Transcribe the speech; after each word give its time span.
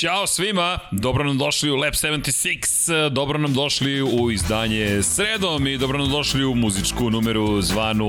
Ćao 0.00 0.26
svima, 0.26 0.78
dobro 0.90 1.24
nam 1.24 1.38
došli 1.38 1.70
u 1.70 1.76
Lab 1.76 1.92
76, 1.92 3.08
dobro 3.08 3.38
nam 3.38 3.54
došli 3.54 4.02
u 4.02 4.30
izdanje 4.30 5.02
sredom 5.02 5.66
i 5.66 5.78
dobro 5.78 5.98
nam 5.98 6.10
došli 6.10 6.44
u 6.44 6.54
muzičku 6.54 7.10
numeru 7.10 7.62
zvanu 7.62 8.06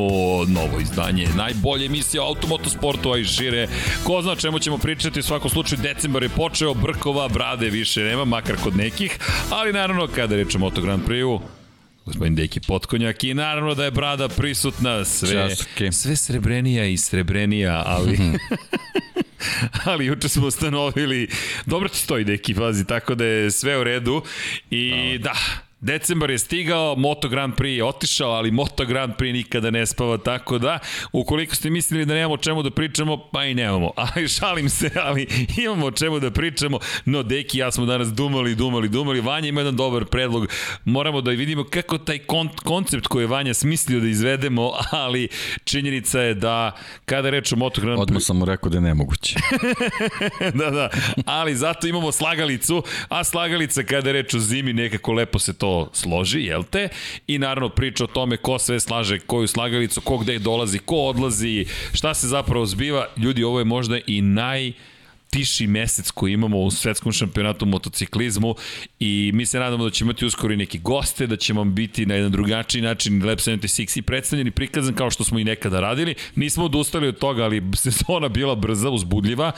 novo 0.47 0.79
izdanje. 0.81 1.27
Najbolje 1.35 1.85
emisija 1.85 2.23
o 2.23 2.27
automotosportu, 2.27 3.11
a 3.11 3.17
i 3.17 3.25
šire. 3.25 3.67
Ko 4.03 4.21
zna 4.21 4.35
čemu 4.35 4.59
ćemo 4.59 4.77
pričati, 4.77 5.19
u 5.19 5.23
svakom 5.23 5.49
slučaju 5.49 5.81
decembar 5.81 6.23
je 6.23 6.29
počeo, 6.29 6.73
brkova, 6.73 7.27
brade 7.27 7.69
više 7.69 8.03
nema, 8.03 8.25
makar 8.25 8.55
kod 8.63 8.75
nekih, 8.75 9.19
ali 9.49 9.73
naravno 9.73 10.07
kada 10.07 10.35
rečemo 10.35 10.65
Moto 10.65 10.81
Grand 10.81 11.07
Prix-u, 11.07 11.41
gospodin 12.05 12.35
Deki 12.35 12.59
Potkonjak 12.59 13.23
i 13.23 13.33
naravno 13.33 13.75
da 13.75 13.85
je 13.85 13.91
brada 13.91 14.27
prisutna 14.27 15.05
sve, 15.05 15.55
sve 15.91 16.15
srebrenija 16.15 16.85
i 16.85 16.97
srebrenija, 16.97 17.83
ali 17.85 18.17
ali 19.85 20.05
juče 20.05 20.29
smo 20.29 20.47
ustanovili, 20.47 21.27
dobro 21.65 21.89
ti 21.89 21.97
stoji 21.97 22.23
deki, 22.23 22.53
pazi, 22.53 22.85
tako 22.85 23.15
da 23.15 23.25
je 23.25 23.51
sve 23.51 23.79
u 23.79 23.83
redu. 23.83 24.23
I 24.69 25.17
da, 25.17 25.33
Decembar 25.81 26.29
je 26.29 26.37
stigao, 26.37 26.95
Moto 26.95 27.29
Grand 27.29 27.55
Prix 27.55 27.75
je 27.75 27.83
otišao, 27.83 28.31
ali 28.31 28.51
Moto 28.51 28.85
Grand 28.85 29.13
Prix 29.15 29.33
nikada 29.33 29.71
ne 29.71 29.85
spava, 29.85 30.17
tako 30.17 30.57
da, 30.57 30.79
ukoliko 31.11 31.55
ste 31.55 31.69
mislili 31.69 32.05
da 32.05 32.13
nemamo 32.13 32.33
o 32.33 32.37
čemu 32.37 32.63
da 32.63 32.71
pričamo, 32.71 33.17
pa 33.31 33.45
i 33.45 33.53
nemamo. 33.53 33.91
Ali 34.15 34.27
šalim 34.27 34.69
se, 34.69 34.91
ali 34.95 35.27
imamo 35.57 35.85
o 35.85 35.91
čemu 35.91 36.19
da 36.19 36.31
pričamo, 36.31 36.79
no 37.05 37.23
Deki 37.23 37.57
ja 37.57 37.71
smo 37.71 37.85
danas 37.85 38.07
dumali, 38.07 38.55
dumali, 38.55 38.89
dumali. 38.89 39.21
Vanja 39.21 39.47
ima 39.47 39.61
jedan 39.61 39.75
dobar 39.75 40.05
predlog, 40.05 40.47
moramo 40.85 41.21
da 41.21 41.31
vidimo 41.31 41.63
kako 41.63 41.97
taj 41.97 42.19
kon 42.19 42.49
koncept 42.63 43.07
koji 43.07 43.23
je 43.23 43.27
Vanja 43.27 43.53
smislio 43.53 43.99
da 43.99 44.07
izvedemo, 44.07 44.71
ali 44.91 45.27
činjenica 45.63 46.21
je 46.21 46.33
da 46.33 46.71
kada 47.05 47.29
reč 47.29 47.53
o 47.53 47.55
Moto 47.55 47.81
Grand 47.81 47.97
Prix... 47.97 48.01
Odmah 48.01 48.23
sam 48.23 48.37
mu 48.37 48.45
rekao 48.45 48.69
da 48.69 48.77
je 48.77 48.81
nemoguće. 48.81 49.39
da, 50.59 50.69
da, 50.69 50.89
ali 51.25 51.55
zato 51.55 51.87
imamo 51.87 52.11
slagalicu, 52.11 52.83
a 53.09 53.23
slagalica 53.23 53.83
kada 53.83 54.11
reč 54.11 54.33
o 54.33 54.39
zimi 54.39 54.73
nekako 54.73 55.13
lepo 55.13 55.39
se 55.39 55.53
to 55.53 55.66
složi, 55.93 56.39
jel 56.39 56.63
te? 56.63 56.89
I 57.27 57.37
naravno 57.37 57.69
priča 57.69 58.03
o 58.03 58.07
tome 58.07 58.37
ko 58.37 58.59
sve 58.59 58.79
slaže 58.79 59.19
koju 59.19 59.47
slagalicu, 59.47 60.01
ko 60.01 60.17
gde 60.17 60.39
dolazi, 60.39 60.79
ko 60.79 60.95
odlazi, 60.95 61.65
šta 61.93 62.13
se 62.13 62.27
zapravo 62.27 62.65
zbiva. 62.65 63.07
Ljudi, 63.17 63.43
ovo 63.43 63.59
je 63.59 63.65
možda 63.65 63.99
i 64.07 64.21
naj 64.21 64.73
tiši 65.29 65.67
mesec 65.67 66.11
koji 66.11 66.33
imamo 66.33 66.59
u 66.59 66.71
svetskom 66.71 67.11
šampionatu 67.11 67.65
u 67.65 67.67
motociklizmu 67.67 68.55
i 68.99 69.31
mi 69.33 69.45
se 69.45 69.59
nadamo 69.59 69.83
da 69.83 69.89
ćemo 69.89 70.11
imati 70.11 70.25
uskoro 70.25 70.53
i 70.53 70.57
neki 70.57 70.79
goste, 70.79 71.27
da 71.27 71.35
ćemo 71.35 71.65
biti 71.65 72.05
na 72.05 72.15
jedan 72.15 72.31
drugačiji 72.31 72.81
način 72.81 73.25
Lab 73.25 73.37
76 73.37 73.99
i 73.99 74.01
predstavljen 74.01 74.47
i 74.47 74.51
prikazan 74.51 74.93
kao 74.93 75.11
što 75.11 75.23
smo 75.23 75.39
i 75.39 75.43
nekada 75.43 75.79
radili. 75.79 76.15
Nismo 76.35 76.65
odustali 76.65 77.07
od 77.07 77.19
toga, 77.19 77.43
ali 77.43 77.63
sezona 77.83 78.29
bila 78.29 78.55
brza, 78.55 78.89
uzbudljiva, 78.89 79.51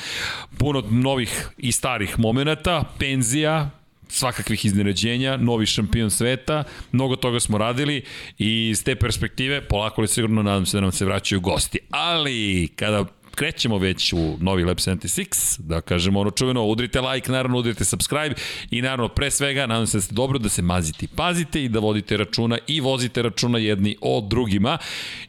puno 0.57 0.83
novih 0.89 1.49
i 1.57 1.71
starih 1.71 2.19
momenta, 2.19 2.83
penzija, 2.99 3.69
svakakvih 4.09 4.65
iznenađenja, 4.65 5.37
novi 5.37 5.65
šampion 5.65 6.11
sveta, 6.11 6.63
mnogo 6.91 7.15
toga 7.15 7.39
smo 7.39 7.57
radili 7.57 8.03
i 8.37 8.69
iz 8.69 8.83
te 8.83 8.95
perspektive 8.95 9.61
polako 9.61 10.01
li 10.01 10.07
sigurno 10.07 10.43
nadam 10.43 10.65
se 10.65 10.77
da 10.77 10.81
nam 10.81 10.91
se 10.91 11.05
vraćaju 11.05 11.41
gosti. 11.41 11.79
Ali 11.89 12.69
kada 12.75 13.05
krećemo 13.39 13.77
već 13.77 14.13
u 14.13 14.37
novi 14.39 14.63
Lab 14.63 14.77
76, 14.77 15.59
da 15.59 15.81
kažemo 15.81 16.19
ono 16.19 16.31
čuveno, 16.31 16.65
udrite 16.65 17.01
like, 17.01 17.31
naravno 17.31 17.57
udrite 17.57 17.85
subscribe 17.85 18.35
i 18.71 18.81
naravno 18.81 19.07
pre 19.07 19.31
svega, 19.31 19.65
nadam 19.65 19.87
se 19.87 19.97
da 19.97 20.01
ste 20.01 20.15
dobro 20.15 20.39
da 20.39 20.49
se 20.49 20.61
mazite 20.61 21.05
i 21.05 21.07
pazite 21.07 21.63
i 21.63 21.69
da 21.69 21.79
vodite 21.79 22.17
računa 22.17 22.57
i 22.67 22.81
vozite 22.81 23.21
računa 23.21 23.57
jedni 23.57 23.95
o 24.01 24.21
drugima 24.21 24.77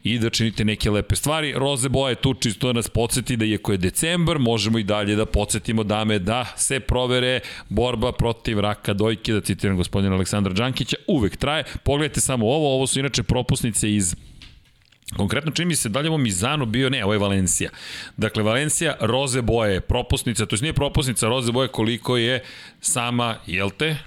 i 0.03 0.19
da 0.19 0.29
činite 0.29 0.65
neke 0.65 0.91
lepe 0.91 1.15
stvari. 1.15 1.53
Roze 1.53 1.89
boje 1.89 2.15
tu 2.15 2.33
čisto 2.33 2.67
da 2.67 2.73
nas 2.73 2.89
podsjeti 2.89 3.37
da 3.37 3.45
iako 3.45 3.71
je 3.71 3.77
decembar, 3.77 4.39
možemo 4.39 4.79
i 4.79 4.83
dalje 4.83 5.15
da 5.15 5.25
podsjetimo 5.25 5.83
dame 5.83 6.19
da 6.19 6.45
se 6.57 6.79
provere 6.79 7.39
borba 7.69 8.11
protiv 8.11 8.59
raka 8.59 8.93
dojke, 8.93 9.33
da 9.33 9.41
citiram 9.41 9.77
gospodina 9.77 10.15
Aleksandra 10.15 10.53
Đankića, 10.53 10.97
uvek 11.07 11.37
traje. 11.37 11.63
Pogledajte 11.83 12.21
samo 12.21 12.45
ovo, 12.45 12.75
ovo 12.75 12.87
su 12.87 12.99
inače 12.99 13.23
propusnice 13.23 13.95
iz 13.95 14.15
Konkretno 15.17 15.51
čini 15.51 15.65
mi 15.65 15.75
se 15.75 15.89
dalje 15.89 16.09
ovo 16.09 16.17
Mizano 16.17 16.65
bio, 16.65 16.89
ne, 16.89 17.03
ovo 17.03 17.13
je 17.13 17.19
Valencija. 17.19 17.69
Dakle, 18.17 18.43
Valencija, 18.43 18.95
roze 18.99 19.41
boje, 19.41 19.81
propusnica, 19.81 20.45
to 20.45 20.55
je 20.55 20.61
nije 20.61 20.73
propusnica, 20.73 21.27
roze 21.27 21.51
boje 21.51 21.67
koliko 21.67 22.17
je 22.17 22.43
sama, 22.81 23.35
jel 23.47 23.69
te? 23.69 23.97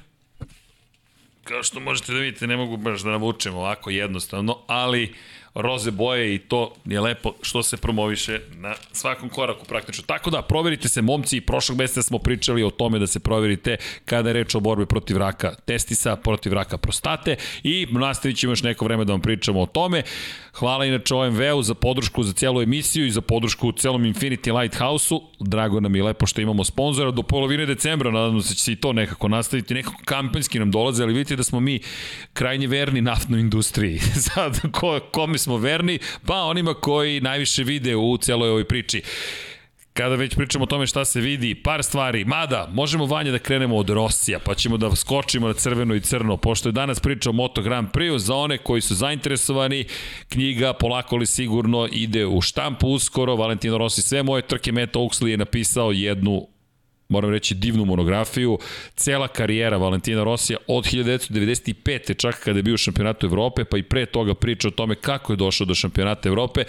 Kao 1.44 1.62
što 1.62 1.80
možete 1.80 2.12
da 2.12 2.18
vidite, 2.18 2.46
ne 2.46 2.56
mogu 2.56 2.76
baš 2.76 3.02
da 3.02 3.10
navučem 3.10 3.54
ovako 3.54 3.90
jednostavno, 3.90 4.58
ali 4.66 5.14
roze 5.54 5.90
boje 5.90 6.34
i 6.34 6.38
to 6.38 6.74
je 6.84 7.00
lepo 7.00 7.34
što 7.42 7.62
se 7.62 7.76
promoviše 7.76 8.40
na 8.54 8.74
svakom 8.92 9.28
koraku 9.28 9.66
praktično. 9.66 10.04
Tako 10.06 10.30
da, 10.30 10.42
proverite 10.42 10.88
se, 10.88 11.02
momci, 11.02 11.40
prošlog 11.40 11.78
meseca 11.78 12.02
smo 12.02 12.18
pričali 12.18 12.62
o 12.62 12.70
tome 12.70 12.98
da 12.98 13.06
se 13.06 13.20
proverite 13.20 13.76
kada 14.04 14.28
je 14.28 14.32
reč 14.32 14.54
o 14.54 14.60
borbi 14.60 14.86
protiv 14.86 15.16
raka 15.16 15.54
testisa, 15.54 16.16
protiv 16.16 16.52
raka 16.52 16.78
prostate 16.78 17.36
i 17.62 17.86
nastavit 17.90 18.36
ćemo 18.36 18.52
još 18.52 18.62
neko 18.62 18.84
vreme 18.84 19.04
da 19.04 19.12
vam 19.12 19.20
pričamo 19.20 19.60
o 19.60 19.66
tome. 19.66 20.02
Hvala 20.58 20.84
inače 20.84 21.14
OMV-u 21.14 21.62
za 21.62 21.74
podršku 21.74 22.22
za 22.22 22.32
cijelu 22.32 22.62
emisiju 22.62 23.06
i 23.06 23.10
za 23.10 23.20
podršku 23.20 23.68
u 23.68 23.72
celom 23.72 24.02
Infinity 24.02 24.60
Lighthouse-u. 24.60 25.22
Drago 25.40 25.80
nam 25.80 25.96
je 25.96 26.02
lepo 26.02 26.26
što 26.26 26.40
imamo 26.40 26.64
sponzora 26.64 27.10
do 27.10 27.22
polovine 27.22 27.66
decembra, 27.66 28.10
nadam 28.10 28.42
se 28.42 28.48
da 28.48 28.54
će 28.54 28.62
se 28.62 28.72
i 28.72 28.76
to 28.76 28.92
nekako 28.92 29.28
nastaviti. 29.28 29.74
Nekako 29.74 29.96
kampanjski 30.04 30.58
nam 30.58 30.70
dolaze, 30.70 31.02
ali 31.02 31.12
vidite 31.12 31.36
da 31.36 31.44
smo 31.44 31.60
mi 31.60 31.80
krajnje 32.32 32.66
verni 32.66 33.00
naftnoj 33.00 33.40
industriji. 33.40 33.98
Sad, 34.28 34.60
ko, 34.72 35.00
kome 35.12 35.38
smo 35.38 35.56
verni? 35.56 35.98
Pa 36.26 36.42
onima 36.42 36.74
koji 36.74 37.20
najviše 37.20 37.64
vide 37.64 37.96
u 37.96 38.16
celoj 38.16 38.50
ovoj 38.50 38.64
priči. 38.64 39.02
Kada 39.96 40.14
već 40.14 40.34
pričamo 40.34 40.62
o 40.62 40.66
tome 40.66 40.86
šta 40.86 41.04
se 41.04 41.20
vidi, 41.20 41.54
par 41.54 41.82
stvari, 41.82 42.24
mada 42.24 42.68
možemo 42.72 43.06
vanje 43.06 43.30
da 43.30 43.38
krenemo 43.38 43.76
od 43.76 43.90
Rosija, 43.90 44.38
pa 44.38 44.54
ćemo 44.54 44.76
da 44.76 44.96
skočimo 44.96 45.46
na 45.46 45.54
crveno 45.54 45.94
i 45.94 46.00
crno, 46.00 46.36
pošto 46.36 46.68
je 46.68 46.72
danas 46.72 47.00
priča 47.00 47.30
o 47.30 47.32
Moto 47.32 47.62
Grand 47.62 47.88
Prix, 47.92 48.18
za 48.18 48.34
one 48.34 48.58
koji 48.58 48.80
su 48.80 48.94
zainteresovani, 48.94 49.84
knjiga 50.28 50.72
polako 50.72 51.16
li 51.16 51.26
sigurno 51.26 51.88
ide 51.92 52.26
u 52.26 52.40
štampu 52.40 52.88
uskoro, 52.88 53.36
Valentino 53.36 53.78
Rossi 53.78 54.02
sve 54.02 54.22
moje 54.22 54.42
trke 54.42 54.72
Meta 54.72 54.98
Oxley 54.98 55.26
je 55.26 55.36
napisao 55.36 55.92
jednu 55.92 56.53
moram 57.14 57.30
reći, 57.30 57.54
divnu 57.54 57.84
monografiju. 57.84 58.58
Cela 58.96 59.28
karijera 59.28 59.76
Valentina 59.76 60.24
Rosija 60.24 60.58
od 60.66 60.84
1995. 60.84 62.16
čak 62.16 62.40
kada 62.44 62.58
je 62.58 62.62
bio 62.62 62.74
u 62.74 62.76
šampionatu 62.76 63.26
Evrope, 63.26 63.64
pa 63.64 63.78
i 63.78 63.82
pre 63.82 64.06
toga 64.06 64.34
priča 64.34 64.68
o 64.68 64.70
tome 64.70 64.94
kako 64.94 65.32
je 65.32 65.36
došao 65.36 65.66
do 65.66 65.74
šampionata 65.74 66.28
Evrope, 66.28 66.64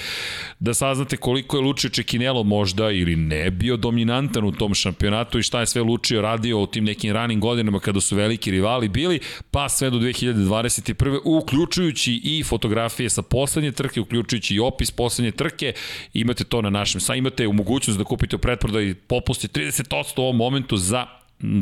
da 0.60 0.74
saznate 0.74 1.18
koliko 1.18 1.58
je 1.58 1.64
Lučio 1.64 1.90
Čekinelo 1.90 2.44
možda 2.44 2.92
ili 2.92 3.16
ne 3.16 3.52
bio 3.52 3.78
dominantan 3.78 4.44
u 4.44 4.52
tom 4.52 4.74
šampionatu 4.74 5.40
i 5.40 5.44
šta 5.44 5.60
je 5.60 5.66
sve 5.66 5.82
Lučio 5.82 6.22
radio 6.22 6.60
u 6.60 6.68
tim 6.68 6.84
nekim 6.86 7.14
ranim 7.14 7.40
godinama 7.40 7.80
kada 7.80 8.02
su 8.02 8.16
veliki 8.16 8.52
rivali 8.52 8.90
bili, 8.90 9.20
pa 9.52 9.70
sve 9.70 9.90
do 9.90 9.98
2021. 9.98 11.20
uključujući 11.26 12.22
i 12.24 12.44
fotografije 12.44 13.10
sa 13.10 13.22
poslednje 13.22 13.72
trke, 13.72 14.02
uključujući 14.02 14.56
i 14.56 14.60
opis 14.60 14.92
poslednje 14.92 15.32
trke, 15.32 15.74
imate 16.14 16.44
to 16.44 16.62
na 16.62 16.70
našem 16.70 17.02
sajtu, 17.02 17.18
imate 17.18 17.48
u 17.48 17.54
mogućnost 17.54 18.00
da 18.00 18.04
kupite 18.04 18.36
u 18.36 18.40
pretprodaju 18.40 18.96
popusti 18.96 19.48
30% 19.48 20.30
u 20.30 20.34
ovom 20.36 20.54
momentu 20.54 20.78
za 20.78 21.08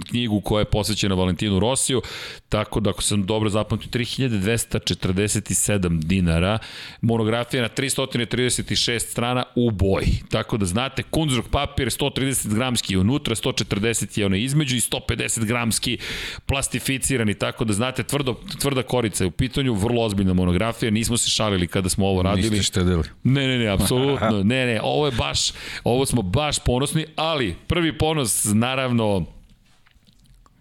knjigu 0.09 0.41
koja 0.41 0.61
je 0.61 0.65
posvećena 0.65 1.15
Valentinu 1.15 1.59
Rosiju, 1.59 2.01
tako 2.49 2.79
da 2.79 2.89
ako 2.89 3.01
sam 3.01 3.25
dobro 3.25 3.49
zapamtio, 3.49 3.89
3247 3.89 6.03
dinara, 6.03 6.59
monografija 7.01 7.61
na 7.61 7.69
336 7.69 8.99
strana 8.99 9.43
u 9.55 9.71
boji. 9.71 10.23
Tako 10.29 10.57
da 10.57 10.65
znate, 10.65 11.03
kunzruk 11.03 11.45
papir 11.51 11.87
130 11.87 12.55
gramski 12.55 12.97
unutra, 12.97 13.35
140 13.35 14.19
je 14.19 14.25
ono 14.25 14.35
između 14.35 14.75
i 14.75 14.79
150 14.79 15.45
gramski 15.45 15.97
plastificirani, 16.45 17.33
tako 17.33 17.65
da 17.65 17.73
znate, 17.73 18.03
tvrdo, 18.03 18.35
tvrda 18.59 18.83
korica 18.83 19.23
je 19.23 19.27
u 19.27 19.31
pitanju, 19.31 19.73
vrlo 19.73 20.03
ozbiljna 20.03 20.33
monografija, 20.33 20.91
nismo 20.91 21.17
se 21.17 21.29
šalili 21.29 21.67
kada 21.67 21.89
smo 21.89 22.07
ovo 22.07 22.21
radili. 22.21 22.49
Niste 22.49 22.63
štedili. 22.63 23.03
Ne, 23.23 23.47
ne, 23.47 23.57
ne, 23.57 23.67
apsolutno, 23.67 24.43
ne, 24.53 24.65
ne, 24.65 24.79
ovo 24.83 25.05
je 25.05 25.11
baš, 25.11 25.51
ovo 25.83 26.05
smo 26.05 26.21
baš 26.21 26.59
ponosni, 26.59 27.05
ali 27.15 27.55
prvi 27.67 27.97
ponos, 27.97 28.43
naravno, 28.53 29.25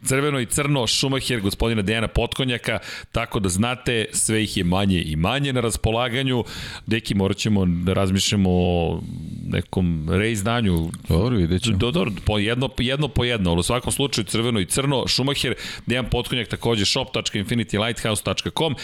crveno 0.05 0.41
i 0.41 0.47
crno 0.47 0.87
Šumacher 0.87 1.41
gospodina 1.41 1.83
Dejana 1.83 2.09
Potkonjaka, 2.09 2.79
tako 3.13 3.41
da 3.41 3.49
znate, 3.49 4.07
sve 4.13 4.43
ih 4.43 4.57
je 4.57 4.65
manje 4.65 5.03
i 5.07 5.17
manje 5.17 5.53
na 5.53 5.61
raspolaganju. 5.61 6.45
Deki, 6.87 7.15
morat 7.15 7.37
ćemo 7.37 7.67
da 7.67 7.93
razmišljamo 7.93 8.51
o 8.51 9.01
nekom 9.47 10.09
reizdanju. 10.11 10.91
Dobro, 11.09 11.37
vidjet 11.37 11.63
ćemo. 11.63 11.77
Do, 11.77 11.91
dobro, 11.91 12.13
po 12.25 12.39
jedno, 12.39 12.71
jedno 12.79 13.09
po 13.09 13.25
jedno, 13.25 13.51
ali 13.51 13.61
u 13.61 13.63
svakom 13.63 13.93
slučaju 13.93 14.25
crveno 14.25 14.61
i 14.61 14.67
crno, 14.67 15.09
Šumacher, 15.09 15.55
Dejan 15.87 16.07
Potkonjak 16.11 16.49
takođe 16.49 16.87
shop.infinitylighthouse.com 16.87 18.75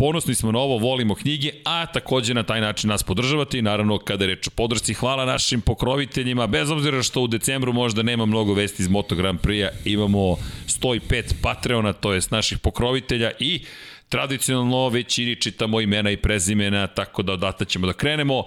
ponosni 0.00 0.34
smo 0.34 0.52
na 0.52 0.58
ovo, 0.58 0.78
volimo 0.78 1.14
knjige, 1.14 1.50
a 1.64 1.86
takođe 1.86 2.34
na 2.34 2.42
taj 2.42 2.60
način 2.60 2.88
nas 2.88 3.02
podržavate 3.02 3.58
i 3.58 3.62
naravno 3.62 3.98
kada 3.98 4.24
je 4.24 4.28
reč 4.28 4.46
o 4.48 4.50
podršci, 4.50 4.94
hvala 4.94 5.24
našim 5.24 5.60
pokroviteljima, 5.60 6.46
bez 6.46 6.70
obzira 6.70 7.02
što 7.02 7.20
u 7.20 7.26
decembru 7.26 7.72
možda 7.72 8.02
nema 8.02 8.26
mnogo 8.26 8.54
vesti 8.54 8.82
iz 8.82 8.88
Moto 8.88 9.14
Grand 9.14 9.40
Prix-a, 9.40 9.68
imamo 9.84 10.36
105 10.66 11.34
Patreona, 11.42 11.92
to 11.92 12.12
jest 12.12 12.30
naših 12.30 12.58
pokrovitelja 12.58 13.30
i 13.38 13.64
tradicionalno 14.08 14.88
većini 14.88 15.36
čitamo 15.36 15.80
imena 15.80 16.10
i 16.10 16.16
prezimena, 16.16 16.86
tako 16.86 17.22
da 17.22 17.32
odatak 17.32 17.68
ćemo 17.68 17.86
da 17.86 17.92
krenemo, 17.92 18.44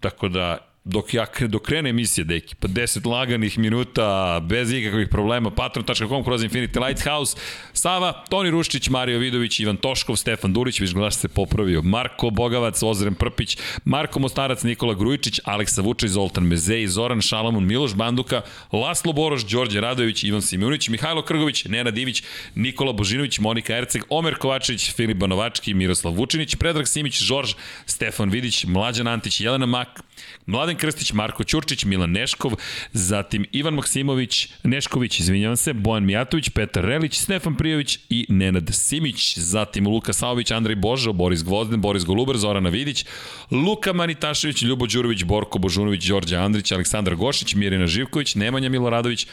tako 0.00 0.28
da 0.28 0.65
dok, 0.86 1.14
ja, 1.14 1.26
dok 1.48 1.62
krene 1.66 1.90
emisija, 1.90 2.24
deki, 2.24 2.54
pa 2.54 2.68
10 2.68 3.06
laganih 3.10 3.58
minuta, 3.58 4.40
bez 4.46 4.72
ikakvih 4.72 5.08
problema, 5.10 5.50
patron.com 5.50 6.24
kroz 6.24 6.44
Infinity 6.44 6.78
Lighthouse, 6.86 7.36
Sava, 7.72 8.12
Toni 8.30 8.50
Ruščić, 8.50 8.88
Mario 8.94 9.18
Vidović, 9.18 9.60
Ivan 9.60 9.76
Toškov, 9.76 10.16
Stefan 10.16 10.52
Durić, 10.52 10.80
viš 10.80 10.94
glas 10.94 11.18
se 11.18 11.28
popravio, 11.28 11.82
Marko 11.82 12.30
Bogavac, 12.30 12.82
Ozren 12.82 13.14
Prpić, 13.14 13.58
Marko 13.84 14.22
Mostarac, 14.22 14.62
Nikola 14.62 14.94
Grujičić, 14.94 15.40
Aleksa 15.44 15.82
Vučić, 15.82 16.10
Zoltan 16.10 16.46
Mezej, 16.46 16.86
Zoran 16.86 17.20
Šalamun, 17.20 17.66
Miloš 17.66 17.94
Banduka, 17.94 18.42
Laslo 18.72 19.12
Boroš, 19.12 19.46
Đorđe 19.46 19.80
Radović, 19.80 20.24
Ivan 20.24 20.42
Simunić, 20.42 20.88
Mihajlo 20.88 21.22
Krgović, 21.22 21.64
Nena 21.64 21.90
Divić, 21.90 22.22
Nikola 22.54 22.92
Božinović, 22.92 23.38
Monika 23.38 23.76
Erceg, 23.76 24.02
Omer 24.08 24.38
Kovačević, 24.38 24.92
Filip 24.94 25.18
Banovački, 25.18 25.74
Miroslav 25.74 26.14
Vučinić, 26.14 26.54
Predrag 26.54 26.88
Simić, 26.88 27.22
Žorž, 27.22 27.54
Stefan 27.86 28.30
Vidić, 28.30 28.64
Mlađan 28.64 29.06
Antić, 29.06 29.40
Jelena 29.40 29.66
Mak, 29.66 30.05
Mladen 30.46 30.76
Krstić, 30.76 31.12
Marko 31.12 31.44
Ćurčić, 31.44 31.84
Milan 31.84 32.10
Neškov, 32.10 32.52
zatim 32.92 33.46
Ivan 33.52 33.74
Maksimović, 33.74 34.48
Nešković, 34.62 35.20
izvinjavam 35.20 35.56
se, 35.56 35.72
Bojan 35.72 36.04
Mijatović, 36.04 36.48
Petar 36.48 36.84
Relić, 36.84 37.18
Stefan 37.18 37.54
Prijović 37.54 37.98
i 38.10 38.26
Nenad 38.28 38.70
Simić, 38.72 39.38
zatim 39.38 39.86
Luka 39.86 40.12
Saović, 40.12 40.50
Andrej 40.50 40.76
Božo, 40.76 41.12
Boris 41.12 41.44
Gvozden, 41.44 41.80
Boris 41.80 42.04
Golubar, 42.04 42.36
Zorana 42.36 42.70
Vidić, 42.70 43.04
Luka 43.50 43.92
Manitašević, 43.92 44.62
Ljubo 44.62 44.86
Đurović, 44.86 45.24
Borko 45.24 45.58
Božunović, 45.58 46.04
Đorđe 46.04 46.36
Andrić, 46.36 46.72
Aleksandar 46.72 47.16
Gošić, 47.16 47.54
Mirina 47.54 47.86
Živković, 47.86 48.34
Nemanja 48.34 48.68
Miloradović, 48.68 49.26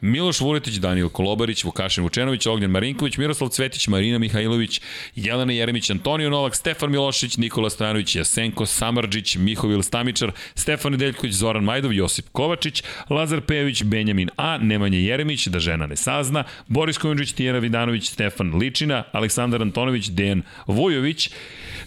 Miloš 0.00 0.40
Vuletić, 0.40 0.74
Daniel 0.74 1.08
Kolobarić, 1.08 1.64
Vukašin 1.64 2.04
Vučenović, 2.04 2.46
Ognjen 2.46 2.70
Marinković, 2.70 3.16
Miroslav 3.16 3.50
Cvetić, 3.50 3.88
Marina 3.88 4.18
Mihajlović, 4.18 4.80
Jelena 5.16 5.52
Jeremić, 5.52 5.90
Antonio 5.90 6.30
Novak, 6.30 6.56
Stefan 6.56 6.90
Milošić, 6.90 7.36
Nikola 7.36 7.70
Stojanović, 7.70 8.16
Jasenko 8.16 8.66
Samarđić, 8.66 9.36
Mihovil 9.36 9.82
Stamičar, 9.82 10.32
Stefan 10.54 10.92
Nedeljković, 10.92 11.34
Zoran 11.34 11.64
Majdov, 11.64 11.92
Josip 11.92 12.26
Kovačić, 12.32 12.82
Lazar 13.10 13.40
Pejović, 13.40 13.82
Benjamin 13.82 14.30
A, 14.36 14.58
Nemanja 14.58 14.98
Jeremić, 14.98 15.46
da 15.46 15.58
žena 15.58 15.86
ne 15.86 15.96
sazna, 15.96 16.44
Boris 16.66 16.98
Kovinđić, 16.98 17.32
Tijera 17.32 17.58
Vidanović, 17.58 18.10
Stefan 18.10 18.54
Ličina, 18.58 19.04
Aleksandar 19.12 19.62
Antonović, 19.62 20.08
Dejan 20.08 20.42
Vujović, 20.66 21.30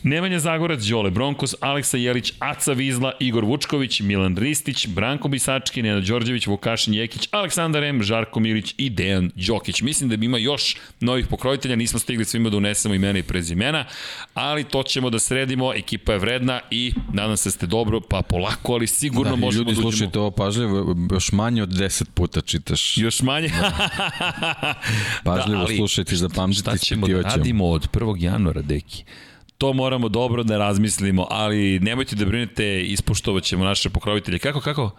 Nemanja 0.04 0.40
Zagorac, 0.40 0.84
Đole 0.84 1.10
Bronkos, 1.10 1.56
Aleksa 1.60 1.98
Jelić, 1.98 2.34
Aca 2.40 2.74
Vizla, 2.74 3.12
Igor 3.20 3.46
Vučković, 3.46 4.00
Milan 4.02 4.38
Ristić, 4.38 4.88
Branko 4.88 5.28
Bisački, 5.28 5.82
Nenad 5.82 6.04
Đorđević, 6.04 6.48
Vukašin 6.48 6.94
Jekić, 6.94 7.28
Aleksandar 7.32 7.84
M, 7.84 8.01
Žarko 8.02 8.40
Milić 8.40 8.76
i 8.78 8.90
Dejan 8.90 9.32
Đokić. 9.36 9.82
Mislim 9.82 10.10
da 10.10 10.16
ima 10.16 10.38
još 10.38 10.78
novih 11.00 11.28
pokrojitelja, 11.28 11.76
nismo 11.76 12.00
stigli 12.00 12.26
svima 12.26 12.50
da 12.50 12.58
unesemo 12.58 12.96
imena 12.96 13.20
i 13.20 13.24
prezimena, 13.24 13.86
ali 14.34 14.64
to 14.64 14.84
ćemo 14.84 15.10
da 15.10 15.20
sredimo, 15.20 15.74
ekipa 15.74 16.12
je 16.12 16.20
vredna 16.20 16.60
i 16.72 16.94
nadam 17.14 17.38
se 17.38 17.50
da 17.50 17.52
ste 17.52 17.66
dobro, 17.66 18.02
pa 18.02 18.22
polako, 18.22 18.74
ali 18.74 18.88
sigurno 18.88 19.36
da, 19.36 19.36
možemo 19.36 19.70
ljudi, 19.70 19.76
da 19.76 19.82
Ljudi, 19.82 19.82
slušajte 19.82 20.20
ovo 20.20 20.32
pažljivo, 20.32 20.96
još 21.12 21.32
manje 21.32 21.64
od 21.64 21.70
10 21.70 22.04
puta 22.14 22.42
čitaš. 22.42 22.98
Još 22.98 23.22
manje? 23.22 23.48
Da. 23.48 24.74
pažljivo 25.26 25.58
da, 25.58 25.66
ali, 25.66 25.78
slušajte, 25.78 26.16
zapamtite, 26.16 26.62
šta 26.62 26.78
ćemo 26.78 27.08
da 27.08 27.22
radimo 27.22 27.68
od 27.68 27.88
1. 27.92 28.24
januara, 28.24 28.62
deki? 28.62 29.04
to 29.62 29.74
moramo 29.74 30.10
dobro 30.10 30.44
da 30.44 30.58
razmislimo, 30.58 31.28
ali 31.30 31.80
nemojte 31.80 32.16
da 32.16 32.26
brinete, 32.26 32.82
ispoštovat 32.82 33.44
ćemo 33.44 33.66
naše 33.66 33.90
pokrovitelje. 33.90 34.40
Kako, 34.40 34.62
kako? 34.62 34.92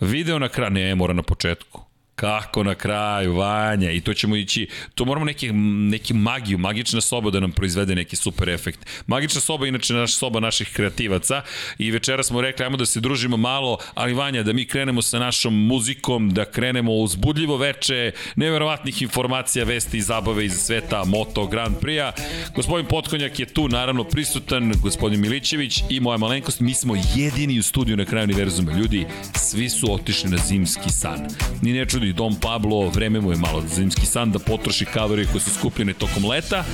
Video 0.00 0.38
na 0.38 0.48
kraju, 0.48 0.70
ne, 0.70 0.94
mora 0.94 1.14
na 1.14 1.22
početku. 1.22 1.85
Kako 2.16 2.62
na 2.62 2.74
kraju, 2.74 3.34
Vanja, 3.34 3.90
i 3.90 4.00
to 4.00 4.14
ćemo 4.14 4.36
ići, 4.36 4.68
to 4.94 5.04
moramo 5.04 5.24
neki, 5.24 5.52
neki 5.52 6.14
magiju, 6.14 6.58
magična 6.58 7.00
soba 7.00 7.30
da 7.30 7.40
nam 7.40 7.52
proizvede 7.52 7.94
neki 7.94 8.16
super 8.16 8.48
efekt. 8.48 8.86
Magična 9.06 9.40
soba, 9.40 9.66
inače, 9.66 9.94
naša 9.94 10.16
soba 10.16 10.40
naših 10.40 10.68
kreativaca 10.72 11.42
i 11.78 11.90
večera 11.90 12.22
smo 12.22 12.40
rekli, 12.40 12.64
ajmo 12.64 12.76
da 12.76 12.86
se 12.86 13.00
družimo 13.00 13.36
malo, 13.36 13.78
ali 13.94 14.14
Vanja, 14.14 14.42
da 14.42 14.52
mi 14.52 14.66
krenemo 14.66 15.02
sa 15.02 15.18
našom 15.18 15.66
muzikom, 15.66 16.30
da 16.30 16.44
krenemo 16.44 16.92
uzbudljivo 16.92 17.56
veče, 17.56 18.12
neverovatnih 18.36 19.02
informacija, 19.02 19.64
vesti 19.64 19.98
i 19.98 20.02
zabave 20.02 20.44
iz 20.44 20.52
sveta 20.52 21.04
Moto 21.04 21.46
Grand 21.46 21.76
Prix-a. 21.80 22.12
Gospodin 22.54 22.86
Potkonjak 22.86 23.38
je 23.38 23.46
tu, 23.46 23.68
naravno, 23.68 24.04
prisutan, 24.04 24.72
gospodin 24.82 25.20
Milićević 25.20 25.82
i 25.90 26.00
moja 26.00 26.18
malenkost, 26.18 26.60
mi 26.60 26.74
smo 26.74 26.96
jedini 27.14 27.58
u 27.58 27.62
studiju 27.62 27.96
na 27.96 28.04
kraju 28.04 28.24
univerzuma. 28.24 28.72
Ljudi, 28.72 29.06
svi 29.34 29.68
su 29.68 29.94
otišli 29.94 30.30
na 30.30 30.36
zimski 30.36 30.90
san. 30.90 31.28
Ni 31.62 31.72
ne 31.72 31.86
čudi 31.86 32.05
i 32.06 32.12
Dom 32.12 32.34
Pablo, 32.40 32.88
vreme 32.88 33.20
mu 33.20 33.30
je 33.30 33.36
malo 33.36 33.62
zimski 33.74 34.06
san 34.06 34.30
da 34.30 34.38
potroši 34.38 34.84
kalorije 34.84 35.28
koje 35.32 35.40
su 35.40 35.50
skupljene 35.50 35.92
tokom 35.92 36.24
leta. 36.24 36.64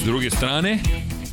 S 0.00 0.04
druge 0.04 0.30
strane, 0.30 0.78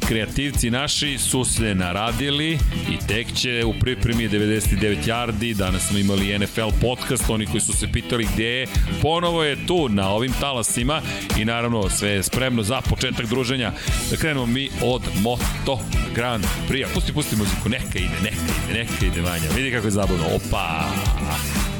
kreativci 0.08 0.72
naši 0.72 1.18
su 1.18 1.46
se 1.46 1.76
naradili 1.76 2.60
i 2.90 3.08
tek 3.08 3.34
će 3.34 3.66
u 3.66 3.74
pripremi 3.80 4.30
99 4.30 4.98
yardi, 5.06 5.54
danas 5.54 5.88
smo 5.88 5.98
imali 5.98 6.40
NFL 6.40 6.70
podcast, 6.82 7.30
oni 7.30 7.46
koji 7.46 7.62
su 7.62 7.74
se 7.74 7.92
pitali 7.92 8.28
gde 8.34 8.44
je, 8.44 8.68
ponovo 9.02 9.44
je 9.44 9.68
tu 9.68 9.90
na 9.90 10.10
ovim 10.10 10.34
talasima 10.40 11.02
i 11.38 11.46
naravno 11.46 11.90
sve 11.90 12.10
je 12.10 12.24
spremno 12.24 12.64
za 12.64 12.82
početak 12.82 13.26
druženja. 13.26 13.72
Da 14.10 14.18
krenemo 14.18 14.46
mi 14.46 14.70
od 14.84 15.02
Moto 15.22 15.80
Grand 16.16 16.46
Prix. 16.70 16.94
Pusti, 16.94 17.14
pusti 17.14 17.36
muziku, 17.36 17.70
neka 17.70 18.00
ide, 18.00 18.16
neka 18.24 18.36
ide, 18.70 18.80
neka 18.80 19.06
ide 19.06 19.22
Vanja. 19.22 19.50
Vidi 19.56 19.72
kako 19.72 19.88
je 19.88 19.92
zabavno. 19.92 20.26
Opa! 20.36 21.71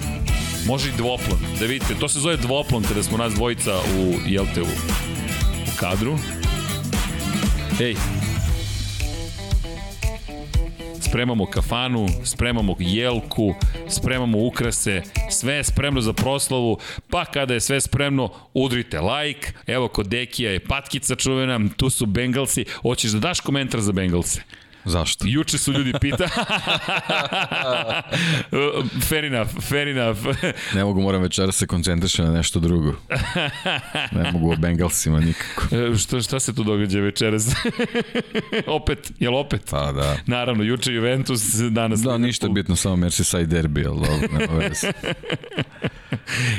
Može 0.68 0.90
i 0.90 0.98
dvoplon. 0.98 1.40
Da 1.60 1.66
vidite, 1.66 1.96
to 2.00 2.10
se 2.10 2.20
zove 2.20 2.38
dvoplon 2.38 2.84
kada 2.84 3.04
smo 3.04 3.18
nas 3.18 3.34
dvojica 3.34 3.72
u, 3.98 4.14
jel 4.28 4.46
te, 4.56 4.62
u, 4.62 4.66
u 4.66 5.78
kadru. 5.80 6.18
Ej, 7.82 7.96
spremamo 11.12 11.46
kafanu, 11.46 12.08
spremamo 12.24 12.76
jelku, 12.80 13.54
spremamo 13.90 14.38
ukrase, 14.38 15.02
sve 15.30 15.54
je 15.54 15.64
spremno 15.64 16.02
za 16.02 16.14
proslavu, 16.14 16.78
pa 17.10 17.26
kada 17.26 17.54
je 17.54 17.60
sve 17.60 17.82
spremno, 17.82 18.30
udrite 18.54 19.00
like, 19.02 19.52
evo 19.68 19.88
kod 19.88 20.08
Dekija 20.08 20.52
je 20.52 20.60
patkica 20.60 21.16
čuvena, 21.16 21.60
tu 21.78 21.90
su 21.90 22.06
Bengalsi, 22.06 22.66
hoćeš 22.82 23.12
da 23.12 23.20
daš 23.20 23.40
komentar 23.40 23.82
za 23.82 23.92
Bengalse? 23.92 24.42
Zašto? 24.86 25.26
Juče 25.28 25.58
su 25.58 25.72
ljudi 25.72 25.94
pita. 26.02 26.28
fair 29.10 29.26
enough, 29.26 29.50
fair 29.62 29.88
enough. 29.88 30.20
ne 30.76 30.84
mogu, 30.84 31.02
moram 31.02 31.22
večera 31.22 31.52
se 31.52 31.68
koncentrišati 31.68 32.30
na 32.30 32.32
nešto 32.32 32.60
drugo. 32.60 32.94
Ne 34.12 34.32
mogu 34.32 34.52
o 34.52 34.56
Bengalsima 34.56 35.20
nikako. 35.20 35.76
E, 35.76 35.98
šta, 35.98 36.22
šta 36.22 36.40
se 36.40 36.56
tu 36.56 36.64
događa 36.64 37.00
večeras? 37.00 37.48
opet, 38.68 39.12
jel 39.20 39.36
opet? 39.36 39.62
Pa 39.70 39.92
da. 39.92 40.18
Naravno, 40.26 40.64
juče 40.64 40.94
Juventus, 40.94 41.54
danas... 41.54 42.02
Da, 42.02 42.18
ništa 42.18 42.50
bitno, 42.50 42.76
samo 42.76 42.96
Merseyside 42.96 43.46
derby, 43.46 43.88
ali 43.88 44.00
dobro, 44.00 44.40
nema 44.40 44.60
veze. 44.60 44.92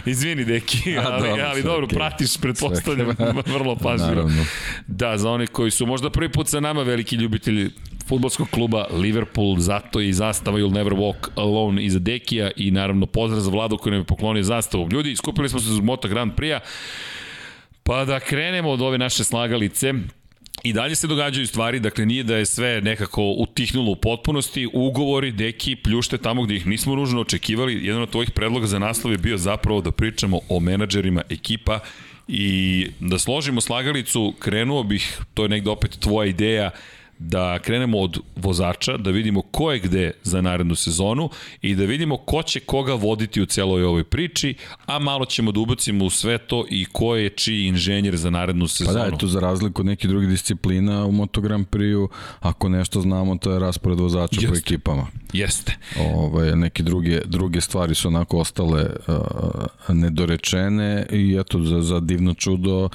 Izvini, 0.07 0.45
deki, 0.45 0.99
A, 0.99 1.03
ali, 1.11 1.29
dobro, 1.29 1.45
ali 1.47 1.63
dobro, 1.63 1.87
okay. 1.87 1.95
pratiš, 1.95 2.37
pretpostavljam, 2.37 3.17
vrlo 3.47 3.77
pažljivo. 3.77 4.11
Naravno. 4.11 4.45
Da, 4.87 5.19
za 5.19 5.31
one 5.31 5.47
koji 5.47 5.71
su 5.71 5.87
možda 5.87 6.11
prvi 6.11 6.33
put 6.33 6.49
sa 6.49 6.61
nama 6.61 6.83
veliki 6.83 7.17
ljubitelji 7.17 7.71
futbolskog 8.07 8.49
kluba 8.51 8.87
Liverpool, 8.93 9.59
zato 9.59 10.01
i 10.01 10.13
zastava 10.13 10.59
You'll 10.59 10.73
Never 10.73 10.93
Walk 10.93 11.29
Alone 11.35 11.85
iza 11.85 11.99
Dekija 11.99 12.51
i 12.57 12.71
naravno 12.71 13.07
pozdrav 13.07 13.41
za 13.41 13.51
Vladu 13.51 13.77
koji 13.77 13.91
nam 13.91 14.01
je 14.01 14.07
poklonio 14.07 14.43
zastavu. 14.43 14.89
Ljudi, 14.93 15.13
iskupili 15.13 15.49
smo 15.49 15.61
se 15.61 15.69
za 15.69 15.83
Moto 15.83 16.09
Grand 16.09 16.33
Prix-a, 16.33 16.61
pa 17.83 18.05
da 18.05 18.21
krenemo 18.21 18.71
od 18.71 18.81
ove 18.81 18.99
naše 18.99 19.25
slagalice. 19.25 19.95
I 20.63 20.73
dalje 20.73 20.95
se 20.95 21.07
događaju 21.07 21.47
stvari, 21.47 21.81
dakle 21.81 22.07
nije 22.07 22.23
da 22.23 22.37
je 22.37 22.47
sve 22.47 22.81
nekako 22.81 23.23
utihnulo 23.23 23.93
u 23.93 23.97
potpunosti, 23.97 24.69
ugovori, 24.73 25.33
deki, 25.33 25.77
pljušte 25.77 26.19
tamo 26.19 26.43
gde 26.43 26.57
ih 26.57 26.67
nismo 26.67 26.95
ružno 26.95 27.21
očekivali. 27.21 27.87
Jedan 27.87 28.03
od 28.03 28.11
tvojih 28.11 28.31
predloga 28.31 28.67
za 28.67 28.79
naslov 28.79 29.13
je 29.13 29.19
bio 29.19 29.39
zapravo 29.39 29.81
da 29.81 29.91
pričamo 29.91 30.41
o 30.49 30.61
menadžerima 30.61 31.23
ekipa 31.31 31.79
i 32.29 32.87
da 33.01 33.19
složimo 33.19 33.61
slagalicu, 33.61 34.35
krenuo 34.39 34.83
bih, 34.83 35.21
to 35.35 35.43
je 35.43 35.49
negde 35.49 35.71
opet 35.71 35.99
tvoja 36.01 36.29
ideja, 36.29 36.71
da 37.29 37.59
krenemo 37.59 37.99
od 37.99 38.19
vozača, 38.37 38.97
da 38.97 39.11
vidimo 39.11 39.43
ko 39.43 39.73
je 39.73 39.79
gde 39.79 40.11
za 40.23 40.41
narednu 40.41 40.75
sezonu 40.75 41.31
i 41.63 41.75
da 41.75 41.85
vidimo 41.85 42.17
ko 42.17 42.43
će 42.43 42.61
koga 42.61 42.95
voditi 42.95 43.43
u 43.43 43.47
celoj 43.47 43.85
ovoj 43.85 44.05
priči, 44.05 44.55
a 44.87 44.99
malo 44.99 45.25
ćemo 45.25 45.53
da 45.53 45.61
ubacimo 45.61 46.05
u 46.05 46.11
sve 46.11 46.39
to 46.39 46.65
i 46.71 46.85
ko 46.93 47.17
je 47.17 47.29
čiji 47.29 47.67
inženjer 47.67 48.17
za 48.17 48.31
narednu 48.31 48.69
sezonu. 48.69 48.99
Pa 48.99 49.11
da, 49.11 49.15
eto, 49.17 49.27
za 49.27 49.41
razliku 49.41 49.83
od 49.83 49.87
nekih 49.87 50.11
drugih 50.11 50.29
disciplina 50.29 51.07
u 51.07 51.13
Moto 51.13 51.41
Grand 51.41 51.67
Prix-u, 51.67 52.09
ako 52.41 52.69
nešto 52.69 53.01
znamo, 53.01 53.37
to 53.37 53.53
je 53.53 53.59
raspored 53.59 54.01
vozača 54.01 54.41
Jeste. 54.41 54.49
po 54.49 54.57
ekipama. 54.57 55.07
Jeste. 55.33 55.77
Ove, 56.01 56.15
ovaj, 56.15 56.57
neke 56.57 56.83
druge, 56.83 57.21
druge 57.25 57.61
stvari 57.61 57.95
su 57.95 58.09
onako 58.09 58.39
ostale 58.39 58.83
uh, 58.83 59.95
nedorečene 59.95 61.07
i 61.11 61.37
eto, 61.41 61.63
za, 61.63 61.83
za 61.83 62.01
divno 62.01 62.35
čudo 62.35 62.89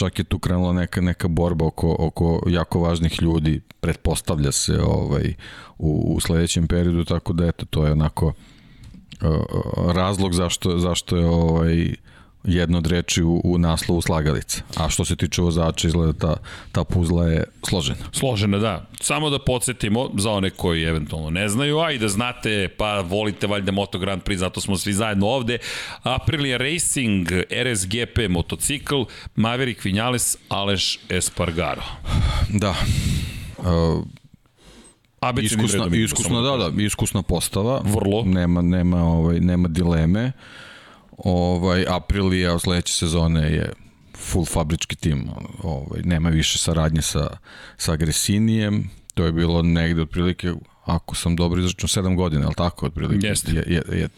čak 0.00 0.18
je 0.18 0.24
tu 0.24 0.38
krenula 0.38 0.72
neka, 0.72 1.00
neka 1.00 1.28
borba 1.28 1.66
oko, 1.68 1.96
oko 1.98 2.42
jako 2.48 2.80
važnih 2.80 3.22
ljudi, 3.22 3.60
pretpostavlja 3.80 4.52
se 4.52 4.80
ovaj, 4.80 5.34
u, 5.78 6.14
u 6.14 6.20
sledećem 6.20 6.68
periodu, 6.68 7.04
tako 7.04 7.32
da 7.32 7.46
eto, 7.46 7.66
to 7.70 7.86
je 7.86 7.92
onako 7.92 8.26
uh, 8.26 9.92
razlog 9.92 10.34
zašto, 10.34 10.78
zašto 10.78 11.16
je 11.16 11.26
ovaj, 11.26 11.94
jedna 12.44 12.78
od 12.78 12.86
reči 12.86 13.22
u, 13.22 13.40
u 13.44 13.58
naslovu 13.58 14.00
slagalica. 14.02 14.62
A 14.76 14.88
što 14.88 15.04
se 15.04 15.16
tiče 15.16 15.42
vozača, 15.42 15.88
izgleda 15.88 16.12
ta, 16.12 16.36
ta 16.72 16.84
puzla 16.84 17.26
je 17.26 17.44
složena. 17.68 18.04
Složena, 18.12 18.58
da. 18.58 18.86
Samo 19.00 19.30
da 19.30 19.38
podsjetimo 19.38 20.10
za 20.18 20.30
one 20.30 20.50
koji 20.50 20.82
eventualno 20.82 21.30
ne 21.30 21.48
znaju, 21.48 21.78
a 21.78 21.92
i 21.92 21.98
da 21.98 22.08
znate, 22.08 22.68
pa 22.68 23.00
volite 23.00 23.46
valjda 23.46 23.72
Moto 23.72 23.98
Grand 23.98 24.22
Prix, 24.22 24.36
zato 24.36 24.60
smo 24.60 24.76
svi 24.76 24.92
zajedno 24.92 25.26
ovde. 25.26 25.58
Aprilia 26.02 26.56
Racing, 26.56 27.28
RSGP 27.64 28.28
motocikl, 28.28 29.02
Maverick 29.36 29.84
Vinales, 29.84 30.36
Aleš 30.48 30.98
Espargaro. 31.08 31.82
Da. 32.48 32.74
Uh, 33.58 34.04
iskusna, 35.42 35.86
iskusna, 35.92 36.40
da, 36.40 36.70
da, 36.70 36.82
iskusna 36.82 37.22
postava. 37.22 37.82
Vrlo. 37.84 38.24
Nema, 38.24 38.62
nema, 38.62 39.04
ovaj, 39.04 39.40
nema 39.40 39.68
dileme. 39.68 40.26
Uh, 40.26 40.69
Ovaj, 41.24 41.84
Aprilia 41.88 42.54
od 42.54 42.60
sledeće 42.60 42.94
sezone 42.94 43.52
je 43.52 43.72
full 44.16 44.44
fabrički 44.44 44.96
tim, 44.96 45.28
ovaj, 45.62 46.00
nema 46.04 46.28
više 46.28 46.58
saradnje 46.58 47.02
sa, 47.02 47.36
sa 47.76 47.96
Gresinijem, 47.96 48.90
to 49.14 49.24
je 49.24 49.32
bilo 49.32 49.62
negde 49.62 50.02
otprilike, 50.02 50.52
ako 50.84 51.14
sam 51.14 51.36
dobro 51.36 51.60
izračunao, 51.60 52.10
7 52.10 52.16
godina, 52.16 52.46
ali 52.46 52.54
tako 52.54 52.86
otprilike? 52.86 53.26
Jeste. 53.26 53.52
je, 53.52 53.64
je, 53.66 53.82
je, 53.98 54.08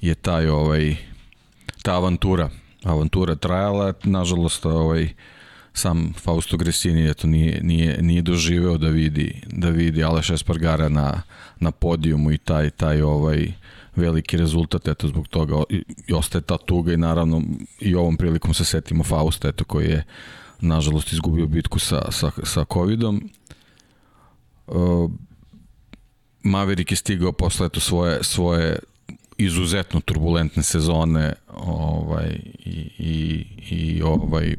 je 0.00 0.14
taj, 0.14 0.48
ovaj, 0.48 0.96
ta 1.82 1.94
avantura, 1.94 2.50
avantura 2.84 3.34
trajala, 3.34 3.92
nažalost, 4.04 4.66
ovaj, 4.66 5.08
sam 5.72 6.12
Fausto 6.18 6.56
Gresini 6.56 7.10
eto 7.10 7.26
nije 7.26 7.60
nije 7.62 8.02
nije 8.02 8.22
doživeo 8.22 8.78
da 8.78 8.88
vidi 8.88 9.42
da 9.46 9.68
vidi 9.68 10.04
Aleš 10.04 10.30
Espargara 10.30 10.88
na 10.88 11.22
na 11.60 11.70
podijumu 11.70 12.32
i 12.32 12.38
taj 12.38 12.70
taj 12.70 13.02
ovaj 13.02 13.52
veliki 13.96 14.36
rezultat, 14.36 14.88
eto 14.88 15.08
zbog 15.08 15.28
toga 15.28 15.62
i, 15.68 15.84
ostaje 16.14 16.42
ta 16.42 16.58
tuga 16.58 16.92
i 16.92 16.96
naravno 16.96 17.42
i 17.80 17.94
ovom 17.94 18.16
prilikom 18.16 18.54
se 18.54 18.64
setimo 18.64 19.04
Fausta, 19.04 19.48
eto 19.48 19.64
koji 19.64 19.86
je 19.86 20.04
nažalost 20.60 21.12
izgubio 21.12 21.46
bitku 21.46 21.78
sa, 21.78 22.12
sa, 22.12 22.30
sa 22.44 22.64
COVID-om. 22.72 23.30
Uh, 24.66 25.10
Maverick 26.42 26.90
je 26.90 26.96
stigao 26.96 27.32
posle 27.32 27.66
eto 27.66 27.80
svoje, 27.80 28.24
svoje 28.24 28.78
izuzetno 29.38 30.00
turbulentne 30.00 30.62
sezone 30.62 31.32
ovaj, 31.48 32.40
i, 32.58 32.90
i, 32.98 33.46
i 33.70 34.02
ovaj, 34.02 34.54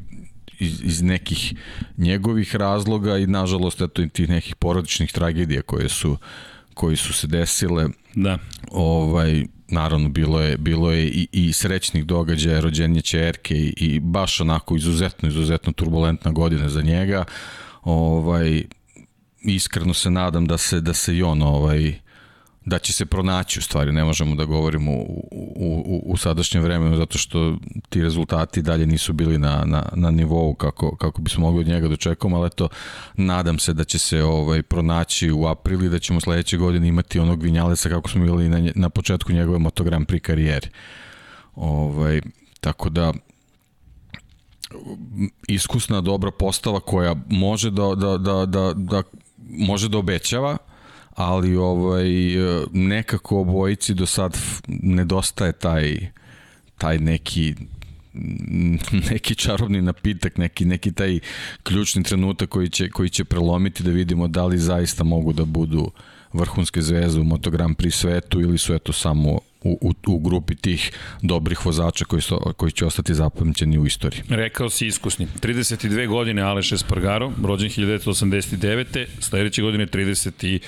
iz, 0.59 0.81
iz 0.83 1.01
nekih 1.01 1.53
njegovih 1.97 2.55
razloga 2.55 3.17
i 3.17 3.27
nažalost 3.27 3.81
eto 3.81 4.01
i 4.01 4.09
tih 4.09 4.29
nekih 4.29 4.55
porodičnih 4.55 5.11
tragedija 5.11 5.61
koje 5.61 5.89
su 5.89 6.17
koji 6.73 6.97
su 6.97 7.13
se 7.13 7.27
desile. 7.27 7.87
Da. 8.15 8.37
Ovaj, 8.71 9.45
naravno 9.67 10.09
bilo 10.09 10.41
je 10.41 10.57
bilo 10.57 10.91
je 10.91 11.07
i, 11.07 11.27
i 11.31 11.53
srećnih 11.53 12.05
događaja 12.05 12.59
rođenje 12.59 13.01
ćerke 13.01 13.55
i, 13.55 13.73
i 13.77 13.99
baš 13.99 14.41
onako 14.41 14.75
izuzetno 14.75 15.29
izuzetno 15.29 15.73
turbulentna 15.73 16.31
godina 16.31 16.69
za 16.69 16.81
njega. 16.81 17.25
Ovaj 17.83 18.63
iskreno 19.41 19.93
se 19.93 20.11
nadam 20.11 20.45
da 20.45 20.57
se 20.57 20.81
da 20.81 20.93
se 20.93 21.17
i 21.17 21.23
on 21.23 21.41
ovaj 21.41 22.00
da 22.65 22.80
će 22.80 22.94
se 22.94 23.06
pronaći 23.06 23.60
u 23.60 23.62
stvari, 23.62 23.91
ne 23.91 24.03
možemo 24.03 24.36
da 24.36 24.46
govorimo 24.46 24.91
u, 24.91 25.27
u, 25.32 25.84
u, 25.86 26.01
u 26.06 26.18
sadašnjem 26.18 26.63
vremenu 26.63 26.96
zato 26.96 27.18
što 27.18 27.58
ti 27.89 28.01
rezultati 28.01 28.62
dalje 28.62 28.86
nisu 28.86 29.13
bili 29.13 29.38
na, 29.38 29.63
na, 29.65 29.89
na 29.96 30.12
nivou 30.12 30.53
kako, 30.53 30.96
kako 30.96 31.22
bismo 31.22 31.41
mogli 31.41 31.62
od 31.62 31.68
njega 31.68 31.88
da 31.88 31.94
očekujemo, 31.94 32.38
ali 32.38 32.48
eto, 32.48 32.70
nadam 33.15 33.60
se 33.60 33.74
da 33.74 33.84
će 33.84 34.00
se 34.00 34.24
ovaj 34.24 34.63
pronaći 34.63 35.32
u 35.32 35.46
aprili 35.46 35.89
da 35.89 36.00
ćemo 36.00 36.22
sledeće 36.22 36.58
godine 36.58 36.88
imati 36.88 37.20
onog 37.20 37.44
Vinjalesa 37.44 37.89
kako 37.89 38.10
smo 38.10 38.24
bili 38.24 38.50
na, 38.50 38.72
na 38.75 38.89
početku 38.89 39.32
njegove 39.32 39.60
motogram 39.60 40.06
pri 40.06 40.20
karijeri. 40.20 40.68
Ovaj, 41.56 42.22
tako 42.60 42.89
da 42.89 43.13
iskusna, 45.48 46.01
dobra 46.01 46.32
postava 46.32 46.80
koja 46.80 47.15
može 47.30 47.72
da, 47.72 47.96
da, 47.96 48.18
da, 48.18 48.46
da, 48.46 48.74
da 48.75 49.03
može 49.50 49.89
da 49.89 49.98
obećava, 49.98 50.58
ali 51.15 51.56
ovaj 51.56 52.10
nekako 52.72 53.39
obojici 53.39 53.94
do 53.94 54.06
sad 54.06 54.38
nedostaje 54.68 55.51
taj 55.51 55.98
taj 56.77 57.00
neki 57.00 57.56
neki 59.12 59.36
čarobni 59.36 59.82
napitak, 59.82 60.38
neki, 60.38 60.65
neki 60.65 60.91
taj 60.91 61.20
ključni 61.63 62.03
trenutak 62.03 62.50
koji 62.50 62.70
će, 62.70 62.89
koji 62.89 63.10
će 63.10 63.24
prelomiti 63.24 63.84
da 63.84 63.91
vidimo 63.91 64.27
da 64.27 64.46
li 64.46 64.58
zaista 64.58 65.03
mogu 65.03 65.34
da 65.34 65.46
budu 65.46 65.91
vrhunske 66.34 66.82
zvezde 66.82 67.22
u 67.22 67.24
Moto 67.24 67.51
Grand 67.51 67.77
Prix 67.77 67.91
svetu 67.91 68.41
ili 68.41 68.58
su 68.58 68.74
eto 68.74 68.94
samo 68.94 69.39
u, 69.63 69.77
u, 69.82 69.94
u 70.08 70.20
grupi 70.20 70.56
tih 70.56 70.91
dobrih 71.22 71.65
vozača 71.65 72.06
koji, 72.06 72.22
su, 72.22 72.39
koji 72.58 72.72
će 72.72 72.86
ostati 72.86 73.13
zapamćeni 73.13 73.80
u 73.80 73.86
istoriji. 73.86 74.22
Rekao 74.30 74.70
si 74.70 74.88
iskusni. 74.88 75.27
32 75.41 76.08
godine 76.08 76.41
Aleš 76.41 76.72
Espargaro, 76.72 77.32
rođen 77.44 77.70
1989. 77.70 79.06
Sledeće 79.20 79.62
godine 79.62 79.86
30 79.88 80.60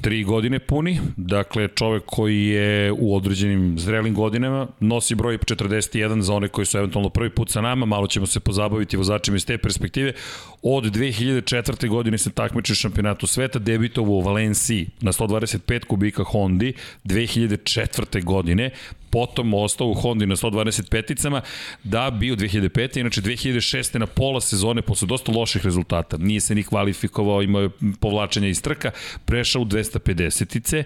tri 0.00 0.24
godine 0.24 0.58
puni, 0.58 1.00
dakle 1.16 1.68
čovek 1.68 2.02
koji 2.06 2.46
je 2.46 2.92
u 2.92 3.16
određenim 3.16 3.78
zrelim 3.78 4.14
godinama, 4.14 4.66
nosi 4.80 5.14
broj 5.14 5.38
41 5.38 6.20
za 6.20 6.34
one 6.34 6.48
koji 6.48 6.66
su 6.66 6.78
eventualno 6.78 7.08
prvi 7.10 7.30
put 7.30 7.50
sa 7.50 7.60
nama, 7.60 7.86
malo 7.86 8.06
ćemo 8.06 8.26
se 8.26 8.40
pozabaviti 8.40 8.96
vozačima 8.96 9.36
iz 9.36 9.46
te 9.46 9.58
perspektive. 9.58 10.12
Od 10.62 10.84
2004. 10.84 11.88
godine 11.88 12.18
se 12.18 12.30
takmiči 12.30 12.72
u 12.72 12.74
šampionatu 12.74 13.26
sveta, 13.26 13.58
debitovo 13.58 14.18
u 14.18 14.20
Valenciji 14.20 14.86
na 15.00 15.12
125 15.12 15.84
kubika 15.84 16.24
Hondi 16.24 16.72
2004. 17.04 18.24
godine, 18.24 18.70
potom 19.10 19.54
ostao 19.54 19.88
u 19.88 19.94
Hondi 19.94 20.26
na 20.26 20.36
125-icama, 20.36 21.40
da 21.84 22.10
bi 22.10 22.32
u 22.32 22.36
2005. 22.36 23.00
inače 23.00 23.20
2006. 23.20 23.98
na 23.98 24.06
pola 24.06 24.40
sezone, 24.40 24.82
posle 24.82 25.08
dosta 25.08 25.32
loših 25.32 25.64
rezultata, 25.64 26.16
nije 26.16 26.40
se 26.40 26.54
ni 26.54 26.62
kvalifikovao, 26.62 27.42
imao 27.42 27.62
je 27.62 27.70
povlačenja 28.00 28.48
iz 28.48 28.62
trka, 28.62 28.90
prešao 29.24 29.62
u 29.62 29.64
250-ice 29.64 30.84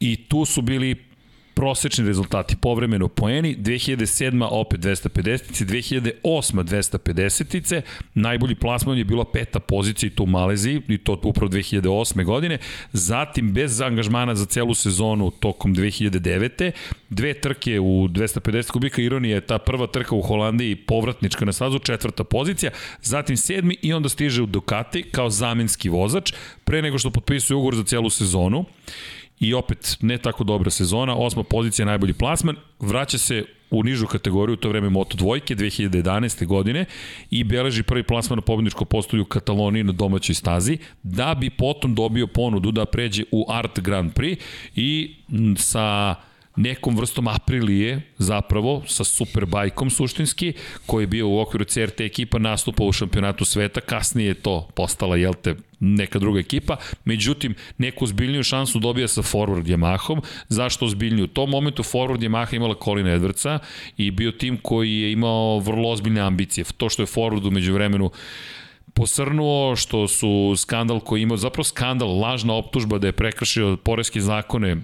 i 0.00 0.16
tu 0.28 0.44
su 0.44 0.62
bili 0.62 1.13
prosečni 1.54 2.06
rezultati 2.06 2.56
povremeno 2.56 3.08
poeni, 3.08 3.56
2007. 3.56 4.48
opet 4.50 4.80
250-ice, 4.80 5.64
2008. 5.64 6.64
250-ice, 6.64 7.82
najbolji 8.14 8.54
plasman 8.54 8.98
je 8.98 9.04
bila 9.04 9.24
peta 9.24 9.60
pozicija 9.60 10.06
i 10.06 10.10
to 10.10 10.22
u 10.22 10.26
Maleziji, 10.26 10.82
i 10.88 10.98
to 10.98 11.20
upravo 11.22 11.52
2008. 11.52 12.24
godine, 12.24 12.58
zatim 12.92 13.52
bez 13.52 13.80
angažmana 13.80 14.34
za 14.34 14.46
celu 14.46 14.74
sezonu 14.74 15.30
tokom 15.30 15.74
2009. 15.74 16.70
Dve 17.10 17.34
trke 17.34 17.80
u 17.80 18.08
250 18.08 18.70
kubika, 18.70 19.02
ironija 19.02 19.34
je 19.34 19.46
ta 19.46 19.58
prva 19.58 19.86
trka 19.86 20.14
u 20.14 20.22
Holandiji 20.22 20.76
povratnička 20.76 21.44
na 21.44 21.52
stazu, 21.52 21.78
četvrta 21.78 22.24
pozicija, 22.24 22.70
zatim 23.02 23.36
sedmi 23.36 23.76
i 23.82 23.92
onda 23.92 24.08
stiže 24.08 24.42
u 24.42 24.46
Ducati 24.46 25.02
kao 25.02 25.30
zamenski 25.30 25.88
vozač, 25.88 26.32
pre 26.64 26.82
nego 26.82 26.98
što 26.98 27.10
potpisuje 27.10 27.56
ugovor 27.56 27.74
za 27.76 27.84
celu 27.84 28.10
sezonu 28.10 28.64
i 29.40 29.54
opet 29.54 29.96
ne 30.00 30.18
tako 30.18 30.44
dobra 30.44 30.70
sezona, 30.70 31.16
osma 31.16 31.42
pozicija 31.42 31.86
najbolji 31.86 32.12
plasman, 32.12 32.56
vraća 32.80 33.18
se 33.18 33.44
u 33.70 33.82
nižu 33.82 34.06
kategoriju, 34.06 34.56
to 34.56 34.68
vreme 34.68 34.88
Moto 34.88 35.16
dvojke 35.16 35.54
2011. 35.54 36.46
godine 36.46 36.84
i 37.30 37.44
beleži 37.44 37.82
prvi 37.82 38.02
plasman 38.02 38.36
na 38.36 38.42
pobedničko 38.42 38.84
postolju 38.84 39.22
u 39.22 39.26
Kataloniji 39.26 39.84
na 39.84 39.92
domaćoj 39.92 40.34
stazi, 40.34 40.78
da 41.02 41.34
bi 41.34 41.50
potom 41.50 41.94
dobio 41.94 42.26
ponudu 42.26 42.70
da 42.70 42.84
pređe 42.84 43.24
u 43.32 43.46
Art 43.48 43.80
Grand 43.80 44.12
Prix 44.12 44.36
i 44.76 45.16
sa 45.56 46.14
nekom 46.56 46.96
vrstom 46.96 47.28
Aprilije, 47.28 48.00
zapravo, 48.18 48.82
sa 48.86 49.04
Superbajkom 49.04 49.90
suštinski, 49.90 50.52
koji 50.86 51.02
je 51.02 51.06
bio 51.06 51.28
u 51.28 51.40
okviru 51.40 51.64
CRT 51.64 52.00
ekipa, 52.00 52.38
nastupao 52.38 52.86
u 52.86 52.92
šampionatu 52.92 53.44
sveta, 53.44 53.80
kasnije 53.80 54.28
je 54.28 54.34
to 54.34 54.68
postala, 54.74 55.16
jel 55.16 55.34
te, 55.34 55.54
neka 55.80 56.18
druga 56.18 56.40
ekipa, 56.40 56.76
međutim, 57.04 57.54
neku 57.78 58.06
zbiljniju 58.06 58.42
šansu 58.42 58.78
dobija 58.78 59.08
sa 59.08 59.22
Forward 59.22 59.66
Yamahom. 59.66 60.20
Zašto 60.48 60.88
zbiljniju? 60.88 61.24
U 61.24 61.28
tom 61.28 61.50
momentu 61.50 61.82
Forward 61.82 62.20
Yamaha 62.20 62.56
imala 62.56 62.74
Colina 62.84 63.10
Edwardsa 63.10 63.58
i 63.96 64.10
bio 64.10 64.32
tim 64.32 64.56
koji 64.62 65.00
je 65.00 65.12
imao 65.12 65.58
vrlo 65.58 65.90
ozbiljne 65.90 66.20
ambicije. 66.20 66.64
To 66.76 66.88
što 66.88 67.02
je 67.02 67.06
Forward 67.06 67.46
umeđu 67.46 67.74
vremenu 67.74 68.10
posrnuo, 68.94 69.76
što 69.76 70.08
su 70.08 70.54
skandal 70.56 71.00
koji 71.00 71.22
imao, 71.22 71.36
zapravo 71.36 71.64
skandal, 71.64 72.18
lažna 72.20 72.54
optužba 72.54 72.98
da 72.98 73.06
je 73.06 73.12
prekršio 73.12 73.76
poreske 73.76 74.20
zakone 74.20 74.76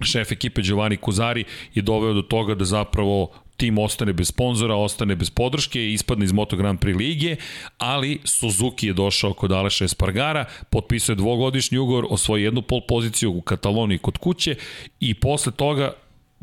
šef 0.00 0.32
ekipe 0.32 0.62
Giovanni 0.62 0.96
Kuzari 0.96 1.44
je 1.74 1.82
doveo 1.82 2.12
do 2.12 2.22
toga 2.22 2.54
da 2.54 2.64
zapravo 2.64 3.30
tim 3.56 3.78
ostane 3.78 4.12
bez 4.12 4.28
sponzora, 4.28 4.74
ostane 4.74 5.16
bez 5.16 5.30
podrške 5.30 5.80
i 5.80 5.92
ispadne 5.92 6.24
iz 6.24 6.32
Moto 6.32 6.56
Grand 6.56 6.80
Prix 6.80 6.96
lige, 6.96 7.36
ali 7.78 8.18
Suzuki 8.24 8.86
je 8.86 8.92
došao 8.92 9.32
kod 9.32 9.52
Aleša 9.52 9.84
Espargara, 9.84 10.44
potpisao 10.70 11.12
je 11.12 11.16
dvogodišnji 11.16 11.78
ugovor, 11.78 12.06
osvoji 12.10 12.42
jednu 12.42 12.62
pol 12.62 12.80
poziciju 12.88 13.32
u 13.32 13.40
Kataloniji 13.40 13.98
kod 13.98 14.18
kuće 14.18 14.54
i 15.00 15.14
posle 15.14 15.52
toga 15.52 15.92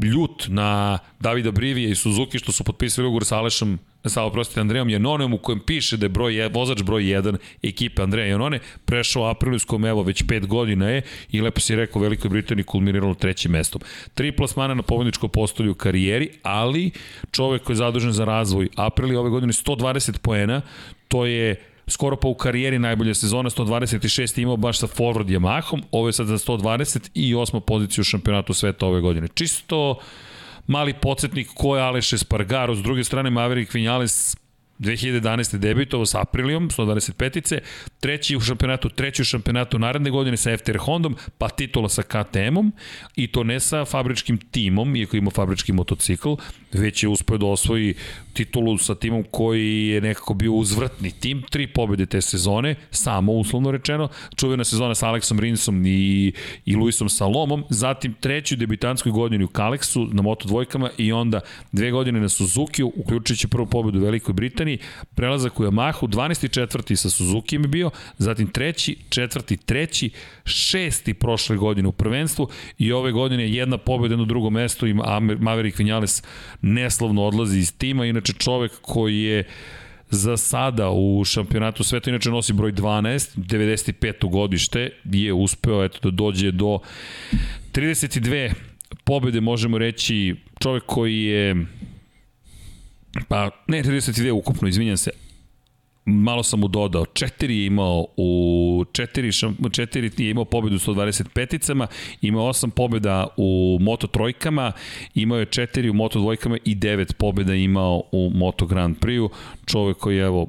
ljut 0.04 0.46
na 0.48 1.00
Davida 1.20 1.52
Brivija 1.52 1.90
i 1.90 1.96
Suzuki 1.96 2.40
što 2.40 2.52
su 2.52 2.64
potpisali 2.64 3.08
ugovor 3.08 3.26
sa 3.26 3.38
Alešom 3.38 3.80
sa 4.06 4.24
oprostite 4.24 4.62
Andrejom 4.62 4.90
Janonem 4.90 5.34
u 5.34 5.38
kojem 5.38 5.60
piše 5.60 5.98
da 5.98 6.06
je 6.06 6.10
broj, 6.10 6.50
vozač 6.54 6.84
broj 6.84 7.04
1 7.04 7.38
ekipe 7.64 8.02
Andreja 8.02 8.28
Janone 8.28 8.60
prešao 8.86 9.30
aprilijskom 9.30 9.86
evo 9.86 10.04
već 10.04 10.24
5 10.24 10.48
godina 10.48 10.90
je 10.90 11.02
i 11.32 11.42
lepo 11.42 11.62
si 11.62 11.76
rekao 11.76 12.02
Velikoj 12.02 12.30
Britaniji 12.30 12.64
kulminiralo 12.64 13.14
trećim 13.14 13.52
mestom. 13.52 13.82
Tri 14.14 14.32
plasmana 14.32 14.74
na 14.74 14.82
pobedničko 14.82 15.28
postolju 15.28 15.72
u 15.72 15.76
karijeri, 15.76 16.30
ali 16.44 16.92
čovek 17.32 17.64
koji 17.64 17.74
je 17.74 17.78
zadužen 17.78 18.12
za 18.12 18.26
razvoj 18.26 18.70
Aprilije 18.76 19.20
ove 19.20 19.30
godine 19.30 19.54
120 19.54 20.18
poena, 20.18 20.62
to 21.08 21.26
je 21.26 21.71
skoro 21.92 22.16
pa 22.16 22.28
u 22.28 22.34
karijeri 22.34 22.80
najbolja 22.80 23.14
sezona, 23.14 23.50
126 23.50 24.42
imao 24.42 24.58
baš 24.58 24.80
sa 24.80 24.88
Forward 24.88 25.28
Yamahom, 25.28 25.82
ovo 25.92 26.08
je 26.08 26.14
sad 26.14 26.28
za 26.28 26.38
120 26.38 27.10
i 27.14 27.36
osma 27.36 27.60
poziciju 27.60 28.02
u 28.02 28.06
šampionatu 28.06 28.54
sveta 28.54 28.86
ove 28.86 29.02
godine. 29.02 29.28
Čisto 29.34 30.00
mali 30.68 30.94
podsjetnik 30.94 31.48
ko 31.56 31.76
je 31.76 31.84
Aleš 31.84 32.14
Espargaro, 32.14 32.76
s 32.76 32.84
druge 32.84 33.04
strane 33.04 33.30
Maverick 33.30 33.74
Vinales 33.74 34.36
2011. 34.82 35.58
debitovo 35.58 36.06
sa 36.06 36.22
Aprilijom, 36.22 36.70
125-ice, 36.70 37.60
treći 38.00 38.36
u 38.36 38.40
šampionatu, 38.40 38.90
treći 38.90 39.22
u 39.22 39.26
šampionatu 39.26 39.80
naredne 39.80 40.10
godine 40.10 40.38
sa 40.38 40.58
FTR 40.58 40.78
Hondom, 40.78 41.16
pa 41.38 41.50
titula 41.50 41.90
sa 41.90 42.02
KTM-om 42.02 42.72
i 43.16 43.28
to 43.28 43.44
ne 43.44 43.60
sa 43.60 43.86
fabričkim 43.86 44.38
timom, 44.38 44.96
iako 44.96 45.18
ima 45.18 45.32
fabrički 45.32 45.74
motocikl, 45.74 46.34
već 46.74 47.04
je 47.04 47.10
uspio 47.10 47.38
da 47.38 47.46
osvoji 47.46 47.94
titulu 48.34 48.78
sa 48.78 48.96
timom 48.96 49.24
koji 49.32 49.88
je 49.88 50.02
nekako 50.02 50.34
bio 50.34 50.54
uzvrtni 50.54 51.12
tim, 51.12 51.44
tri 51.50 51.68
pobjede 51.68 52.06
te 52.06 52.22
sezone, 52.22 52.76
samo 52.92 53.34
uslovno 53.34 53.72
rečeno, 53.72 54.10
čuvena 54.36 54.64
sezona 54.64 54.96
sa 54.96 55.08
Aleksom 55.08 55.40
Rinsom 55.40 55.86
i, 55.86 56.34
i 56.66 56.76
Luisom 56.76 57.10
Salomom, 57.10 57.64
zatim 57.70 58.14
treću 58.20 58.56
debitanskoj 58.56 59.12
godini 59.12 59.44
u 59.44 59.48
Kalexu 59.48 60.14
na 60.14 60.22
Moto 60.22 60.48
dvojkama 60.48 60.90
i 60.98 61.12
onda 61.12 61.40
dve 61.72 61.92
godine 61.92 62.20
na 62.20 62.30
Suzuki, 62.30 62.84
uključujući 62.84 63.48
prvu 63.48 63.66
pobedu 63.66 64.00
u 64.00 64.04
Velikoj 64.04 64.34
Britaniji, 64.34 64.78
prelazak 65.16 65.60
u 65.60 65.64
Yamahu, 65.64 66.08
12. 66.08 66.46
i 66.46 66.50
četvrti 66.50 66.96
sa 66.96 67.10
Suzuki 67.10 67.56
je 67.56 67.60
bio, 67.60 67.92
zatim 68.18 68.48
treći, 68.48 68.98
četvrti, 69.10 69.58
treći, 69.58 70.10
šesti 70.46 71.14
prošle 71.14 71.58
godine 71.58 71.88
u 71.88 71.92
prvenstvu 71.92 72.48
i 72.78 72.92
ove 72.92 73.12
godine 73.12 73.50
jedna 73.50 73.78
pobeda 73.78 74.16
na 74.16 74.26
drugom 74.26 74.54
mestu 74.54 74.88
i 74.88 74.94
Maverick 75.40 75.80
Vinales 75.80 76.24
neslovno 76.62 77.24
odlazi 77.24 77.60
iz 77.60 77.78
tima, 77.78 78.06
inače 78.06 78.21
čovek 78.22 78.72
koji 78.82 79.22
je 79.22 79.44
za 80.10 80.38
sada 80.38 80.90
u 80.90 81.24
šampionatu 81.26 81.84
sveta 81.84 82.10
inače 82.10 82.30
nosi 82.30 82.54
broj 82.54 82.74
12, 82.74 83.38
95. 83.38 84.30
godište, 84.30 84.90
je 85.04 85.34
uspeo 85.34 85.84
eto, 85.84 86.00
da 86.04 86.12
dođe 86.12 86.52
do 86.52 86.80
32 87.74 88.54
pobede, 89.04 89.42
možemo 89.42 89.78
reći, 89.78 90.36
čovek 90.60 90.84
koji 90.86 91.24
je 91.24 91.66
pa 93.28 93.50
ne 93.68 93.84
32 93.84 94.32
ukupno, 94.32 94.68
izvinjam 94.68 94.98
se, 94.98 95.12
malo 96.06 96.44
sam 96.44 96.60
mu 96.60 96.68
dodao, 96.68 97.06
četiri 97.06 97.58
je 97.58 97.66
imao 97.66 98.06
u 98.18 98.86
četiri, 98.92 99.30
četiri 99.72 100.12
je 100.18 100.30
imao 100.30 100.46
pobedu 100.46 100.76
u 100.76 100.80
125-icama, 100.80 101.88
imao 102.22 102.48
osam 102.48 102.72
pobeda 102.72 103.28
u 103.38 103.78
Moto 103.82 104.08
trojkama, 104.08 104.72
imao 105.16 105.40
je 105.40 105.46
četiri 105.46 105.90
u 105.90 105.94
Moto 105.94 106.20
dvojkama 106.20 106.58
i 106.66 106.76
devet 106.76 107.18
pobeda 107.18 107.56
imao 107.56 108.04
u 108.12 108.32
Moto 108.36 108.66
Grand 108.66 108.98
Prix-u. 109.00 109.30
Čovek 109.66 109.98
koji 109.98 110.18
je, 110.18 110.24
evo, 110.24 110.48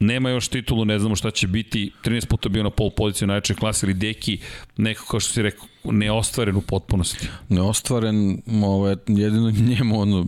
nema 0.00 0.30
još 0.30 0.48
titulu, 0.48 0.84
ne 0.84 0.98
znamo 0.98 1.16
šta 1.16 1.30
će 1.30 1.46
biti, 1.46 1.92
13 2.04 2.26
puta 2.26 2.48
bio 2.48 2.62
na 2.62 2.70
pol 2.70 2.90
poziciju 2.90 3.28
na 3.28 3.34
najčešće 3.34 3.60
klasi 3.60 3.86
ili 3.86 3.94
deki, 3.94 4.38
neko 4.76 5.04
kao 5.10 5.20
što 5.20 5.32
si 5.32 5.42
rekao, 5.42 5.66
neostvaren 5.84 6.56
u 6.56 6.60
potpunosti. 6.60 7.28
Neostvaren, 7.48 8.42
ovo 8.62 8.88
je 8.88 8.96
jedino 9.06 9.50
njemu 9.50 10.00
ono, 10.00 10.26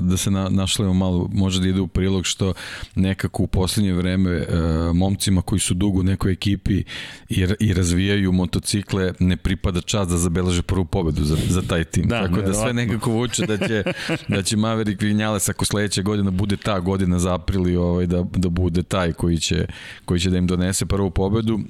da 0.00 0.16
se 0.16 0.30
na, 0.30 0.48
našlemo 0.48 0.94
malo, 0.94 1.28
može 1.32 1.60
da 1.60 1.68
ide 1.68 1.80
u 1.80 1.86
prilog 1.86 2.26
što 2.26 2.54
nekako 2.94 3.42
u 3.42 3.46
poslednje 3.46 3.92
vreme 3.92 4.30
e, 4.30 4.46
momcima 4.94 5.42
koji 5.42 5.58
su 5.58 5.74
dugo 5.74 6.00
u 6.00 6.02
nekoj 6.02 6.32
ekipi 6.32 6.84
i, 7.28 7.46
i 7.60 7.74
razvijaju 7.74 8.32
motocikle 8.32 9.12
ne 9.18 9.36
pripada 9.36 9.80
čast 9.80 10.10
da 10.10 10.16
zabeleže 10.16 10.62
prvu 10.62 10.84
pobedu 10.84 11.24
za, 11.24 11.36
za 11.48 11.62
taj 11.62 11.84
tim. 11.84 12.08
Da, 12.08 12.22
Tako 12.22 12.42
da 12.42 12.54
sve 12.54 12.72
nekako 12.72 13.10
vuče 13.10 13.46
da 13.46 13.68
će, 13.68 13.82
da 14.28 14.42
će 14.42 14.56
Maverick 14.56 15.02
Vinales 15.02 15.48
ako 15.48 15.64
sledeća 15.64 16.02
godina 16.02 16.30
bude 16.30 16.56
ta 16.56 16.80
godina 16.80 17.18
za 17.18 17.34
april 17.34 17.68
i 17.68 17.76
ovaj, 17.76 18.06
da, 18.06 18.24
da 18.36 18.48
bude 18.48 18.82
taj 18.82 19.12
koji 19.12 19.38
će, 19.38 19.66
koji 20.04 20.20
će 20.20 20.30
da 20.30 20.38
im 20.38 20.46
donese 20.46 20.86
prvu 20.86 21.10
pobedu 21.10 21.60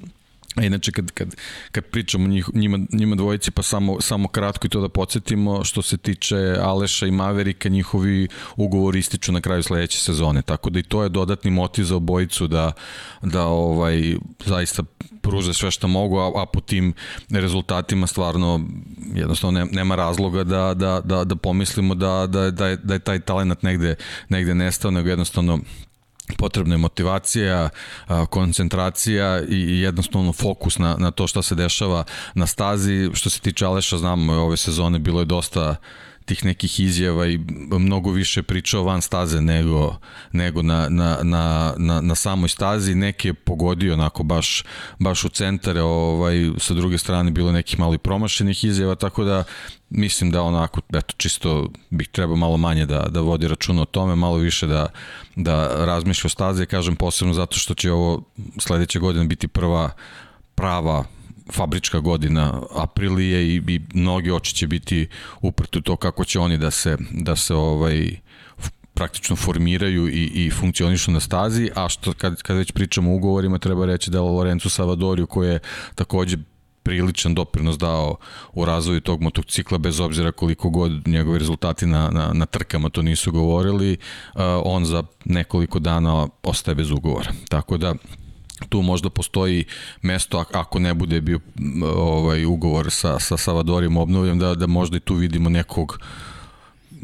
A 0.55 0.63
inače, 0.63 0.91
kad, 0.91 1.11
kad, 1.11 1.35
kad 1.71 1.85
pričamo 1.85 2.27
njih, 2.27 2.49
njima, 2.53 2.79
njima 2.91 3.15
dvojici, 3.15 3.51
pa 3.51 3.63
samo, 3.63 4.01
samo 4.01 4.27
kratko 4.27 4.67
i 4.67 4.69
to 4.69 4.81
da 4.81 4.89
podsjetimo, 4.89 5.63
što 5.63 5.81
se 5.81 5.97
tiče 5.97 6.55
Aleša 6.61 7.07
i 7.07 7.11
Maverika, 7.11 7.69
njihovi 7.69 8.27
ugovori 8.55 8.99
ističu 8.99 9.31
na 9.31 9.41
kraju 9.41 9.63
sledeće 9.63 9.99
sezone, 9.99 10.41
tako 10.41 10.69
da 10.69 10.79
i 10.79 10.83
to 10.83 11.03
je 11.03 11.09
dodatni 11.09 11.51
motiv 11.51 11.83
za 11.83 11.95
obojicu 11.95 12.47
da, 12.47 12.71
da 13.21 13.45
ovaj, 13.45 14.15
zaista 14.45 14.83
pruže 15.21 15.53
sve 15.53 15.71
što 15.71 15.87
mogu, 15.87 16.19
a, 16.19 16.31
a 16.35 16.45
po 16.45 16.61
tim 16.61 16.93
rezultatima 17.29 18.07
stvarno 18.07 18.61
jednostavno 19.15 19.59
ne, 19.59 19.65
nema 19.71 19.95
razloga 19.95 20.43
da, 20.43 20.73
da, 20.73 21.01
da, 21.05 21.23
da 21.23 21.35
pomislimo 21.35 21.95
da, 21.95 22.27
da, 22.27 22.51
da, 22.51 22.67
je, 22.67 22.77
da 22.77 22.93
je 22.93 22.99
taj 22.99 23.19
talent 23.19 23.63
negde, 23.63 23.95
negde 24.29 24.55
nestao, 24.55 24.91
nego 24.91 25.09
jednostavno 25.09 25.59
potrebna 26.37 26.73
je 26.73 26.77
motivacija, 26.77 27.69
koncentracija 28.29 29.41
i 29.49 29.79
jednostavno 29.79 30.33
fokus 30.33 30.77
na, 30.77 30.95
na 30.99 31.11
to 31.11 31.27
šta 31.27 31.41
se 31.41 31.55
dešava 31.55 32.03
na 32.33 32.47
stazi. 32.47 33.09
Što 33.13 33.29
se 33.29 33.39
tiče 33.39 33.65
Aleša, 33.65 33.97
znamo, 33.97 34.33
ove 34.33 34.57
sezone 34.57 34.99
bilo 34.99 35.19
je 35.19 35.25
dosta 35.25 35.75
tih 36.25 36.45
nekih 36.45 36.79
izjava 36.79 37.27
i 37.27 37.39
mnogo 37.71 38.11
više 38.11 38.43
pričao 38.43 38.83
van 38.83 39.01
staze 39.01 39.41
nego, 39.41 39.95
nego 40.31 40.61
na, 40.61 40.89
na, 40.89 41.17
na, 41.23 41.73
na, 41.77 42.01
na 42.01 42.15
samoj 42.15 42.49
stazi. 42.49 42.95
Neki 42.95 43.27
je 43.27 43.33
pogodio 43.33 43.93
onako 43.93 44.23
baš, 44.23 44.63
baš 44.99 45.23
u 45.23 45.29
centar, 45.29 45.77
ovaj, 45.77 46.49
sa 46.57 46.73
druge 46.73 46.97
strane 46.97 47.31
bilo 47.31 47.51
nekih 47.51 47.79
malo 47.79 47.97
promašenih 47.97 48.63
izjava, 48.63 48.95
tako 48.95 49.23
da 49.23 49.43
mislim 49.89 50.31
da 50.31 50.41
onako, 50.41 50.81
eto, 50.93 51.13
čisto 51.17 51.69
bih 51.89 52.07
trebao 52.07 52.35
malo 52.35 52.57
manje 52.57 52.85
da, 52.85 53.07
da 53.09 53.21
vodi 53.21 53.47
računa 53.47 53.81
o 53.81 53.85
tome, 53.85 54.15
malo 54.15 54.37
više 54.37 54.67
da, 54.67 54.87
da 55.35 55.85
razmišlja 55.85 56.27
o 56.27 56.29
stazi, 56.29 56.65
kažem 56.65 56.95
posebno 56.95 57.33
zato 57.33 57.57
što 57.57 57.73
će 57.73 57.91
ovo 57.91 58.23
sledeće 58.59 58.99
godine 58.99 59.25
biti 59.25 59.47
prva 59.47 59.91
prava 60.55 61.03
fabrička 61.51 61.99
godina 61.99 62.61
Aprilije 62.75 63.47
i, 63.47 63.61
i 63.67 63.81
mnogi 63.93 64.31
oči 64.31 64.55
će 64.55 64.67
biti 64.67 65.07
uprto 65.41 65.81
to 65.81 65.95
kako 65.95 66.25
će 66.25 66.39
oni 66.39 66.57
da 66.57 66.71
se, 66.71 66.97
da 67.11 67.35
se 67.35 67.53
ovaj, 67.53 68.15
praktično 68.93 69.35
formiraju 69.35 70.07
i, 70.07 70.31
i 70.33 70.51
funkcionišu 70.51 71.11
na 71.11 71.19
stazi, 71.19 71.69
a 71.75 71.89
što 71.89 72.13
kad, 72.13 72.41
kad 72.41 72.57
već 72.57 72.71
pričamo 72.71 73.11
o 73.11 73.15
ugovorima 73.15 73.57
treba 73.57 73.85
reći 73.85 74.11
da 74.11 74.17
je 74.17 74.21
Lorenzo 74.21 74.69
Savadoriju 74.69 75.27
koji 75.27 75.49
je 75.49 75.59
takođe 75.95 76.37
priličan 76.83 77.33
doprinos 77.33 77.77
dao 77.77 78.15
u 78.53 78.65
razvoju 78.65 79.01
tog 79.01 79.21
motocikla, 79.21 79.77
bez 79.77 79.99
obzira 79.99 80.31
koliko 80.31 80.69
god 80.69 81.07
njegovi 81.07 81.39
rezultati 81.39 81.85
na, 81.85 82.09
na, 82.09 82.33
na 82.33 82.45
trkama 82.45 82.89
to 82.89 83.01
nisu 83.01 83.31
govorili, 83.31 83.97
on 84.63 84.85
za 84.85 85.03
nekoliko 85.25 85.79
dana 85.79 86.27
ostaje 86.43 86.75
bez 86.75 86.91
ugovora. 86.91 87.31
Tako 87.49 87.77
da 87.77 87.95
tu 88.69 88.81
možda 88.81 89.09
postoji 89.09 89.65
mesto 90.01 90.45
ako 90.53 90.79
ne 90.79 90.93
bude 90.93 91.21
bio 91.21 91.39
ovaj 91.95 92.45
ugovor 92.45 92.91
sa 92.91 93.19
sa 93.19 93.37
Savadorim 93.37 93.97
obnovljen 93.97 94.39
da 94.39 94.55
da 94.55 94.67
možda 94.67 94.97
i 94.97 94.99
tu 94.99 95.15
vidimo 95.15 95.49
nekog 95.49 95.99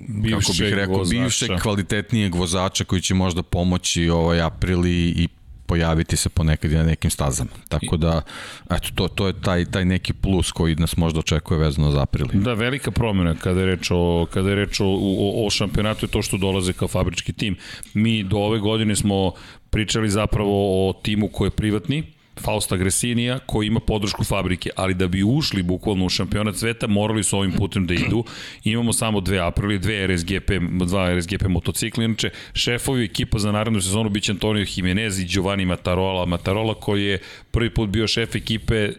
bivšeg 0.07 0.39
kako 0.39 0.53
bih 0.59 0.73
rekao 0.73 0.97
vozača. 0.97 1.19
bivšeg 1.19 1.49
kvalitetnijeg 1.61 2.35
vozača 2.35 2.83
koji 2.83 3.01
će 3.01 3.13
možda 3.13 3.43
pomoći 3.43 4.09
ovaj 4.09 4.41
Aprili 4.41 5.09
i 5.09 5.27
pojaviti 5.69 6.17
se 6.17 6.29
ponekad 6.29 6.71
i 6.71 6.75
na 6.75 6.83
nekim 6.83 7.11
stazama. 7.11 7.49
Tako 7.67 7.97
da, 7.97 8.21
eto, 8.69 8.89
to, 8.95 9.07
to 9.07 9.27
je 9.27 9.33
taj, 9.41 9.65
taj 9.65 9.85
neki 9.85 10.13
plus 10.13 10.51
koji 10.51 10.75
nas 10.75 10.97
možda 10.97 11.19
očekuje 11.19 11.59
vezano 11.59 11.91
za 11.91 12.01
aprili. 12.01 12.29
Da, 12.33 12.53
velika 12.53 12.91
promjena 12.91 13.35
kada 13.35 13.59
je 13.59 13.65
reč 13.65 13.91
o, 13.91 14.27
kada 14.33 14.49
je 14.49 14.55
reč 14.55 14.79
o, 14.79 14.85
o, 14.85 15.45
o 15.45 15.49
šampionatu 15.49 16.05
je 16.05 16.09
to 16.09 16.21
što 16.21 16.37
dolaze 16.37 16.73
kao 16.73 16.87
fabrički 16.87 17.33
tim. 17.33 17.57
Mi 17.93 18.23
do 18.23 18.37
ove 18.37 18.59
godine 18.59 18.95
smo 18.95 19.31
pričali 19.69 20.09
zapravo 20.09 20.89
o 20.89 20.93
timu 20.93 21.27
koji 21.27 21.47
je 21.47 21.51
privatni, 21.51 22.03
Fausta 22.41 22.77
Gresinija 22.77 23.39
koji 23.45 23.67
ima 23.67 23.79
podršku 23.79 24.23
fabrike, 24.23 24.69
ali 24.75 24.93
da 24.93 25.07
bi 25.07 25.23
ušli 25.23 25.63
bukvalno 25.63 26.05
u 26.05 26.09
šampionat 26.09 26.55
sveta 26.55 26.87
morali 26.87 27.23
su 27.23 27.37
ovim 27.37 27.51
putem 27.51 27.87
da 27.87 27.93
idu. 27.93 28.23
Imamo 28.63 28.93
samo 28.93 29.21
dve 29.21 29.39
Aprili, 29.39 29.79
dve 29.79 30.07
RSGP, 30.07 30.51
dva 30.85 31.15
RSGP 31.15 31.47
motocikli, 31.47 32.05
inače 32.05 32.29
šefovi 32.53 33.05
ekipa 33.05 33.39
za 33.39 33.51
narednu 33.51 33.81
sezonu 33.81 34.09
biće 34.09 34.31
Antonio 34.31 34.65
Jimenez 34.75 35.19
i 35.19 35.25
Giovanni 35.25 35.65
Matarola. 35.65 36.25
Matarola 36.25 36.73
koji 36.73 37.05
je 37.05 37.19
prvi 37.51 37.69
put 37.69 37.89
bio 37.89 38.07
šef 38.07 38.35
ekipe 38.35 38.89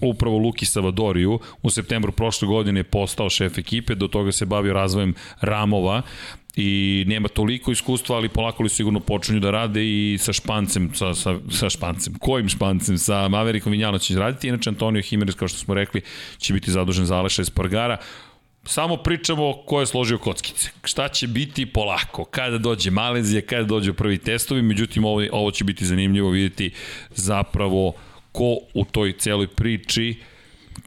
upravo 0.00 0.38
Luki 0.38 0.66
Savadoriju. 0.66 1.38
U 1.62 1.70
septembru 1.70 2.12
prošle 2.12 2.48
godine 2.48 2.80
je 2.80 2.84
postao 2.84 3.30
šef 3.30 3.58
ekipe, 3.58 3.94
do 3.94 4.08
toga 4.08 4.32
se 4.32 4.46
bavio 4.46 4.72
razvojem 4.72 5.14
ramova 5.40 6.02
i 6.56 7.04
nema 7.06 7.28
toliko 7.28 7.72
iskustva, 7.72 8.16
ali 8.16 8.28
polako 8.28 8.62
li 8.62 8.68
sigurno 8.68 9.00
počinju 9.00 9.40
da 9.40 9.50
rade 9.50 9.84
i 9.84 10.18
sa 10.18 10.32
špancem, 10.32 10.90
sa, 10.94 11.14
sa, 11.14 11.34
sa 11.50 11.70
špancem, 11.70 12.14
kojim 12.18 12.48
špancem, 12.48 12.98
sa 12.98 13.28
Maverikom 13.28 13.72
Vinjano 13.72 13.98
će 13.98 14.18
raditi, 14.18 14.48
inače 14.48 14.70
Antonio 14.70 15.02
Jimenez, 15.10 15.34
kao 15.34 15.48
što 15.48 15.58
smo 15.58 15.74
rekli, 15.74 16.02
će 16.38 16.52
biti 16.52 16.70
zadužen 16.70 17.06
za 17.06 17.16
Aleša 17.16 17.42
Espargara, 17.42 17.96
samo 18.64 18.96
pričamo 18.96 19.62
ko 19.66 19.80
je 19.80 19.86
složio 19.86 20.18
kockice. 20.18 20.70
Šta 20.84 21.08
će 21.08 21.26
biti 21.26 21.66
polako, 21.66 22.24
kada 22.24 22.58
dođe 22.58 22.90
Malezija, 22.90 23.42
kada 23.42 23.64
dođe 23.64 23.92
prvi 23.92 24.18
testovi, 24.18 24.62
međutim 24.62 25.04
ovo, 25.04 25.22
ovo 25.32 25.50
će 25.50 25.64
biti 25.64 25.86
zanimljivo 25.86 26.30
vidjeti 26.30 26.70
zapravo 27.10 27.92
ko 28.38 28.58
u 28.74 28.84
toj 28.84 29.16
celoj 29.18 29.46
priči 29.46 30.14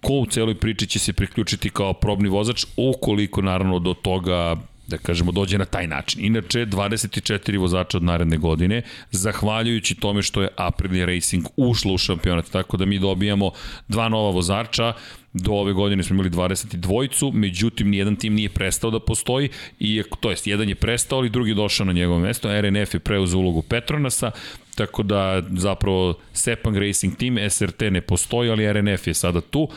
ko 0.02 0.14
u 0.14 0.26
celoj 0.26 0.56
priči 0.56 0.88
će 0.88 1.00
se 1.00 1.14
priključiti 1.14 1.70
kao 1.70 1.94
probni 1.94 2.30
vozač, 2.30 2.66
ukoliko 2.78 3.42
naravno 3.42 3.80
do 3.80 3.94
toga 3.94 4.56
da 4.88 4.98
kažemo, 4.98 5.32
dođe 5.32 5.58
na 5.58 5.66
taj 5.66 5.88
način. 5.88 6.26
Inače, 6.26 6.66
24 6.66 7.60
vozača 7.60 7.98
od 7.98 8.04
naredne 8.04 8.38
godine, 8.38 8.82
zahvaljujući 9.12 9.96
tome 9.96 10.22
što 10.22 10.42
je 10.42 10.50
Aprilia 10.58 11.06
Racing 11.06 11.46
ušlo 11.58 11.94
u 11.94 11.98
šampionat, 11.98 12.50
tako 12.52 12.78
da 12.78 12.86
mi 12.86 13.00
dobijamo 13.00 13.52
dva 13.88 14.10
nova 14.10 14.32
vozača, 14.32 14.94
do 15.34 15.52
ove 15.52 15.74
godine 15.74 16.04
smo 16.04 16.14
imali 16.14 16.30
22-icu, 16.30 17.32
međutim 17.34 17.90
nijedan 17.90 18.16
tim 18.16 18.34
nije 18.34 18.50
prestao 18.50 18.92
da 18.92 19.00
postoji, 19.00 19.50
i, 19.80 20.04
to 20.20 20.30
jest 20.30 20.48
jedan 20.48 20.70
je 20.70 20.76
prestao, 20.76 21.20
ali 21.20 21.30
drugi 21.30 21.52
je 21.52 21.56
došao 21.56 21.86
na 21.86 21.94
njegovo 21.94 22.20
mesto, 22.20 22.62
RNF 22.62 22.94
je 22.94 23.00
preuzeo 23.00 23.40
ulogu 23.40 23.62
Petronasa, 23.62 24.32
tako 24.76 25.04
da 25.04 25.44
zapravo 25.50 26.14
Sepang 26.34 26.78
Racing 26.78 27.18
Team, 27.18 27.38
SRT 27.50 27.82
ne 27.82 28.02
postoji, 28.02 28.50
ali 28.50 28.74
RNF 28.74 29.08
je 29.08 29.14
sada 29.14 29.42
tu. 29.42 29.68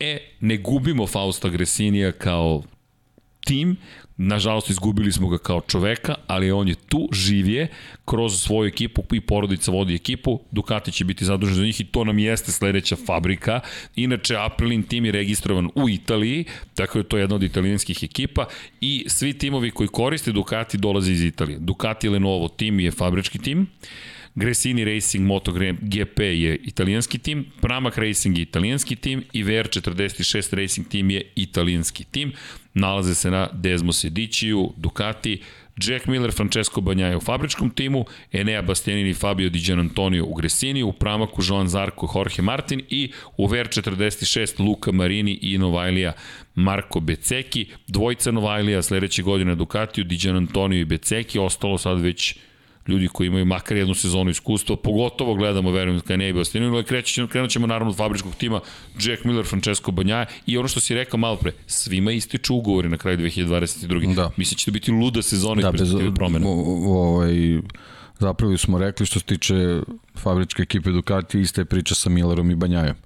E, 0.00 0.18
ne 0.40 0.56
gubimo 0.56 1.06
Fausta 1.06 1.48
Gresinija 1.48 2.12
kao 2.12 2.62
tim, 3.44 3.76
Nažalost, 4.22 4.70
izgubili 4.70 5.12
smo 5.12 5.28
ga 5.28 5.38
kao 5.38 5.60
čoveka, 5.60 6.14
ali 6.26 6.50
on 6.50 6.68
je 6.68 6.74
tu, 6.74 7.08
živje, 7.12 7.68
kroz 8.04 8.40
svoju 8.40 8.68
ekipu 8.68 9.02
i 9.12 9.20
porodica 9.20 9.72
vodi 9.72 9.94
ekipu. 9.94 10.40
Ducati 10.50 10.92
će 10.92 11.04
biti 11.04 11.24
zadužen 11.24 11.54
za 11.54 11.62
njih 11.62 11.80
i 11.80 11.84
to 11.84 12.04
nam 12.04 12.18
jeste 12.18 12.52
sledeća 12.52 12.96
fabrika. 13.06 13.60
Inače, 13.96 14.36
Aprilin 14.36 14.82
tim 14.82 15.04
je 15.04 15.12
registrovan 15.12 15.68
u 15.74 15.88
Italiji, 15.88 16.44
tako 16.74 16.98
je 16.98 17.04
to 17.04 17.18
jedna 17.18 17.36
od 17.36 17.42
italijanskih 17.42 18.02
ekipa 18.02 18.46
i 18.80 19.04
svi 19.08 19.38
timovi 19.38 19.70
koji 19.70 19.88
koriste 19.88 20.32
Ducati 20.32 20.78
dolaze 20.78 21.12
iz 21.12 21.24
Italije. 21.24 21.58
Ducati 21.58 22.08
Lenovo 22.08 22.48
tim 22.48 22.80
je 22.80 22.90
fabrički 22.90 23.38
tim. 23.38 23.66
Gresini 24.34 24.84
Racing 24.84 25.26
Moto 25.26 25.52
GP 25.80 26.20
je 26.20 26.56
italijanski 26.56 27.18
tim, 27.18 27.46
Pramac 27.60 27.96
Racing 27.96 28.38
je 28.38 28.42
italijanski 28.42 28.96
tim 28.96 29.24
i 29.32 29.44
VR46 29.44 30.56
Racing 30.56 30.88
tim 30.88 31.10
je 31.10 31.32
italijanski 31.34 32.04
tim. 32.04 32.32
Nalaze 32.74 33.14
se 33.14 33.30
na 33.30 33.48
Desmo 33.52 33.92
Sediciju, 33.92 34.72
Ducati, 34.76 35.40
Jack 35.86 36.06
Miller, 36.06 36.32
Francesco 36.32 36.80
Banjaja 36.80 37.16
u 37.16 37.20
fabričkom 37.20 37.70
timu, 37.70 38.04
Enea 38.32 38.62
Bastianini 38.62 39.14
Fabio 39.14 39.50
Di 39.50 39.58
Gianantonio 39.58 40.24
u 40.24 40.34
Gresini, 40.34 40.82
u 40.82 40.92
Pramaku 40.92 41.42
Joan 41.48 41.68
Zarko 41.68 42.12
Jorge 42.14 42.42
Martin 42.42 42.80
i 42.88 43.12
u 43.36 43.48
VR46 43.48 44.60
Luka 44.64 44.92
Marini 44.92 45.38
i 45.42 45.58
Novajlija 45.58 46.12
Marko 46.54 47.00
Beceki. 47.00 47.66
Dvojica 47.86 48.30
Novajlija 48.30 48.82
sledeće 48.82 49.22
godine 49.22 49.54
Ducatiju, 49.54 50.04
Di 50.04 50.16
Gianantonio 50.16 50.80
i 50.80 50.84
Beceki, 50.84 51.38
ostalo 51.38 51.78
sad 51.78 52.00
već 52.00 52.34
ljudi 52.90 53.08
koji 53.08 53.26
imaju 53.26 53.44
makar 53.44 53.76
jednu 53.76 53.94
sezonu 53.94 54.30
iskustva, 54.30 54.76
pogotovo 54.76 55.34
gledamo, 55.34 55.70
verujem, 55.70 56.00
kada 56.00 56.16
ne 56.16 56.32
Bastinu, 56.32 56.74
ali 56.74 56.84
krećemo, 56.84 57.28
krenut 57.28 57.50
ćemo 57.50 57.66
naravno 57.66 57.90
od 57.90 57.96
fabričkog 57.96 58.34
tima 58.34 58.60
Jack 59.00 59.24
Miller, 59.24 59.46
Francesco 59.46 59.90
Banjaja 59.90 60.26
i 60.46 60.58
ono 60.58 60.68
što 60.68 60.80
si 60.80 60.94
rekao 60.94 61.18
malo 61.18 61.36
pre, 61.36 61.52
svima 61.66 62.12
ističu 62.12 62.54
ugovori 62.54 62.88
na 62.88 62.96
kraju 62.96 63.18
2022. 63.18 64.14
Da. 64.14 64.30
Mislim 64.36 64.56
će 64.56 64.70
da 64.70 64.72
biti 64.72 64.90
luda 64.90 65.22
sezona 65.22 65.62
da, 65.62 65.72
bez 65.72 65.94
promena. 66.14 66.46
Ovaj, 66.48 67.60
zapravo 68.18 68.56
smo 68.56 68.78
rekli 68.78 69.06
što 69.06 69.18
se 69.18 69.26
tiče 69.26 69.80
fabričke 70.16 70.62
ekipe 70.62 70.90
Ducati, 70.90 71.40
ista 71.40 71.60
je 71.60 71.64
priča 71.64 71.94
sa 71.94 72.10
Millerom 72.10 72.50
i 72.50 72.54
Banjajom. 72.54 72.96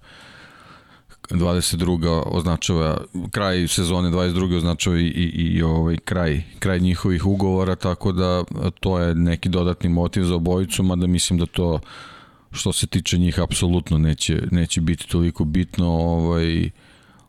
22. 1.30 2.22
označava 2.26 3.00
kraj 3.30 3.68
sezone 3.68 4.10
22. 4.10 4.56
označava 4.56 4.98
i, 4.98 5.06
i, 5.06 5.56
i 5.56 5.62
ovaj 5.62 5.96
kraj, 5.96 6.42
kraj 6.58 6.80
njihovih 6.80 7.26
ugovora, 7.26 7.74
tako 7.74 8.12
da 8.12 8.44
to 8.80 8.98
je 8.98 9.14
neki 9.14 9.48
dodatni 9.48 9.88
motiv 9.88 10.24
za 10.24 10.34
obojicu, 10.34 10.82
mada 10.82 11.06
mislim 11.06 11.38
da 11.38 11.46
to 11.46 11.80
što 12.52 12.72
se 12.72 12.86
tiče 12.86 13.18
njih 13.18 13.40
apsolutno 13.40 13.98
neće, 13.98 14.42
neće 14.50 14.80
biti 14.80 15.08
toliko 15.08 15.44
bitno 15.44 15.88
ovaj, 15.88 16.70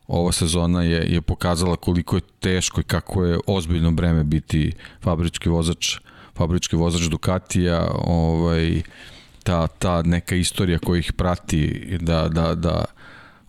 ova 0.08 0.32
sezona 0.32 0.84
je, 0.84 1.14
je 1.14 1.22
pokazala 1.22 1.76
koliko 1.76 2.16
je 2.16 2.22
teško 2.40 2.82
i 2.82 2.84
kako 2.84 3.24
je 3.24 3.40
ozbiljno 3.48 3.92
breme 3.92 4.24
biti 4.24 4.72
fabrički 5.02 5.50
vozač 5.50 5.98
fabrički 6.38 6.76
vozač 6.76 7.02
Ducatija 7.02 7.88
ovaj, 8.06 8.82
ta, 9.44 9.68
ta 9.68 10.02
neka 10.02 10.36
istorija 10.36 10.80
koja 10.80 11.00
ih 11.00 11.14
prati 11.14 11.88
da, 12.02 12.28
da, 12.30 12.56
da 12.56 12.86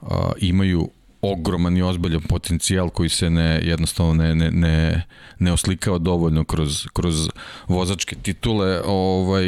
a, 0.03 0.33
imaju 0.41 0.91
ogroman 1.23 1.77
i 1.77 1.83
ozbiljan 1.83 2.23
potencijal 2.23 2.91
koji 2.91 3.09
se 3.09 3.31
ne 3.31 3.61
jednostavno 3.63 4.15
ne, 4.15 4.35
ne, 4.35 4.51
ne, 4.51 5.03
ne 5.39 5.53
oslikao 5.53 5.99
dovoljno 5.99 6.45
kroz, 6.45 6.87
kroz 6.93 7.29
vozačke 7.69 8.17
titule 8.23 8.83
ovaj, 8.85 9.47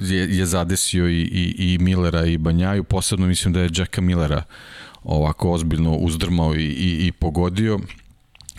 je, 0.00 0.38
je 0.38 0.46
zadesio 0.46 1.08
i, 1.08 1.20
i, 1.20 1.74
i 1.74 1.78
Millera 1.78 2.26
i 2.26 2.38
Banjaju. 2.38 2.84
Posebno 2.84 3.26
mislim 3.26 3.54
da 3.54 3.60
je 3.60 3.70
Jacka 3.76 4.00
Millera 4.00 4.42
ovako 5.04 5.52
ozbiljno 5.52 5.96
uzdrmao 5.96 6.54
i, 6.54 6.64
i, 6.64 7.06
i 7.06 7.12
pogodio. 7.12 7.80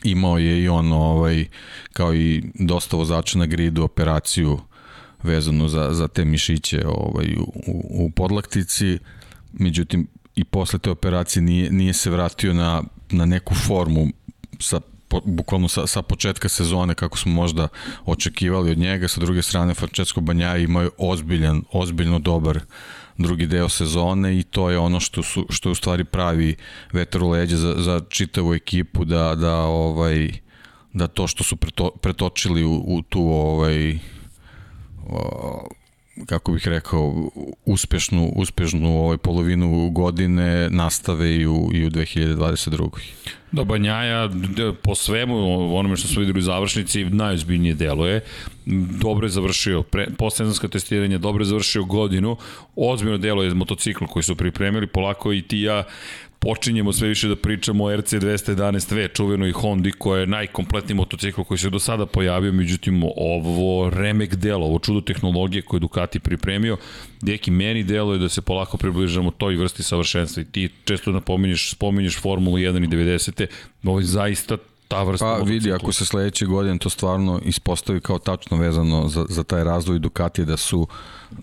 Imao 0.03 0.37
je 0.37 0.63
i 0.63 0.67
on 0.67 0.91
ovaj, 0.91 1.45
kao 1.93 2.15
i 2.15 2.43
dosta 2.53 2.97
vozača 2.97 3.39
na 3.39 3.45
gridu 3.45 3.83
operaciju 3.83 4.59
vezanu 5.23 5.67
za, 5.67 5.93
za 5.93 6.07
te 6.07 6.25
mišiće 6.25 6.87
ovaj, 6.87 7.35
u, 7.35 8.05
u 8.05 8.11
podlaktici. 8.11 8.99
Međutim 9.53 10.07
i 10.37 10.43
posle 10.43 10.79
te 10.79 10.89
operacije 10.91 11.43
nije, 11.43 11.71
nije 11.71 11.93
se 11.93 12.09
vratio 12.09 12.53
na, 12.53 12.83
na 13.09 13.25
neku 13.25 13.55
formu 13.55 14.07
sa 14.59 14.79
po, 15.07 15.21
bukvalno 15.25 15.67
sa, 15.67 15.87
sa 15.87 16.01
početka 16.01 16.49
sezone 16.49 16.95
kako 16.95 17.17
smo 17.17 17.31
možda 17.31 17.67
očekivali 18.05 18.71
od 18.71 18.77
njega, 18.77 19.07
sa 19.07 19.21
druge 19.21 19.41
strane 19.41 19.73
Francesco 19.73 20.21
Banjaja 20.21 20.57
imao 20.57 20.83
je 20.83 20.89
ozbiljan, 20.97 21.63
ozbiljno 21.71 22.19
dobar 22.19 22.59
drugi 23.17 23.47
deo 23.47 23.69
sezone 23.69 24.39
i 24.39 24.43
to 24.43 24.69
je 24.69 24.77
ono 24.77 24.99
što 24.99 25.23
su 25.23 25.45
što 25.49 25.71
u 25.71 25.75
stvari 25.75 26.03
pravi 26.03 26.55
vetar 26.93 27.23
u 27.23 27.33
za, 27.47 27.75
za 27.77 28.01
čitavu 28.09 28.53
ekipu 28.53 29.05
da 29.05 29.35
da 29.35 29.55
ovaj 29.55 30.29
da 30.93 31.07
to 31.07 31.27
što 31.27 31.43
su 31.43 31.55
preto, 31.55 31.91
pretočili 32.01 32.63
u, 32.63 32.83
u 32.87 33.01
tu 33.01 33.21
ovaj 33.21 33.99
kako 36.25 36.51
bih 36.51 36.67
rekao, 36.67 37.29
uspešnu, 37.65 38.31
uspešnu 38.35 38.97
ovaj 38.99 39.17
polovinu 39.17 39.89
godine 39.89 40.69
nastave 40.69 41.35
i 41.35 41.47
u, 41.47 41.69
i 41.73 41.85
u 41.85 41.89
2022. 41.89 42.89
Da, 43.51 43.63
Banjaja 43.63 44.29
po 44.81 44.95
svemu 44.95 45.35
onome 45.77 45.97
što 45.97 46.07
smo 46.07 46.19
videli 46.19 46.39
u 46.39 46.41
završnici 46.41 47.05
najozbiljnije 47.05 47.73
deluje. 47.73 48.21
Dobro 49.01 49.25
je 49.25 49.29
završio 49.29 49.83
pre, 49.83 50.07
poslednjanska 50.17 50.67
testiranja, 50.67 51.17
dobro 51.17 51.41
je 51.41 51.45
završio 51.45 51.83
godinu. 51.83 52.37
Ozbiljno 52.75 53.17
delo 53.17 53.43
je 53.43 53.53
motocikl 53.53 54.05
koji 54.05 54.23
su 54.23 54.35
pripremili, 54.35 54.87
polako 54.87 55.33
i 55.33 55.41
ti 55.41 55.59
ja 55.59 55.83
počinjemo 56.39 56.93
sve 56.93 57.07
više 57.07 57.27
da 57.27 57.35
pričamo 57.35 57.83
o 57.83 57.91
RC211V, 57.91 59.13
čuvenoj 59.13 59.51
Hondi, 59.51 59.91
koja 59.91 60.19
je 60.19 60.27
najkompletniji 60.27 60.95
motocikl 60.95 61.41
koji 61.41 61.57
se 61.57 61.69
do 61.69 61.79
sada 61.79 62.05
pojavio, 62.05 62.51
međutim 62.51 63.03
ovo 63.03 63.89
remek 63.89 64.35
delo, 64.35 64.65
ovo 64.65 64.79
čudo 64.79 65.01
tehnologije 65.01 65.61
koje 65.61 65.79
Ducati 65.79 66.19
pripremio, 66.19 66.77
deki 67.21 67.51
meni 67.51 67.83
delo 67.83 68.13
je 68.13 68.19
da 68.19 68.29
se 68.29 68.41
polako 68.41 68.77
približamo 68.77 69.31
toj 69.31 69.55
vrsti 69.55 69.83
savršenstva 69.83 70.41
i 70.41 70.45
ti 70.45 70.69
često 70.85 71.11
napominješ, 71.11 71.71
spominješ 71.71 72.21
Formulu 72.21 72.57
1 72.57 72.83
i 72.83 72.87
90. 72.87 73.45
Ovo 73.83 73.99
je 73.99 74.05
zaista 74.05 74.57
ta 74.87 75.03
vrsta 75.03 75.25
Pa 75.25 75.43
vidi, 75.43 75.73
ako 75.73 75.91
se 75.91 76.05
sledeće 76.05 76.45
godine 76.45 76.77
to 76.77 76.89
stvarno 76.89 77.39
ispostavi 77.43 78.01
kao 78.01 78.19
tačno 78.19 78.57
vezano 78.57 79.07
za, 79.07 79.25
za 79.29 79.43
taj 79.43 79.63
razvoj 79.63 79.99
Ducati 79.99 80.45
da 80.45 80.57
su 80.57 80.87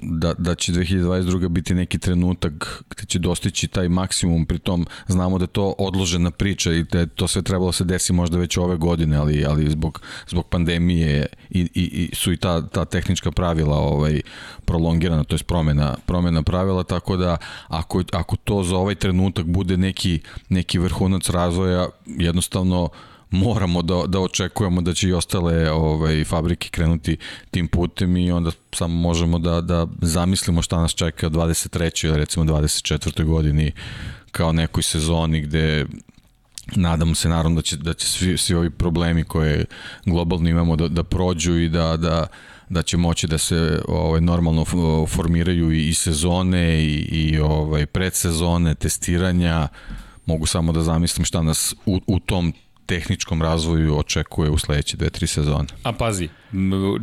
da, 0.03 0.35
da 0.39 0.55
će 0.55 0.73
2022. 0.73 1.49
biti 1.49 1.75
neki 1.75 1.99
trenutak 1.99 2.83
gde 2.91 3.05
će 3.07 3.19
dostići 3.19 3.69
taj 3.69 3.89
maksimum, 3.89 4.47
pritom 4.47 4.87
znamo 5.07 5.39
da 5.39 5.45
je 5.45 5.49
to 5.49 5.75
odložena 5.79 6.31
priča 6.31 6.73
i 6.73 6.83
da 6.83 7.07
to 7.07 7.29
sve 7.29 7.43
trebalo 7.43 7.69
da 7.69 7.73
se 7.73 7.85
desi 7.85 8.13
možda 8.13 8.39
već 8.39 8.57
ove 8.57 8.77
godine, 8.77 9.17
ali, 9.17 9.45
ali 9.45 9.71
zbog, 9.71 10.01
zbog 10.29 10.47
pandemije 10.47 11.27
i, 11.51 11.61
i, 11.61 12.09
i 12.11 12.15
su 12.15 12.33
i 12.33 12.37
ta, 12.37 12.69
ta 12.69 12.85
tehnička 12.85 13.31
pravila 13.31 13.77
ovaj, 13.77 14.21
prolongirana, 14.65 15.25
to 15.25 15.35
je 15.35 15.45
promena, 15.47 15.97
promena 16.07 16.43
pravila, 16.43 16.83
tako 16.83 17.17
da 17.17 17.37
ako, 17.69 18.03
ako 18.13 18.37
to 18.37 18.63
za 18.63 18.77
ovaj 18.77 18.95
trenutak 18.95 19.47
bude 19.47 19.77
neki, 19.77 20.21
neki 20.49 20.79
vrhunac 20.79 21.31
razvoja, 21.31 21.89
jednostavno 22.07 22.89
moramo 23.35 23.83
da, 23.83 24.03
da 24.07 24.21
očekujemo 24.21 24.81
da 24.81 24.95
će 24.95 25.09
i 25.09 25.13
ostale 25.13 25.71
ovaj, 25.71 26.25
fabrike 26.25 26.69
krenuti 26.69 27.17
tim 27.51 27.69
putem 27.69 28.17
i 28.17 28.33
onda 28.33 28.51
samo 28.73 28.95
možemo 28.95 29.39
da, 29.39 29.61
da 29.61 29.87
zamislimo 30.03 30.63
šta 30.63 30.81
nas 30.81 30.95
čeka 30.95 31.31
23. 31.31 32.07
ili 32.07 32.17
recimo 32.17 32.45
24. 32.45 33.25
godini 33.25 33.73
kao 34.31 34.53
nekoj 34.53 34.83
sezoni 34.83 35.41
gde 35.41 35.87
nadamo 36.77 37.15
se 37.15 37.29
naravno 37.29 37.57
da 37.57 37.63
će, 37.63 37.77
da 37.77 37.95
će 37.95 38.07
svi, 38.07 38.39
svi 38.39 38.55
ovi 38.55 38.71
problemi 38.71 39.25
koje 39.25 39.65
globalno 40.05 40.49
imamo 40.49 40.77
da, 40.77 40.89
da 40.89 41.03
prođu 41.03 41.59
i 41.59 41.69
da, 41.69 41.97
da, 41.97 42.27
da 42.69 42.83
će 42.83 42.97
moći 42.97 43.27
da 43.27 43.39
se 43.39 43.83
ovaj 43.89 44.21
normalno 44.21 44.65
formiraju 45.07 45.73
i, 45.73 45.89
i 45.89 45.95
sezone 45.95 46.85
i, 46.85 46.95
i 47.11 47.39
ovaj 47.39 47.87
predsezone, 47.87 48.75
testiranja. 48.75 49.69
Mogu 50.27 50.47
samo 50.47 50.73
da 50.73 50.83
zamislim 50.83 51.25
šta 51.25 51.43
nas 51.43 51.75
u, 51.87 52.01
u 52.07 52.21
tom 52.21 52.53
tehničkom 52.87 53.43
razvoju 53.43 53.99
očekuje 53.99 54.51
u 54.51 54.59
sledeće 54.59 54.97
dve, 54.97 55.11
tri 55.11 55.27
sezone. 55.27 55.69
A 55.83 55.93
pazi, 55.93 56.29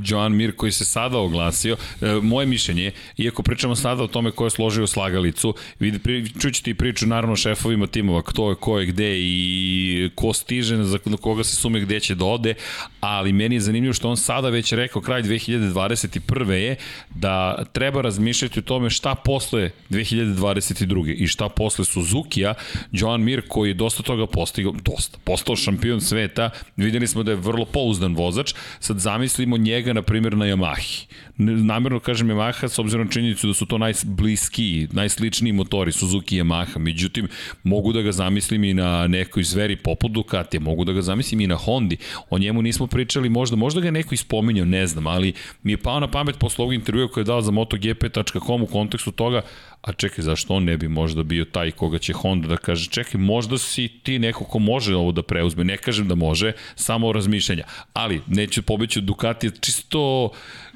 Joan 0.06 0.36
Mir 0.36 0.56
koji 0.56 0.72
se 0.72 0.86
sada 0.86 1.18
oglasio, 1.18 1.78
e, 2.02 2.14
moje 2.22 2.48
mišljenje, 2.48 2.92
iako 3.18 3.44
pričamo 3.44 3.76
sada 3.76 4.04
o 4.04 4.08
tome 4.08 4.32
ko 4.32 4.46
je 4.46 4.50
složio 4.50 4.88
slagalicu, 4.88 5.54
vidi, 5.80 6.30
čućete 6.42 6.72
i 6.72 6.74
priču 6.74 7.08
naravno 7.08 7.36
šefovima 7.36 7.88
timova, 7.88 8.22
kto 8.22 8.50
je, 8.50 8.56
ko 8.56 8.80
je 8.80 8.86
gde 8.86 9.20
i 9.20 10.10
ko 10.16 10.34
stiže, 10.34 10.84
za 10.84 11.00
koga 11.22 11.44
se 11.44 11.56
sume 11.56 11.80
gde 11.80 12.00
će 12.00 12.16
da 12.16 12.26
ode, 12.26 12.54
ali 13.00 13.34
meni 13.34 13.56
je 13.56 13.62
zanimljivo 13.62 13.94
što 13.94 14.10
on 14.10 14.18
sada 14.18 14.50
već 14.50 14.72
rekao 14.72 15.02
kraj 15.02 15.24
2021. 15.24 16.52
je 16.52 16.76
da 17.10 17.64
treba 17.72 18.02
razmišljati 18.02 18.60
o 18.60 18.62
tome 18.62 18.90
šta 18.90 19.16
posle 19.16 19.70
2022. 19.90 21.16
i 21.18 21.28
šta 21.28 21.50
posle 21.50 21.86
Suzuki-a, 21.86 22.54
Joan 22.92 23.22
Mir 23.22 23.42
koji 23.48 23.70
je 23.70 23.74
dosta 23.74 24.04
toga 24.04 24.28
postigao, 24.28 24.74
dosta, 24.84 25.18
postao 25.24 25.56
šampion 25.56 26.02
sveta, 26.02 26.50
videli 26.78 27.08
smo 27.08 27.24
da 27.24 27.32
je 27.32 27.38
vrlo 27.38 27.66
pouzdan 27.66 28.16
vozač, 28.16 28.54
sad 28.80 29.00
zamislimo 29.42 29.58
njega, 29.58 29.94
na 29.94 30.02
primjer, 30.02 30.38
na 30.38 30.46
Yamahi. 30.46 31.08
Namerno 31.38 32.00
kažem 32.00 32.28
Yamaha, 32.28 32.67
s 32.67 32.80
obzirom 32.80 33.06
na 33.06 33.12
činjenicu 33.12 33.48
da 33.48 33.54
su 33.54 33.65
to 33.65 33.78
najbliskiji, 33.78 34.88
najsličniji 34.91 35.54
motori 35.54 35.91
Suzuki 35.91 36.38
i 36.38 36.41
Yamaha, 36.41 36.78
međutim, 36.78 37.28
mogu 37.63 37.94
da 37.94 38.02
ga 38.02 38.12
zamislim 38.12 38.63
i 38.63 38.74
na 38.74 39.08
nekoj 39.08 39.44
zveri 39.44 39.76
poput 39.76 40.12
Ducati, 40.12 40.60
mogu 40.60 40.86
da 40.86 40.94
ga 40.94 41.02
zamislim 41.02 41.41
i 41.41 41.48
na 41.48 41.56
Hondi. 41.56 41.98
O 42.30 42.38
njemu 42.38 42.62
nismo 42.62 42.88
pričali, 42.88 43.30
možda, 43.30 43.56
možda 43.56 43.82
ga 43.82 43.91
neko 43.91 44.13
ispominjao, 44.13 44.65
ne 44.65 44.88
znam, 44.88 45.08
ali 45.08 45.34
mi 45.63 45.72
je 45.72 45.78
pao 45.78 46.00
na 46.00 46.08
pamet 46.08 46.38
posle 46.39 46.63
ovog 46.63 46.74
intervjua 46.74 47.08
koje 47.08 47.22
je 47.22 47.26
dao 47.26 47.41
za 47.41 47.52
MotoGP.com 47.52 48.63
u 48.63 48.67
kontekstu 48.67 49.12
toga, 49.12 49.41
a 49.82 49.94
čekaj, 49.94 50.24
zašto 50.24 50.54
on 50.54 50.63
ne 50.63 50.78
bi 50.78 50.88
možda 50.88 51.24
bio 51.24 51.46
taj 51.46 51.72
koga 51.72 51.98
će 51.98 52.13
Honda 52.13 52.48
da 52.48 52.58
kaže, 52.58 52.89
čekaj, 52.89 53.22
možda 53.22 53.58
si 53.58 53.88
ti 53.88 54.20
neko 54.20 54.44
ko 54.44 54.60
može 54.60 54.96
ovo 54.96 55.12
da 55.12 55.24
preuzme, 55.24 55.63
ne 55.63 55.78
kažem 55.78 56.08
da 56.08 56.15
može, 56.15 56.52
samo 56.76 57.12
razmišljanja, 57.12 57.63
ali 57.94 58.22
neću 58.28 58.62
pobeći 58.62 59.00
od 59.00 59.06
Ducati, 59.06 59.52
čisto 59.62 60.30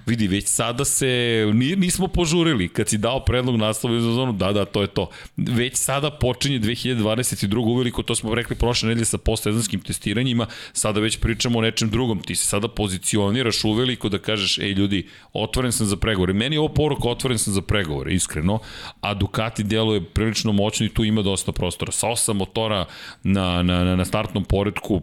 vidi, 0.05 0.27
već 0.27 0.47
sada 0.47 0.85
se, 0.85 1.43
nismo 1.53 2.07
požurili, 2.07 2.69
kad 2.69 2.89
si 2.89 2.97
dao 2.97 3.25
predlog 3.25 3.55
naslova 3.57 3.99
za 3.99 4.11
zonu, 4.11 4.33
da, 4.33 4.51
da, 4.51 4.65
to 4.65 4.81
je 4.81 4.87
to. 4.87 5.09
Već 5.37 5.75
sada 5.75 6.11
počinje 6.11 6.59
2022. 6.59 7.57
uveliko, 7.57 8.03
to 8.03 8.15
smo 8.15 8.35
rekli 8.35 8.55
prošle 8.55 8.89
nedelje 8.89 9.05
sa 9.05 9.17
postsezanskim 9.17 9.79
testiranjima, 9.79 10.47
sada 10.73 10.99
već 10.99 11.17
pričamo 11.17 11.59
o 11.59 11.61
nečem 11.61 11.89
drugom, 11.89 12.19
ti 12.19 12.35
se 12.35 12.45
sada 12.45 12.67
pozicioniraš 12.67 13.63
uveliko 13.63 14.09
da 14.09 14.17
kažeš, 14.17 14.57
ej 14.57 14.71
ljudi, 14.71 15.07
otvoren 15.33 15.71
sam 15.71 15.87
za 15.87 15.97
pregovore. 15.97 16.33
Meni 16.33 16.55
je 16.55 16.59
ovo 16.59 16.69
poruka, 16.69 17.09
otvoren 17.09 17.37
sam 17.37 17.53
za 17.53 17.61
pregovore, 17.61 18.13
iskreno, 18.13 18.59
a 19.01 19.13
Ducati 19.13 19.63
deluje 19.63 20.03
prilično 20.03 20.51
moćno 20.51 20.85
i 20.85 20.89
tu 20.89 21.03
ima 21.03 21.21
dosta 21.21 21.51
prostora. 21.51 21.91
Sa 21.91 22.07
osam 22.07 22.37
motora 22.37 22.85
na, 23.23 23.63
na, 23.63 23.95
na 23.95 24.05
startnom 24.05 24.43
poredku, 24.43 25.01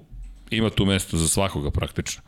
ima 0.51 0.71
tu 0.71 0.87
mesto 0.87 1.17
za 1.17 1.29
svakoga 1.29 1.71
praktično. 1.71 2.23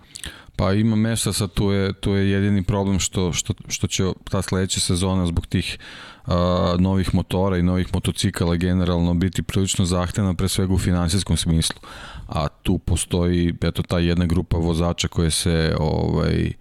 Pa 0.56 0.72
ima 0.72 0.96
mesta, 0.96 1.32
sad 1.32 1.52
tu 1.52 1.70
je, 1.70 1.92
tu 1.92 2.10
je 2.10 2.30
jedini 2.30 2.62
problem 2.62 2.98
što, 2.98 3.32
što, 3.32 3.54
što 3.68 3.86
će 3.86 4.04
ta 4.30 4.42
sledeća 4.42 4.80
sezona 4.80 5.26
zbog 5.26 5.46
tih 5.46 5.78
a, 6.26 6.76
novih 6.78 7.14
motora 7.14 7.58
i 7.58 7.62
novih 7.62 7.88
motocikala 7.94 8.56
generalno 8.56 9.14
biti 9.14 9.42
prilično 9.42 9.84
zahtevna 9.84 10.34
pre 10.34 10.48
svega 10.48 10.74
u 10.74 10.78
finansijskom 10.78 11.36
smislu. 11.36 11.80
A 12.28 12.48
tu 12.48 12.78
postoji 12.78 13.54
eto 13.62 13.82
ta 13.82 13.98
jedna 13.98 14.26
grupa 14.26 14.56
vozača 14.56 15.08
koje 15.08 15.30
se 15.30 15.76
ovaj 15.80 16.52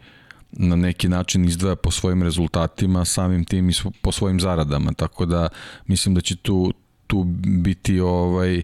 na 0.51 0.75
neki 0.75 1.09
način 1.09 1.45
izdvaja 1.45 1.75
po 1.75 1.91
svojim 1.91 2.23
rezultatima, 2.23 3.05
samim 3.05 3.45
tim 3.45 3.69
i 3.69 3.73
po 4.01 4.11
svojim 4.11 4.39
zaradama, 4.39 4.93
tako 4.93 5.25
da 5.25 5.47
mislim 5.87 6.15
da 6.15 6.21
će 6.21 6.35
tu 6.35 6.73
tu 7.07 7.23
biti 7.63 7.99
ovaj 7.99 8.57
uh, 8.57 8.63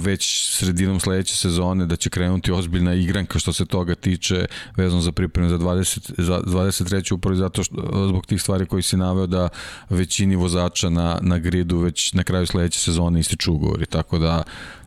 već 0.00 0.50
sredinom 0.50 1.00
sledeće 1.00 1.36
sezone 1.36 1.86
da 1.86 1.96
će 1.96 2.10
krenuti 2.10 2.52
ozbiljna 2.52 2.94
igranka 2.94 3.38
što 3.38 3.52
se 3.52 3.66
toga 3.66 3.94
tiče 3.94 4.46
vezano 4.76 5.02
za 5.02 5.12
pripreme 5.12 5.48
za 5.48 5.58
20 5.58 6.12
za 6.18 6.40
23. 6.40 7.14
upravo 7.14 7.36
zato 7.36 7.62
što 7.62 8.06
zbog 8.08 8.26
tih 8.26 8.42
stvari 8.42 8.66
koji 8.66 8.82
si 8.82 8.96
naveo 8.96 9.26
da 9.26 9.48
većini 9.90 10.36
vozača 10.36 10.90
na 10.90 11.18
na 11.22 11.38
gridu 11.38 11.78
već 11.78 12.12
na 12.12 12.24
kraju 12.24 12.46
sledeće 12.46 12.80
sezone 12.80 13.20
ističu 13.20 13.52
ugovori 13.52 13.86
tako 13.86 14.18
da 14.18 14.42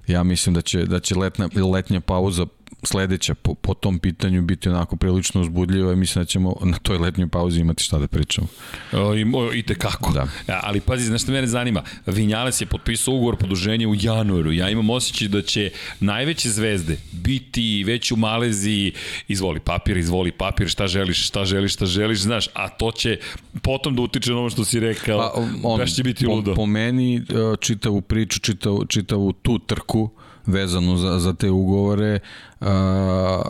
ja 0.07 0.23
mislim 0.23 0.55
da 0.55 0.61
će 0.61 0.85
da 0.85 0.99
će 0.99 1.15
letna 1.15 1.49
letnja 1.71 2.01
pauza 2.01 2.45
sledeća 2.83 3.35
po, 3.35 3.53
po 3.53 3.73
tom 3.73 3.99
pitanju 3.99 4.41
biti 4.41 4.69
onako 4.69 4.95
prilično 4.95 5.41
uzbudljiva 5.41 5.93
i 5.93 5.95
mislim 5.95 6.23
da 6.23 6.25
ćemo 6.25 6.55
na 6.63 6.77
toj 6.77 6.97
letnjoj 6.97 7.27
pauzi 7.27 7.59
imati 7.59 7.83
šta 7.83 7.97
da 7.97 8.07
pričamo. 8.07 8.47
O, 8.93 9.15
i, 9.15 9.25
o, 9.35 9.53
i 9.53 9.63
tekako. 9.63 10.11
Da. 10.11 10.27
Ali 10.63 10.79
pazi, 10.81 11.05
znaš 11.05 11.23
što 11.23 11.31
mene 11.31 11.47
zanima? 11.47 11.83
Vinjales 12.05 12.61
je 12.61 12.65
potpisao 12.65 13.13
ugovor 13.13 13.37
produženje 13.37 13.87
u 13.87 13.95
januaru. 13.95 14.51
Ja 14.51 14.69
imam 14.69 14.89
osjećaj 14.89 15.27
da 15.27 15.41
će 15.41 15.71
najveće 15.99 16.49
zvezde 16.49 16.97
biti 17.11 17.83
već 17.83 18.11
u 18.11 18.15
Maleziji 18.15 18.93
izvoli 19.27 19.59
papir, 19.59 19.97
izvoli 19.97 20.31
papir, 20.31 20.67
šta 20.67 20.87
želiš, 20.87 21.27
šta 21.27 21.45
želiš, 21.45 21.73
šta 21.73 21.85
želiš, 21.85 22.19
znaš, 22.19 22.47
a 22.53 22.69
to 22.69 22.91
će 22.91 23.17
potom 23.61 23.95
da 23.95 24.01
utiče 24.01 24.31
na 24.31 24.37
ovo 24.37 24.49
što 24.49 24.65
si 24.65 24.79
rekao, 24.79 25.17
pa, 25.17 25.41
on, 25.63 25.79
da 25.79 25.85
će 25.85 26.03
biti 26.03 26.25
po, 26.25 26.31
ludo. 26.31 26.55
Po 26.55 26.65
meni 26.65 27.15
e, 27.17 27.21
čitavu 27.59 28.01
priču, 28.01 28.39
čitavu, 28.39 28.85
čitavu 28.85 29.33
tu 29.33 29.59
trku 29.59 30.09
vezanu 30.51 30.97
za, 30.97 31.19
za 31.19 31.33
te 31.33 31.49
ugovore 31.49 32.19
a, 32.61 33.41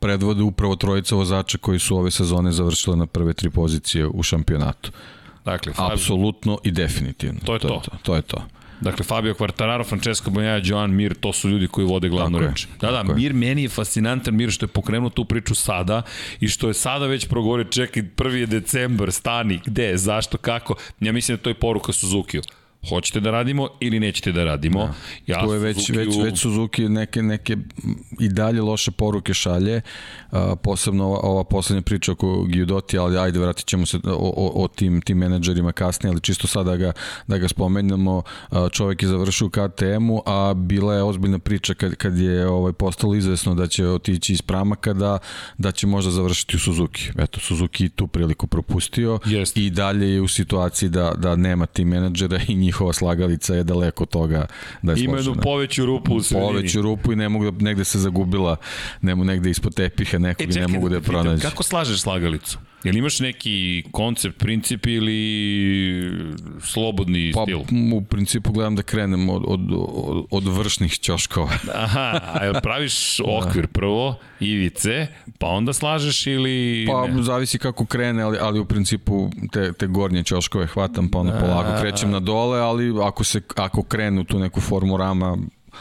predvode 0.00 0.42
upravo 0.42 0.76
trojica 0.76 1.14
vozača 1.14 1.58
koji 1.58 1.78
su 1.78 1.96
ove 1.96 2.10
sezone 2.10 2.52
završile 2.52 2.96
na 2.96 3.06
prve 3.06 3.32
tri 3.32 3.50
pozicije 3.50 4.06
u 4.06 4.22
šampionatu. 4.22 4.90
Dakle, 5.44 5.72
Fabio... 5.72 5.94
Apsolutno 5.94 6.58
i 6.64 6.70
definitivno. 6.70 7.40
To 7.44 7.54
je 7.54 7.58
to. 7.58 7.68
To 7.68 7.74
je 7.74 7.80
to. 7.82 7.90
to, 8.02 8.14
je 8.16 8.22
to. 8.22 8.44
Dakle, 8.80 9.04
Fabio 9.04 9.34
Quartararo, 9.34 9.84
Francesco 9.84 10.30
Bagnaia, 10.30 10.60
Joan 10.64 10.90
Mir, 10.90 11.14
to 11.14 11.32
su 11.32 11.48
ljudi 11.48 11.68
koji 11.68 11.86
vode 11.86 12.08
glavnu 12.08 12.38
Tako 12.38 12.50
reč. 12.50 12.66
Da, 12.80 12.90
da, 12.90 13.02
Mir 13.02 13.30
je. 13.30 13.32
meni 13.32 13.62
je 13.62 13.68
fascinantan, 13.68 14.34
Mir 14.34 14.50
što 14.50 14.64
je 14.64 14.68
pokrenuo 14.68 15.10
tu 15.10 15.24
priču 15.24 15.54
sada 15.54 16.02
i 16.40 16.48
što 16.48 16.68
je 16.68 16.74
sada 16.74 17.06
već 17.06 17.28
progovorio, 17.28 17.64
čekaj, 17.64 18.02
prvi 18.16 18.40
je 18.40 18.46
decembar, 18.46 19.12
stani, 19.12 19.60
gde, 19.66 19.96
zašto, 19.96 20.38
kako. 20.38 20.74
Ja 21.00 21.12
mislim 21.12 21.36
da 21.36 21.42
to 21.42 21.50
je 21.50 21.54
poruka 21.54 21.92
Suzuki-u 21.92 22.42
hoćete 22.88 23.20
da 23.20 23.30
radimo 23.30 23.68
ili 23.80 24.00
nećete 24.00 24.32
da 24.32 24.44
radimo. 24.44 24.78
Da. 24.78 24.94
Ja, 25.26 25.46
tu 25.46 25.52
je 25.52 25.58
već, 25.58 25.76
Suzuki 25.76 25.98
već, 25.98 26.16
već 26.22 26.40
Suzuki 26.40 26.88
neke, 26.88 27.22
neke 27.22 27.56
i 28.20 28.28
dalje 28.28 28.62
loše 28.62 28.90
poruke 28.90 29.34
šalje, 29.34 29.80
a, 30.30 30.56
posebno 30.56 31.04
ova, 31.04 31.18
ova 31.22 31.44
poslednja 31.44 31.82
priča 31.82 32.12
oko 32.12 32.44
Giudoti, 32.44 32.98
ali 32.98 33.18
ajde 33.18 33.38
vratit 33.38 33.66
ćemo 33.66 33.86
se 33.86 33.96
o, 34.04 34.32
o, 34.36 34.64
o 34.64 34.68
tim, 34.68 35.00
tim 35.00 35.18
menadžerima 35.18 35.72
kasnije, 35.72 36.10
ali 36.10 36.20
čisto 36.20 36.46
sad 36.46 36.66
da 36.66 36.76
ga, 36.76 36.92
da 37.26 37.38
ga 37.38 37.48
spomenemo, 37.48 38.22
a, 38.50 38.68
čovek 38.68 39.02
je 39.02 39.08
završio 39.08 39.48
KTM-u, 39.48 40.22
a 40.26 40.54
bila 40.54 40.94
je 40.94 41.02
ozbiljna 41.02 41.38
priča 41.38 41.74
kad, 41.74 41.94
kad 41.94 42.18
je 42.18 42.48
ovaj, 42.48 42.72
postalo 42.72 43.14
izvesno 43.14 43.54
da 43.54 43.66
će 43.66 43.88
otići 43.88 44.32
iz 44.32 44.42
Pramaka, 44.42 44.92
da, 44.92 45.18
da 45.58 45.72
će 45.72 45.86
možda 45.86 46.10
završiti 46.10 46.56
u 46.56 46.58
Suzuki. 46.58 47.10
Eto, 47.18 47.40
Suzuki 47.40 47.88
tu 47.88 48.06
priliku 48.06 48.46
propustio 48.46 49.18
Jest. 49.26 49.56
i 49.56 49.70
dalje 49.70 50.12
je 50.12 50.20
u 50.20 50.28
situaciji 50.28 50.88
da, 50.88 51.12
da 51.16 51.36
nema 51.36 51.66
tim 51.66 51.88
menadžera 51.88 52.40
i 52.48 52.54
njih 52.54 52.73
njihova 52.74 52.92
slagalica 52.92 53.54
je 53.54 53.64
daleko 53.64 54.06
toga 54.06 54.46
da 54.82 54.92
je 54.92 55.04
Ima 55.04 55.16
jednu 55.16 55.34
poveću 55.42 55.86
rupu 55.86 56.14
u 56.14 56.22
sredini. 56.22 56.48
Poveću 56.48 56.82
rupu 56.82 57.12
i 57.12 57.16
ne 57.16 57.28
mogu 57.28 57.50
da, 57.50 57.64
negde 57.64 57.84
se 57.84 57.98
zagubila, 57.98 58.56
ne 59.00 59.14
mogu 59.14 59.24
negde 59.24 59.50
ispod 59.50 59.74
tepiha 59.74 60.18
nekog 60.18 60.48
e, 60.48 60.52
čekaj, 60.52 60.62
ne 60.62 60.68
mogu 60.68 60.88
da 60.88 60.96
je 60.96 61.00
pronađe. 61.00 61.42
Kako 61.42 61.62
slažeš 61.62 62.00
slagalicu? 62.00 62.58
Jel 62.84 62.96
imaš 62.96 63.20
neki 63.20 63.84
koncept, 63.92 64.38
princip 64.38 64.86
ili 64.86 65.18
slobodni 66.60 67.32
pa, 67.34 67.42
stil? 67.42 67.58
U 67.94 68.02
principu 68.02 68.52
gledam 68.52 68.76
da 68.76 68.82
krenem 68.82 69.28
od, 69.28 69.42
od, 69.46 69.60
od, 69.72 70.26
od 70.30 70.56
vršnih 70.56 70.98
ćoškova. 70.98 71.50
Aha, 71.74 72.20
a 72.22 72.60
praviš 72.62 73.20
okvir 73.20 73.66
prvo, 73.66 74.18
ivice, 74.40 75.06
pa 75.38 75.46
onda 75.46 75.72
slažeš 75.72 76.26
ili... 76.26 76.86
Pa 76.88 77.06
ne? 77.06 77.22
zavisi 77.22 77.58
kako 77.58 77.86
krene, 77.86 78.22
ali, 78.22 78.38
ali 78.40 78.60
u 78.60 78.64
principu 78.64 79.30
te, 79.52 79.72
te 79.72 79.86
gornje 79.86 80.22
ćoškove 80.22 80.66
hvatam, 80.66 81.08
pa 81.08 81.18
onda 81.18 81.38
polako 81.40 81.80
krećem 81.80 82.10
na 82.10 82.20
dole, 82.20 82.60
ali 82.60 82.92
ako, 83.02 83.24
se, 83.24 83.40
ako 83.56 83.82
krenu 83.82 84.24
tu 84.24 84.38
neku 84.38 84.60
formu 84.60 84.96
rama, 84.96 85.38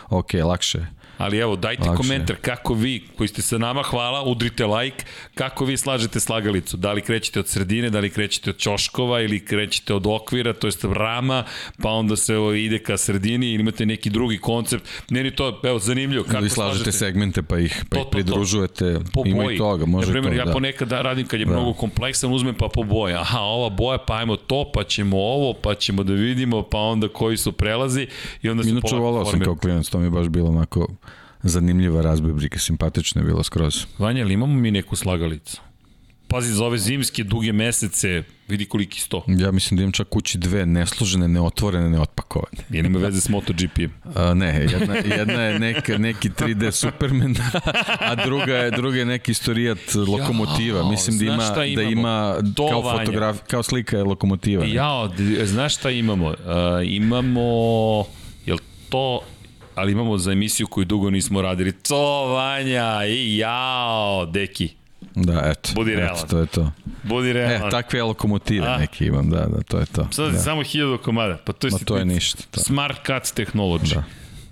ok, 0.09 0.33
lakše 0.33 0.77
je. 0.77 1.02
Ali 1.17 1.37
evo, 1.37 1.55
dajte 1.55 1.89
Lakše. 1.89 1.97
komentar 1.97 2.35
kako 2.41 2.73
vi, 2.73 3.03
koji 3.17 3.27
ste 3.27 3.41
sa 3.41 3.57
nama, 3.57 3.83
hvala, 3.83 4.23
udrite 4.23 4.65
like, 4.65 5.05
kako 5.35 5.65
vi 5.65 5.77
slažete 5.77 6.19
slagalicu. 6.19 6.77
Da 6.77 6.93
li 6.93 7.01
krećete 7.01 7.39
od 7.39 7.47
sredine, 7.47 7.89
da 7.89 7.99
li 7.99 8.09
krećete 8.09 8.49
od 8.49 8.57
ćoškova 8.57 9.21
ili 9.21 9.45
krećete 9.45 9.93
od 9.93 10.07
okvira, 10.07 10.53
to 10.53 10.67
jest 10.67 10.83
rama, 10.83 11.43
pa 11.81 11.89
onda 11.89 12.15
se 12.15 12.33
evo, 12.33 12.53
ide 12.53 12.79
ka 12.79 12.97
sredini 12.97 13.47
ili 13.47 13.61
imate 13.61 13.85
neki 13.85 14.09
drugi 14.09 14.37
koncept. 14.37 14.89
Meni 15.09 15.31
to, 15.31 15.59
evo, 15.63 15.79
zanimljivo. 15.79 16.23
Kako 16.23 16.37
ili 16.37 16.49
slažete 16.49 16.73
slažete 16.73 16.91
segmente 16.91 17.41
pa 17.41 17.59
ih, 17.59 17.85
pa 17.89 17.97
ih 17.97 18.05
pridružujete. 18.11 18.93
To, 18.93 18.99
to. 19.13 19.23
Ima 19.25 19.51
i 19.51 19.57
toga, 19.57 19.85
može 19.85 20.07
Na 20.07 20.11
primjer, 20.11 20.33
to, 20.33 20.39
ja 20.39 20.45
da. 20.45 20.51
ponekad 20.51 20.87
da 20.87 21.01
radim 21.01 21.27
kad 21.27 21.39
je 21.39 21.45
da. 21.45 21.51
mnogo 21.51 21.73
kompleksan, 21.73 22.33
uzmem 22.33 22.55
pa 22.55 22.67
po 22.73 22.83
boja. 22.83 23.21
Aha, 23.21 23.39
ova 23.39 23.69
boja, 23.69 23.97
pa 23.97 24.17
ajmo 24.17 24.35
to, 24.35 24.71
pa 24.73 24.83
ćemo 24.83 25.17
ovo, 25.17 25.53
pa 25.53 25.75
ćemo 25.75 26.03
da 26.03 26.13
vidimo, 26.13 26.63
pa 26.63 26.77
onda 26.77 27.07
koji 27.07 27.37
su 27.37 27.51
prelazi 27.51 28.07
i 28.41 28.49
onda 28.49 28.63
se 28.63 28.69
Inače, 28.69 28.95
volao 28.95 29.25
sam 29.25 29.39
kao 29.39 29.55
klijent, 29.55 29.89
to 29.89 29.99
mi 29.99 30.05
je 30.05 30.09
baš 30.09 30.27
bilo 30.27 30.49
onako 30.49 30.87
zanimljiva 31.43 32.01
razbibrika, 32.01 32.59
simpatična 32.59 33.21
je 33.21 33.25
bila 33.25 33.43
skroz. 33.43 33.85
Vanja, 33.97 34.23
ali 34.23 34.33
imamo 34.33 34.53
mi 34.53 34.71
neku 34.71 34.95
slagalicu? 34.95 35.61
pazi, 36.33 36.53
za 36.53 36.65
ove 36.65 36.77
zimske 36.77 37.23
duge 37.23 37.53
mesece, 37.53 38.23
vidi 38.47 38.65
koliki 38.65 38.99
sto. 39.01 39.23
Ja 39.27 39.51
mislim 39.51 39.77
da 39.77 39.83
imam 39.83 39.91
čak 39.91 40.07
kući 40.09 40.37
dve 40.37 40.65
neslužene, 40.65 41.27
neotvorene, 41.27 41.89
neotpakovane. 41.89 42.57
Jer 42.69 42.85
ima 42.85 42.99
veze 42.99 43.21
s 43.21 43.29
MotoGP. 43.29 43.79
A, 44.15 44.33
ne, 44.33 44.67
jedna, 44.71 44.95
jedna 45.17 45.41
je 45.41 45.59
neka, 45.59 45.97
neki 45.97 46.29
3D 46.29 46.71
Superman, 46.71 47.35
a 47.99 48.15
druga 48.15 48.53
je, 48.55 48.71
druga 48.71 48.97
je 48.97 49.05
neki 49.05 49.31
istorijat 49.31 49.77
lokomotiva. 50.07 50.79
Jao, 50.79 50.89
Mislim 50.89 51.17
da 51.17 51.25
ima, 51.25 51.49
da 51.75 51.81
ima 51.83 52.35
To, 52.55 52.69
kao, 52.69 52.81
Vanja. 52.81 52.99
fotograf, 52.99 53.37
kao 53.47 53.63
slika 53.63 53.97
je 53.97 54.03
lokomotiva. 54.03 54.65
ne? 54.65 54.73
Jao, 54.73 55.09
znaš 55.43 55.75
šta 55.75 55.89
imamo? 55.89 56.27
Uh, 56.27 56.35
imamo, 56.83 57.43
jel 58.45 58.57
to, 58.89 59.19
ali 59.75 59.91
imamo 59.91 60.17
za 60.17 60.31
emisiju 60.31 60.67
koju 60.67 60.85
dugo 60.85 61.09
nismo 61.09 61.41
radili. 61.41 61.71
To, 61.71 62.25
Vanja, 62.25 63.05
i 63.05 63.37
jao, 63.37 64.25
deki. 64.25 64.69
Da, 65.15 65.41
eto. 65.45 65.69
Budi 65.75 65.91
eto, 65.91 65.99
realan. 66.01 66.27
to 66.27 66.39
je 66.39 66.45
to. 66.45 66.71
Budi 67.03 67.29
E, 67.29 67.33
realan. 67.33 67.71
takve 67.71 68.03
lokomotive 68.03 68.67
A? 68.67 68.77
neke 68.77 69.05
imam, 69.05 69.29
da, 69.29 69.45
da, 69.45 69.61
to 69.63 69.79
je 69.79 69.85
to. 69.85 70.07
Sad 70.11 70.31
da. 70.31 70.39
samo 70.39 70.63
hiljadu 70.63 70.97
komada. 70.97 71.37
Pa 71.37 71.53
to 71.53 71.67
je, 71.67 71.71
Ma 71.71 71.77
to 71.79 71.97
je 71.97 72.05
ništa. 72.05 72.43
To. 72.51 72.59
Smart 72.59 72.97
Cut 72.97 73.37
Technology. 73.39 73.93
Da. 73.95 74.03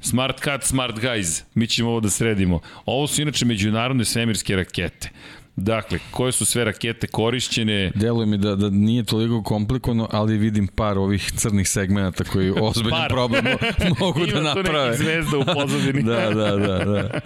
Smart 0.01 0.37
Cut, 0.43 0.63
Smart 0.63 0.95
Guys. 0.95 1.43
Mi 1.53 1.67
ćemo 1.67 1.89
ovo 1.89 1.99
da 1.99 2.09
sredimo. 2.09 2.59
Ovo 2.85 3.07
su 3.07 3.21
inače 3.21 3.45
međunarodne 3.45 4.05
svemirske 4.05 4.55
rakete. 4.55 5.09
Dakle, 5.55 5.99
koje 6.11 6.31
su 6.31 6.45
sve 6.45 6.63
rakete 6.63 7.07
korišćene? 7.07 7.91
Deluje 7.95 8.25
mi 8.25 8.37
da, 8.37 8.55
da 8.55 8.69
nije 8.69 9.03
toliko 9.03 9.43
komplikovano, 9.43 10.07
ali 10.11 10.37
vidim 10.37 10.67
par 10.67 10.97
ovih 10.97 11.31
crnih 11.31 11.69
segmenata 11.69 12.23
koji 12.23 12.53
ozbiljan 12.61 12.99
Par. 12.99 13.09
problem 13.09 13.45
mo- 13.45 13.57
mogu 13.99 14.19
da 14.19 14.31
Ima 14.31 14.53
tu 14.53 14.57
naprave. 14.57 14.97
zvezda 14.97 15.37
u 15.37 15.43
pozadini. 15.45 16.03
Da, 16.11 16.29
da, 16.29 16.51
da, 16.57 16.85
da. 16.85 17.19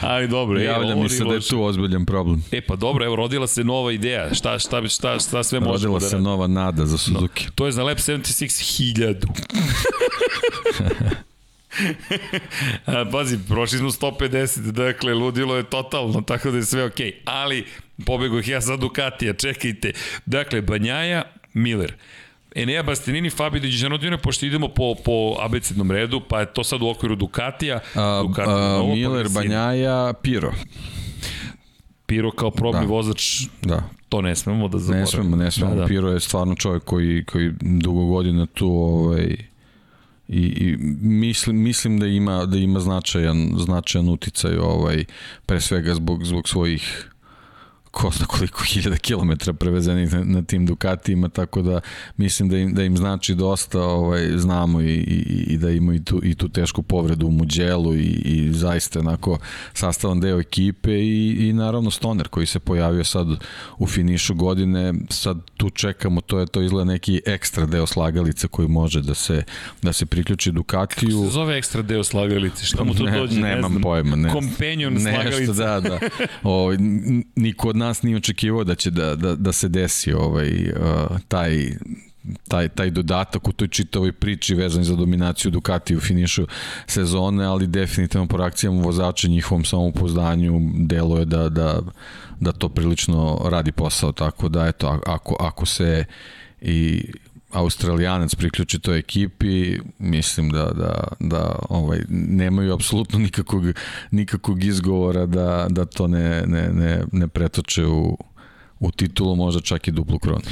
Ali 0.00 0.28
dobro, 0.28 0.60
e, 0.60 0.64
Javlja 0.64 0.94
mi 0.94 1.08
se 1.08 1.24
da 1.24 1.34
je 1.34 1.40
tu 1.40 1.62
ozbiljan 1.62 2.06
problem. 2.06 2.44
E 2.52 2.60
pa 2.60 2.76
dobro, 2.76 3.04
evo 3.04 3.16
rodila 3.16 3.46
se 3.46 3.64
nova 3.64 3.92
ideja. 3.92 4.34
Šta 4.34 4.58
šta 4.58 4.88
šta 4.88 5.18
šta 5.18 5.42
sve 5.42 5.60
možemo 5.60 5.72
Rodila 5.74 5.94
da 5.94 6.00
se 6.00 6.12
radimo? 6.12 6.30
nova 6.30 6.46
nada 6.46 6.86
za 6.86 6.98
Suzuki. 6.98 7.46
To 7.54 7.66
je 7.66 7.72
za 7.72 7.82
Lab 7.82 7.96
76 7.96 9.24
1000. 10.74 11.20
Pazi, 13.12 13.38
prošli 13.48 13.78
smo 13.78 13.90
150, 13.90 14.70
dakle, 14.70 15.14
ludilo 15.14 15.56
je 15.56 15.62
totalno, 15.62 16.20
tako 16.20 16.50
da 16.50 16.56
je 16.56 16.64
sve 16.64 16.84
okej. 16.84 17.06
Okay. 17.06 17.14
Ali, 17.24 17.64
pobego 18.06 18.40
ja 18.46 18.60
za 18.60 18.76
Ducatija, 18.76 19.32
čekajte. 19.32 19.92
Dakle, 20.26 20.62
Banjaja, 20.62 21.22
Miller. 21.54 21.94
Enea 22.54 22.82
Bastianini, 22.82 23.30
Fabio 23.30 23.60
Di 23.60 23.70
Gianodino, 23.70 24.18
pošto 24.18 24.46
idemo 24.46 24.68
po, 24.68 24.94
po 25.04 25.36
abecednom 25.40 25.90
redu, 25.90 26.20
pa 26.28 26.40
je 26.40 26.52
to 26.52 26.64
sad 26.64 26.82
u 26.82 26.88
okviru 26.88 27.16
Ducatija. 27.16 27.80
A, 27.94 28.22
Ducati, 28.26 28.50
a, 28.50 28.54
novo, 28.54 28.94
Miller, 28.94 29.26
pa 29.26 29.32
Banjaja, 29.32 30.12
Piro. 30.22 30.52
Piro 32.06 32.30
kao 32.30 32.50
probni 32.50 32.80
Da. 32.80 32.86
vozač, 32.86 33.22
Da. 33.62 33.82
to 34.08 34.22
ne 34.22 34.36
smemo 34.36 34.68
da 34.68 34.78
zaboravimo. 34.78 35.02
Ne 35.02 35.06
smemo, 35.06 35.36
ne 35.36 35.50
smemo. 35.50 35.74
Da, 35.74 35.80
da. 35.80 35.86
Piro 35.86 36.08
je 36.08 36.20
stvarno 36.20 36.54
čovjek 36.54 36.84
koji, 36.84 37.24
koji 37.24 37.50
dugo 37.60 38.06
godina 38.06 38.46
tu 38.46 38.68
ovaj, 38.68 39.36
i, 40.32 40.42
i 40.42 40.76
mislim, 41.00 41.62
mislim 41.62 41.98
da 41.98 42.06
ima 42.06 42.46
da 42.46 42.56
ima 42.56 42.80
značajan 42.80 43.54
značajan 43.58 44.08
uticaj 44.08 44.56
ovaj 44.56 45.04
pre 45.46 45.60
svega 45.60 45.94
zbog 45.94 46.24
zbog 46.24 46.48
svojih 46.48 47.09
ko 47.90 48.10
zna 48.10 48.26
koliko 48.26 48.64
hiljada 48.64 48.96
kilometara 48.96 49.52
prevezenih 49.52 50.12
na, 50.12 50.24
na 50.24 50.42
tim 50.42 50.66
Ducatijima, 50.66 51.28
tako 51.28 51.62
da 51.62 51.80
mislim 52.16 52.48
da 52.48 52.58
im, 52.58 52.74
da 52.74 52.82
im 52.82 52.96
znači 52.96 53.34
dosta, 53.34 53.80
ovaj, 53.80 54.28
znamo 54.36 54.80
i, 54.80 54.94
i, 54.94 55.22
i 55.48 55.58
da 55.58 55.70
imaju 55.70 55.96
i 55.96 56.04
tu, 56.04 56.20
i 56.24 56.34
tu 56.34 56.48
tešku 56.48 56.82
povredu 56.82 57.26
u 57.26 57.30
Muđelu 57.30 57.94
i, 57.94 58.02
i 58.24 58.52
zaista 58.52 58.98
onako 59.00 59.38
sastavan 59.74 60.20
deo 60.20 60.40
ekipe 60.40 60.92
i, 60.92 61.48
i 61.48 61.52
naravno 61.52 61.90
Stoner 61.90 62.28
koji 62.28 62.46
se 62.46 62.58
pojavio 62.58 63.04
sad 63.04 63.26
u 63.78 63.86
finišu 63.86 64.34
godine, 64.34 64.94
sad 65.08 65.38
tu 65.56 65.70
čekamo, 65.70 66.20
to 66.20 66.38
je 66.38 66.46
to 66.46 66.62
izgleda 66.62 66.84
neki 66.84 67.20
ekstra 67.26 67.66
deo 67.66 67.86
slagalice 67.86 68.48
koji 68.48 68.68
može 68.68 69.00
da 69.02 69.14
se, 69.14 69.42
da 69.82 69.92
se 69.92 70.06
priključi 70.06 70.52
Ducatiju. 70.52 71.24
Se 71.24 71.30
zove 71.30 71.58
ekstra 71.58 71.82
deo 71.82 72.04
slagalice, 72.04 72.64
šta 72.66 72.84
mu 72.84 72.94
to 72.94 73.02
ne, 73.02 73.18
dođe, 73.18 73.40
ne, 73.40 73.48
nemam 73.48 73.70
znam. 73.70 73.82
pojma, 73.82 74.16
ne. 74.16 74.30
Companion 74.30 74.92
Nešto, 74.92 75.10
slagalica. 75.10 75.52
da, 75.52 75.80
da. 75.80 75.98
Ovaj 76.42 76.74
n- 76.74 77.22
niko 77.36 77.68
od 77.68 77.76
nas 77.80 78.02
nije 78.02 78.16
očekivao 78.16 78.64
da 78.64 78.74
će 78.74 78.90
da, 78.90 79.16
da, 79.16 79.34
da 79.36 79.52
se 79.52 79.68
desi 79.68 80.12
ovaj 80.12 80.50
uh, 80.50 81.18
taj 81.28 81.72
taj, 82.48 82.68
taj 82.68 82.90
dodatak 82.90 83.48
u 83.48 83.52
toj 83.52 83.68
čitavoj 83.68 84.12
priči 84.12 84.54
vezan 84.54 84.84
za 84.84 84.96
dominaciju 84.96 85.50
Ducati 85.50 85.96
u 85.96 86.00
finišu 86.00 86.46
sezone, 86.86 87.44
ali 87.44 87.66
definitivno 87.66 88.26
po 88.26 88.36
reakcijama 88.36 88.82
vozača 88.82 89.28
njihovom 89.28 89.64
samopouzdanju 89.64 90.60
delo 90.74 91.18
je 91.18 91.24
da, 91.24 91.48
da, 91.48 91.80
da 92.40 92.52
to 92.52 92.68
prilično 92.68 93.40
radi 93.44 93.72
posao, 93.72 94.12
tako 94.12 94.48
da 94.48 94.66
eto, 94.66 95.00
ako, 95.06 95.36
ako 95.40 95.66
se 95.66 96.04
i 96.60 97.04
Australijanac 97.52 98.34
priključi 98.34 98.78
toj 98.78 98.98
ekipi, 98.98 99.78
mislim 99.98 100.50
da, 100.50 100.64
da, 100.64 101.04
da 101.20 101.58
ovaj, 101.68 102.00
nemaju 102.08 102.74
apsolutno 102.74 103.18
nikakvog, 103.18 103.64
nikakvog 104.10 104.64
izgovora 104.64 105.26
da, 105.26 105.66
da 105.70 105.84
to 105.84 106.06
ne, 106.06 106.42
ne, 106.46 106.68
ne, 106.68 107.04
ne 107.12 107.28
pretoče 107.28 107.86
u, 107.86 108.18
u 108.80 108.90
titulu, 108.90 109.36
možda 109.36 109.60
čak 109.60 109.88
i 109.88 109.90
duplu 109.90 110.18
kronu. 110.18 110.42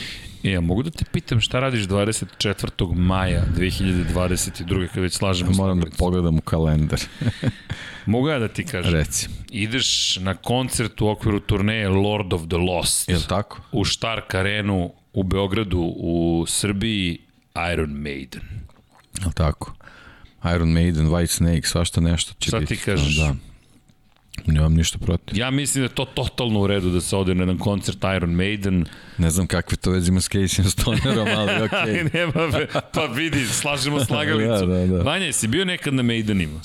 E, 0.45 0.57
a 0.57 0.61
mogu 0.61 0.83
da 0.83 0.91
te 0.91 1.05
pitam 1.13 1.41
šta 1.41 1.61
radiš 1.61 1.87
24. 1.87 2.95
maja 2.95 3.45
2022. 3.57 4.89
kad 4.89 5.03
već 5.03 5.13
slažemo 5.13 5.51
Moram 5.53 5.81
da 5.81 5.87
pogledam 5.99 6.39
u 6.39 6.41
kalendar. 6.41 7.01
Mogu 8.07 8.29
ja 8.29 8.39
da 8.39 8.49
ti 8.49 8.65
kažem? 8.65 8.93
Reci. 8.93 9.29
Ideš 9.51 10.19
na 10.21 10.35
koncert 10.35 11.01
u 11.01 11.09
okviru 11.09 11.41
turneje 11.41 11.89
Lord 11.89 12.33
of 12.33 12.43
the 12.49 12.57
Lost. 12.57 13.09
Je 13.09 13.19
tako? 13.29 13.61
U 13.73 13.85
Štark 13.85 14.35
arenu 14.35 14.93
u 15.19 15.23
Beogradu, 15.23 15.95
u 15.97 16.45
Srbiji, 16.49 17.19
Iron 17.73 17.91
Maiden. 17.91 18.43
Je 19.21 19.27
li 19.27 19.33
tako? 19.35 19.75
Iron 20.55 20.73
Maiden, 20.73 21.07
White 21.07 21.27
Snake, 21.27 21.67
svašta 21.67 22.01
nešto 22.01 22.33
će 22.39 22.49
Šta 22.49 22.59
biti. 22.61 22.77
ti 22.77 22.83
kažeš? 22.83 23.17
Da. 23.17 23.35
Nemam 24.47 24.75
ništa 24.75 24.99
protiv. 24.99 25.39
Ja 25.39 25.51
mislim 25.51 25.83
da 25.83 25.85
je 25.85 25.95
to 25.95 26.05
totalno 26.05 26.61
u 26.61 26.67
redu 26.67 26.91
da 26.91 27.01
se 27.01 27.17
ode 27.17 27.35
na 27.35 27.43
jedan 27.43 27.59
koncert 27.59 27.99
Iron 28.17 28.31
Maiden. 28.31 28.85
Ne 29.19 29.31
znam 29.31 29.47
kakve 29.47 29.77
to 29.77 29.91
veze 29.91 30.09
ima 30.09 30.21
s 30.21 30.29
Casey 30.31 30.71
Stonerom, 30.71 31.29
ali 31.37 31.53
okej. 31.67 31.79
Okay. 31.79 32.15
Nema, 32.15 32.67
pa 32.95 33.05
vidi, 33.07 33.47
slažemo 33.47 34.05
slagalicu. 34.05 34.67
Da, 34.67 34.75
da, 34.75 34.87
da. 34.87 35.03
Vanja, 35.03 35.27
jesi 35.27 35.49
bio 35.49 35.65
nekad 35.65 35.95
na 35.95 36.03
Maidenima? 36.03 36.61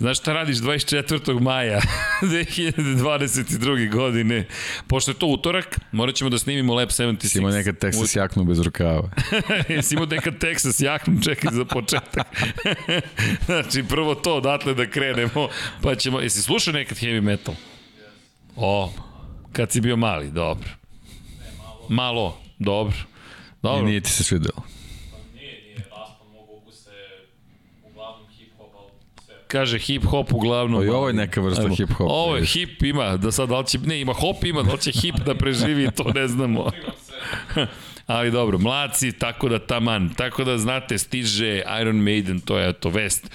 Znaš 0.00 0.18
šta 0.18 0.32
radiš 0.32 0.56
24. 0.56 1.40
maja 1.40 1.80
2022. 2.22 3.90
godine? 3.92 4.46
Pošto 4.86 5.10
je 5.10 5.14
to 5.14 5.26
utorak, 5.26 5.80
morat 5.92 6.14
ćemo 6.14 6.30
da 6.30 6.38
snimimo 6.38 6.74
Lab 6.74 6.88
76. 6.88 7.26
Si 7.26 7.38
imao 7.38 7.50
nekad 7.50 7.76
Texas 7.78 8.16
jaknu 8.16 8.44
bez 8.44 8.60
rukava. 8.60 9.10
Jesi 9.68 9.94
imao 9.94 10.06
nekad 10.06 10.34
Texas 10.38 10.84
jaknu, 10.84 11.20
čekaj 11.22 11.52
za 11.54 11.64
početak. 11.64 12.26
znači, 13.46 13.84
prvo 13.88 14.14
to, 14.14 14.36
odatle 14.36 14.74
da 14.74 14.90
krenemo, 14.90 15.48
pa 15.82 15.94
ćemo... 15.94 16.20
Jesi 16.20 16.42
slušao 16.42 16.72
nekad 16.72 16.98
heavy 16.98 17.20
metal? 17.20 17.54
O, 18.56 18.92
kad 19.52 19.72
si 19.72 19.80
bio 19.80 19.96
mali, 19.96 20.30
dobro. 20.30 20.68
Malo, 21.88 22.40
dobro. 22.58 22.96
I 22.98 23.62
Dobro. 23.62 23.86
nije 23.86 24.00
ti 24.00 24.10
se 24.10 24.24
svidelo. 24.24 24.62
Nije, 25.34 25.62
nije 25.62 25.76
raspon 25.76 26.28
mog 26.32 26.50
ukusa 26.50 26.90
je 26.90 27.26
uglavnom 27.84 28.26
hip-hop, 28.28 28.70
ali 28.78 28.90
sve. 29.26 29.34
Kaže 29.50 29.78
hip 29.78 30.04
hop 30.04 30.32
uglavnom. 30.32 30.80
Pa 30.80 30.84
i 30.84 30.88
ovo 30.88 31.08
je 31.08 31.14
neka 31.14 31.40
vrsta 31.40 31.62
Ajmo. 31.62 31.74
hip-hopa, 31.74 32.06
Ovo 32.08 32.36
je 32.36 32.44
hip 32.44 32.82
ima, 32.82 33.16
da 33.16 33.32
sad 33.32 33.48
da 33.48 33.58
li 33.58 33.66
će, 33.66 33.78
ne 33.78 34.00
ima 34.00 34.12
hop 34.12 34.44
ima, 34.44 34.62
da 34.62 34.72
li 34.72 34.80
će 34.80 34.92
hip 34.92 35.14
da 35.26 35.34
preživi, 35.34 35.90
to 35.96 36.04
ne 36.14 36.28
znamo. 36.28 36.70
Ali 38.06 38.30
dobro, 38.30 38.58
mlaci, 38.58 39.12
tako 39.12 39.48
da 39.48 39.58
taman, 39.58 40.14
tako 40.14 40.44
da 40.44 40.58
znate, 40.58 40.98
stiže 40.98 41.62
Iron 41.80 41.96
Maiden, 41.96 42.40
to 42.40 42.58
je 42.58 42.72
to 42.72 42.88
vest. 42.90 43.30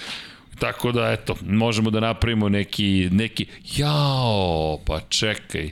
Tako 0.60 0.92
da, 0.92 1.12
eto, 1.12 1.36
možemo 1.42 1.90
da 1.90 2.00
napravimo 2.00 2.50
neki, 2.50 3.10
neki, 3.12 3.46
jao, 3.76 4.80
pa 4.86 5.00
čekaj. 5.10 5.72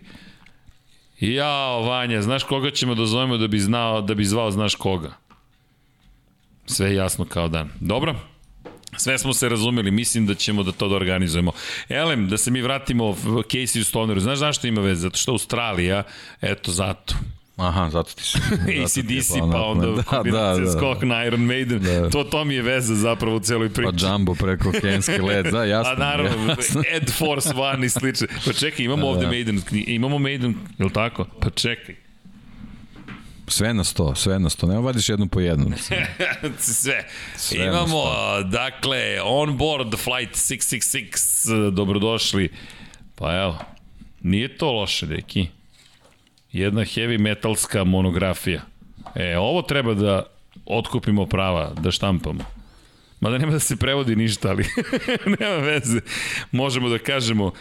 Jao, 1.19 1.81
Vanja, 1.81 2.21
znaš 2.21 2.43
koga 2.43 2.71
ćemo 2.71 2.95
da 2.95 3.05
zovemo 3.05 3.37
da 3.37 3.47
bi 3.47 3.59
znao, 3.59 4.01
da 4.01 4.13
bi 4.13 4.25
zvao 4.25 4.51
znaš 4.51 4.75
koga? 4.75 5.13
Sve 6.65 6.95
jasno 6.95 7.25
kao 7.25 7.47
dan. 7.47 7.69
Dobro? 7.79 8.32
Sve 8.97 9.17
smo 9.17 9.33
se 9.33 9.49
razumeli, 9.49 9.91
mislim 9.91 10.25
da 10.25 10.35
ćemo 10.35 10.63
da 10.63 10.71
to 10.71 10.87
da 10.87 10.95
organizujemo. 10.95 11.51
Elem, 11.89 12.29
da 12.29 12.37
se 12.37 12.51
mi 12.51 12.61
vratimo 12.61 13.03
Casey 13.23 13.83
Stoneru. 13.83 14.19
Znaš 14.19 14.39
zašto 14.39 14.67
ima 14.67 14.81
veze? 14.81 15.01
Zato 15.01 15.17
što 15.17 15.31
Australija, 15.31 16.03
eto 16.41 16.71
zato. 16.71 17.15
Aha, 17.57 17.89
zato 17.89 18.13
ti 18.13 18.23
se... 18.23 18.37
ACDC, 18.83 19.31
pa 19.51 19.61
onda 19.61 19.87
da, 20.11 20.23
da, 20.23 20.59
da. 20.59 20.71
skok 20.71 21.01
na 21.01 21.25
Iron 21.25 21.41
Maiden. 21.41 21.79
Da. 21.79 22.09
To, 22.09 22.23
to 22.23 22.45
mi 22.45 22.55
je 22.55 22.61
veza 22.61 22.95
zapravo 22.95 23.35
u 23.35 23.39
celoj 23.39 23.69
Pa 23.69 23.73
priči. 23.73 24.05
Jumbo 24.05 24.33
preko 24.35 24.71
Kenske 24.81 25.21
led, 25.21 25.45
da, 25.45 25.63
jasno. 25.75 25.93
A 25.93 25.95
naravno, 25.95 26.49
jasno. 26.49 26.83
Ed 26.91 27.11
Force 27.11 27.49
One 27.55 27.85
i 27.85 27.89
slično. 27.89 28.27
Pa 28.45 28.53
čekaj, 28.53 28.85
imamo 28.85 29.07
ovde 29.07 29.25
Da. 29.25 29.31
Maiden, 29.31 29.61
imamo 29.71 30.19
Maiden, 30.19 30.55
je 30.79 30.85
li 30.85 30.93
tako? 30.93 31.25
Pa 31.41 31.49
čekaj. 31.49 31.95
Sve 33.47 33.73
na 33.73 33.83
sto, 33.83 34.15
sve 34.15 34.39
na 34.39 34.49
sto. 34.49 34.67
Nemo 34.67 34.81
vadiš 34.81 35.09
jednu 35.09 35.27
po 35.27 35.39
jednu. 35.39 35.71
Sve. 36.57 37.05
Sve 37.37 37.65
Imamo, 37.65 38.03
dakle, 38.43 39.21
on 39.23 39.57
board 39.57 39.95
flight 39.97 40.35
666, 40.35 41.71
dobrodošli. 41.71 42.49
Pa 43.15 43.35
evo, 43.35 43.57
nije 44.21 44.57
to 44.57 44.71
loše, 44.71 45.05
deki. 45.05 45.47
Jedna 46.51 46.81
heavy 46.81 47.17
metalska 47.17 47.83
monografija. 47.83 48.61
E, 49.15 49.37
ovo 49.37 49.61
treba 49.61 49.93
da 49.93 50.23
otkupimo 50.65 51.25
prava, 51.25 51.73
da 51.73 51.91
štampamo. 51.91 52.43
Mada 53.19 53.37
nema 53.37 53.51
da 53.51 53.59
se 53.59 53.75
prevodi 53.75 54.15
ništa, 54.15 54.49
ali 54.49 54.65
nema 55.39 55.55
veze. 55.55 55.99
Možemo 56.51 56.89
da 56.89 56.97
kažemo 56.97 57.51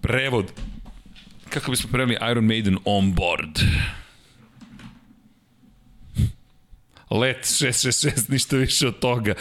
prevod. 0.00 0.52
Kako 1.48 1.70
bismo 1.70 1.90
preveli 1.92 2.18
Iron 2.30 2.44
Maiden 2.44 2.78
on 2.84 3.14
board? 3.14 3.58
Let 7.10 7.44
666, 7.44 8.30
ništa 8.30 8.56
više 8.56 8.88
od 8.88 8.98
toga. 8.98 9.34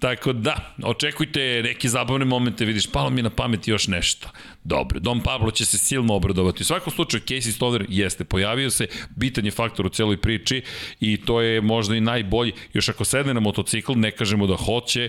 Tako 0.00 0.32
da, 0.32 0.74
očekujte 0.82 1.60
neke 1.64 1.88
zabavne 1.88 2.24
momente, 2.24 2.64
vidiš, 2.64 2.86
palo 2.92 3.10
mi 3.10 3.22
na 3.22 3.30
pamet 3.30 3.68
još 3.68 3.88
nešto. 3.88 4.28
Dobro, 4.64 5.00
Dom 5.00 5.20
Pablo 5.20 5.50
će 5.50 5.64
se 5.64 5.78
silno 5.78 6.14
obradovati. 6.14 6.62
U 6.62 6.66
svakom 6.66 6.92
slučaju, 6.92 7.22
Casey 7.26 7.52
Stoner 7.52 7.86
jeste 7.88 8.24
pojavio 8.24 8.70
se, 8.70 8.86
bitan 9.16 9.44
je 9.44 9.50
faktor 9.50 9.86
u 9.86 9.88
celoj 9.88 10.16
priči 10.16 10.62
i 11.00 11.16
to 11.16 11.40
je 11.40 11.60
možda 11.60 11.96
i 11.96 12.00
najbolji. 12.00 12.52
Još 12.72 12.88
ako 12.88 13.04
sedne 13.04 13.34
na 13.34 13.40
motocikl, 13.40 13.92
ne 13.96 14.10
kažemo 14.10 14.46
da 14.46 14.56
hoće, 14.56 15.08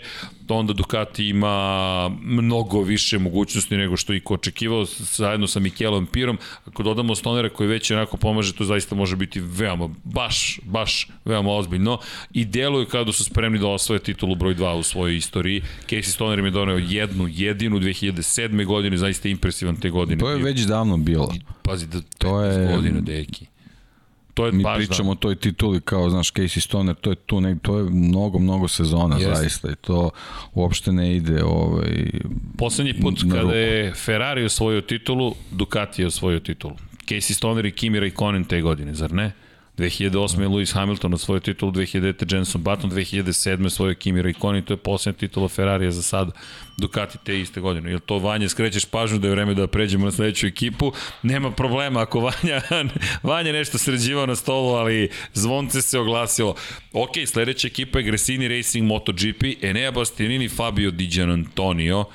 onda 0.50 0.74
Ducati 0.74 1.28
ima 1.30 2.10
mnogo 2.22 2.82
više 2.82 3.20
mogućnosti 3.20 3.78
nego 3.78 3.98
što 3.98 4.14
i 4.14 4.20
ko 4.20 4.34
očekivao 4.34 4.86
zajedno 5.00 5.48
sa 5.48 5.60
Mikelom 5.60 6.06
Pirom. 6.06 6.40
Ako 6.66 6.84
dodamo 6.84 7.16
Stonera 7.16 7.50
koji 7.50 7.70
već 7.70 7.92
onako 7.92 8.18
pomaže, 8.18 8.54
to 8.54 8.64
zaista 8.64 8.96
može 8.96 9.16
biti 9.16 9.40
veoma, 9.40 9.90
baš, 10.04 10.60
baš 10.64 11.08
veoma 11.26 11.52
ozbiljno 11.52 12.00
i 12.34 12.46
deluju 12.46 12.86
kao 12.86 13.04
da 13.04 13.12
su 13.12 13.24
spremni 13.24 13.60
da 13.60 13.68
osvoje 13.68 14.00
titulu 14.00 14.36
broj 14.36 14.56
2 14.56 14.77
u 14.78 14.84
svojoj 14.84 15.18
istoriji. 15.18 15.62
Casey 15.84 16.02
Stoner 16.04 16.40
im 16.40 16.46
je 16.46 16.52
doneo 16.52 16.78
jednu, 16.78 17.28
jedinu 17.30 17.80
2007. 17.80 18.66
godine, 18.66 18.98
zaista 18.98 19.30
impresivan 19.30 19.76
te 19.76 19.90
godine. 19.90 20.18
To 20.18 20.30
je 20.30 20.38
već 20.38 20.62
davno 20.62 20.98
bilo. 20.98 21.34
Pazi, 21.62 21.88
da, 21.88 22.02
To 22.18 22.42
je- 22.42 22.68
godina, 22.68 23.02
deki. 23.02 23.46
To 24.34 24.46
je 24.46 24.52
Mi 24.52 24.64
baš 24.64 24.78
pričamo 24.78 25.12
o 25.12 25.16
toj 25.16 25.36
tituli 25.36 25.82
kao, 25.82 26.10
znaš, 26.10 26.34
Casey 26.34 26.60
Stoner, 26.60 26.96
to 26.96 27.10
je 27.10 27.16
tu 27.16 27.42
nek, 27.42 27.58
to 27.62 27.78
je 27.78 27.84
mnogo, 27.84 28.40
mnogo 28.40 28.68
sezona 28.68 29.16
Jeste. 29.16 29.36
zaista 29.36 29.72
i 29.72 29.76
to 29.76 30.10
uopšte 30.54 30.92
ne 30.92 31.16
ide 31.16 31.44
ovaj, 31.44 32.10
Poslednji 32.58 32.94
put 32.94 33.22
kada 33.22 33.42
ruku. 33.42 33.54
je 33.54 33.94
Ferrari 33.96 34.46
osvojio 34.46 34.82
titulu, 34.82 35.36
Ducati 35.52 36.02
je 36.02 36.08
osvojio 36.08 36.40
titulu. 36.40 36.74
Casey 37.06 37.34
Stoner 37.34 37.66
i 37.66 37.72
Kimi 37.72 38.00
Raikkonen 38.00 38.44
te 38.44 38.62
godine, 38.62 38.94
zar 38.94 39.12
ne? 39.14 39.32
2008. 39.78 40.42
je 40.42 40.48
Lewis 40.48 40.74
Hamilton 40.74 41.14
osvojio 41.14 41.40
titulu, 41.40 41.72
2009. 41.72 42.34
Jenson 42.36 42.64
Button, 42.64 42.92
2007. 42.92 43.66
osvojio 43.66 43.96
Kimi 43.96 44.22
Raikkonen, 44.22 44.64
to 44.64 44.74
je 44.74 44.78
poslednja 44.78 45.20
titula 45.20 45.48
Ferrarija 45.48 45.92
za 45.92 46.02
sad, 46.02 46.32
Ducati 46.78 47.18
te 47.24 47.40
iste 47.40 47.60
godine. 47.60 47.90
Jel 47.90 48.00
to 48.00 48.20
Vanja, 48.20 48.50
skrećeš 48.50 48.86
pažnju 48.86 49.20
da 49.20 49.28
je 49.28 49.32
vreme 49.32 49.54
da 49.54 49.68
pređemo 49.68 50.06
na 50.06 50.12
sledeću 50.12 50.48
ekipu? 50.48 50.92
Nema 51.24 51.52
problema 51.52 52.02
ako 52.02 52.20
Vanja, 52.20 52.62
Vanja 53.24 53.52
nešto 53.52 53.78
sređivao 53.78 54.26
na 54.26 54.36
stolu, 54.36 54.74
ali 54.74 55.10
zvonce 55.34 55.82
se 55.82 56.00
oglasilo. 56.00 56.56
Ok, 56.94 57.12
sledeća 57.26 57.68
ekipa 57.68 58.00
je 58.00 58.06
Gresini 58.06 58.48
Racing 58.48 58.88
MotoGP, 58.88 59.44
Enea 59.62 59.92
Bastianini, 59.92 60.50
Fabio 60.50 60.92
Di 60.92 61.08
Gianantonio, 61.08 62.06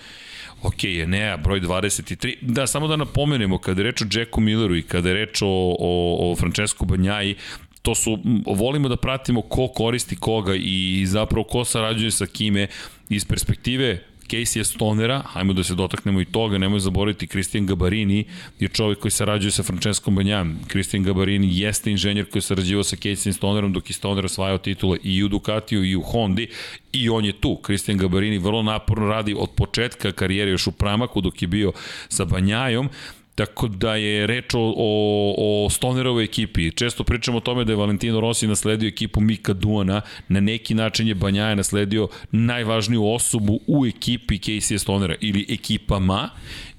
Ok, 0.62 0.84
Enea, 0.84 1.36
broj 1.36 1.60
23. 1.60 2.36
Da, 2.40 2.66
samo 2.66 2.88
da 2.88 2.96
napomenemo, 2.96 3.58
kada 3.58 3.80
je 3.80 3.84
reč 3.84 4.02
o 4.02 4.06
Jacku 4.12 4.40
Milleru 4.40 4.76
i 4.76 4.82
kada 4.82 5.08
je 5.08 5.14
reč 5.14 5.42
o, 5.42 5.46
o, 5.78 6.30
o 6.30 6.36
Francesco 6.36 6.84
Banjaji, 6.84 7.36
to 7.82 7.94
su, 7.94 8.18
volimo 8.46 8.88
da 8.88 8.96
pratimo 8.96 9.42
ko 9.42 9.68
koristi 9.68 10.16
koga 10.16 10.54
i 10.54 11.04
zapravo 11.06 11.44
ko 11.44 11.64
sarađuje 11.64 12.10
sa 12.10 12.26
kime 12.26 12.66
iz 13.08 13.24
perspektive 13.24 14.04
Casey 14.28 14.64
Stonera, 14.64 15.22
hajmo 15.26 15.52
da 15.52 15.64
se 15.64 15.74
dotaknemo 15.74 16.20
i 16.20 16.24
toga, 16.24 16.58
nemoj 16.58 16.80
zaboraviti, 16.80 17.26
Christian 17.26 17.66
Gabarini 17.66 18.24
je 18.60 18.68
čovjek 18.68 18.98
koji 18.98 19.12
sarađuje 19.12 19.50
sa 19.50 19.62
Francesco 19.62 20.10
Banjam. 20.10 20.60
Christian 20.70 21.02
Gabarini 21.02 21.58
jeste 21.58 21.90
inženjer 21.90 22.30
koji 22.30 22.40
je 22.40 22.42
sarađivao 22.42 22.84
sa 22.84 22.96
Casey 22.96 23.32
Stonerom 23.32 23.72
dok 23.72 23.90
je 23.90 23.94
Stoner 23.94 24.24
osvajao 24.24 24.58
titule 24.58 24.98
i 25.02 25.24
u 25.24 25.28
Ducatiju 25.28 25.84
i 25.84 25.96
u 25.96 26.02
Hondi 26.02 26.48
i 26.92 27.08
on 27.08 27.24
je 27.24 27.32
tu. 27.32 27.60
Christian 27.64 27.98
Gabarini 27.98 28.38
vrlo 28.38 28.62
naporno 28.62 29.06
radi 29.06 29.34
od 29.38 29.50
početka 29.50 30.12
karijere 30.12 30.50
još 30.50 30.66
u 30.66 30.72
Pramaku 30.72 31.20
dok 31.20 31.42
je 31.42 31.48
bio 31.48 31.72
sa 32.08 32.24
Banjajom 32.24 32.88
Tako 33.34 33.68
da 33.68 33.96
je 33.96 34.26
reč 34.26 34.54
o, 34.54 34.74
o, 34.76 35.64
o 35.66 35.70
Stonerovoj 35.70 36.24
ekipi. 36.24 36.70
Često 36.70 37.04
pričamo 37.04 37.38
o 37.38 37.40
tome 37.40 37.64
da 37.64 37.72
je 37.72 37.76
Valentino 37.76 38.20
Rossi 38.20 38.46
nasledio 38.46 38.88
ekipu 38.88 39.20
Mika 39.20 39.52
Duana. 39.52 40.00
Na 40.28 40.40
neki 40.40 40.74
način 40.74 41.08
je 41.08 41.14
Banjaja 41.14 41.54
nasledio 41.54 42.08
najvažniju 42.30 43.06
osobu 43.06 43.60
u 43.66 43.86
ekipi 43.86 44.38
Casey 44.38 44.78
Stonera 44.78 45.14
ili 45.20 45.46
ekipama. 45.48 46.30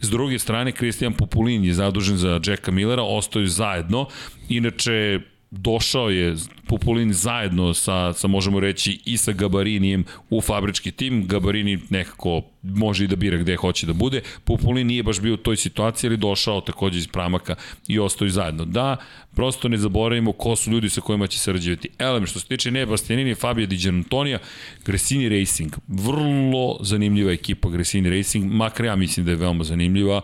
S 0.02 0.10
druge 0.10 0.40
strane, 0.40 0.72
Christian 0.72 1.14
Populin 1.14 1.66
je 1.66 1.74
zadužen 1.74 2.18
za 2.18 2.40
Jacka 2.46 2.72
Millera, 2.72 3.04
ostaju 3.04 3.48
zajedno. 3.48 4.08
Inače, 4.50 5.20
došao 5.58 6.10
je 6.10 6.36
Populin 6.68 7.14
zajedno 7.14 7.74
sa, 7.74 8.14
sa 8.14 8.28
možemo 8.28 8.60
reći 8.60 9.00
i 9.06 9.18
sa 9.18 9.32
Gabarinijem 9.32 10.06
u 10.30 10.42
fabrički 10.42 10.92
tim. 10.92 11.28
Gabarini 11.28 11.80
nekako 11.90 12.42
može 12.64 13.04
i 13.04 13.08
da 13.08 13.16
bira 13.16 13.38
gde 13.38 13.56
hoće 13.56 13.86
da 13.86 13.94
bude. 13.94 14.22
Populin 14.44 14.88
nije 14.88 15.04
baš 15.04 15.20
bio 15.20 15.34
u 15.34 15.38
toj 15.38 15.58
situaciji, 15.58 16.08
ali 16.08 16.18
došao 16.18 16.62
takođe 16.62 16.98
iz 16.98 17.08
Pramaka 17.08 17.56
i 17.88 18.00
ostaju 18.00 18.32
zajedno. 18.32 18.66
Da, 18.66 18.98
prosto 19.36 19.70
ne 19.70 19.78
zaboravimo 19.78 20.32
ko 20.32 20.56
su 20.56 20.72
ljudi 20.72 20.90
sa 20.90 21.02
kojima 21.02 21.28
će 21.28 21.40
sarađivati. 21.40 21.90
Elem, 22.00 22.26
što 22.26 22.40
se 22.40 22.48
tiče 22.48 22.72
ne 22.72 22.86
Bastianini, 22.86 23.36
Fabio 23.36 23.68
Di 23.68 23.78
Gianantonija, 23.78 24.40
Gresini 24.86 25.30
Racing, 25.30 25.74
vrlo 25.88 26.78
zanimljiva 26.82 27.32
ekipa 27.32 27.70
Gresini 27.70 28.10
Racing, 28.10 28.52
makar 28.52 28.86
ja 28.86 28.96
mislim 28.96 29.26
da 29.26 29.32
je 29.32 29.38
veoma 29.38 29.64
zanimljiva, 29.64 30.22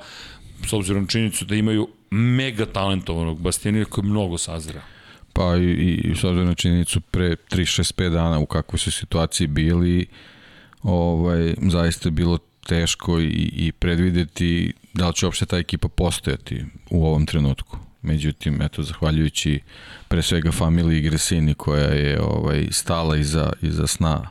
s 0.67 0.73
obzirom 0.73 1.01
na 1.01 1.07
činjenicu 1.07 1.45
da 1.45 1.55
imaju 1.55 1.87
mega 2.11 2.65
talentovanog 2.65 3.41
Bastianina 3.41 3.85
koji 3.85 4.07
mnogo 4.07 4.37
sazira. 4.37 4.81
Pa 5.33 5.57
i, 5.57 6.01
i 6.03 6.15
s 6.15 6.23
obzirom 6.23 6.47
na 6.47 6.53
činjenicu 6.53 7.01
pre 7.01 7.35
3-6-5 7.51 8.09
dana 8.09 8.39
u 8.39 8.45
kakvoj 8.45 8.79
su 8.79 8.91
situaciji 8.91 9.47
bili, 9.47 10.05
ovaj, 10.83 11.53
zaista 11.61 12.07
je 12.07 12.11
bilo 12.11 12.37
teško 12.67 13.19
i, 13.19 13.51
i 13.53 13.71
predvideti 13.71 14.73
da 14.93 15.07
li 15.07 15.13
će 15.13 15.25
uopšte 15.25 15.45
ta 15.45 15.57
ekipa 15.57 15.87
postojati 15.87 16.65
u 16.89 17.05
ovom 17.05 17.25
trenutku. 17.25 17.77
Međutim, 18.01 18.61
eto, 18.61 18.83
zahvaljujući 18.83 19.59
pre 20.07 20.21
svega 20.21 20.51
familiji 20.51 21.01
Gresini 21.01 21.53
koja 21.53 21.87
je 21.87 22.21
ovaj, 22.21 22.67
stala 22.71 23.17
iza, 23.17 23.53
iza 23.61 23.87
sna 23.87 24.29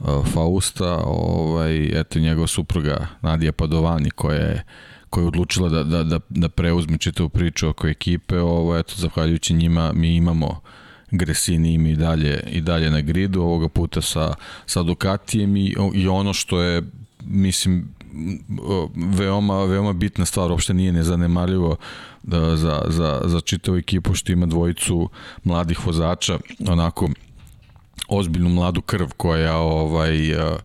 uh, 0.00 0.26
Fausta, 0.26 0.96
ovaj, 1.04 2.00
eto 2.00 2.18
njegova 2.18 2.46
supruga 2.46 3.06
Nadija 3.22 3.52
Padovani 3.52 4.10
koja 4.10 4.38
je 4.38 4.64
koja 5.10 5.22
je 5.22 5.28
odlučila 5.28 5.68
da, 5.68 5.82
da, 5.82 6.02
da, 6.02 6.20
da 6.28 6.48
preuzme 6.48 6.98
čitavu 6.98 7.28
priču 7.28 7.68
oko 7.68 7.88
ekipe, 7.88 8.38
ovo, 8.38 8.78
eto, 8.78 8.94
zahvaljujući 8.96 9.54
njima 9.54 9.92
mi 9.92 10.16
imamo 10.16 10.60
Gresini 11.10 11.74
im 11.74 11.86
i 11.86 11.96
dalje, 11.96 12.42
i 12.52 12.60
dalje 12.60 12.90
na 12.90 13.00
gridu, 13.00 13.40
ovoga 13.40 13.68
puta 13.68 14.02
sa, 14.02 14.34
sa 14.66 14.82
Ducatijem 14.82 15.56
i, 15.56 15.76
i 15.94 16.08
ono 16.08 16.32
što 16.32 16.62
je, 16.62 16.82
mislim, 17.24 17.94
veoma, 18.94 19.64
veoma 19.64 19.92
bitna 19.92 20.26
stvar, 20.26 20.50
uopšte 20.50 20.74
nije 20.74 20.92
nezanemarljivo 20.92 21.76
da, 22.22 22.56
za, 22.56 22.82
za, 22.88 23.20
za 23.24 23.40
čitavu 23.40 23.76
ekipu 23.76 24.14
što 24.14 24.32
ima 24.32 24.46
dvojicu 24.46 25.08
mladih 25.44 25.86
vozača, 25.86 26.38
onako 26.68 27.08
ozbiljnu 28.08 28.48
mladu 28.48 28.82
krv 28.82 29.08
koja 29.16 29.56
ovaj 29.56 30.34
uh, 30.34 30.60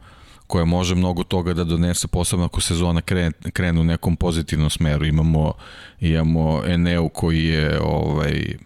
koja 0.48 0.66
može 0.66 0.96
mnogo 0.96 1.24
toga 1.24 1.54
da 1.54 1.64
donese, 1.64 2.08
posebno 2.08 2.46
ako 2.46 2.62
sezona 2.62 3.02
krene, 3.02 3.32
krene 3.54 3.82
u 3.82 3.84
nekom 3.84 4.16
pozitivnom 4.16 4.70
smeru. 4.70 5.06
Imamo, 5.06 5.54
imamo 6.00 6.62
Eneu 6.66 7.10
koji 7.10 7.46
je 7.46 7.80
ovaj, 7.82 8.58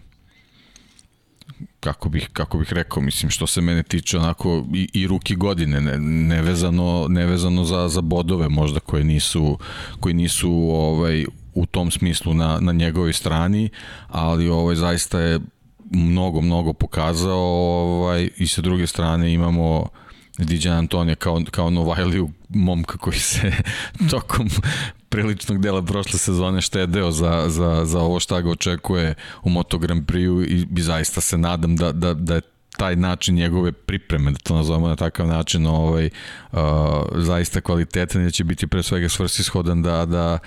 kako 1.80 2.08
bih, 2.08 2.28
kako 2.32 2.58
bih 2.58 2.72
rekao, 2.72 3.02
mislim, 3.02 3.30
što 3.30 3.46
se 3.46 3.60
mene 3.60 3.82
tiče 3.82 4.18
onako 4.18 4.64
i, 4.74 4.88
i 4.92 5.06
ruki 5.06 5.34
godine, 5.34 5.80
ne, 5.80 5.98
nevezano, 6.36 7.06
nevezano 7.08 7.64
za, 7.64 7.88
za 7.88 8.00
bodove 8.00 8.48
možda 8.48 8.80
koje 8.80 9.04
nisu, 9.04 9.58
koji 10.00 10.14
nisu 10.14 10.50
ovaj, 10.70 11.24
u 11.54 11.66
tom 11.66 11.90
smislu 11.90 12.34
na, 12.34 12.58
na 12.60 12.72
njegovoj 12.72 13.12
strani, 13.12 13.68
ali 14.08 14.48
ovaj, 14.48 14.76
zaista 14.76 15.20
je 15.20 15.40
mnogo, 15.90 16.40
mnogo 16.40 16.72
pokazao 16.72 17.38
ovaj, 17.38 18.28
i 18.36 18.46
sa 18.46 18.62
druge 18.62 18.86
strane 18.86 19.32
imamo 19.32 19.86
Diđan 20.44 20.76
Antonija 20.76 21.14
kao, 21.14 21.42
kao 21.50 21.70
Novajliju 21.70 22.30
momka 22.48 22.98
koji 22.98 23.18
se 23.18 23.52
tokom 24.10 24.50
priličnog 25.08 25.60
dela 25.60 25.82
prošle 25.82 26.18
sezone 26.18 26.60
štedeo 26.60 27.10
za, 27.10 27.44
za, 27.48 27.84
za 27.84 28.00
ovo 28.00 28.20
šta 28.20 28.40
ga 28.40 28.50
očekuje 28.50 29.14
u 29.42 29.50
Moto 29.50 29.78
Grand 29.78 30.06
Prix 30.06 30.46
i, 30.48 30.66
i 30.78 30.82
zaista 30.82 31.20
se 31.20 31.38
nadam 31.38 31.76
da, 31.76 31.92
da, 31.92 32.14
da 32.14 32.34
je 32.34 32.40
taj 32.76 32.96
način 32.96 33.34
njegove 33.34 33.72
pripreme, 33.72 34.30
da 34.30 34.38
to 34.38 34.54
nazovemo 34.54 34.88
na 34.88 34.96
takav 34.96 35.26
način, 35.26 35.66
ovaj, 35.66 36.10
uh, 36.52 36.58
zaista 37.16 37.60
kvalitetan 37.60 38.22
i 38.22 38.24
da 38.24 38.30
će 38.30 38.44
biti 38.44 38.66
pre 38.66 38.82
svega 38.82 39.08
svrsishodan 39.08 39.82
da, 39.82 40.06
da, 40.06 40.38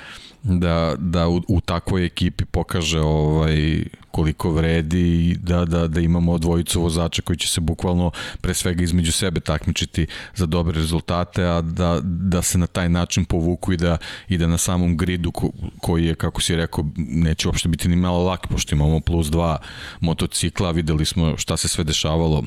da, 0.44 0.96
da 0.98 1.28
u, 1.28 1.42
u 1.48 1.62
takvoj 1.62 2.06
ekipi 2.06 2.46
pokaže 2.46 3.00
ovaj 3.00 3.84
koliko 4.12 4.52
vredi 4.52 5.30
i 5.30 5.36
da, 5.36 5.66
da, 5.66 5.88
da 5.88 6.02
imamo 6.02 6.38
dvojicu 6.38 6.82
vozača 6.82 7.22
koji 7.22 7.38
će 7.38 7.48
se 7.48 7.62
bukvalno 7.62 8.12
pre 8.42 8.54
svega 8.54 8.84
između 8.84 9.12
sebe 9.12 9.40
takmičiti 9.40 10.08
za 10.36 10.46
dobre 10.46 10.76
rezultate, 10.76 11.46
a 11.46 11.62
da, 11.62 12.00
da 12.04 12.42
se 12.42 12.58
na 12.58 12.68
taj 12.68 12.90
način 12.90 13.26
povuku 13.26 13.74
i 13.74 13.78
da, 13.78 13.98
i 14.30 14.38
da 14.38 14.48
na 14.48 14.58
samom 14.58 14.98
gridu 14.98 15.32
ko, 15.32 15.50
koji 15.82 16.06
je, 16.06 16.16
kako 16.16 16.42
si 16.42 16.56
rekao, 16.56 16.86
neće 16.98 17.48
uopšte 17.48 17.70
biti 17.70 17.88
ni 17.88 17.96
malo 17.96 18.24
lak, 18.24 18.48
pošto 18.48 18.76
imamo 18.76 19.00
plus 19.00 19.28
dva 19.28 19.58
motocikla, 20.00 20.72
videli 20.72 21.06
smo 21.06 21.38
šta 21.38 21.58
se 21.58 21.68
sve 21.68 21.84
dešavalo 21.84 22.44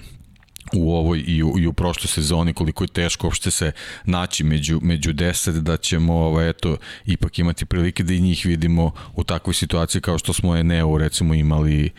u 0.74 0.94
ovoj 0.94 1.24
i 1.26 1.42
u, 1.42 1.58
i 1.58 1.66
u 1.66 1.72
prošloj 1.72 2.08
sezoni 2.08 2.52
koliko 2.52 2.84
je 2.84 2.88
teško 2.88 3.26
uopšte 3.26 3.50
se 3.50 3.72
naći 4.04 4.44
među, 4.44 4.78
među 4.82 5.12
deset 5.12 5.54
da 5.54 5.76
ćemo 5.76 6.14
ovaj, 6.14 6.50
eto, 6.50 6.76
ipak 7.04 7.38
imati 7.38 7.64
prilike 7.64 8.02
da 8.02 8.14
i 8.14 8.20
njih 8.20 8.46
vidimo 8.46 8.90
u 9.14 9.24
takvoj 9.24 9.54
situaciji 9.54 10.00
kao 10.00 10.18
što 10.18 10.32
smo 10.32 10.56
Eneo 10.56 10.98
recimo 10.98 11.34
imali 11.34 11.90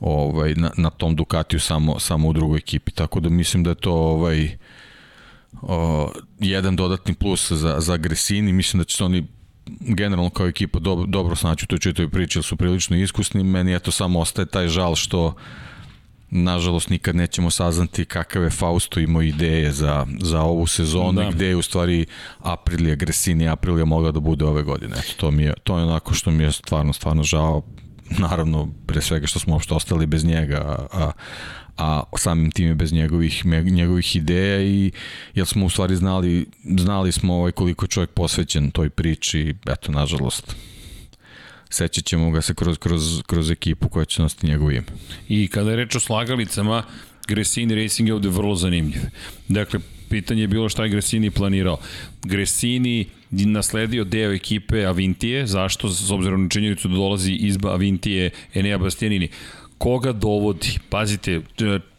ovaj, 0.00 0.54
na, 0.54 0.70
na 0.76 0.90
tom 0.90 1.16
Ducatiju 1.16 1.60
samo, 1.60 1.98
samo 1.98 2.28
u 2.28 2.32
drugoj 2.32 2.58
ekipi. 2.58 2.92
Tako 2.92 3.20
da 3.20 3.28
mislim 3.28 3.62
da 3.62 3.70
je 3.70 3.74
to 3.74 3.92
ovaj, 3.92 4.56
o, 5.62 6.12
jedan 6.38 6.76
dodatni 6.76 7.14
plus 7.14 7.52
za, 7.52 7.76
za 7.80 7.96
Gresini. 7.96 8.52
Mislim 8.52 8.78
da 8.78 8.84
će 8.84 8.96
se 8.96 9.04
oni 9.04 9.26
generalno 9.80 10.30
kao 10.30 10.46
ekipa 10.46 10.78
dobro, 10.78 11.06
dobro 11.06 11.36
snaći 11.36 11.64
u 11.64 11.66
toj 11.66 11.78
čitoj 11.78 12.08
priči, 12.08 12.42
su 12.42 12.56
prilično 12.56 12.96
iskusni. 12.96 13.44
Meni 13.44 13.74
eto 13.74 13.90
samo 13.90 14.20
ostaje 14.20 14.46
taj 14.46 14.68
žal 14.68 14.94
što 14.94 15.34
nažalost 16.30 16.90
nikad 16.90 17.16
nećemo 17.16 17.50
saznati 17.50 18.04
kakav 18.04 18.42
je 18.42 18.50
Fausto 18.50 19.00
imao 19.00 19.22
ideje 19.22 19.72
za, 19.72 20.06
za 20.20 20.42
ovu 20.42 20.66
sezonu 20.66 21.22
da. 21.22 21.30
gde 21.30 21.46
je 21.46 21.56
u 21.56 21.62
stvari 21.62 22.06
Aprilija, 22.38 22.94
Gresini 22.94 23.48
Aprilija 23.48 23.84
mogla 23.84 24.10
da 24.12 24.20
bude 24.20 24.44
ove 24.44 24.62
godine. 24.62 24.96
Eto, 24.98 25.12
to, 25.16 25.30
mi 25.30 25.42
je, 25.42 25.54
to 25.64 25.78
je 25.78 25.84
onako 25.84 26.14
što 26.14 26.30
mi 26.30 26.44
je 26.44 26.52
stvarno, 26.52 26.92
stvarno 26.92 27.22
žao. 27.22 27.62
Naravno, 28.18 28.68
pre 28.86 29.02
svega 29.02 29.26
što 29.26 29.38
smo 29.38 29.54
uopšte 29.54 29.74
ostali 29.74 30.06
bez 30.06 30.24
njega, 30.24 30.86
a, 30.92 31.10
a 31.76 32.02
samim 32.16 32.50
tim 32.50 32.66
je 32.66 32.74
bez 32.74 32.92
njegovih, 32.92 33.46
njegovih 33.64 34.16
ideja 34.16 34.62
i 34.62 34.92
jer 35.34 35.46
smo 35.46 35.66
u 35.66 35.70
stvari 35.70 35.96
znali, 35.96 36.46
znali 36.78 37.12
smo 37.12 37.34
ovaj 37.34 37.52
koliko 37.52 37.84
je 37.84 37.88
čovjek 37.88 38.10
posvećen 38.10 38.70
toj 38.70 38.90
priči, 38.90 39.54
eto, 39.66 39.92
nažalost, 39.92 40.56
sećat 41.70 42.04
ćemo 42.04 42.30
ga 42.30 42.42
se 42.42 42.54
kroz, 42.54 42.78
kroz, 42.78 43.22
kroz 43.26 43.50
ekipu 43.50 43.88
koja 43.88 44.04
će 44.04 44.22
nositi 44.22 44.46
njegov 44.46 44.72
ime. 44.72 44.86
I 45.28 45.48
kada 45.48 45.70
je 45.70 45.76
reč 45.76 45.94
o 45.94 46.00
slagalicama, 46.00 46.82
Gresini 47.28 47.74
Racing 47.74 48.08
je 48.08 48.14
ovde 48.14 48.28
vrlo 48.28 48.54
zanimljiv. 48.54 49.00
Dakle, 49.48 49.80
pitanje 50.08 50.40
je 50.40 50.48
bilo 50.48 50.68
šta 50.68 50.82
je 50.82 50.88
Gresini 50.88 51.30
planirao. 51.30 51.78
Gresini 52.22 53.06
nasledio 53.30 54.04
deo 54.04 54.32
ekipe 54.32 54.84
Avintije, 54.84 55.46
zašto? 55.46 55.88
S 55.88 56.10
obzirom 56.10 56.42
na 56.42 56.48
činjenicu 56.48 56.88
da 56.88 56.94
dolazi 56.94 57.32
izba 57.32 57.72
Avintije 57.72 58.30
Enea 58.54 58.78
Bastianini. 58.78 59.28
Koga 59.78 60.12
dovodi? 60.12 60.78
Pazite, 60.88 61.40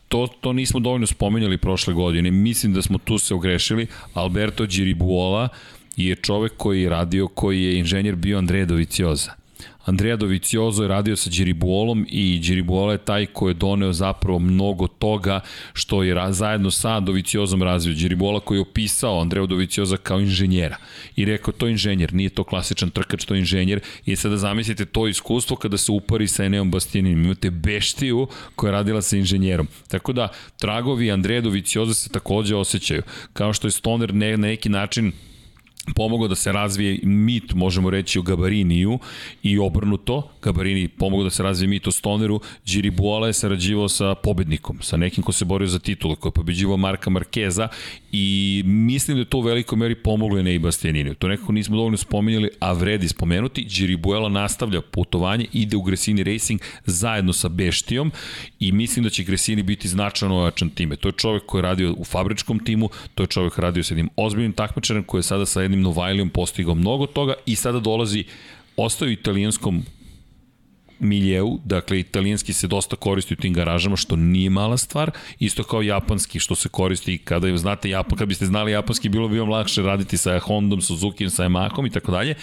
to, 0.08 0.28
to 0.42 0.54
nismo 0.54 0.80
dovoljno 0.80 1.08
spomenjali 1.08 1.58
prošle 1.58 1.94
godine. 1.94 2.32
Mislim 2.32 2.74
da 2.74 2.82
smo 2.82 2.98
tu 2.98 3.18
se 3.18 3.34
ogrešili. 3.34 3.88
Alberto 4.14 4.66
Giribuola 4.66 5.50
je 5.98 6.16
čovek 6.16 6.54
koji 6.58 6.82
je 6.82 6.90
radio, 6.90 7.28
koji 7.28 7.64
je 7.64 7.80
inženjer 7.80 8.16
bio 8.16 8.38
Andreja 8.38 8.66
Dovicioza 8.66 9.47
Andrea 9.88 10.16
Doviciozo 10.16 10.84
je 10.84 10.88
radio 10.88 11.16
sa 11.16 11.30
Điribuolom 11.30 12.06
i 12.10 12.40
Điribuola 12.40 12.92
je 12.92 12.98
taj 12.98 13.26
ko 13.26 13.48
je 13.48 13.54
doneo 13.54 13.94
zapravo 13.94 14.40
mnogo 14.40 14.88
toga 14.88 15.40
što 15.74 16.04
je 16.04 16.16
zajedno 16.30 16.72
sa 16.72 17.00
Doviciozom 17.00 17.64
razvio. 17.64 17.96
Điribuola 17.96 18.40
koji 18.40 18.58
je 18.58 18.62
opisao 18.62 19.22
Andrea 19.22 19.46
Dovicioza 19.46 19.98
kao 19.98 20.20
inženjera 20.20 20.78
i 21.16 21.26
rekao 21.26 21.54
to 21.54 21.66
je 21.68 21.72
inženjer, 21.72 22.14
nije 22.14 22.30
to 22.30 22.44
klasičan 22.44 22.90
trkač, 22.90 23.26
to 23.26 23.34
je 23.34 23.40
inženjer 23.40 23.80
i 24.06 24.16
sada 24.16 24.38
zamislite 24.38 24.86
to 24.86 25.08
iskustvo 25.08 25.56
kada 25.56 25.78
se 25.78 25.92
upari 25.92 26.28
sa 26.28 26.44
Eneom 26.44 26.72
Bastianinim. 26.72 27.24
Imate 27.24 27.50
beštiju 27.50 28.28
koja 28.56 28.68
je 28.68 28.72
radila 28.72 29.02
sa 29.02 29.18
inženjerom. 29.18 29.68
Tako 29.88 30.14
da 30.14 30.28
tragovi 30.58 31.12
Andrea 31.12 31.42
Dovicioza 31.42 31.94
se 31.94 32.10
takođe 32.10 32.56
osjećaju. 32.56 33.02
Kao 33.34 33.54
što 33.54 33.68
je 33.68 33.72
Stoner 33.72 34.14
ne, 34.14 34.32
na 34.32 34.48
neki 34.48 34.70
način 34.70 35.12
pomogao 35.96 36.28
da 36.28 36.36
se 36.36 36.52
razvije 36.52 37.00
mit, 37.04 37.54
možemo 37.54 37.90
reći, 37.90 38.20
o 38.20 38.22
Gabariniju 38.22 39.00
i 39.44 39.60
obrnuto. 39.60 40.30
Gabarini 40.42 40.88
pomogao 40.88 41.24
da 41.24 41.30
se 41.30 41.44
razvije 41.44 41.68
mit 41.68 41.88
o 41.88 41.92
Stoneru. 41.92 42.40
Giri 42.66 42.90
Buala 42.90 43.28
je 43.28 43.34
sarađivao 43.34 43.90
sa 43.90 44.16
pobednikom, 44.16 44.78
sa 44.82 44.98
nekim 44.98 45.24
ko 45.24 45.32
se 45.32 45.46
borio 45.46 45.68
za 45.68 45.80
titulu, 45.80 46.16
ko 46.16 46.28
je 46.28 46.32
pobeđivao 46.32 46.78
Marka 46.78 47.10
Markeza 47.10 47.68
i 48.12 48.62
mislim 48.66 49.18
da 49.18 49.22
je 49.22 49.26
to 49.26 49.38
u 49.38 49.42
velikoj 49.42 49.78
meri 49.78 49.96
pomoglo 49.96 50.40
i 50.40 50.60
Bastianini. 50.60 51.16
To 51.16 51.28
nekako 51.28 51.52
nismo 51.52 51.76
dovoljno 51.76 51.98
spominjali, 51.98 52.50
a 52.60 52.74
vredi 52.74 53.08
spomenuti. 53.08 53.64
Giri 53.64 53.96
Buela 53.96 54.30
nastavlja 54.30 54.82
putovanje, 54.82 55.46
ide 55.54 55.78
u 55.78 55.82
Gresini 55.82 56.24
Racing 56.24 56.62
zajedno 56.86 57.34
sa 57.34 57.50
Beštijom 57.50 58.12
i 58.60 58.72
mislim 58.72 59.04
da 59.04 59.10
će 59.10 59.24
Gresini 59.24 59.64
biti 59.64 59.88
značajno 59.88 60.38
ojačan 60.38 60.70
time. 60.70 60.96
To 60.96 61.08
je 61.08 61.12
čovek 61.12 61.46
koji 61.46 61.60
je 61.60 61.64
radio 61.64 61.96
u 61.98 62.04
fabričkom 62.04 62.60
timu, 62.60 62.90
to 63.16 63.24
je 63.24 63.28
čovek 63.28 63.54
koji 63.54 63.64
je 63.64 63.68
radio 63.68 63.84
sa 63.84 63.94
jednim 63.94 64.10
ozbiljnim 64.16 64.54
takmičarem 64.54 65.04
koji 65.04 65.20
je 65.20 65.24
sada 65.24 65.46
sa 65.46 65.62
jednim 65.62 65.77
Novajlijom 65.82 66.30
postigao 66.30 66.76
mnogo 66.76 67.06
toga 67.06 67.34
i 67.46 67.56
sada 67.56 67.80
dolazi 67.80 68.24
ostaju 68.78 69.12
italijanskom 69.12 69.84
miljeu, 71.00 71.60
dakle 71.66 72.00
italijanski 72.00 72.54
se 72.54 72.68
dosta 72.68 72.96
koristi 72.96 73.34
u 73.34 73.38
tim 73.38 73.54
garažama, 73.54 73.96
što 73.96 74.16
nije 74.16 74.50
mala 74.50 74.78
stvar, 74.78 75.12
isto 75.40 75.64
kao 75.64 75.82
japanski 75.82 76.40
što 76.40 76.56
se 76.56 76.70
koristi 76.70 77.18
kada 77.18 77.58
znate 77.58 77.90
Japan, 77.90 78.18
kad 78.18 78.28
biste 78.28 78.46
znali 78.46 78.72
japanski, 78.72 79.10
bilo 79.10 79.28
bi 79.28 79.40
vam 79.40 79.50
lakše 79.50 79.82
raditi 79.82 80.18
sa 80.18 80.40
Hondom, 80.40 80.82
Suzuki, 80.82 81.30
sa 81.30 81.44
Yamahom 81.44 81.88
i 81.88 81.90
tako 81.90 82.12
dalje. 82.12 82.36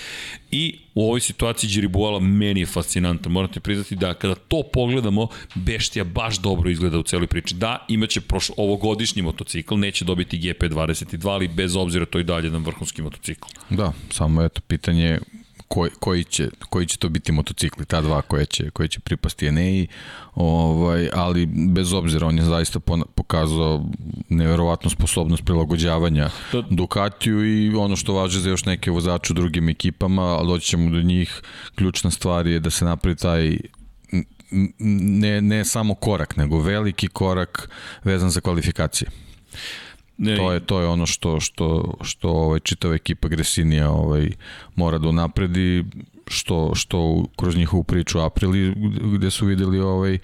I 0.51 0.79
u 0.95 1.05
ovoj 1.05 1.21
situaciji 1.21 1.71
Džiribuala 1.71 2.21
meni 2.21 2.61
je 2.61 2.67
fascinantan. 2.67 3.33
Morate 3.33 3.61
priznati 3.61 3.97
da 3.97 4.15
kada 4.15 4.35
to 4.35 4.63
pogledamo, 4.73 5.29
Beštija 5.55 6.05
baš 6.05 6.39
dobro 6.39 6.71
izgleda 6.71 6.99
u 6.99 7.03
celoj 7.03 7.27
priči. 7.27 7.55
Da, 7.55 7.87
imaće 7.89 8.21
proš, 8.21 8.51
ovogodišnji 8.57 9.23
motocikl, 9.23 9.77
neće 9.77 10.05
dobiti 10.05 10.39
GP22, 10.39 11.29
ali 11.29 11.49
bez 11.49 11.77
obzira 11.77 12.07
to 12.07 12.19
i 12.19 12.25
dalje 12.25 12.47
jedan 12.47 12.65
vrhunski 12.65 13.03
motocikl. 13.03 13.49
Da, 13.71 13.93
samo 14.11 14.43
eto 14.43 14.61
pitanje 14.61 15.19
koji, 15.69 15.91
koji, 16.01 16.25
će, 16.25 16.49
koji 16.69 16.87
će 16.87 16.97
to 16.97 17.09
biti 17.09 17.33
motocikli, 17.33 17.85
ta 17.85 18.01
dva 18.01 18.23
koje 18.23 18.47
će, 18.47 18.71
koje 18.71 18.89
će 18.89 19.01
pripasti 19.01 19.47
Enei, 19.47 19.87
ovaj, 20.35 21.09
ali 21.13 21.47
bez 21.47 21.93
obzira 21.93 22.27
on 22.27 22.39
je 22.39 22.45
zaista 22.45 22.81
pokazao 23.15 23.85
neverovatnu 24.29 24.91
sposobnost 24.91 25.45
prilagođavanja 25.45 26.31
to... 26.53 26.63
Ducatiju 26.71 27.45
i 27.45 27.75
ono 27.75 27.97
što 27.97 28.15
važe 28.15 28.41
za 28.41 28.51
još 28.51 28.65
neke 28.65 28.91
vozače 28.91 29.33
u 29.33 29.35
drugim 29.35 29.69
ekipama, 29.69 30.23
ali 30.23 30.49
doći 30.49 30.67
ćemo 30.67 30.91
do 30.91 31.03
njih, 31.03 31.43
ključna 31.75 32.11
stvar 32.11 32.47
je 32.47 32.61
da 32.61 32.71
se 32.71 32.85
napravi 32.85 33.17
taj 33.17 33.57
ne, 34.79 35.41
ne 35.41 35.65
samo 35.65 35.95
korak, 35.95 36.37
nego 36.37 36.61
veliki 36.61 37.09
korak 37.09 37.71
vezan 38.05 38.31
za 38.31 38.41
kvalifikacije. 38.41 39.11
Ne, 40.19 40.37
to 40.37 40.53
je 40.53 40.61
to 40.61 40.81
je 40.81 40.87
ono 40.87 41.07
što 41.07 41.41
što 41.41 41.95
što 42.03 42.29
ovaj 42.29 42.61
čitava 42.61 42.95
ekipa 42.95 43.29
Gresinija 43.29 43.91
ovaj 43.91 44.31
mora 44.75 44.99
da 44.99 45.13
napredi 45.13 45.85
što 46.29 46.73
što 46.75 47.25
kroz 47.37 47.57
njihovu 47.57 47.85
priču 47.85 48.21
Aprili 48.21 48.75
gde 49.15 49.31
su 49.31 49.47
videli 49.47 49.81
ovaj 49.81 50.19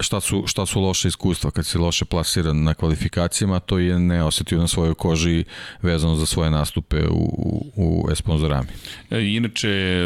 šta 0.00 0.20
su, 0.20 0.44
šta 0.46 0.66
su 0.66 0.80
loše 0.80 1.08
iskustva 1.08 1.50
kad 1.50 1.66
se 1.66 1.78
loše 1.78 2.04
plasiran 2.04 2.62
na 2.62 2.74
kvalifikacijama, 2.74 3.60
to 3.60 3.78
je 3.78 3.98
ne 3.98 4.24
osetio 4.24 4.58
na 4.58 4.68
svojoj 4.68 4.94
koži 4.94 5.44
vezano 5.82 6.16
za 6.16 6.26
svoje 6.26 6.50
nastupe 6.50 7.06
u, 7.08 7.14
u, 7.16 7.72
u 7.76 8.10
Esponzorami. 8.12 8.68
E, 9.10 9.20
inače, 9.20 10.04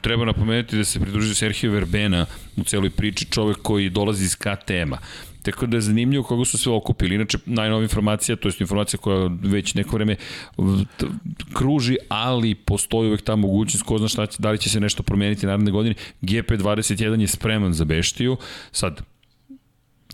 treba 0.00 0.24
napomenuti 0.24 0.76
da 0.76 0.84
se 0.84 1.00
pridružio 1.00 1.34
Sergio 1.34 1.70
Verbena 1.70 2.26
u 2.56 2.64
celoj 2.64 2.90
priči, 2.90 3.24
čovek 3.30 3.56
koji 3.62 3.90
dolazi 3.90 4.24
iz 4.24 4.36
KTM-a. 4.36 4.98
Tako 5.44 5.66
da 5.66 5.76
je 5.76 5.80
zanimljivo 5.80 6.24
koga 6.24 6.44
su 6.44 6.58
sve 6.58 6.72
okupili. 6.72 7.14
Inače, 7.14 7.38
najnova 7.46 7.82
informacija, 7.82 8.36
to 8.36 8.48
je 8.48 8.54
informacija 8.60 9.00
koja 9.00 9.30
već 9.42 9.74
neko 9.74 9.96
vreme 9.96 10.16
kruži, 11.52 11.96
ali 12.08 12.54
postoji 12.54 13.08
uvek 13.08 13.22
ta 13.22 13.36
mogućnost, 13.36 13.84
ko 13.84 13.98
zna 13.98 14.08
šta 14.08 14.26
će, 14.26 14.36
da 14.38 14.50
li 14.50 14.58
će 14.58 14.70
se 14.70 14.80
nešto 14.80 15.02
promeniti 15.02 15.46
naredne 15.46 15.70
godine. 15.70 15.94
GP21 16.22 17.20
je 17.20 17.26
spreman 17.26 17.72
za 17.72 17.84
Beštiju. 17.84 18.36
Sad, 18.72 19.02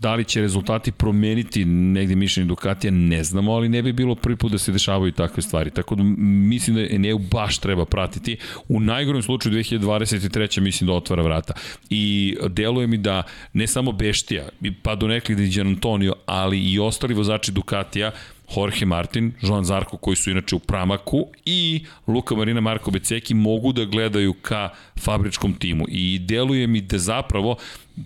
Da 0.01 0.15
li 0.15 0.25
će 0.25 0.41
rezultati 0.41 0.91
promeniti 0.91 1.65
negde 1.65 2.15
mišljenje 2.15 2.47
Ducatija, 2.47 2.91
ne 2.91 3.23
znamo, 3.23 3.53
ali 3.53 3.69
ne 3.69 3.81
bi 3.81 3.93
bilo 3.93 4.15
prvi 4.15 4.35
put 4.35 4.51
da 4.51 4.57
se 4.57 4.71
dešavaju 4.71 5.11
takve 5.11 5.43
stvari. 5.43 5.71
Tako 5.71 5.95
da 5.95 6.03
mislim 6.03 6.75
da 6.75 6.95
Eneu 6.95 7.17
baš 7.17 7.57
treba 7.57 7.85
pratiti. 7.85 8.37
U 8.67 8.79
najgorom 8.79 9.21
slučaju 9.21 9.55
2023. 9.55 10.59
mislim 10.59 10.87
da 10.87 10.93
otvara 10.93 11.23
vrata. 11.23 11.53
I 11.89 12.35
deluje 12.49 12.87
mi 12.87 12.97
da 12.97 13.23
ne 13.53 13.67
samo 13.67 13.91
Beštija, 13.91 14.49
pa 14.81 14.95
do 14.95 15.07
nekli 15.07 15.35
Diđan 15.35 15.67
Antonio, 15.67 16.13
ali 16.25 16.71
i 16.71 16.79
ostali 16.79 17.13
vozači 17.13 17.51
Ducatija 17.51 18.11
Jorge 18.57 18.85
Martin, 18.85 19.31
Joan 19.41 19.63
Zarko 19.63 19.97
koji 19.97 20.15
su 20.15 20.31
inače 20.31 20.55
u 20.55 20.59
Pramaku 20.59 21.27
i 21.45 21.85
Luka 22.07 22.35
Marina 22.35 22.61
Marko 22.61 22.91
Beceki 22.91 23.33
mogu 23.33 23.73
da 23.73 23.85
gledaju 23.85 24.33
ka 24.33 24.69
fabričkom 24.99 25.53
timu 25.53 25.85
i 25.87 26.19
deluje 26.19 26.67
mi 26.67 26.81
da 26.81 26.97
zapravo 26.97 27.57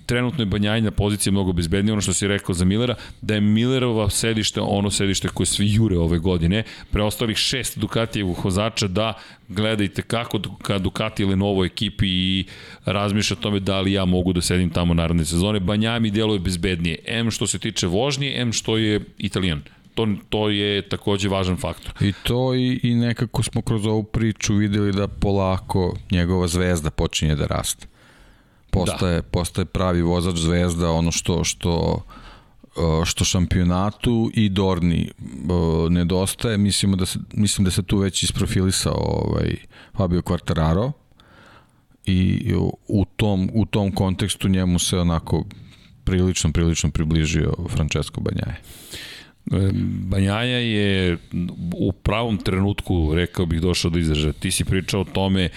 trenutno 0.05 0.41
je 0.41 0.45
Banjajna 0.45 0.91
pozicija 0.91 1.31
mnogo 1.31 1.53
bezbednija, 1.53 1.93
ono 1.93 2.01
što 2.01 2.13
si 2.13 2.27
rekao 2.27 2.55
za 2.55 2.65
Millera, 2.65 2.95
da 3.21 3.33
je 3.33 3.41
Millerova 3.41 4.09
sedište 4.09 4.61
ono 4.61 4.91
sedište 4.91 5.27
koje 5.27 5.47
svi 5.47 5.73
jure 5.73 5.97
ove 5.97 6.19
godine, 6.19 6.63
preostalih 6.91 7.37
šest 7.37 7.77
Ducatijevog 7.77 8.37
vozača 8.43 8.87
da 8.87 9.13
gledajte 9.47 10.01
kako 10.01 10.39
ka 10.61 10.77
Ducati 10.79 11.23
ili 11.23 11.35
novo 11.35 11.65
ekipi 11.65 12.07
i 12.07 12.45
razmišlja 12.85 13.37
o 13.39 13.41
tome 13.41 13.59
da 13.59 13.81
li 13.81 13.91
ja 13.91 14.05
mogu 14.05 14.33
da 14.33 14.41
sedim 14.41 14.69
tamo 14.69 14.93
naredne 14.93 15.25
sezone. 15.25 15.59
Banjaja 15.59 15.99
mi 15.99 16.11
deluje 16.11 16.39
bezbednije, 16.39 16.97
M 17.05 17.31
što 17.31 17.47
se 17.47 17.59
tiče 17.59 17.87
vožnje, 17.87 18.33
M 18.35 18.53
što 18.53 18.77
je 18.77 19.01
Italijan 19.17 19.61
to, 19.95 20.07
to 20.29 20.49
je 20.49 20.81
takođe 20.81 21.29
važan 21.29 21.57
faktor. 21.57 21.93
I 22.01 22.13
to 22.23 22.55
i, 22.55 22.79
i 22.83 22.95
nekako 22.95 23.43
smo 23.43 23.61
kroz 23.61 23.85
ovu 23.85 24.03
priču 24.03 24.55
videli 24.55 24.91
da 24.91 25.07
polako 25.07 25.95
njegova 26.11 26.47
zvezda 26.47 26.89
počinje 26.89 27.35
da 27.35 27.47
raste 27.47 27.87
postaje, 28.75 29.15
da. 29.15 29.27
postaje 29.27 29.65
pravi 29.65 30.01
vozač 30.01 30.35
zvezda, 30.35 30.91
ono 30.91 31.11
što, 31.11 31.43
što 31.43 32.03
uh, 32.75 33.03
što 33.05 33.25
šampionatu 33.25 34.31
i 34.33 34.49
Dorni 34.49 35.11
uh, 35.19 35.91
nedostaje, 35.91 36.57
mislimo 36.57 36.95
da 36.95 37.05
se, 37.05 37.19
mislim 37.33 37.65
da 37.65 37.71
se 37.71 37.83
tu 37.83 37.97
već 37.97 38.23
isprofilisao 38.23 39.25
ovaj, 39.25 39.55
Fabio 39.97 40.21
Quartararo 40.21 40.91
i 42.05 42.53
u 42.87 43.05
tom, 43.15 43.49
u 43.53 43.65
tom 43.65 43.91
kontekstu 43.91 44.47
njemu 44.47 44.79
se 44.79 44.99
onako 44.99 45.45
prilično, 46.03 46.51
prilično 46.51 46.89
približio 46.91 47.53
Francesco 47.69 48.21
Banjaje. 48.21 48.61
Banjaja 50.09 50.57
je 50.57 51.17
u 51.75 51.91
pravom 51.91 52.37
trenutku, 52.37 53.13
rekao 53.15 53.45
bih, 53.45 53.61
došao 53.61 53.91
do 53.91 53.99
izražaja. 53.99 54.33
Ti 54.33 54.51
si 54.51 54.65
pričao 54.65 55.01
o 55.01 55.03
tome 55.13 55.49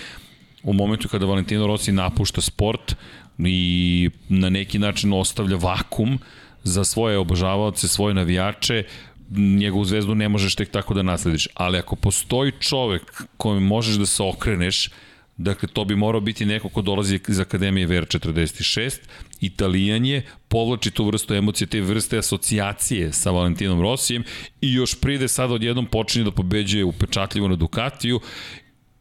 u 0.63 0.73
momentu 0.73 1.09
kada 1.09 1.27
Valentino 1.27 1.67
Rossi 1.67 1.93
napušta 1.93 2.41
sport 2.41 2.95
i 3.39 4.11
na 4.29 4.51
neki 4.51 4.79
način 4.79 5.13
ostavlja 5.13 5.57
vakum 5.57 6.19
za 6.65 6.85
svoje 6.85 7.19
obožavaoce, 7.19 7.89
svoje 7.89 8.15
navijače, 8.15 8.85
njegovu 9.31 9.85
zvezdu 9.85 10.15
ne 10.15 10.29
možeš 10.29 10.55
tek 10.55 10.71
tako 10.71 10.95
da 10.95 11.03
naslediš. 11.03 11.49
Ali 11.55 11.79
ako 11.79 11.97
postoji 11.97 12.53
čovek 12.61 13.23
kojem 13.37 13.63
možeš 13.63 13.97
da 13.97 14.07
se 14.07 14.23
okreneš, 14.23 14.91
Dakle, 15.39 15.69
to 15.73 15.85
bi 15.85 15.97
morao 15.97 16.21
biti 16.21 16.47
neko 16.47 16.69
ko 16.69 16.83
dolazi 16.83 17.21
iz 17.29 17.41
Akademije 17.41 17.89
VR46, 17.89 18.99
Italijan 19.41 20.05
je, 20.05 20.23
povlači 20.49 20.91
tu 20.91 21.05
vrstu 21.05 21.35
emocije, 21.35 21.69
te 21.69 21.81
vrste 21.81 22.19
asocijacije 22.19 23.13
sa 23.13 23.31
Valentinom 23.31 23.81
Rosijem 23.81 24.25
i 24.61 24.73
još 24.73 25.01
pride 25.01 25.29
sad 25.29 25.51
odjednom 25.51 25.87
počinje 25.87 26.25
da 26.25 26.31
pobeđuje 26.31 26.85
upečatljivo 26.85 27.49
na 27.49 27.57
Ducatiju 27.57 28.21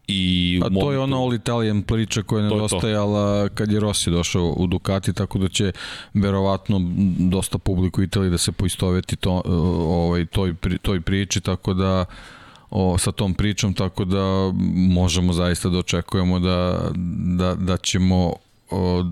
I 0.07 0.61
A 0.65 0.69
to 0.81 0.91
je 0.91 0.99
ona 0.99 1.17
All 1.17 1.33
Italian 1.33 1.81
priča 1.81 2.23
koja 2.23 2.43
je 2.43 2.49
nedostajala 2.49 3.49
kad 3.49 3.71
je 3.71 3.79
Rossi 3.79 4.11
došao 4.11 4.53
u 4.57 4.67
Ducati, 4.67 5.13
tako 5.13 5.39
da 5.39 5.47
će 5.47 5.71
verovatno 6.13 6.81
dosta 7.19 7.57
publiku 7.57 8.01
Italije 8.01 8.29
da 8.29 8.37
se 8.37 8.51
poistoveti 8.51 9.15
to, 9.15 9.41
ovaj, 9.45 10.25
toj, 10.25 10.55
toj 10.81 11.01
priči, 11.01 11.41
tako 11.41 11.73
da 11.73 12.05
o, 12.69 12.97
sa 12.97 13.11
tom 13.11 13.33
pričom, 13.33 13.73
tako 13.73 14.05
da 14.05 14.51
možemo 14.73 15.33
zaista 15.33 15.69
da 15.69 15.77
očekujemo 15.77 16.39
da, 16.39 16.89
da, 17.37 17.55
da 17.55 17.77
ćemo 17.77 18.33
o, 18.71 19.03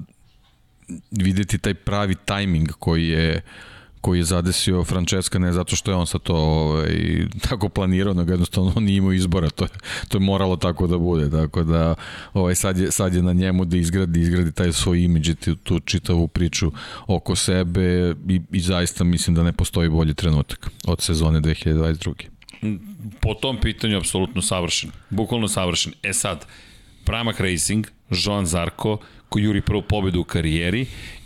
videti 1.12 1.58
taj 1.58 1.74
pravi 1.74 2.16
tajming 2.26 2.72
koji 2.80 3.08
je 3.08 3.42
koji 4.06 4.20
je 4.20 4.24
zadesio 4.24 4.84
Francesca 4.84 5.40
ne 5.40 5.52
zato 5.52 5.76
što 5.76 5.92
je 5.92 5.96
on 5.96 6.08
sa 6.08 6.20
to 6.20 6.36
ovaj, 6.36 6.94
tako 7.50 7.70
planirao, 7.70 8.14
nego 8.14 8.32
jednostavno 8.32 8.74
on 8.76 8.84
nije 8.84 8.98
imao 8.98 9.14
izbora, 9.14 9.50
to 9.50 9.66
je, 9.66 9.70
to 10.08 10.18
je 10.18 10.22
moralo 10.22 10.56
tako 10.56 10.88
da 10.88 10.98
bude, 10.98 11.30
tako 11.30 11.64
da 11.64 11.96
ovaj, 12.34 12.56
sad, 12.56 12.78
je, 12.78 12.92
sad 12.92 13.16
je 13.16 13.24
na 13.24 13.34
njemu 13.34 13.66
da 13.66 13.78
izgradi, 13.78 14.22
izgradi 14.22 14.52
taj 14.52 14.74
svoj 14.74 15.04
imidž 15.04 15.30
i 15.30 15.36
tu 15.64 15.80
čitavu 15.80 16.28
priču 16.28 16.72
oko 17.08 17.36
sebe 17.36 18.16
i, 18.30 18.42
i 18.52 18.60
zaista 18.60 19.04
mislim 19.04 19.36
da 19.36 19.44
ne 19.44 19.54
postoji 19.54 19.90
bolji 19.90 20.14
trenutak 20.14 20.70
od 20.88 21.02
sezone 21.02 21.42
2022. 21.42 22.14
Po 23.22 23.34
tom 23.34 23.58
pitanju 23.62 23.98
apsolutno 23.98 24.42
savršen, 24.42 24.92
bukvalno 25.10 25.48
savršen. 25.48 25.94
E 26.04 26.14
sad, 26.14 26.46
Pramak 27.06 27.40
Racing, 27.40 27.88
Joan 28.10 28.46
Zarko, 28.46 28.98
koji 29.30 29.44
juri 29.44 29.62
prvu 29.62 29.82
pobedu 29.82 30.20
u 30.22 30.24
karijeri 30.24 30.86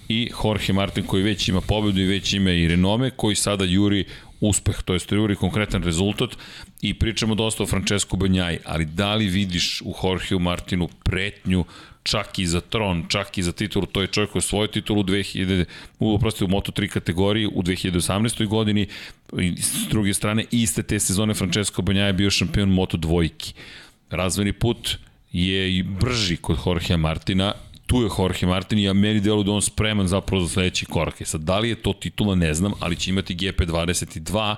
i 0.10 0.32
Jorge 0.44 0.74
Martin 0.74 1.04
koji 1.04 1.24
već 1.24 1.48
ima 1.48 1.62
pobedu 1.62 2.02
i 2.02 2.06
već 2.06 2.34
ima 2.34 2.52
i 2.52 2.68
renome, 2.68 3.10
koji 3.10 3.36
sada 3.36 3.66
juri 3.66 4.06
uspeh, 4.42 4.82
to 4.86 4.94
je 4.94 5.00
juri 5.12 5.36
konkretan 5.36 5.84
rezultat 5.84 6.30
i 6.82 6.94
pričamo 6.94 7.36
dosta 7.36 7.64
o 7.64 7.68
Francesco 7.68 8.18
Banjaj, 8.18 8.58
ali 8.66 8.86
da 8.86 9.16
li 9.16 9.28
vidiš 9.28 9.82
u 9.86 9.94
Jorgeu 10.04 10.40
Martinu 10.40 10.90
pretnju 11.04 11.66
čak 12.04 12.40
i 12.40 12.46
za 12.46 12.62
tron, 12.62 13.06
čak 13.08 13.38
i 13.38 13.44
za 13.44 13.52
titulu, 13.52 13.86
to 13.86 14.02
je 14.02 14.08
čovjek 14.08 14.32
koji 14.32 14.40
je 14.40 14.48
svoju 14.48 14.68
titulu 14.68 15.02
u 15.02 15.04
2000, 15.04 15.66
u, 16.00 16.14
u 16.14 16.18
Moto3 16.48 16.88
kategoriji 16.88 17.48
u 17.48 17.64
2018. 17.64 18.48
godini, 18.48 18.88
s 19.58 19.88
druge 19.90 20.14
strane, 20.14 20.46
iste 20.52 20.84
te 20.84 21.00
sezone 21.00 21.34
Francesco 21.34 21.82
Banjaj 21.82 22.08
je 22.08 22.14
bio 22.14 22.32
šampion 22.32 22.70
Moto 22.70 22.98
dvojki. 22.98 23.54
Razvojni 24.10 24.54
put 24.54 24.98
je 25.32 25.78
i 25.78 25.84
brži 25.84 26.38
kod 26.38 26.58
Jorgea 26.66 26.98
Martina 26.98 27.54
tu 27.90 28.02
je 28.02 28.10
Jorge 28.18 28.46
Martin 28.46 28.80
i 28.80 28.84
ja 28.84 28.94
meni 28.94 29.20
delu 29.20 29.44
da 29.44 29.52
on 29.52 29.62
spreman 29.62 30.08
zapravo 30.08 30.44
za 30.44 30.50
sledeći 30.50 30.86
korak. 30.86 31.22
E 31.22 31.26
sad, 31.26 31.42
da 31.42 31.60
li 31.60 31.70
je 31.70 31.76
to 31.76 31.94
titula, 31.94 32.36
ne 32.36 32.54
znam, 32.54 32.72
ali 32.80 32.96
će 32.96 33.10
imati 33.10 33.36
GP22 33.36 34.56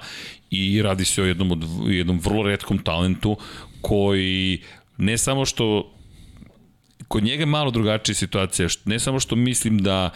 i 0.49 0.82
radi 0.82 1.05
se 1.05 1.21
o 1.21 1.25
jednom, 1.25 1.51
od, 1.51 1.63
jednom 1.88 2.19
vrlo 2.19 2.43
redkom 2.43 2.77
talentu 2.77 3.38
koji 3.82 4.61
ne 4.97 5.17
samo 5.17 5.45
što 5.45 5.93
kod 7.07 7.23
njega 7.23 7.41
je 7.41 7.45
malo 7.45 7.71
drugačija 7.71 8.15
situacija, 8.15 8.67
ne 8.86 8.99
samo 8.99 9.19
što 9.19 9.36
mislim 9.36 9.77
da 9.77 10.09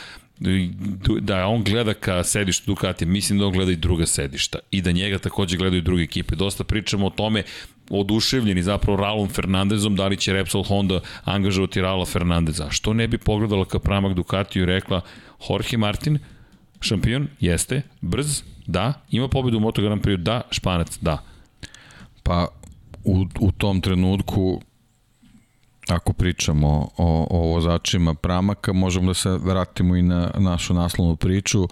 da 1.20 1.48
on 1.48 1.64
gleda 1.64 1.94
ka 1.94 2.24
sedištu 2.24 2.66
Ducati, 2.66 3.06
mislim 3.06 3.40
da 3.40 3.46
on 3.46 3.54
gleda 3.54 3.72
i 3.72 3.76
druga 3.76 4.06
sedišta 4.06 4.60
i 4.72 4.82
da 4.82 4.92
njega 4.92 5.18
takođe 5.18 5.58
gledaju 5.58 5.82
druge 5.82 6.04
ekipe. 6.04 6.36
Dosta 6.36 6.64
pričamo 6.64 7.08
o 7.08 7.10
tome 7.10 7.44
oduševljeni 7.90 8.64
zapravo 8.64 8.98
Raulom 8.98 9.30
Fernandezom, 9.30 9.96
da 9.96 10.08
li 10.08 10.18
će 10.18 10.34
Repsol 10.34 10.64
Honda 10.64 11.00
angažovati 11.24 11.82
Raula 11.82 12.06
Fernandeza. 12.06 12.70
Što 12.70 12.94
ne 12.94 13.08
bi 13.08 13.18
pogledala 13.18 13.66
ka 13.66 13.80
pramak 13.80 14.14
Ducatiju 14.14 14.64
i 14.64 14.66
rekla 14.66 15.02
Jorge 15.50 15.78
Martin, 15.78 16.20
šampion, 16.82 17.28
jeste, 17.40 17.82
brz, 18.02 18.42
da, 18.68 18.94
ima 19.12 19.28
pobedu 19.28 19.58
u 19.58 19.60
Moto 19.60 19.82
Grand 19.82 20.02
Prix, 20.02 20.18
da, 20.18 20.42
španac, 20.52 20.98
da. 21.02 21.24
Pa 22.24 22.48
u, 23.04 23.26
u 23.40 23.52
tom 23.52 23.82
trenutku 23.82 24.62
ako 25.88 26.14
pričamo 26.14 26.90
o, 26.98 27.28
o 27.30 27.40
vozačima 27.40 28.14
pramaka, 28.14 28.74
možemo 28.74 29.08
da 29.08 29.14
se 29.14 29.30
vratimo 29.30 29.96
i 29.96 30.02
na 30.02 30.32
našu 30.38 30.74
naslovnu 30.74 31.16
priču. 31.16 31.68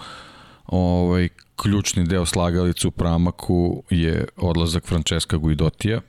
Ovaj, 0.66 1.30
ključni 1.56 2.04
deo 2.04 2.26
slagalice 2.26 2.88
u 2.88 2.92
pramaku 2.92 3.84
je 3.90 4.26
odlazak 4.38 4.86
Francesca 4.86 5.38
Guidotija, 5.38 6.02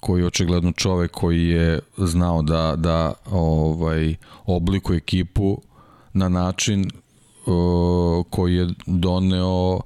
koji 0.00 0.20
je 0.20 0.26
očigledno 0.26 0.72
čovek 0.72 1.10
koji 1.10 1.48
je 1.48 1.80
znao 1.96 2.42
da, 2.42 2.74
da 2.76 3.12
ovaj, 3.30 4.14
oblikuje 4.44 4.96
ekipu 4.96 5.62
na 6.12 6.28
način 6.28 6.90
uh, 7.46 8.24
koji 8.30 8.54
je 8.54 8.68
doneo 8.86 9.80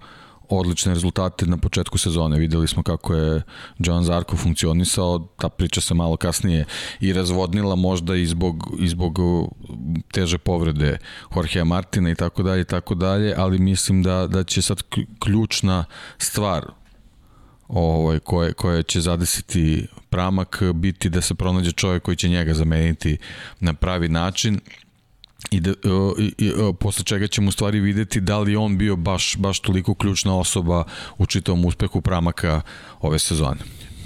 odlične 0.48 0.94
rezultate 0.94 1.46
na 1.46 1.56
početku 1.56 1.98
sezone. 1.98 2.38
Videli 2.38 2.68
smo 2.68 2.82
kako 2.82 3.14
je 3.14 3.42
John 3.78 4.04
Zarko 4.04 4.36
funkcionisao, 4.36 5.18
ta 5.38 5.48
priča 5.48 5.80
se 5.80 5.94
malo 5.94 6.16
kasnije 6.16 6.64
i 7.00 7.12
razvodnila 7.12 7.74
možda 7.74 8.16
i 8.16 8.26
zbog, 8.26 8.74
i 8.78 8.88
zbog 8.88 9.18
teže 10.12 10.38
povrede 10.38 10.98
Jorgea 11.36 11.64
Martina 11.64 12.10
i 12.10 12.14
tako 12.14 12.42
dalje 12.42 12.60
i 12.60 12.64
tako 12.64 12.94
dalje, 12.94 13.34
ali 13.36 13.58
mislim 13.58 14.02
da, 14.02 14.26
da 14.26 14.44
će 14.44 14.62
sad 14.62 14.82
ključna 15.18 15.84
stvar 16.18 16.66
ovaj, 17.68 18.18
koje, 18.18 18.52
koje 18.52 18.82
će 18.82 19.00
zadesiti 19.00 19.86
pramak 20.10 20.62
biti 20.74 21.08
da 21.08 21.20
se 21.20 21.34
pronađe 21.34 21.72
čovjek 21.72 22.02
koji 22.02 22.16
će 22.16 22.28
njega 22.28 22.54
zameniti 22.54 23.18
na 23.60 23.74
pravi 23.74 24.08
način 24.08 24.60
i, 25.50 25.60
da, 25.60 25.70
i, 26.18 26.32
i, 26.38 26.52
posle 26.80 27.04
čega 27.04 27.26
ćemo 27.26 27.48
u 27.48 27.52
stvari 27.52 27.80
videti 27.80 28.20
da 28.20 28.38
li 28.38 28.56
on 28.56 28.78
bio 28.78 28.96
baš, 28.96 29.36
baš 29.36 29.60
toliko 29.60 29.94
ključna 29.94 30.38
osoba 30.38 30.84
u 31.18 31.26
čitavom 31.26 31.64
uspehu 31.64 32.00
Pramaka 32.00 32.60
ove 33.00 33.18
sezone. 33.18 33.60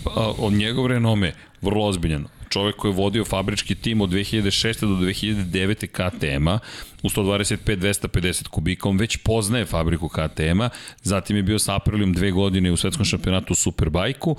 Pa, 0.05 0.35
od 0.39 0.53
njegov 0.53 0.87
renome, 0.87 1.33
vrlo 1.63 1.87
ozbiljan. 1.87 2.25
Čovek 2.49 2.77
koji 2.77 2.91
je 2.91 2.97
vodio 2.97 3.25
fabrički 3.25 3.75
tim 3.75 4.01
od 4.01 4.11
2006. 4.11 4.81
do 4.81 5.07
2009. 5.07 5.87
KTM-a 5.87 6.59
u 7.03 7.09
125-250 7.09 8.49
kubika, 8.49 8.89
on 8.89 8.99
već 8.99 9.17
poznaje 9.17 9.67
fabriku 9.67 10.09
KTM-a, 10.09 10.69
zatim 11.03 11.37
je 11.37 11.43
bio 11.43 11.59
sa 11.59 11.77
Aprilijom 11.77 12.13
dve 12.13 12.31
godine 12.31 12.73
u 12.73 12.77
svetskom 12.77 13.05
šampionatu 13.05 13.53
u 13.53 13.57
Superbajku 13.57 14.37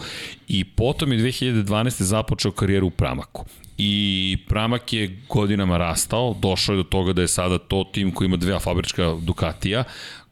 i 0.48 0.64
potom 0.64 1.12
je 1.12 1.20
2012. 1.20 2.04
započeo 2.04 2.52
karijeru 2.52 2.88
u 2.88 2.92
Pramaku 2.92 3.46
i 3.84 4.38
Pramak 4.48 4.94
je 4.94 5.18
godinama 5.30 5.78
rastao, 5.78 6.36
došao 6.40 6.74
je 6.74 6.78
do 6.78 6.84
toga 6.84 7.14
da 7.14 7.22
je 7.22 7.28
sada 7.28 7.58
to 7.58 7.84
tim 7.94 8.12
koji 8.12 8.26
ima 8.26 8.38
dve 8.38 8.60
fabrička 8.60 9.16
Ducatija, 9.22 9.84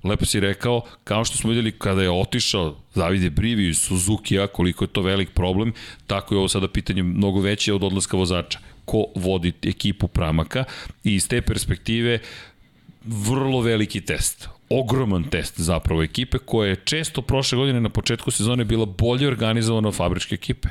lepo 0.04 0.26
si 0.26 0.40
rekao, 0.40 0.82
kao 1.04 1.26
što 1.26 1.38
smo 1.38 1.50
videli 1.50 1.72
kada 1.72 2.02
je 2.02 2.12
otišao 2.12 2.76
Davide 2.96 3.30
Brivi 3.30 3.68
iz 3.70 3.78
Suzuki-a, 3.78 4.48
koliko 4.48 4.84
je 4.84 4.88
to 4.88 5.02
velik 5.02 5.30
problem, 5.34 5.74
tako 6.08 6.36
je 6.36 6.40
ovo 6.40 6.48
sada 6.48 6.68
pitanje 6.68 7.04
mnogo 7.04 7.42
veće 7.42 7.74
od 7.74 7.84
odlaska 7.84 8.18
vozača. 8.18 8.60
Ko 8.86 9.06
vodi 9.16 9.54
ekipu 9.62 10.08
Pramaka? 10.08 10.64
I 11.04 11.16
iz 11.16 11.28
te 11.28 11.42
perspektive 11.42 12.20
vrlo 13.06 13.62
veliki 13.62 14.02
test 14.02 14.50
ogroman 14.70 15.24
test 15.24 15.60
zapravo 15.60 16.04
ekipe 16.04 16.38
koja 16.38 16.70
je 16.70 16.76
često 16.76 17.22
prošle 17.22 17.58
godine 17.58 17.82
na 17.82 17.90
početku 17.90 18.32
sezone 18.32 18.66
bila 18.66 18.86
bolje 18.86 19.28
organizovana 19.28 19.88
od 19.88 19.96
fabričke 19.96 20.36
ekipe. 20.36 20.70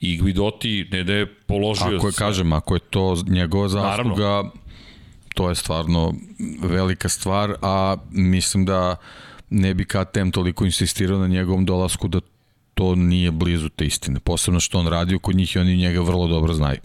I 0.00 0.18
Guidoti 0.18 0.88
ne 0.92 1.04
da 1.04 1.12
je 1.12 1.34
položio... 1.34 1.96
Ako 1.96 2.06
je, 2.06 2.12
sve. 2.12 2.26
kažem, 2.26 2.52
ako 2.52 2.74
je 2.74 2.80
to 2.80 3.16
njegova 3.28 3.68
zasluga, 3.68 4.24
Naravno. 4.24 4.50
to 5.34 5.48
je 5.48 5.54
stvarno 5.54 6.14
velika 6.62 7.08
stvar, 7.08 7.54
a 7.62 7.96
mislim 8.10 8.64
da 8.64 8.96
ne 9.50 9.74
bi 9.74 9.84
KTM 9.84 10.30
toliko 10.30 10.64
insistirao 10.64 11.18
na 11.18 11.26
njegovom 11.26 11.64
dolasku 11.64 12.08
da 12.08 12.20
to 12.74 12.94
nije 12.94 13.30
blizu 13.30 13.68
te 13.68 13.84
istine. 13.84 14.20
Posebno 14.20 14.60
što 14.60 14.78
on 14.78 14.86
radio 14.86 15.18
kod 15.18 15.36
njih 15.36 15.56
i 15.56 15.58
oni 15.58 15.76
njega 15.76 16.00
vrlo 16.00 16.28
dobro 16.28 16.54
znaju. 16.54 16.78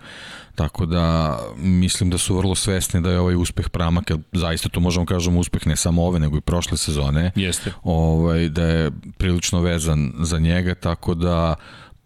Tako 0.55 0.85
da 0.85 1.37
mislim 1.57 2.09
da 2.09 2.17
su 2.17 2.37
vrlo 2.37 2.55
svesni 2.55 3.01
da 3.01 3.11
je 3.11 3.19
ovaj 3.19 3.35
uspeh 3.35 3.69
Pramak, 3.69 4.11
zaista 4.31 4.69
to 4.69 4.79
možemo 4.79 5.05
kažemo 5.05 5.39
uspeh 5.39 5.67
ne 5.67 5.75
samo 5.75 6.03
ove, 6.03 6.19
nego 6.19 6.37
i 6.37 6.41
prošle 6.41 6.77
sezone. 6.77 7.31
Jeste. 7.35 7.73
Ovaj, 7.83 8.49
da 8.49 8.65
je 8.65 8.91
prilično 9.17 9.61
vezan 9.61 10.13
za 10.19 10.39
njega, 10.39 10.75
tako 10.75 11.13
da 11.13 11.55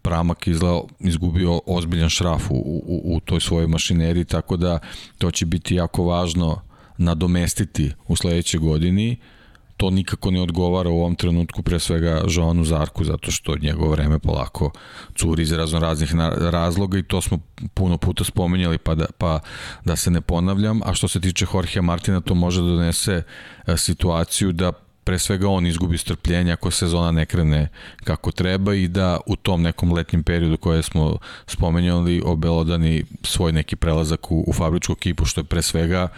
Pramak 0.02 0.46
izgleda 0.46 0.80
izgubio 1.00 1.60
ozbiljan 1.66 2.08
šraf 2.08 2.50
u, 2.50 2.54
u, 2.54 3.16
u 3.16 3.20
toj 3.20 3.40
svojoj 3.40 3.66
mašineriji, 3.66 4.24
tako 4.24 4.56
da 4.56 4.78
to 5.18 5.30
će 5.30 5.46
biti 5.46 5.74
jako 5.74 6.04
važno 6.04 6.60
nadomestiti 6.98 7.92
u 8.08 8.16
sledećoj 8.16 8.60
godini. 8.60 9.16
Uh, 9.20 9.39
to 9.80 9.90
nikako 9.90 10.30
ne 10.30 10.42
odgovara 10.42 10.90
u 10.90 11.00
ovom 11.00 11.14
trenutku 11.14 11.62
pre 11.62 11.78
svega 11.78 12.22
Joanu 12.28 12.64
Zarku 12.64 13.04
zato 13.04 13.30
što 13.30 13.56
njegovo 13.56 13.90
vreme 13.90 14.18
polako 14.18 14.70
curi 15.14 15.42
iz 15.42 15.52
razno 15.52 15.78
raznih 15.78 16.14
razloga 16.38 16.98
i 16.98 17.02
to 17.02 17.20
smo 17.20 17.38
puno 17.74 17.96
puta 17.96 18.24
spomenjali 18.24 18.78
pa 18.78 18.94
da, 18.94 19.06
pa 19.18 19.40
da 19.84 19.96
se 19.96 20.10
ne 20.10 20.20
ponavljam. 20.20 20.80
A 20.84 20.94
što 20.94 21.08
se 21.08 21.20
tiče 21.20 21.46
Jorge 21.54 21.80
Martina 21.80 22.20
to 22.20 22.34
može 22.34 22.60
da 22.60 22.66
donese 22.66 23.22
e, 23.66 23.76
situaciju 23.76 24.52
da 24.52 24.72
pre 25.04 25.18
svega 25.18 25.48
on 25.48 25.66
izgubi 25.66 25.98
strpljenje 25.98 26.52
ako 26.52 26.70
sezona 26.70 27.10
ne 27.10 27.26
krene 27.26 27.68
kako 28.04 28.32
treba 28.32 28.74
i 28.74 28.88
da 28.88 29.20
u 29.26 29.36
tom 29.36 29.62
nekom 29.62 29.92
letnjem 29.92 30.22
periodu 30.22 30.56
koje 30.56 30.82
smo 30.82 31.16
spomenjali 31.46 32.22
obelodani 32.24 33.04
svoj 33.22 33.52
neki 33.52 33.76
prelazak 33.76 34.30
u, 34.30 34.44
u 34.46 34.52
fabričku 34.52 34.92
ekipu 34.92 35.24
što 35.24 35.40
je 35.40 35.44
pre 35.44 35.62
svega 35.62 36.08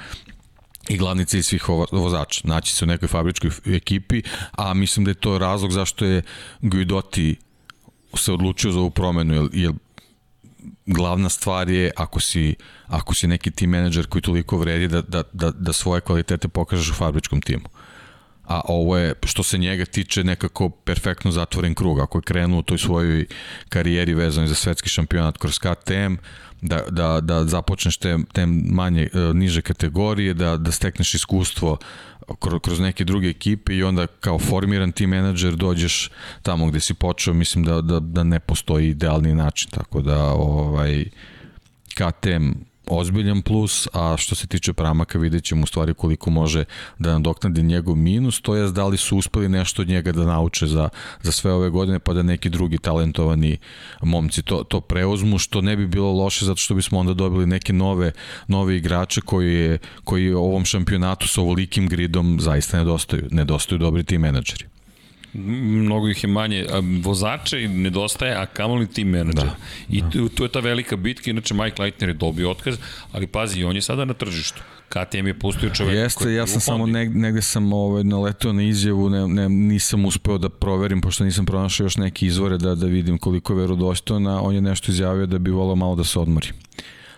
i 0.89 0.97
glavni 0.97 1.25
cilj 1.25 1.43
svih 1.43 1.69
vozača, 1.93 2.41
naći 2.45 2.75
se 2.75 2.85
u 2.85 2.89
nekoj 2.89 3.09
fabričkoj 3.09 3.51
ekipi, 3.67 4.23
a 4.53 4.75
mislim 4.75 5.05
da 5.05 5.11
je 5.11 5.15
to 5.15 5.39
razlog 5.39 5.73
zašto 5.73 6.05
je 6.05 6.23
Guidotti 6.61 7.37
se 8.15 8.33
odlučio 8.33 8.73
za 8.73 8.81
ovu 8.81 8.91
promenu, 8.91 9.35
jer, 9.35 9.49
jer 9.53 9.73
glavna 10.87 11.29
stvar 11.29 11.69
je 11.69 11.91
ako 11.97 12.21
si, 12.21 12.55
ako 12.87 13.15
si 13.15 13.27
neki 13.27 13.51
tim 13.51 13.71
menadžer 13.71 14.07
koji 14.07 14.23
toliko 14.23 14.59
vredi 14.59 14.89
da, 14.89 15.03
da, 15.03 15.23
da, 15.33 15.51
da 15.51 15.73
svoje 15.73 16.01
kvalitete 16.01 16.49
pokažeš 16.49 16.91
u 16.91 16.95
fabričkom 16.95 17.41
timu. 17.41 17.69
A 18.45 18.61
ovo 18.65 18.97
je, 18.97 19.15
što 19.25 19.43
se 19.43 19.59
njega 19.59 19.85
tiče, 19.85 20.25
nekako 20.25 20.69
perfektno 20.69 21.31
zatvoren 21.31 21.75
krug. 21.75 22.01
Ako 22.01 22.19
je 22.19 22.23
krenuo 22.23 22.59
u 22.59 22.63
toj 22.63 22.79
svojoj 22.79 23.27
karijeri 23.69 24.15
vezanoj 24.15 24.49
za 24.49 24.55
svetski 24.55 24.89
šampionat 24.89 25.39
kroz 25.39 25.59
KTM, 25.59 26.15
da, 26.63 26.81
da, 26.91 27.21
da 27.21 27.45
započneš 27.45 27.97
te, 27.97 28.19
te 28.33 28.47
manje, 28.47 29.09
e, 29.15 29.35
niže 29.35 29.63
kategorije, 29.63 30.35
da, 30.35 30.57
da 30.57 30.73
stekneš 30.73 31.15
iskustvo 31.15 31.79
kroz, 32.63 32.81
neke 32.81 33.05
druge 33.05 33.29
ekipe 33.29 33.75
i 33.77 33.83
onda 33.83 34.07
kao 34.07 34.39
formiran 34.39 34.93
ti 34.93 35.07
menadžer 35.07 35.57
dođeš 35.57 36.11
tamo 36.43 36.67
gde 36.67 36.81
si 36.81 36.95
počeo, 36.95 37.35
mislim 37.35 37.65
da, 37.65 37.81
da, 37.81 38.01
da 38.01 38.23
ne 38.23 38.41
postoji 38.41 38.89
idealni 38.89 39.35
način, 39.35 39.71
tako 39.71 40.01
da 40.01 40.25
ovaj, 40.25 41.05
KTM 41.95 42.53
ozbiljan 42.87 43.43
plus, 43.43 43.89
a 43.93 44.17
što 44.19 44.35
se 44.35 44.47
tiče 44.47 44.73
Pramaka 44.73 45.19
vidjet 45.19 45.45
ćemo 45.45 45.63
u 45.63 45.67
stvari 45.67 45.95
koliko 45.95 46.31
može 46.31 46.65
da 46.99 47.13
nadoknadi 47.13 47.63
njegov 47.63 47.97
minus, 47.97 48.41
to 48.41 48.55
je 48.55 48.71
da 48.71 48.87
li 48.87 48.97
su 48.97 49.17
uspeli 49.17 49.49
nešto 49.49 49.83
od 49.83 49.89
njega 49.89 50.13
da 50.13 50.25
nauče 50.25 50.67
za, 50.67 50.89
za 51.23 51.33
sve 51.33 51.53
ove 51.53 51.71
godine, 51.71 51.99
pa 51.99 52.13
da 52.13 52.23
neki 52.23 52.51
drugi 52.51 52.79
talentovani 52.79 53.59
momci 54.03 54.43
to, 54.43 54.65
to 54.65 54.81
preuzmu, 54.81 55.39
što 55.39 55.61
ne 55.61 55.77
bi 55.77 55.87
bilo 55.87 56.13
loše 56.13 56.45
zato 56.45 56.57
što 56.57 56.75
bismo 56.75 56.99
onda 56.99 57.15
dobili 57.15 57.47
neke 57.47 57.73
nove, 57.73 58.13
nove 58.49 58.77
igrače 58.77 59.21
koji, 59.21 59.55
je, 59.55 59.79
koji 60.05 60.33
ovom 60.33 60.65
šampionatu 60.65 61.29
sa 61.29 61.41
ovolikim 61.41 61.89
gridom 61.89 62.39
zaista 62.41 62.79
nedostaju. 62.79 63.29
Nedostaju 63.31 63.79
dobri 63.79 64.05
ti 64.05 64.19
menadžeri 64.19 64.73
mnogo 65.35 66.09
ih 66.09 66.25
je 66.25 66.29
manje, 66.29 66.67
a 66.73 66.83
vozače 67.03 67.69
nedostaje, 67.69 68.35
a 68.37 68.47
kamoli 68.47 68.87
tim 68.87 69.09
menadžer. 69.09 69.45
Da, 69.45 69.57
I 69.89 70.03
da. 70.03 70.11
Tu, 70.11 70.29
tu 70.29 70.45
je 70.45 70.49
ta 70.49 70.61
velika 70.61 70.97
bitka, 70.97 71.31
inače 71.31 71.55
Mike 71.55 71.83
Leitner 71.83 72.11
je 72.11 72.15
dobio 72.15 72.51
otkaz, 72.51 72.79
ali 73.13 73.27
pazi, 73.27 73.65
on 73.65 73.77
je 73.77 73.83
sada 73.83 74.05
na 74.05 74.15
tržištu. 74.15 74.63
KTM 74.89 75.27
je 75.27 75.39
pustio 75.39 75.71
čoveka 75.71 75.99
Jeste, 75.99 76.35
ja 76.35 76.47
sam 76.47 76.61
samo 76.61 76.87
negde, 76.87 77.19
negde 77.19 77.43
sam 77.43 77.73
ovaj, 77.73 78.05
naletio 78.05 78.53
na 78.53 78.63
izjavu, 78.63 79.11
ne, 79.11 79.29
ne, 79.29 79.49
nisam 79.49 80.05
uspeo 80.05 80.39
da 80.39 80.49
proverim, 80.49 81.01
pošto 81.01 81.25
nisam 81.25 81.47
pronašao 81.47 81.85
još 81.85 81.97
neke 81.97 82.27
izvore 82.27 82.59
da, 82.59 82.75
da 82.75 82.87
vidim 82.87 83.19
koliko 83.19 83.53
je 83.53 83.59
verodostojna, 83.59 84.43
on 84.43 84.55
je 84.55 84.61
nešto 84.61 84.93
izjavio 84.93 85.27
da 85.27 85.39
bi 85.39 85.51
volao 85.51 85.77
malo 85.77 85.97
da 85.97 86.05
se 86.05 86.19
odmori. 86.19 86.49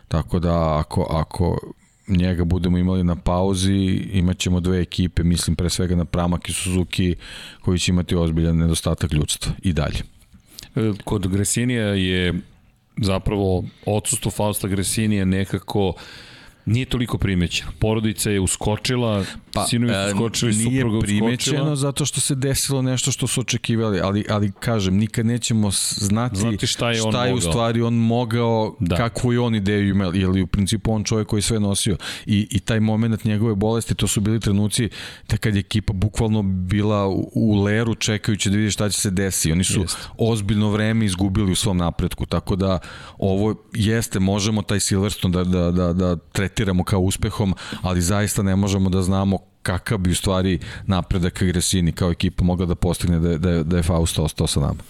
Tako 0.09 0.39
da 0.39 0.79
ako, 0.79 1.07
ako 1.11 1.75
njega 2.09 2.45
budemo 2.45 2.79
imali 2.79 3.05
na 3.05 3.17
pauzi, 3.17 3.75
imat 4.13 4.39
ćemo 4.39 4.61
dve 4.61 4.81
ekipe, 4.81 5.23
mislim 5.23 5.57
pre 5.57 5.71
svega 5.71 5.97
na 5.97 6.05
Pramak 6.05 6.49
i 6.49 6.53
Suzuki, 6.53 7.15
koji 7.61 7.79
će 7.79 7.93
imati 7.93 8.17
ozbiljan 8.17 8.57
nedostatak 8.57 9.13
ljudstva 9.13 9.53
i 9.63 9.73
dalje. 9.73 9.99
E, 10.77 10.93
kod 11.05 11.29
Gresinija 11.29 11.87
je 11.87 12.35
zapravo 12.97 13.65
odsustvo 13.87 14.31
Fausta 14.31 14.69
Gresinija 14.69 15.25
nekako 15.25 15.89
uh, 15.89 15.95
nije 16.67 16.87
toliko 16.87 17.19
primećeno. 17.19 17.71
Porodica 17.79 18.31
je 18.31 18.41
uskočila, 18.41 19.25
pa, 19.53 19.67
sinovi 19.67 19.93
su 19.93 19.99
e, 19.99 20.12
uskočili, 20.15 20.53
supruga 20.53 20.99
uskočila. 20.99 21.21
Nije 21.21 21.21
primećeno 21.21 21.77
zato 21.77 22.07
što 22.07 22.21
se 22.21 22.35
desilo 22.35 22.83
nešto 22.83 23.12
što 23.12 23.27
su 23.27 23.41
očekivali, 23.41 24.01
ali, 24.01 24.25
ali 24.31 24.53
kažem, 24.61 24.97
nikad 24.97 25.27
nećemo 25.27 25.71
znati, 25.97 26.37
znati 26.37 26.67
šta 26.67 26.91
je, 26.91 27.01
šta 27.01 27.27
je 27.27 27.35
u 27.35 27.41
stvari 27.41 27.83
on 27.83 27.95
mogao, 27.95 28.77
da. 28.81 28.97
kakvu 28.97 29.33
je 29.33 29.41
on 29.41 29.55
ideju 29.55 29.89
imao, 29.89 30.12
jer 30.15 30.31
u 30.31 30.47
principu 30.47 30.93
on 30.93 31.05
čovjek 31.05 31.29
koji 31.29 31.43
sve 31.43 31.61
nosio. 31.61 31.97
I, 32.27 32.47
i 32.51 32.61
taj 32.61 32.81
moment 32.81 33.25
njegove 33.25 33.55
bolesti, 33.55 33.95
to 33.95 34.07
su 34.07 34.21
bili 34.21 34.41
trenuci 34.41 34.89
da 35.29 35.37
kad 35.37 35.55
je 35.55 35.61
ekipa 35.61 35.93
bukvalno 35.93 36.43
bila 36.43 37.07
u, 37.07 37.31
u 37.35 37.62
leru 37.62 37.95
čekajući 37.95 38.51
da 38.51 38.57
vidi 38.57 38.71
šta 38.71 38.89
će 38.89 39.01
se 39.01 39.11
desiti. 39.11 39.53
Oni 39.53 39.65
su 39.65 39.81
Jest. 39.81 39.99
ozbiljno 40.19 40.71
vreme 40.71 41.05
izgubili 41.05 41.53
u 41.53 41.57
svom 41.57 41.77
napretku, 41.77 42.27
tako 42.27 42.57
da 42.57 42.79
ovo 43.19 43.55
jeste, 43.75 44.19
možemo 44.19 44.62
taj 44.62 44.81
Silverstone 44.81 45.33
da, 45.33 45.45
da, 45.45 45.71
da, 45.71 45.93
da 45.93 46.17
tretiramo 46.55 46.85
kao 46.85 47.01
uspehom, 47.01 47.55
ali 47.83 48.03
zaista 48.03 48.43
ne 48.43 48.57
možemo 48.57 48.91
da 48.91 49.03
znamo 49.03 49.39
kakav 49.63 49.99
bi 49.99 50.11
u 50.11 50.15
stvari 50.15 50.59
napredak 50.87 51.43
Gresini 51.43 51.93
kao 51.93 52.11
ekipa 52.11 52.45
mogla 52.45 52.67
da 52.67 52.75
postigne 52.75 53.19
da, 53.19 53.39
da, 53.39 53.63
da 53.63 53.77
je 53.77 53.83
Faust 53.83 54.19
ostao 54.19 54.47
sa 54.47 54.61
nama. 54.61 54.83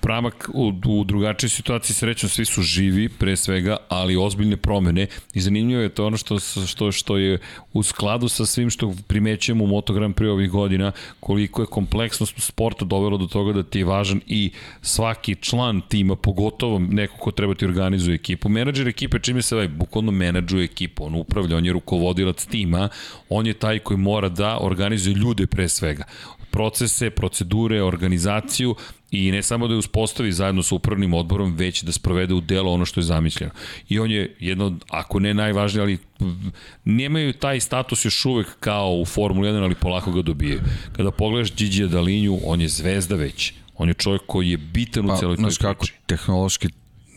Pramak 0.00 0.48
u, 0.54 0.72
u 0.86 1.04
drugačijoj 1.04 1.50
situaciji 1.50 1.94
srećno 1.94 2.28
svi 2.28 2.44
su 2.44 2.62
živi 2.62 3.08
pre 3.08 3.36
svega, 3.36 3.76
ali 3.88 4.16
ozbiljne 4.16 4.56
promene. 4.56 5.06
I 5.34 5.40
zanimljivo 5.40 5.82
je 5.82 5.88
to 5.88 6.06
ono 6.06 6.16
što, 6.16 6.38
što, 6.66 6.92
što 6.92 7.16
je 7.16 7.38
u 7.72 7.82
skladu 7.82 8.28
sa 8.28 8.46
svim 8.46 8.70
što 8.70 8.94
primećujemo 9.06 9.64
u 9.64 9.66
Moto 9.66 9.92
Grand 9.92 10.14
Prix 10.14 10.30
ovih 10.30 10.50
godina, 10.50 10.92
koliko 11.20 11.62
je 11.62 11.66
kompleksnost 11.66 12.34
sporta 12.38 12.84
dovelo 12.84 13.18
do 13.18 13.26
toga 13.26 13.52
da 13.52 13.62
ti 13.62 13.78
je 13.78 13.84
važan 13.84 14.20
i 14.26 14.50
svaki 14.82 15.34
član 15.34 15.80
tima, 15.88 16.16
pogotovo 16.16 16.78
neko 16.78 17.16
ko 17.16 17.30
treba 17.30 17.54
ti 17.54 17.64
organizuje 17.64 18.14
ekipu. 18.14 18.48
Menadžer 18.48 18.88
ekipe 18.88 19.18
čime 19.18 19.42
se 19.42 19.54
ovaj 19.54 19.68
bukvalno 19.68 20.12
menadžuje 20.12 20.64
ekipu, 20.64 21.04
on 21.04 21.14
upravlja, 21.14 21.56
on 21.56 21.66
je 21.66 21.72
rukovodilac 21.72 22.46
tima, 22.46 22.88
on 23.28 23.46
je 23.46 23.54
taj 23.54 23.78
koji 23.78 23.98
mora 23.98 24.28
da 24.28 24.58
organizuje 24.60 25.14
ljude 25.14 25.46
pre 25.46 25.68
svega 25.68 26.04
procese, 26.50 27.10
procedure, 27.10 27.82
organizaciju 27.82 28.74
i 29.10 29.30
ne 29.30 29.42
samo 29.42 29.68
da 29.68 29.74
je 29.74 29.78
uspostavi 29.78 30.32
zajedno 30.32 30.62
sa 30.62 30.74
upravnim 30.74 31.14
odborom, 31.14 31.56
već 31.56 31.82
da 31.82 31.92
sprovede 31.92 32.34
u 32.34 32.40
delo 32.40 32.72
ono 32.72 32.84
što 32.84 33.00
je 33.00 33.04
zamišljeno. 33.04 33.52
I 33.88 33.98
on 33.98 34.10
je 34.10 34.36
jedno, 34.40 34.78
ako 34.90 35.20
ne 35.20 35.34
najvažnije, 35.34 35.82
ali 35.82 35.98
nemaju 36.84 37.32
taj 37.32 37.60
status 37.60 38.04
još 38.04 38.24
uvek 38.24 38.46
kao 38.60 38.92
u 38.92 39.04
Formuli 39.04 39.48
1, 39.48 39.62
ali 39.62 39.74
polako 39.74 40.12
ga 40.12 40.22
dobijaju. 40.22 40.60
Kada 40.96 41.10
pogledaš 41.10 41.54
Gigi 41.54 41.88
Dalinju, 41.88 42.38
on 42.44 42.60
je 42.60 42.68
zvezda 42.68 43.14
već. 43.14 43.52
On 43.76 43.88
je 43.88 43.94
čovjek 43.94 44.22
koji 44.26 44.50
je 44.50 44.56
bitan 44.56 45.04
u 45.04 45.08
pa, 45.08 45.16
celoj 45.16 45.36
toj 45.36 45.44
priči. 45.44 45.60
kako, 45.60 45.86
tehnološki 46.06 46.68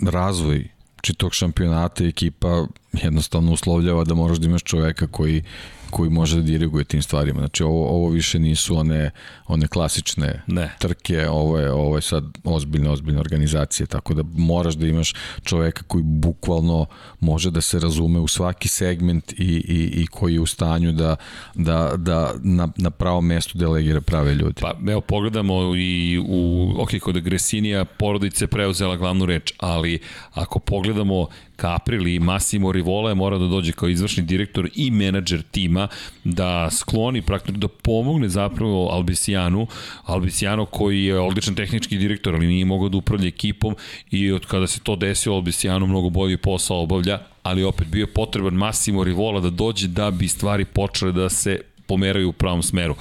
razvoj 0.01 0.67
čitog 1.01 1.33
šampionata 1.33 2.03
ekipa 2.03 2.67
jednostavno 2.93 3.51
uslovljava 3.51 4.03
da 4.03 4.13
moraš 4.13 4.37
da 4.37 4.45
imaš 4.45 4.63
čoveka 4.63 5.07
koji 5.07 5.43
koji 5.89 6.09
može 6.09 6.35
da 6.35 6.41
diriguje 6.41 6.83
tim 6.83 7.01
stvarima. 7.01 7.39
Znači 7.39 7.63
ovo, 7.63 7.89
ovo 7.89 8.09
više 8.09 8.39
nisu 8.39 8.77
one, 8.77 9.11
one 9.47 9.67
klasične 9.67 10.43
Ne. 10.47 10.75
trke, 10.79 11.29
ovo 11.29 11.59
je, 11.59 11.71
ovo 11.71 11.95
je 11.95 12.01
sad 12.01 12.23
ozbiljna, 12.43 12.91
ozbiljna 12.91 13.19
organizacija, 13.19 13.87
tako 13.87 14.13
da 14.13 14.23
moraš 14.33 14.75
da 14.75 14.87
imaš 14.87 15.13
čoveka 15.43 15.83
koji 15.83 16.03
bukvalno 16.03 16.85
može 17.19 17.51
da 17.51 17.61
se 17.61 17.79
razume 17.79 18.19
u 18.19 18.27
svaki 18.27 18.67
segment 18.67 19.31
i, 19.31 19.35
i, 19.67 20.01
i 20.01 20.07
koji 20.07 20.33
je 20.33 20.39
u 20.39 20.45
stanju 20.45 20.91
da, 20.91 21.15
da, 21.55 21.93
da 21.97 22.33
na, 22.43 22.67
na 22.77 22.89
pravom 22.89 23.25
mestu 23.25 23.57
delegira 23.57 24.01
prave 24.01 24.33
ljude. 24.33 24.61
Pa 24.61 24.73
evo 24.91 25.01
pogledamo 25.01 25.75
i 25.75 26.19
u, 26.27 26.73
ok, 26.77 26.89
kod 27.01 27.19
Gresinija 27.19 27.85
porodice 27.85 28.47
preuzela 28.47 28.95
glavnu 28.95 29.25
reč, 29.25 29.53
ali 29.57 29.99
ako 30.33 30.59
pogledamo 30.59 31.27
Kapril 31.59 32.07
i 32.07 32.19
Massimo 32.19 32.71
Rivola 32.71 33.09
je 33.09 33.15
mora 33.15 33.37
da 33.37 33.47
dođe 33.47 33.71
kao 33.71 33.89
izvršni 33.89 34.23
direktor 34.23 34.69
i 34.75 34.91
menadžer 34.91 35.41
tima 35.51 35.87
da 36.23 36.69
skloni 36.71 37.21
praktično 37.21 37.59
da 37.59 37.67
pomogne 37.67 38.29
zapravo 38.29 38.87
Albisijanu, 38.91 39.67
Albisijano 40.05 40.65
koji 40.65 41.05
je 41.05 41.19
odličan 41.19 41.55
tehnički 41.55 41.97
direktor, 41.97 42.35
ali 42.35 42.47
nije 42.47 42.65
mogao 42.65 42.89
da 42.89 42.97
upravlja 42.97 43.27
ekipom 43.27 43.75
i 44.11 44.31
od 44.31 44.45
kada 44.45 44.67
se 44.67 44.79
to 44.79 44.95
desilo 44.95 45.35
Albisijano 45.35 45.85
mnogo 45.85 46.09
bolji 46.09 46.37
posao 46.37 46.83
obavlja, 46.83 47.19
ali 47.43 47.63
opet 47.63 47.87
bio 47.87 48.03
je 48.03 48.13
potreban 48.13 48.53
Massimo 48.53 49.03
Rivola 49.03 49.41
da 49.41 49.49
dođe 49.49 49.87
da 49.87 50.11
bi 50.11 50.27
stvari 50.27 50.65
počele 50.65 51.11
da 51.11 51.29
se 51.29 51.61
pomeraju 51.89 52.29
u 52.29 52.33
pravom 52.33 52.63
smeru. 52.63 52.95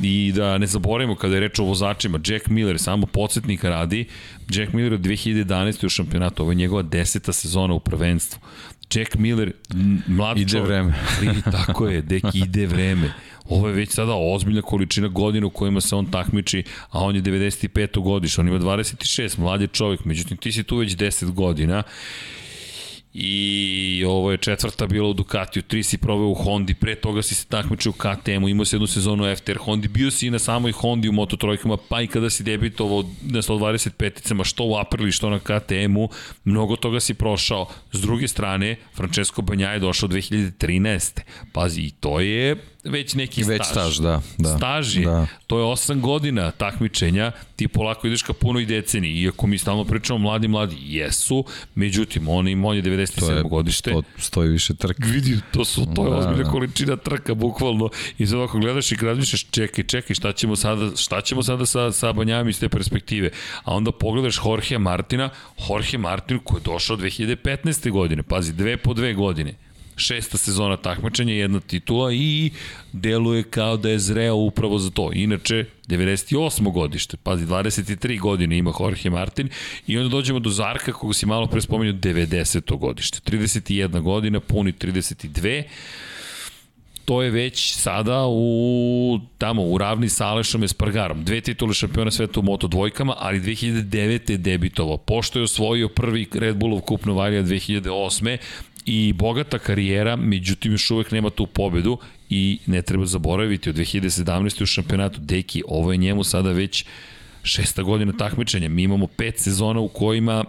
I 0.00 0.32
da 0.36 0.58
ne 0.58 0.66
zaboravimo 0.66 1.14
kada 1.14 1.34
je 1.34 1.40
reč 1.40 1.58
o 1.58 1.64
vozačima, 1.64 2.20
Jack 2.26 2.46
Miller, 2.46 2.78
samo 2.78 3.06
podsjetnik 3.06 3.64
radi, 3.64 4.04
Jack 4.50 4.72
Miller 4.72 4.92
od 4.94 5.00
2011. 5.00 5.86
u 5.86 5.88
šampionatu, 5.88 6.42
ovo 6.42 6.52
je 6.52 6.54
njegova 6.54 6.82
deseta 6.82 7.32
sezona 7.32 7.74
u 7.74 7.80
prvenstvu. 7.80 8.40
Jack 8.94 9.14
Miller, 9.14 9.52
mlad 10.06 10.38
Ide 10.38 10.50
čovjek. 10.50 10.66
vreme. 10.66 10.94
Ali 11.18 11.42
tako 11.42 11.88
je, 11.88 12.02
dek 12.02 12.24
ide 12.34 12.66
vreme. 12.66 13.12
Ovo 13.48 13.68
je 13.68 13.74
već 13.74 13.90
sada 13.90 14.12
ozbiljna 14.14 14.62
količina 14.62 15.08
godina 15.08 15.46
u 15.46 15.50
kojima 15.50 15.80
se 15.80 15.96
on 15.96 16.06
takmiči, 16.10 16.62
a 16.90 17.00
on 17.00 17.16
je 17.16 17.22
95. 17.22 18.02
godiš, 18.02 18.38
on 18.38 18.48
ima 18.48 18.58
26, 18.58 19.38
mlad 19.38 19.60
je 19.60 19.66
čovjek, 19.66 20.04
međutim 20.04 20.36
ti 20.36 20.52
si 20.52 20.62
tu 20.62 20.76
već 20.76 20.96
10 20.96 21.30
godina 21.32 21.82
i 23.18 24.04
ovo 24.08 24.30
je 24.30 24.36
četvrta 24.36 24.86
bila 24.86 25.08
u 25.08 25.12
Ducatiju, 25.12 25.62
tri 25.62 25.82
si 25.82 25.98
proveo 25.98 26.26
u 26.26 26.34
Hondi, 26.34 26.74
pre 26.74 26.94
toga 26.94 27.22
si 27.22 27.34
se 27.34 27.46
takmičio 27.46 27.90
u 27.90 27.92
KTM-u, 27.92 28.48
imao 28.48 28.64
si 28.64 28.74
jednu 28.74 28.86
sezonu 28.86 29.36
FTR 29.36 29.58
Hondi, 29.58 29.88
bio 29.88 30.10
si 30.10 30.26
i 30.26 30.30
na 30.30 30.38
samoj 30.38 30.72
Hondi 30.72 31.08
u 31.08 31.12
Moto 31.12 31.36
trojkama, 31.36 31.76
pa 31.88 32.02
i 32.02 32.06
kada 32.06 32.30
si 32.30 32.42
debitovao 32.42 33.02
na 33.22 33.42
125-icama, 33.42 34.44
što 34.44 34.64
u 34.64 34.76
Aprili, 34.76 35.12
što 35.12 35.30
na 35.30 35.38
KTM-u, 35.38 36.08
mnogo 36.44 36.76
toga 36.76 37.00
si 37.00 37.14
prošao. 37.14 37.66
S 37.92 38.00
druge 38.00 38.28
strane, 38.28 38.76
Francesco 38.94 39.42
Banja 39.42 39.68
je 39.68 39.78
došao 39.78 40.08
2013. 40.08 41.20
Pazi, 41.52 41.80
i 41.80 41.90
to 41.90 42.20
je 42.20 42.56
već 42.88 43.14
neki 43.14 43.42
Već 43.44 43.62
staž, 43.64 43.96
da, 43.98 44.22
da. 44.38 44.56
Staž 44.56 44.96
je, 44.96 45.04
Da. 45.04 45.26
to 45.46 45.58
je 45.58 45.64
8 45.64 46.00
godina 46.00 46.50
takmičenja, 46.50 47.32
ti 47.56 47.68
polako 47.68 48.06
ideš 48.06 48.22
ka 48.22 48.32
punoj 48.32 48.66
deceni, 48.66 49.08
iako 49.08 49.46
mi 49.46 49.58
stalno 49.58 49.84
pričamo 49.84 50.18
mladi, 50.18 50.48
mladi, 50.48 50.76
jesu, 50.80 51.44
međutim, 51.74 52.28
on, 52.28 52.48
im, 52.48 52.64
on 52.64 52.76
je 52.76 52.82
97. 52.82 53.20
To 53.20 53.30
je, 53.30 53.42
godište. 53.42 53.90
to 53.92 54.02
stoji 54.18 54.48
više 54.48 54.74
trk. 54.74 54.96
Vidi, 54.98 55.38
to 55.52 55.64
su 55.64 55.86
to 55.94 56.04
je 56.04 56.10
Da, 56.10 56.16
ozbiljna 56.16 56.42
da. 56.44 56.50
količina 56.50 56.96
trka 56.96 57.34
bukvalno. 57.34 57.88
I 58.18 58.26
sad 58.26 58.40
ako 58.40 58.58
gledaš 58.58 58.92
i 58.92 58.96
razmišljaš, 58.96 59.46
čekaj, 59.50 59.84
čekaj, 59.84 60.14
šta 60.14 60.32
ćemo 60.32 60.56
sada, 60.56 60.96
šta 60.96 61.20
ćemo 61.20 61.42
sada 61.42 61.66
sa 61.66 61.92
sa 61.92 62.12
Banjama 62.12 62.50
iz 62.50 62.60
te 62.60 62.68
perspektive? 62.68 63.30
A 63.64 63.74
onda 63.74 63.92
pogledaš 63.92 64.40
Jorge 64.44 64.78
Martina, 64.78 65.30
Jorge 65.68 65.98
Martin 65.98 66.38
koji 66.44 66.60
je 66.60 66.64
došao 66.64 66.96
2015. 66.96 67.90
godine, 67.90 68.22
pazi, 68.22 68.52
dve 68.52 68.76
po 68.76 68.94
dve 68.94 69.14
godine 69.14 69.54
šesta 69.96 70.38
sezona 70.38 70.76
takmičenja, 70.76 71.34
jedna 71.34 71.60
titula 71.60 72.12
i 72.12 72.50
deluje 72.92 73.42
kao 73.42 73.76
da 73.76 73.90
je 73.90 73.98
zreo 73.98 74.34
upravo 74.34 74.78
za 74.78 74.90
to. 74.90 75.10
Inače, 75.14 75.64
98. 75.88 76.72
godište, 76.72 77.16
pazi, 77.16 77.46
23 77.46 78.20
godine 78.20 78.58
ima 78.58 78.72
Jorge 78.80 79.10
Martin 79.10 79.48
i 79.86 79.98
onda 79.98 80.08
dođemo 80.08 80.38
do 80.38 80.50
Zarka 80.50 80.92
koga 80.92 81.14
si 81.14 81.26
malo 81.26 81.46
pre 81.46 81.60
spomenuo 81.60 82.00
90. 82.00 82.78
godište. 82.78 83.36
31 83.36 84.00
godina, 84.00 84.40
puni 84.40 84.72
32 84.72 85.62
to 87.06 87.22
je 87.22 87.30
već 87.30 87.74
sada 87.74 88.26
u 88.28 89.20
tamo 89.38 89.62
u 89.62 89.78
ravni 89.78 90.08
sa 90.08 90.26
Alešom 90.26 90.64
Espargarom. 90.64 91.24
Dve 91.24 91.40
titule 91.40 91.74
šampiona 91.74 92.10
sveta 92.10 92.40
u 92.40 92.42
Moto 92.42 92.68
dvojkama, 92.68 93.14
ali 93.18 93.40
2009. 93.40 94.30
je 94.30 94.38
debitovao. 94.38 94.96
Pošto 94.96 95.38
je 95.38 95.42
osvojio 95.42 95.88
prvi 95.88 96.26
Red 96.34 96.56
Bullov 96.56 96.80
kup 96.80 97.04
Novalija 97.04 97.42
2008 97.42 98.36
i 98.86 99.12
bogata 99.12 99.58
karijera, 99.58 100.16
međutim 100.16 100.72
još 100.72 100.90
uvek 100.90 101.10
nema 101.10 101.30
tu 101.30 101.46
pobedu 101.46 101.98
i 102.30 102.58
ne 102.66 102.82
treba 102.82 103.06
zaboraviti 103.06 103.70
od 103.70 103.76
2017. 103.76 104.62
u 104.62 104.66
šampionatu 104.66 105.20
Deki, 105.20 105.62
ovo 105.68 105.92
je 105.92 105.98
njemu 105.98 106.24
sada 106.24 106.52
već 106.52 106.84
šesta 107.42 107.82
godina 107.82 108.12
takmičenja. 108.12 108.68
Mi 108.68 108.82
imamo 108.82 109.06
pet 109.06 109.38
sezona 109.38 109.80
u 109.80 109.88
kojima 109.88 110.44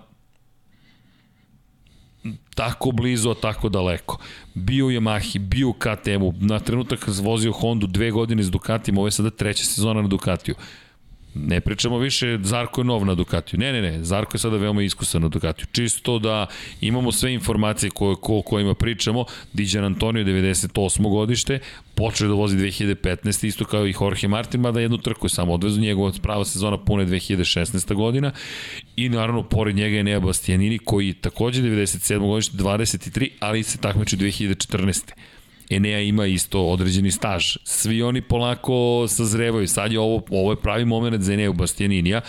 tako 2.55 2.91
blizu, 2.91 3.29
a 3.29 3.35
tako 3.41 3.69
daleko. 3.69 4.19
Bio 4.53 4.85
u 4.85 4.91
Yamahi, 4.91 5.39
bio 5.39 5.73
KTM-u, 5.73 6.33
na 6.39 6.59
trenutak 6.59 7.07
vozio 7.07 7.51
Hondu 7.51 7.87
dve 7.87 8.11
godine 8.11 8.43
s 8.43 8.51
Ducatijem, 8.51 8.97
ovo 8.97 9.07
je 9.07 9.11
sada 9.11 9.29
treća 9.29 9.65
sezona 9.65 10.01
na 10.01 10.07
Ducatiju. 10.07 10.55
Ne 11.45 11.61
pričamo 11.61 11.97
više 11.97 12.39
Zarko 12.43 12.81
je 12.81 12.85
nov 12.85 13.05
na 13.05 13.15
Ducatiju. 13.15 13.59
Ne, 13.59 13.73
ne, 13.73 13.81
ne, 13.81 14.03
Zarko 14.03 14.35
je 14.35 14.39
sada 14.39 14.57
veoma 14.57 14.83
iskusan 14.83 15.21
na 15.21 15.27
Ducatiju. 15.27 15.67
Čisto 15.71 16.19
da 16.19 16.47
imamo 16.81 17.11
sve 17.11 17.33
informacije 17.33 17.89
koje, 17.89 18.15
ko, 18.15 18.41
kojima 18.41 18.73
pričamo. 18.73 19.25
Diđan 19.53 19.85
Antonio 19.85 20.23
98. 20.23 21.09
godište, 21.09 21.59
počeo 21.95 22.27
da 22.27 22.33
vozi 22.33 22.57
2015. 22.57 23.47
isto 23.47 23.65
kao 23.65 23.87
i 23.87 23.93
Jorge 24.01 24.27
Martin, 24.27 24.61
mada 24.61 24.79
jednu 24.79 24.97
trku 24.97 25.25
je 25.25 25.29
samo 25.29 25.53
odvezu, 25.53 25.81
njegova 25.81 26.11
prava 26.21 26.45
sezona 26.45 26.77
pune 26.77 27.05
2016. 27.05 27.93
godina 27.93 28.31
i 28.95 29.09
naravno 29.09 29.43
pored 29.43 29.75
njega 29.75 29.95
je 29.95 30.03
Nea 30.03 30.19
Bastianini 30.19 30.79
koji 30.79 31.13
takođe 31.13 31.61
97. 31.61 32.19
godište 32.19 32.57
23, 32.57 33.29
ali 33.39 33.63
se 33.63 33.77
takmeče 33.77 34.17
2014. 34.17 35.11
Enea 35.69 35.99
ima 36.01 36.25
isto 36.25 36.61
određeni 36.65 37.11
staž. 37.11 37.57
Svi 37.63 38.01
oni 38.01 38.21
polako 38.21 39.05
sazrevaju. 39.07 39.67
Sad 39.67 39.91
je 39.91 39.99
ovo, 39.99 40.21
ovo 40.29 40.51
je 40.51 40.61
pravi 40.61 40.85
moment 40.85 41.23
za 41.23 41.33
Eneu 41.33 41.53
Bastianinija 41.53 42.21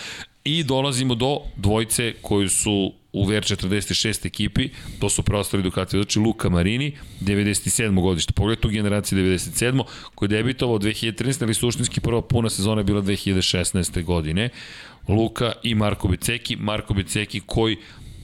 i 0.44 0.64
dolazimo 0.64 1.14
do 1.14 1.40
dvojce 1.56 2.14
koji 2.22 2.48
su 2.48 2.92
u 3.12 3.24
VR46 3.24 4.26
ekipi, 4.26 4.68
to 5.00 5.08
su 5.08 5.22
preostali 5.22 5.62
Ducati 5.62 5.96
vozači 5.96 6.18
Luka 6.18 6.48
Marini, 6.48 6.92
97. 7.20 8.02
godište. 8.02 8.32
Pogledaj 8.32 8.60
tu 8.60 8.68
generaciju 8.68 9.18
97. 9.18 9.82
koji 10.14 10.26
je 10.26 10.30
debitovao 10.30 10.78
2013. 10.78 11.42
ali 11.42 11.54
suštinski 11.54 12.00
prva 12.00 12.22
puna 12.22 12.50
sezona 12.50 12.80
je 12.80 12.84
bila 12.84 13.02
2016. 13.02 14.04
godine. 14.04 14.48
Luka 15.08 15.52
i 15.62 15.74
Marko 15.74 16.08
Beceki. 16.08 16.56
Marko 16.56 16.94
Beceki 16.94 17.40
koji, 17.46 17.76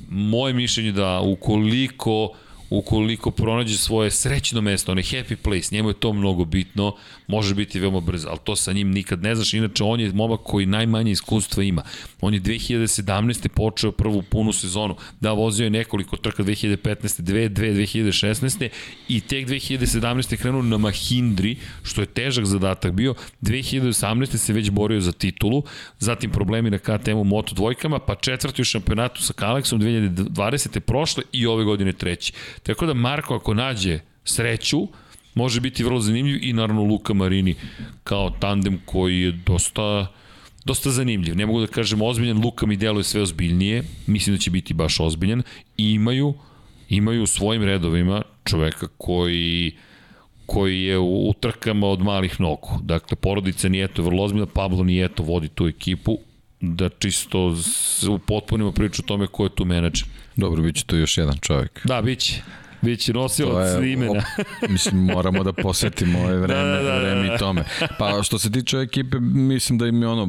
moje 0.09 0.55
mišljenje 0.55 0.93
da 0.93 1.21
ukoliko 1.21 2.31
ukoliko 2.71 3.31
pronađe 3.31 3.79
svoje 3.79 4.11
srećno 4.11 4.61
mesto, 4.61 4.93
onaj 4.93 5.05
happy 5.05 5.37
place, 5.37 5.75
njemu 5.75 5.89
je 5.89 5.95
to 5.95 6.13
mnogo 6.13 6.45
bitno, 6.45 6.97
može 7.27 7.55
biti 7.55 7.81
veoma 7.81 8.01
brzo, 8.01 8.29
ali 8.29 8.39
to 8.45 8.57
sa 8.57 8.73
njim 8.73 8.91
nikad 8.91 9.23
ne 9.23 9.35
znaš, 9.35 9.55
inače 9.55 9.85
on 9.85 10.01
je 10.01 10.13
momak 10.13 10.41
koji 10.45 10.67
najmanje 10.67 11.11
iskustva 11.11 11.63
ima. 11.63 11.83
On 12.21 12.35
je 12.35 12.41
2017. 12.41 13.49
počeo 13.49 13.93
prvu 13.93 14.23
punu 14.23 14.53
sezonu, 14.53 14.97
da 15.21 15.33
vozio 15.33 15.65
je 15.65 15.71
nekoliko 15.71 16.17
trka 16.17 16.43
2015. 16.43 17.23
2, 17.23 17.49
2, 17.49 17.75
2016. 17.75 18.69
i 19.09 19.21
tek 19.21 19.49
2017. 19.49 20.37
krenuo 20.37 20.63
na 20.63 20.79
Mahindri, 20.79 21.57
što 21.83 22.01
je 22.01 22.07
težak 22.07 22.45
zadatak 22.45 22.93
bio, 22.93 23.15
2018. 23.43 24.37
se 24.37 24.53
već 24.53 24.71
borio 24.71 25.01
za 25.01 25.13
titulu, 25.13 25.63
zatim 25.99 26.31
problemi 26.31 26.71
na 26.71 26.79
KTM-u 26.79 27.25
Moto 27.25 27.55
dvojkama, 27.55 27.99
pa 27.99 28.15
četvrti 28.15 28.63
u 28.63 28.65
šampionatu 28.65 29.23
sa 29.23 29.33
Kalexom 29.33 29.79
2020. 29.79 30.81
prošle 30.81 31.23
i 31.33 31.47
ove 31.47 31.65
godine 31.65 31.93
treći. 31.93 32.33
Tako 32.63 32.87
da 32.87 32.95
Marko 32.95 33.35
ako 33.35 33.55
nađe 33.55 34.01
sreću, 34.25 34.89
može 35.35 35.61
biti 35.61 35.85
vrlo 35.85 36.01
zanimljiv 36.01 36.39
i 36.43 36.53
naravno 36.53 36.83
Luka 36.83 37.15
Marini 37.15 37.55
kao 38.05 38.31
tandem 38.31 38.81
koji 38.85 39.21
je 39.21 39.33
dosta 39.33 40.07
dosta 40.65 40.91
zanimljiv. 40.91 41.37
Ne 41.37 41.47
mogu 41.47 41.61
da 41.61 41.67
kažem 41.67 42.03
ozbiljan, 42.03 42.41
Luka 42.45 42.67
mi 42.67 42.77
deluje 42.77 43.05
sve 43.05 43.23
ozbiljnije, 43.23 43.83
mislim 44.07 44.37
da 44.37 44.41
će 44.41 44.51
biti 44.51 44.75
baš 44.75 45.01
ozbiljan 45.01 45.43
i 45.77 45.91
imaju 45.93 46.35
imaju 46.89 47.23
u 47.23 47.27
svojim 47.27 47.63
redovima 47.63 48.23
čoveka 48.45 48.89
koji 48.99 49.73
koji 50.47 50.83
je 50.83 50.99
u, 50.99 51.29
u 51.29 51.33
trkama 51.41 51.87
od 51.87 52.01
malih 52.01 52.41
nogu. 52.41 52.69
Dakle, 52.83 53.17
porodica 53.17 53.69
Nijeto 53.69 54.03
je 54.03 54.07
vrlo 54.07 54.23
ozbiljna, 54.23 54.47
Pablo 54.47 54.85
Nijeto 54.85 55.23
vodi 55.23 55.49
tu 55.49 55.67
ekipu, 55.67 56.19
da 56.61 56.89
čisto 56.89 57.55
upotpunimo 58.09 58.73
priču 58.73 59.03
o 59.03 59.07
tome 59.07 59.27
ko 59.27 59.45
je 59.45 59.55
tu 59.55 59.65
menadžer. 59.65 60.09
Dobro, 60.37 60.63
bit 60.63 60.77
će 60.77 60.85
to 60.85 60.97
još 60.97 61.19
jedan 61.19 61.37
čovjek. 61.41 61.81
Da, 61.87 62.03
bit 62.03 62.21
će. 62.21 62.43
To 63.13 63.13
nosilac 63.13 63.83
je, 63.83 63.93
imena. 63.93 64.13
op- 64.13 64.69
mislim, 64.71 65.05
moramo 65.05 65.45
da 65.45 65.53
posvetimo 65.53 66.19
ove 66.19 66.37
vreme, 66.37 66.63
Da, 66.71 66.77
da, 66.77 66.83
da, 66.83 66.99
vreme 66.99 67.29
da. 67.29 67.35
i 67.35 67.39
tome. 67.39 67.65
Pa 67.99 68.23
što 68.23 68.39
se 68.39 68.53
tiče 68.53 68.77
ekipe, 68.79 69.19
mislim 69.21 69.79
da 69.79 69.87
im 69.87 70.03
je 70.03 70.09
ono, 70.09 70.29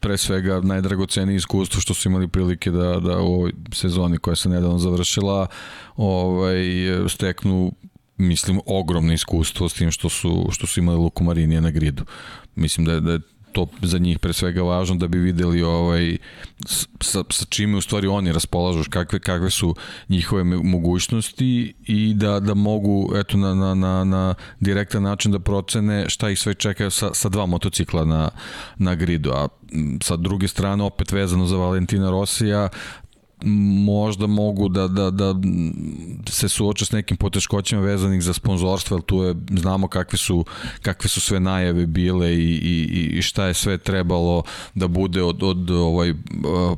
pre 0.00 0.16
svega, 0.16 0.60
najdragocenije 0.60 1.36
iskustvo 1.36 1.80
što 1.80 1.94
su 1.94 2.08
imali 2.08 2.28
prilike 2.28 2.70
da, 2.70 3.00
da 3.00 3.18
u 3.18 3.34
ovoj 3.34 3.52
sezoni 3.72 4.18
koja 4.18 4.36
se 4.36 4.48
nedavno 4.48 4.78
završila, 4.78 5.46
ovaj, 5.96 6.56
steknu 7.08 7.72
mislim 8.16 8.60
ogromno 8.66 9.12
iskustvo 9.12 9.68
s 9.68 9.74
tim 9.74 9.90
što 9.90 10.08
su 10.08 10.48
što 10.52 10.66
su 10.66 10.80
imali 10.80 10.98
Luku 10.98 11.24
Marinije 11.24 11.60
na 11.60 11.70
gridu. 11.70 12.04
Mislim 12.54 12.86
da 12.86 12.92
je, 12.92 13.00
da 13.00 13.12
je 13.12 13.20
to 13.52 13.66
za 13.82 13.98
njih 13.98 14.18
pre 14.18 14.32
svega 14.32 14.62
važno 14.62 14.96
da 14.96 15.08
bi 15.08 15.18
videli 15.18 15.62
ovaj 15.62 16.16
sa, 17.00 17.24
sa 17.30 17.44
čime 17.44 17.76
u 17.76 17.80
stvari 17.80 18.06
oni 18.06 18.32
raspolažu, 18.32 18.84
kakve 18.90 19.18
kakve 19.18 19.50
su 19.50 19.74
njihove 20.08 20.44
mogućnosti 20.44 21.74
i 21.86 22.14
da 22.14 22.40
da 22.40 22.54
mogu 22.54 23.12
eto 23.16 23.36
na 23.36 23.54
na 23.54 23.74
na 23.74 24.04
na 24.04 24.34
direktan 24.60 25.02
način 25.02 25.32
da 25.32 25.38
procene 25.38 26.08
šta 26.08 26.30
ih 26.30 26.38
sve 26.38 26.54
čeka 26.54 26.90
sa 26.90 27.14
sa 27.14 27.28
dva 27.28 27.46
motocikla 27.46 28.04
na 28.04 28.30
na 28.76 28.94
gridu. 28.94 29.30
A 29.30 29.48
sa 30.02 30.16
druge 30.16 30.48
strane 30.48 30.84
opet 30.84 31.12
vezano 31.12 31.46
za 31.46 31.56
Valentina 31.56 32.10
Rosija 32.10 32.68
možda 33.84 34.26
mogu 34.26 34.68
da, 34.68 34.88
da, 34.88 35.10
da 35.10 35.34
se 36.28 36.48
suoče 36.48 36.84
s 36.84 36.92
nekim 36.92 37.16
poteškoćama 37.16 37.82
vezanih 37.82 38.22
za 38.22 38.32
sponzorstvo, 38.32 38.96
jer 38.96 39.02
tu 39.02 39.22
je, 39.22 39.34
znamo 39.50 39.88
kakve 39.88 40.18
su, 40.18 40.44
kakve 40.82 41.08
su 41.08 41.20
sve 41.20 41.40
najave 41.40 41.86
bile 41.86 42.34
i, 42.34 42.54
i, 42.54 43.18
i 43.18 43.22
šta 43.22 43.46
je 43.46 43.54
sve 43.54 43.78
trebalo 43.78 44.42
da 44.74 44.88
bude 44.88 45.22
od, 45.22 45.42
od 45.42 45.70
ovaj, 45.70 46.10
uh, 46.10 46.16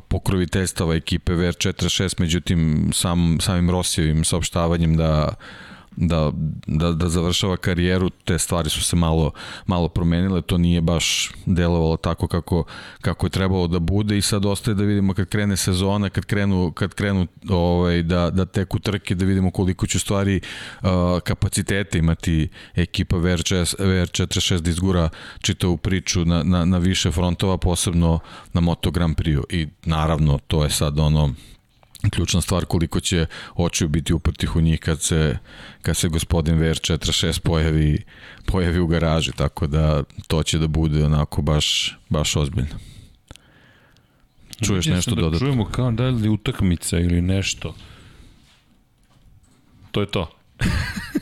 pokroviteljstava 0.07 0.95
ekipe 0.95 1.33
VR46, 1.33 2.15
međutim 2.19 2.89
sam, 2.93 3.37
samim 3.41 3.69
Rosijevim 3.69 4.23
saopštavanjem 4.23 4.97
da 4.97 5.35
da, 5.95 6.31
da, 6.67 6.91
da 6.91 7.09
završava 7.09 7.57
karijeru, 7.57 8.09
te 8.09 8.39
stvari 8.39 8.69
su 8.69 8.83
se 8.83 8.95
malo, 8.95 9.31
malo 9.65 9.89
promenile, 9.89 10.41
to 10.41 10.57
nije 10.57 10.81
baš 10.81 11.31
delovalo 11.45 11.97
tako 11.97 12.27
kako, 12.27 12.63
kako 13.01 13.25
je 13.25 13.29
trebalo 13.29 13.67
da 13.67 13.79
bude 13.79 14.17
i 14.17 14.21
sad 14.21 14.45
ostaje 14.45 14.75
da 14.75 14.83
vidimo 14.83 15.13
kad 15.13 15.29
krene 15.29 15.57
sezona, 15.57 16.09
kad 16.09 16.25
krenu, 16.25 16.71
kad 16.71 16.93
krenu 16.93 17.27
ovaj, 17.49 18.03
da, 18.03 18.29
da 18.29 18.45
teku 18.45 18.79
trke, 18.79 19.15
da 19.15 19.25
vidimo 19.25 19.51
koliko 19.51 19.87
će 19.87 19.99
stvari 19.99 20.41
uh, 20.81 20.89
kapacitete 21.23 21.97
imati 21.97 22.49
ekipa 22.75 23.15
VR46, 23.15 23.75
VR46 23.79 24.59
da 24.59 24.69
izgura 24.69 25.09
čitavu 25.41 25.77
priču 25.77 26.25
na, 26.25 26.43
na, 26.43 26.65
na 26.65 26.77
više 26.77 27.11
frontova, 27.11 27.57
posebno 27.57 28.19
na 28.53 28.61
Moto 28.61 28.91
Grand 28.91 29.15
Prix 29.15 29.43
i 29.49 29.67
naravno 29.85 30.39
to 30.47 30.63
je 30.63 30.69
sad 30.69 30.99
ono 30.99 31.33
ključna 32.09 32.41
stvar 32.41 32.65
koliko 32.65 32.99
će 32.99 33.25
očiju 33.55 33.87
biti 33.87 34.13
uprtih 34.13 34.55
u 34.55 34.61
njih 34.61 34.79
kad 34.79 35.01
se, 35.01 35.37
kad 35.81 35.97
se 35.97 36.07
gospodin 36.07 36.55
VR46 36.55 37.39
pojavi, 37.39 38.03
pojavi 38.45 38.79
u 38.79 38.87
garaži, 38.87 39.31
tako 39.31 39.67
da 39.67 40.03
to 40.27 40.43
će 40.43 40.59
da 40.59 40.67
bude 40.67 41.05
onako 41.05 41.41
baš, 41.41 41.97
baš 42.09 42.35
ozbiljno. 42.35 42.75
Čuješ 44.61 44.85
nešto 44.85 45.15
da 45.15 45.21
dodatno? 45.21 45.39
Čujemo 45.39 45.65
kao 45.65 45.91
da 45.91 46.09
li 46.09 46.29
utakmica 46.29 46.99
ili 46.99 47.21
nešto. 47.21 47.75
To 49.91 50.01
je 50.01 50.07
to. 50.07 50.31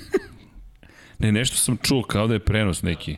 ne, 1.20 1.32
nešto 1.32 1.58
sam 1.58 1.78
čuo 1.78 2.04
kao 2.04 2.28
da 2.28 2.34
je 2.34 2.40
prenos 2.40 2.82
neki. 2.82 3.18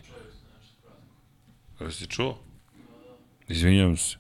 Kada 1.78 1.92
si 1.92 2.08
čuo? 2.08 2.40
Izvinjam 3.48 3.98
se. 3.98 4.18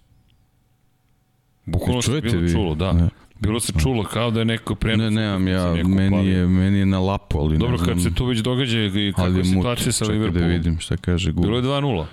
Bukvalno 1.65 2.01
se 2.01 2.21
bilo 2.21 2.41
vi? 2.41 2.51
čulo, 2.51 2.75
da. 2.75 2.93
Ne. 2.93 3.09
Bilo 3.43 3.59
se 3.59 3.73
čulo 3.73 4.03
kao 4.03 4.31
da 4.31 4.39
je 4.39 4.45
neko 4.45 4.75
prenos. 4.75 4.99
Ne, 5.03 5.11
nemam 5.11 5.47
ja, 5.47 5.73
meni 5.75 6.27
je, 6.27 6.47
meni 6.47 6.79
je 6.79 6.85
na 6.85 6.99
lapu, 6.99 7.39
ali 7.39 7.57
Dobro, 7.57 7.71
ne 7.71 7.77
znam. 7.77 7.89
kad 7.89 8.03
se 8.03 8.13
tu 8.13 8.25
već 8.25 8.39
događa 8.39 8.79
i 8.79 9.13
kakva 9.15 9.37
je 9.37 9.43
situacija 9.45 9.91
sa 9.91 10.05
čekaj 10.05 10.17
da 10.17 10.21
Liverpoolom. 10.21 10.51
vidim 10.51 10.79
šta 10.79 10.97
kaže 10.97 11.31
Google. 11.31 11.61
Bilo 11.61 11.75
je 11.75 11.81
2-0. 11.81 12.05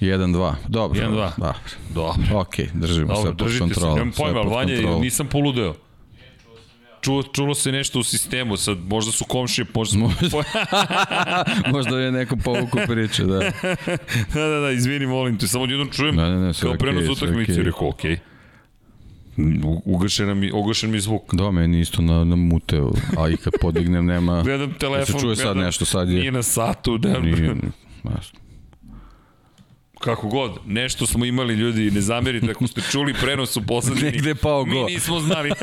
1-2, 0.00 0.54
dobro. 0.68 1.00
1:2. 1.00 1.30
Da, 1.36 1.54
Dobro. 1.90 2.22
ok, 2.32 2.54
držimo 2.74 3.06
Dobro, 3.06 3.22
sve 3.22 3.30
pod 3.30 3.36
držite 3.38 3.54
se. 3.58 3.58
kontrolom. 3.64 3.96
Nemam 3.96 4.12
pojma, 4.12 4.40
ali 4.40 4.50
Vanja, 4.50 4.98
nisam 4.98 5.26
poludeo. 5.26 5.74
Čulo, 7.00 7.22
čulo 7.22 7.54
se 7.54 7.72
nešto 7.72 7.98
u 7.98 8.02
sistemu, 8.02 8.56
sad 8.56 8.78
možda 8.80 9.12
su 9.12 9.24
komšije, 9.24 9.66
možda. 9.74 9.98
Možda. 9.98 10.42
Možda 11.72 11.98
je 11.98 12.12
neko 12.12 12.36
povuku 12.36 12.78
priče, 12.86 13.24
da. 13.24 13.38
da, 14.34 14.40
da, 14.42 14.60
da, 14.60 14.70
izvini, 14.70 15.06
molim 15.06 15.38
te, 15.38 15.48
samo 15.48 15.64
jednom 15.64 15.88
čujem 15.90 16.16
Ne, 16.16 16.30
ne, 16.30 16.36
ne, 16.38 16.52
kao 16.54 16.70
okej, 16.70 16.78
prenos 16.78 17.08
utakmice, 17.08 17.52
okej. 17.52 17.64
rekao, 17.64 17.88
okej. 17.88 18.14
U- 18.14 18.18
Ugašen 19.84 20.38
mi, 20.38 20.52
ugašen 20.52 20.90
mi 20.90 21.00
zvuk. 21.00 21.34
Da, 21.34 21.50
meni 21.50 21.80
isto 21.80 22.02
na, 22.02 22.24
na 22.24 22.36
muteu, 22.36 22.90
a 23.18 23.28
i 23.28 23.36
kad 23.36 23.52
podignem 23.60 24.06
nema... 24.06 24.42
Gledam 24.42 24.74
telefon, 24.74 25.06
se 25.06 25.20
čuje 25.20 25.36
sad 25.36 25.44
gledam, 25.44 25.62
nešto, 25.62 25.84
sad 25.84 26.08
je- 26.08 26.18
Nije 26.18 26.32
na 26.32 26.42
satu, 26.42 26.98
da, 26.98 27.18
Nije, 27.18 27.56
jasno. 28.06 28.38
Kako 30.00 30.28
god, 30.28 30.52
nešto 30.66 31.06
smo 31.06 31.24
imali 31.24 31.54
ljudi, 31.54 31.90
ne 31.90 32.00
zamerite 32.00 32.50
ako 32.50 32.66
ste 32.66 32.80
čuli 32.90 33.14
prenos 33.14 33.56
u 33.56 33.62
poslednji. 33.66 34.02
Negde 34.02 34.28
je 34.28 34.34
pao 34.34 34.64
Mi 34.64 34.72
go. 34.74 34.86
nismo 34.86 35.20
znali. 35.20 35.50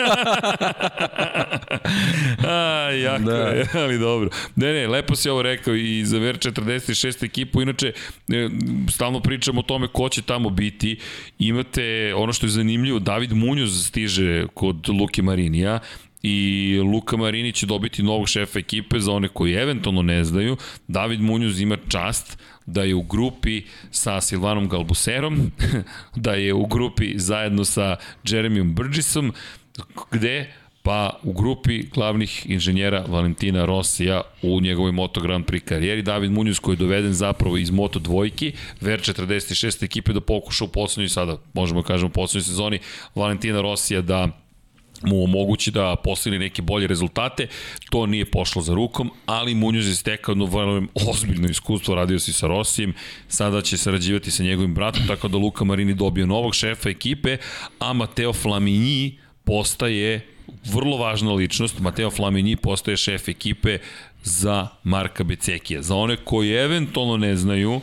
A, 2.47 2.89
jako 2.93 3.23
Da. 3.23 3.37
je, 3.37 3.67
ali 3.73 3.99
dobro. 3.99 4.29
Ne, 4.55 4.73
ne, 4.73 4.87
lepo 4.87 5.15
si 5.15 5.29
ovo 5.29 5.41
rekao 5.41 5.75
i 5.75 6.05
za 6.05 6.17
VR 6.17 6.37
46 6.37 7.25
ekipu, 7.25 7.61
inače 7.61 7.93
e, 8.27 8.49
stalno 8.91 9.19
pričamo 9.19 9.59
o 9.59 9.63
tome 9.63 9.87
ko 9.87 10.09
će 10.09 10.21
tamo 10.21 10.49
biti. 10.49 10.97
Imate 11.39 12.13
ono 12.15 12.33
što 12.33 12.45
je 12.45 12.49
zanimljivo, 12.49 12.99
David 12.99 13.33
Munjoz 13.33 13.87
stiže 13.87 14.45
kod 14.53 14.89
Luke 14.89 15.21
Marinija 15.21 15.79
i 16.23 16.79
Luka 16.83 17.17
Marini 17.17 17.51
će 17.51 17.65
dobiti 17.65 18.03
novog 18.03 18.29
šefa 18.29 18.59
ekipe 18.59 18.99
za 18.99 19.11
one 19.11 19.27
koji 19.27 19.53
eventualno 19.53 20.01
ne 20.01 20.23
znaju. 20.23 20.57
David 20.87 21.21
Munjoz 21.21 21.61
ima 21.61 21.77
čast 21.87 22.37
da 22.65 22.83
je 22.83 22.95
u 22.95 23.03
grupi 23.03 23.63
sa 23.91 24.21
Silvanom 24.21 24.69
Galbuserom, 24.69 25.51
da 26.25 26.33
je 26.33 26.53
u 26.53 26.65
grupi 26.65 27.19
zajedno 27.19 27.65
sa 27.65 27.95
Jeremijom 28.23 28.75
Burgessom, 28.75 29.33
gde 30.11 30.53
pa 30.85 31.19
u 31.23 31.33
grupi 31.33 31.83
glavnih 31.93 32.45
inženjera 32.49 33.05
Valentina 33.07 33.65
Rosija 33.65 34.21
u 34.41 34.61
njegovoj 34.61 34.91
Moto 34.91 35.21
Grand 35.21 35.45
Prix 35.45 35.65
karijeri. 35.65 36.01
David 36.01 36.31
Munoz 36.31 36.59
koji 36.59 36.73
je 36.73 36.77
doveden 36.77 37.13
zapravo 37.13 37.57
iz 37.57 37.71
Moto 37.71 37.99
dvojki, 37.99 38.53
VR46 38.81 39.83
ekipe 39.83 40.13
da 40.13 40.21
pokuša 40.21 40.65
u 40.65 40.67
poslednjoj 40.67 41.09
sada, 41.09 41.37
možemo 41.53 41.81
da 41.81 41.87
kažemo 41.87 42.07
u 42.07 42.13
poslednjoj 42.13 42.43
sezoni 42.43 42.79
Valentina 43.15 43.61
Rosija 43.61 44.01
da 44.01 44.44
mu 45.01 45.23
omogući 45.23 45.71
da 45.71 45.95
postigne 46.03 46.39
neke 46.39 46.61
bolje 46.61 46.87
rezultate. 46.87 47.47
To 47.89 48.05
nije 48.05 48.25
pošlo 48.25 48.61
za 48.61 48.73
rukom, 48.73 49.11
ali 49.25 49.55
Munoz 49.55 49.87
je 49.87 49.95
stekao 49.95 50.31
jedno 50.31 50.45
vrlo 50.45 50.83
ozbiljno 51.09 51.49
iskustvo, 51.49 51.95
radio 51.95 52.19
si 52.19 52.33
sa 52.33 52.47
Rosijem, 52.47 52.93
sada 53.27 53.61
će 53.61 53.77
sarađivati 53.77 54.31
sa 54.31 54.43
njegovim 54.43 54.73
bratom, 54.73 55.07
tako 55.07 55.27
da 55.27 55.37
Luka 55.37 55.63
Marini 55.63 55.93
dobio 55.93 56.25
novog 56.25 56.55
šefa 56.55 56.89
ekipe, 56.89 57.37
a 57.79 57.93
Mateo 57.93 58.33
Flamini 58.33 59.17
postaje 59.43 60.27
vrlo 60.65 60.97
važna 60.97 61.33
ličnost. 61.33 61.79
Mateo 61.79 62.11
Flamini 62.11 62.55
postaje 62.55 62.97
šef 62.97 63.27
ekipe 63.27 63.77
za 64.23 64.67
Marka 64.83 65.23
Becekija. 65.23 65.81
Za 65.81 65.95
one 65.95 66.17
koji 66.17 66.51
eventualno 66.51 67.17
ne 67.17 67.35
znaju, 67.35 67.81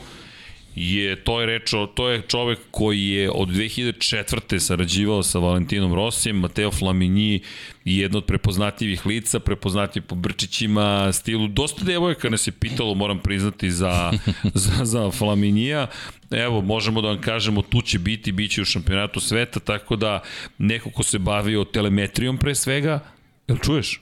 je 0.75 1.17
to 1.25 1.41
je 1.41 1.47
reč 1.47 1.71
to 1.95 2.09
je 2.09 2.23
čovek 2.23 2.59
koji 2.71 3.09
je 3.09 3.31
od 3.31 3.49
2004. 3.49 4.59
sarađivao 4.59 5.23
sa 5.23 5.39
Valentinom 5.39 5.95
Rosijem, 5.95 6.37
Mateo 6.37 6.71
Flamini 6.71 7.41
je 7.85 7.99
jedno 7.99 8.19
od 8.19 8.25
prepoznatljivih 8.25 9.07
lica, 9.07 9.41
prepoznatljiv 9.41 10.03
po 10.03 10.15
brčićima, 10.15 11.13
stilu, 11.13 11.49
dosta 11.49 11.85
devojaka 11.85 12.31
nas 12.31 12.47
je 12.47 12.53
pitalo, 12.53 12.95
moram 12.95 13.19
priznati, 13.19 13.71
za, 13.71 14.13
za, 14.55 14.85
za 14.85 15.11
Flaminija, 15.11 15.87
evo, 16.31 16.61
možemo 16.61 17.01
da 17.01 17.09
vam 17.09 17.21
kažemo, 17.21 17.63
tu 17.63 17.83
će 17.83 17.99
biti, 17.99 18.33
bit 18.33 18.53
će 18.53 18.63
u 18.63 18.65
šampionatu 18.65 19.21
sveta, 19.21 19.61
tako 19.61 19.97
da 19.97 20.23
neko 20.59 20.91
ko 20.91 21.03
se 21.03 21.19
bavio 21.19 21.65
telemetrijom 21.65 22.39
pre 22.39 22.55
svega, 22.55 23.01
jel 23.49 23.59
čuješ? 23.59 24.01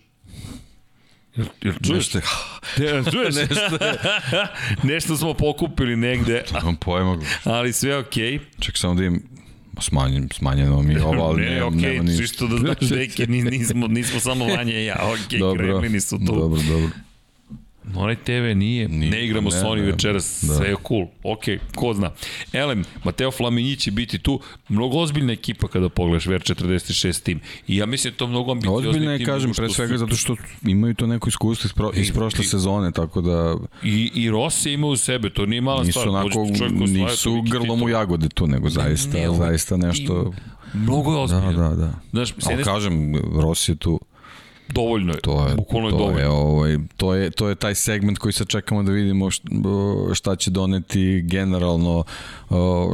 Jel, 1.37 1.47
jel 1.63 1.75
čuješ? 1.77 2.15
Nešto 2.15 2.19
je- 2.19 2.25
Jel 2.87 3.05
čuješ? 3.05 3.35
Nešto, 3.41 3.79
Nešto 4.85 5.17
smo 5.17 5.35
pokupili 5.35 5.97
negde, 5.99 6.45
Nemam 6.53 6.77
pojma. 6.77 7.19
ali 7.45 7.73
sve 7.73 7.97
okej. 7.99 8.39
Ček 8.59 8.77
samo 8.77 8.95
da 8.95 9.05
im 9.05 9.23
smanjen, 9.81 10.29
smanjeno 10.31 10.83
mi 10.83 10.95
je 10.95 11.03
ovo, 11.03 11.23
ali 11.23 11.43
Ne, 11.43 11.51
ne, 11.51 11.63
okej, 11.65 11.81
nema 11.81 12.03
ništa. 12.03 12.23
čisto 12.23 12.47
da 12.47 12.57
znaš, 12.59 12.79
deke, 12.91 13.27
ni- 13.27 13.43
nismo, 13.43 13.87
nismo 13.89 14.21
samo 14.21 14.45
Vanja 14.47 14.75
i 14.75 14.85
ja, 14.85 14.97
okej, 15.05 15.39
Dobro, 15.39 15.65
kremlini 15.65 16.01
su 16.01 16.19
tu. 16.19 16.25
dobro, 16.25 16.61
dobro. 16.63 16.89
Onaj 17.95 18.17
TV 18.17 18.31
nije, 18.33 18.89
Nije, 18.89 19.11
ne 19.11 19.25
igramo 19.25 19.51
ne, 19.51 19.57
Sony 19.57 19.77
ne, 19.77 19.83
večeras, 19.83 20.39
da. 20.43 20.55
sve 20.55 20.69
je 20.69 20.75
cool, 20.89 21.07
ok, 21.25 21.41
ko 21.75 21.95
zna. 21.95 22.11
Elem, 22.53 22.85
Mateo 23.05 23.31
Flamini 23.31 23.77
će 23.77 23.91
biti 23.91 24.19
tu, 24.19 24.41
mnogo 24.69 24.99
ozbiljna 24.99 25.33
ekipa 25.33 25.69
kada 25.69 25.89
pogledaš 25.89 26.25
VR46 26.25 27.23
tim. 27.23 27.41
I 27.67 27.77
ja 27.77 27.87
mislim 27.87 28.11
da 28.11 28.15
je 28.15 28.19
to 28.19 28.27
mnogo 28.27 28.53
ambiciozni 28.53 29.05
je, 29.05 29.17
tim 29.19 29.27
kažem, 29.27 29.41
nego 29.41 29.55
što 29.55 29.63
pre 29.63 29.69
su- 29.69 29.75
svega 29.75 29.99
zato 29.99 30.17
što 30.17 30.37
imaju 30.65 30.95
to 30.95 31.07
neko 31.07 31.29
iskustvo 31.29 31.67
iz, 31.67 31.73
pro, 31.73 31.91
iz 31.95 32.13
prošle 32.13 32.45
i- 32.45 32.49
sezone, 32.49 32.93
tako 32.93 33.21
da 33.21 33.57
I, 33.83 34.11
i 34.15 34.31
Rossi 34.31 34.73
ima 34.73 34.87
u 34.87 34.97
sebe, 34.97 35.31
to 35.31 35.47
nije 35.47 35.61
mala 35.61 35.81
nisu 35.81 35.93
stvar. 35.93 36.09
onako, 36.09 36.31
koji 36.31 36.53
osvaja 36.53 36.71
nisu 37.07 37.43
grlom 37.43 37.83
u 37.83 37.89
jagode 37.89 38.29
tu, 38.29 38.47
nego 38.47 38.69
zaista, 38.71 39.19
Ne, 39.19 39.37
zaista 39.37 39.77
nešto... 39.77 40.33
Mnogo 40.75 41.11
je 41.11 41.17
Da, 41.17 41.23
ozbiljno. 41.37 41.69
da, 41.69 41.77
da. 41.77 41.93
Znaš, 42.11 42.29
s 42.29 42.33
Ali 42.39 42.53
jedne 42.53 42.65
kažem, 42.65 43.17
Rossi 43.17 43.73
je 43.73 43.77
tu 43.77 44.01
dovoljno 44.73 45.13
je. 45.13 45.21
To 45.21 45.49
je, 45.49 45.55
Bukvalno 45.55 45.89
je 45.89 45.93
to 45.93 45.99
dovoljno. 45.99 46.19
Je, 46.19 46.29
ovaj, 46.29 46.79
to, 46.97 47.15
je, 47.15 47.31
to 47.31 47.49
je 47.49 47.55
taj 47.55 47.75
segment 47.75 48.19
koji 48.19 48.33
se 48.33 48.45
čekamo 48.45 48.83
da 48.83 48.93
vidimo 48.93 49.31
šta, 50.15 50.37
će 50.37 50.51
doneti 50.51 51.23
generalno 51.25 52.05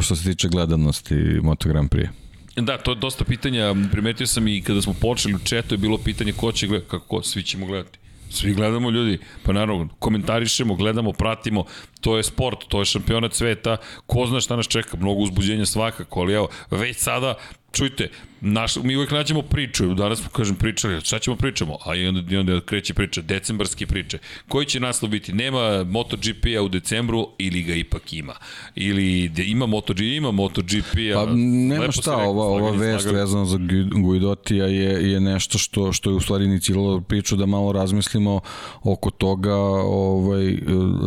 što 0.01 0.17
se 0.17 0.25
tiče 0.25 0.49
gledanosti 0.49 1.15
Moto 1.43 1.69
Grand 1.69 1.91
Prix. 1.91 2.09
Da, 2.57 2.79
to 2.79 2.91
je 2.91 2.95
dosta 2.95 3.25
pitanja. 3.25 3.75
Primetio 3.93 4.27
sam 4.27 4.49
i 4.49 4.63
kada 4.63 4.83
smo 4.83 4.95
počeli 5.01 5.35
u 5.35 5.39
četu 5.39 5.75
je 5.75 5.79
bilo 5.79 5.99
pitanje 5.99 6.33
ko 6.33 6.53
će 6.53 6.67
gledati, 6.67 6.91
kako 6.91 7.23
svi 7.23 7.43
ćemo 7.43 7.67
gledati. 7.67 7.99
Svi 8.31 8.55
gledamo 8.55 8.91
ljudi, 8.91 9.19
pa 9.43 9.53
naravno 9.53 9.89
komentarišemo, 9.99 10.75
gledamo, 10.75 11.13
pratimo, 11.13 11.65
to 12.07 12.17
je 12.17 12.23
sport, 12.23 12.59
to 12.69 12.79
je 12.79 12.85
šampionat 12.85 13.35
sveta, 13.35 13.77
ko 14.07 14.27
zna 14.27 14.41
šta 14.41 14.57
nas 14.57 14.69
čeka, 14.69 14.97
mnogo 14.97 15.21
uzbuđenja 15.21 15.67
svakako, 15.67 16.21
ali 16.21 16.35
evo, 16.35 16.49
već 16.71 16.97
sada, 16.97 17.35
čujte, 17.73 18.09
naš, 18.41 18.77
mi 18.77 18.97
uvek 18.97 19.11
nađemo 19.11 19.43
priču, 19.43 19.95
danas 19.95 20.19
smo, 20.19 20.29
kažem, 20.31 20.57
pričali, 20.57 21.01
šta 21.01 21.19
ćemo 21.19 21.37
pričamo, 21.37 21.79
a 21.85 21.95
i 21.95 22.07
onda, 22.07 22.35
i 22.35 22.37
onda 22.37 22.61
kreće 22.61 22.95
priča, 22.95 23.21
decembarske 23.21 23.87
priče. 23.87 24.19
Koji 24.49 24.67
će 24.67 24.81
naslov 24.81 25.11
biti? 25.11 25.33
Nema 25.33 25.85
MotoGP-a 25.85 26.63
u 26.63 26.69
decembru 26.69 27.29
ili 27.39 27.63
ga 27.63 27.75
ipak 27.75 28.13
ima? 28.13 28.35
Ili 28.75 29.33
ima 29.47 29.67
MotoGP, 29.67 30.01
ima 30.01 30.31
MotoGP-a? 30.31 31.15
Pa 31.15 31.27
nema 31.37 31.81
Lepo 31.81 31.93
šta, 31.93 32.11
rekao, 32.11 32.31
ova, 32.31 32.45
ova 32.45 32.71
vest 32.71 33.07
vezana 33.07 33.45
za 33.45 33.57
Gu- 33.59 34.03
Guidotija 34.03 34.67
je, 34.67 35.11
je 35.13 35.21
nešto 35.21 35.59
što, 35.59 35.93
što 35.93 36.11
je 36.11 36.17
u 36.17 36.21
stvari 36.21 36.45
iniciralo 36.45 37.01
priču 37.01 37.37
da 37.37 37.47
malo 37.47 37.73
razmislimo 37.73 38.41
oko 38.83 39.11
toga 39.11 39.57
ovaj, 39.57 40.59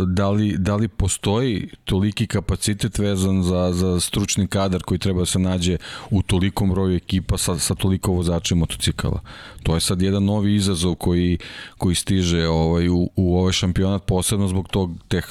da, 0.08 0.30
li, 0.30 0.56
da 0.58 0.76
li 0.76 0.89
postoji 0.98 1.70
toliki 1.86 2.28
kapacitet 2.28 3.00
vezan 3.00 3.44
za, 3.44 3.72
za 3.74 4.00
stručni 4.00 4.48
kadar 4.48 4.84
koji 4.84 5.00
treba 5.00 5.20
da 5.20 5.26
se 5.26 5.40
nađe 5.40 5.78
u 6.10 6.22
tolikom 6.22 6.70
broju 6.70 6.96
ekipa 6.96 7.38
sa, 7.38 7.60
sa 7.60 7.76
toliko 7.76 8.12
vozača 8.12 8.56
motocikala. 8.56 9.22
To 9.64 9.76
je 9.76 9.82
sad 9.82 10.02
jedan 10.02 10.26
novi 10.26 10.56
izazov 10.56 10.96
koji, 10.96 11.38
koji 11.78 11.96
stiže 11.96 12.48
ovaj, 12.48 12.90
u, 12.90 13.10
u 13.16 13.38
ovaj 13.38 13.54
šampionat 13.54 14.06
posebno 14.06 14.48
zbog 14.48 14.68
tog 14.68 14.92
teh, 15.08 15.26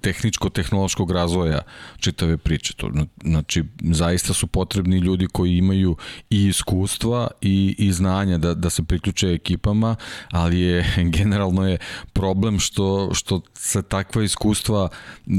tehničko-tehnološkog 0.00 1.10
razvoja 1.10 1.60
čitave 1.98 2.36
priče. 2.36 2.74
To, 2.76 2.90
znači, 3.24 3.64
zaista 3.80 4.34
su 4.34 4.46
potrebni 4.46 4.98
ljudi 4.98 5.26
koji 5.32 5.56
imaju 5.56 5.96
i 6.30 6.46
iskustva 6.46 7.28
i, 7.40 7.74
i 7.78 7.92
znanja 7.92 8.38
da, 8.38 8.54
da 8.54 8.70
se 8.70 8.82
priključe 8.82 9.28
ekipama, 9.28 9.96
ali 10.30 10.60
je 10.60 10.94
generalno 11.18 11.68
je 11.68 11.78
problem 12.12 12.58
što, 12.58 13.10
što 13.14 13.40
se 13.54 13.82
takva 13.82 14.22
iskustva 14.22 14.88
e, 15.26 15.30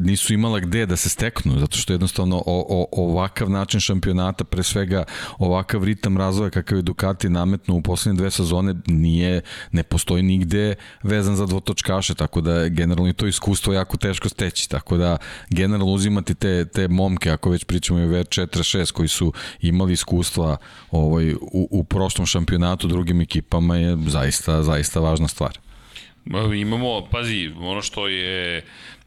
nisu 0.00 0.34
imala 0.34 0.60
gde 0.60 0.86
da 0.86 0.96
se 0.96 1.08
steknu, 1.08 1.58
zato 1.58 1.76
što 1.76 1.92
jednostavno 1.92 2.36
o, 2.36 2.66
o, 2.68 2.86
ovakav 2.92 3.50
način 3.50 3.80
šampionata, 3.80 4.44
pre 4.44 4.62
svega 4.62 5.04
ovakav 5.38 5.84
ritam 5.84 6.16
razvoja 6.16 6.50
kakav 6.50 6.78
je 6.78 6.82
Ducati 6.82 7.28
nametno 7.28 7.74
u 7.74 7.82
poslednje 7.82 8.18
dve 8.18 8.30
sezone 8.30 8.74
nije, 8.86 9.40
ne 9.72 9.82
postoji 9.82 10.22
nigde 10.22 10.74
vezan 11.02 11.36
za 11.36 11.46
dvotočkaše, 11.46 12.14
tako 12.14 12.40
da 12.40 12.68
generalno 12.68 13.12
to 13.12 13.26
iskustvo 13.26 13.72
jako 13.72 13.91
teško 13.96 14.28
steći, 14.28 14.68
tako 14.68 14.96
da 14.96 15.16
generalno 15.50 15.92
uzimati 15.92 16.34
te, 16.34 16.64
te 16.64 16.88
momke, 16.88 17.30
ako 17.30 17.50
već 17.50 17.64
pričamo 17.64 17.98
i 17.98 18.04
o 18.04 18.08
VR46 18.08 18.92
koji 18.92 19.08
su 19.08 19.32
imali 19.60 19.92
iskustva 19.92 20.56
ovaj, 20.90 21.32
u, 21.34 21.68
u 21.70 21.84
prošlom 21.84 22.26
šampionatu 22.26 22.88
drugim 22.88 23.20
ekipama 23.20 23.76
je 23.76 23.96
zaista, 24.06 24.62
zaista 24.62 25.00
važna 25.00 25.28
stvar. 25.28 25.58
Ma, 26.24 26.54
Imamo, 26.54 27.08
pazi, 27.10 27.50
ono 27.58 27.82
što 27.82 28.08
je 28.08 28.64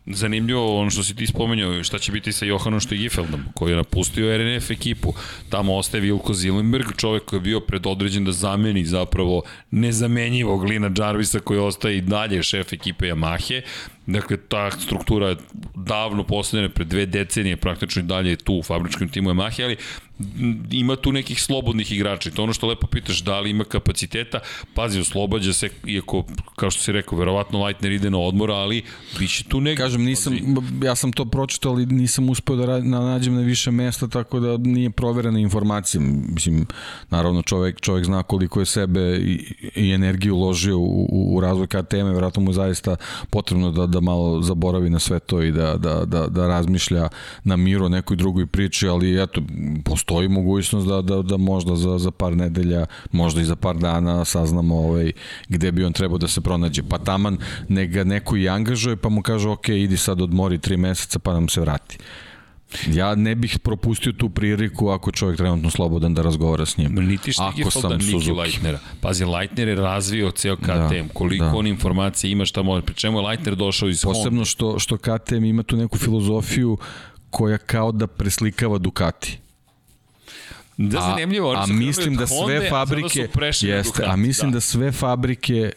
zanimljivo, 0.07 0.79
ono 0.79 0.89
što 0.89 1.03
si 1.03 1.15
ti 1.15 1.27
spomenuo, 1.27 1.83
šta 1.83 1.99
će 1.99 2.11
biti 2.11 2.31
sa 2.31 2.45
Johanom 2.45 2.81
Stegifeldom, 2.81 3.43
koji 3.53 3.71
je 3.71 3.75
napustio 3.75 4.37
RNF 4.37 4.71
ekipu. 4.71 5.13
Tamo 5.49 5.75
ostaje 5.75 6.01
Vilko 6.01 6.33
Zilenberg, 6.33 6.85
čovek 6.97 7.25
koji 7.25 7.37
je 7.37 7.41
bio 7.41 7.59
predodređen 7.59 8.25
da 8.25 8.31
zameni 8.31 8.85
zapravo 8.85 9.41
nezamenjivog 9.71 10.63
Lina 10.63 10.91
Jarvisa 10.97 11.39
koji 11.39 11.59
ostaje 11.59 11.97
i 11.97 12.01
dalje 12.01 12.43
šef 12.43 12.73
ekipe 12.73 13.05
Yamahe. 13.05 13.61
Dakle, 14.05 14.37
ta 14.37 14.71
struktura 14.71 15.29
je 15.29 15.37
davno 15.75 16.23
postavljena 16.23 16.69
pred 16.69 16.87
dve 16.87 17.05
decenije, 17.05 17.57
praktično 17.57 18.01
i 18.01 18.05
dalje 18.05 18.29
je 18.29 18.35
tu 18.35 18.53
u 18.53 18.63
fabričkom 18.63 19.09
timu 19.09 19.29
Yamahe, 19.29 19.63
ali 19.63 19.77
ima 20.71 20.95
tu 20.95 21.11
nekih 21.11 21.41
slobodnih 21.41 21.91
igrača 21.91 22.29
i 22.29 22.31
to 22.31 22.43
ono 22.43 22.53
što 22.53 22.67
lepo 22.67 22.87
pitaš, 22.87 23.23
da 23.23 23.39
li 23.39 23.49
ima 23.49 23.63
kapaciteta, 23.63 24.39
pazi, 24.73 24.99
oslobađa 24.99 25.53
se, 25.53 25.69
iako, 25.87 26.25
kao 26.55 26.71
što 26.71 26.83
si 26.83 26.91
rekao, 26.91 27.17
verovatno 27.17 27.63
Leitner 27.63 27.91
ide 27.91 28.09
na 28.09 28.19
odmor, 28.19 28.51
ali 28.51 28.83
biće 29.19 29.43
tu 29.43 29.61
neki... 29.61 29.77
Kažem, 29.77 30.03
nisam, 30.03 30.37
ja 30.83 30.95
sam 30.95 31.11
to 31.11 31.25
pročitao, 31.25 31.71
ali 31.71 31.85
nisam 31.85 32.29
uspeo 32.29 32.55
da 32.55 32.79
nađem 32.79 33.35
na 33.35 33.41
više 33.41 33.71
mesta, 33.71 34.07
tako 34.07 34.39
da 34.39 34.57
nije 34.57 34.89
proverena 34.89 35.39
informacija. 35.39 36.01
Mislim, 36.33 36.65
naravno 37.09 37.41
čovek, 37.41 37.81
čovek 37.81 38.05
zna 38.05 38.23
koliko 38.23 38.59
je 38.59 38.65
sebe 38.65 39.17
i, 39.17 39.53
i 39.75 39.91
energiju 39.91 40.35
uložio 40.35 40.77
u, 40.77 41.07
u, 41.09 41.35
u 41.35 41.41
razvoj 41.41 41.67
KTM, 41.67 42.09
vjerojatno 42.11 42.41
mu 42.41 42.49
je 42.49 42.53
zaista 42.53 42.95
potrebno 43.29 43.71
da, 43.71 43.85
da 43.85 43.99
malo 43.99 44.41
zaboravi 44.41 44.89
na 44.89 44.99
sve 44.99 45.19
to 45.19 45.41
i 45.41 45.51
da, 45.51 45.77
da, 45.77 46.05
da, 46.05 46.27
da 46.27 46.47
razmišlja 46.47 47.09
na 47.43 47.55
miru 47.55 47.85
o 47.85 47.89
nekoj 47.89 48.17
drugoj 48.17 48.45
priči, 48.45 48.87
ali 48.87 49.23
eto, 49.23 49.41
postoji 50.05 50.27
mogućnost 50.27 50.87
da, 50.87 51.01
da, 51.01 51.21
da 51.21 51.37
možda 51.37 51.75
za, 51.75 51.97
za 51.97 52.11
par 52.11 52.37
nedelja, 52.37 52.85
možda 53.11 53.41
i 53.41 53.45
za 53.45 53.55
par 53.55 53.77
dana 53.77 54.25
saznamo 54.25 54.75
ovaj, 54.77 55.11
gde 55.49 55.71
bi 55.71 55.85
on 55.85 55.93
trebao 55.93 56.17
da 56.17 56.27
se 56.27 56.41
pronađe. 56.41 56.83
Pa 56.89 56.97
taman 56.97 57.37
ne 57.69 57.87
ga 57.87 58.03
neko 58.03 58.37
i 58.37 58.49
angažuje, 58.49 58.95
pa 58.95 59.09
mu 59.09 59.21
kaže 59.21 59.49
ok, 59.49 59.69
idi 59.69 59.97
sad 59.97 60.21
odmori 60.21 60.57
tri 60.57 60.77
meseca 60.77 61.19
pa 61.19 61.33
nam 61.33 61.49
se 61.49 61.61
vrati. 61.61 61.97
Ja 62.87 63.15
ne 63.15 63.35
bih 63.35 63.59
propustio 63.59 64.11
tu 64.11 64.29
priliku 64.29 64.89
ako 64.89 65.11
čovjek 65.11 65.37
trenutno 65.37 65.69
slobodan 65.69 66.13
da 66.13 66.21
razgovara 66.21 66.65
s 66.65 66.77
njim. 66.77 66.95
Niti 66.95 67.33
Stegifelda, 67.33 67.97
niti 67.97 68.11
Suzuki. 68.11 68.39
Leitnera. 68.39 68.79
Pazi, 69.01 69.25
Leitner 69.25 69.67
je 69.67 69.75
razvio 69.75 70.31
ceo 70.31 70.55
KTM, 70.55 71.07
da, 71.07 71.13
koliko 71.13 71.45
da. 71.45 71.55
on 71.55 71.67
informacije 71.67 72.31
ima 72.31 72.45
šta 72.45 72.61
može, 72.61 72.85
pri 72.85 72.95
čemu 72.95 73.19
je 73.19 73.27
Leitner 73.27 73.55
došao 73.55 73.89
iz 73.89 74.03
Honda. 74.03 74.19
Posebno 74.19 74.45
što, 74.45 74.79
što 74.79 74.97
KTM 74.97 75.43
ima 75.45 75.63
tu 75.63 75.77
neku 75.77 75.97
filozofiju 75.97 76.77
koja 77.29 77.57
kao 77.57 77.91
da 77.91 78.07
preslikava 78.07 78.77
Ducati. 78.77 79.44
Da, 80.77 81.01
zanimljivo. 81.01 81.49
oni 81.49 81.59
a 81.59 81.61
su 81.61 81.67
krenuli 81.67 81.85
mislim 81.85 82.15
da 82.15 82.27
sve 82.27 82.37
Honde, 82.37 82.57
a 82.57 82.61
sada 82.61 82.69
fabrike 82.69 83.27
jeste, 83.61 84.03
a 84.05 84.15
mislim 84.15 84.51
da. 84.51 84.55
da 84.55 84.61
sve 84.61 84.91
fabrike 84.91 85.71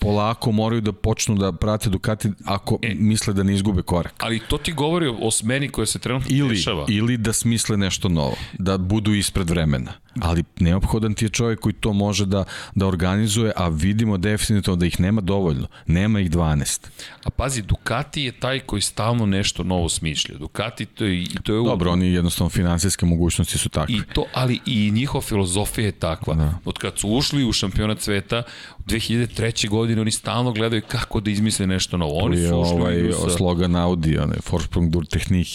polako 0.00 0.52
moraju 0.52 0.80
da 0.80 0.92
počnu 0.92 1.34
da 1.34 1.52
prate 1.52 1.90
Ducati 1.90 2.30
ako 2.44 2.78
e, 2.82 2.94
misle 2.94 3.34
da 3.34 3.42
ne 3.42 3.54
izgube 3.54 3.82
korak. 3.82 4.14
Ali 4.18 4.40
to 4.48 4.58
ti 4.58 4.72
govori 4.72 5.14
o 5.22 5.30
smeni 5.30 5.68
koja 5.68 5.86
se 5.86 5.98
trenutno 5.98 6.28
Ili, 6.30 6.48
dešava. 6.54 6.84
ili 6.88 7.16
da 7.16 7.32
smisle 7.32 7.76
nešto 7.76 8.08
novo, 8.08 8.36
da 8.58 8.78
budu 8.78 9.14
ispred 9.14 9.50
vremena. 9.50 9.92
Ali 10.20 10.44
neophodan 10.60 11.14
ti 11.14 11.24
je 11.24 11.28
čovjek 11.28 11.60
koji 11.60 11.72
to 11.72 11.92
može 11.92 12.26
da, 12.26 12.44
da 12.74 12.86
organizuje, 12.86 13.52
a 13.56 13.68
vidimo 13.68 14.16
definitivno 14.16 14.76
da 14.76 14.86
ih 14.86 15.00
nema 15.00 15.20
dovoljno. 15.20 15.66
Nema 15.86 16.20
ih 16.20 16.30
12. 16.30 16.86
A 17.24 17.30
pazi, 17.30 17.62
Ducati 17.62 18.22
je 18.22 18.32
taj 18.32 18.60
koji 18.60 18.82
stalno 18.82 19.26
nešto 19.26 19.62
novo 19.62 19.88
smišlja. 19.88 20.38
Ducati 20.38 20.86
to 20.86 21.04
je, 21.04 21.26
to 21.42 21.54
je 21.54 21.62
Dobro, 21.64 21.90
oni 21.92 22.12
jednostavno 22.12 22.50
finansijske 22.50 23.06
mogućnosti 23.06 23.58
su 23.58 23.68
takve. 23.68 23.94
I 23.94 24.00
to, 24.14 24.24
ali 24.34 24.60
i 24.66 24.90
njihova 24.90 25.22
filozofija 25.22 25.86
je 25.86 25.92
takva. 25.92 26.34
Da. 26.34 26.54
Od 26.64 26.78
kad 26.78 26.98
su 26.98 27.08
ušli 27.08 27.44
u 27.44 27.52
šampionat 27.52 28.00
sveta, 28.00 28.42
u 28.78 28.79
2003. 28.86 29.68
godine 29.68 30.00
oni 30.00 30.10
stalno 30.10 30.52
gledaju 30.52 30.82
kako 30.88 31.20
da 31.20 31.30
izmisle 31.30 31.66
nešto 31.66 31.96
novo. 31.96 32.18
Oni 32.18 32.38
je 32.38 32.48
su 32.48 32.60
ušli 32.60 32.74
ovaj 32.74 33.12
sa... 33.12 33.30
slogan 33.30 33.76
Audi, 33.76 34.18
onaj 34.18 34.38
Forsprung 34.42 34.90
dur 34.90 35.06
Technik 35.06 35.46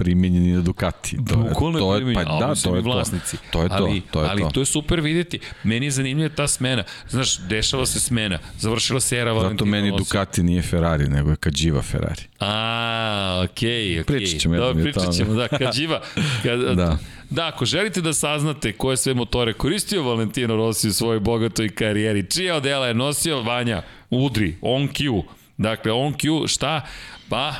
primenjeni 0.00 0.52
na 0.52 0.60
Ducati. 0.60 1.16
To, 1.16 1.34
je, 1.34 1.54
to 1.78 1.96
je, 1.96 2.14
pa 2.14 2.24
da, 2.24 2.54
to 2.54 2.76
je 2.76 2.82
vlasnici. 2.82 3.36
to. 3.36 3.42
To 3.52 3.62
je 3.62 3.68
to, 3.68 3.74
ali, 3.74 4.00
to 4.00 4.22
je 4.22 4.30
ali 4.30 4.42
to. 4.42 4.50
to 4.50 4.60
je 4.60 4.66
super 4.66 5.00
videti. 5.00 5.40
Meni 5.62 5.86
je 5.86 5.90
zanimljiva 5.90 6.28
ta 6.28 6.48
smena. 6.48 6.84
Znaš, 7.08 7.38
dešava 7.38 7.86
se 7.86 8.00
smena. 8.00 8.38
Završila 8.58 9.00
se 9.00 9.16
era 9.16 9.32
Valentina 9.32 9.58
Zato 9.58 9.64
meni 9.64 9.98
Ducati 9.98 10.42
nije 10.42 10.62
Ferrari, 10.62 11.08
nego 11.08 11.30
je 11.30 11.36
Kađiva 11.36 11.82
Ferrari. 11.82 12.22
A, 12.40 13.44
okej, 13.44 13.70
okay, 13.70 14.00
okej. 14.00 14.16
Okay. 14.16 14.18
Pričat 14.18 14.40
ćemo 14.40 14.56
da, 14.56 14.82
pričat 14.82 15.12
ćemo, 15.14 15.34
da, 15.34 15.48
Kađiva. 15.48 16.00
Kad, 16.42 16.60
da. 16.60 16.98
Da, 17.30 17.46
ako 17.46 17.64
želite 17.64 18.00
da 18.00 18.12
saznate 18.12 18.72
koje 18.72 18.96
sve 18.96 19.14
motore 19.14 19.52
koristio 19.52 20.02
Valentino 20.02 20.56
Rossi 20.56 20.88
u 20.88 20.92
svojoj 20.92 21.20
bogatoj 21.20 21.68
karijeri, 21.68 22.30
čija 22.30 22.56
odela 22.56 22.86
je 22.86 22.94
nosio 22.94 23.42
Vanja, 23.42 23.82
udri, 24.10 24.56
on 24.60 24.88
Q. 24.88 25.22
Dakle, 25.56 25.92
on 25.92 26.14
Q, 26.14 26.48
šta? 26.48 26.86
Pa, 27.28 27.54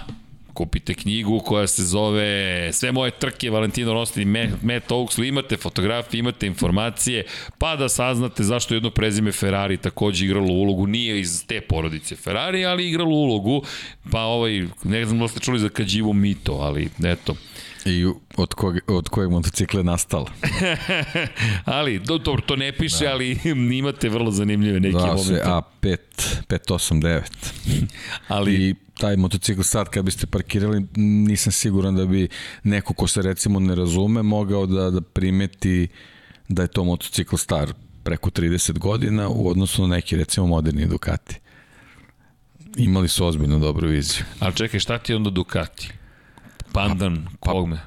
kupite 0.61 0.95
knjigu 0.95 1.41
koja 1.41 1.67
se 1.67 1.85
zove 1.85 2.73
Sve 2.73 2.93
moje 2.93 3.11
trke 3.11 3.51
Valentino 3.51 3.93
Rossi 3.93 4.25
Matt 4.63 4.91
Oaksley, 4.91 5.29
imate 5.29 5.57
fotografije, 5.57 6.19
imate 6.19 6.47
informacije, 6.47 7.25
pa 7.59 7.77
da 7.77 7.89
saznate 7.89 8.43
zašto 8.43 8.75
jedno 8.75 8.91
prezime 8.91 9.33
Ferrari 9.33 9.77
takođe 9.77 10.25
igralo 10.25 10.53
ulogu, 10.53 10.87
nije 10.87 11.21
iz 11.21 11.47
te 11.47 11.61
porodice 11.61 12.17
Ferrari, 12.17 12.65
ali 12.65 12.89
igralo 12.89 13.11
ulogu, 13.11 13.63
pa 14.11 14.21
ovaj, 14.21 14.67
ne 14.85 15.05
znam 15.05 15.19
da 15.19 15.29
ste 15.29 15.41
čuli 15.41 15.59
za 15.59 15.69
Kađivu 15.69 16.13
Mito, 16.13 16.53
ali 16.53 16.89
eto, 17.05 17.35
I 17.85 18.07
od, 18.37 18.55
kog, 18.55 18.77
od 18.87 19.09
kojeg 19.09 19.31
motocikla 19.31 19.81
je 19.81 19.85
nastala. 19.85 20.27
ali, 21.65 21.99
do, 21.99 22.19
dobro, 22.19 22.43
to 22.47 22.57
ne 22.57 22.73
piše, 22.73 23.05
da. 23.05 23.11
ali 23.11 23.39
imate 23.79 24.09
vrlo 24.09 24.31
zanimljive 24.31 24.81
neke 24.81 24.99
da, 24.99 25.07
momente. 25.07 25.33
Da, 25.33 25.63
se 25.83 25.87
A5, 25.87 25.97
589. 26.49 27.21
ali... 28.29 28.55
I 28.55 28.75
taj 29.01 29.17
motocikl 29.17 29.63
sad 29.63 29.89
kad 29.89 30.05
biste 30.05 30.27
parkirali, 30.27 30.87
nisam 30.97 31.53
siguran 31.53 31.97
da 31.97 32.07
bi 32.07 32.29
neko 32.65 32.95
ko 32.95 33.07
se 33.07 33.23
recimo 33.23 33.61
ne 33.61 33.75
razume 33.75 34.23
mogao 34.23 34.67
da, 34.67 34.91
da 34.91 35.01
primeti 35.01 35.89
da 36.49 36.63
je 36.63 36.69
to 36.69 36.85
motocikl 36.85 37.37
star 37.37 37.73
preko 38.03 38.31
30 38.31 38.79
godina 38.79 39.29
u 39.29 39.49
odnosu 39.49 39.83
na 39.83 39.97
neki 39.97 40.17
recimo 40.17 40.47
moderni 40.47 40.87
Ducati. 40.87 41.41
Imali 42.77 43.09
su 43.09 43.27
ozbiljno 43.27 43.59
dobru 43.59 43.89
viziju. 43.89 44.25
Ali 44.39 44.55
čekaj, 44.55 44.81
šta 44.81 44.99
ti 44.99 45.13
je 45.13 45.17
onda 45.17 45.31
Ducati? 45.31 45.93
Pandan, 46.73 47.27
pa, 47.41 47.51
kog 47.51 47.69
me? 47.69 47.81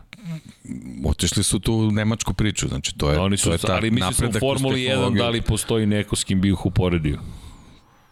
Otišli 1.05 1.43
su 1.43 1.59
tu 1.59 1.91
nemačku 1.91 2.33
priču, 2.33 2.67
znači 2.67 2.97
to 2.97 3.11
je, 3.11 3.19
Oni 3.19 3.37
su, 3.37 3.45
to 3.45 3.51
je 3.51 3.57
ta 3.57 3.73
ali 3.73 3.91
misli 3.91 4.13
su 4.13 4.25
u 4.27 4.31
Formuli 4.31 4.73
uz 4.75 4.79
1 4.79 4.87
tehnologiju. 4.87 5.19
da 5.19 5.29
li 5.29 5.41
postoji 5.41 5.85
neko 5.85 6.15
s 6.15 6.23
kim 6.23 6.41
bi 6.41 6.49
ih 6.49 6.65
uporedio? 6.65 7.19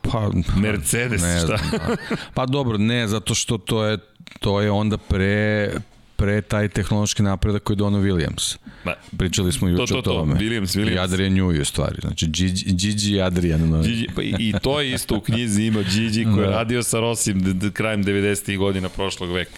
Pa, 0.02 0.30
Mercedes, 0.58 1.22
ne 1.22 1.40
šta? 1.40 1.58
pa, 1.72 1.96
pa 2.34 2.46
dobro, 2.46 2.78
ne, 2.78 3.08
zato 3.08 3.36
što 3.36 3.58
to 3.58 3.86
je, 3.86 3.98
to 4.40 4.62
je 4.62 4.72
onda 4.72 4.98
pre, 4.98 5.72
pre 6.16 6.42
taj 6.42 6.70
tehnološki 6.70 7.24
napredak 7.24 7.64
koji 7.64 7.76
je 7.76 7.78
donao 7.78 8.02
Williams. 8.02 8.58
Ma, 8.86 8.94
Pričali 9.18 9.52
smo 9.52 9.68
juče 9.70 9.86
to, 9.86 10.00
o 10.00 10.02
to. 10.02 10.12
tome. 10.12 10.36
Williams, 10.36 10.78
Williams. 10.78 10.96
I 10.96 11.00
Adrian 11.00 11.34
Newey 11.34 11.62
u 11.62 11.66
stvari. 11.66 11.98
Znači, 12.02 12.28
Gigi, 12.28 12.64
Gigi 12.66 13.12
i 13.12 13.22
Adrian. 13.22 13.70
No. 13.70 13.82
Gigi, 13.82 14.08
pa 14.16 14.22
i, 14.22 14.36
i 14.40 14.54
to 14.62 14.82
je 14.82 14.92
isto 14.92 15.16
u 15.16 15.22
knjizi 15.22 15.64
ima 15.64 15.82
Gigi 15.84 16.24
koji 16.26 16.44
je 16.44 16.50
Da. 16.50 16.56
radio 16.56 16.84
sa 16.84 17.00
Rosim 17.00 17.60
krajem 17.74 18.04
90. 18.04 18.58
godina 18.58 18.90
prošlog 18.90 19.32
veka. 19.32 19.52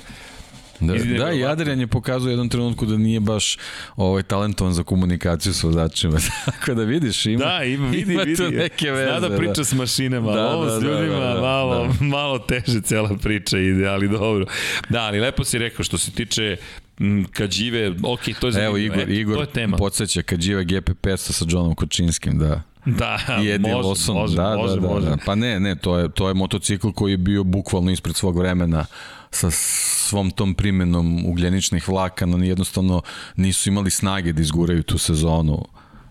Da, 0.80 0.94
da. 0.94 1.52
Adrian 1.52 1.80
je 1.80 1.88
pokazao 1.88 2.28
u 2.28 2.30
jednom 2.30 2.50
trenutku 2.50 2.86
da 2.86 2.98
nije 2.98 3.20
baš 3.20 3.58
ovaj 3.96 4.24
talentovan 4.24 4.74
za 4.74 4.84
komunikaciju 4.84 5.54
sa 5.54 5.68
vozačima. 5.68 6.18
Tako 6.46 6.74
da 6.74 6.84
vidiš, 6.84 7.26
ima, 7.26 7.46
Da, 7.46 7.64
ima, 7.64 7.88
vidi, 7.88 8.14
ima 8.14 8.22
vidi. 8.22 8.44
neke 8.44 8.92
veze. 8.92 9.10
Zna 9.10 9.30
da 9.30 9.38
priča 9.38 9.64
s 9.64 9.74
mašinama, 9.74 10.32
Da, 10.32 10.42
da, 10.42 10.48
ovo 10.48 10.66
da, 10.66 10.80
s 10.80 10.84
da, 10.84 10.90
ljudima 10.90 11.20
da, 11.20 11.34
da, 11.34 11.42
malo, 11.42 11.88
da. 12.00 12.06
malo 12.18 12.40
teže 12.40 12.82
cela 12.82 13.18
priča 13.18 13.58
ide, 13.58 13.88
ali 13.88 14.10
dobro. 14.10 14.46
Da, 14.90 15.02
ali 15.02 15.20
lepo 15.20 15.44
si 15.44 15.58
rekao 15.58 15.84
što 15.84 15.98
se 15.98 16.12
tiče 16.12 16.58
m, 17.00 17.26
kad 17.32 17.52
žive, 17.52 17.92
ok, 18.04 18.20
to 18.40 18.48
je 18.48 18.52
zanimljivo. 18.52 18.68
Evo, 18.68 18.78
Igor, 18.78 19.00
Eto, 19.00 19.12
Igor 19.12 19.36
to 19.36 19.42
je 19.42 19.48
tema. 19.48 19.78
podsjeća 19.78 20.22
kad 20.22 20.42
žive 20.42 20.66
GP500 20.66 21.18
sa 21.32 21.46
Johnom 21.50 21.76
Kočinskim, 21.76 22.40
da. 22.40 22.62
Da, 22.86 23.20
I 23.44 23.50
Eddie 23.50 23.74
može, 23.74 23.88
Lawson, 23.90 24.14
može, 24.14 24.36
da, 24.36 24.56
može, 24.56 24.76
da, 24.76 24.82
da, 24.82 24.88
može. 24.88 25.08
da. 25.10 25.18
Pa 25.26 25.36
ne, 25.36 25.60
ne, 25.60 25.76
to 25.76 25.98
je, 25.98 26.10
to 26.12 26.28
je 26.28 26.34
motocikl 26.34 26.90
koji 26.90 27.12
je 27.12 27.18
bio 27.18 27.44
bukvalno 27.44 27.92
ispred 27.92 28.16
svog 28.16 28.38
vremena 28.38 28.86
sa 29.34 29.52
svom 29.52 30.32
tom 30.32 30.54
primenom 30.54 31.26
ugljeničnih 31.26 31.90
vlaka, 31.90 32.26
no 32.26 32.44
jednostavno 32.44 33.02
nisu 33.36 33.70
imali 33.70 33.92
snage 33.92 34.34
da 34.34 34.42
izguraju 34.42 34.84
tu 34.84 34.98
sezonu 34.98 35.66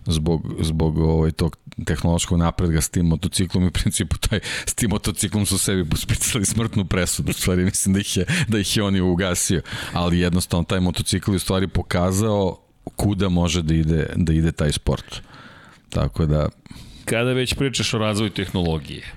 zbog, 0.05 0.55
zbog 0.59 0.97
ovaj, 0.97 1.31
tog 1.31 1.57
tehnološkog 1.85 2.39
napredga 2.39 2.81
s 2.81 2.89
tim 2.89 3.05
motociklom 3.05 3.63
i 3.63 3.67
u 3.67 3.71
principu 3.71 4.17
taj, 4.17 4.39
s 4.65 4.73
tim 4.73 4.89
motociklom 4.89 5.45
su 5.45 5.57
sebi 5.57 5.89
pospicali 5.89 6.45
smrtnu 6.45 6.85
presudu, 6.85 7.29
u 7.29 7.33
stvari 7.33 7.65
mislim 7.65 7.93
da 7.93 7.99
ih 7.99 8.17
je, 8.17 8.25
da 8.47 8.59
ih 8.59 8.77
je 8.77 8.83
on 8.83 8.95
i 8.95 9.01
ugasio, 9.01 9.61
ali 9.93 10.19
jednostavno 10.19 10.63
taj 10.63 10.79
motocikl 10.79 11.31
je 11.31 11.35
u 11.35 11.39
stvari 11.39 11.67
pokazao 11.67 12.59
kuda 12.95 13.29
može 13.29 13.61
da 13.61 13.73
ide, 13.73 14.09
da 14.15 14.33
ide 14.33 14.51
taj 14.51 14.71
sport. 14.71 15.21
Tako 15.89 16.25
da, 16.25 16.49
Kada 17.05 17.33
već 17.33 17.53
pričaš 17.53 17.93
o 17.93 17.97
razvoju 17.97 18.29
tehnologije, 18.29 19.13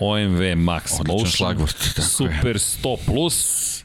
OMV 0.00 0.40
Max 0.56 1.06
Motion, 1.06 1.56
je. 1.60 2.02
Super 2.02 2.56
100 2.56 2.96
Plus, 3.06 3.84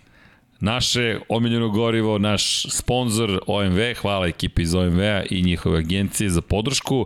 naše 0.59 1.19
omiljeno 1.29 1.69
gorivo, 1.69 2.17
naš 2.17 2.65
sponsor 2.69 3.39
OMV, 3.47 3.79
hvala 4.01 4.27
ekipi 4.27 4.61
iz 4.61 4.75
OMV-a 4.75 5.23
i 5.29 5.41
njihove 5.41 5.79
agencije 5.79 6.29
za 6.29 6.41
podršku 6.41 7.05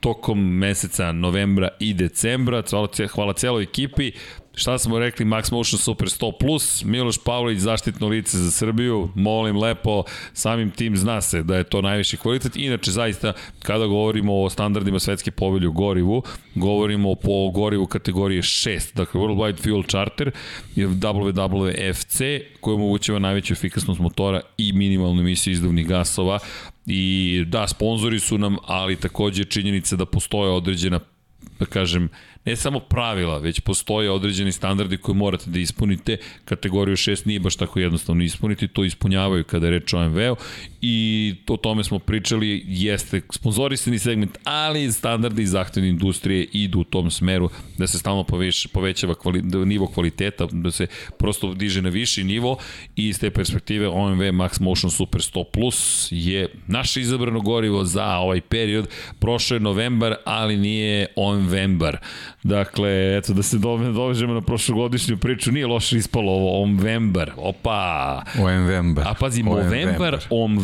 tokom 0.00 0.56
meseca 0.58 1.12
novembra 1.12 1.68
i 1.80 1.94
decembra. 1.94 2.62
Hvala, 2.70 2.88
hvala 3.14 3.32
celoj 3.32 3.62
ekipi. 3.62 4.12
Šta 4.58 4.78
smo 4.78 4.98
rekli, 4.98 5.24
Max 5.24 5.52
Motion 5.52 5.78
Super 5.78 6.08
100 6.08 6.32
Plus, 6.40 6.84
Miloš 6.84 7.18
Pavlović, 7.24 7.58
zaštitno 7.58 8.08
lice 8.08 8.38
za 8.38 8.50
Srbiju, 8.50 9.10
molim 9.14 9.56
lepo, 9.56 10.04
samim 10.32 10.70
tim 10.70 10.96
zna 10.96 11.20
se 11.20 11.42
da 11.42 11.56
je 11.56 11.64
to 11.64 11.82
najviši 11.82 12.16
kvalitet. 12.16 12.56
Inače, 12.56 12.90
zaista, 12.90 13.32
kada 13.62 13.86
govorimo 13.86 14.42
o 14.42 14.50
standardima 14.50 14.98
svetske 14.98 15.30
povelje 15.30 15.68
u 15.68 15.72
gorivu, 15.72 16.22
govorimo 16.54 17.14
po 17.14 17.50
gorivu 17.50 17.86
kategorije 17.86 18.42
6, 18.42 18.94
dakle 18.94 19.20
World 19.20 19.36
Wide 19.36 19.62
Fuel 19.62 19.82
Charter, 19.82 20.30
WWFC, 20.76 22.40
koji 22.60 22.74
omogućava 22.74 23.18
najveću 23.18 23.52
efikasnost 23.52 24.00
motora 24.00 24.40
i 24.56 24.72
minimalnu 24.72 25.20
emisiju 25.20 25.52
izduvnih 25.52 25.86
gasova. 25.86 26.38
I 26.86 27.44
da, 27.46 27.68
sponzori 27.68 28.20
su 28.20 28.38
nam, 28.38 28.56
ali 28.66 28.96
takođe 28.96 29.42
je 29.42 29.46
činjenica 29.46 29.96
da 29.96 30.06
postoje 30.06 30.50
određena 30.50 31.00
da 31.58 31.66
kažem, 31.66 32.08
ne 32.48 32.56
samo 32.56 32.80
pravila, 32.80 33.38
već 33.38 33.60
postoje 33.60 34.10
određeni 34.10 34.52
standardi 34.52 34.96
koje 34.96 35.16
morate 35.16 35.50
da 35.50 35.58
ispunite. 35.58 36.16
Kategoriju 36.44 36.96
6 36.96 37.26
nije 37.26 37.40
baš 37.40 37.56
tako 37.56 37.80
jednostavno 37.80 38.24
ispuniti, 38.24 38.68
to 38.68 38.84
ispunjavaju 38.84 39.44
kada 39.44 39.66
je 39.66 39.70
reč 39.70 39.94
o 39.94 40.08
MV-u 40.08 40.36
i 40.82 41.34
o 41.48 41.56
tome 41.56 41.84
smo 41.84 41.98
pričali, 41.98 42.64
jeste 42.66 43.20
sponzorisani 43.32 43.98
segment, 43.98 44.38
ali 44.44 44.92
standardi 44.92 45.42
i 45.42 45.46
zahtevne 45.46 45.88
industrije 45.88 46.46
idu 46.52 46.78
u 46.80 46.84
tom 46.84 47.10
smeru 47.10 47.50
da 47.78 47.86
se 47.86 47.98
stalno 47.98 48.24
poveš, 48.24 48.66
povećava 48.66 49.14
kvali, 49.14 49.42
da 49.42 49.64
nivo 49.64 49.86
kvaliteta, 49.86 50.46
da 50.52 50.70
se 50.70 50.86
prosto 51.18 51.54
diže 51.54 51.82
na 51.82 51.88
viši 51.88 52.24
nivo 52.24 52.56
i 52.96 53.08
iz 53.08 53.20
te 53.20 53.30
perspektive 53.30 53.88
OMV 53.88 54.20
Max 54.22 54.60
Motion 54.60 54.90
Super 54.90 55.20
100 55.20 55.44
Plus 55.52 56.08
je 56.10 56.48
naše 56.66 57.00
izabrano 57.00 57.40
gorivo 57.40 57.84
za 57.84 58.16
ovaj 58.16 58.40
period. 58.40 58.88
Prošao 59.18 59.56
je 59.56 59.60
novembar, 59.60 60.14
ali 60.24 60.56
nije 60.56 61.06
OMVembar. 61.16 61.98
Dakle, 62.42 63.16
eto, 63.18 63.32
da 63.32 63.42
se 63.42 63.58
do- 63.58 63.92
dovežemo 63.92 64.34
na 64.34 64.40
prošlogodišnju 64.40 65.16
priču, 65.16 65.52
nije 65.52 65.66
loše 65.66 65.96
ispalo 65.96 66.32
ovo, 66.32 66.62
OMVembar, 66.62 67.32
opa! 67.36 68.22
OMVembar. 68.38 69.08
A 69.08 69.14
pazi, 69.14 69.42
Movembar, 69.42 69.70
OMVembar. 69.70 70.18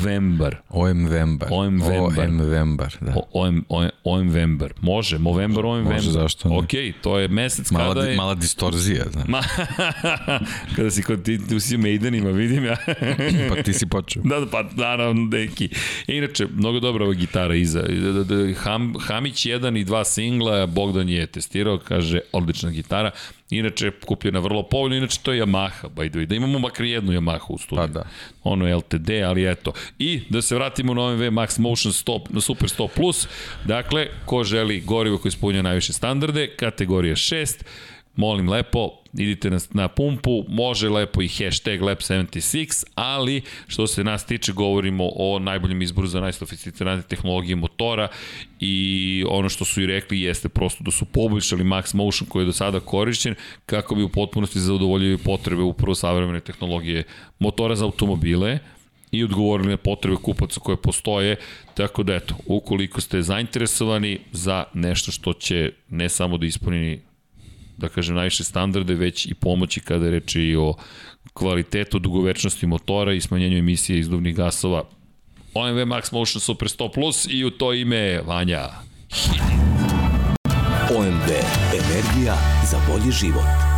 OMVembar. 0.05 0.57
OMVembar. 0.69 1.49
OMVembar, 1.51 2.97
da. 3.01 3.13
O- 3.17 3.29
OM, 3.33 3.65
OM, 3.69 3.89
OMVembar. 4.05 4.73
Može, 4.81 5.19
Movembar, 5.19 5.67
OMVembar. 5.67 5.95
Može, 5.95 6.11
zašto 6.11 6.49
ne? 6.49 6.59
Ok, 6.59 6.71
to 7.01 7.19
je 7.19 7.29
mesec 7.29 7.71
Mala, 7.71 7.95
kada 7.95 8.07
je... 8.07 8.17
mala 8.17 8.35
distorzija, 8.35 9.05
znaš. 9.13 9.29
Ma, 9.29 9.43
kada 10.77 10.91
si 10.91 11.03
kod 11.03 11.23
ti, 11.23 11.49
tu 11.49 11.61
si 11.61 11.77
u 11.77 11.79
Maidenima, 11.79 12.31
vidim 12.31 12.65
ja. 12.65 12.77
Pa 13.55 13.63
ti 13.63 13.73
si 13.73 13.87
počeo. 13.87 14.23
Da, 14.23 14.41
da, 14.41 14.47
pa 14.47 14.65
naravno, 14.77 15.27
neki. 15.27 15.69
Inače, 16.07 16.47
mnogo 16.55 16.81
dobra 16.81 17.05
ova 17.05 17.15
gitara 17.15 17.55
iza. 17.55 17.83
Da, 17.83 18.13
da, 18.13 18.25
da, 18.25 18.55
Ham, 18.55 18.95
Hamić 19.01 19.47
jedan 19.47 19.77
i 19.77 19.85
dva 19.85 20.05
singla, 20.05 20.67
Bogdan 20.67 21.09
je 21.09 21.27
testirao, 21.27 21.79
kaže, 21.79 22.21
odlična 22.33 22.71
gitara. 22.71 23.11
Inače, 23.51 23.91
kupljena 24.07 24.39
vrlo 24.39 24.63
povoljno, 24.63 24.97
inače 24.97 25.21
to 25.23 25.33
je 25.33 25.43
Yamaha, 25.43 25.89
by 25.89 26.11
the 26.11 26.19
way. 26.19 26.27
Da 26.27 26.35
imamo 26.35 26.59
makar 26.59 26.87
jednu 26.87 27.13
Yamaha 27.13 27.47
u 27.49 27.59
studiju. 27.59 27.87
Pa 27.87 27.87
da. 27.87 28.05
Ono 28.45 28.67
je 28.67 28.75
LTD, 28.75 29.11
ali 29.25 29.51
eto. 29.51 29.73
I 29.99 30.21
da 30.29 30.43
se 30.43 30.55
vratimo 30.55 30.95
na 30.95 31.03
OMV 31.03 31.21
Max 31.21 31.59
Motion 31.59 31.93
100, 31.93 32.21
na 32.31 32.41
Super 32.41 32.69
100 32.69 32.89
Plus. 32.97 33.29
Dakle, 33.65 34.07
ko 34.25 34.45
želi 34.45 34.81
gorivo 34.81 35.19
koje 35.19 35.31
ispunja 35.31 35.63
najviše 35.63 35.93
standarde, 35.93 36.57
kategorija 36.57 37.17
6, 37.17 37.65
molim 38.17 38.49
lepo, 38.49 38.91
idite 39.13 39.51
na, 39.51 39.59
na 39.71 39.89
pumpu, 39.89 40.45
može 40.49 40.89
lepo 40.89 41.23
i 41.23 41.29
hashtag 41.29 41.81
lab76, 41.81 42.85
ali 42.95 43.43
što 43.67 43.87
se 43.87 44.05
nas 44.05 44.27
tiče 44.27 44.53
govorimo 44.53 45.11
o 45.17 45.39
najboljem 45.39 45.83
izboru 45.83 46.07
za 46.07 46.21
najsofisticiranije 46.21 47.03
tehnologije 47.03 47.57
motora 47.57 48.09
i 48.61 49.25
ono 49.29 49.49
što 49.49 49.65
su 49.65 49.83
i 49.83 49.87
rekli 49.87 50.21
jeste 50.21 50.49
prosto 50.49 50.85
da 50.85 50.91
su 50.91 51.05
poboljšali 51.05 51.65
Max 51.65 51.95
Motion 51.95 52.29
koji 52.29 52.43
je 52.43 52.47
do 52.47 52.53
sada 52.53 52.81
korišćen 52.81 53.35
kako 53.67 53.95
bi 53.95 54.03
u 54.03 54.09
potpunosti 54.09 54.61
zadovoljili 54.61 55.19
potrebe 55.19 55.63
upravo 55.63 55.95
savremene 55.95 56.41
tehnologije 56.41 57.05
motora 57.39 57.77
za 57.77 57.85
automobile, 57.85 58.59
i 59.15 59.25
odgovorili 59.25 59.69
na 59.69 59.77
potrebe 59.77 60.17
kupaca 60.17 60.61
koje 60.61 60.77
postoje, 60.77 61.37
tako 61.75 62.03
da 62.03 62.15
eto, 62.15 62.35
ukoliko 62.47 63.01
ste 63.01 63.23
zainteresovani 63.23 64.19
za 64.33 64.65
nešto 64.75 65.13
što 65.13 65.33
će 65.33 65.73
ne 65.89 66.09
samo 66.09 66.39
da 66.39 66.47
ispuni 66.47 67.01
da 67.77 67.89
kažem, 67.89 68.15
najviše 68.15 68.45
standarde, 68.45 68.95
već 68.95 69.27
i 69.27 69.35
pomoći 69.35 69.81
kada 69.81 70.05
je 70.05 70.11
reči 70.11 70.43
i 70.43 70.57
o 70.57 70.75
kvalitetu, 71.33 71.99
dugovečnosti 71.99 72.67
motora 72.67 73.13
i 73.13 73.21
smanjenju 73.21 73.59
emisije 73.59 73.99
izduvnih 73.99 74.37
gasova. 74.37 74.85
OMV 75.55 75.77
Max 75.77 76.13
Motion 76.13 76.41
Super 76.41 76.69
100 76.69 76.95
Plus 76.95 77.27
i 77.31 77.45
u 77.45 77.51
to 77.51 77.73
ime 77.73 78.21
Vanja. 78.27 78.69
OMV. 80.99 81.31
Energija 81.75 82.37
za 82.71 82.79
bolji 82.89 83.13
život. 83.13 83.75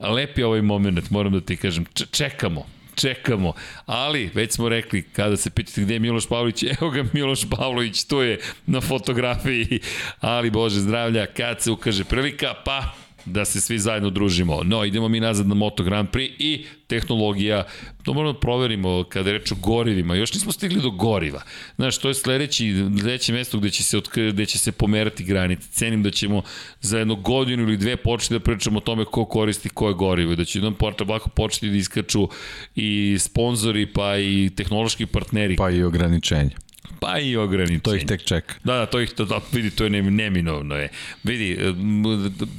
Lep 0.00 0.38
je 0.38 0.46
ovaj 0.46 0.62
moment, 0.62 1.10
moram 1.10 1.32
da 1.32 1.40
ti 1.40 1.56
kažem. 1.56 1.84
Č 1.94 2.06
čekamo, 2.10 2.66
čekamo, 2.94 3.52
ali 3.86 4.30
već 4.34 4.52
smo 4.52 4.68
rekli, 4.68 5.02
kada 5.02 5.36
se 5.36 5.50
pitate 5.50 5.80
gde 5.80 5.94
je 5.94 6.00
Miloš 6.00 6.28
Pavlović, 6.28 6.62
evo 6.80 6.90
ga 6.90 7.04
Miloš 7.12 7.50
Pavlović, 7.50 8.04
tu 8.04 8.20
je 8.20 8.40
na 8.66 8.80
fotografiji, 8.80 9.80
ali 10.20 10.50
Bože 10.50 10.80
zdravlja, 10.80 11.26
kad 11.26 11.62
se 11.62 11.70
ukaže 11.70 12.04
prilika, 12.04 12.54
pa 12.64 13.03
da 13.24 13.44
se 13.44 13.60
svi 13.60 13.78
zajedno 13.78 14.10
družimo. 14.10 14.60
No, 14.64 14.84
idemo 14.84 15.08
mi 15.08 15.20
nazad 15.20 15.46
na 15.46 15.54
Moto 15.54 15.84
Grand 15.84 16.08
Prix 16.08 16.30
i 16.38 16.64
tehnologija, 16.86 17.64
to 18.02 18.12
moramo 18.12 18.32
da 18.32 18.38
proverimo 18.38 19.04
kada 19.08 19.32
reč 19.32 19.52
o 19.52 19.54
gorivima, 19.54 20.14
još 20.14 20.34
nismo 20.34 20.52
stigli 20.52 20.80
do 20.82 20.90
goriva. 20.90 21.42
Znaš, 21.76 21.98
to 21.98 22.08
je 22.08 22.14
sledeći, 22.14 22.74
sledeće 23.00 23.32
mesto 23.32 23.58
gde 23.58 23.70
će 23.70 23.82
se, 23.82 23.98
otkri, 23.98 24.32
gde 24.32 24.46
će 24.46 24.58
se 24.58 24.72
pomerati 24.72 25.24
granice. 25.24 25.68
Cenim 25.70 26.02
da 26.02 26.10
ćemo 26.10 26.42
za 26.80 26.98
jednu 26.98 27.16
godinu 27.16 27.62
ili 27.62 27.76
dve 27.76 27.96
početi 27.96 28.34
da 28.34 28.40
pričamo 28.40 28.78
o 28.78 28.80
tome 28.80 29.04
ko 29.04 29.24
koristi 29.24 29.68
koje 29.68 29.94
gorivo 29.94 30.34
da 30.34 30.44
će 30.44 30.58
jedan 30.58 30.74
porta 30.74 31.04
ovako 31.04 31.30
početi 31.30 31.70
da 31.70 31.76
iskaču 31.76 32.28
i 32.74 33.16
sponzori 33.18 33.86
pa 33.86 34.18
i 34.18 34.50
tehnološki 34.56 35.06
partneri 35.06 35.56
Pa 35.56 35.70
i 35.70 35.82
ograničenja. 35.82 36.63
Pa 37.00 37.18
i 37.18 37.36
ograničenje. 37.36 37.80
To 37.80 37.94
ih 37.94 38.06
tek 38.06 38.24
čeka. 38.24 38.54
Da, 38.64 38.74
da, 38.74 38.86
to 38.86 39.00
ih, 39.00 39.10
to, 39.10 39.40
vidi, 39.52 39.70
to 39.70 39.84
je 39.84 39.90
ne- 39.90 40.02
neminovno 40.02 40.76
je. 40.76 40.88
Vidi, 41.24 41.58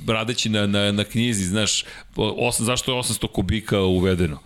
radeći 0.08 0.50
na, 0.50 0.68
na, 0.68 0.92
na 0.92 1.04
knjizi, 1.04 1.46
znaš, 1.46 1.84
os, 2.16 2.62
zašto 2.62 2.92
je 2.92 2.98
800 3.04 3.28
kubika 3.28 3.80
uvedeno? 3.80 4.40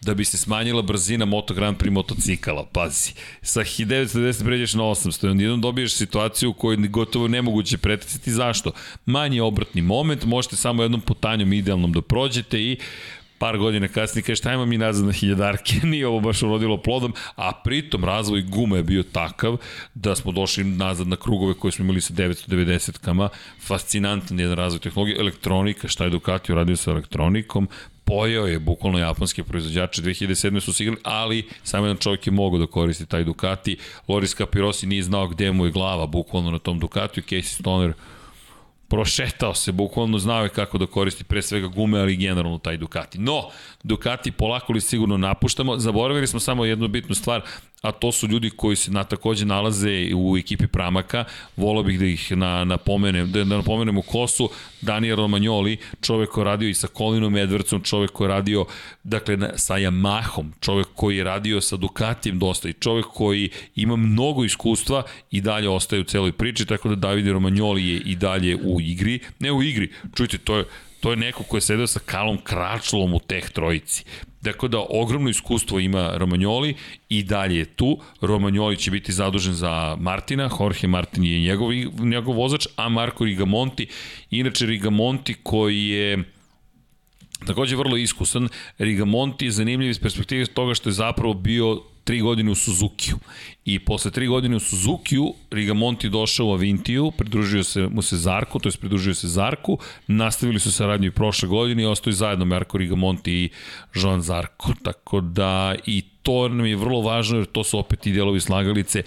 da 0.00 0.14
bi 0.14 0.24
se 0.24 0.38
smanjila 0.38 0.82
brzina 0.82 1.24
Moto 1.24 1.54
Grand 1.54 1.76
Prix 1.76 1.90
motocikala, 1.90 2.66
pazi. 2.72 3.12
Sa 3.42 3.60
1990 3.60 4.44
pređeš 4.44 4.74
na 4.74 4.82
800 4.82 5.26
i 5.26 5.30
onda 5.30 5.42
jednom 5.42 5.60
dobiješ 5.60 5.94
situaciju 5.94 6.50
u 6.50 6.52
kojoj 6.52 6.76
gotovo 6.76 7.28
nemoguće 7.28 7.78
preticati. 7.78 8.32
Zašto? 8.32 8.72
Manji 9.06 9.40
obratni 9.40 9.82
moment, 9.82 10.24
možete 10.24 10.56
samo 10.56 10.82
jednom 10.82 11.00
putanjom 11.00 11.52
idealnom 11.52 11.92
da 11.92 12.02
prođete 12.02 12.60
i 12.62 12.76
par 13.40 13.58
godina 13.58 13.88
kasnije 13.88 14.22
kaže 14.22 14.36
šta 14.36 14.52
imam 14.52 14.68
mi 14.68 14.78
nazad 14.78 15.06
na 15.06 15.12
hiljadarke, 15.12 15.74
nije 15.92 16.06
ovo 16.06 16.20
baš 16.20 16.42
urodilo 16.42 16.76
plodom, 16.76 17.14
a 17.36 17.52
pritom 17.64 18.04
razvoj 18.04 18.42
gume 18.42 18.76
je 18.76 18.82
bio 18.82 19.02
takav 19.02 19.56
da 19.94 20.14
smo 20.16 20.32
došli 20.32 20.64
nazad 20.64 21.08
na 21.08 21.16
krugove 21.16 21.54
koje 21.54 21.72
smo 21.72 21.84
imali 21.84 22.00
sa 22.00 22.14
990 22.14 22.98
kama, 22.98 23.28
fascinantan 23.60 24.40
jedan 24.40 24.56
razvoj 24.56 24.80
tehnologije, 24.80 25.20
elektronika, 25.20 25.88
šta 25.88 26.04
je 26.04 26.10
Ducati 26.10 26.52
uradio 26.52 26.76
sa 26.76 26.90
elektronikom, 26.90 27.68
pojeo 28.04 28.46
je 28.46 28.58
bukvalno 28.58 28.98
japanske 28.98 29.44
proizvođače. 29.44 30.02
2007. 30.02 30.60
su 30.60 30.72
se 30.72 30.82
igrali, 30.82 31.00
ali 31.04 31.48
samo 31.62 31.86
jedan 31.86 31.96
čovjek 31.96 32.26
je 32.26 32.32
mogao 32.32 32.58
da 32.58 32.66
koristi 32.66 33.06
taj 33.06 33.24
Ducati. 33.24 33.76
Loris 34.08 34.36
Capirosi 34.36 34.86
nije 34.86 35.02
znao 35.02 35.28
gde 35.28 35.52
mu 35.52 35.64
je 35.64 35.70
glava 35.70 36.06
bukvalno 36.06 36.50
na 36.50 36.58
tom 36.58 36.78
Ducatiju, 36.78 37.24
Casey 37.28 37.60
Stoner 37.60 37.92
prošetao 38.90 39.54
se, 39.54 39.72
bukvalno 39.72 40.18
znao 40.18 40.42
je 40.42 40.48
kako 40.48 40.78
da 40.78 40.86
koristi 40.86 41.24
pre 41.24 41.42
svega 41.42 41.66
gume, 41.66 42.00
ali 42.00 42.16
generalno 42.16 42.58
taj 42.58 42.76
Ducati. 42.76 43.18
No, 43.18 43.42
Ducati 43.82 44.32
polako 44.32 44.72
li 44.72 44.80
sigurno 44.80 45.16
napuštamo, 45.16 45.78
zaboravili 45.78 46.26
smo 46.26 46.40
samo 46.40 46.64
jednu 46.64 46.88
bitnu 46.88 47.14
stvar, 47.14 47.42
a 47.80 47.92
to 47.92 48.12
su 48.12 48.28
ljudi 48.28 48.50
koji 48.50 48.76
se 48.76 48.90
na 48.90 49.04
takođe 49.04 49.44
nalaze 49.44 50.14
u 50.14 50.36
ekipi 50.36 50.66
Pramaka, 50.66 51.24
volao 51.56 51.82
bih 51.82 51.98
da 51.98 52.06
ih 52.06 52.32
na, 52.36 52.64
napomenem, 52.64 53.32
da, 53.32 53.44
da 53.44 53.56
napomenem 53.56 53.98
u 53.98 54.02
kosu, 54.02 54.50
Daniel 54.80 55.16
Romagnoli, 55.16 55.76
čovek 56.00 56.30
koji 56.30 56.42
je 56.42 56.44
radio 56.44 56.68
i 56.68 56.74
sa 56.74 56.88
Colinom 56.96 57.34
Edwardsom, 57.34 57.84
čovek 57.84 58.10
koji 58.10 58.26
je 58.26 58.28
radio 58.28 58.64
dakle, 59.04 59.36
na, 59.36 59.50
sa 59.56 59.74
Yamahom, 59.74 60.50
čovek 60.60 60.86
koji 60.94 61.16
je 61.16 61.24
radio 61.24 61.60
sa 61.60 61.76
Ducatijem 61.76 62.38
dosta 62.38 62.68
i 62.68 62.72
čovek 62.72 63.06
koji 63.06 63.50
ima 63.76 63.96
mnogo 63.96 64.44
iskustva 64.44 65.02
i 65.30 65.40
dalje 65.40 65.68
ostaje 65.68 66.00
u 66.00 66.04
celoj 66.04 66.32
priči, 66.32 66.66
tako 66.66 66.88
da 66.88 66.94
David 66.94 67.28
Romagnoli 67.28 67.88
je 67.88 68.00
i 68.00 68.16
dalje 68.16 68.56
u 68.56 68.80
igri, 68.80 69.18
ne 69.38 69.52
u 69.52 69.62
igri, 69.62 69.92
čujte, 70.14 70.38
to 70.38 70.56
je 70.56 70.64
to 71.00 71.10
je 71.10 71.16
neko 71.16 71.42
ko 71.42 71.56
je 71.56 71.60
sedeo 71.60 71.86
sa 71.86 72.00
Kalom 72.00 72.38
Kračlom 72.44 73.14
u 73.14 73.18
teh 73.18 73.50
trojici. 73.50 74.04
Dakle 74.40 74.68
da 74.68 74.84
ogromno 74.90 75.30
iskustvo 75.30 75.78
ima 75.78 76.16
Romagnoli 76.16 76.74
i 77.08 77.22
dalje 77.22 77.58
je 77.58 77.64
tu. 77.64 77.98
Romagnoli 78.20 78.76
će 78.76 78.90
biti 78.90 79.12
zadužen 79.12 79.54
za 79.54 79.96
Martina, 80.00 80.50
Jorge 80.60 80.86
Martin 80.86 81.24
je 81.24 81.40
njegov, 81.40 81.70
njegov 81.98 82.36
vozač, 82.36 82.66
a 82.76 82.88
Marko 82.88 83.24
Rigamonti, 83.24 83.86
inače 84.30 84.66
Rigamonti 84.66 85.34
koji 85.42 85.88
je 85.88 86.24
takođe 87.46 87.76
vrlo 87.76 87.96
iskusan. 87.96 88.48
Rigamonti 88.78 89.44
je 89.44 89.50
zanimljiv 89.50 89.90
iz 89.90 89.98
perspektive 89.98 90.46
toga 90.46 90.74
što 90.74 90.88
je 90.88 90.92
zapravo 90.92 91.34
bio 91.34 91.82
tri 92.04 92.20
godine 92.20 92.50
u 92.50 92.54
Suzukiju. 92.54 93.18
I 93.64 93.78
posle 93.78 94.10
tri 94.10 94.26
godine 94.26 94.56
u 94.56 94.60
Suzukiju, 94.60 95.34
Rigamonti 95.50 96.08
došao 96.08 96.46
u 96.46 96.52
Avintiju, 96.52 97.10
pridružio 97.10 97.64
se 97.64 97.88
mu 97.88 98.02
se 98.02 98.16
Zarku, 98.16 98.58
to 98.58 98.68
je 98.68 98.72
pridružio 98.80 99.14
se 99.14 99.28
Zarku, 99.28 99.78
nastavili 100.06 100.60
su 100.60 100.72
saradnju 100.72 101.08
i 101.08 101.10
prošle 101.10 101.48
godine 101.48 101.82
i 101.82 101.86
ostaju 101.86 102.14
zajedno 102.14 102.44
Marko 102.44 102.78
Rigamonti 102.78 103.32
i 103.32 103.50
Jean 103.94 104.22
Zarko. 104.22 104.72
Tako 104.82 105.20
da 105.20 105.74
i 105.86 106.02
to 106.22 106.48
nam 106.48 106.66
je 106.66 106.76
vrlo 106.76 107.00
važno 107.00 107.36
jer 107.36 107.46
to 107.46 107.64
su 107.64 107.78
opet 107.78 108.06
i 108.06 108.12
delovi 108.12 108.40
slagalice, 108.40 109.02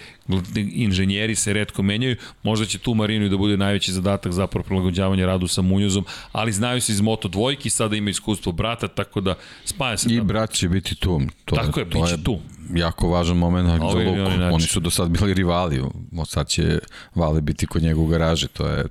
inženjeri 0.56 1.36
se 1.36 1.54
redko 1.54 1.84
menjaju, 1.84 2.16
možda 2.44 2.66
će 2.66 2.78
tu 2.78 2.94
Marinu 2.94 3.30
da 3.30 3.38
bude 3.38 3.58
najveći 3.58 3.92
zadatak 3.92 4.32
za 4.32 4.48
prilagođavanje 4.48 5.26
radu 5.26 5.48
sa 5.48 5.62
Munjuzom, 5.62 6.06
ali 6.32 6.52
znaju 6.52 6.82
se 6.82 6.92
iz 6.92 7.02
Moto 7.02 7.28
dvojki, 7.28 7.70
sada 7.70 7.96
ima 7.96 8.10
iskustvo 8.10 8.52
brata, 8.52 8.88
tako 8.88 9.22
da 9.22 9.36
spaja 9.66 9.98
se. 9.98 10.10
I 10.10 10.18
tamo. 10.18 10.28
brat 10.28 10.52
će 10.52 10.70
biti 10.70 10.96
tu. 10.96 11.22
To, 11.46 11.56
Tako 11.56 11.80
je, 11.80 11.90
to 11.90 12.02
biće 12.02 12.24
tu. 12.24 12.40
jako 12.76 13.10
važan 13.10 13.38
moment 13.38 13.68
za 13.68 13.74
Luku. 13.74 14.20
način. 14.20 14.44
Oni 14.44 14.64
su 14.64 14.80
do 14.80 14.90
sad 14.90 15.10
bili 15.10 15.34
rivali, 15.34 15.84
od 16.18 16.30
sad 16.30 16.48
će 16.48 16.80
Vale 17.16 17.42
biti 17.42 17.68
kod 17.68 17.84
njega 17.84 18.00
u 18.00 18.06
garaži, 18.08 18.48
to 18.48 18.68
je 18.68 18.86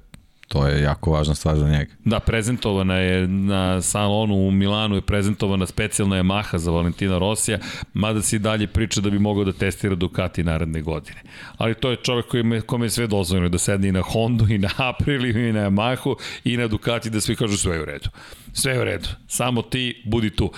to 0.53 0.67
je 0.67 0.83
jako 0.83 1.11
važna 1.11 1.35
stvar 1.35 1.57
za 1.57 1.69
njega. 1.69 1.93
Da, 2.05 2.21
prezentovana 2.21 2.97
je 2.97 3.29
na 3.29 3.83
salonu 3.83 4.35
u 4.35 4.51
Milanu 4.51 4.95
je 4.95 5.01
prezentovana 5.01 5.67
specijalna 5.67 6.17
Yamaha 6.17 6.57
za 6.57 6.71
Valentina 6.71 7.19
Rosija, 7.19 7.59
mada 7.95 8.23
se 8.23 8.37
i 8.37 8.39
dalje 8.39 8.67
priča 8.67 9.01
da 9.01 9.11
bi 9.11 9.19
mogao 9.19 9.45
da 9.45 9.53
testira 9.53 9.95
Ducati 9.95 10.45
naredne 10.45 10.83
godine. 10.83 11.23
Ali 11.57 11.75
to 11.75 11.91
je 11.91 11.97
čovek 11.97 12.27
koji 12.27 12.43
me, 12.43 12.61
kome 12.61 12.87
je 12.87 12.91
sve 12.91 13.07
dozvoljeno 13.07 13.49
da 13.49 13.59
sedne 13.59 13.89
i 13.89 13.93
na 13.93 14.03
Hondu 14.03 14.47
i 14.49 14.59
na 14.59 14.69
Aprilia 14.77 15.49
i 15.49 15.53
na 15.53 15.71
Yamahu 15.71 16.15
i 16.45 16.57
na 16.57 16.69
Ducati 16.69 17.11
da 17.11 17.21
svi 17.21 17.37
kažu 17.37 17.57
sve 17.57 17.77
je 17.77 17.83
u 17.83 17.85
redu. 17.85 18.09
Sve 18.53 18.73
je 18.73 18.81
u 18.81 18.85
redu. 18.85 19.09
Samo 19.27 19.63
ti 19.63 20.03
budi 20.05 20.31
tu. 20.31 20.53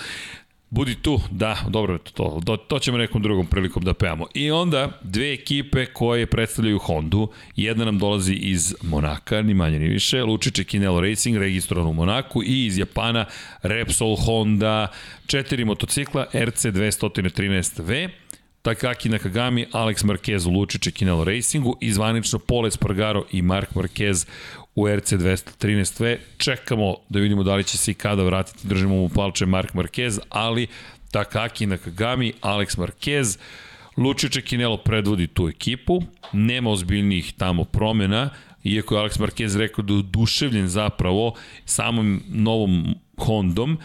Budi 0.74 0.94
tu, 0.94 1.20
da, 1.30 1.56
dobro, 1.68 1.98
to, 1.98 2.40
to, 2.46 2.56
to 2.56 2.78
ćemo 2.78 2.98
nekom 2.98 3.22
drugom 3.22 3.46
prilikom 3.46 3.82
da 3.82 3.94
pevamo. 3.94 4.26
I 4.34 4.50
onda 4.50 4.98
dve 5.02 5.32
ekipe 5.32 5.86
koje 5.86 6.26
predstavljaju 6.26 6.78
Hondu, 6.78 7.28
jedna 7.56 7.84
nam 7.84 7.98
dolazi 7.98 8.32
iz 8.34 8.74
Monaka, 8.82 9.42
ni 9.42 9.54
manje 9.54 9.78
ni 9.78 9.88
više, 9.88 10.22
Lučiće 10.22 10.64
Kinelo 10.64 11.00
Racing, 11.00 11.36
registrovan 11.36 11.86
u 11.86 11.92
Monaku, 11.92 12.42
i 12.42 12.66
iz 12.66 12.78
Japana 12.78 13.24
Repsol 13.62 14.16
Honda, 14.16 14.86
četiri 15.26 15.64
motocikla 15.64 16.26
RC 16.34 16.64
213V, 16.64 18.08
Takaki 18.62 19.08
Nakagami, 19.08 19.66
Alex 19.72 20.04
Marquez 20.04 20.48
u 20.48 20.50
Lučiće 20.50 20.90
Kinelo 20.90 21.24
Racingu 21.24 21.76
i 21.80 21.92
zvanično 21.92 22.38
Pole 22.38 22.70
Spargaro 22.70 23.24
i 23.32 23.42
Mark 23.42 23.74
Marquez 23.74 24.26
u 24.74 24.88
RC 24.88 25.12
213V. 25.12 26.16
Čekamo 26.36 26.94
da 27.08 27.18
vidimo 27.18 27.42
da 27.42 27.54
li 27.54 27.64
će 27.64 27.78
se 27.78 27.90
i 27.90 27.94
kada 27.94 28.22
vratiti, 28.22 28.68
držimo 28.68 28.94
mu 28.94 29.08
palče 29.08 29.46
Mark 29.46 29.72
Marquez, 29.72 30.18
ali 30.28 30.66
Takaki 31.10 31.66
Nakagami, 31.66 32.32
Alex 32.40 32.78
Marquez, 32.78 33.38
Lučiće 33.96 34.40
Kinelo 34.40 34.76
predvodi 34.76 35.26
tu 35.26 35.48
ekipu, 35.48 36.02
nema 36.32 36.70
ozbiljnijih 36.70 37.32
tamo 37.32 37.64
promena, 37.64 38.30
iako 38.64 38.94
je 38.94 39.02
Alex 39.02 39.20
Marquez 39.20 39.58
rekao 39.58 39.84
da 39.84 39.92
je 39.92 39.98
oduševljen 39.98 40.68
zapravo 40.68 41.34
samom 41.64 42.22
novom 42.28 42.94
Hondom, 43.16 43.78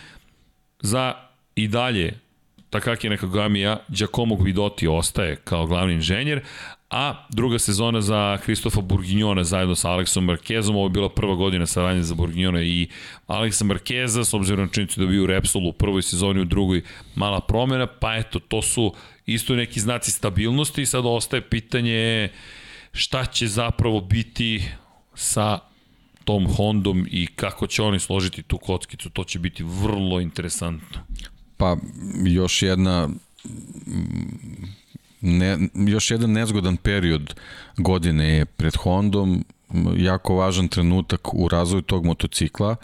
za 0.82 1.14
i 1.56 1.68
dalje 1.68 2.20
Takaki 2.70 3.10
Nakagamija, 3.10 3.78
Giacomo 3.88 4.36
Guidotti 4.36 4.88
ostaje 4.88 5.36
kao 5.36 5.68
glavni 5.68 5.94
inženjer, 5.94 6.42
a 6.90 7.26
druga 7.30 7.60
sezona 7.60 8.02
za 8.02 8.38
Kristofa 8.44 8.82
Burginjona 8.82 9.44
zajedno 9.44 9.76
sa 9.76 9.90
Aleksom 9.90 10.26
Markezom, 10.26 10.76
ovo 10.76 10.86
je 10.86 10.90
bila 10.90 11.10
prva 11.10 11.36
godina 11.36 11.66
saradnje 11.66 12.04
za 12.04 12.16
Burginjona 12.16 12.62
i 12.62 12.88
Aleksa 13.28 13.66
Markeza, 13.66 14.26
s 14.26 14.34
obzirom 14.34 14.66
na 14.66 14.72
činjenicu 14.72 15.00
da 15.00 15.06
bio 15.06 15.24
u 15.24 15.28
Repsolu 15.28 15.70
u 15.70 15.74
prvoj 15.74 16.02
sezoni, 16.02 16.42
u 16.42 16.46
drugoj 16.46 16.82
mala 17.16 17.42
promena, 17.42 17.88
pa 17.88 18.16
eto, 18.16 18.40
to 18.40 18.62
su 18.62 18.94
isto 19.26 19.56
neki 19.56 19.80
znaci 19.80 20.12
stabilnosti. 20.12 20.82
I 20.82 20.86
sad 20.86 21.06
ostaje 21.06 21.50
pitanje 21.50 22.30
šta 22.92 23.26
će 23.26 23.48
zapravo 23.48 24.02
biti 24.02 24.64
sa 25.14 25.60
tom 26.24 26.48
Hondom 26.56 27.08
i 27.12 27.28
kako 27.28 27.68
će 27.68 27.84
oni 27.84 28.00
složiti 28.00 28.44
tu 28.44 28.58
kockicu, 28.58 29.10
to 29.10 29.24
će 29.24 29.40
biti 29.40 29.64
vrlo 29.64 30.20
interesantno. 30.20 31.00
Pa 31.58 31.78
još 32.26 32.62
jedna 32.62 33.10
ne, 35.22 35.58
još 35.74 36.12
jedan 36.12 36.32
nezgodan 36.32 36.78
period 36.78 37.36
godine 37.78 38.38
je 38.38 38.46
pred 38.46 38.76
Hondom, 38.76 39.46
jako 39.98 40.36
važan 40.36 40.68
trenutak 40.68 41.34
u 41.34 41.48
razvoju 41.48 41.82
tog 41.82 42.06
motocikla, 42.06 42.76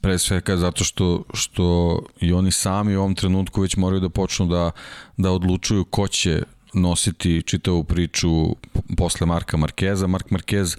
pre 0.00 0.18
svega 0.18 0.56
zato 0.56 0.84
što, 0.84 1.24
što 1.34 1.98
i 2.20 2.32
oni 2.32 2.52
sami 2.52 2.96
u 2.96 3.00
ovom 3.00 3.14
trenutku 3.14 3.60
već 3.60 3.76
moraju 3.76 4.00
da 4.00 4.08
počnu 4.08 4.46
da, 4.46 4.70
da 5.16 5.30
odlučuju 5.30 5.84
ko 5.84 6.08
će 6.08 6.42
nositi 6.74 7.42
čitavu 7.42 7.84
priču 7.84 8.56
posle 8.96 9.26
Marka 9.26 9.56
Markeza. 9.56 10.06
Mark 10.06 10.28
Marquez 10.30 10.78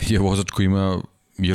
je 0.00 0.18
vozač 0.18 0.50
koji 0.50 0.66
ima 0.66 1.00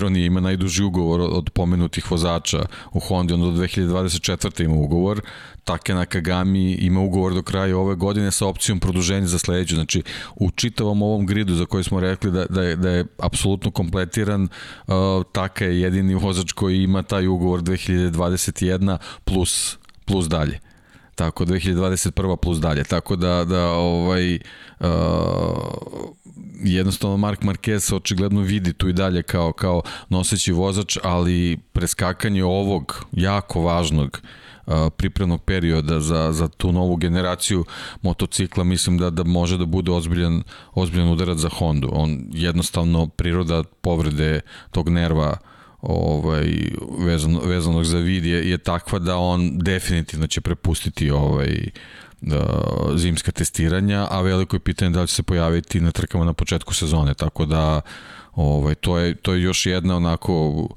on 0.06 0.16
ima 0.16 0.40
najduži 0.40 0.84
ugovor 0.84 1.22
od 1.22 1.50
pomenutih 1.50 2.12
vozača 2.12 2.66
u 2.92 3.00
Hondi, 3.00 3.34
on 3.34 3.42
do 3.42 3.48
2024. 3.48 4.64
ima 4.64 4.76
ugovor, 4.76 5.22
Take 5.64 5.94
Nakagami 5.94 6.72
ima 6.72 7.00
ugovor 7.00 7.34
do 7.34 7.42
kraja 7.42 7.78
ove 7.78 7.96
godine 7.96 8.32
sa 8.32 8.48
opcijom 8.48 8.80
produženja 8.80 9.28
za 9.28 9.40
sledeću, 9.40 9.76
znači 9.76 10.04
u 10.36 10.52
čitavom 10.52 11.02
ovom 11.02 11.26
gridu 11.26 11.56
za 11.56 11.66
koji 11.66 11.84
smo 11.84 12.00
rekli 12.00 12.32
da, 12.32 12.46
da, 12.46 12.64
je, 12.64 12.76
da 12.76 12.90
je 12.90 13.06
apsolutno 13.18 13.72
kompletiran, 13.72 14.44
uh, 14.44 14.94
Taka 15.32 15.66
je 15.66 15.82
jedini 15.82 16.16
vozač 16.16 16.52
koji 16.52 16.84
ima 16.84 17.04
taj 17.04 17.28
ugovor 17.28 17.62
2021 17.62 18.98
plus, 19.24 19.78
plus 20.06 20.28
dalje. 20.30 20.60
tako 21.16 21.46
2021. 21.46 22.36
plus 22.36 22.60
dalje, 22.60 22.84
tako 22.84 23.16
da, 23.16 23.46
da 23.46 23.68
ovaj, 23.70 24.40
uh, 24.80 24.88
jednostavno 26.64 27.18
Mark 27.18 27.42
Marquez 27.42 27.96
očigledno 27.96 28.42
vidi 28.42 28.74
tu 28.74 28.90
i 28.90 28.94
dalje 28.94 29.24
kao, 29.24 29.54
kao 29.54 29.82
noseći 30.10 30.52
vozač, 30.52 30.98
ali 31.04 31.58
preskakanje 31.74 32.44
ovog 32.44 33.06
jako 33.12 33.62
važnog 33.62 34.22
pripremnog 34.98 35.44
perioda 35.44 36.00
za, 36.00 36.32
za 36.32 36.48
tu 36.48 36.72
novu 36.72 36.96
generaciju 36.96 37.66
motocikla 38.02 38.64
mislim 38.64 38.98
da 38.98 39.10
da 39.10 39.24
može 39.24 39.58
da 39.58 39.66
bude 39.66 39.92
ozbiljan, 39.92 40.44
ozbiljan 40.74 41.10
udarac 41.10 41.38
za 41.38 41.50
Hondu. 41.50 41.90
On 41.92 42.26
jednostavno 42.32 43.08
priroda 43.08 43.64
povrede 43.82 44.42
tog 44.72 44.90
nerva 44.90 45.38
ovaj 45.82 46.46
vezano 47.00 47.40
vezanog 47.40 47.84
za 47.84 47.98
vid 47.98 48.26
je, 48.26 48.50
je 48.50 48.58
takva 48.58 49.00
da 49.00 49.18
on 49.18 49.60
definitivno 49.60 50.28
će 50.28 50.42
prepustiti 50.42 51.12
ovaj 51.12 51.70
zimska 52.96 53.32
testiranja, 53.32 54.08
a 54.12 54.22
veliko 54.22 54.56
je 54.56 54.60
pitanje 54.60 54.92
da 54.92 55.02
li 55.02 55.08
će 55.08 55.16
se 55.16 55.24
pojaviti 55.24 55.82
na 55.82 55.92
trkama 55.92 56.26
na 56.26 56.34
početku 56.34 56.74
sezone, 56.74 57.14
tako 57.14 57.46
da 57.46 57.82
ovaj, 58.36 58.76
to, 58.76 58.98
je, 58.98 59.16
to 59.16 59.34
je 59.34 59.42
još 59.42 59.66
jedna 59.66 59.96
onako 59.96 60.68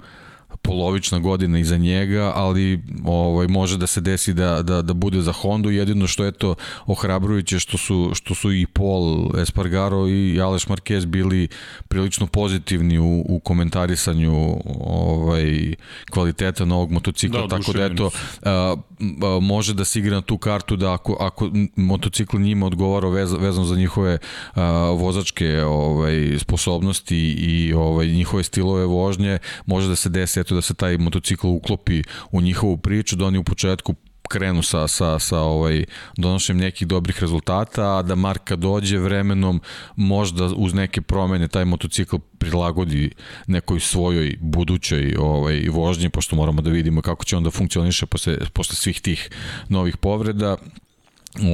polovična 0.69 1.19
godina 1.19 1.59
iza 1.59 1.77
njega, 1.77 2.33
ali 2.35 2.81
ovaj 3.05 3.47
može 3.49 3.79
da 3.79 3.87
se 3.87 4.01
desi 4.01 4.35
da, 4.35 4.63
da, 4.63 4.83
da 4.83 4.95
bude 4.95 5.23
za 5.23 5.33
Hondu, 5.33 5.71
jedino 5.71 6.07
što 6.07 6.25
je 6.25 6.33
to 6.33 6.55
ohrabrujuće 6.87 7.59
što 7.59 7.79
su, 7.79 8.11
što 8.15 8.35
su 8.35 8.53
i 8.53 8.67
Paul 8.67 9.31
Espargaro 9.41 10.09
i 10.09 10.41
Aleš 10.41 10.67
Marquez 10.67 11.07
bili 11.07 11.49
prilično 11.89 12.27
pozitivni 12.27 12.99
u, 12.99 13.25
u 13.29 13.41
komentarisanju 13.41 14.59
ovaj 14.81 15.75
kvaliteta 16.11 16.65
novog 16.65 16.91
motocikla, 16.91 17.47
da, 17.47 17.57
tako 17.57 17.73
da 17.73 17.85
eto 17.85 18.11
a, 18.43 18.77
a, 19.23 19.39
može 19.41 19.75
da 19.75 19.85
se 19.85 19.99
igra 19.99 20.15
na 20.17 20.23
tu 20.23 20.39
kartu 20.39 20.77
da 20.77 20.93
ako, 20.93 21.17
ako 21.21 21.51
motocikl 21.77 22.39
njima 22.39 22.67
odgovara 22.67 23.09
vez, 23.09 23.33
vezano 23.33 23.65
za 23.65 23.77
njihove 23.77 24.19
a, 24.55 24.63
vozačke 24.91 25.63
ovaj 25.65 26.39
sposobnosti 26.39 27.33
i 27.33 27.73
ovaj 27.73 28.07
njihove 28.07 28.43
stilove 28.43 28.85
vožnje, 28.85 29.39
može 29.67 29.89
da 29.89 29.97
se 29.97 30.09
desi 30.09 30.41
eto 30.41 30.58
da 30.59 30.63
se 30.63 30.75
taj 30.75 30.99
motocikl 30.99 31.47
uklopi 31.47 32.03
u 32.31 32.41
njihovu 32.41 32.77
priču, 32.77 33.17
da 33.17 33.27
oni 33.27 33.39
u 33.39 33.45
početku 33.45 33.95
krenu 34.29 34.63
sa, 34.63 34.89
sa, 34.89 35.19
sa 35.19 35.41
ovaj, 35.41 35.85
donošenjem 36.17 36.61
nekih 36.61 36.89
dobrih 36.89 37.21
rezultata, 37.21 37.99
a 37.99 38.03
da 38.03 38.15
Marka 38.15 38.57
dođe 38.57 38.99
vremenom 38.99 39.61
možda 39.97 40.51
uz 40.57 40.75
neke 40.75 41.01
promene 41.01 41.49
taj 41.49 41.65
motocikl 41.65 42.17
prilagodi 42.39 43.11
nekoj 43.47 43.81
svojoj 43.81 44.37
budućoj 44.41 45.15
ovaj, 45.19 45.69
vožnji, 45.73 46.11
pošto 46.11 46.37
moramo 46.37 46.63
da 46.63 46.71
vidimo 46.71 47.03
kako 47.03 47.25
će 47.25 47.37
onda 47.37 47.51
funkcioniše 47.51 48.07
posle, 48.07 48.37
posle 48.53 48.77
svih 48.77 49.01
tih 49.01 49.31
novih 49.69 49.97
povreda 49.97 50.57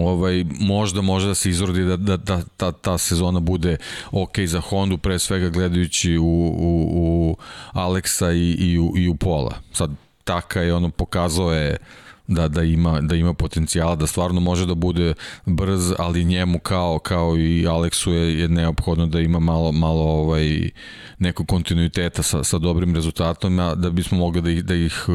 ovaj 0.05 0.44
možda 0.61 1.01
može 1.01 1.27
da 1.27 1.35
se 1.35 1.51
izrodi 1.51 1.85
da, 1.85 1.97
da, 1.97 2.16
da 2.16 2.43
ta, 2.56 2.73
ta 2.73 2.98
sezona 2.98 3.40
bude 3.40 3.77
ok 4.11 4.39
za 4.47 4.61
Hondu 4.61 4.98
pre 4.98 5.19
svega 5.19 5.48
gledajući 5.48 6.19
u, 6.19 6.24
u, 6.59 6.89
u 6.93 7.36
Aleksa 7.73 8.32
i, 8.32 8.51
i, 8.51 8.78
u, 8.78 8.93
i 8.97 9.09
u 9.09 9.15
Pola. 9.15 9.55
Sad 9.73 9.90
taka 10.24 10.61
je 10.61 10.74
ono 10.74 10.90
pokazao 10.90 11.52
je 11.52 11.77
da, 12.26 12.48
da, 12.48 12.62
ima, 12.62 13.01
da 13.01 13.16
ima 13.16 13.34
potencijala, 13.34 13.96
da 13.96 14.06
stvarno 14.06 14.40
može 14.40 14.66
da 14.66 14.74
bude 14.74 15.14
brz, 15.46 15.92
ali 15.98 16.24
njemu 16.24 16.59
kao, 16.59 16.98
kao 16.98 17.38
i 17.38 17.66
Aleksu 17.66 18.12
je, 18.12 18.38
je 18.40 18.48
neophodno 18.48 19.06
da 19.06 19.20
ima 19.20 19.38
malo, 19.38 19.72
malo 19.72 20.02
ovaj, 20.05 20.70
nekog 21.18 21.48
kontinuiteta 21.48 22.22
sa, 22.22 22.44
sa 22.44 22.59
dobrim 22.59 22.94
rezultatom, 22.94 23.56
da 23.76 23.90
bismo 23.90 24.18
mogli 24.18 24.42
da 24.42 24.51
ih, 24.51 24.64
da 24.64 24.74
ih 24.74 25.06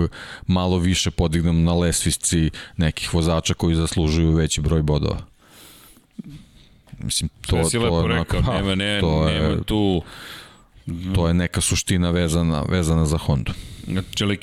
malo 0.48 0.78
više 0.78 1.12
podignemo 1.12 1.60
na 1.60 1.74
lesvisci 1.74 2.50
nekih 2.78 3.14
vozača 3.14 3.54
koji 3.54 3.76
zaslužuju 3.76 4.32
veći 4.32 4.62
broj 4.62 4.82
bodova. 4.82 5.22
Mislim, 7.00 7.30
to, 7.42 7.64
to, 7.64 7.70
to 7.70 8.02
je 8.02 8.18
rekao, 8.18 8.42
pa, 8.46 8.54
nema, 8.54 8.76
ne, 8.76 9.00
to 9.02 9.26
nema 9.26 9.48
je, 9.48 9.64
tu... 9.64 10.02
To 11.16 11.28
je 11.28 11.34
neka 11.34 11.62
suština 11.62 12.12
vezana, 12.12 12.62
vezana 12.70 13.06
za 13.06 13.18
Hondu. 13.18 13.52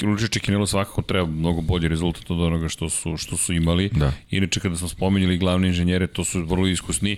Lučiće 0.03 0.41
Kinelo 0.41 0.67
svakako 0.67 1.03
treba 1.03 1.27
mnogo 1.27 1.61
bolji 1.61 1.89
rezultat 1.89 2.31
od 2.31 2.41
onoga 2.41 2.69
što 2.69 2.91
su, 2.91 3.17
što 3.17 3.37
su 3.37 3.53
imali. 3.53 3.89
Da. 3.89 4.13
Inače, 4.31 4.61
kada 4.61 4.77
smo 4.77 4.89
spomenjali 4.89 5.39
glavne 5.39 5.69
inženjere, 5.69 6.07
to 6.07 6.25
su 6.25 6.45
vrlo 6.45 6.67
iskusni. 6.67 7.17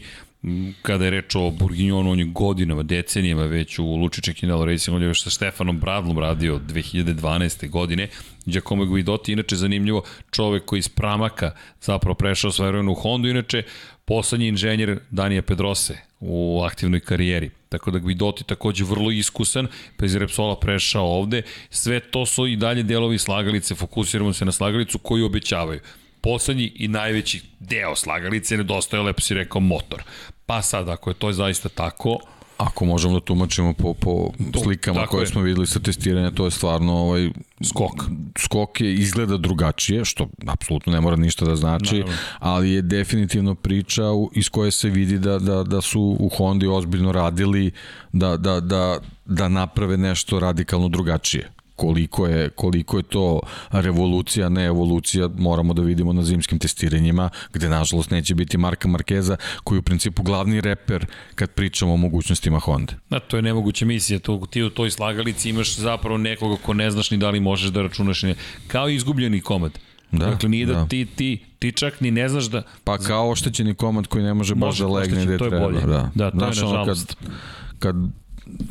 Kada 0.82 1.04
je 1.04 1.10
reč 1.10 1.34
o 1.34 1.50
Burginjonu, 1.50 2.10
on 2.10 2.18
je 2.18 2.24
godinama, 2.24 2.82
decenijama 2.82 3.44
već 3.44 3.78
u 3.78 3.84
Lučiće 3.84 4.34
Kinelo 4.34 4.64
Racing, 4.64 4.96
on 4.96 5.02
je 5.02 5.08
još 5.08 5.22
sa 5.22 5.30
Stefanom 5.30 5.80
Bradlom 5.80 6.18
radio 6.18 6.60
2012. 6.68 7.68
godine. 7.70 8.08
Giacomo 8.46 8.84
Guidotti, 8.84 9.32
inače 9.32 9.56
zanimljivo, 9.56 10.02
čovek 10.30 10.64
koji 10.64 10.78
iz 10.78 10.88
Pramaka 10.88 11.50
zapravo 11.80 12.14
prešao 12.14 12.50
s 12.50 12.60
u 12.90 12.94
Hondu, 12.94 13.28
inače 13.28 13.62
poslednji 14.04 14.48
inženjer 14.48 14.98
Danija 15.10 15.42
Pedrose 15.42 15.98
u 16.20 16.62
aktivnoj 16.62 17.00
karijeri. 17.00 17.50
Tako 17.68 17.90
da 17.90 17.98
Guidotti 17.98 18.44
takođe 18.44 18.84
vrlo 18.84 19.10
iskusan, 19.10 19.66
pa 19.96 20.06
iz 20.06 20.16
Repsola 20.16 20.56
prešao 20.60 21.06
ovde. 21.06 21.42
Sve 21.70 22.00
to 22.00 22.26
su 22.26 22.46
i 22.46 22.56
dalje 22.56 22.82
delovi 22.82 23.18
slagalice, 23.18 23.74
fokusiramo 23.74 24.32
se 24.32 24.44
na 24.44 24.52
slagalicu 24.52 24.98
koju 24.98 25.26
obećavaju. 25.26 25.80
Poslednji 26.20 26.72
i 26.74 26.88
najveći 26.88 27.42
deo 27.60 27.96
slagalice 27.96 28.56
nedostaje, 28.56 29.02
lepo 29.02 29.20
si 29.20 29.34
rekao, 29.34 29.60
motor. 29.60 30.02
Pa 30.46 30.62
sad, 30.62 30.88
ako 30.88 31.10
je 31.10 31.14
to 31.14 31.32
zaista 31.32 31.68
tako, 31.68 32.18
Ako 32.58 32.84
možemo 32.84 33.14
da 33.14 33.20
tumačimo 33.20 33.72
po, 33.72 33.94
po 33.94 34.30
slikama 34.62 35.06
koje 35.06 35.22
je. 35.22 35.26
smo 35.26 35.40
videli 35.42 35.66
sa 35.66 35.80
testiranja, 35.80 36.30
to 36.30 36.44
je 36.44 36.50
stvarno 36.50 36.92
ovaj, 36.92 37.30
skok. 37.64 38.04
Skok 38.38 38.80
je 38.80 38.94
izgleda 38.94 39.36
drugačije, 39.36 40.04
što 40.04 40.28
apsolutno 40.46 40.92
ne 40.92 41.00
mora 41.00 41.16
ništa 41.16 41.44
da 41.44 41.56
znači, 41.56 41.94
Naravno. 41.94 42.16
ali 42.38 42.70
je 42.70 42.82
definitivno 42.82 43.54
priča 43.54 44.02
iz 44.34 44.48
koje 44.48 44.70
se 44.70 44.88
vidi 44.88 45.18
da, 45.18 45.38
da, 45.38 45.62
da 45.62 45.80
su 45.80 46.16
u 46.20 46.28
Hondi 46.28 46.66
ozbiljno 46.66 47.12
radili 47.12 47.70
da, 48.12 48.36
da, 48.36 48.60
da, 48.60 48.98
da 49.24 49.48
naprave 49.48 49.96
nešto 49.96 50.40
radikalno 50.40 50.88
drugačije 50.88 51.57
koliko 51.78 52.26
je, 52.26 52.50
koliko 52.50 52.96
je 52.96 53.02
to 53.02 53.40
revolucija, 53.70 54.48
ne 54.48 54.64
evolucija, 54.64 55.28
moramo 55.38 55.74
da 55.74 55.82
vidimo 55.82 56.12
na 56.12 56.22
zimskim 56.22 56.58
testiranjima, 56.58 57.30
gde 57.52 57.68
nažalost 57.68 58.10
neće 58.10 58.34
biti 58.34 58.58
Marka 58.58 58.88
Markeza, 58.88 59.36
koji 59.64 59.76
je 59.76 59.80
u 59.80 59.82
principu 59.82 60.22
glavni 60.22 60.60
reper 60.60 61.06
kad 61.34 61.50
pričamo 61.50 61.94
o 61.94 61.96
mogućnostima 61.96 62.58
Honda. 62.58 62.92
Da, 63.10 63.20
to 63.20 63.36
je 63.36 63.42
nemoguća 63.42 63.86
misija, 63.86 64.18
to, 64.18 64.42
ti 64.50 64.62
u 64.62 64.70
toj 64.70 64.90
slagalici 64.90 65.50
imaš 65.50 65.76
zapravo 65.76 66.18
nekoga 66.18 66.56
ko 66.62 66.74
ne 66.74 66.90
znaš 66.90 67.10
ni 67.10 67.16
da 67.16 67.30
li 67.30 67.40
možeš 67.40 67.70
da 67.70 67.82
računaš, 67.82 68.22
ne, 68.22 68.34
kao 68.66 68.88
izgubljeni 68.88 69.40
komad. 69.40 69.78
Da, 70.12 70.26
dakle, 70.26 70.48
nije 70.48 70.66
da, 70.66 70.74
da 70.74 70.86
ti, 70.86 71.06
ti, 71.16 71.38
ti 71.58 71.72
čak 71.72 72.00
ni 72.00 72.10
ne 72.10 72.28
znaš 72.28 72.44
da... 72.44 72.62
Pa 72.84 72.98
kao 72.98 73.30
oštećeni 73.30 73.74
komad 73.74 74.06
koji 74.06 74.24
ne 74.24 74.34
može, 74.34 74.54
može 74.54 74.68
baš 74.68 74.78
da 74.78 74.98
legne 74.98 75.24
gde 75.26 75.38
treba. 75.38 75.70
Da, 75.70 76.10
da 76.14 76.30
to 76.30 76.38
znaš, 76.38 76.56
je 76.56 76.64
nažalost. 76.64 77.14
Kad, 77.14 77.78
kad 77.78 77.96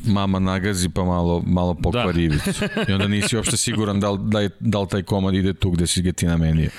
mama 0.05 0.39
nagazi 0.39 0.89
pa 0.89 1.03
malo, 1.03 1.43
malo 1.45 1.73
pokvari 1.73 2.27
da. 2.27 2.35
I 2.87 2.93
onda 2.93 3.07
nisi 3.07 3.35
uopšte 3.35 3.57
siguran 3.57 3.99
da 3.99 4.11
li, 4.11 4.19
da, 4.21 4.39
je, 4.39 4.49
da 4.59 4.79
li 4.79 4.87
taj 4.87 5.03
komad 5.03 5.33
ide 5.33 5.53
tu 5.53 5.71
gde 5.71 5.87
si 5.87 6.01
ga 6.01 6.11
ti 6.11 6.25
namenio. 6.25 6.69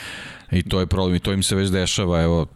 I 0.52 0.62
to 0.62 0.80
je 0.80 0.86
problem 0.86 1.14
i 1.14 1.20
to 1.20 1.32
im 1.32 1.42
se 1.42 1.56
već 1.56 1.70
dešava, 1.70 2.22
evo, 2.22 2.46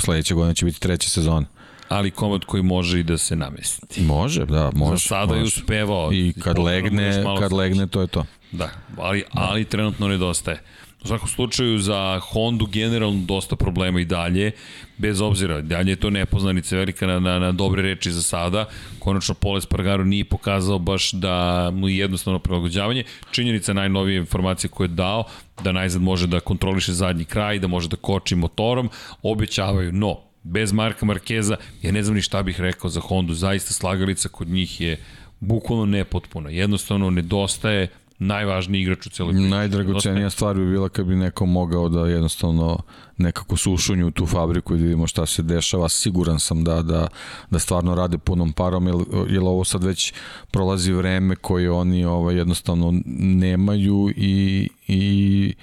sledeće 0.00 0.34
godine 0.34 0.54
će 0.54 0.64
biti 0.64 0.80
treća 0.80 1.08
sezona 1.08 1.46
ali 1.88 2.10
komad 2.10 2.44
koji 2.44 2.62
može 2.62 3.00
i 3.00 3.02
da 3.02 3.18
se 3.18 3.36
namesti. 3.36 4.02
Može, 4.02 4.46
da, 4.46 4.70
može. 4.74 4.90
Za 4.90 4.98
sada 4.98 5.26
može. 5.26 5.40
je 5.40 5.44
uspevao. 5.44 6.12
I 6.12 6.32
kad 6.42 6.58
legne, 6.58 7.24
kad 7.40 7.52
legne, 7.52 7.86
to 7.86 8.00
je 8.00 8.06
to. 8.06 8.24
Da, 8.52 8.70
ali, 8.96 9.24
ali 9.32 9.64
trenutno 9.64 10.08
nedostaje. 10.08 10.60
U 11.04 11.06
svakom 11.06 11.28
slučaju 11.28 11.78
za 11.78 12.20
Hondu 12.22 12.66
generalno 12.66 13.20
dosta 13.26 13.56
problema 13.56 14.00
i 14.00 14.04
dalje, 14.04 14.52
bez 14.98 15.20
obzira, 15.20 15.60
dalje 15.60 15.92
je 15.92 15.96
to 15.96 16.10
nepoznanica 16.10 16.76
velika 16.76 17.06
na, 17.06 17.20
na, 17.20 17.38
na 17.38 17.52
dobre 17.52 17.82
reči 17.82 18.12
za 18.12 18.22
sada. 18.22 18.68
Konačno 18.98 19.34
Pole 19.34 19.60
Spargaro 19.60 20.04
nije 20.04 20.24
pokazao 20.24 20.78
baš 20.78 21.12
da 21.12 21.70
mu 21.74 21.88
je 21.88 21.96
jednostavno 21.96 22.38
prilagođavanje. 22.38 23.04
Činjenica 23.30 23.72
najnovije 23.72 24.18
informacije 24.18 24.70
koje 24.70 24.84
je 24.84 24.88
dao, 24.88 25.24
da 25.64 25.72
najzad 25.72 26.02
može 26.02 26.26
da 26.26 26.40
kontroliše 26.40 26.92
zadnji 26.92 27.24
kraj, 27.24 27.58
da 27.58 27.66
može 27.66 27.88
da 27.88 27.96
koči 27.96 28.36
motorom, 28.36 28.90
obećavaju, 29.22 29.92
no, 29.92 30.18
bez 30.42 30.72
Marka 30.72 31.06
Markeza, 31.06 31.56
ja 31.82 31.92
ne 31.92 32.02
znam 32.02 32.14
ni 32.14 32.22
šta 32.22 32.42
bih 32.42 32.60
rekao 32.60 32.90
za 32.90 33.00
Hondu, 33.00 33.34
zaista 33.34 33.72
slagalica 33.72 34.28
kod 34.28 34.48
njih 34.48 34.80
je 34.80 34.98
bukvalno 35.40 35.86
nepotpuna. 35.86 36.50
Jednostavno 36.50 37.10
nedostaje 37.10 37.88
najvažniji 38.18 38.82
igrač 38.82 39.06
u 39.06 39.10
celoj 39.10 39.32
priči. 39.32 39.48
Najdragocenija 39.48 40.30
stvar 40.30 40.56
bi 40.56 40.70
bila 40.70 40.88
kad 40.88 41.06
bi 41.06 41.16
neko 41.16 41.46
mogao 41.46 41.88
da 41.88 42.06
jednostavno 42.06 42.78
nekako 43.16 43.56
sušunju 43.56 44.10
tu 44.10 44.26
fabriku 44.26 44.74
i 44.74 44.78
da 44.78 44.82
vidimo 44.82 45.06
šta 45.06 45.26
se 45.26 45.42
dešava. 45.42 45.88
Siguran 45.88 46.40
sam 46.40 46.64
da, 46.64 46.82
da, 46.82 47.08
da 47.50 47.58
stvarno 47.58 47.94
rade 47.94 48.18
punom 48.18 48.52
parom, 48.52 48.86
jer, 48.86 48.96
jer 49.28 49.42
ovo 49.42 49.64
sad 49.64 49.84
već 49.84 50.12
prolazi 50.50 50.92
vreme 50.92 51.36
koje 51.36 51.70
oni 51.70 52.04
ovaj, 52.04 52.36
jednostavno 52.36 53.00
nemaju 53.18 54.12
i, 54.16 54.68
i 54.88 55.54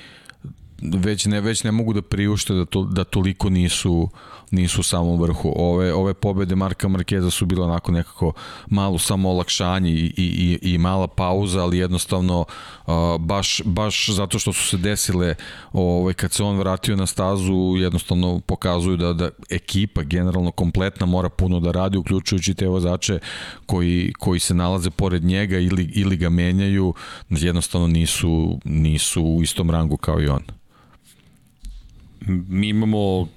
već 0.82 1.26
ne 1.26 1.42
već 1.42 1.64
ne 1.64 1.72
mogu 1.72 1.94
da 1.94 2.02
priušte 2.02 2.54
da 2.54 2.66
to 2.66 2.84
da 2.84 3.04
toliko 3.04 3.50
nisu 3.50 4.10
nisu 4.52 4.80
u 4.80 4.84
samom 4.84 5.22
vrhu. 5.22 5.54
Ove 5.56 5.94
ove 5.94 6.14
pobede 6.14 6.56
Marka 6.56 6.88
Markeza 6.88 7.30
su 7.30 7.46
bile 7.46 7.64
onako 7.64 7.92
nekako 7.92 8.34
malo 8.68 9.00
samo 9.00 9.30
olakšanje 9.30 9.92
i, 9.92 10.14
i, 10.18 10.60
i, 10.64 10.74
i 10.74 10.78
mala 10.78 11.08
pauza, 11.08 11.62
ali 11.62 11.78
jednostavno 11.78 12.40
uh, 12.40 12.94
baš, 13.20 13.62
baš 13.66 14.10
zato 14.10 14.40
što 14.40 14.54
su 14.54 14.68
se 14.68 14.78
desile 14.78 15.36
ovaj, 15.74 16.14
kad 16.14 16.34
se 16.34 16.44
on 16.44 16.58
vratio 16.58 16.96
na 16.96 17.08
stazu 17.08 17.76
jednostavno 17.78 18.40
pokazuju 18.40 18.98
da, 18.98 19.14
da 19.14 19.30
ekipa 19.50 20.04
generalno 20.04 20.52
kompletna 20.52 21.06
mora 21.06 21.30
puno 21.30 21.60
da 21.60 21.72
radi 21.72 21.98
uključujući 21.98 22.54
te 22.54 22.68
vozače 22.68 23.20
koji, 23.66 24.14
koji 24.20 24.40
se 24.40 24.54
nalaze 24.54 24.90
pored 24.90 25.24
njega 25.24 25.60
ili, 25.60 25.84
ili 25.84 26.18
ga 26.18 26.30
menjaju 26.30 26.94
jednostavno 27.30 27.88
nisu, 27.88 28.60
nisu 28.66 29.24
u 29.24 29.44
istom 29.44 29.72
rangu 29.72 29.98
kao 29.98 30.22
i 30.22 30.28
on 30.28 30.42
mi 32.28 32.70
imamo 32.70 33.28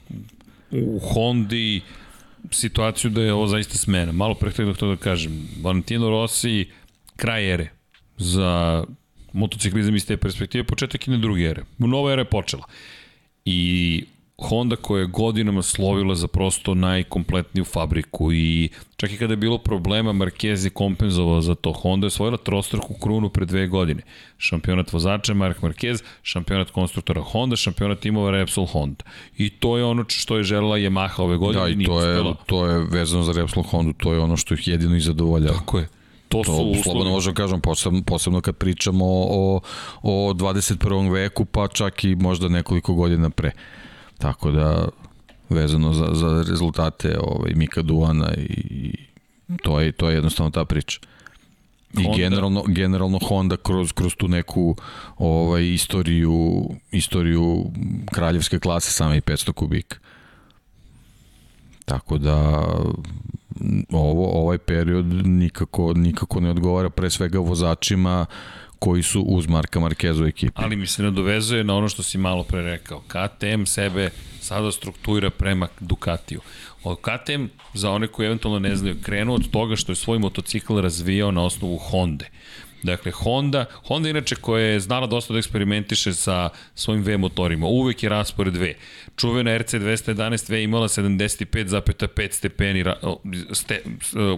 u 0.82 0.98
Hondi 0.98 1.80
situaciju 2.50 3.10
da 3.10 3.22
je 3.22 3.32
ovo 3.32 3.46
zaista 3.46 3.78
smena. 3.78 4.12
Malo 4.12 4.34
pre 4.34 4.50
htio 4.50 4.72
da 4.72 4.96
kažem. 4.96 5.48
Valentino 5.62 6.08
Rossi, 6.08 6.70
kraj 7.16 7.52
ere 7.52 7.68
za 8.16 8.84
motociklizam 9.32 9.96
iz 9.96 10.06
te 10.06 10.16
perspektive, 10.16 10.64
početak 10.64 11.08
i 11.08 11.10
na 11.10 11.18
druge 11.18 11.42
ere. 11.42 11.62
Nova 11.78 12.12
era 12.12 12.22
je 12.22 12.30
počela. 12.30 12.64
I 13.44 14.04
Honda 14.38 14.76
koja 14.76 15.00
je 15.00 15.06
godinama 15.06 15.62
slovila 15.62 16.14
za 16.14 16.28
prosto 16.28 16.74
najkompletniju 16.74 17.64
fabriku 17.64 18.32
i 18.32 18.68
čak 18.96 19.12
i 19.12 19.16
kada 19.16 19.32
je 19.32 19.36
bilo 19.36 19.58
problema 19.58 20.12
Marquez 20.12 20.64
je 20.64 20.70
kompenzovao 20.70 21.40
za 21.40 21.54
to. 21.54 21.72
Honda 21.72 22.04
je 22.04 22.08
osvojila 22.08 22.36
trostruku 22.36 22.94
krunu 22.94 23.28
pre 23.28 23.46
dve 23.46 23.66
godine. 23.66 24.02
Šampionat 24.38 24.92
vozača 24.92 25.34
Mark 25.34 25.60
Marquez, 25.60 26.02
šampionat 26.22 26.70
konstruktora 26.70 27.20
Honda, 27.20 27.56
šampionat 27.56 28.00
timova 28.00 28.30
Repsol 28.30 28.66
Honda. 28.66 29.04
I 29.38 29.50
to 29.50 29.78
je 29.78 29.84
ono 29.84 30.04
što 30.08 30.36
je 30.36 30.42
želela 30.42 30.78
Yamaha 30.78 31.22
ove 31.22 31.36
godine. 31.36 31.64
Da, 31.64 31.68
i 31.70 31.84
to 31.84 32.04
je, 32.04 32.34
to 32.46 32.66
je 32.66 32.78
vezano 32.90 33.22
za 33.22 33.32
Repsol 33.32 33.62
Honda, 33.62 33.92
to 33.96 34.12
je 34.12 34.20
ono 34.20 34.36
što 34.36 34.54
ih 34.54 34.68
jedino 34.68 34.96
i 34.96 35.00
zadovoljava. 35.00 35.58
Tako 35.58 35.78
je. 35.78 35.88
To, 36.28 36.38
to 36.38 36.44
su 36.44 36.52
uslovi. 36.52 36.82
Slobodno 36.82 37.10
možemo 37.10 37.32
da 37.32 37.42
kažem, 37.42 37.60
posebno, 37.60 38.02
posebno 38.02 38.40
kad 38.40 38.56
pričamo 38.56 39.04
o, 39.08 39.60
o 40.02 40.32
21. 40.32 41.12
veku, 41.12 41.44
pa 41.44 41.68
čak 41.68 42.04
i 42.04 42.14
možda 42.14 42.48
nekoliko 42.48 42.94
godina 42.94 43.30
pre. 43.30 43.52
Tako 44.24 44.50
da 44.50 44.88
vezano 45.48 45.92
za, 45.92 46.08
za 46.12 46.44
rezultate 46.48 47.18
ovaj, 47.20 47.52
Mika 47.54 47.82
Duana 47.82 48.34
i 48.36 48.94
to 49.62 49.80
je, 49.80 49.92
to 49.92 50.10
je 50.10 50.14
jednostavno 50.14 50.50
ta 50.50 50.64
priča. 50.64 51.00
I 51.98 52.02
Honda. 52.02 52.18
generalno, 52.18 52.62
generalno 52.66 53.18
Honda 53.28 53.56
kroz, 53.56 53.92
kroz 53.92 54.14
tu 54.14 54.28
neku 54.28 54.76
ovaj, 55.18 55.66
istoriju, 55.66 56.64
istoriju 56.90 57.64
kraljevske 58.12 58.58
klase 58.58 58.90
same 58.90 59.16
i 59.16 59.20
500 59.20 59.52
kubika. 59.52 59.96
Tako 61.84 62.18
da 62.18 62.66
ovo 63.92 64.42
ovaj 64.42 64.58
period 64.58 65.06
nikako 65.26 65.92
nikako 65.92 66.40
ne 66.40 66.50
odgovara 66.50 66.90
pre 66.90 67.10
svega 67.10 67.38
vozačima 67.38 68.26
koji 68.84 69.02
su 69.02 69.20
uz 69.20 69.46
Marka 69.46 69.80
Markeza 69.80 70.24
u 70.24 70.26
ekipi. 70.26 70.52
Ali 70.54 70.76
mi 70.76 70.86
se 70.86 71.02
nadovezuje 71.02 71.64
na 71.64 71.76
ono 71.76 71.88
što 71.88 72.02
si 72.02 72.18
malo 72.18 72.42
pre 72.42 72.62
rekao. 72.62 73.00
KTM 73.00 73.64
sebe 73.64 74.10
sada 74.40 74.72
struktura 74.72 75.30
prema 75.30 75.68
Ducatiju. 75.80 76.40
O 76.82 76.94
KTM, 76.94 77.44
za 77.74 77.90
one 77.90 78.06
koji 78.06 78.26
eventualno 78.26 78.58
ne 78.58 78.76
znaju, 78.76 78.96
krenuo 79.02 79.34
od 79.34 79.50
toga 79.50 79.76
što 79.76 79.92
je 79.92 79.96
svoj 79.96 80.18
motocikl 80.18 80.80
razvijao 80.80 81.30
na 81.30 81.42
osnovu 81.42 81.78
Honda. 81.78 82.24
Dakle, 82.82 83.12
Honda, 83.12 83.64
Honda 83.86 84.08
inače 84.08 84.36
koja 84.36 84.64
je 84.64 84.80
znala 84.80 85.06
dosta 85.06 85.32
da 85.32 85.38
eksperimentiše 85.38 86.14
sa 86.14 86.48
svojim 86.74 87.02
V 87.02 87.18
motorima, 87.18 87.66
uvek 87.66 88.02
je 88.02 88.08
raspored 88.08 88.56
V. 88.56 88.74
Čuvena 89.16 89.50
RC211 89.50 90.50
V 90.50 90.62
imala 90.62 90.88
75,5 90.88 92.32
stepeni 92.32 92.84
ste, 93.52 93.82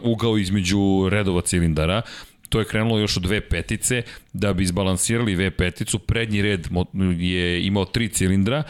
ugao 0.02 0.39
između 0.39 1.09
redova 1.10 1.40
cilindara, 1.40 2.02
To 2.48 2.59
je 2.59 2.64
krenulo 2.64 2.98
još 2.98 3.16
od 3.16 3.23
dve 3.23 3.40
petice, 3.40 4.02
da 4.32 4.52
bi 4.52 4.62
izbalansirali 4.62 5.35
V 5.35 5.51
peticu, 5.51 5.98
prednji 5.98 6.43
red 6.43 6.68
je 7.18 7.66
imao 7.66 7.85
tri 7.85 8.09
cilindra, 8.09 8.62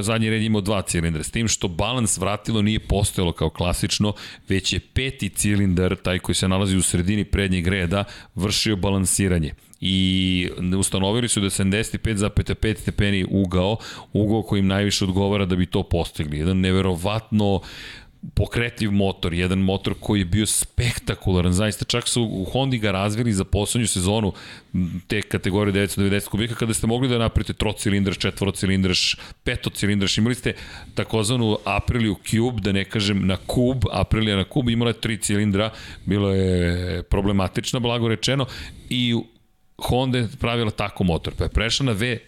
zadnji 0.00 0.30
red 0.30 0.40
je 0.40 0.46
imao 0.46 0.60
dva 0.60 0.82
cilindra, 0.82 1.22
s 1.22 1.30
tim 1.30 1.48
što 1.48 1.68
balans 1.68 2.18
vratilo 2.18 2.62
nije 2.62 2.80
postojalo 2.80 3.32
kao 3.32 3.50
klasično, 3.50 4.12
već 4.48 4.72
je 4.72 4.80
peti 4.80 5.28
cilindar, 5.28 5.96
taj 5.96 6.18
koji 6.18 6.36
se 6.36 6.48
nalazi 6.48 6.76
u 6.76 6.82
sredini 6.82 7.24
prednjeg 7.24 7.66
reda, 7.66 8.04
vršio 8.34 8.76
balansiranje 8.76 9.54
i 9.84 10.48
ustanovili 10.78 11.28
su 11.28 11.40
da 11.40 11.46
75,5 11.46 12.78
stepeni 12.78 13.26
ugao, 13.30 13.76
ugao 14.12 14.42
koji 14.42 14.60
im 14.60 14.66
najviše 14.66 15.04
odgovara 15.04 15.44
da 15.44 15.56
bi 15.56 15.66
to 15.66 15.82
postigli. 15.82 16.38
Jedan 16.38 16.60
neverovatno 16.60 17.60
pokretljiv 18.34 18.90
motor, 18.90 19.34
jedan 19.34 19.58
motor 19.58 19.94
koji 20.00 20.20
je 20.20 20.24
bio 20.24 20.46
spektakularan, 20.46 21.52
zaista 21.52 21.84
čak 21.84 22.08
su 22.08 22.22
u 22.22 22.44
Hondi 22.44 22.78
ga 22.78 22.90
razvili 22.90 23.32
za 23.32 23.44
poslednju 23.44 23.86
sezonu 23.86 24.32
te 25.06 25.22
kategorije 25.22 25.88
990 25.88 26.28
kubika 26.28 26.54
kada 26.54 26.74
ste 26.74 26.86
mogli 26.86 27.08
da 27.08 27.18
napravite 27.18 27.52
trocilindraš, 27.52 28.18
četvorocilindraš, 28.18 29.16
petocilindraš, 29.44 30.18
imali 30.18 30.34
ste 30.34 30.54
takozvanu 30.94 31.58
Apriliju 31.64 32.16
Cube, 32.26 32.60
da 32.60 32.72
ne 32.72 32.84
kažem 32.84 33.26
na 33.26 33.36
kub, 33.36 33.84
Aprilija 33.92 34.36
na 34.36 34.44
kub, 34.44 34.68
imala 34.68 34.90
je 34.90 35.00
tri 35.00 35.18
cilindra, 35.18 35.70
bilo 36.06 36.30
je 36.30 37.02
problematično, 37.02 37.80
blago 37.80 38.08
rečeno, 38.08 38.46
i 38.90 39.14
Honda 39.78 40.18
je 40.18 40.28
pravila 40.40 40.70
tako 40.70 41.04
motor, 41.04 41.34
pa 41.38 41.44
je 41.44 41.50
prešla 41.50 41.86
na 41.86 41.92
V 41.92 42.18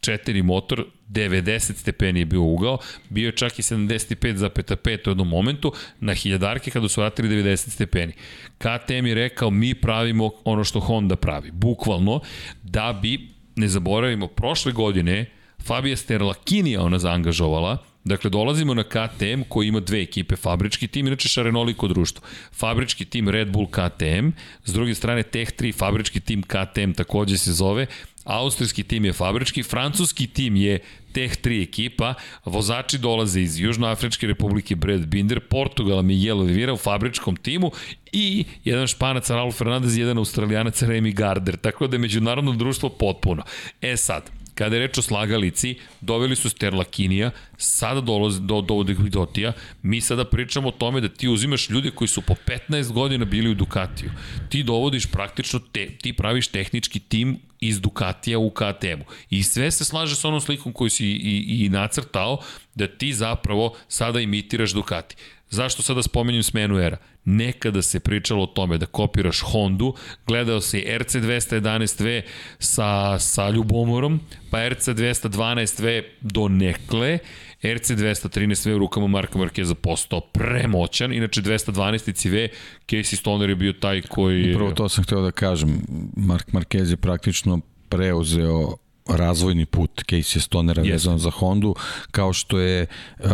4 0.00 0.42
motor, 0.42 0.84
90 1.08 1.74
stepeni 1.74 2.20
je 2.20 2.26
bio 2.26 2.42
ugao, 2.42 2.78
bio 3.08 3.26
je 3.26 3.36
čak 3.36 3.58
i 3.58 3.62
75,5 3.62 5.08
u 5.08 5.10
jednom 5.10 5.28
momentu, 5.28 5.72
na 6.00 6.14
hiljadarke 6.14 6.70
kada 6.70 6.88
su 6.88 7.00
vratili 7.00 7.28
90 7.28 7.70
stepeni. 7.70 8.12
KTM 8.58 9.06
je 9.06 9.14
rekao, 9.14 9.50
mi 9.50 9.74
pravimo 9.74 10.30
ono 10.44 10.64
što 10.64 10.80
Honda 10.80 11.16
pravi, 11.16 11.50
bukvalno, 11.50 12.20
da 12.62 12.98
bi, 13.02 13.28
ne 13.56 13.68
zaboravimo, 13.68 14.26
prošle 14.26 14.72
godine 14.72 15.26
Fabija 15.64 15.96
Sterlakini 15.96 16.76
ona 16.76 16.98
zaangažovala, 16.98 17.78
Dakle, 18.06 18.30
dolazimo 18.30 18.74
na 18.74 18.82
KTM 18.82 19.42
koji 19.48 19.68
ima 19.68 19.80
dve 19.80 20.02
ekipe, 20.02 20.36
fabrički 20.36 20.88
tim, 20.88 21.06
inače 21.06 21.28
šarenoliko 21.28 21.88
društvo. 21.88 22.24
Fabrički 22.52 23.04
tim 23.04 23.28
Red 23.28 23.48
Bull 23.50 23.66
KTM, 23.66 24.28
s 24.64 24.72
druge 24.72 24.94
strane 24.94 25.22
Tech 25.22 25.52
3, 25.58 25.74
fabrički 25.74 26.20
tim 26.20 26.42
KTM 26.42 26.92
takođe 26.92 27.38
se 27.38 27.52
zove, 27.52 27.86
Austrijski 28.26 28.82
tim 28.82 29.04
je 29.04 29.12
fabrički, 29.12 29.62
francuski 29.62 30.26
tim 30.26 30.56
je 30.56 30.78
Teh 31.12 31.36
3 31.42 31.62
ekipa, 31.62 32.14
vozači 32.44 32.98
dolaze 32.98 33.40
iz 33.40 33.60
Južnoafričke 33.60 34.26
republike 34.26 34.76
Brad 34.76 35.06
Binder, 35.06 35.40
Portugala 35.40 36.02
Miguel 36.02 36.40
Oliveira 36.40 36.72
u 36.72 36.76
fabričkom 36.76 37.36
timu 37.36 37.70
i 38.12 38.44
jedan 38.64 38.86
španac 38.86 39.30
Raul 39.30 39.52
Fernandez 39.52 39.96
i 39.96 40.00
jedan 40.00 40.18
australijanac 40.18 40.82
Remy 40.82 41.14
Gardner, 41.14 41.56
tako 41.56 41.86
da 41.86 41.94
je 41.94 42.00
međunarodno 42.00 42.52
društvo 42.52 42.88
potpuno. 42.88 43.42
E 43.80 43.96
sad, 43.96 44.30
Kada 44.56 44.76
je 44.76 44.80
reč 44.86 44.98
o 44.98 45.02
slagalici, 45.02 45.74
doveli 46.00 46.36
su 46.36 46.48
Sterlakinija, 46.50 47.30
sada 47.58 48.00
dolaze 48.00 48.40
do, 48.40 48.60
do 48.60 48.82
Dotija, 48.82 49.52
mi 49.82 50.00
sada 50.00 50.24
pričamo 50.24 50.68
o 50.68 50.72
tome 50.72 51.00
da 51.00 51.08
ti 51.08 51.28
uzimaš 51.28 51.70
ljude 51.70 51.90
koji 51.90 52.08
su 52.08 52.22
po 52.22 52.34
15 52.68 52.92
godina 52.92 53.24
bili 53.24 53.50
u 53.50 53.54
Ducatiju. 53.54 54.10
Ti 54.48 54.62
dovodiš 54.62 55.06
praktično, 55.06 55.60
te, 55.72 55.90
ti 56.02 56.12
praviš 56.12 56.48
tehnički 56.48 57.00
tim 57.00 57.38
iz 57.60 57.80
Ducatija 57.80 58.38
u 58.38 58.50
KTM-u. 58.50 59.04
I 59.30 59.42
sve 59.42 59.70
se 59.70 59.84
slaže 59.84 60.16
sa 60.16 60.28
onom 60.28 60.40
slikom 60.40 60.72
koju 60.72 60.90
si 60.90 61.06
i, 61.06 61.64
i 61.64 61.68
nacrtao, 61.68 62.38
da 62.76 62.86
ti 62.86 63.12
zapravo 63.12 63.74
sada 63.88 64.20
imitiraš 64.20 64.72
Ducati. 64.72 65.16
Zašto 65.50 65.82
sada 65.82 66.02
spomenjem 66.02 66.42
smenu 66.42 66.78
era? 66.78 66.96
Nekada 67.24 67.82
se 67.82 68.00
pričalo 68.00 68.42
o 68.42 68.46
tome 68.46 68.78
da 68.78 68.86
kopiraš 68.86 69.40
Hondu, 69.40 69.94
gledao 70.26 70.60
si 70.60 70.84
RC211V 70.88 72.22
sa, 72.58 73.18
sa 73.18 73.50
ljubomorom, 73.50 74.20
pa 74.50 74.58
RC212V 74.58 76.02
do 76.20 76.48
nekle, 76.48 77.18
RC213V 77.62 78.74
u 78.74 78.78
rukama 78.78 79.06
Marka 79.06 79.38
Markeza 79.38 79.74
postao 79.74 80.20
premoćan, 80.20 81.12
inače 81.12 81.42
212 81.42 82.30
V, 82.30 82.48
Casey 82.88 83.16
Stoner 83.16 83.48
je 83.48 83.56
bio 83.56 83.72
taj 83.72 84.02
koji... 84.02 84.54
Upravo 84.54 84.72
to 84.72 84.88
sam 84.88 85.04
hteo 85.04 85.20
da 85.20 85.30
kažem, 85.30 85.82
Mark 86.16 86.46
Marquez 86.52 86.90
je 86.90 86.96
praktično 86.96 87.60
preuzeo 87.88 88.76
razvojni 89.08 89.66
put 89.66 90.02
Casey 90.10 90.40
Stonera 90.40 90.82
vezan 90.82 91.18
za 91.18 91.30
Hondu, 91.30 91.74
kao 92.10 92.32
što 92.32 92.58
je 92.58 92.86
uh, 93.18 93.26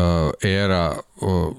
era 0.43 0.97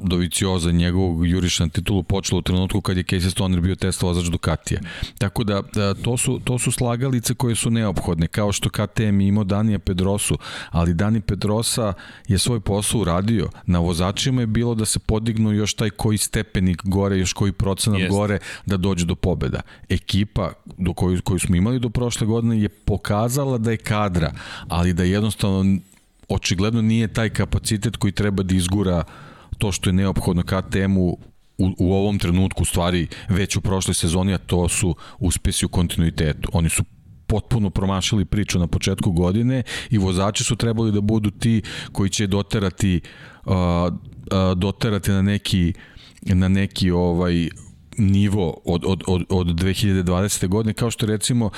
Dovicioza 0.04 0.72
njegovog 0.72 1.28
juriša 1.28 1.64
na 1.64 1.70
titulu 1.70 2.04
počela 2.04 2.40
u 2.40 2.42
trenutku 2.42 2.82
kad 2.82 2.98
je 2.98 3.04
Casey 3.04 3.32
Stoner 3.32 3.62
bio 3.62 3.76
test 3.76 4.02
vozač 4.02 4.26
Ducatija. 4.26 4.82
Tako 5.18 5.44
da, 5.44 5.62
da 5.74 5.94
to, 5.94 6.18
su, 6.18 6.40
to 6.44 6.60
su 6.60 6.72
slagalice 6.72 7.34
koje 7.34 7.56
su 7.56 7.70
neophodne, 7.70 8.28
kao 8.28 8.52
što 8.52 8.70
KTM 8.70 9.22
imao 9.22 9.44
Danija 9.44 9.80
Pedrosu, 9.80 10.38
ali 10.70 10.94
Dani 10.94 11.22
Pedrosa 11.22 11.94
je 12.28 12.38
svoj 12.38 12.60
posao 12.60 13.02
uradio. 13.02 13.50
Na 13.66 13.80
vozačima 13.80 14.42
je 14.42 14.48
bilo 14.48 14.76
da 14.76 14.86
se 14.86 15.00
podignu 15.00 15.52
još 15.52 15.74
taj 15.74 15.90
koji 15.90 16.18
stepenik 16.18 16.82
gore, 16.84 17.18
još 17.18 17.34
koji 17.34 17.52
procenat 17.52 18.00
Jest. 18.00 18.12
gore 18.12 18.40
da 18.66 18.78
dođe 18.78 19.06
do 19.06 19.16
pobeda. 19.16 19.62
Ekipa 19.90 20.52
do 20.78 20.94
koju, 20.94 21.22
koju 21.22 21.40
smo 21.40 21.56
imali 21.56 21.80
do 21.80 21.90
prošle 21.90 22.28
godine 22.28 22.62
je 22.62 22.70
pokazala 22.70 23.58
da 23.58 23.72
je 23.72 23.78
ka 23.78 24.04
kadra, 24.04 24.32
ali 24.68 24.94
da 24.94 25.04
jednostavno 25.04 25.80
očigledno 26.30 26.82
nije 26.82 27.08
taj 27.08 27.30
kapacitet 27.30 27.98
koji 27.98 28.12
treba 28.12 28.44
da 28.44 28.56
izgura 28.56 29.04
to 29.64 29.72
što 29.72 29.90
je 29.90 29.94
neophodno 29.94 30.44
KTM-u 30.44 31.18
u, 31.58 31.70
u 31.78 31.94
ovom 31.94 32.20
trenutku, 32.20 32.64
u 32.64 32.66
stvari 32.66 33.08
već 33.30 33.56
u 33.56 33.62
prošloj 33.62 33.94
sezoni, 33.94 34.34
a 34.34 34.38
to 34.38 34.70
su 34.70 34.96
uspesi 35.20 35.66
u 35.66 35.70
kontinuitetu. 35.70 36.50
Oni 36.54 36.70
su 36.70 36.84
potpuno 37.28 37.70
promašili 37.70 38.26
priču 38.26 38.60
na 38.60 38.68
početku 38.68 39.12
godine 39.12 39.64
i 39.90 39.98
vozači 39.98 40.44
su 40.44 40.56
trebali 40.56 40.92
da 40.92 41.02
budu 41.02 41.32
ti 41.32 41.62
koji 41.92 42.10
će 42.10 42.28
doterati 42.28 43.02
uh, 43.46 43.54
uh, 43.54 44.58
doterati 44.58 45.12
na 45.12 45.22
neki 45.22 45.74
na 46.22 46.48
neki 46.48 46.92
ovaj 46.92 47.50
nivo 47.98 48.62
od, 48.66 48.84
od, 48.86 49.04
od, 49.08 49.26
od 49.30 49.48
2020. 49.48 50.48
godine, 50.48 50.74
kao 50.74 50.92
što 50.92 51.06
recimo 51.06 51.50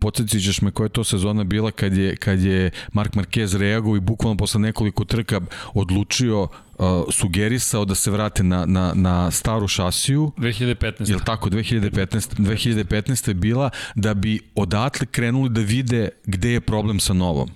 podsjetit 0.00 0.42
ćeš 0.44 0.62
me 0.62 0.70
koja 0.70 0.84
je 0.84 0.96
to 0.96 1.04
sezona 1.04 1.44
bila 1.44 1.70
kad 1.70 1.96
je, 1.96 2.16
kad 2.16 2.42
je 2.42 2.70
Mark 2.92 3.14
Marquez 3.14 3.58
reagovao 3.58 3.96
i 3.96 4.00
bukvalno 4.00 4.36
posle 4.36 4.60
nekoliko 4.60 5.04
trka 5.04 5.40
odlučio 5.74 6.48
uh, 6.78 7.04
sugerisao 7.10 7.84
da 7.84 7.94
se 7.94 8.10
vrate 8.10 8.42
na, 8.42 8.66
na, 8.66 8.92
na 8.94 9.30
staru 9.30 9.68
šasiju 9.68 10.32
2015. 10.36 11.10
Jel 11.10 11.20
tako, 11.26 11.50
2015, 11.50 12.34
2015. 12.38 13.28
je 13.28 13.34
bila 13.34 13.70
da 13.94 14.14
bi 14.14 14.40
odatle 14.54 15.06
krenuli 15.06 15.48
da 15.48 15.60
vide 15.60 16.08
gde 16.24 16.52
je 16.52 16.60
problem 16.60 17.00
sa 17.00 17.12
novom 17.12 17.48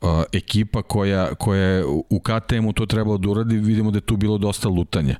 uh, 0.00 0.22
ekipa 0.32 0.82
koja, 0.82 1.34
koja 1.34 1.62
je 1.62 1.84
u 1.86 2.20
KTM-u 2.20 2.72
to 2.72 2.86
trebalo 2.86 3.18
da 3.18 3.28
uradi, 3.28 3.56
vidimo 3.56 3.90
da 3.90 3.96
je 3.96 4.00
tu 4.00 4.16
bilo 4.16 4.38
dosta 4.38 4.68
lutanja 4.68 5.16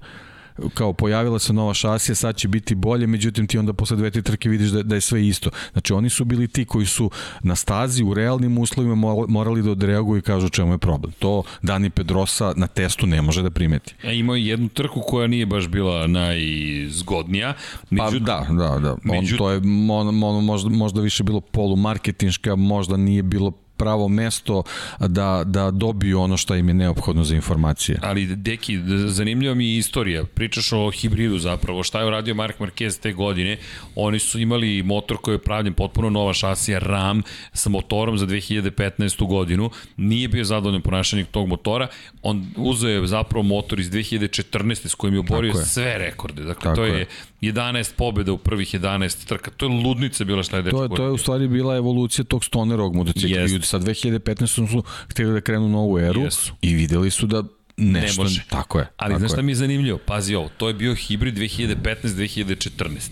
kao 0.75 0.93
pojavila 0.93 1.39
se 1.39 1.53
nova 1.53 1.75
šasija, 1.75 2.15
sad 2.15 2.37
će 2.37 2.49
biti 2.49 2.75
bolje, 2.75 3.07
međutim 3.07 3.47
ti 3.47 3.59
onda 3.59 3.73
posle 3.73 3.97
dve, 3.97 4.11
tri 4.11 4.23
trke 4.23 4.49
vidiš 4.49 4.71
da, 4.71 4.83
da 4.83 4.95
je 4.95 5.01
sve 5.01 5.27
isto. 5.27 5.51
Znači 5.73 5.93
oni 5.93 6.11
su 6.11 6.25
bili 6.25 6.49
ti 6.49 6.65
koji 6.65 6.87
su 6.87 7.11
na 7.43 7.57
stazi 7.57 8.05
u 8.05 8.15
realnim 8.15 8.59
uslovima 8.59 8.95
morali 9.29 9.63
da 9.63 9.71
odreaguju 9.71 10.19
i 10.19 10.23
kažu 10.23 10.49
čemu 10.49 10.73
je 10.73 10.79
problem. 10.79 11.13
To 11.19 11.43
Dani 11.63 11.91
Pedrosa 11.91 12.53
na 12.57 12.67
testu 12.67 13.07
ne 13.07 13.23
može 13.23 13.43
da 13.43 13.51
primeti. 13.51 13.95
A 14.05 14.13
imao 14.13 14.37
je 14.37 14.47
jednu 14.47 14.69
trku 14.69 15.01
koja 15.01 15.27
nije 15.27 15.47
baš 15.47 15.69
bila 15.69 16.07
najzgodnija. 16.07 17.55
Međutim, 17.91 18.25
pa 18.27 18.33
da, 18.33 18.47
da, 18.51 18.79
da. 18.79 18.97
On, 19.19 19.27
to 19.39 19.51
je 19.51 19.61
on, 19.91 20.25
on, 20.25 20.45
možda, 20.45 20.71
možda 20.71 21.01
više 21.01 21.25
bilo 21.25 21.41
polumarketinška, 21.41 22.57
možda 22.57 22.97
nije 22.97 23.23
bilo 23.23 23.53
pravo 23.77 24.09
mesto 24.09 24.63
da, 25.01 25.43
da 25.47 25.71
dobiju 25.71 26.21
ono 26.21 26.37
što 26.37 26.55
im 26.55 26.69
je 26.69 26.75
neophodno 26.75 27.25
za 27.25 27.35
informacije. 27.35 27.99
Ali, 28.03 28.27
Deki, 28.27 28.79
zanimljiva 29.07 29.55
mi 29.55 29.69
je 29.69 29.79
istorija. 29.79 30.25
Pričaš 30.25 30.73
o 30.73 30.91
hibridu 30.91 31.39
zapravo. 31.39 31.83
Šta 31.83 32.01
je 32.01 32.07
uradio 32.07 32.35
Mark 32.35 32.59
Marquez 32.59 33.01
te 33.01 33.13
godine? 33.13 33.59
Oni 33.95 34.19
su 34.19 34.41
imali 34.41 34.83
motor 34.83 35.17
koji 35.17 35.35
je 35.35 35.39
pravljen 35.39 35.75
potpuno 35.75 36.11
nova 36.11 36.33
šasija 36.33 36.79
RAM 36.79 37.23
sa 37.53 37.71
motorom 37.71 38.19
za 38.19 38.27
2015. 38.27 39.27
godinu. 39.27 39.71
Nije 39.97 40.29
bio 40.29 40.45
zadovoljan 40.45 40.83
ponašanjem 40.83 41.27
tog 41.27 41.49
motora. 41.49 41.89
On 42.23 42.47
uzeo 42.57 42.91
je 42.91 43.07
zapravo 43.07 43.43
motor 43.43 43.81
iz 43.81 43.91
2014. 43.91 44.89
s 44.89 44.95
kojim 44.95 45.15
je 45.15 45.21
oborio 45.21 45.55
sve 45.55 45.99
rekorde. 45.99 46.43
Dakle, 46.43 46.63
Tako 46.63 46.77
to 46.77 46.85
je, 46.85 46.99
je 46.99 47.07
11 47.53 47.95
pobjeda 47.97 48.33
u 48.33 48.39
prvih 48.39 48.75
11 48.75 49.27
trka. 49.27 49.51
To 49.51 49.67
je 49.67 49.71
ludnica 49.71 50.25
bila 50.25 50.43
šta 50.43 50.57
je 50.57 50.71
To 50.71 50.83
je, 50.83 50.89
to 50.89 51.05
je 51.05 51.11
u 51.11 51.19
stvari 51.19 51.49
bila 51.49 51.77
evolucija 51.77 52.25
tog 52.25 52.45
stonerovog 52.45 52.95
motocikla. 52.95 53.37
Yes. 53.37 53.63
Sa 53.63 53.79
2015. 53.79 54.47
su 54.47 54.83
htjeli 55.09 55.33
da 55.33 55.41
krenu 55.41 55.69
novu 55.69 55.99
eru 55.99 56.21
yes. 56.21 56.51
i 56.63 56.75
videli 56.75 57.11
su 57.11 57.27
da 57.27 57.43
nešto, 57.77 58.23
ne 58.23 58.25
može. 58.25 58.43
tako 58.49 58.79
je. 58.79 58.87
Ali 58.97 59.19
znaš 59.19 59.33
šta 59.33 59.43
mi 59.43 59.53
je 59.53 59.57
zanimljivo? 59.57 59.99
Pazi 60.07 60.35
ovo, 60.35 60.51
to 60.57 60.69
je 60.69 60.75
bio 60.75 60.95
hibrid 60.95 61.39
2015-2014. 61.39 63.11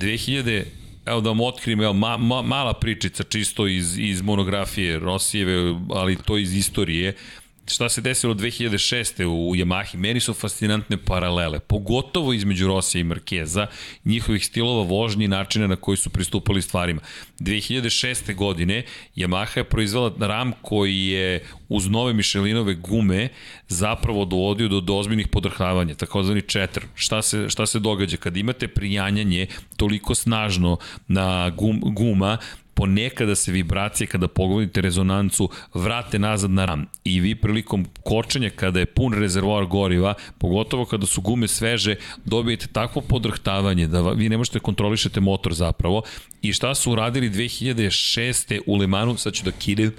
2000 0.00 0.64
Evo 1.06 1.20
da 1.20 1.28
vam 1.28 1.40
otkrim, 1.40 1.80
evo, 1.80 1.92
ma, 1.92 2.16
ma, 2.16 2.42
mala 2.42 2.72
pričica 2.72 3.22
čisto 3.22 3.66
iz, 3.66 3.98
iz 3.98 4.22
monografije 4.22 4.98
Rosijeve, 4.98 5.74
ali 5.90 6.16
to 6.16 6.38
iz 6.38 6.54
istorije 6.54 7.16
šta 7.66 7.88
se 7.88 8.00
desilo 8.00 8.34
2006. 8.34 9.24
u 9.24 9.56
Yamahi, 9.56 9.96
meni 9.96 10.20
su 10.20 10.34
fascinantne 10.34 10.96
paralele, 10.96 11.60
pogotovo 11.60 12.32
između 12.32 12.66
Rosija 12.66 13.00
i 13.00 13.04
Markeza, 13.04 13.66
njihovih 14.04 14.46
stilova 14.46 14.82
vožnje 14.82 15.24
i 15.24 15.28
načina 15.28 15.66
na 15.66 15.76
koji 15.76 15.96
su 15.96 16.10
pristupali 16.10 16.62
stvarima. 16.62 17.00
2006. 17.40 18.34
godine 18.34 18.82
Yamaha 19.16 19.58
je 19.58 19.64
proizvela 19.64 20.14
ram 20.18 20.52
koji 20.62 21.06
je 21.06 21.44
uz 21.68 21.88
nove 21.88 22.12
Michelinove 22.12 22.74
gume 22.74 23.28
zapravo 23.68 24.24
dovodio 24.24 24.68
do 24.68 24.80
dozbiljnih 24.80 25.28
podrhavanja, 25.28 25.94
takozvani 25.94 26.42
četr. 26.42 26.80
Šta 26.94 27.22
se, 27.22 27.48
šta 27.48 27.66
se 27.66 27.78
događa? 27.78 28.16
Kad 28.16 28.36
imate 28.36 28.68
prijanjanje 28.68 29.46
toliko 29.76 30.14
snažno 30.14 30.76
na 31.08 31.50
gum, 31.50 31.80
guma, 31.84 32.38
ponekada 32.74 33.34
se 33.34 33.52
vibracije 33.52 34.06
kada 34.06 34.28
pogodite 34.28 34.80
rezonancu 34.80 35.48
vrate 35.74 36.18
nazad 36.18 36.50
na 36.50 36.64
ram 36.64 36.86
i 37.04 37.20
vi 37.20 37.34
prilikom 37.34 37.86
kočenja 38.02 38.50
kada 38.50 38.80
je 38.80 38.86
pun 38.86 39.14
rezervoar 39.14 39.66
goriva, 39.66 40.14
pogotovo 40.38 40.84
kada 40.84 41.06
su 41.06 41.20
gume 41.20 41.48
sveže, 41.48 41.96
dobijete 42.24 42.66
takvo 42.66 43.02
podrhtavanje 43.02 43.86
da 43.86 44.00
vi 44.00 44.28
ne 44.28 44.36
možete 44.36 44.58
da 44.58 44.62
kontrolišete 44.62 45.20
motor 45.20 45.54
zapravo 45.54 46.02
i 46.42 46.52
šta 46.52 46.74
su 46.74 46.92
uradili 46.92 47.30
2006. 47.30 48.60
u 48.66 48.76
Lemanu, 48.76 49.16
sad 49.16 49.32
ću 49.32 49.44
da 49.44 49.50
kidem 49.50 49.92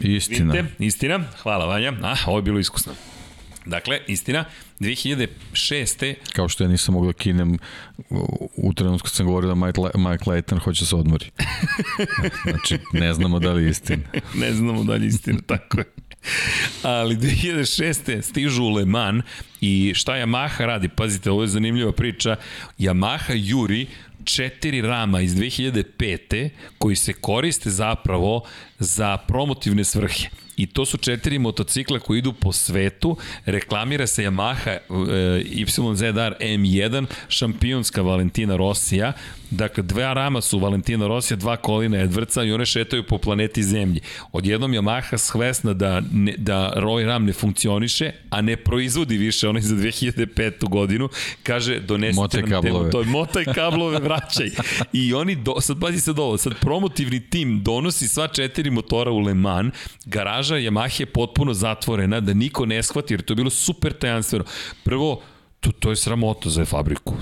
Istina. 0.00 0.52
Vidite, 0.52 0.84
istina. 0.84 1.24
Hvala 1.42 1.66
Vanja. 1.66 1.92
Ah, 2.02 2.16
ovo 2.26 2.38
je 2.38 2.42
bilo 2.42 2.58
iskusno. 2.58 2.92
Dakle, 3.66 4.00
istina, 4.06 4.44
2006. 4.80 6.14
Kao 6.32 6.48
što 6.48 6.64
ja 6.64 6.68
nisam 6.68 6.94
mogao 6.94 7.12
da 7.12 7.18
kinem 7.18 7.58
u 8.56 8.72
trenutku 8.74 9.08
sam 9.08 9.26
govorio 9.26 9.48
da 9.48 9.54
Mike, 9.54 9.80
Mike 9.98 10.30
Leighton 10.30 10.58
hoće 10.58 10.82
da 10.82 10.86
se 10.86 10.96
odmori. 10.96 11.26
Znači, 12.50 12.78
ne 12.92 13.14
znamo 13.14 13.38
da 13.38 13.52
li 13.52 13.64
je 13.64 13.70
istina. 13.70 14.02
ne 14.34 14.52
znamo 14.52 14.84
da 14.84 14.92
li 14.92 15.04
je 15.04 15.08
istina, 15.08 15.38
tako 15.46 15.78
je. 15.78 15.84
Ali 16.82 17.16
2006. 17.16 18.22
stižu 18.22 18.62
u 18.62 18.68
Le 18.68 18.84
Mans 18.84 19.24
i 19.60 19.92
šta 19.94 20.12
Yamaha 20.12 20.66
radi? 20.66 20.88
Pazite, 20.88 21.30
ovo 21.30 21.42
je 21.42 21.48
zanimljiva 21.48 21.92
priča. 21.92 22.36
Yamaha 22.78 23.32
juri 23.34 23.86
četiri 24.24 24.80
rama 24.80 25.20
iz 25.20 25.34
2005. 25.34 26.48
koji 26.78 26.96
se 26.96 27.12
koriste 27.12 27.70
zapravo 27.70 28.44
za 28.78 29.16
promotivne 29.16 29.84
svrhe. 29.84 30.28
I 30.60 30.66
to 30.66 30.86
su 30.86 30.96
četiri 30.96 31.38
motocikla 31.38 31.98
koji 31.98 32.18
idu 32.18 32.32
po 32.32 32.52
svetu. 32.52 33.16
Reklamira 33.44 34.06
se 34.06 34.22
Yamaha 34.22 34.70
e, 34.70 34.80
YZR 34.88 36.34
M1, 36.40 37.06
šampionska 37.28 38.02
Valentina 38.02 38.56
Rosija. 38.56 39.12
Dakle, 39.50 39.82
dva 39.82 40.12
rama 40.12 40.40
su 40.40 40.58
Valentina 40.58 41.06
Rosija, 41.06 41.36
dva 41.36 41.56
kolina 41.56 41.98
Edvrca 41.98 42.44
i 42.44 42.52
one 42.52 42.66
šetaju 42.66 43.02
po 43.02 43.18
planeti 43.18 43.62
Zemlji. 43.62 44.00
Odjednom 44.32 44.72
Yamaha 44.72 45.16
svesna 45.16 45.72
da, 45.72 46.02
ne, 46.12 46.34
da 46.38 46.72
Roy 46.76 47.06
Ram 47.06 47.24
ne 47.24 47.32
funkcioniše, 47.32 48.12
a 48.30 48.40
ne 48.40 48.56
proizvodi 48.56 49.16
više 49.16 49.48
onaj 49.48 49.62
za 49.62 49.74
2005. 49.74 50.68
godinu, 50.68 51.08
kaže 51.42 51.80
donesite 51.80 52.20
motaj 52.20 52.42
nam 52.42 52.50
kablove. 52.50 52.90
Temu, 52.90 52.92
to 52.92 53.00
je 53.00 53.06
motaj 53.06 53.44
kablove, 53.44 53.98
vraćaj. 53.98 54.50
I 54.92 55.14
oni, 55.14 55.34
do, 55.34 55.60
sad 55.60 55.80
pazi 55.80 56.00
se 56.00 56.10
ovo, 56.10 56.38
sad 56.38 56.52
promotivni 56.60 57.20
tim 57.20 57.62
donosi 57.62 58.08
sva 58.08 58.28
četiri 58.28 58.70
motora 58.70 59.10
u 59.10 59.18
Le 59.18 59.34
Mans, 59.34 59.74
garaža 60.04 60.54
Yamaha 60.54 61.00
je 61.00 61.06
potpuno 61.06 61.54
zatvorena, 61.54 62.20
da 62.20 62.34
niko 62.34 62.66
ne 62.66 62.82
shvati, 62.82 63.14
jer 63.14 63.22
to 63.22 63.32
je 63.32 63.36
bilo 63.36 63.50
super 63.50 63.92
tajanstveno. 63.92 64.44
Prvo, 64.84 65.22
to, 65.60 65.72
to 65.72 65.90
je 65.90 65.96
sramota 65.96 66.50
za 66.50 66.64
fabriku. 66.64 67.14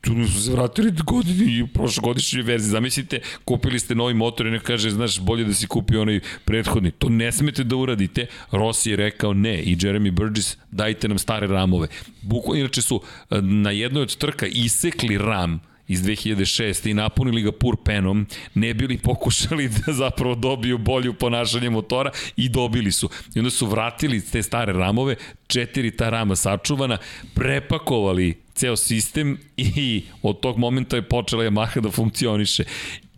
Tu 0.00 0.26
su 0.26 0.42
se 0.42 0.52
vratili 0.52 0.92
godini 1.04 1.62
u 1.62 1.66
prošlogodišnjoj 1.66 2.42
verziji. 2.42 2.70
Zamislite, 2.70 3.20
kupili 3.44 3.78
ste 3.78 3.94
novi 3.94 4.14
motor 4.14 4.46
i 4.46 4.50
ne 4.50 4.60
kaže, 4.60 4.90
znaš, 4.90 5.20
bolje 5.20 5.44
da 5.44 5.54
si 5.54 5.66
kupi 5.66 5.96
onaj 5.96 6.20
prethodni. 6.44 6.90
To 6.90 7.08
ne 7.08 7.32
smete 7.32 7.64
da 7.64 7.76
uradite. 7.76 8.26
Rossi 8.52 8.90
je 8.90 8.96
rekao 8.96 9.34
ne 9.34 9.62
i 9.62 9.76
Jeremy 9.76 10.10
Burgess, 10.10 10.56
dajte 10.70 11.08
nam 11.08 11.18
stare 11.18 11.46
ramove. 11.46 11.88
Bukvalno, 12.22 12.60
inače 12.60 12.82
su 12.82 13.00
eh, 13.30 13.40
na 13.42 13.70
jednoj 13.70 14.02
od 14.02 14.16
trka 14.16 14.46
isekli 14.46 15.18
ram 15.18 15.60
iz 15.88 16.02
2006. 16.02 16.90
i 16.90 16.94
napunili 16.94 17.42
ga 17.42 17.52
pur 17.52 17.76
penom, 17.84 18.26
ne 18.54 18.74
bili 18.74 18.98
pokušali 18.98 19.68
da 19.86 19.92
zapravo 19.92 20.34
dobiju 20.34 20.78
bolju 20.78 21.14
ponašanje 21.14 21.70
motora 21.70 22.10
i 22.36 22.48
dobili 22.48 22.92
su. 22.92 23.10
I 23.34 23.38
onda 23.38 23.50
su 23.50 23.66
vratili 23.66 24.20
te 24.20 24.42
stare 24.42 24.72
ramove, 24.72 25.16
četiri 25.46 25.96
ta 25.96 26.10
rama 26.10 26.36
sačuvana, 26.36 26.98
prepakovali 27.34 28.34
ceo 28.54 28.76
sistem 28.76 29.38
i 29.56 30.02
od 30.22 30.40
tog 30.40 30.58
momenta 30.58 30.96
je 30.96 31.02
počela 31.02 31.44
Yamaha 31.44 31.80
da 31.80 31.90
funkcioniše. 31.90 32.64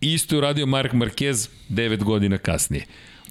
Isto 0.00 0.34
je 0.34 0.38
uradio 0.38 0.66
Mark 0.66 0.92
Marquez 0.92 1.48
9 1.68 2.04
godina 2.04 2.38
kasnije. 2.38 2.84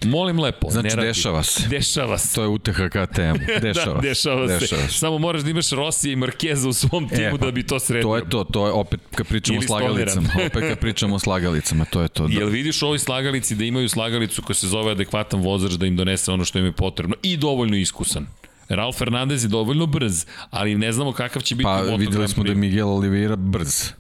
Molim 0.06 0.40
lepo. 0.40 0.70
Znači, 0.70 0.98
ne 0.98 1.04
dešava 1.04 1.44
se. 1.44 1.68
Dešava 1.68 2.18
se. 2.18 2.36
To 2.36 2.42
je 2.42 2.48
UTHK 2.48 2.96
tema. 3.16 3.40
Dešava, 3.62 3.94
da, 3.94 4.02
dešava, 4.02 4.48
se. 4.48 4.60
dešava 4.60 4.88
se. 4.88 4.98
Samo 4.98 5.18
moraš 5.18 5.42
da 5.42 5.50
imaš 5.50 5.70
Rosija 5.70 6.14
i 6.14 6.16
Markeza 6.16 6.70
u 6.70 6.74
svom 6.74 7.10
timu 7.10 7.22
e, 7.22 7.32
pa, 7.32 7.46
da 7.46 7.52
bi 7.52 7.64
to 7.64 7.80
sredio. 7.80 8.04
To 8.04 8.16
je 8.16 8.30
to, 8.30 8.44
to 8.44 8.66
je 8.66 8.72
opet 8.72 9.00
kad 9.16 9.28
pričamo 9.28 9.60
o 9.60 9.62
slagalicama. 9.62 10.30
opet 10.46 10.64
kad 10.70 10.80
pričamo 10.80 11.16
o 11.16 11.20
slagalicama, 11.20 11.86
to 11.86 12.02
je 12.02 12.08
to. 12.08 12.28
Da. 12.28 12.40
Jel 12.40 12.50
vidiš 12.50 12.82
u 12.82 12.86
ovoj 12.86 13.00
slagalici 13.00 13.56
da 13.56 13.64
imaju 13.64 13.90
slagalicu 13.90 14.42
koja 14.42 14.56
se 14.56 14.68
zove 14.68 14.92
adekvatan 14.92 15.42
vozač 15.42 15.72
da 15.72 15.86
im 15.86 15.96
donese 15.96 16.32
ono 16.32 16.46
što 16.46 16.60
im 16.60 16.66
je 16.66 16.72
potrebno 16.72 17.16
i 17.24 17.38
dovoljno 17.38 17.78
iskusan. 17.78 18.28
Ralf 18.70 18.98
Fernandez 18.98 19.44
je 19.44 19.48
dovoljno 19.48 19.86
brz, 19.86 20.26
ali 20.50 20.76
ne 20.76 20.92
znamo 20.92 21.12
kakav 21.12 21.42
će 21.42 21.56
biti 21.56 21.64
pa, 21.64 21.78
motor. 21.78 21.90
Pa 21.90 21.96
videli 21.96 22.28
smo 22.28 22.44
da 22.44 22.50
je 22.50 22.56
Miguel 22.56 22.90
Oliveira 22.90 23.36
brz. 23.36 23.92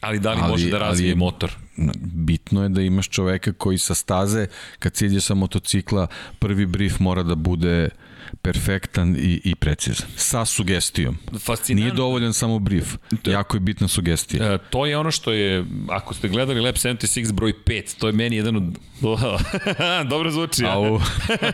Ali 0.00 0.18
da 0.18 0.32
li 0.32 0.38
ali, 0.42 0.50
može 0.50 0.70
da 0.70 0.78
razvije 0.78 1.10
ali, 1.10 1.18
motor? 1.18 1.52
Bitno 2.02 2.62
je 2.62 2.68
da 2.68 2.82
imaš 2.82 3.08
čoveka 3.08 3.52
koji 3.52 3.78
sa 3.78 3.94
staze, 3.94 4.46
kad 4.78 4.96
siđe 4.96 5.20
sa 5.20 5.34
motocikla, 5.34 6.06
prvi 6.38 6.66
brief 6.66 6.98
mora 7.00 7.22
da 7.22 7.34
bude 7.34 7.88
perfektan 8.42 9.16
i, 9.18 9.40
i 9.44 9.54
precizan. 9.54 10.06
Sa 10.16 10.44
sugestijom. 10.44 11.18
Fascinantno. 11.38 11.84
Nije 11.84 11.96
dovoljan 11.96 12.32
samo 12.32 12.58
brief. 12.58 12.94
Jako 13.26 13.56
je 13.56 13.60
bitna 13.60 13.88
sugestija. 13.88 14.54
E, 14.54 14.58
to 14.70 14.86
je 14.86 14.98
ono 14.98 15.10
što 15.10 15.32
je, 15.32 15.64
ako 15.88 16.14
ste 16.14 16.28
gledali 16.28 16.60
Lab 16.60 16.74
76 16.74 17.32
broj 17.32 17.52
5, 17.66 17.98
to 17.98 18.06
je 18.06 18.12
meni 18.12 18.36
jedan 18.36 18.56
od... 18.56 18.78
Dobro 20.10 20.30
zvuči. 20.30 20.64
Au, 20.64 21.00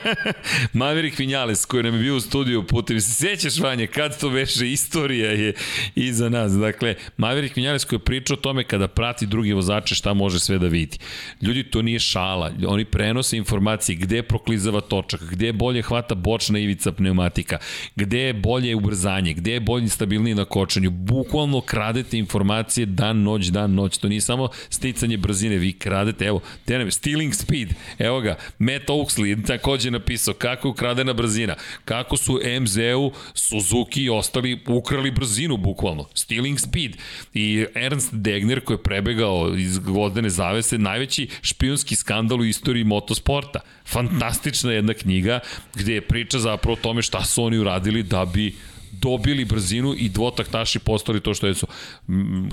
Maverick 0.72 1.18
Vinales 1.18 1.64
koji 1.64 1.82
nam 1.82 1.94
je 1.94 2.00
bio 2.00 2.16
u 2.16 2.20
studiju 2.20 2.66
putem, 2.66 3.00
se 3.00 3.14
sjećaš 3.14 3.58
Vanje, 3.58 3.86
kad 3.86 4.20
to 4.20 4.28
veše, 4.28 4.72
istorija 4.72 5.30
je 5.30 5.54
iza 5.94 6.28
nas. 6.28 6.52
Dakle, 6.52 6.94
Maverick 7.16 7.56
Vinales 7.56 7.84
koji 7.84 7.96
je 7.96 8.04
pričao 8.04 8.34
o 8.34 8.40
tome 8.40 8.64
kada 8.64 8.88
prati 8.88 9.26
drugi 9.26 9.52
vozače 9.52 9.94
šta 9.94 10.14
može 10.14 10.38
sve 10.38 10.58
da 10.58 10.66
vidi. 10.66 10.98
Ljudi, 11.42 11.70
to 11.70 11.82
nije 11.82 11.98
šala. 11.98 12.52
Oni 12.66 12.84
prenose 12.84 13.36
informacije 13.36 13.96
gde 13.96 14.22
proklizava 14.22 14.80
točak, 14.80 15.20
gde 15.30 15.52
bolje 15.52 15.82
hvata 15.82 16.14
bočna 16.14 16.58
ivica 16.58 16.77
pneumatika, 16.92 17.58
gde 17.96 18.18
je 18.18 18.34
bolje 18.34 18.76
ubrzanje, 18.76 19.34
gde 19.34 19.52
je 19.52 19.60
bolje 19.60 19.88
stabilniji 19.88 20.34
na 20.34 20.44
kočenju. 20.44 20.90
Bukvalno 20.90 21.60
kradete 21.60 22.18
informacije 22.18 22.86
dan, 22.86 23.22
noć, 23.22 23.46
dan, 23.46 23.74
noć. 23.74 23.98
To 23.98 24.08
nije 24.08 24.20
samo 24.20 24.48
sticanje 24.68 25.16
brzine, 25.16 25.56
vi 25.56 25.72
kradete, 25.72 26.24
evo, 26.24 26.40
te 26.64 26.78
nam, 26.78 26.90
stealing 26.90 27.34
speed, 27.34 27.68
evo 27.98 28.20
ga, 28.20 28.36
Matt 28.58 28.88
Oaksley 28.88 29.46
takođe 29.46 29.90
napisao 29.90 30.34
kako 30.34 30.68
je 30.68 30.70
ukradena 30.70 31.12
brzina, 31.12 31.54
kako 31.84 32.16
su 32.16 32.40
MZ-u, 32.60 33.12
Suzuki 33.34 34.02
i 34.02 34.10
ostali 34.10 34.60
ukrali 34.66 35.10
brzinu, 35.10 35.56
bukvalno, 35.56 36.04
stealing 36.14 36.58
speed. 36.58 36.96
I 37.34 37.66
Ernst 37.74 38.14
Degner 38.14 38.60
koji 38.60 38.74
je 38.74 38.82
prebegao 38.82 39.54
iz 39.56 39.78
gvozdene 39.78 40.30
zavese, 40.30 40.78
najveći 40.78 41.28
špijunski 41.42 41.96
skandal 41.96 42.40
u 42.40 42.44
istoriji 42.44 42.84
motosporta. 42.84 43.60
Fantastična 43.86 44.72
jedna 44.72 44.94
knjiga 44.94 45.40
gde 45.74 45.94
je 45.94 46.00
priča 46.00 46.38
zapravo 46.38 46.67
o 46.72 46.76
tome 46.76 47.02
šta 47.02 47.24
su 47.24 47.44
oni 47.44 47.58
uradili 47.58 48.02
da 48.02 48.24
bi 48.24 48.54
dobili 48.92 49.44
brzinu 49.44 49.94
i 49.98 50.08
dvotaktaši 50.08 50.78
postali 50.78 51.20
to 51.20 51.34
što 51.34 51.46
jesu. 51.46 51.66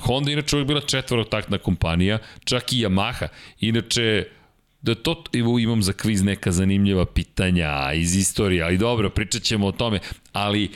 Honda 0.02 0.32
inače 0.32 0.56
uvijek 0.56 0.68
bila 0.68 0.82
četvorotaktna 0.82 1.58
kompanija, 1.58 2.20
čak 2.44 2.74
i 2.74 2.86
Yamaha. 2.86 3.28
Inače, 3.60 4.28
da 4.82 4.96
to 4.96 5.24
evo 5.34 5.60
imam 5.60 5.84
za 5.84 5.94
kviz 5.94 6.24
neka 6.24 6.52
zanimljiva 6.52 7.06
pitanja 7.06 7.94
iz 7.94 8.16
istorije, 8.16 8.64
ali 8.64 8.78
dobro, 8.78 9.10
pričat 9.10 9.42
ćemo 9.42 9.68
o 9.68 9.72
tome, 9.72 10.00
ali 10.34 10.70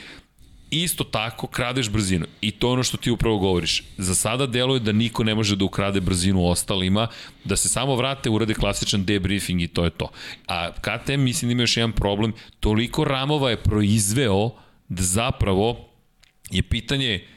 isto 0.71 1.03
tako 1.03 1.47
kradeš 1.47 1.89
brzinu 1.89 2.25
i 2.41 2.51
to 2.51 2.67
je 2.67 2.71
ono 2.73 2.83
što 2.83 2.97
ti 2.97 3.11
upravo 3.11 3.37
govoriš. 3.37 3.83
Za 3.97 4.15
sada 4.15 4.45
deluje 4.47 4.79
da 4.79 4.91
niko 4.91 5.23
ne 5.23 5.35
može 5.35 5.55
da 5.55 5.65
ukrade 5.65 6.01
brzinu 6.01 6.45
ostalima, 6.47 7.07
da 7.43 7.55
se 7.55 7.69
samo 7.69 7.95
vrate, 7.95 8.29
urade 8.29 8.53
klasičan 8.53 9.05
debriefing 9.05 9.61
i 9.61 9.67
to 9.67 9.83
je 9.83 9.89
to. 9.89 10.09
A 10.47 10.71
KTM 10.71 11.21
mislim 11.21 11.49
da 11.49 11.51
ima 11.51 11.63
još 11.63 11.77
jedan 11.77 11.91
problem, 11.91 12.33
toliko 12.59 13.03
ramova 13.03 13.49
je 13.49 13.63
proizveo 13.63 14.49
da 14.89 15.03
zapravo 15.03 15.89
je 16.51 16.63
pitanje 16.63 17.27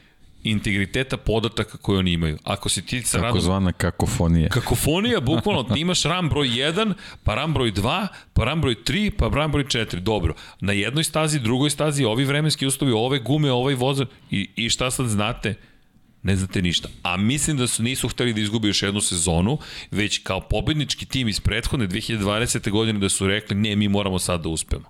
integriteta 0.44 1.16
podataka 1.16 1.78
koje 1.78 1.98
oni 1.98 2.12
imaju. 2.12 2.38
Ako 2.44 2.68
si 2.68 2.86
ti 2.86 3.02
sa 3.02 3.18
radom 3.18 3.30
takozvana 3.30 3.72
kakofonija. 3.72 4.48
Kakofonija, 4.48 5.20
bukvalno, 5.20 5.62
ti 5.62 5.80
imaš 5.80 6.02
RAM 6.02 6.28
broj 6.28 6.48
1, 6.48 6.94
pa 7.24 7.34
RAM 7.34 7.54
broj 7.54 7.72
2, 7.72 8.06
pa 8.32 8.44
RAM 8.44 8.60
broj 8.60 8.74
3, 8.74 9.10
pa 9.10 9.28
RAM 9.34 9.52
broj 9.52 9.64
4. 9.64 10.00
Dobro, 10.00 10.34
na 10.60 10.72
jednoj 10.72 11.04
stazi, 11.04 11.38
drugoj 11.38 11.70
stazi, 11.70 12.04
ovi 12.04 12.24
vremenski 12.24 12.66
uslovi, 12.66 12.92
ove 12.92 13.18
gume, 13.18 13.52
ovaj 13.52 13.74
vozač, 13.74 14.08
i, 14.30 14.48
i 14.56 14.70
šta 14.70 14.90
sad 14.90 15.06
znate? 15.06 15.54
Ne 16.22 16.36
znate 16.36 16.62
ništa. 16.62 16.88
A 17.02 17.16
mislim 17.16 17.56
da 17.56 17.66
su 17.66 17.82
nisu 17.82 18.08
hteli 18.08 18.32
da 18.32 18.40
izgubi 18.40 18.68
još 18.68 18.82
jednu 18.82 19.00
sezonu, 19.00 19.58
već 19.90 20.18
kao 20.18 20.40
pobednički 20.40 21.06
tim 21.06 21.28
iz 21.28 21.40
prethodne 21.40 21.88
2020. 21.88 22.70
godine 22.70 22.98
da 22.98 23.08
su 23.08 23.26
rekli 23.26 23.56
ne, 23.56 23.76
mi 23.76 23.88
moramo 23.88 24.18
sad 24.18 24.42
da 24.42 24.48
uspemo. 24.48 24.84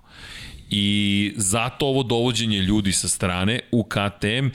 I 0.75 0.87
zato 1.37 1.85
ovo 1.85 2.03
dovođenje 2.03 2.57
ljudi 2.59 2.91
sa 2.91 3.07
strane 3.07 3.59
u 3.71 3.83
KTM 3.83 4.47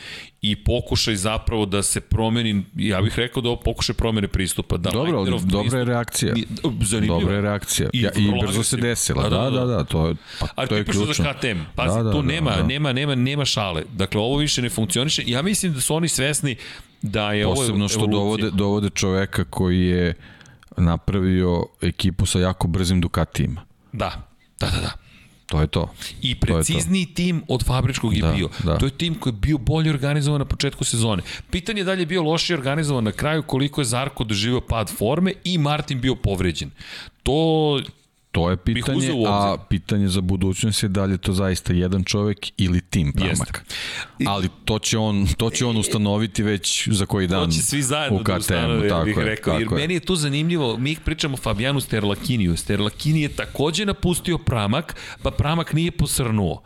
i 0.43 0.57
pokušaj 0.57 1.17
zapravo 1.17 1.67
da 1.67 1.83
se 1.83 2.01
promeni, 2.01 2.65
ja 2.77 3.01
bih 3.01 3.13
rekao 3.17 3.43
da 3.43 3.49
ovo 3.49 3.57
pokušaj 3.59 3.95
promene 3.95 4.29
pristupa. 4.29 4.77
Da 4.77 4.91
Dobro, 4.91 5.25
dobra 5.41 5.79
je 5.79 5.85
reakcija. 5.85 6.35
Ni- 6.35 6.45
Zanimljivo. 6.83 7.21
Dobra 7.21 7.35
je 7.35 7.43
reakcija. 7.43 7.89
I 7.93 8.03
ja, 8.03 8.11
i 8.13 8.41
brzo 8.43 8.63
se 8.63 8.77
desila. 8.77 9.23
Da, 9.23 9.29
Da, 9.29 9.39
da, 9.41 9.51
da, 9.51 9.61
da. 9.61 9.67
da, 9.67 9.85
to 9.85 10.07
je, 10.07 10.15
pa, 10.41 10.47
Ali 10.55 10.69
to 10.69 10.75
je 10.75 10.83
tipično 10.83 11.05
ključno. 11.05 11.25
za 11.25 11.33
KTM. 11.33 11.59
Pazi, 11.75 11.97
Da, 11.97 12.03
da, 12.03 12.13
tu 12.13 12.17
da, 12.17 12.27
nema, 12.29 12.51
da. 12.53 12.63
nema, 12.63 12.93
nema, 12.93 13.15
nema 13.15 13.45
šale. 13.45 13.83
Dakle, 13.93 14.21
ovo 14.21 14.37
više 14.37 14.63
ne 14.63 14.69
funkcioniše. 14.71 15.23
Ja 15.27 15.43
mislim 15.43 15.73
da 15.73 15.81
su 15.81 15.95
oni 15.95 16.09
svesni 16.09 16.57
da 17.03 17.33
je 17.33 17.45
Posebno 17.45 17.55
ovo 17.77 17.89
što 17.89 17.99
evolucija. 17.99 18.19
dovode, 18.19 18.51
dovode 18.53 18.91
čoveka 18.91 19.45
koji 19.45 19.81
je 19.81 20.15
napravio 20.77 21.67
ekipu 21.83 22.27
sa 22.27 22.39
jako 22.41 22.69
brzim 22.69 23.01
Ducatijima. 23.01 23.65
Da, 23.93 24.29
da, 24.61 24.67
da, 24.67 24.81
da. 24.81 24.93
To 25.49 25.61
je 25.61 25.67
to. 25.67 25.89
I 26.23 26.35
To 26.35 26.47
je 26.47 26.53
to. 26.53 26.57
precizniji 26.57 27.07
tim 27.07 27.43
od 27.49 27.65
fabričkog 27.65 28.15
je 28.15 28.23
Da, 28.23 28.33
bio. 28.33 28.49
da. 28.65 28.79
To 28.79 28.87
je 28.87 28.91
tim 28.93 29.15
koji 29.15 29.33
je 29.33 29.39
bio 29.39 29.59
bolje 29.59 29.91
organizovan 29.91 30.39
na 30.39 30.45
početku 30.45 30.85
sezone. 30.85 31.23
Pitanje 31.51 31.81
je 31.81 31.85
da 31.85 31.93
li 31.93 32.03
je 32.03 32.07
bio 32.07 32.23
lošije 32.23 32.57
organizovan 32.57 33.05
na 33.05 33.13
kraju, 33.13 33.43
koliko 33.43 33.81
je 33.81 33.85
Zarko 33.87 34.25
doživio 34.25 34.61
pad 34.61 34.91
forme 34.91 35.33
i 35.45 35.59
Martin 35.59 36.01
bio 36.01 36.15
povređen. 36.15 36.71
To 37.23 37.81
To 38.33 38.51
je 38.51 38.57
pitanje, 38.57 39.13
a 39.27 39.57
pitanje 39.69 40.09
za 40.09 40.21
budućnost 40.21 40.83
je 40.83 40.89
da 40.89 41.05
li 41.05 41.15
je 41.15 41.19
to 41.19 41.33
zaista 41.33 41.73
jedan 41.73 42.05
čovek 42.05 42.39
ili 42.57 42.81
tim 42.81 43.13
pramak. 43.13 43.65
Ali 44.27 44.49
to 44.65 44.79
će 44.79 44.99
on, 44.99 45.27
to 45.37 45.51
će 45.51 45.67
on 45.67 45.77
ustanoviti 45.77 46.43
već 46.43 46.89
za 46.89 47.07
koji 47.07 47.27
dan 47.27 47.45
To 47.45 47.57
će 47.57 47.63
svi 47.63 47.83
zajedno 47.83 48.19
u 48.19 48.23
da 48.23 48.25
KTM-u. 48.25 48.39
ustanove, 48.39 48.89
tako 48.89 49.05
bih 49.05 49.17
je, 49.17 49.25
rekao. 49.25 49.59
Jer 49.59 49.63
je. 49.63 49.77
meni 49.77 49.95
je 49.95 50.01
tu 50.01 50.17
zanimljivo, 50.17 50.77
mi 50.79 50.97
pričamo 51.05 51.35
o 51.35 51.37
Fabijanu 51.37 51.81
Sterlakiniju. 51.81 52.57
Sterlakini 52.57 53.23
je 53.23 53.29
takođe 53.29 53.87
napustio 53.87 54.39
pramak, 54.39 54.97
pa 55.23 55.31
pramak 55.31 55.73
nije 55.73 55.91
posrnuo. 55.91 56.63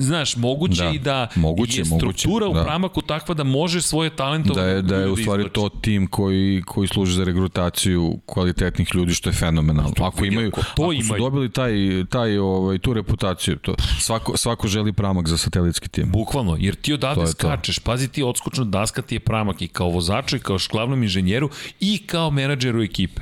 Znaš, 0.00 0.36
moguće 0.36 0.82
Da, 0.82 0.90
i 0.90 0.98
da 0.98 1.28
moguće, 1.34 1.80
je 1.80 1.84
moguće, 1.84 2.18
struktura 2.18 2.48
u 2.48 2.54
da. 2.54 2.64
pramaku 2.64 3.02
takva 3.02 3.34
da 3.34 3.44
može 3.44 3.82
svoje 3.82 4.10
talento 4.10 4.54
Da 4.54 4.64
je, 4.64 4.82
da 4.82 4.96
je 4.96 5.10
u 5.10 5.16
stvari 5.16 5.42
izvlači. 5.42 5.54
to 5.54 5.68
tim 5.68 6.06
koji, 6.06 6.62
koji 6.66 6.88
služi 6.88 7.12
za 7.14 7.24
regrutaciju 7.24 8.18
kvalitetnih 8.26 8.88
ljudi, 8.94 9.14
što 9.14 9.28
je 9.28 9.34
fenomenalno. 9.34 9.92
Ako 10.00 10.22
vidi, 10.22 10.34
imaju, 10.34 10.48
ako 10.48 10.62
to 10.76 10.82
ako 10.82 10.92
su 10.92 11.00
imaju. 11.00 11.22
dobili 11.22 11.50
taj, 11.50 11.72
taj, 12.10 12.38
ovaj, 12.38 12.78
tu 12.78 12.92
reputaciju, 12.92 13.56
to, 13.56 13.74
svako, 14.00 14.36
svako 14.36 14.68
želi 14.68 14.92
pramak 14.92 15.28
za 15.28 15.38
satelitski 15.38 15.88
tim. 15.88 16.10
Bukvalno, 16.12 16.56
jer 16.60 16.74
ti 16.74 16.92
odavde 16.92 17.20
je 17.20 17.26
to. 17.26 17.30
skačeš, 17.32 17.78
pazi 17.78 18.08
ti 18.08 18.22
odskočna 18.22 18.64
daska 18.64 19.02
ti 19.02 19.14
je 19.14 19.20
pramak 19.20 19.62
i 19.62 19.68
kao 19.68 19.88
vozaču 19.88 20.36
i 20.36 20.40
kao 20.40 20.58
glavnom 20.72 21.02
inženjeru 21.02 21.50
i 21.80 21.98
kao 22.06 22.30
menadžeru 22.30 22.82
ekipe. 22.82 23.20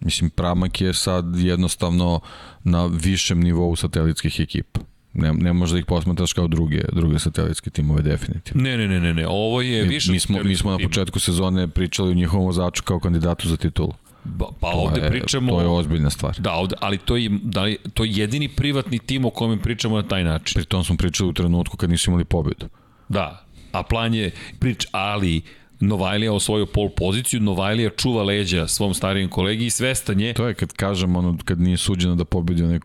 Mislim, 0.00 0.30
pramak 0.30 0.80
je 0.80 0.94
sad 0.94 1.24
jednostavno 1.36 2.20
na 2.64 2.86
višem 2.86 3.40
nivou 3.40 3.76
satelitskih 3.76 4.40
ekipa. 4.40 4.80
Ne, 5.18 5.32
ne 5.32 5.52
možeš 5.52 5.72
da 5.72 5.78
ih 5.78 5.84
posmatraš 5.84 6.32
kao 6.32 6.48
druge, 6.48 6.80
druge 6.92 7.18
satelitske 7.18 7.70
timove, 7.70 8.02
definitivno. 8.02 8.62
Ne, 8.62 8.76
ne, 8.76 8.88
ne, 8.88 9.00
ne, 9.00 9.14
ne, 9.14 9.26
ovo 9.28 9.62
je 9.62 9.82
Mi, 9.82 9.88
više... 9.88 10.12
mi, 10.12 10.20
smo, 10.20 10.42
mi 10.42 10.56
smo 10.56 10.70
na 10.70 10.78
početku 10.78 11.18
sezone 11.18 11.68
pričali 11.68 12.10
o 12.10 12.14
njihovom 12.14 12.46
vozaču 12.46 12.82
kao 12.82 13.00
kandidatu 13.00 13.48
za 13.48 13.56
titulu. 13.56 13.92
Ba, 14.24 14.46
pa 14.60 14.70
To 14.72 14.78
ovde 14.78 15.00
je, 15.00 15.10
pričamo... 15.10 15.52
To 15.52 15.60
je 15.60 15.66
ozbiljna 15.68 16.10
stvar. 16.10 16.34
Da, 16.38 16.52
ovde, 16.52 16.74
ali 16.80 16.98
to 16.98 17.16
je, 17.16 17.30
da 17.42 17.62
li, 17.62 17.76
to 17.94 18.04
je 18.04 18.10
jedini 18.12 18.48
privatni 18.48 18.98
tim 18.98 19.24
o 19.24 19.30
kojem 19.30 19.58
pričamo 19.58 19.96
na 19.96 20.02
taj 20.02 20.24
način. 20.24 20.54
Pri 20.54 20.64
tom 20.64 20.84
smo 20.84 20.96
pričali 20.96 21.30
u 21.30 21.32
trenutku 21.32 21.76
kad 21.76 21.90
nisu 21.90 22.10
imali 22.10 22.24
pobedu. 22.24 22.66
Da, 23.08 23.44
a 23.72 23.82
plan 23.82 24.14
je 24.14 24.30
prič, 24.58 24.86
ali 24.92 25.42
Novajlija 25.80 26.32
osvojio 26.32 26.66
pol 26.66 26.88
poziciju, 26.88 27.40
Novajlija 27.40 27.90
čuva 27.90 28.22
leđa 28.22 28.66
svom 28.66 28.94
starijem 28.94 29.28
kolegi 29.28 29.66
i 29.66 29.70
svestan 29.70 30.20
je, 30.20 30.34
To 30.34 30.46
je 30.48 30.54
kad 30.54 30.72
kažem 30.72 31.16
ono, 31.16 31.38
kad 31.44 31.60
nije 31.60 31.76
suđeno 31.76 32.14
da 32.14 32.24
pobedi 32.24 32.62
onaj 32.62 32.80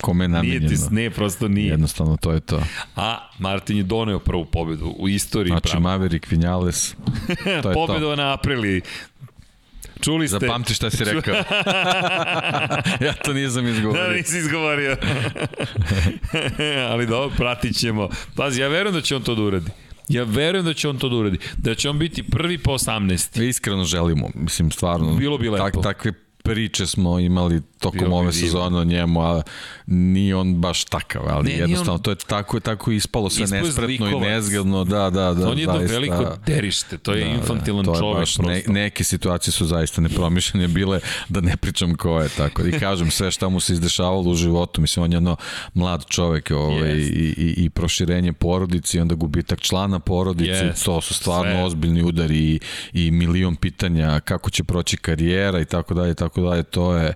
kome 0.00 0.24
je 0.24 0.28
nije 0.28 0.36
namenjeno. 0.60 0.68
ti, 0.88 0.94
ne, 0.94 1.10
prosto 1.10 1.48
nije. 1.48 1.68
Jednostavno, 1.68 2.16
to 2.16 2.32
je 2.32 2.40
to. 2.40 2.62
A 2.96 3.28
Martin 3.38 3.76
je 3.76 3.82
doneo 3.82 4.18
prvu 4.18 4.44
pobedu 4.44 4.94
u 4.98 5.08
istoriji. 5.08 5.50
Znači, 5.50 5.68
pravo. 5.68 5.82
Maverick 5.82 6.30
Vinales, 6.30 6.94
to 7.44 7.50
je 7.50 7.62
to. 7.62 7.72
Pobedova 7.72 8.16
na 8.16 8.32
Aprili. 8.32 8.80
Čuli 10.00 10.28
ste? 10.28 10.38
Zapamti 10.40 10.74
šta 10.74 10.90
si 10.90 11.04
rekao. 11.04 11.34
ja 13.06 13.12
to 13.14 13.32
nisam 13.32 13.64
Da, 13.64 13.70
izgovorio. 13.70 14.12
nisi 14.16 14.38
izgovorio. 14.38 14.96
Ali 16.90 17.06
dobro, 17.06 17.36
pratit 17.36 17.76
ćemo. 17.76 18.08
Pazi, 18.34 18.60
ja 18.60 18.68
verujem 18.68 18.94
da 18.94 19.00
će 19.00 19.16
on 19.16 19.22
to 19.22 19.34
da 19.34 19.42
uradi. 19.42 19.70
Ja 20.08 20.24
verujem 20.24 20.64
da 20.64 20.74
će 20.74 20.88
on 20.88 20.98
to 20.98 21.08
da 21.08 21.16
uradi. 21.16 21.38
Da 21.56 21.74
će 21.74 21.90
on 21.90 21.98
biti 21.98 22.22
prvi 22.22 22.58
po 22.58 22.72
18. 22.72 23.42
Iskreno 23.48 23.84
želimo, 23.84 24.30
mislim, 24.34 24.70
stvarno. 24.70 25.14
Bilo 25.14 25.38
bi 25.38 25.48
lepo. 25.48 25.64
Tak, 25.64 25.82
takve 25.82 26.12
priče 26.42 26.86
smo 26.86 27.18
imali 27.18 27.62
tokom 27.90 28.12
ove 28.12 28.32
sezone 28.32 28.78
o 28.78 28.84
njemu, 28.84 29.20
a 29.22 29.42
nije 29.86 30.36
on 30.36 30.54
baš 30.54 30.84
takav, 30.84 31.22
ali 31.26 31.44
Ne, 31.44 31.54
jednostavno 31.54 31.92
on- 31.94 32.02
to 32.02 32.10
je 32.10 32.16
tako, 32.16 32.60
tako 32.60 32.90
ispalo 32.90 33.30
sve 33.30 33.44
je 33.44 33.62
nespretno 33.62 34.08
i 34.08 34.20
nezgodno, 34.20 34.84
da, 34.84 35.10
da, 35.10 35.34
da. 35.34 35.48
on 35.48 35.58
je 35.58 35.62
jedno 35.62 35.78
zaista. 35.78 35.94
veliko 35.94 36.36
derište, 36.46 36.98
to 36.98 37.12
je 37.12 37.24
Da, 37.24 37.30
infantilan 37.30 37.84
to 37.84 37.94
je 37.94 37.98
čovek 37.98 38.18
baš, 38.18 38.38
ne, 38.38 38.62
neke 38.68 39.04
situacije 39.04 39.52
su 39.52 39.66
zaista 39.66 40.00
nepromišljene 40.00 40.68
bile, 40.68 41.00
da 41.28 41.40
ne 41.40 41.56
pričam 41.56 41.94
ko 41.94 42.20
je 42.20 42.28
tako. 42.28 42.62
I 42.62 42.72
kažem 42.72 43.10
sve 43.10 43.30
šta 43.30 43.48
mu 43.48 43.60
se 43.60 43.72
izdešavalo 43.72 44.20
u 44.22 44.34
životu, 44.34 44.80
mislim 44.80 45.04
on 45.04 45.12
je 45.12 45.16
jedno 45.16 45.36
mlad 45.74 46.04
čovek 46.06 46.50
ovaj, 46.50 46.90
Jest. 46.90 47.10
i, 47.10 47.14
i, 47.14 47.54
i 47.56 47.70
proširenje 47.70 48.32
porodice 48.32 48.98
i 48.98 49.00
onda 49.00 49.14
gubitak 49.14 49.60
člana 49.60 49.98
porodice, 49.98 50.50
Jest. 50.50 50.84
to 50.84 51.00
su 51.00 51.14
stvarno 51.14 51.52
Sve. 51.52 51.64
ozbiljni 51.64 52.02
udari 52.02 52.38
i, 52.38 52.60
i 52.94 53.10
milion 53.10 53.56
pitanja 53.56 54.20
kako 54.20 54.50
će 54.50 54.64
proći 54.64 54.96
karijera 54.96 55.60
i 55.60 55.64
tako 55.64 55.94
dalje, 55.94 56.14
tako 56.14 56.40
dalje, 56.40 56.62
to 56.62 56.94
je, 56.94 57.14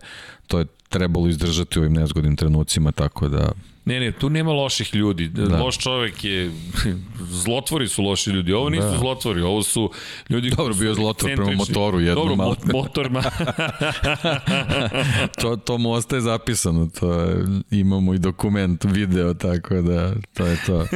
to 0.51 0.59
je 0.59 0.64
trebalo 0.89 1.28
izdržati 1.28 1.78
u 1.78 1.82
ovim 1.82 1.93
nezgodnim 1.93 2.36
trenucima, 2.36 2.93
tako 2.93 3.28
da 3.28 3.52
Ne, 3.85 4.01
ne, 4.01 4.12
tu 4.12 4.31
nema 4.31 4.52
loših 4.52 4.94
ljudi. 4.94 5.28
Da. 5.28 5.62
Loš 5.62 5.78
čovek 5.78 6.24
je... 6.24 6.51
Zlotvori 7.44 7.89
su 7.89 8.02
loši 8.02 8.31
ljudi. 8.31 8.52
Ovo 8.52 8.70
nisu 8.70 8.82
da. 8.82 8.98
zlotvori, 8.98 9.43
ovo 9.43 9.62
su 9.62 9.90
ljudi 10.28 10.51
Dobro, 10.51 10.74
bio 10.74 10.94
zlotvor 10.94 11.36
prema 11.36 11.52
motoru 11.52 12.01
jednom, 12.01 12.28
Dobro, 12.28 12.44
ali- 12.44 12.56
mo 12.64 12.72
motorima. 12.82 13.22
to, 15.40 15.56
to 15.56 15.78
mu 15.78 15.93
ostaje 15.93 16.20
zapisano, 16.20 16.89
to 17.01 17.12
je, 17.12 17.44
imamo 17.70 18.14
i 18.14 18.18
dokument, 18.18 18.85
video, 18.85 19.35
tako 19.35 19.82
da 19.82 20.12
to 20.35 20.47
je 20.47 20.56
to. 20.66 20.86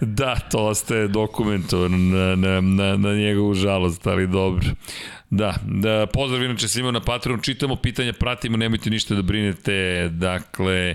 da, 0.00 0.36
to 0.36 0.66
ostaje 0.66 1.08
dokumentovano 1.08 1.96
na, 1.98 2.36
na, 2.36 2.60
na, 2.60 2.96
na 2.96 3.14
njegovu 3.14 3.54
žalost, 3.54 4.06
ali 4.06 4.26
dobro. 4.26 4.66
Da, 5.30 5.54
da 5.66 6.06
pozdrav 6.06 6.42
inače 6.42 6.68
svima 6.68 6.90
na 6.90 7.00
Patreon, 7.00 7.40
čitamo 7.40 7.76
pitanja, 7.76 8.12
pratimo, 8.12 8.56
nemojte 8.56 8.90
ništa 8.90 9.14
da 9.14 9.22
brinete, 9.22 10.08
dakle, 10.12 10.94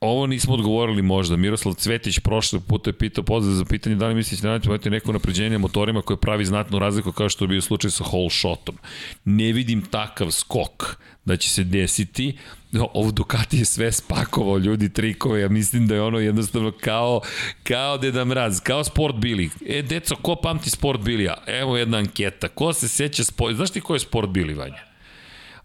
Ovo 0.00 0.26
nismo 0.26 0.54
odgovorili 0.54 1.02
možda. 1.02 1.36
Miroslav 1.36 1.74
Cvetić 1.74 2.18
prošle 2.18 2.60
puta 2.60 2.90
je 2.90 2.98
pitao 2.98 3.24
pozdrav 3.24 3.54
za 3.54 3.64
pitanje 3.64 3.96
da 3.96 4.08
li 4.08 4.14
mislite 4.14 4.42
da 4.42 4.52
napraviti 4.52 4.90
neko 4.90 5.12
napređenje 5.12 5.58
motorima 5.58 6.02
koje 6.02 6.16
pravi 6.16 6.44
znatnu 6.44 6.78
razliku 6.78 7.12
kao 7.12 7.28
što 7.28 7.44
je 7.44 7.48
bio 7.48 7.60
slučaj 7.60 7.90
sa 7.90 8.04
whole 8.04 8.30
shotom. 8.30 8.76
Ne 9.24 9.52
vidim 9.52 9.82
takav 9.82 10.30
skok 10.30 10.96
da 11.24 11.36
će 11.36 11.50
se 11.50 11.64
desiti. 11.64 12.36
No, 12.72 12.88
ovo 12.94 13.10
Ducati 13.10 13.58
je 13.58 13.64
sve 13.64 13.92
spakovao 13.92 14.58
ljudi 14.58 14.92
trikove, 14.92 15.40
ja 15.40 15.48
mislim 15.48 15.86
da 15.86 15.94
je 15.94 16.02
ono 16.02 16.18
jednostavno 16.18 16.72
kao, 16.80 17.20
kao 17.62 17.98
Deda 17.98 18.24
Mraz, 18.24 18.60
kao 18.60 18.84
Sport 18.84 19.16
Bili. 19.16 19.50
E, 19.66 19.82
deco, 19.82 20.16
ko 20.16 20.36
pamti 20.36 20.70
Sport 20.70 21.00
Bilija? 21.00 21.34
Evo 21.46 21.76
jedna 21.76 21.98
anketa. 21.98 22.48
Ko 22.48 22.72
se 22.72 22.88
seća 22.88 23.24
Sport... 23.24 23.56
Znaš 23.56 23.70
ti 23.70 23.80
ko 23.80 23.94
je 23.94 24.00
Sport 24.00 24.30
Bili, 24.30 24.54
Vanja? 24.54 24.87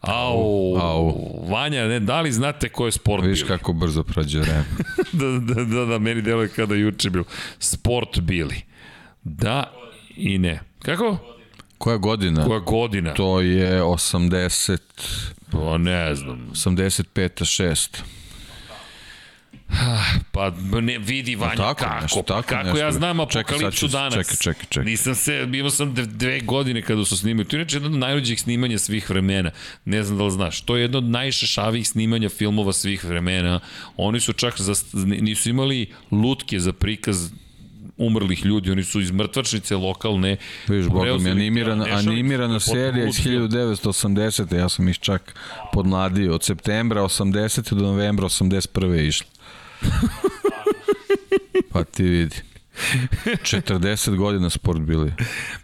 Au, 0.03 0.75
Au. 0.77 1.13
Vanja, 1.49 1.87
ne, 1.87 1.99
da 1.99 2.21
li 2.21 2.31
znate 2.31 2.69
ko 2.69 2.85
je 2.85 2.91
Sport 2.91 3.23
Vidiš 3.23 3.39
Bili? 3.39 3.47
kako 3.47 3.73
brzo 3.73 4.03
prođe 4.03 4.39
vreme. 4.39 4.65
da, 5.19 5.25
da, 5.55 5.63
da, 5.63 5.85
da, 5.85 5.99
meni 5.99 6.21
deluje 6.21 6.47
kada 6.47 6.75
juče 6.75 7.09
bilo. 7.09 7.25
Sport 7.59 8.19
bili. 8.19 8.61
Da 9.23 9.73
i 10.15 10.37
ne. 10.37 10.59
Kako? 10.79 11.17
Koja 11.77 11.97
godina? 11.97 12.45
Koja 12.45 12.59
godina? 12.59 13.13
To 13.13 13.41
je 13.41 13.81
80, 13.81 14.79
Pa 15.51 15.77
ne 15.77 16.15
znam. 16.15 16.49
85. 16.51 17.03
6. 17.13 18.01
Pa 20.31 20.51
ne, 20.81 20.97
vidi 20.97 21.35
Vanja 21.35 21.55
tako 21.55 21.75
kako. 21.75 22.01
nešto, 22.01 22.21
tako 22.21 22.47
kako 22.47 22.63
nešto. 22.63 22.77
ja 22.77 22.91
znam 22.91 23.17
Čekaj, 23.19 23.41
apokalipsu 23.41 23.87
ću- 23.87 23.91
danas. 23.91 24.13
čekaj, 24.13 24.35
čekaj, 24.37 24.65
čekaj. 24.69 24.85
Nisam 24.85 25.15
se, 25.15 25.47
imao 25.53 25.69
sam 25.69 25.93
dve, 25.95 26.39
godine 26.39 26.81
kada 26.81 27.05
su 27.05 27.17
snimali. 27.17 27.47
To 27.47 27.55
je 27.55 27.61
inače 27.61 27.75
jedno 27.75 27.89
od 27.89 27.95
najluđih 27.95 28.41
snimanja 28.41 28.79
svih 28.79 29.09
vremena. 29.09 29.51
Ne 29.85 30.03
znam 30.03 30.17
da 30.17 30.23
li 30.23 30.31
znaš. 30.31 30.61
To 30.61 30.75
je 30.75 30.81
jedno 30.81 30.97
od 30.97 31.03
najšešavijih 31.03 31.87
snimanja 31.87 32.29
filmova 32.29 32.73
svih 32.73 33.05
vremena. 33.05 33.59
Oni 33.97 34.19
su 34.19 34.33
čak, 34.33 34.61
za, 34.61 34.73
nisu 34.93 35.49
imali 35.49 35.91
lutke 36.11 36.59
za 36.59 36.73
prikaz 36.73 37.29
umrlih 37.97 38.45
ljudi, 38.45 38.71
oni 38.71 38.83
su 38.83 39.01
iz 39.01 39.11
mrtvačnice 39.11 39.75
lokalne. 39.75 40.37
Mi, 40.67 40.89
preuzeli 40.89 41.31
animirana, 41.31 41.85
animirana 41.91 42.59
serija 42.59 43.07
iz 43.07 43.17
lud 43.17 43.23
film. 43.23 43.49
1980. 43.49 44.55
Ja 44.55 44.69
sam 44.69 44.89
ih 44.89 44.97
čak 44.99 45.35
podmladio. 45.73 46.33
Od 46.35 46.43
septembra 46.43 47.01
80. 47.01 47.73
do 47.73 47.83
novembra 47.83 48.25
81. 48.27 48.91
je 48.93 49.07
išla. 49.07 49.27
Pa 51.71 51.83
ti 51.83 52.03
vidi. 52.03 52.52
40 53.25 54.15
godina 54.15 54.49
sport 54.49 54.79
bili. 54.79 55.13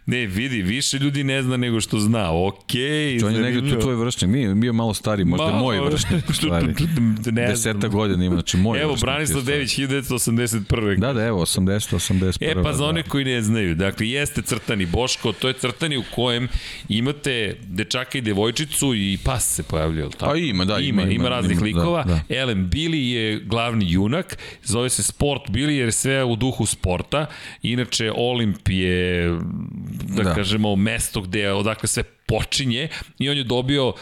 Ne, 0.06 0.26
vidi, 0.28 0.62
više 0.62 0.98
ljudi 0.98 1.24
ne 1.24 1.44
zna 1.44 1.58
nego 1.58 1.82
što 1.82 2.00
zna. 2.00 2.48
Okej, 2.48 3.20
To 3.20 3.28
on 3.28 3.34
je 3.34 3.42
negde 3.42 3.70
tu 3.70 3.80
tvoj 3.80 3.96
vršnik. 3.96 4.32
Mi 4.32 4.56
bio 4.56 4.74
malo 4.74 4.94
stariji, 4.94 5.26
možda 5.26 5.46
je 5.46 5.52
Malo, 5.52 5.64
moj 5.64 5.80
vršnik 5.80 6.30
u 6.30 6.34
stvari. 6.34 6.66
ne. 7.32 7.48
Deseta 7.48 7.88
godina 7.88 8.26
ima, 8.26 8.36
znači 8.36 8.58
moj 8.58 8.82
Evo, 8.82 8.92
je 8.92 8.98
Branislav. 9.02 9.44
Dević, 9.44 9.78
1981. 9.78 11.00
Da, 11.00 11.14
da, 11.14 11.26
evo, 11.26 11.42
80, 11.42 11.96
81. 11.96 12.38
E 12.42 12.64
pa 12.64 12.74
za 12.74 12.86
one 12.86 13.02
da. 13.02 13.10
koji 13.10 13.26
ne 13.26 13.42
znaju, 13.42 13.76
dakle 13.76 14.10
jeste 14.10 14.42
crtani 14.42 14.86
Boško, 14.86 15.32
to 15.32 15.48
je 15.48 15.54
crtani 15.54 15.98
u 15.98 16.04
kojem 16.16 16.48
imate 16.90 17.56
dečaka 17.64 18.18
i 18.18 18.22
devojčicu 18.22 18.96
i 18.96 19.18
pas 19.24 19.56
se 19.56 19.64
pojavljuje, 19.64 20.02
jel 20.02 20.12
tako? 20.12 20.32
Pa 20.32 20.38
ima, 20.38 20.66
da, 20.66 20.80
ima, 20.80 20.82
ima, 20.82 21.02
ima, 21.02 21.12
ima, 21.12 21.30
raznih 21.30 21.58
ima, 21.58 21.62
da, 21.62 21.66
likova. 21.66 22.04
da. 22.04 22.36
Ellen 22.36 22.70
Billy 22.70 23.14
je 23.14 23.40
glavni 23.40 23.92
junak, 23.92 24.38
zove 24.64 24.90
se 24.90 25.04
Sport 25.04 25.50
Billy 25.50 25.70
jer 25.70 25.86
je 25.88 25.92
sve 25.92 26.24
u 26.24 26.36
duhu 26.36 26.66
sporta. 27.00 27.26
Inače, 27.62 28.12
Olimp 28.16 28.70
je, 28.70 29.30
da, 30.18 30.24
da. 30.24 30.34
kažemo, 30.34 30.76
mesto 30.76 31.22
gde, 31.22 31.52
odakle 31.54 31.88
sve 31.88 32.04
počinje 32.04 32.88
i 33.20 33.30
on 33.30 33.38
je 33.38 33.44
dobio 33.44 33.94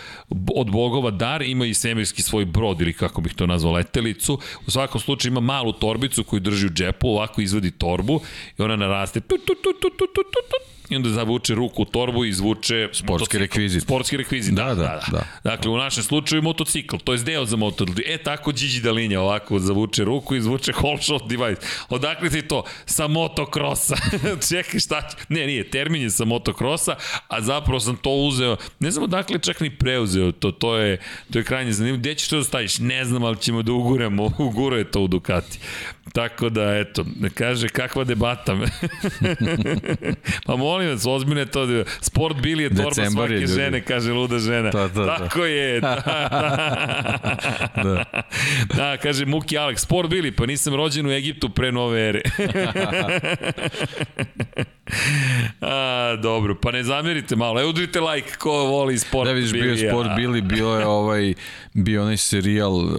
od 0.56 0.72
bogova 0.72 1.12
dar, 1.12 1.42
ima 1.42 1.66
i 1.66 1.74
svemirski 1.74 2.22
svoj 2.22 2.46
brod 2.46 2.82
ili 2.82 2.94
kako 2.94 3.22
bih 3.22 3.34
to 3.34 3.48
nazvao 3.48 3.74
letelicu. 3.74 4.40
U 4.68 4.72
svakom 4.72 5.02
slučaju 5.02 5.32
ima 5.32 5.40
malu 5.40 5.74
torbicu 5.74 6.24
koju 6.24 6.40
drži 6.40 6.68
u 6.68 6.70
džepu, 6.70 7.08
ovako 7.08 7.42
izvadi 7.42 7.72
torbu 7.72 8.20
i 8.60 8.62
ona 8.62 8.76
naraste. 8.76 9.20
Tu, 9.20 9.38
tu, 9.38 9.54
tu, 9.54 9.74
tu, 9.82 9.90
tu, 9.90 10.08
tu, 10.08 10.24
tu, 10.24 10.40
tu 10.50 10.77
i 10.90 10.96
onda 10.96 11.10
zavuče 11.10 11.56
ruku 11.56 11.82
u 11.82 11.86
torbu 11.86 12.26
i 12.26 12.30
izvuče 12.30 12.90
Sportski 12.94 13.12
motocikl. 13.12 13.38
rekvizit. 13.38 13.84
Sportski 13.84 14.18
rekvizit, 14.18 14.54
da, 14.54 14.64
Da, 14.64 14.76
da, 14.76 14.84
da, 14.84 15.02
da. 15.12 15.18
da. 15.18 15.50
Dakle, 15.50 15.72
u 15.72 15.78
našem 15.78 16.04
slučaju 16.04 16.42
motocikl, 16.42 16.96
to 17.04 17.14
je 17.14 17.20
deo 17.20 17.46
za 17.46 17.56
motor. 17.56 17.90
E, 18.06 18.18
tako 18.18 18.52
Gigi 18.52 18.80
Dalinja 18.80 19.22
ovako 19.22 19.60
zavuče 19.60 20.04
ruku 20.04 20.36
i 20.36 20.38
izvuče 20.38 20.72
whole 20.72 21.02
shot 21.02 21.30
device. 21.30 21.62
Odakle 21.90 22.30
ti 22.30 22.42
to? 22.42 22.64
Sa 22.86 23.08
motokrosa. 23.08 23.96
Čekaj, 24.50 24.80
šta 24.80 25.02
će? 25.02 25.18
Ne, 25.30 25.48
nije, 25.48 25.70
termin 25.70 26.02
je 26.02 26.10
sa 26.10 26.26
motokrosa, 26.26 26.96
a 27.28 27.42
zapravo 27.42 27.80
sam 27.80 27.96
to 27.96 28.10
uzeo, 28.10 28.58
ne 28.80 28.92
znam 28.92 29.04
odakle 29.04 29.40
čak 29.40 29.60
ni 29.60 29.78
preuzeo 29.78 30.32
to, 30.32 30.52
to 30.52 30.78
je, 30.78 31.00
to 31.32 31.40
je 31.40 31.44
krajnje 31.44 31.72
zanimljivo. 31.72 32.00
Gde 32.00 32.16
ćeš 32.16 32.30
to 32.30 32.38
da 32.38 32.44
staviš? 32.44 32.80
Ne 32.80 33.06
znam, 33.06 33.24
ali 33.24 33.38
ćemo 33.38 33.62
da 33.62 33.72
uguramo, 33.72 34.32
uguruje 34.50 34.92
to 34.92 35.02
u 35.02 35.08
Ducati. 35.08 35.60
Tako 36.14 36.50
da, 36.50 36.78
eto, 36.78 37.06
kaže, 37.34 37.70
kakva 37.70 38.04
debata. 38.04 38.58
pa 40.46 40.56
molim 40.78 40.90
vas, 40.90 41.06
ozbiljno 41.08 41.40
je 41.40 41.48
to. 41.48 41.66
da- 41.66 41.84
Sport 42.02 42.38
bili 42.38 42.64
je 42.64 42.72
torba 42.72 42.84
Decembar 42.86 43.04
je, 43.24 43.28
svake 43.38 43.42
ljudi. 43.42 43.54
žene, 43.54 43.82
kaže 43.82 44.12
luda 44.12 44.40
žena. 44.40 44.70
Da, 44.70 44.88
da, 44.88 45.02
da. 45.02 45.18
Tako 45.18 45.46
je. 45.46 45.82
Da, 45.86 45.96
Da. 47.78 48.04
da, 48.70 48.98
kaže 48.98 49.26
Muki 49.26 49.56
Alex, 49.56 49.78
sport 49.78 50.10
bili, 50.10 50.32
pa 50.32 50.46
nisam 50.46 50.76
rođen 50.76 51.06
u 51.06 51.12
Egiptu 51.12 51.50
pre 51.50 51.72
nove 51.72 52.02
ere. 52.02 52.22
A, 55.62 56.16
dobro, 56.22 56.56
pa 56.56 56.72
ne 56.72 56.84
zamerite 56.84 57.36
malo. 57.36 57.60
Evo 57.62 57.70
udrite 57.70 58.00
like 58.02 58.32
ko 58.38 58.52
voli 58.52 59.00
sport 59.00 59.28
Da 59.28 59.34
vidiš, 59.34 59.52
bio 59.52 59.72
je 59.72 59.90
sport 59.90 60.10
Bili, 60.16 60.42
bio 60.42 60.68
je 60.70 60.86
ovaj, 60.98 61.34
bio 61.74 62.02
onaj 62.02 62.18
serijal, 62.18 62.76
uh, 62.76 62.92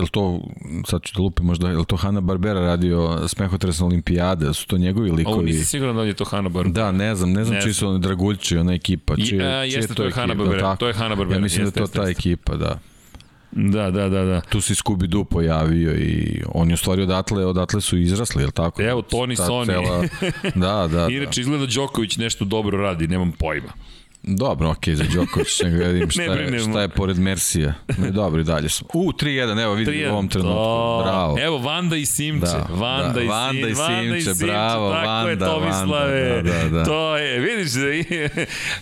je 0.00 0.06
to, 0.10 0.40
sad 0.86 1.02
ću 1.02 1.12
da 1.16 1.22
lupim 1.22 1.46
možda, 1.46 1.70
je 1.70 1.84
to 1.84 1.96
Hanna 1.96 2.20
Barbera 2.20 2.60
radio 2.60 3.28
Smehotresna 3.28 3.86
olimpijada, 3.86 4.52
su 4.52 4.66
to 4.66 4.78
njegovi 4.78 5.08
Ovo 5.10 5.16
likovi? 5.16 5.44
nisi 5.44 5.64
siguran 5.64 5.96
da 5.96 6.02
li 6.02 6.08
je 6.08 6.14
to 6.14 6.24
Hanna 6.24 6.48
Barbera. 6.48 6.72
Da, 6.84 6.92
ne 6.92 7.14
znam, 7.14 7.32
ne 7.32 7.44
znam 7.44 7.56
Ne 7.56 7.62
čiji 7.62 7.72
su 7.72 7.88
oni 7.88 8.00
Draguljči, 8.00 8.56
ona 8.56 8.72
ekipa. 8.72 9.14
I, 9.18 9.26
Čije, 9.26 9.44
a, 9.46 9.62
jeste, 9.64 9.80
čije 9.80 9.94
to 9.94 10.02
je 10.02 10.08
ekipa, 10.08 10.20
Hanna-Barbera, 10.20 10.60
tako? 10.60 10.76
to 10.76 10.86
je 10.86 10.94
Hanna-Barbera, 10.94 11.36
Ja 11.36 11.40
mislim 11.40 11.64
jeste, 11.66 11.80
da 11.80 11.80
je 11.80 11.82
jeste, 11.84 11.96
to 11.98 12.02
ta 12.02 12.08
jeste. 12.08 12.20
ekipa, 12.20 12.56
da. 12.56 12.78
Da, 13.56 13.90
da, 13.90 14.08
da, 14.08 14.24
da. 14.24 14.40
Tu 14.40 14.60
se 14.60 14.74
Scooby-Doo 14.74 15.24
pojavio 15.24 15.94
i 15.96 16.42
on 16.54 16.70
je 16.70 16.74
u 16.74 16.76
stvari 16.76 17.02
odatle, 17.02 17.46
odatle 17.46 17.80
su 17.80 17.98
izrasli, 17.98 18.42
je 18.42 18.46
li 18.46 18.52
tako? 18.52 18.82
Evo, 18.82 19.02
Tony 19.02 19.36
Sony. 19.36 19.66
Cela, 19.66 20.02
da, 20.66 20.88
da, 20.88 20.98
da. 20.98 21.08
Inače, 21.10 21.40
izgleda 21.40 21.66
Đoković 21.66 22.16
nešto 22.16 22.44
dobro 22.44 22.78
radi, 22.78 23.08
nemam 23.08 23.32
pojma. 23.32 23.72
Dobro, 24.26 24.70
okej, 24.70 24.94
za 24.94 25.04
Đoković, 25.14 25.60
ne 25.62 25.92
vidim 25.92 26.10
šta, 26.10 26.22
Ne 26.34 26.56
je, 26.56 26.58
šta 26.58 26.80
je 26.80 26.88
pored 26.88 27.18
Mersija. 27.18 27.74
Ne, 27.98 28.10
dobro, 28.10 28.40
i 28.40 28.44
dalje 28.44 28.68
smo. 28.68 28.88
U, 28.94 29.12
3-1, 29.12 29.62
evo 29.62 29.74
vidi 29.74 30.06
u 30.06 30.10
ovom 30.10 30.28
trenutku. 30.28 31.02
Bravo. 31.02 31.36
Evo, 31.40 31.58
Vanda 31.58 31.96
i 31.96 32.06
Simče. 32.06 32.46
Da, 32.46 32.66
Vanda, 32.70 33.12
da, 33.12 33.22
i, 33.22 33.26
Vanda 33.26 33.68
i 33.68 33.74
Sim, 33.74 33.84
Vanda 33.84 34.16
i 34.16 34.20
Simče, 34.20 34.34
Simče, 34.34 34.46
bravo, 34.46 34.92
tako 34.92 35.28
je 35.28 35.36
Vanda, 35.36 35.46
Tomislave. 35.46 36.34
Vanda, 36.34 36.52
da, 36.52 36.62
da, 36.62 36.68
da. 36.68 36.84
To 36.84 37.16
je, 37.16 37.38
vidiš, 37.40 37.72
da 37.72 37.90
i- 37.90 38.28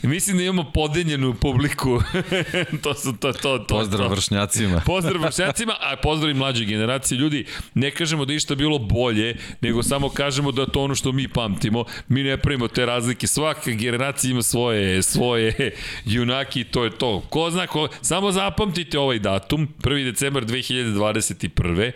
mislim 0.09 0.36
da 0.36 0.43
imamo 0.43 0.70
podeljenu 0.74 1.35
publiku. 1.35 2.02
to 2.82 2.94
su 2.94 3.12
to, 3.12 3.32
to, 3.32 3.59
to. 3.59 3.66
Pozdrav 3.69 4.09
to. 4.09 4.14
vršnjacima. 4.14 4.81
Pozdrav 4.86 5.23
vršnjacima, 5.23 5.73
a 5.81 5.97
pozdrav 5.97 6.31
i 6.31 6.35
mlađe 6.35 6.64
generacije. 6.64 7.19
Ljudi, 7.19 7.44
ne 7.74 7.90
kažemo 7.90 8.24
da 8.24 8.32
je 8.32 8.36
išta 8.36 8.55
bilo 8.55 8.78
bolje, 8.78 9.36
nego 9.60 9.82
samo 9.82 10.09
kažemo 10.09 10.52
da 10.52 10.62
je 10.62 10.69
to 10.73 10.82
ono 10.82 10.94
što 10.94 11.12
mi 11.12 11.28
pamtimo. 11.28 11.85
Mi 12.09 12.23
ne 12.23 12.36
pravimo 12.36 12.69
te 12.69 12.86
razlike. 12.86 13.27
Svaka 13.27 13.70
generacija 13.70 14.31
ima 14.31 14.43
svoje, 14.43 15.02
svoje 15.02 15.32
svoje 15.33 15.71
junaki 16.05 16.65
to 16.65 16.85
je 16.85 16.91
to. 16.91 17.21
Ko 17.31 17.51
zna, 17.51 17.67
ko, 17.67 17.89
samo 18.03 18.33
zapamtite 18.33 18.99
ovaj 18.99 19.19
datum, 19.19 19.69
1. 19.81 20.05
decembar 20.05 20.45
2021. 20.45 21.93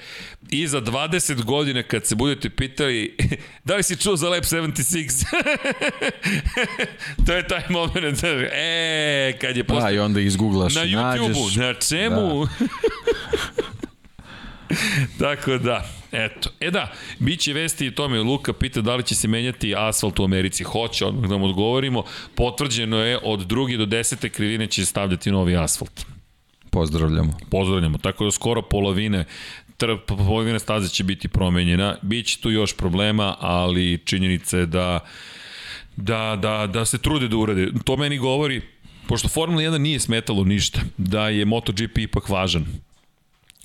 I 0.50 0.66
za 0.66 0.80
20 0.80 1.44
godina 1.44 1.82
kad 1.82 2.06
se 2.06 2.14
budete 2.14 2.50
pitali 2.50 3.16
da 3.64 3.76
li 3.76 3.82
si 3.82 3.96
čuo 3.96 4.16
za 4.16 4.28
Lab 4.28 4.42
76? 4.42 5.24
to 7.26 7.32
je 7.32 7.48
taj 7.48 7.62
moment. 7.68 8.24
E, 8.52 9.32
kad 9.40 9.56
je 9.56 9.62
Da, 9.62 9.74
posle... 9.74 9.94
i 9.94 9.98
onda 9.98 10.20
izgooglaš 10.20 10.74
Na 10.74 10.84
YouTube-u, 10.84 11.28
nađeš. 11.28 11.56
na 11.56 11.74
čemu? 11.74 12.46
Da. 12.46 12.66
Tako 15.26 15.58
da, 15.58 15.88
eto. 16.24 16.50
E 16.60 16.70
da, 16.70 16.92
bit 17.18 17.40
će 17.40 17.52
vesti 17.52 17.86
i 17.86 17.90
tome. 17.90 18.20
Luka 18.22 18.52
pita 18.52 18.80
da 18.80 18.96
li 18.96 19.02
će 19.02 19.14
se 19.14 19.28
menjati 19.28 19.74
asfalt 19.76 20.18
u 20.18 20.24
Americi. 20.24 20.64
Hoće, 20.64 21.04
odmah 21.04 21.30
da 21.30 21.38
mu 21.38 21.44
odgovorimo. 21.44 22.04
Potvrđeno 22.34 22.98
je 22.98 23.18
od 23.22 23.40
druge 23.40 23.76
do 23.76 23.86
desete 23.86 24.28
krivine 24.28 24.66
će 24.66 24.84
stavljati 24.84 25.30
novi 25.30 25.56
asfalt. 25.56 26.06
Pozdravljamo. 26.70 27.32
Pozdravljamo. 27.50 27.98
Tako 27.98 28.24
da 28.24 28.30
skoro 28.30 28.62
polovine 28.62 29.24
tr, 29.76 29.86
polovina 30.06 30.58
staze 30.58 30.88
će 30.88 31.04
biti 31.04 31.28
promenjena. 31.28 31.96
Biće 32.02 32.40
tu 32.40 32.50
još 32.50 32.76
problema, 32.76 33.36
ali 33.40 33.98
činjenica 34.04 34.58
je 34.58 34.66
da 34.66 35.00
da, 35.96 36.38
da, 36.42 36.66
da 36.66 36.84
se 36.84 36.98
trude 36.98 37.28
da 37.28 37.36
urade. 37.36 37.68
To 37.84 37.96
meni 37.96 38.18
govori, 38.18 38.62
pošto 39.08 39.28
Formula 39.28 39.62
1 39.62 39.78
nije 39.78 40.00
smetalo 40.00 40.44
ništa, 40.44 40.80
da 40.96 41.28
je 41.28 41.44
MotoGP 41.44 41.98
ipak 41.98 42.28
važan 42.28 42.66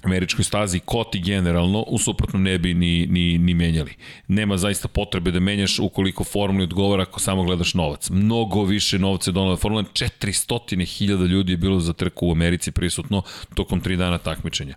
američkoj 0.04 0.44
stazi 0.44 0.80
koti 0.80 1.20
generalno, 1.20 1.82
u 1.88 1.98
suprotno 1.98 2.40
ne 2.40 2.58
bi 2.58 2.74
ni, 2.74 3.08
ni, 3.08 3.38
ni 3.38 3.54
menjali. 3.54 3.96
Nema 4.28 4.58
zaista 4.58 4.88
potrebe 4.88 5.32
da 5.32 5.40
menjaš 5.40 5.80
ukoliko 5.80 6.24
formuli 6.24 6.64
odgovara 6.64 7.04
ako 7.04 7.20
samo 7.20 7.44
gledaš 7.44 7.74
novac. 7.74 8.10
Mnogo 8.10 8.64
više 8.64 9.00
novca 9.00 9.30
je 9.30 9.34
donala 9.34 9.58
formula. 9.58 9.84
400.000 9.84 11.28
ljudi 11.28 11.54
je 11.54 11.58
bilo 11.58 11.80
za 11.80 11.94
trku 11.94 12.28
u 12.28 12.32
Americi 12.32 12.72
prisutno 12.72 13.22
tokom 13.54 13.82
tri 13.82 13.98
dana 13.98 14.18
takmičenja. 14.18 14.76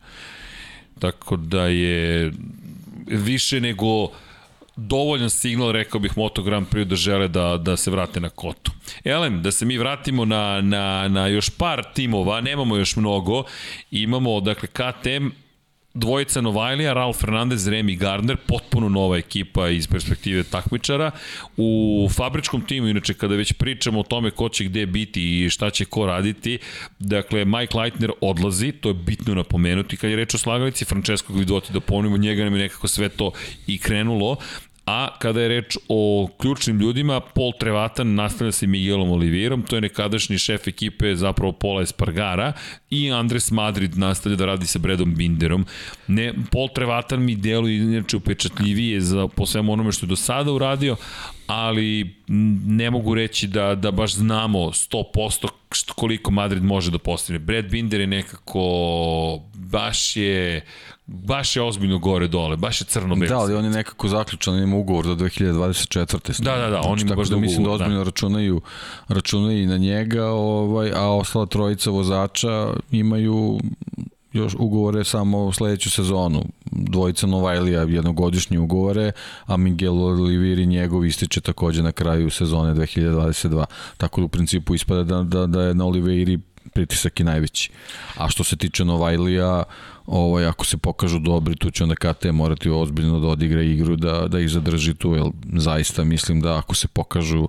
Tako 0.98 1.36
da 1.36 1.66
je 1.66 2.32
više 3.06 3.60
nego 3.60 4.08
dovoljan 4.76 5.30
signal, 5.30 5.72
rekao 5.72 6.00
bih, 6.00 6.18
Moto 6.18 6.42
Grand 6.42 6.66
Prix 6.68 6.84
da 6.88 6.96
žele 6.96 7.28
da, 7.28 7.56
da 7.56 7.76
se 7.76 7.90
vrate 7.90 8.20
na 8.20 8.28
kotu. 8.28 8.72
Elem, 9.04 9.42
da 9.42 9.52
se 9.52 9.64
mi 9.64 9.78
vratimo 9.78 10.24
na, 10.24 10.60
na, 10.60 11.08
na 11.08 11.26
još 11.26 11.50
par 11.50 11.84
timova, 11.94 12.40
nemamo 12.40 12.76
još 12.76 12.96
mnogo, 12.96 13.44
imamo, 13.90 14.40
dakle, 14.40 14.68
KTM, 14.68 15.28
dvojica 15.94 16.40
Novajlija, 16.40 16.92
Ralf 16.92 17.20
Fernandez, 17.20 17.66
Remy 17.68 17.98
Gardner, 17.98 18.36
potpuno 18.36 18.88
nova 18.88 19.16
ekipa 19.16 19.68
iz 19.68 19.86
perspektive 19.86 20.42
takmičara. 20.42 21.10
U 21.56 22.08
fabričkom 22.12 22.66
timu, 22.66 22.88
inače, 22.88 23.14
kada 23.14 23.34
već 23.34 23.52
pričamo 23.52 24.00
o 24.00 24.02
tome 24.02 24.30
ko 24.30 24.48
će 24.48 24.64
gde 24.64 24.86
biti 24.86 25.44
i 25.44 25.50
šta 25.50 25.70
će 25.70 25.84
ko 25.84 26.06
raditi, 26.06 26.58
dakle, 26.98 27.44
Mike 27.44 27.78
Leitner 27.78 28.10
odlazi, 28.20 28.72
to 28.72 28.88
je 28.88 28.94
bitno 28.94 29.34
napomenuti. 29.34 29.96
Kad 29.96 30.10
je 30.10 30.16
reč 30.16 30.34
o 30.34 30.38
slagalici, 30.38 30.84
Francesco 30.84 31.32
Guidotti, 31.32 31.72
da 31.72 31.80
ponovimo, 31.80 32.16
njega 32.16 32.44
nam 32.44 32.54
je 32.54 32.62
nekako 32.62 32.88
sve 32.88 33.08
to 33.08 33.32
i 33.66 33.78
krenulo, 33.78 34.36
A 34.86 35.08
kada 35.18 35.40
je 35.40 35.48
reč 35.48 35.76
o 35.88 36.28
ključnim 36.38 36.80
ljudima, 36.80 37.20
Paul 37.20 37.52
Trevatan 37.60 38.14
nastavlja 38.14 38.52
se 38.52 38.66
Miguelom 38.66 39.10
Olivirom, 39.10 39.62
to 39.62 39.76
je 39.76 39.80
nekadašnji 39.80 40.38
šef 40.38 40.68
ekipe 40.68 41.14
zapravo 41.16 41.52
Pola 41.52 41.82
Espargara 41.82 42.52
i 42.90 43.12
Andres 43.12 43.50
Madrid 43.50 43.98
nastavlja 43.98 44.36
da 44.36 44.46
radi 44.46 44.66
sa 44.66 44.78
Bredom 44.78 45.14
Binderom. 45.14 45.66
Ne, 46.06 46.34
Paul 46.52 46.68
Trevatan 46.74 47.24
mi 47.24 47.36
deluje 47.36 47.76
inače 47.76 48.16
upečatljivije 48.16 49.00
za, 49.00 49.28
po 49.28 49.46
svemu 49.46 49.72
onome 49.72 49.92
što 49.92 50.06
je 50.06 50.08
do 50.08 50.16
sada 50.16 50.52
uradio, 50.52 50.96
ali 51.46 52.16
ne 52.66 52.90
mogu 52.90 53.14
reći 53.14 53.46
da, 53.46 53.74
da 53.74 53.90
baš 53.90 54.14
znamo 54.14 54.58
100% 54.58 55.48
što, 55.72 55.94
koliko 55.94 56.30
Madrid 56.30 56.62
može 56.62 56.90
da 56.90 56.98
postigne. 56.98 57.38
Brad 57.38 57.70
Binder 57.70 58.00
je 58.00 58.06
nekako 58.06 58.60
baš 59.54 60.16
je 60.16 60.64
baš 61.06 61.56
je 61.56 61.62
ozbiljno 61.62 61.98
gore 61.98 62.28
dole, 62.28 62.56
baš 62.56 62.80
je 62.80 62.84
crno 62.84 63.16
Da, 63.16 63.38
ali 63.38 63.54
on 63.54 63.64
je 63.64 63.70
nekako 63.70 64.08
zaključan, 64.08 64.58
ima 64.58 64.76
ugovor 64.76 65.06
do 65.06 65.14
2024. 65.14 66.42
Da, 66.42 66.56
da, 66.56 66.70
da, 66.70 66.80
oni 66.80 67.00
znači, 67.00 67.16
baš 67.16 67.28
da 67.28 67.34
dugo 67.34 67.40
mislim 67.40 67.62
da 67.62 67.68
da. 67.68 67.74
ozbiljno 67.74 68.04
računaju, 68.04 68.60
računaju 69.08 69.62
i 69.62 69.66
na 69.66 69.76
njega, 69.76 70.26
ovaj, 70.26 70.92
a 70.94 71.08
ostala 71.08 71.46
trojica 71.46 71.90
vozača 71.90 72.68
imaju 72.90 73.58
još 74.32 74.54
ugovore 74.58 75.04
samo 75.04 75.52
sledeću 75.52 75.90
sezonu. 75.90 76.44
Dvojica 76.64 77.26
Novajlija 77.26 77.82
jednogodišnje 77.82 78.58
ugovore, 78.58 79.12
a 79.46 79.56
Miguel 79.56 80.02
Oliviri 80.02 80.66
njegov 80.66 81.04
ističe 81.04 81.40
takođe 81.40 81.82
na 81.82 81.92
kraju 81.92 82.30
sezone 82.30 82.74
2022. 82.74 83.64
Tako 83.96 84.20
da 84.20 84.24
u 84.24 84.28
principu 84.28 84.74
ispada 84.74 85.02
da, 85.02 85.22
da, 85.22 85.46
da 85.46 85.62
je 85.62 85.74
na 85.74 85.84
Oliviri 85.84 86.38
pritisak 86.72 87.20
i 87.20 87.24
najveći. 87.24 87.70
A 88.16 88.28
što 88.28 88.44
se 88.44 88.56
tiče 88.56 88.84
Novajlija, 88.84 89.64
ovaj, 90.06 90.46
ako 90.46 90.64
se 90.64 90.76
pokažu 90.76 91.18
dobri, 91.18 91.56
tu 91.56 91.70
će 91.70 91.84
onda 91.84 91.94
KT 91.94 92.24
morati 92.32 92.70
ozbiljno 92.70 93.20
da 93.20 93.28
odigra 93.28 93.62
igru, 93.62 93.96
da, 93.96 94.28
da 94.28 94.40
ih 94.40 94.50
zadrži 94.50 94.94
tu, 94.94 95.14
jer 95.14 95.24
zaista 95.52 96.04
mislim 96.04 96.40
da 96.40 96.58
ako 96.58 96.74
se 96.74 96.88
pokažu 96.88 97.48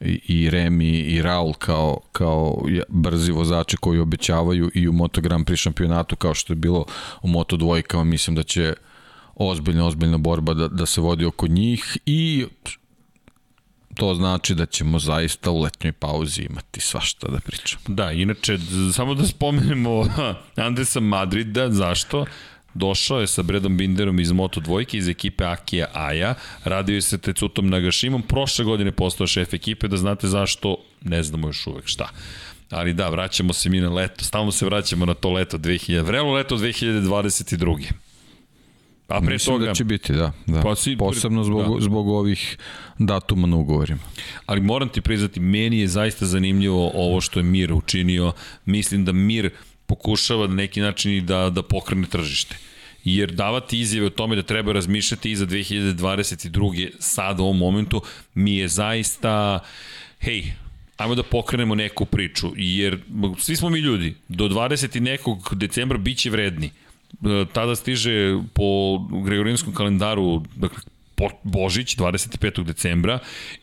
i, 0.00 0.20
i 0.28 0.50
Remi 0.50 0.90
i 0.90 1.22
Raul 1.22 1.52
kao, 1.52 1.98
kao 2.12 2.62
brzi 2.88 3.32
vozači 3.32 3.76
koji 3.76 3.98
obećavaju 3.98 4.70
i 4.74 4.88
u 4.88 4.92
Moto 4.92 5.20
Grand 5.20 5.46
Prix 5.46 5.56
šampionatu 5.56 6.16
kao 6.16 6.34
što 6.34 6.52
je 6.52 6.56
bilo 6.56 6.84
u 7.22 7.28
Moto 7.28 7.56
dvojkama, 7.56 8.04
mislim 8.04 8.36
da 8.36 8.42
će 8.42 8.74
ozbiljna, 9.34 9.86
ozbiljna 9.86 10.18
borba 10.18 10.54
da, 10.54 10.68
da 10.68 10.86
se 10.86 11.00
vodi 11.00 11.24
oko 11.24 11.46
njih 11.46 11.98
i 12.06 12.46
to 13.98 14.14
znači 14.14 14.54
da 14.54 14.66
ćemo 14.66 14.98
zaista 14.98 15.50
u 15.50 15.60
letnjoj 15.60 15.92
pauzi 15.92 16.42
imati 16.42 16.80
svašta 16.80 17.28
da 17.28 17.40
pričamo. 17.40 17.82
Da, 17.88 18.12
inače, 18.12 18.58
samo 18.92 19.14
da 19.14 19.26
spomenemo 19.26 20.04
Andresa 20.56 21.00
Madrida, 21.00 21.70
zašto? 21.70 22.24
Došao 22.74 23.20
je 23.20 23.26
sa 23.26 23.42
Bredom 23.42 23.76
Binderom 23.76 24.20
iz 24.20 24.32
Moto 24.32 24.60
dvojke, 24.60 24.98
iz 24.98 25.08
ekipe 25.08 25.44
Akija 25.44 25.86
Aja, 25.92 26.34
radio 26.64 26.94
je 26.94 27.02
sa 27.02 27.18
Tecutom 27.18 27.70
Nagashimom, 27.70 28.22
prošle 28.22 28.64
godine 28.64 28.92
postao 28.92 29.26
šef 29.26 29.54
ekipe, 29.54 29.88
da 29.88 29.96
znate 29.96 30.28
zašto, 30.28 30.76
ne 31.02 31.22
znamo 31.22 31.48
još 31.48 31.66
uvek 31.66 31.86
šta. 31.86 32.08
Ali 32.70 32.92
da, 32.92 33.08
vraćamo 33.08 33.52
se 33.52 33.70
mi 33.70 33.80
na 33.80 33.90
leto, 33.90 34.24
stalno 34.24 34.52
se 34.52 34.64
vraćamo 34.64 35.06
na 35.06 35.14
to 35.14 35.32
leto 35.32 35.58
2000, 35.58 36.02
vrelo 36.02 36.32
leto 36.32 36.56
2022. 36.56 38.07
A 39.08 39.20
pre 39.20 39.32
Mislim 39.32 39.56
toga... 39.56 39.66
da 39.66 39.74
će 39.74 39.84
biti, 39.84 40.12
da. 40.12 40.32
da. 40.46 40.60
Pa 40.60 40.76
si- 40.76 40.96
Posebno 40.96 41.44
zbog, 41.44 41.74
da. 41.74 41.84
zbog 41.84 42.08
ovih 42.08 42.56
datuma 42.98 43.46
na 43.46 43.56
ugovorima. 43.56 44.00
ali 44.46 44.60
moram 44.60 44.88
ti 44.88 45.00
priznati, 45.00 45.40
meni 45.40 45.78
je 45.78 45.88
zaista 45.88 46.26
zanimljivo 46.26 46.90
ovo 46.94 47.20
što 47.20 47.40
je 47.40 47.44
Mir 47.44 47.72
učinio. 47.72 48.32
Mislim 48.64 49.04
da 49.04 49.12
Mir 49.12 49.50
pokušava 49.86 50.46
na 50.46 50.54
neki 50.54 50.80
način 50.80 51.12
i 51.12 51.20
da, 51.20 51.50
da 51.50 51.62
pokrene 51.62 52.06
tržište. 52.06 52.56
Jer 53.04 53.30
davati 53.32 53.80
izjave 53.80 54.06
o 54.06 54.10
tome 54.10 54.36
da 54.36 54.42
treba 54.42 54.72
razmišljati 54.72 55.30
i 55.30 55.36
za 55.36 55.46
2022. 55.46 56.90
sad 56.98 57.40
u 57.40 57.44
ovom 57.44 57.58
momentu 57.58 58.02
mi 58.34 58.56
je 58.56 58.68
zaista, 58.68 59.58
hej, 60.20 60.52
ajmo 60.96 61.14
da 61.14 61.22
pokrenemo 61.22 61.74
neku 61.74 62.04
priču, 62.04 62.52
jer 62.56 62.98
svi 63.38 63.56
smo 63.56 63.70
mi 63.70 63.78
ljudi, 63.78 64.14
do 64.28 64.48
20. 64.48 64.96
i 64.96 65.00
nekog 65.00 65.54
decembra 65.54 65.98
bit 65.98 66.18
će 66.18 66.30
vredni. 66.30 66.70
E, 67.24 67.44
Tada 67.52 67.76
stiže 67.76 68.38
po 68.54 68.98
Gregorijanskom 69.24 69.74
kalendaru, 69.74 70.42
dakle, 70.56 70.78
Božić, 71.42 71.96
25. 71.96 72.64
decembra 72.64 73.18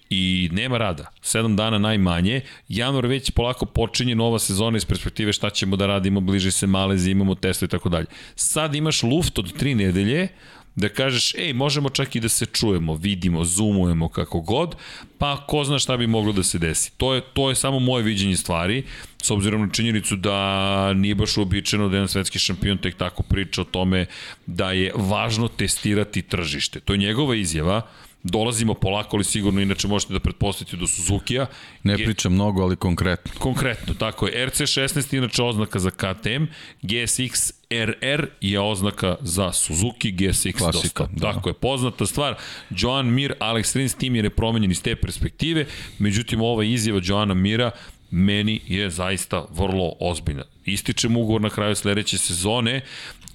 i 0.09 0.49
nema 0.51 0.77
rada. 0.77 1.11
7 1.23 1.55
dana 1.55 1.77
najmanje. 1.77 2.41
Januar 2.69 3.05
već 3.07 3.31
polako 3.31 3.65
počinje 3.65 4.15
nova 4.15 4.39
sezona 4.39 4.77
iz 4.77 4.85
perspektive 4.85 5.33
šta 5.33 5.49
ćemo 5.49 5.75
da 5.75 5.87
radimo, 5.87 6.19
bliže 6.21 6.51
se 6.51 6.67
Malezi, 6.67 7.11
imamo 7.11 7.35
testo 7.35 7.65
i 7.65 7.67
tako 7.67 7.89
dalje. 7.89 8.05
Sad 8.35 8.75
imaš 8.75 9.03
luft 9.03 9.39
od 9.39 9.61
3 9.61 9.75
nedelje 9.75 10.27
da 10.75 10.89
kažeš, 10.89 11.35
ej, 11.35 11.53
možemo 11.53 11.89
čak 11.89 12.15
i 12.15 12.19
da 12.19 12.29
se 12.29 12.45
čujemo, 12.45 12.95
vidimo, 12.95 13.45
zoomujemo 13.45 14.09
kako 14.09 14.39
god, 14.41 14.75
pa 15.17 15.45
ko 15.47 15.63
zna 15.63 15.79
šta 15.79 15.97
bi 15.97 16.07
moglo 16.07 16.33
da 16.33 16.43
se 16.43 16.59
desi. 16.59 16.91
To 16.97 17.13
je, 17.13 17.21
to 17.33 17.49
je 17.49 17.55
samo 17.55 17.79
moje 17.79 18.03
viđenje 18.03 18.35
stvari, 18.35 18.83
s 19.23 19.31
obzirom 19.31 19.61
na 19.61 19.69
činjenicu 19.71 20.15
da 20.15 20.93
nije 20.93 21.15
baš 21.15 21.37
uobičajeno 21.37 21.89
da 21.89 21.95
jedan 21.95 22.07
svetski 22.07 22.39
šampion 22.39 22.77
tek 22.77 22.95
tako 22.97 23.23
priča 23.23 23.61
o 23.61 23.63
tome 23.63 24.05
da 24.45 24.71
je 24.71 24.91
važno 24.95 25.47
testirati 25.47 26.21
tržište. 26.21 26.79
To 26.79 26.93
je 26.93 26.97
njegova 26.97 27.35
izjava, 27.35 27.81
dolazimo 28.25 28.73
polako, 28.73 29.17
ali 29.17 29.23
sigurno, 29.23 29.61
inače 29.61 29.87
možete 29.87 30.13
da 30.13 30.19
pretpostavite 30.19 30.77
do 30.77 30.87
Suzuki-a. 30.87 31.45
Ne 31.83 31.97
Ge- 31.97 32.05
pričam 32.05 32.33
mnogo, 32.33 32.61
ali 32.63 32.75
konkretno. 32.75 33.31
Konkretno, 33.39 33.93
tako 33.93 34.27
je. 34.27 34.47
RC16 34.47 35.17
inače 35.17 35.43
oznaka 35.43 35.79
za 35.79 35.89
KTM, 35.89 36.43
GSX 36.81 37.51
RR 37.69 38.25
je 38.41 38.59
oznaka 38.59 39.15
za 39.21 39.51
Suzuki 39.51 40.11
GSX 40.11 40.57
Klasika, 40.57 40.71
dosta. 40.71 41.07
da. 41.11 41.33
Tako 41.33 41.49
je, 41.49 41.53
poznata 41.53 42.05
stvar. 42.05 42.35
Joan 42.69 43.13
Mir, 43.13 43.33
Alex 43.39 43.75
Rins, 43.75 43.93
tim 43.95 44.15
je 44.15 44.23
nepromenjen 44.23 44.71
iz 44.71 44.81
te 44.81 44.95
perspektive, 44.95 45.65
međutim 45.99 46.41
ova 46.41 46.63
izjava 46.63 47.01
Joana 47.03 47.33
Mira 47.33 47.71
meni 48.11 48.61
je 48.67 48.89
zaista 48.89 49.45
vrlo 49.49 49.93
ozbiljna. 49.99 50.43
Ističem 50.65 51.17
ugovor 51.17 51.41
na 51.41 51.49
kraju 51.49 51.75
sledeće 51.75 52.17
sezone 52.17 52.81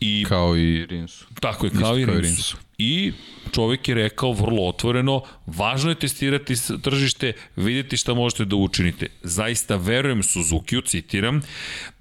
i 0.01 0.25
Kao 0.29 0.57
i 0.57 0.87
Rinsu. 0.87 1.27
Tako 1.41 1.67
je, 1.67 1.71
Isto 1.73 1.81
kao 1.85 1.99
i 1.99 2.05
kao 2.07 2.15
i 2.15 2.21
Rinsu. 2.21 2.57
I 2.83 3.13
čovjek 3.53 3.89
je 3.89 3.95
rekao 3.95 4.33
vrlo 4.33 4.69
otvoreno, 4.69 5.23
važno 5.47 5.91
je 5.91 5.95
testirati 5.95 6.55
tržište, 6.83 7.33
vidjeti 7.57 7.97
šta 7.97 8.15
možete 8.15 8.45
da 8.45 8.57
učinite. 8.57 9.07
Zaista 9.23 9.77
verujem 9.77 10.23
Suzuki-u, 10.23 10.81
citiram, 10.81 11.41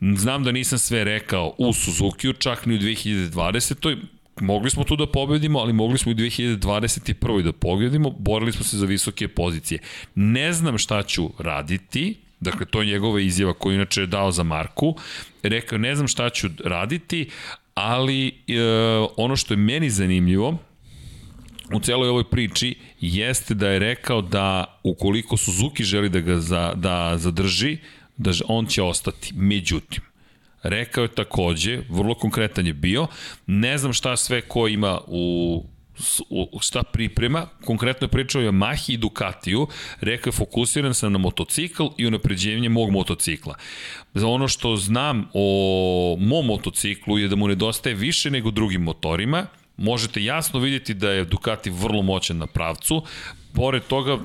znam 0.02 0.44
da 0.44 0.52
nisam 0.52 0.80
sve 0.80 1.04
rekao 1.04 1.56
u 1.58 1.74
Suzuki-u, 1.74 2.34
čak 2.34 2.66
ni 2.66 2.76
u 2.76 2.80
2020. 2.80 3.98
Mogli 4.42 4.70
smo 4.70 4.84
tu 4.84 4.96
da 4.96 5.08
pobedimo, 5.08 5.60
ali 5.60 5.74
mogli 5.74 5.98
smo 5.98 6.12
i 6.12 6.16
u 6.16 6.18
2021. 6.18 7.42
da 7.42 7.52
pobedimo, 7.52 8.10
borili 8.10 8.52
smo 8.52 8.64
se 8.64 8.78
za 8.78 8.86
visoke 8.86 9.28
pozicije. 9.28 9.80
Ne 10.16 10.54
znam 10.54 10.78
šta 10.78 11.04
ću 11.04 11.30
raditi, 11.40 12.16
Dakle, 12.42 12.66
to 12.66 12.82
je 12.82 12.88
njegova 12.88 13.20
izjava 13.20 13.54
koju 13.54 13.76
inače 13.76 14.02
je 14.02 14.08
dao 14.08 14.32
za 14.32 14.44
Marku. 14.44 14.96
Rekao, 15.44 15.78
ne 15.78 15.96
znam 15.96 16.08
šta 16.08 16.30
ću 16.30 16.48
raditi, 16.66 17.30
ali 17.74 18.28
e, 18.28 18.34
ono 19.18 19.36
što 19.36 19.54
je 19.54 19.58
meni 19.58 19.90
zanimljivo, 19.90 20.58
u 21.74 21.80
celoj 21.80 22.10
ovoj 22.10 22.24
priči 22.30 22.76
jeste 23.00 23.54
da 23.54 23.70
je 23.70 23.80
rekao 23.80 24.22
da 24.22 24.80
ukoliko 24.84 25.38
Suzuki 25.38 25.84
želi 25.84 26.10
da 26.10 26.20
ga 26.20 26.40
za, 26.40 26.74
da 26.76 27.18
zadrži, 27.18 27.78
da 28.18 28.32
on 28.48 28.66
će 28.66 28.82
ostati. 28.84 29.32
Međutim, 29.36 30.04
rekao 30.64 31.02
je 31.02 31.16
takođe, 31.16 31.82
vrlo 31.90 32.16
konkretan 32.16 32.68
je 32.68 32.74
bio, 32.74 33.08
ne 33.48 33.78
znam 33.78 33.94
šta 33.94 34.18
sve 34.18 34.42
ko 34.42 34.68
ima 34.68 35.00
u- 35.08 35.66
šta 36.62 36.84
priprema, 36.84 37.48
konkretno 37.66 38.06
je 38.06 38.12
pričao 38.12 38.42
o 38.42 38.46
Yamahi 38.46 38.94
i 38.94 38.98
Ducatiju, 38.98 39.68
rekao 40.02 40.30
je 40.30 40.36
fokusiran 40.36 40.94
sam 40.94 41.12
na 41.12 41.18
motocikl 41.18 41.84
i 41.98 42.06
unapređenje 42.08 42.70
mog 42.70 42.92
motocikla. 42.92 43.56
Za 44.14 44.28
ono 44.28 44.48
što 44.48 44.76
znam 44.76 45.30
o 45.34 46.18
mom 46.20 46.46
motociklu 46.46 47.20
je 47.20 47.28
da 47.28 47.36
mu 47.36 47.48
nedostaje 47.48 47.96
više 47.96 48.32
nego 48.32 48.52
drugim 48.52 48.82
motorima, 48.82 49.46
možete 49.80 50.24
jasno 50.24 50.60
vidjeti 50.60 50.94
da 50.94 51.12
je 51.12 51.26
Ducati 51.26 51.70
vrlo 51.70 52.02
moćan 52.02 52.38
na 52.38 52.48
pravcu, 52.48 53.04
pored 53.54 53.84
toga, 53.84 54.14
e, 54.14 54.18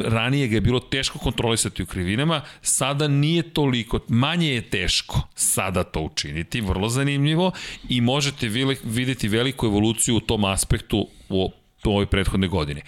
ranije 0.00 0.48
ga 0.48 0.54
je 0.54 0.60
bilo 0.60 0.80
teško 0.80 1.18
kontrolisati 1.18 1.82
u 1.82 1.86
krivinama, 1.86 2.40
sada 2.62 3.08
nije 3.08 3.42
toliko, 3.42 4.00
manje 4.08 4.48
je 4.48 4.70
teško 4.70 5.20
sada 5.34 5.84
to 5.84 6.00
učiniti, 6.00 6.60
vrlo 6.60 6.88
zanimljivo 6.88 7.52
i 7.88 8.00
možete 8.00 8.48
vidjeti 8.84 9.28
veliku 9.28 9.66
evoluciju 9.66 10.16
u 10.16 10.20
tom 10.20 10.44
aspektu 10.44 11.08
u 11.28 11.50
ovoj 11.84 12.06
prethodne 12.06 12.48
godine. 12.48 12.82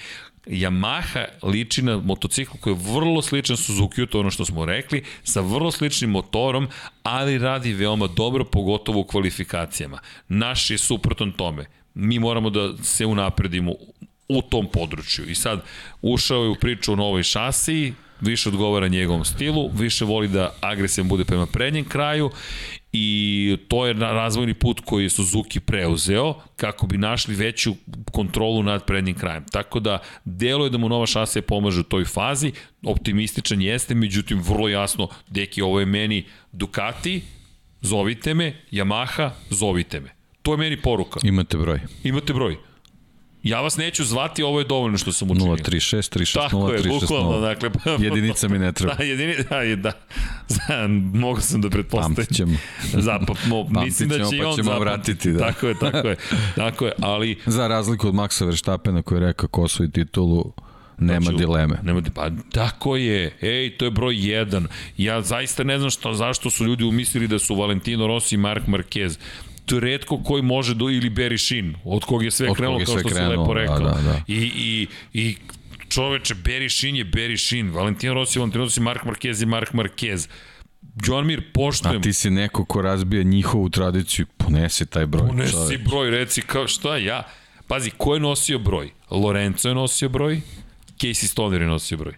Yamaha 0.48 1.24
liči 1.42 1.82
na 1.82 1.98
motocikl 1.98 2.56
koji 2.60 2.74
je 2.74 2.80
vrlo 2.94 3.22
sličan 3.22 3.56
Suzuki, 3.56 4.06
to 4.06 4.20
ono 4.20 4.30
što 4.30 4.44
smo 4.44 4.64
rekli, 4.64 5.04
sa 5.22 5.40
vrlo 5.40 5.70
sličnim 5.70 6.10
motorom, 6.10 6.68
ali 7.02 7.38
radi 7.38 7.72
veoma 7.72 8.06
dobro, 8.06 8.44
pogotovo 8.44 9.00
u 9.00 9.04
kvalifikacijama. 9.04 9.98
Naš 10.28 10.70
je 10.70 10.78
suprotan 10.78 11.32
tome. 11.32 11.66
Mi 11.94 12.18
moramo 12.18 12.50
da 12.50 12.76
se 12.82 13.06
unapredimo 13.06 13.72
u 14.28 14.42
tom 14.42 14.68
području. 14.72 15.28
I 15.28 15.34
sad 15.34 15.64
ušao 16.02 16.42
je 16.42 16.48
u 16.48 16.54
priču 16.54 16.92
o 16.92 16.96
novoj 16.96 17.22
šasiji, 17.22 17.94
više 18.20 18.48
odgovara 18.48 18.88
njegovom 18.88 19.24
stilu, 19.24 19.70
više 19.74 20.04
voli 20.04 20.28
da 20.28 20.54
agresivan 20.60 21.08
bude 21.08 21.24
prema 21.24 21.46
prednjem 21.46 21.84
kraju 21.84 22.30
i 22.92 23.56
to 23.68 23.86
je 23.86 23.92
razvojni 23.92 24.54
put 24.54 24.80
koji 24.84 25.02
je 25.02 25.10
Suzuki 25.10 25.60
preuzeo 25.60 26.34
kako 26.56 26.86
bi 26.86 26.98
našli 26.98 27.34
veću 27.34 27.74
kontrolu 28.12 28.62
nad 28.62 28.84
prednjim 28.84 29.14
krajem. 29.14 29.44
Tako 29.52 29.80
da 29.80 29.98
delo 30.24 30.64
je 30.64 30.70
da 30.70 30.78
mu 30.78 30.88
nova 30.88 31.06
šasija 31.06 31.42
pomaže 31.42 31.80
u 31.80 31.82
toj 31.82 32.04
fazi, 32.04 32.52
optimističan 32.84 33.62
jeste, 33.62 33.94
međutim 33.94 34.42
vrlo 34.42 34.68
jasno, 34.68 35.08
deki, 35.28 35.62
ovo 35.62 35.80
je 35.80 35.86
meni 35.86 36.24
Ducati, 36.52 37.22
zovite 37.80 38.34
me, 38.34 38.54
Yamaha, 38.72 39.30
zovite 39.50 40.00
me. 40.00 40.10
To 40.42 40.52
je 40.52 40.58
meni 40.58 40.76
poruka. 40.76 41.20
Imate 41.22 41.56
broj. 41.56 41.80
Imate 42.04 42.32
broj. 42.32 42.56
Ja 43.42 43.60
vas 43.60 43.76
neću 43.76 44.04
zvati, 44.04 44.42
ovo 44.42 44.58
je 44.58 44.64
dovoljno 44.64 44.98
što 44.98 45.12
sam 45.12 45.30
učinio. 45.30 45.56
036 45.56 46.18
360 46.18 46.34
Tako 46.34 46.72
je, 46.72 46.82
bukvalno, 46.82 47.38
0360. 47.38 47.40
dakle... 47.40 47.70
Jedinica 48.06 48.48
mi 48.48 48.58
ne 48.58 48.72
treba. 48.72 48.94
Da, 48.98 49.04
jedini, 49.04 49.34
da, 49.50 49.56
je, 49.56 49.76
da. 49.76 49.92
Znam, 50.54 50.92
mogu 51.14 51.40
sam 51.40 51.60
da 51.60 51.70
pretpostavim. 51.70 52.16
Pamtit 52.16 52.36
ćemo. 52.36 52.56
Zapap, 52.82 53.36
mo, 53.46 53.66
mislim 53.84 54.08
da 54.08 54.14
će 54.14 54.36
i 54.36 54.40
pa 54.40 54.48
on 54.48 54.56
ćemo 54.56 54.70
zapamtiti. 54.70 54.80
vratiti, 54.80 55.32
da. 55.32 55.38
Tako 55.38 55.68
je, 55.68 55.74
tako 55.78 56.08
je, 56.08 56.16
tako 56.56 56.86
je, 56.86 56.92
ali... 57.00 57.38
Za 57.46 57.68
razliku 57.68 58.08
od 58.08 58.14
Maxa 58.14 58.44
Verstappena 58.44 59.02
koji 59.02 59.16
je 59.16 59.26
rekao 59.26 59.48
ko 59.48 59.62
osvoji 59.62 59.90
titulu, 59.90 60.52
nema 60.98 61.20
Znači, 61.20 61.36
dileme. 61.38 61.78
Nema, 61.82 62.02
pa 62.14 62.30
tako 62.52 62.96
je. 62.96 63.36
Ej, 63.40 63.76
to 63.76 63.84
je 63.84 63.90
broj 63.90 64.14
1. 64.14 64.66
Ja 64.96 65.22
zaista 65.22 65.64
ne 65.64 65.78
znam 65.78 65.90
što, 65.90 66.14
zašto 66.14 66.50
su 66.50 66.64
ljudi 66.64 66.84
umislili 66.84 67.28
da 67.28 67.38
su 67.38 67.54
Valentino 67.54 68.06
Rossi 68.06 68.34
i 68.34 68.38
Mark 68.38 68.66
Marquez. 68.66 69.18
To 69.68 69.80
redko 69.80 70.22
koji 70.22 70.42
može 70.42 70.74
do 70.74 70.90
ili 70.90 71.10
Barry 71.10 71.46
Sheen, 71.46 71.74
od 71.84 72.04
kog 72.04 72.24
je 72.24 72.30
sve 72.30 72.50
Od 72.50 72.56
krenulo, 72.56 72.78
je 72.78 72.84
kao 72.84 72.94
sve 72.94 73.00
što 73.00 73.08
si 73.08 73.14
krenulo, 73.14 73.42
lepo 73.42 73.54
da, 73.54 73.60
rekao. 73.60 73.78
da, 73.78 74.02
da. 74.02 74.22
I, 74.26 74.36
i, 74.56 74.86
i 75.12 75.36
čoveče, 75.88 76.34
Sheen 76.70 76.96
je 76.96 77.04
Sheen, 77.38 77.70
Valentino 77.70 78.14
Rossi, 78.14 78.38
Valentino 78.38 78.64
Rossi, 78.64 78.80
Mark 78.80 79.04
Marquez 79.04 79.40
je 79.40 79.46
Mark 79.46 79.72
Marquez. 79.72 80.28
Joan 81.06 81.26
Mir, 81.26 81.42
poštujem. 81.52 81.98
A 81.98 82.00
ti 82.00 82.12
si 82.12 82.30
neko 82.30 82.64
ko 82.64 82.82
razbija 82.82 83.22
njihovu 83.22 83.68
tradiciju, 83.70 84.26
ponesi 84.36 84.86
taj 84.86 85.06
broj. 85.06 85.28
Unesi 85.30 85.52
čoveče. 85.52 85.78
broj, 85.78 86.10
reci 86.10 86.42
kao 86.42 86.68
šta 86.68 86.96
ja. 86.96 87.22
Pazi, 87.66 87.90
ko 87.96 88.14
je 88.14 88.20
nosio 88.20 88.58
broj? 88.58 88.90
Lorenzo 89.10 89.68
je 89.68 89.74
nosio 89.74 90.08
broj, 90.08 90.40
Casey 90.98 91.26
Stoner 91.26 91.60
je 91.60 91.68
nosio 91.68 91.98
broj. 91.98 92.14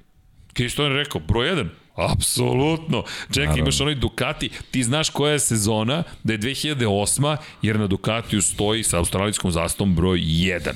Casey 0.55 0.69
Stoner 0.69 0.93
je 0.93 0.99
rekao, 0.99 1.21
broj 1.21 1.49
1, 1.49 1.69
Apsolutno. 2.09 3.03
Čekaj, 3.29 3.45
Naravno. 3.47 3.63
imaš 3.63 3.81
onaj 3.81 3.95
Ducati, 3.95 4.51
ti 4.71 4.83
znaš 4.85 5.11
koja 5.11 5.33
je 5.33 5.39
sezona, 5.39 6.03
da 6.25 6.33
je 6.33 6.39
2008. 6.39 7.37
jer 7.63 7.79
na 7.79 7.87
Ducatiju 7.87 8.43
stoji 8.43 8.83
sa 8.83 8.99
australijskom 8.99 9.51
zastavom 9.51 9.95
broj 9.95 10.19
1. 10.19 10.73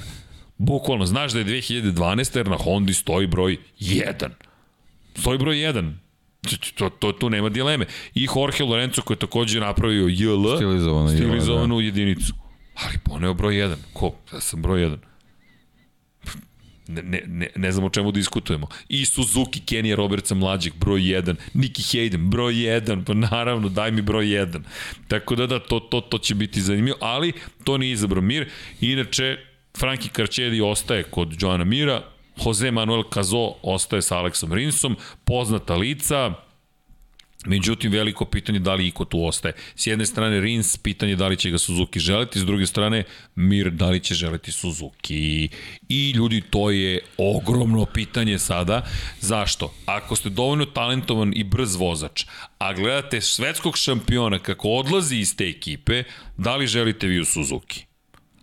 Bukvalno, 0.59 1.07
znaš 1.07 1.33
da 1.33 1.39
je 1.39 1.45
2012. 1.45 2.37
jer 2.37 2.49
na 2.49 2.57
Hondi 2.57 2.95
stoji 2.95 3.27
broj 3.27 3.57
1. 3.81 4.29
Stoji 5.19 5.39
broj 5.39 5.57
1. 5.57 5.93
To, 6.75 6.89
to, 6.91 7.13
tu 7.13 7.31
nema 7.31 7.49
dileme. 7.49 7.87
I 8.15 8.29
Jorge 8.37 8.65
Lorenzo 8.65 9.03
koji 9.03 9.15
je 9.15 9.19
takođe 9.19 9.61
napravio 9.61 10.07
JL, 10.09 10.57
Stilizovano 10.57 11.11
JL, 11.11 11.17
stilizovanu 11.17 11.81
jedinicu. 11.81 12.35
Ali 12.75 12.99
poneo 13.05 13.35
broj 13.35 13.55
1. 13.55 13.75
Ko? 13.93 14.15
Ja 14.33 14.41
sam 14.41 14.63
broj 14.63 14.81
1. 14.81 14.97
Ne, 16.89 17.23
ne, 17.27 17.49
ne, 17.57 17.73
znam 17.73 17.85
o 17.85 17.91
čemu 17.91 18.13
diskutujemo. 18.13 18.69
I 18.89 19.05
Suzuki, 19.05 19.61
Kenija 19.61 19.97
Robertsa 19.97 20.35
mlađeg, 20.35 20.75
broj 20.75 21.01
1. 21.01 21.35
Nicky 21.55 21.81
Hayden, 21.81 22.29
broj 22.29 22.55
1. 22.55 23.05
Pa 23.05 23.15
naravno, 23.15 23.69
daj 23.69 23.91
mi 23.91 24.03
broj 24.03 24.27
1. 24.27 24.61
Tako 25.09 25.35
da 25.35 25.47
da, 25.47 25.59
to, 25.59 25.81
to, 25.81 26.01
to 26.01 26.19
će 26.19 26.35
biti 26.35 26.61
zanimljivo, 26.61 26.99
ali 27.01 27.33
to 27.65 27.79
nije 27.79 27.93
izabrao 27.93 28.23
Mir. 28.23 28.49
Inače, 28.81 29.37
Franki 29.79 30.09
Karčedi 30.09 30.61
ostaje 30.61 31.03
kod 31.03 31.37
Joana 31.41 31.65
Mira, 31.65 32.03
Jose 32.45 32.71
Manuel 32.71 33.03
Cazo 33.15 33.55
ostaje 33.63 34.03
sa 34.03 34.19
Aleksom 34.19 34.53
Rinsom, 34.53 34.97
poznata 35.25 35.75
lica, 35.75 36.35
Međutim, 37.47 37.93
veliko 37.93 38.25
pitanje 38.25 38.59
da 38.59 38.75
li 38.75 38.87
iko 38.87 39.05
tu 39.05 39.25
ostaje. 39.25 39.55
S 39.77 39.87
jedne 39.87 40.07
strane 40.07 40.41
Rins, 40.41 40.77
pitanje 40.77 41.17
da 41.17 41.29
li 41.29 41.37
će 41.37 41.51
ga 41.51 41.59
Suzuki 41.59 42.01
želiti, 42.01 42.41
s 42.41 42.45
druge 42.45 42.67
strane 42.67 43.05
Mir, 43.35 43.71
da 43.71 43.91
li 43.91 44.01
će 44.01 44.15
želiti 44.15 44.53
Suzuki. 44.53 45.49
I 45.89 46.11
ljudi, 46.11 46.41
to 46.51 46.71
je 46.71 47.01
ogromno 47.17 47.87
pitanje 47.87 48.39
sada. 48.39 48.83
Zašto? 49.21 49.75
Ako 49.87 50.17
ste 50.17 50.29
dovoljno 50.29 50.65
talentovan 50.65 51.33
i 51.37 51.45
brz 51.45 51.75
vozač, 51.77 52.25
a 52.59 52.73
gledate 52.73 53.21
svetskog 53.21 53.77
šampiona 53.77 54.39
kako 54.39 54.69
odlazi 54.69 55.17
iz 55.17 55.37
te 55.37 55.49
ekipe, 55.49 56.03
da 56.37 56.57
li 56.57 56.67
želite 56.67 57.07
vi 57.07 57.21
u 57.21 57.25
Suzuki? 57.25 57.85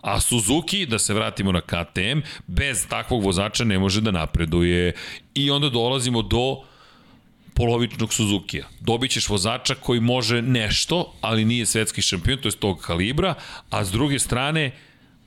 A 0.02 0.20
Suzuki, 0.20 0.86
da 0.86 1.00
se 1.00 1.14
vratimo 1.14 1.52
na 1.52 1.62
KTM, 1.62 2.20
bez 2.48 2.88
takvog 2.88 3.24
vozača 3.24 3.64
ne 3.64 3.80
može 3.80 4.02
da 4.02 4.12
napreduje. 4.12 4.94
I 5.34 5.52
onda 5.52 5.70
dolazimo 5.70 6.22
do 6.22 6.71
polovičnog 7.54 8.14
Suzukija. 8.14 8.68
Dobit 8.80 9.12
ćeš 9.12 9.30
vozača 9.30 9.76
koji 9.76 10.00
može 10.00 10.42
nešto, 10.42 11.14
ali 11.22 11.46
nije 11.46 11.66
svetski 11.66 12.02
šampion, 12.02 12.38
to 12.38 12.48
je 12.48 12.52
tog 12.52 12.82
kalibra, 12.82 13.34
a 13.70 13.86
s 13.86 13.92
druge 13.92 14.20
strane, 14.20 14.72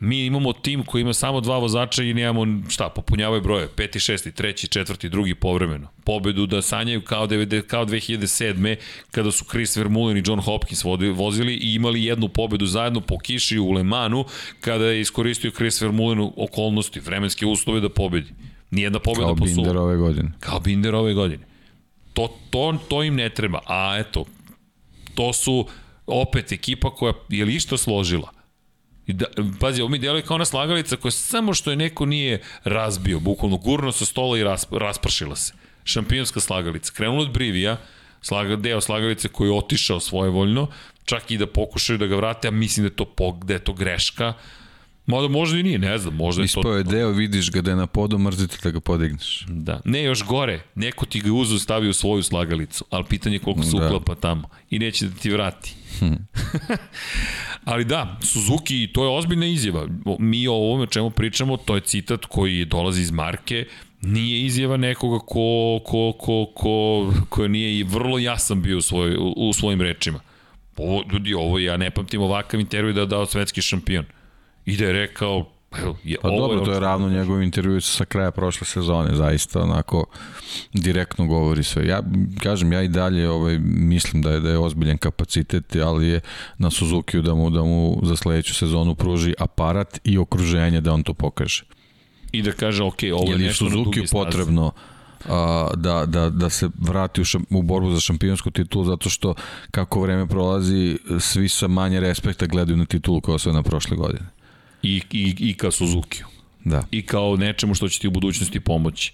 mi 0.01 0.27
imamo 0.27 0.53
tim 0.53 0.83
koji 0.83 1.03
ima 1.03 1.13
samo 1.13 1.41
dva 1.41 1.59
vozača 1.59 2.03
i 2.03 2.15
nemamo 2.15 2.63
šta, 2.69 2.89
popunjavaju 2.89 3.43
broje, 3.43 3.69
peti, 3.77 4.01
šesti, 4.01 4.33
treći, 4.33 4.69
četvrti, 4.69 5.09
drugi 5.09 5.35
povremeno. 5.35 5.89
Pobedu 6.05 6.47
da 6.47 6.63
sanjaju 6.63 7.03
kao, 7.03 7.27
90, 7.27 7.63
kao 7.63 7.87
2007. 7.87 8.77
kada 9.11 9.33
su 9.33 9.45
Chris 9.45 9.77
Vermeulen 9.77 10.17
i 10.17 10.23
John 10.27 10.41
Hopkins 10.41 10.85
vozili 11.15 11.55
i 11.55 11.75
imali 11.75 12.05
jednu 12.05 12.29
pobedu 12.29 12.67
zajedno 12.67 13.01
po 13.01 13.19
kiši 13.19 13.59
u 13.59 13.71
Lemanu 13.71 14.25
kada 14.61 14.85
je 14.85 15.01
iskoristio 15.01 15.51
Chris 15.51 15.81
Vermeulen 15.81 16.21
u 16.21 16.35
okolnosti, 16.37 17.01
vremenske 17.01 17.47
uslove 17.47 17.81
da 17.81 17.89
pobedi. 17.89 18.31
Nijedna 18.71 18.99
pobeda 18.99 19.27
Kao 19.27 19.37
po 19.37 19.47
suvu. 19.47 19.57
Binder 19.57 19.77
ove 19.77 19.97
godine. 19.97 20.33
Kao 20.41 20.61
Binder 20.61 20.95
ove 20.95 21.15
godine. 21.15 21.54
To, 22.15 22.29
to, 22.51 22.79
to 22.89 23.03
im 23.03 23.15
ne 23.15 23.29
treba. 23.31 23.61
A 23.67 23.97
eto, 23.99 24.25
to 25.15 25.33
su 25.33 25.67
opet 26.07 26.53
ekipa 26.53 26.91
koja 26.91 27.13
je 27.29 27.45
li 27.45 27.55
išta 27.55 27.77
složila. 27.77 28.31
I 29.07 29.13
da, 29.13 29.27
pazi, 29.61 29.83
ovo 29.83 29.91
mi 29.91 29.99
djeluje 29.99 30.23
kao 30.23 30.35
ona 30.35 30.45
slagalica 30.45 30.97
koja 30.97 31.13
samo 31.13 31.55
što 31.55 31.71
je 31.71 31.77
neko 31.77 32.07
nije 32.07 32.43
razbio, 32.65 33.21
bukvalno 33.21 33.57
gurno 33.57 33.93
sa 33.93 34.05
stola 34.05 34.39
i 34.39 34.45
ras, 34.45 34.67
raspršila 34.71 35.37
se. 35.37 35.53
šampionska 35.85 36.41
slagalica. 36.41 36.93
Krenulo 36.93 37.23
od 37.23 37.33
Brivija, 37.33 37.77
slaga, 38.21 38.57
deo 38.57 38.81
slagalice 38.81 39.29
koji 39.29 39.49
je 39.49 39.59
otišao 39.59 40.01
svojevoljno, 40.01 40.69
čak 41.05 41.31
i 41.31 41.39
da 41.39 41.47
pokušaju 41.47 41.99
da 41.99 42.07
ga 42.07 42.17
vrate, 42.17 42.49
a 42.49 42.51
mislim 42.51 42.85
da 42.85 42.93
je 42.93 42.97
to, 42.97 43.39
da 43.45 43.55
je 43.55 43.65
to 43.65 43.73
greška. 43.73 44.33
Mada 45.07 45.29
možda 45.29 45.59
i 45.59 45.63
nije, 45.63 45.79
ne 45.79 45.99
znam, 45.99 46.15
možda 46.15 46.43
je 46.43 46.49
to... 46.49 46.61
Ispao 46.61 46.77
je 46.77 46.85
deo, 46.85 47.11
vidiš 47.11 47.51
ga 47.51 47.61
da 47.61 47.71
je 47.71 47.77
na 47.77 47.87
podu, 47.87 48.19
mrzite 48.19 48.57
da 48.63 48.71
ga 48.71 48.81
podigneš. 48.81 49.45
Da. 49.49 49.81
Ne, 49.85 50.03
još 50.03 50.25
gore, 50.25 50.63
neko 50.75 51.07
ti 51.07 51.21
ga 51.21 51.33
uzu 51.33 51.59
stavi 51.59 51.89
u 51.89 51.93
svoju 51.93 52.23
slagalicu, 52.23 52.85
ali 52.91 53.05
pitanje 53.05 53.37
je 53.37 53.41
koliko 53.41 53.63
se 53.63 53.77
Da. 53.77 53.87
uklapa 53.87 54.15
tamo 54.15 54.49
i 54.71 54.79
neće 54.79 55.07
da 55.07 55.15
ti 55.15 55.31
vrati. 55.31 55.75
ali 57.65 57.85
da, 57.85 58.19
Suzuki, 58.23 58.89
to 58.93 59.05
je 59.05 59.19
ozbiljna 59.19 59.47
izjava. 59.47 59.87
Mi 60.19 60.49
o 60.49 60.53
ovome 60.53 60.87
čemu 60.87 61.11
pričamo, 61.11 61.57
to 61.57 61.75
je 61.75 61.81
citat 61.81 62.25
koji 62.25 62.65
dolazi 62.65 63.03
iz 63.03 63.11
marke, 63.11 63.67
nije 64.03 64.43
izjava 64.47 64.77
nekoga 64.77 65.19
ko, 65.19 65.81
ko, 65.85 66.13
ko, 66.19 66.47
ko, 66.55 67.13
ko 67.29 67.49
nije 67.49 67.79
i 67.79 67.83
vrlo 67.83 68.19
jasan 68.19 68.63
bio 68.63 68.79
u, 68.79 68.83
svoj, 68.83 69.17
u, 69.17 69.35
u 69.37 69.53
svojim 69.53 69.81
rečima. 69.81 70.21
Ovo, 70.77 71.05
ljudi, 71.13 71.35
ovo 71.35 71.59
ja 71.59 71.77
ne 71.77 71.91
pamtim 71.91 72.21
ovakav 72.23 72.61
intervju 72.61 72.93
da 72.93 73.01
je 73.01 73.07
dao 73.07 73.27
svetski 73.27 73.63
šampion. 73.63 74.05
I 74.67 74.77
da 74.77 74.85
je 74.85 74.93
rekao, 74.93 75.47
evo, 75.79 75.97
je, 76.05 76.17
Pa 76.23 76.29
dobro, 76.29 76.61
to 76.61 76.73
je 76.73 76.81
ravno 76.81 77.09
njegovim 77.09 77.43
intervju 77.43 77.81
sa 77.81 78.05
kraja 78.05 78.31
prošle 78.31 78.67
sezone, 78.67 79.15
zaista 79.15 79.63
onako 79.63 80.05
direktno 80.73 81.27
govori 81.27 81.63
sve. 81.63 81.87
Ja 81.87 82.03
kažem, 82.43 82.73
ja 82.73 82.83
i 82.83 82.89
dalje 82.89 83.31
ovaj, 83.31 83.59
mislim 83.65 84.23
da 84.23 84.31
je 84.31 84.41
da 84.41 84.51
je 84.51 84.59
ozbiljan 84.59 84.99
kapacitet, 84.99 85.77
ali 85.77 86.09
je 86.09 86.21
na 86.59 86.71
Suzukiju 86.71 87.23
da 87.23 87.35
mu, 87.35 87.51
da 87.51 87.63
mu 87.63 88.01
za 88.03 88.17
sledeću 88.17 88.55
sezonu 88.55 88.95
pruži 88.95 89.35
aparat 89.39 90.01
i 90.05 90.19
okruženje 90.19 90.81
da 90.81 90.93
on 90.93 91.03
to 91.03 91.15
pokaže. 91.15 91.65
I 92.33 92.43
da 92.43 92.53
kaže, 92.53 92.83
ok, 92.83 92.99
ovo 93.13 93.33
je 93.33 93.33
je 93.33 93.39
nešto 93.39 93.65
na 93.65 93.71
Suzuki 93.71 93.85
dugi 93.85 94.07
stazi. 94.07 94.25
potrebno 94.25 94.73
a, 95.29 95.71
da, 95.77 96.07
da, 96.07 96.31
da 96.31 96.51
se 96.51 96.69
vrati 96.79 97.21
u, 97.21 97.25
šam, 97.25 97.45
u 97.51 97.63
borbu 97.63 97.91
za 97.91 98.01
šampionsku 98.01 98.51
titulu 98.51 98.85
zato 98.85 99.11
što 99.11 99.35
kako 99.71 100.01
vreme 100.01 100.27
prolazi 100.27 100.99
svi 101.21 101.49
sa 101.49 101.69
manje 101.69 102.01
respekta 102.01 102.47
gledaju 102.47 102.77
na 102.77 102.85
titulu 102.85 103.21
koja 103.21 103.39
se 103.39 103.53
na 103.53 103.63
prošle 103.63 103.97
godine. 103.97 104.34
I, 104.85 105.03
i, 105.11 105.35
i 105.39 105.55
ka 105.55 105.71
Suzukiju. 105.71 106.27
Da. 106.65 106.85
I 106.91 107.03
kao 107.03 107.37
nečemu 107.37 107.75
što 107.75 107.89
će 107.89 108.01
ti 108.01 108.09
u 108.09 108.11
budućnosti 108.11 108.61
pomoći. 108.61 109.13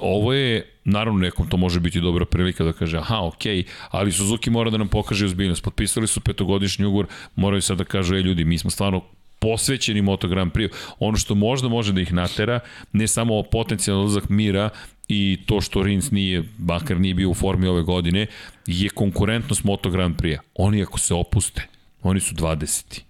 Ovo 0.00 0.32
je, 0.32 0.72
naravno 0.84 1.20
nekom 1.20 1.48
to 1.48 1.56
može 1.56 1.80
biti 1.80 2.00
dobra 2.00 2.24
prilika 2.24 2.64
da 2.64 2.72
kaže, 2.72 2.98
aha, 2.98 3.20
okej, 3.20 3.64
ali 3.90 4.12
Suzuki 4.12 4.50
mora 4.50 4.70
da 4.70 4.78
nam 4.78 4.88
pokaže 4.88 5.26
ozbiljnost. 5.26 5.62
Potpisali 5.62 6.06
su 6.06 6.20
petogodišnji 6.20 6.84
ugovor, 6.84 7.06
moraju 7.36 7.62
sad 7.62 7.78
da 7.78 7.84
kažu, 7.84 8.14
ej 8.14 8.20
ljudi, 8.20 8.44
mi 8.44 8.58
smo 8.58 8.70
stvarno 8.70 9.04
posvećeni 9.38 10.02
Moto 10.02 10.28
Grand 10.28 10.52
Prix. 10.52 10.70
Ono 10.98 11.16
što 11.16 11.34
možda 11.34 11.68
može 11.68 11.92
da 11.92 12.00
ih 12.00 12.12
natera, 12.12 12.60
ne 12.92 13.06
samo 13.06 13.42
potencijalno 13.42 14.02
odlazak 14.02 14.28
mira 14.28 14.70
i 15.08 15.38
to 15.46 15.60
što 15.60 15.82
Rins 15.82 16.10
nije, 16.10 16.44
bakar 16.58 17.00
nije 17.00 17.14
bio 17.14 17.30
u 17.30 17.34
formi 17.34 17.66
ove 17.66 17.82
godine, 17.82 18.26
je 18.66 18.88
konkurentnost 18.88 19.64
Moto 19.64 19.90
Grand 19.90 20.16
Prix. 20.16 20.38
Oni 20.54 20.82
ako 20.82 20.98
se 20.98 21.14
opuste, 21.14 21.66
oni 22.02 22.20
su 22.20 22.34
20. 22.34 23.00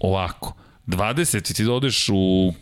Ovako, 0.00 0.54
20 0.86 1.54
ti 1.54 1.64
da 1.64 1.72
odeš 1.72 2.08
u 2.12 2.52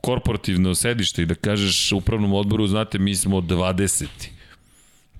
korporativno 0.00 0.74
sedište 0.74 1.22
i 1.22 1.26
da 1.26 1.34
kažeš 1.34 1.92
upravnom 1.92 2.32
odboru, 2.32 2.66
znate, 2.66 2.98
mi 2.98 3.14
smo 3.14 3.40
20. 3.40 4.06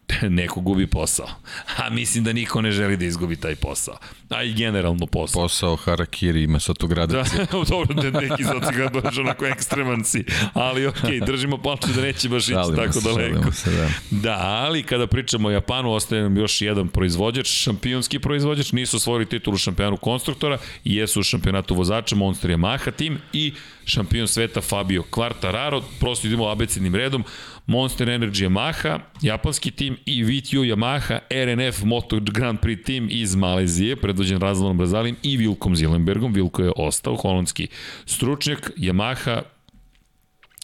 Neko 0.39 0.61
gubi 0.61 0.87
posao. 0.87 1.29
A 1.77 1.91
mislim 1.91 2.25
da 2.25 2.33
niko 2.33 2.61
ne 2.61 2.71
želi 2.71 2.97
da 2.97 3.05
izgubi 3.05 3.37
taj 3.37 3.57
posao. 3.57 3.97
A 4.29 4.43
i 4.43 4.53
generalno 4.53 5.07
posao. 5.07 5.43
Posao 5.43 5.77
Harakiri 5.77 6.43
ima 6.43 6.61
sa 6.61 6.75
tog 6.75 6.91
grada. 6.91 7.23
Da, 7.23 7.47
dobro, 7.71 7.95
da 7.95 8.21
neki 8.21 8.45
sad 8.45 8.69
si 8.69 8.79
ga 8.79 8.89
dođe 8.89 9.21
onako 9.21 9.47
ekstreman 9.47 10.05
si, 10.05 10.25
ali 10.53 10.87
okej, 10.87 11.11
okay, 11.11 11.27
držimo 11.31 11.59
palče 11.59 11.89
da 11.97 12.03
neće 12.03 12.29
baš 12.29 12.43
ići 12.43 12.53
Šalimo 12.53 12.77
tako 12.77 12.93
se, 12.93 13.09
daleko. 13.09 13.53
se, 13.53 13.71
da. 13.71 13.89
Da, 14.11 14.37
ali 14.39 14.83
kada 14.83 15.07
pričamo 15.07 15.49
o 15.49 15.51
Japanu, 15.51 15.93
ostaje 15.93 16.23
nam 16.23 16.37
još 16.37 16.61
jedan 16.61 16.89
proizvođač, 16.89 17.47
šampionski 17.47 18.19
proizvođač, 18.19 18.73
nisu 18.73 18.97
osvojili 18.97 19.27
titulu 19.27 19.57
šampionu 19.57 19.97
konstruktora, 19.97 20.59
jesu 20.85 21.21
u 21.21 21.23
šampionatu 21.23 21.75
vozača 21.75 22.17
Monster 22.17 22.51
Yamaha 22.51 22.91
tim 22.91 23.19
i 23.33 23.55
šampion 23.85 24.29
sveta 24.29 24.61
Fabio 24.61 25.03
Quartararo, 25.11 25.83
prosto 26.01 26.27
idemo 26.27 26.49
abecednim 26.49 26.95
redom, 26.95 27.25
Monster 27.67 28.09
Energy 28.09 28.45
Yamaha, 28.49 28.99
japanski 29.23 29.71
tim 29.71 29.97
i 30.07 30.25
VTU 30.25 30.65
Yamaha, 30.65 31.19
RNF 31.31 31.83
Moto 31.83 32.21
Grand 32.21 32.59
Prix 32.61 32.85
tim 32.85 33.09
iz 33.11 33.35
Malezije, 33.35 33.97
predvođen 33.97 34.41
Razlanom 34.41 34.79
Brazalim 34.79 35.17
i 35.23 35.37
Vilkom 35.37 35.77
Zilenbergom, 35.77 36.33
Vilko 36.33 36.63
je 36.63 36.73
ostao, 36.77 37.17
holandski 37.17 37.69
stručnjak, 38.05 38.71
Yamaha 38.77 39.43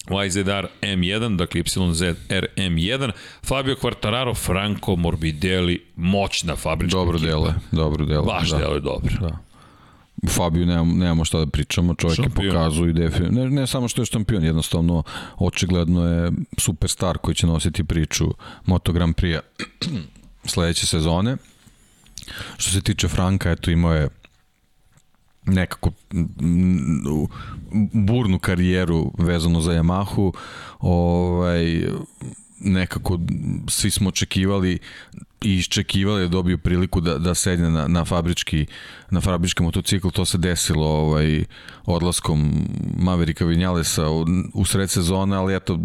YZR 0.09 0.67
M1, 0.83 1.37
dakle 1.37 1.63
YZR 1.63 2.47
M1, 2.57 3.11
Fabio 3.47 3.75
Quartararo, 3.75 4.35
Franco 4.35 4.97
Morbidelli, 4.97 5.83
moćna 5.97 6.57
fabrička 6.57 6.97
Dobro 6.99 7.17
ekipa. 7.17 7.31
delo 7.31 7.47
je, 7.47 7.55
dobro 7.73 8.05
delo. 8.05 8.25
Baš 8.25 8.51
da. 8.51 8.59
delo 8.59 8.75
je 8.75 8.81
dobro. 8.81 9.15
Da. 9.21 9.52
U 10.23 10.29
Fabiju 10.29 10.67
nemamo, 10.67 10.95
nemamo 10.95 11.25
šta 11.25 11.39
da 11.39 11.47
pričamo, 11.47 11.95
čovjek 11.95 12.17
Šampion. 12.17 12.47
je 12.47 12.53
pokazuje 12.53 12.91
i 12.91 12.93
definitivno, 12.93 13.45
ne, 13.45 13.51
ne 13.51 13.67
samo 13.67 13.89
što 13.89 14.03
je 14.03 14.07
šampion, 14.07 14.45
jednostavno 14.45 15.03
očigledno 15.39 16.07
je 16.07 16.33
superstar 16.59 17.19
koji 17.19 17.35
će 17.35 17.47
nositi 17.47 17.85
priču 17.85 18.25
Moto 18.67 18.93
Grand 18.93 19.15
Prix 19.15 19.41
sledeće 20.53 20.87
sezone. 20.87 21.37
Što 22.57 22.71
se 22.71 22.81
tiče 22.81 23.09
Franka, 23.09 23.51
eto 23.51 23.71
imao 23.71 23.95
je 23.95 24.09
nekako 25.47 25.91
burnu 27.93 28.39
karijeru 28.39 29.13
vezano 29.19 29.61
za 29.61 29.73
Yamahu 29.73 30.33
ovaj 30.81 31.85
nekako 32.61 33.19
svi 33.69 33.91
smo 33.91 34.09
očekivali 34.09 34.79
i 35.45 35.57
iščekivali 35.57 36.23
da 36.23 36.29
dobiju 36.29 36.59
priliku 36.59 37.01
da, 37.01 37.19
da 37.19 37.35
sedne 37.35 37.71
na, 37.71 37.89
na 37.89 38.05
fabrički 38.05 38.67
na 39.13 39.21
fabrički 39.21 39.63
motocikl, 39.63 40.09
to 40.09 40.25
se 40.25 40.39
desilo 40.39 40.87
ovaj, 40.87 41.45
odlaskom 41.85 42.53
Maverika 42.99 43.45
Vinjalesa 43.45 44.09
u, 44.09 44.25
u 44.55 44.65
sred 44.65 44.91
sezone, 44.91 45.37
ali 45.37 45.57
eto, 45.57 45.79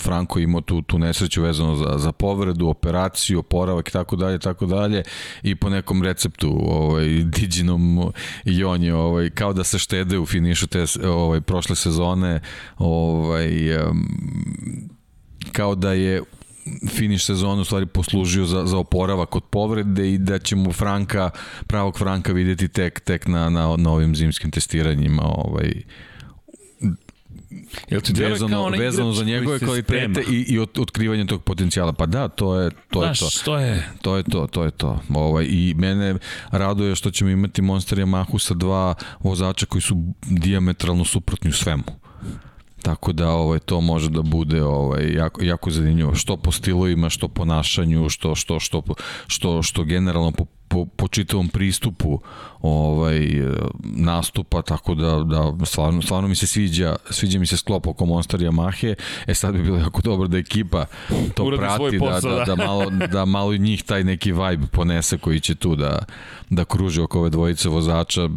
Franko 0.00 0.38
imao 0.38 0.60
tu, 0.60 0.82
tu 0.82 0.98
nesreću 0.98 1.42
vezano 1.42 1.76
za, 1.76 1.98
za 1.98 2.12
povredu, 2.12 2.68
operaciju, 2.68 3.38
oporavak 3.38 3.88
i 3.88 3.92
tako 3.92 4.16
dalje, 4.16 4.38
tako 4.38 4.66
dalje. 4.66 5.02
I 5.42 5.54
po 5.54 5.68
nekom 5.68 6.02
receptu 6.02 6.58
ovaj, 6.60 7.08
Diginom 7.24 8.12
i 8.44 8.64
on 8.64 8.82
je 8.82 8.94
ovaj, 8.94 9.30
kao 9.30 9.52
da 9.52 9.64
se 9.64 9.78
štede 9.78 10.18
u 10.18 10.26
finišu 10.26 10.66
te 10.66 10.84
ovaj, 11.04 11.40
prošle 11.40 11.76
sezone 11.76 12.40
ovaj, 12.78 13.50
kao 15.52 15.74
da 15.74 15.92
je 15.92 16.22
finiš 16.88 17.24
sezonu 17.24 17.62
u 17.62 17.64
stvari 17.64 17.86
poslužio 17.86 18.44
za, 18.44 18.66
za 18.66 18.78
oporavak 18.78 19.36
od 19.36 19.44
povrede 19.44 20.12
i 20.12 20.18
da 20.18 20.38
ćemo 20.38 20.72
Franka, 20.72 21.30
pravog 21.66 21.98
Franka 21.98 22.32
videti 22.32 22.68
tek, 22.68 23.00
tek 23.00 23.26
na, 23.26 23.50
na, 23.50 23.76
na 23.76 23.90
ovim 23.90 24.16
zimskim 24.16 24.50
testiranjima 24.50 25.22
ovaj, 25.22 25.82
Jel 27.90 28.00
ti 28.00 28.12
vezano, 28.12 28.68
vezano 28.68 29.12
za 29.12 29.24
njegove 29.24 29.58
kvalitete 29.58 30.24
i, 30.30 30.44
i 30.48 30.58
ot, 30.58 30.78
otkrivanje 30.78 31.26
tog 31.26 31.42
potencijala. 31.42 31.92
Pa 31.92 32.06
da, 32.06 32.28
to 32.28 32.60
je 32.60 32.70
to. 32.70 33.04
je 33.04 33.08
to. 33.08 33.14
Znaš, 33.14 33.42
to 33.42 33.58
je... 33.58 33.88
To 34.02 34.16
je 34.16 34.22
to, 34.22 34.46
to 34.46 34.64
je 34.64 34.70
to. 34.70 35.00
Ovaj, 35.14 35.46
I 35.48 35.74
mene 35.76 36.14
raduje 36.50 36.94
što 36.94 37.10
ćemo 37.10 37.30
imati 37.30 37.62
Monster 37.62 37.98
Yamahu 37.98 38.38
sa 38.38 38.54
dva 38.54 38.94
vozača 39.20 39.66
koji 39.66 39.82
su 39.82 39.96
diametralno 40.22 41.04
suprotni 41.04 41.50
u 41.50 41.52
svemu. 41.52 42.01
Tako 42.82 43.12
da 43.12 43.30
ovaj 43.30 43.58
to 43.58 43.80
može 43.80 44.10
da 44.10 44.22
bude 44.22 44.62
ovaj 44.64 45.12
jako 45.12 45.42
jako 45.42 45.70
zanimljivo. 45.70 46.14
Što 46.14 46.36
po 46.36 46.52
stilovima, 46.52 47.10
što 47.10 47.28
po 47.28 47.34
ponašanju, 47.34 48.08
što 48.08 48.34
što 48.34 48.60
što 48.60 48.82
što 49.26 49.62
što 49.62 49.84
generalno 49.84 50.32
po 50.32 50.44
po, 50.72 50.86
po 50.86 51.08
čitavom 51.08 51.48
pristupu 51.48 52.20
ovaj 52.62 53.28
nastupa 53.82 54.62
tako 54.62 54.94
da 54.94 55.24
da 55.24 55.66
stvarno 55.66 56.02
stvarno 56.02 56.28
mi 56.28 56.34
se 56.34 56.46
sviđa 56.46 56.96
sviđa 57.10 57.38
mi 57.38 57.46
se 57.46 57.56
sklop 57.56 57.86
oko 57.86 58.06
Monster 58.06 58.40
Yamahe 58.40 58.94
e 59.26 59.34
sad 59.34 59.54
bi 59.54 59.62
bilo 59.62 59.78
jako 59.78 60.00
dobro 60.00 60.28
da 60.28 60.38
ekipa 60.38 60.84
to 61.34 61.44
Uradi 61.44 61.60
prati 61.60 61.98
posao, 61.98 62.30
da, 62.30 62.38
da. 62.38 62.44
da, 62.44 62.54
da 62.54 62.66
malo 62.66 62.90
da 62.90 63.24
malo 63.24 63.56
njih 63.56 63.82
taj 63.82 64.04
neki 64.04 64.32
vibe 64.32 64.66
ponese 64.72 65.18
koji 65.18 65.40
će 65.40 65.54
tu 65.54 65.76
da 65.76 65.98
da 66.50 66.64
kruže 66.64 67.02
oko 67.02 67.18
ove 67.18 67.30
dvojice 67.30 67.68
vozača 67.68 68.28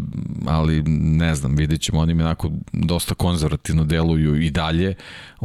ali 0.45 0.84
ne 0.98 1.36
znam 1.36 1.56
vidjet 1.56 1.82
ćemo 1.82 1.99
oni 1.99 2.14
mi 2.14 2.24
onako 2.24 2.52
dosta 2.74 3.16
konzervativno 3.16 3.84
deluju 3.84 4.41
i 4.41 4.49
dalje 4.49 4.95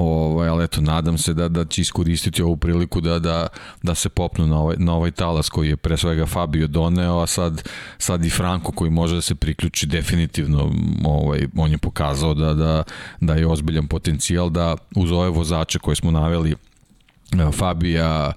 ovaj, 0.01 0.49
ali 0.49 0.65
eto 0.65 0.81
nadam 0.81 1.19
se 1.19 1.35
da, 1.35 1.49
da 1.49 1.65
će 1.65 1.81
iskoristiti 1.81 2.43
ovu 2.43 2.57
priliku 2.57 3.01
da, 3.01 3.19
da, 3.19 3.47
da 3.83 3.95
se 3.95 4.09
popnu 4.09 4.47
na 4.47 4.61
ovaj, 4.61 4.77
na 4.79 4.95
ovaj 4.95 5.11
talas 5.11 5.49
koji 5.49 5.69
je 5.69 5.77
pre 5.77 5.97
svega 5.97 6.27
Fabio 6.27 6.67
doneo 6.67 7.19
a 7.19 7.27
sad, 7.27 7.69
sad 7.99 8.25
i 8.25 8.31
Franko 8.31 8.73
koji 8.73 8.91
može 8.91 9.15
da 9.15 9.21
se 9.21 9.35
priključi 9.35 9.87
definitivno 9.87 10.73
ovaj, 11.05 11.47
on 11.57 11.71
je 11.71 11.79
pokazao 11.79 12.35
da, 12.35 12.55
da, 12.55 12.83
da 13.21 13.35
je 13.35 13.47
ozbiljan 13.47 13.87
potencijal 13.87 14.51
da 14.51 14.77
uz 14.97 15.13
ove 15.13 15.29
vozače 15.29 15.79
koje 15.79 15.97
smo 15.97 16.11
naveli 16.11 16.55
Fabija, 17.53 18.33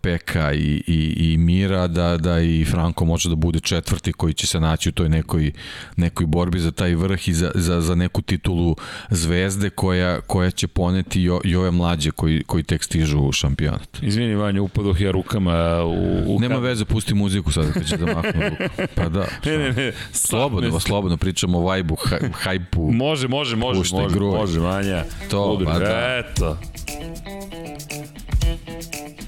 Peka 0.00 0.52
i, 0.52 0.82
i, 0.86 1.14
i 1.16 1.36
Mira, 1.38 1.86
da, 1.86 2.16
da 2.16 2.40
i 2.40 2.64
Franko 2.64 3.04
može 3.04 3.28
da 3.28 3.34
bude 3.34 3.60
četvrti 3.60 4.12
koji 4.12 4.34
će 4.34 4.46
se 4.46 4.60
naći 4.60 4.88
u 4.88 4.92
toj 4.92 5.08
nekoj, 5.08 5.52
nekoj 5.96 6.26
borbi 6.26 6.58
za 6.58 6.72
taj 6.72 6.94
vrh 6.94 7.28
i 7.28 7.34
za, 7.34 7.50
za, 7.54 7.80
za 7.80 7.94
neku 7.94 8.22
titulu 8.22 8.76
zvezde 9.10 9.70
koja, 9.70 10.20
koja 10.20 10.50
će 10.50 10.68
poneti 10.68 11.22
i, 11.22 11.30
o, 11.30 11.40
i 11.44 11.56
ove 11.56 11.70
mlađe 11.70 12.10
koji, 12.10 12.44
koji 12.44 12.62
tek 12.62 12.84
stižu 12.84 13.18
u 13.18 13.32
šampionat. 13.32 14.02
Izvini 14.02 14.34
Vanja, 14.34 14.62
upadoh 14.62 15.00
ja 15.00 15.10
rukama 15.10 15.82
u... 15.84 16.34
u 16.36 16.40
Nema 16.40 16.56
veze, 16.58 16.84
pusti 16.84 17.14
muziku 17.14 17.52
sad 17.52 17.72
kad 17.72 17.88
će 17.88 17.96
da 17.96 18.06
mahnu 18.06 18.32
ruku. 18.50 18.92
Pa 18.94 19.08
da. 19.08 19.26
Ne, 19.44 19.58
ne, 19.58 19.72
ne. 19.72 19.92
Slobodno, 20.12 20.80
slobodno 20.80 21.16
pričamo 21.16 21.58
o 21.58 21.62
vajbu, 21.62 21.96
hajpu. 22.32 22.90
Može, 22.92 23.28
može, 23.28 23.56
može, 23.56 23.94
može, 23.94 24.14
gruj. 24.14 24.30
može, 24.30 24.60
Vanja. 24.60 25.04
To, 25.30 25.52
Udri. 25.52 25.66
pa 25.66 25.78
da. 25.78 26.18
Eto. 26.18 26.58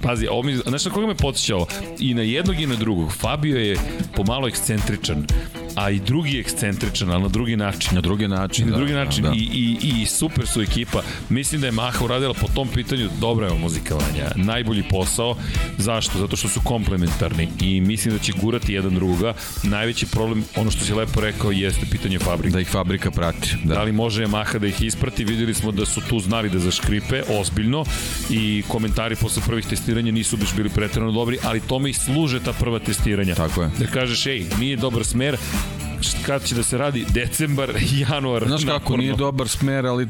Pazi, 0.03 0.27
ovo 0.27 0.43
mi, 0.43 0.57
znaš 0.57 0.85
na 0.85 0.91
koga 0.91 1.07
me 1.07 1.15
podsjećao? 1.15 1.67
I 1.99 2.15
na 2.15 2.23
jednog 2.23 2.61
i 2.61 2.67
na 2.67 2.75
drugog. 2.77 3.13
Fabio 3.13 3.59
je 3.59 3.77
pomalo 4.17 4.49
ekscentričan, 4.49 5.27
a 5.77 5.91
i 5.91 6.01
drugi 6.01 6.33
je 6.33 6.41
ekscentričan, 6.41 7.11
ali 7.11 7.23
na 7.23 7.29
drugi 7.29 7.57
način. 7.57 7.95
Na 7.95 8.01
drugi 8.01 8.29
način, 8.29 8.67
na 8.67 8.71
da, 8.71 8.77
drugi 8.77 8.93
način 8.93 9.25
da. 9.25 9.33
I, 9.35 9.39
i, 9.83 10.03
i 10.03 10.07
super 10.07 10.47
su 10.47 10.63
ekipa. 10.63 11.03
Mislim 11.29 11.61
da 11.61 11.67
je 11.67 11.73
Maha 11.73 12.05
uradila 12.05 12.35
po 12.35 12.47
tom 12.55 12.69
pitanju 12.69 13.09
dobra 13.21 13.47
je 13.47 13.59
muzikovanja. 13.59 14.31
Najbolji 14.37 14.83
posao. 14.91 15.37
Zašto? 15.79 16.19
Zato 16.19 16.37
što 16.37 16.49
su 16.49 16.61
komplementarni 16.65 17.49
i 17.61 17.81
mislim 17.81 18.15
da 18.15 18.23
će 18.23 18.33
gurati 18.41 18.73
jedan 18.73 18.95
drugoga. 18.95 19.35
Najveći 19.63 20.07
problem, 20.07 20.45
ono 20.57 20.71
što 20.71 20.85
si 20.85 20.95
lepo 20.95 21.21
rekao, 21.21 21.51
jeste 21.51 21.87
pitanje 21.91 22.19
fabrike. 22.19 22.53
Da 22.53 22.61
ih 22.61 22.69
fabrika 22.69 23.11
prati. 23.11 23.57
Da. 23.65 23.69
Da. 23.69 23.75
da 23.75 23.83
li 23.83 23.93
može 23.93 24.27
Yamaha 24.27 24.59
da 24.59 24.67
ih 24.67 24.83
isprati? 24.83 25.25
Videli 25.25 25.55
smo 25.55 25.73
da 25.73 25.87
su 25.87 26.01
tu 26.09 26.21
znali 26.21 26.51
da 26.51 26.59
zaškripe, 26.59 27.23
ozbiljno, 27.29 27.85
i 28.31 28.63
komentari 28.69 29.17
posle 29.17 29.43
prvih 29.47 29.67
testiranja 29.67 30.13
nisu 30.13 30.37
biš 30.37 30.55
bili 30.57 30.69
pretredno 30.69 31.13
dobri, 31.13 31.39
ali 31.43 31.61
tome 31.61 31.91
i 31.91 31.93
služe 31.93 32.41
ta 32.41 32.53
prva 32.53 32.79
testiranja. 32.79 33.35
Tako 33.35 33.63
je. 33.63 33.71
Da 33.79 33.87
kažeš, 33.87 34.27
ej, 34.27 34.47
nije 34.59 34.77
dobar 34.77 35.05
smer, 35.05 35.37
kad 36.27 36.45
će 36.45 36.55
da 36.55 36.63
se 36.63 36.79
radi? 36.79 37.07
Decembar, 37.15 37.71
januar. 38.09 38.45
Znaš 38.47 38.65
kako, 38.65 38.73
naporno. 38.73 38.97
nije 38.97 39.17
dobar 39.17 39.49
smer, 39.49 39.87
ali 39.87 40.09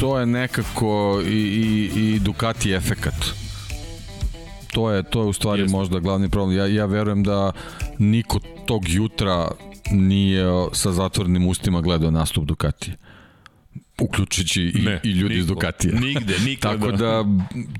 to 0.00 0.18
je 0.18 0.26
nekako 0.26 1.22
i, 1.26 1.30
i, 1.30 1.90
i 2.00 2.18
Ducati 2.18 2.72
efekat. 2.72 3.14
To 4.72 4.90
je, 4.90 5.02
to 5.02 5.20
je 5.22 5.26
u 5.26 5.32
stvari 5.32 5.62
Jeste. 5.62 5.76
možda 5.76 5.98
glavni 5.98 6.28
problem. 6.28 6.58
Ja, 6.58 6.66
ja 6.66 6.86
verujem 6.86 7.22
da 7.22 7.52
niko 7.98 8.40
tog 8.66 8.88
jutra 8.88 9.48
nije 9.90 10.46
sa 10.72 10.92
zatvorenim 10.92 11.46
ustima 11.46 11.80
gledao 11.80 12.10
nastup 12.10 12.44
Ducati 12.44 12.92
uključujući 13.98 14.62
i, 14.64 14.82
Ne, 14.82 15.00
i 15.04 15.10
ljudi 15.10 15.34
iz 15.34 15.40
niko. 15.42 15.54
Ducatija. 15.54 16.00
Nigde, 16.00 16.34
nikada. 16.46 16.74
Tako 16.78 16.92
da, 16.92 17.24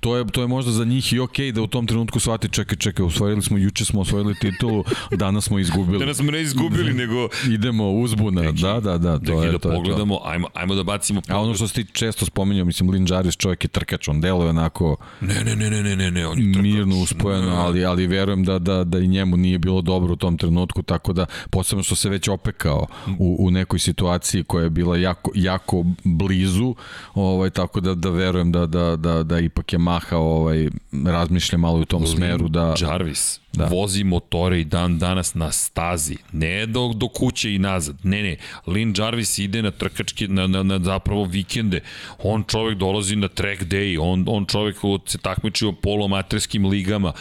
to 0.00 0.16
je, 0.16 0.26
to 0.26 0.40
je 0.40 0.46
možda 0.46 0.72
za 0.72 0.84
njih 0.84 1.12
i 1.12 1.18
okej 1.18 1.46
okay 1.46 1.52
da 1.52 1.62
u 1.62 1.66
tom 1.66 1.86
trenutku 1.86 2.20
shvati, 2.20 2.48
čekaj, 2.48 2.76
čekaj, 2.78 3.04
osvojili 3.04 3.42
smo, 3.42 3.58
juče 3.58 3.84
smo 3.84 4.00
osvojili 4.00 4.34
titulu, 4.34 4.84
danas 5.12 5.44
smo 5.44 5.58
izgubili. 5.58 5.98
Da 5.98 6.06
nas 6.06 6.16
smo 6.16 6.30
ne 6.30 6.42
izgubili, 6.42 6.92
nego... 6.94 7.28
Idemo 7.48 7.90
uzbuna, 7.92 8.42
da, 8.52 8.80
da, 8.80 8.98
da, 8.98 9.18
to 9.18 9.24
Da, 9.36 9.46
je 9.46 9.52
da 9.52 9.58
to. 9.58 9.68
je 9.68 9.72
to. 9.72 9.72
pogledamo, 9.72 10.20
ajmo, 10.24 10.48
ajmo 10.54 10.74
da 10.74 10.82
bacimo 10.82 11.20
A 11.28 11.40
ono 11.40 11.54
što 11.54 11.68
ti 11.68 11.86
često 11.92 12.26
spominjao, 12.26 12.64
mislim, 12.64 12.90
Lin 12.90 13.06
Jarvis 13.10 13.36
čovjek 13.36 13.64
je 13.64 13.68
trkač, 13.68 14.08
on 14.08 14.20
deluje 14.20 14.48
onako 14.50 14.96
Ne, 15.20 15.34
ne, 15.36 15.56
ne, 15.56 15.70
ne, 15.70 15.82
ne, 15.82 15.96
ne, 15.96 16.10
ne, 16.10 16.26
on 16.26 16.38
je 16.38 16.52
trkač. 16.52 16.62
mirno 16.62 16.98
uspojeno, 16.98 17.50
Ne. 17.50 17.56
ali, 17.56 17.84
ali 17.84 18.06
verujem 18.06 18.44
da, 18.44 18.58
da, 18.58 18.84
da 18.84 18.98
i 18.98 19.08
njemu 19.08 19.36
nije 19.36 19.58
bilo 19.58 19.80
dobro 19.82 20.12
u 20.12 20.16
tom 20.16 20.38
trenutku, 20.38 20.82
tako 20.82 21.12
da 21.12 21.26
posebno 21.50 21.82
što 21.82 21.94
se 21.94 22.08
već 22.08 22.28
opekao 22.28 22.86
u, 23.18 23.36
u 23.40 23.50
nekoj 23.50 23.78
situaciji 23.78 24.44
koja 24.44 24.64
je 24.64 24.70
bila 24.70 24.96
jako, 24.96 25.30
jako 25.34 25.84
blizu, 26.04 26.74
ovaj, 27.14 27.50
tako 27.50 27.80
da, 27.80 27.94
da 27.94 28.10
verujem 28.10 28.52
da, 28.52 28.66
da, 28.66 28.96
da, 28.96 29.22
da 29.22 29.38
ipak 29.38 29.72
je 29.72 29.78
Maha 29.78 30.16
ovaj, 30.16 30.68
razmišlja 31.06 31.58
malo 31.58 31.78
u 31.78 31.84
tom 31.84 32.06
smeru 32.06 32.48
da... 32.48 32.74
Jarvis. 32.80 33.42
Da. 33.52 33.64
vozi 33.64 34.04
motore 34.04 34.60
i 34.60 34.64
dan 34.64 34.98
danas 34.98 35.34
na 35.34 35.52
stazi, 35.52 36.16
ne 36.32 36.66
do, 36.66 36.92
do 36.94 37.08
kuće 37.08 37.54
i 37.54 37.58
nazad, 37.58 37.96
ne, 38.02 38.22
ne, 38.22 38.36
Lin 38.66 38.94
Jarvis 38.98 39.38
ide 39.38 39.62
na 39.62 39.70
trkačke, 39.70 40.28
na, 40.28 40.46
na, 40.46 40.62
na 40.62 40.78
zapravo 40.78 41.24
vikende, 41.24 41.80
on 42.18 42.44
čovek 42.48 42.78
dolazi 42.78 43.16
na 43.16 43.28
track 43.28 43.62
day, 43.62 43.98
on, 44.00 44.24
on 44.28 44.46
čovek 44.46 44.76
se 45.06 45.18
takmiči 45.18 45.66
u 45.66 45.72
polomaterskim 45.72 46.66
ligama, 46.66 47.12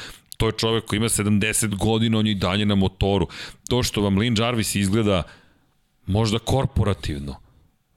to 0.42 0.48
je 0.48 0.52
čovek 0.58 0.86
koji 0.86 0.98
ima 0.98 1.10
70 1.10 1.76
godina, 1.76 2.20
on 2.20 2.28
je 2.28 2.32
i 2.32 2.36
dalje 2.36 2.66
na 2.66 2.76
motoru. 2.76 3.28
To 3.70 3.84
što 3.84 4.02
vam 4.02 4.18
Lin 4.18 4.36
Jarvis 4.38 4.76
izgleda 4.76 5.24
možda 6.06 6.40
korporativno, 6.40 7.36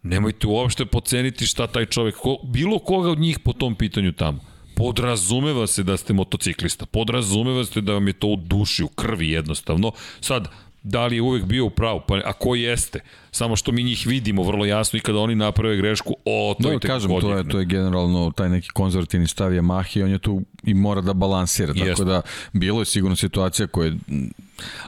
nemojte 0.05 0.47
uopšte 0.47 0.87
poceniti 0.87 1.47
šta 1.47 1.67
taj 1.67 1.87
čovek, 1.87 2.17
ko, 2.17 2.39
bilo 2.45 2.79
koga 2.79 3.11
od 3.11 3.19
njih 3.19 3.39
po 3.39 3.53
tom 3.53 3.75
pitanju 3.75 4.13
tamo. 4.13 4.39
Podrazumeva 4.77 5.67
se 5.67 5.83
da 5.83 5.97
ste 5.97 6.13
motociklista, 6.13 6.87
podrazumeva 6.87 7.65
se 7.65 7.81
da 7.81 7.93
vam 7.93 8.07
je 8.07 8.13
to 8.13 8.27
u 8.27 8.37
duši, 8.37 8.85
u 8.85 8.89
krvi 8.89 9.31
jednostavno. 9.31 9.93
Sad, 10.21 10.49
da 10.85 11.07
li 11.07 11.17
je 11.17 11.23
uvek 11.23 11.45
bio 11.45 11.65
u 11.65 11.71
pravu, 11.71 12.01
pa 12.09 12.15
a 12.25 12.33
ko 12.33 12.55
jeste? 12.55 13.01
Samo 13.31 13.57
što 13.57 13.73
mi 13.73 13.83
njih 13.83 14.07
vidimo 14.07 14.43
vrlo 14.43 14.65
jasno 14.65 14.97
i 14.97 15.03
kada 15.03 15.19
oni 15.19 15.35
naprave 15.35 15.77
grešku, 15.77 16.15
o, 16.25 16.55
to 16.55 16.63
Da, 16.63 16.75
je 16.75 16.81
tek 16.81 16.91
kažem, 16.91 17.21
to 17.21 17.37
je, 17.37 17.49
to 17.49 17.59
je 17.59 17.65
generalno 17.65 18.31
taj 18.31 18.49
neki 18.49 18.69
konzervativni 18.69 19.27
stav 19.27 19.51
Yamaha 19.51 19.99
i 19.99 20.03
on 20.03 20.11
je 20.11 20.19
tu 20.19 20.43
i 20.63 20.75
mora 20.75 21.01
da 21.01 21.13
balansira. 21.13 21.75
Tako 21.75 21.87
Jeste. 21.87 22.05
da, 22.05 22.23
bilo 22.53 22.81
je 22.81 22.85
sigurno 22.85 23.17
situacija 23.17 23.67
koje 23.67 23.91
mm, 23.91 23.99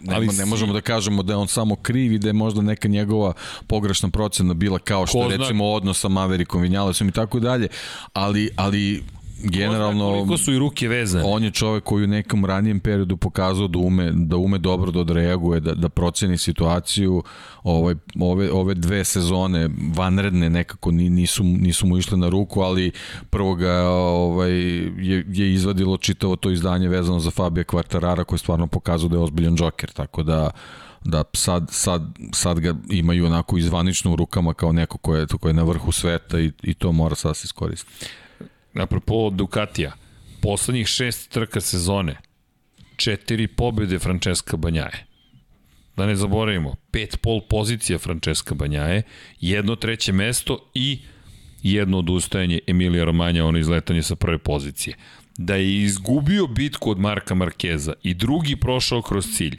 ne, 0.02 0.14
Ali 0.14 0.27
ne 0.28 0.44
možemo 0.44 0.73
da 0.73 0.81
kažemo 0.81 1.23
da 1.23 1.32
je 1.32 1.36
on 1.36 1.48
samo 1.48 1.77
kriv 1.77 2.12
i 2.12 2.18
da 2.18 2.28
je 2.28 2.32
možda 2.32 2.62
neka 2.62 2.89
njegova 2.89 3.32
pogrešna 3.66 4.09
procena 4.10 4.55
bila 4.55 4.78
kao 4.78 5.06
što 5.06 5.18
Ko 5.18 5.24
je 5.24 5.31
zna- 5.31 5.36
recimo 5.39 5.64
odnos 5.66 6.01
sa 6.01 6.09
Maverickom 6.09 6.62
Vinjalesom 6.62 7.09
i 7.09 7.12
tako 7.12 7.40
dalje, 7.40 7.68
ali, 8.12 8.51
ali 8.56 9.02
generalno 9.51 10.10
Koliko 10.10 10.36
su 10.36 10.52
i 10.52 10.59
ruke 10.59 10.89
vezane? 10.89 11.24
on 11.27 11.44
je 11.44 11.51
čovek 11.51 11.85
koji 11.85 12.05
u 12.05 12.06
nekom 12.06 12.44
ranijem 12.44 12.81
periodu 12.81 13.16
pokazao 13.16 13.68
da 13.68 13.78
ume, 13.78 14.12
da 14.14 14.36
ume 14.36 14.59
dobro 14.59 14.90
da 14.90 15.01
odreaguje, 15.01 15.60
da, 15.60 15.74
da 15.74 15.89
proceni 15.89 16.39
situaciju. 16.39 17.23
Ovaj, 17.62 17.94
ove, 18.20 18.52
ove 18.52 18.74
dve 18.74 19.05
sezone 19.05 19.70
vanredne 19.97 20.51
nekako 20.51 20.90
ni- 20.90 21.10
nisu, 21.10 21.44
nisu 21.44 21.86
mu 21.86 21.98
išle 21.98 22.18
na 22.18 22.28
ruku, 22.28 22.60
ali 22.60 22.93
prvo 23.31 23.55
ga 23.55 23.73
ovaj, 23.89 24.52
je, 24.52 25.24
je 25.28 25.52
izvadilo 25.52 25.97
čitavo 25.97 26.36
to 26.36 26.51
izdanje 26.51 26.89
vezano 26.89 27.20
za 27.20 27.31
Fabija 27.31 27.64
Kvartarara 27.64 28.24
koji 28.24 28.39
stvarno 28.39 28.66
pokazao 28.66 29.09
da 29.09 29.16
je 29.16 29.23
ozbiljan 29.23 29.56
džoker, 29.56 29.90
tako 29.93 30.23
da 30.23 30.51
da 31.05 31.24
sad, 31.35 31.68
sad, 31.70 32.02
sad 32.32 32.60
ga 32.60 32.74
imaju 32.90 33.27
onako 33.27 33.59
izvanično 33.59 34.12
u 34.12 34.16
rukama 34.16 34.55
kao 34.55 34.73
neko 34.73 34.98
ko 34.98 35.14
je, 35.16 35.27
ko 35.40 35.48
je 35.48 35.55
na 35.55 35.62
vrhu 35.62 35.93
sveta 35.93 36.40
i, 36.40 36.52
i 36.62 36.74
to 36.74 36.93
mora 36.93 37.14
sad 37.14 37.36
se 37.36 37.44
iskoristiti. 37.44 38.06
Apropo 38.78 39.31
Ducatija, 39.31 39.93
poslednjih 40.43 40.86
šest 40.86 41.31
trka 41.32 41.61
sezone, 41.61 42.16
četiri 42.97 43.47
pobjede 43.47 43.98
Francesca 43.98 44.57
Banjaje. 44.57 45.07
Da 45.97 46.07
ne 46.07 46.16
zaboravimo, 46.16 46.74
pet 46.90 47.16
pol 47.20 47.40
pozicija 47.48 47.98
Francesca 47.98 48.55
Banjaje, 48.55 49.03
jedno 49.40 49.77
treće 49.77 50.12
mesto 50.12 50.70
i 50.74 50.98
jedno 51.62 51.98
odustajanje 51.98 52.61
Emilija 52.66 53.05
Romanja, 53.05 53.44
ono 53.44 53.59
izletanje 53.59 54.03
sa 54.03 54.16
prve 54.16 54.39
pozicije. 54.39 54.97
Da 55.39 55.55
je 55.55 55.82
izgubio 55.82 56.47
bitku 56.47 56.90
od 56.90 56.98
Marka 56.98 57.35
Markeza 57.35 57.93
i 58.03 58.15
drugi 58.15 58.57
prošao 58.57 59.03
kroz 59.03 59.27
cilj, 59.36 59.59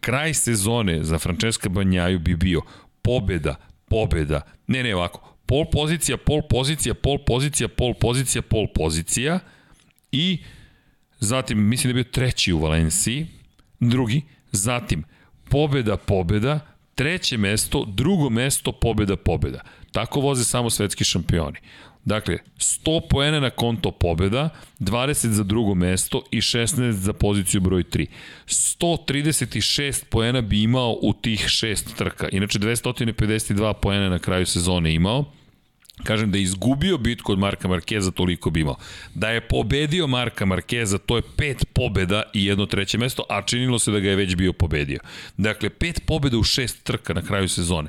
kraj 0.00 0.34
sezone 0.34 1.04
za 1.04 1.18
Francesca 1.18 1.68
Banjaju 1.68 2.18
bi 2.18 2.36
bio 2.36 2.60
pobeda, 3.02 3.54
pobeda, 3.88 4.40
ne 4.66 4.82
ne 4.82 4.94
ovako, 4.94 5.29
pol 5.50 5.64
pozicija, 5.72 6.16
pol 6.16 6.42
pozicija, 6.48 6.94
pol 6.94 7.18
pozicija, 7.26 7.68
pol 7.68 7.94
pozicija, 7.94 8.42
pol 8.42 8.66
pozicija 8.74 9.40
i 10.12 10.38
zatim 11.20 11.68
mislim 11.68 11.92
da 11.92 11.98
je 11.98 12.04
bio 12.04 12.12
treći 12.12 12.52
u 12.52 12.58
Valenciji, 12.58 13.26
drugi, 13.80 14.22
zatim 14.52 15.04
pobeda, 15.48 15.96
pobeda, 15.96 16.60
treće 16.94 17.36
mesto, 17.36 17.84
drugo 17.84 18.30
mesto, 18.30 18.72
pobeda, 18.72 19.16
pobeda. 19.16 19.60
Tako 19.92 20.20
voze 20.20 20.44
samo 20.44 20.70
svetski 20.70 21.04
šampioni. 21.04 21.58
Dakle, 22.04 22.38
100 22.58 23.00
poena 23.10 23.40
na 23.40 23.50
konto 23.50 23.90
pobeda, 23.90 24.48
20 24.80 25.28
za 25.28 25.44
drugo 25.44 25.74
mesto 25.74 26.22
i 26.30 26.40
16 26.40 26.90
za 26.90 27.12
poziciju 27.12 27.60
broj 27.60 27.82
3. 27.84 28.06
136 28.46 30.04
poena 30.10 30.40
bi 30.40 30.62
imao 30.62 30.98
u 31.02 31.12
tih 31.12 31.44
šest 31.48 31.96
trka. 31.96 32.28
Inače, 32.32 32.58
252 32.58 33.72
poena 33.72 34.08
na 34.08 34.18
kraju 34.18 34.46
sezone 34.46 34.94
imao. 34.94 35.39
Kažem 36.04 36.30
da 36.30 36.38
je 36.38 36.42
izgubio 36.42 36.98
bitku 36.98 37.32
od 37.32 37.38
Marka 37.38 37.68
Markeza, 37.68 38.10
toliko 38.10 38.50
bi 38.50 38.60
imao. 38.60 38.76
Da 39.14 39.30
je 39.30 39.40
pobedio 39.40 40.06
Marka 40.06 40.44
Markeza, 40.46 40.98
to 40.98 41.16
je 41.16 41.22
pet 41.36 41.64
pobeda 41.72 42.22
i 42.34 42.44
jedno 42.44 42.66
treće 42.66 42.98
mesto, 42.98 43.22
a 43.28 43.42
činilo 43.42 43.78
se 43.78 43.90
da 43.90 44.00
ga 44.00 44.08
je 44.10 44.16
već 44.16 44.36
bio 44.36 44.52
pobedio. 44.52 44.98
Dakle, 45.36 45.70
pet 45.70 46.00
pobeda 46.06 46.38
u 46.38 46.42
šest 46.42 46.82
trka 46.84 47.14
na 47.14 47.22
kraju 47.22 47.48
sezone. 47.48 47.88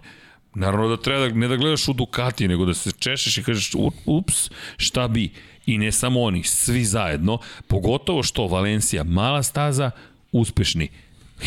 Naravno 0.56 0.88
da 0.88 0.98
treba 0.98 1.28
da, 1.28 1.34
ne 1.36 1.48
da 1.48 1.56
gledaš 1.56 1.88
u 1.88 1.94
Ducati, 1.94 2.48
nego 2.48 2.66
da 2.66 2.74
se 2.74 2.92
češeš 3.00 3.38
i 3.38 3.44
kažeš 3.44 3.72
"U- 3.76 3.92
ups, 4.06 4.50
šta 4.78 5.08
bi. 5.08 5.30
I 5.66 5.78
ne 5.78 5.92
samo 5.92 6.22
oni, 6.22 6.44
svi 6.44 6.86
zajedno, 6.86 7.40
pogotovo 7.68 8.24
što 8.24 8.48
Valencija, 8.48 9.04
mala 9.04 9.44
staza, 9.44 9.92
uspešni. 10.32 10.90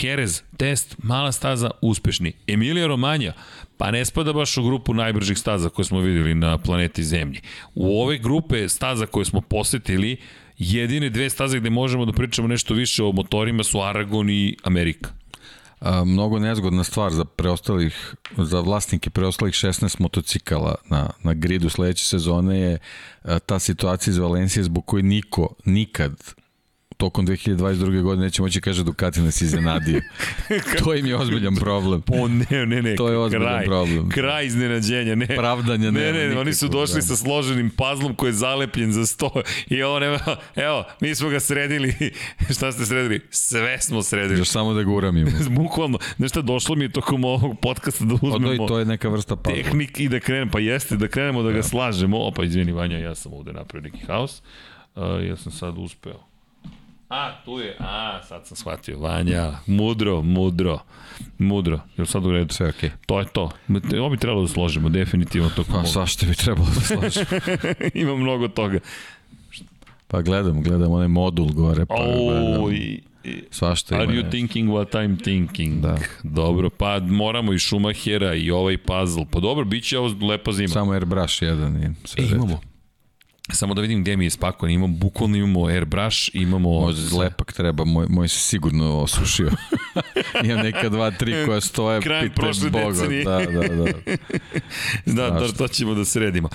Jerez, 0.03 0.43
test, 0.57 0.97
mala 1.03 1.33
staza, 1.33 1.71
uspešni. 1.81 2.33
Emilija 2.47 2.87
Romanja, 2.87 3.33
pa 3.79 3.91
ne 3.91 4.05
spada 4.05 4.33
baš 4.33 4.57
u 4.57 4.63
grupu 4.63 4.95
najbržih 4.95 5.39
staza 5.39 5.69
koje 5.69 5.85
smo 5.85 6.01
videli 6.01 6.35
na 6.35 6.59
planeti 6.59 7.05
Zemlji. 7.05 7.41
U 7.75 8.01
ove 8.03 8.19
grupe 8.19 8.69
staza 8.69 9.07
koje 9.07 9.25
smo 9.25 9.41
posetili, 9.41 10.17
jedine 10.59 11.11
dve 11.11 11.31
staze 11.31 11.61
gde 11.61 11.71
možemo 11.71 12.05
da 12.05 12.13
pričamo 12.13 12.49
nešto 12.49 12.75
više 12.75 13.03
o 13.03 13.13
motorima 13.13 13.65
su 13.65 13.81
Aragon 13.81 14.31
i 14.31 14.57
Amerika. 14.63 15.11
A, 15.81 16.05
mnogo 16.05 16.39
nezgodna 16.39 16.85
stvar 16.85 17.13
za 17.13 17.25
preostalih, 17.25 18.15
za 18.37 18.61
vlasnike 18.61 19.11
preostalih 19.11 19.55
16 19.55 20.01
motocikala 20.01 20.75
na, 20.91 21.11
na 21.23 21.35
gridu 21.35 21.69
sledeće 21.69 22.05
sezone 22.05 22.59
je 22.61 22.79
ta 23.47 23.59
situacija 23.59 24.13
iz 24.13 24.19
Valencije 24.19 24.63
zbog 24.65 24.87
koje 24.87 25.03
niko 25.03 25.55
nikad 25.65 26.35
tokom 26.97 27.27
2022. 27.27 28.03
godine 28.03 28.25
neće 28.25 28.43
moći 28.43 28.61
kaže 28.61 28.85
Ducati 28.85 29.21
nas 29.21 29.41
iznenadio. 29.41 30.01
to 30.85 30.95
im 30.95 31.07
je 31.07 31.17
ozbiljan 31.17 31.57
problem. 31.57 32.03
O 32.09 32.29
ne, 32.29 32.67
ne, 32.67 32.83
ne. 32.83 32.97
To 32.97 33.09
je 33.09 33.19
ozbiljan 33.19 33.49
kraj, 33.49 33.65
problem. 33.65 34.09
Kraj 34.09 34.47
iznenađenja, 34.47 35.15
ne. 35.15 35.27
Pravdanja 35.27 35.91
ne, 35.91 36.13
ne, 36.13 36.29
ne, 36.29 36.39
oni 36.39 36.55
su 36.55 36.69
došli 36.69 36.95
da. 36.95 37.03
sa 37.03 37.17
složenim 37.17 37.71
pazlom 37.71 38.15
koji 38.15 38.29
je 38.29 38.33
zalepljen 38.33 38.93
za 38.93 39.07
sto 39.07 39.31
i 39.67 39.83
ovo 39.83 39.99
nema, 39.99 40.19
evo, 40.57 40.85
mi 41.01 41.15
smo 41.15 41.29
ga 41.29 41.41
sredili. 41.41 41.95
šta 42.57 42.73
ste 42.73 42.87
sredili? 42.87 43.21
Sve 43.31 43.81
smo 43.81 44.03
sredili. 44.03 44.39
Još 44.39 44.49
samo 44.49 44.75
da 44.75 44.83
ga 44.83 44.91
uramimo. 44.91 45.31
Bukvalno, 45.63 45.99
šta, 46.29 46.43
došlo 46.43 46.75
mi 46.77 46.85
je 46.85 46.93
tokom 46.93 47.25
ovog 47.25 47.61
podcasta 47.61 48.05
da 48.05 48.15
uzmemo... 48.15 48.35
Odoj, 48.35 48.67
to 48.67 48.79
je 48.79 48.85
neka 48.85 49.09
vrsta 49.09 49.37
pazla. 49.37 49.63
tehnik 49.63 50.01
i 50.01 50.09
da 50.09 50.21
krenemo, 50.21 50.51
pa 50.51 50.61
jeste, 50.61 50.97
da 50.97 51.09
krenemo 51.09 51.43
da 51.43 51.53
ga 51.53 51.63
slažemo. 51.63 52.19
Opa, 52.19 52.45
izvini 52.45 52.73
Vanja, 52.73 52.99
ja 52.99 53.15
sam 53.15 53.33
ovde 53.33 53.53
napravio 53.53 53.91
neki 53.91 54.07
haos. 54.07 54.43
Uh, 54.95 55.03
ja 55.29 55.37
sam 55.37 55.53
sad 55.53 55.75
uspeo. 55.79 56.34
A, 57.09 57.33
tu 57.45 57.59
je, 57.59 57.77
a, 57.81 58.21
sad 58.29 58.47
sam 58.47 58.57
shvatio, 58.57 58.99
Vanja, 58.99 59.53
mudro, 59.67 60.23
mudro, 60.23 60.79
mudro, 61.39 61.81
je 61.97 62.07
sad 62.07 62.27
u 62.27 62.33
redu? 62.33 62.55
Sve 62.55 62.69
okej. 62.69 62.91
To 63.07 63.21
je 63.21 63.27
to. 63.27 63.51
Ovo 63.99 64.11
bi 64.11 64.17
trebalo 64.17 64.43
da 64.43 64.49
složimo, 64.49 64.89
definitivno 64.89 65.51
to 65.57 65.65
Pa 65.65 65.85
svašta 65.85 66.27
bi 66.27 66.35
trebalo 66.35 66.69
da 66.75 66.81
slažem. 66.81 67.25
Ima 68.03 68.17
mnogo 68.17 68.49
toga. 68.49 68.79
Pa 70.07 70.23
gledam, 70.23 70.63
gledam 70.63 70.93
onaj 70.93 71.09
modul 71.09 71.49
gore. 71.53 71.87
Pa 71.87 71.95
gledam. 71.97 72.73
i, 72.75 73.01
Svašta 73.51 73.95
ima 73.95 74.03
Are 74.05 74.13
you 74.13 74.17
nešto. 74.17 74.31
thinking 74.31 74.71
what 74.71 74.91
I'm 74.93 75.23
thinking? 75.25 75.81
Da. 75.81 75.99
Dobro, 76.23 76.71
pa 76.71 77.01
moramo 77.01 77.53
i 77.53 77.59
Schumachera 77.59 78.35
i 78.35 78.51
ovaj 78.51 78.79
puzzle. 78.79 79.27
Pa 79.31 79.41
dobro, 79.41 79.65
bit 79.65 79.85
će 79.85 79.99
ovo 79.99 80.27
lepa 80.27 80.53
zima. 80.53 80.69
Samo 80.69 80.93
airbrush 80.93 81.43
jedan 81.43 81.77
i 81.83 82.07
sve 82.09 82.25
E, 82.25 82.27
imamo. 82.27 82.61
Samo 83.53 83.75
da 83.75 83.81
vidim 83.81 84.03
gde 84.03 84.17
mi 84.17 84.25
je 84.25 84.31
spakovan. 84.31 84.73
Imamo, 84.73 84.95
bukvalno 84.97 85.37
imamo 85.37 85.67
airbrush, 85.67 86.31
imamo... 86.33 86.81
Možda 86.81 87.19
lepak 87.19 87.53
treba, 87.53 87.85
moj, 87.85 88.07
moj 88.09 88.29
se 88.29 88.39
sigurno 88.39 89.01
osušio. 89.01 89.51
Imam 90.45 90.59
neka 90.65 90.89
dva, 90.89 91.11
tri 91.11 91.35
koja 91.47 91.61
stoje, 91.61 92.01
Krajem 92.01 92.33
prošle 92.35 92.71
Boga. 92.71 92.85
decenije. 92.91 93.25
Da, 93.25 93.39
da, 93.39 93.69
da. 93.69 93.85
Da, 95.07 95.29
to, 95.29 95.37
Strašno. 95.39 95.57
to 95.59 95.69
ćemo 95.69 95.95
da 95.95 96.05
sredimo. 96.05 96.49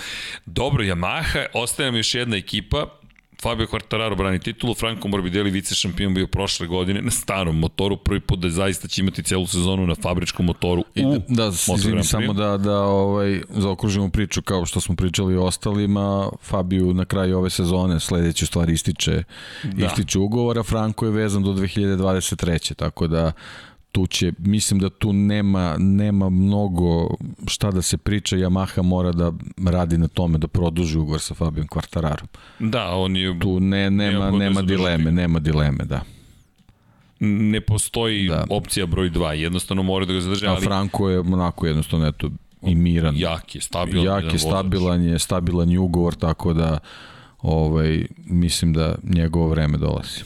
Dobro, 0.45 0.83
Yamaha, 0.83 1.45
ostaje 1.53 1.87
nam 1.87 1.95
još 1.95 2.15
jedna 2.15 2.37
ekipa, 2.37 2.98
Fabio 3.41 3.67
Quartararo 3.67 4.15
brani 4.15 4.39
titulu, 4.39 4.73
Franco 4.73 5.07
Morbidelli 5.07 5.51
vice 5.51 5.75
šampion 5.75 6.13
bio 6.13 6.27
prošle 6.27 6.67
godine 6.67 7.01
na 7.01 7.11
starom 7.11 7.59
motoru, 7.59 7.97
prvi 7.97 8.19
put 8.19 8.39
da 8.39 8.49
zaista 8.49 8.87
će 8.87 9.01
imati 9.01 9.23
celu 9.23 9.47
sezonu 9.47 9.87
na 9.87 9.95
fabričkom 9.95 10.45
motoru 10.45 10.81
u 10.81 10.85
da, 11.27 11.43
da 11.43 11.47
izvini, 11.47 11.97
Prix. 11.97 12.03
samo 12.03 12.33
da, 12.33 12.57
da 12.57 12.81
ovaj, 12.81 13.41
zaokružimo 13.49 14.09
priču 14.09 14.41
kao 14.41 14.65
što 14.65 14.81
smo 14.81 14.95
pričali 14.95 15.35
o 15.37 15.43
ostalima, 15.43 16.29
Fabiju 16.41 16.93
na 16.93 17.05
kraju 17.05 17.37
ove 17.37 17.49
sezone 17.49 17.99
sledeće 17.99 18.45
stvari 18.45 18.73
ističe, 18.73 19.23
Da. 19.63 19.69
da. 19.73 19.85
ističe 19.85 20.19
ugovora, 20.19 20.63
Franko 20.63 21.05
je 21.05 21.11
vezan 21.11 21.43
do 21.43 21.53
2023. 21.53 22.73
Tako 22.75 23.07
da 23.07 23.31
tu 23.91 24.07
će, 24.07 24.33
mislim 24.37 24.79
da 24.79 24.89
tu 24.89 25.13
nema, 25.13 25.75
nema 25.79 26.29
mnogo 26.29 27.09
šta 27.47 27.71
da 27.71 27.81
se 27.81 27.97
priča, 27.97 28.35
Yamaha 28.37 28.81
mora 28.81 29.11
da 29.11 29.31
radi 29.65 29.97
na 29.97 30.07
tome 30.07 30.37
da 30.37 30.47
produži 30.47 30.97
ugovor 30.97 31.21
sa 31.21 31.33
Fabijom 31.33 31.67
Quartararom. 31.67 32.27
Da, 32.59 32.89
on 32.95 33.15
je, 33.17 33.39
Tu 33.39 33.59
ne, 33.59 33.89
nema, 33.89 34.31
nema 34.31 34.61
dileme, 34.61 35.11
nema 35.11 35.39
dileme, 35.39 35.85
da. 35.85 36.01
ne 37.19 37.61
postoji 37.61 38.27
da. 38.27 38.45
Opcija 38.49 38.85
broj 38.85 39.09
2, 39.09 39.31
jednostavno 39.31 39.83
mora 39.83 40.05
da 40.05 40.13
ga 40.13 40.21
zadrže, 40.21 40.47
A 40.47 40.51
ali 40.51 40.65
Franko 40.65 41.09
je 41.09 41.19
onako 41.19 41.67
jednostavno 41.67 42.07
eto, 42.07 42.29
i 42.61 42.75
miran. 42.75 43.15
jak 43.17 43.55
je, 43.55 43.61
stabilan. 43.61 44.05
jak 44.05 44.33
je, 44.33 44.39
stabilan 44.39 45.03
je, 45.03 45.19
stabilan 45.19 45.69
je 45.69 45.79
ugovor, 45.79 46.15
tako 46.15 46.53
da 46.53 46.79
ovaj, 47.41 48.05
mislim 48.25 48.73
da 48.73 48.95
njegovo 49.03 49.47
vreme 49.47 49.77
dolazi. 49.77 50.21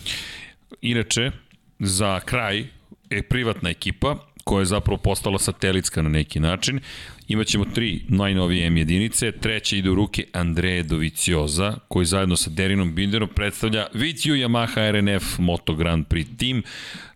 Inače, 0.81 1.31
za 1.79 2.19
kraj 2.19 2.67
je 3.09 3.23
privatna 3.23 3.69
ekipa 3.69 4.15
koja 4.43 4.61
je 4.61 4.65
zapravo 4.65 4.97
postala 4.97 5.39
satelitska 5.39 6.01
na 6.01 6.09
neki 6.09 6.39
način. 6.39 6.79
Imaćemo 7.27 7.65
tri 7.65 8.01
najnovije 8.07 8.67
M 8.67 8.77
jedinice, 8.77 9.31
treća 9.31 9.75
ide 9.75 9.89
u 9.89 9.95
ruke 9.95 10.25
Andreje 10.33 10.83
Dovicioza, 10.83 11.77
koji 11.87 12.05
zajedno 12.05 12.35
sa 12.35 12.49
Derinom 12.49 12.95
Binderom 12.95 13.29
predstavlja 13.35 13.87
Vitiju 13.93 14.35
Yamaha 14.35 14.91
RNF 14.91 15.39
Moto 15.39 15.75
Grand 15.75 16.05
Prix 16.07 16.37
Team, 16.37 16.61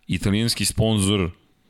italijanski 0.08 0.66
sponsor 0.66 1.30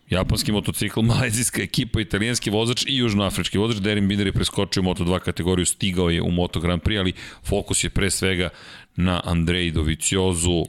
japanski 0.10 0.52
motocikl, 0.52 1.02
malezijska 1.12 1.62
ekipa, 1.62 2.02
italijanski 2.02 2.50
vozač 2.50 2.86
i 2.88 2.98
južnoafrički 2.98 3.58
vozač. 3.58 3.78
Derin 3.78 4.08
Binder 4.08 4.28
je 4.28 4.34
preskočio 4.34 4.82
u 4.82 4.86
Moto2 4.86 5.20
kategoriju, 5.20 5.66
stigao 5.66 6.10
je 6.10 6.22
u 6.22 6.32
Moto 6.32 6.60
Grand 6.60 6.82
Prix, 6.82 7.00
ali 7.00 7.14
fokus 7.44 7.84
je 7.84 7.90
pre 7.90 8.10
svega 8.10 8.50
na 8.96 9.22
Andreji 9.24 9.72
Doviciozu, 9.72 10.66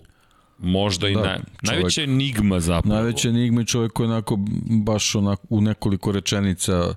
možda 0.58 1.08
i 1.08 1.14
Da, 1.14 1.20
na, 1.20 1.36
čovek- 1.36 1.62
najveća 1.62 2.02
enigma 2.02 2.60
zapravo. 2.60 2.94
Najveća 2.94 3.28
enigma 3.28 3.60
je 3.60 3.66
čovjek 3.66 3.92
koji 3.92 4.06
je 4.06 4.12
onako 4.12 4.36
baš 4.84 5.14
onako, 5.14 5.46
u 5.50 5.60
nekoliko 5.60 6.12
rečenica 6.12 6.94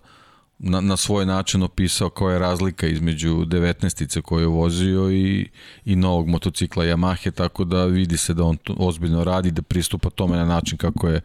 na, 0.59 0.81
na 0.81 0.97
svoj 0.97 1.25
način 1.25 1.63
opisao 1.63 2.09
koja 2.09 2.33
je 2.33 2.39
razlika 2.39 2.87
između 2.87 3.29
19-ice 3.35 4.21
koju 4.21 4.41
je 4.41 4.47
vozio 4.47 5.11
i, 5.11 5.49
i 5.85 5.95
novog 5.95 6.27
motocikla 6.27 6.85
Yamahe, 6.85 7.31
tako 7.31 7.63
da 7.63 7.85
vidi 7.85 8.17
se 8.17 8.33
da 8.33 8.43
on 8.43 8.57
to 8.57 8.75
ozbiljno 8.77 9.23
radi, 9.23 9.51
da 9.51 9.61
pristupa 9.61 10.09
tome 10.09 10.37
na 10.37 10.45
način 10.45 10.77
kako 10.77 11.07
je, 11.07 11.21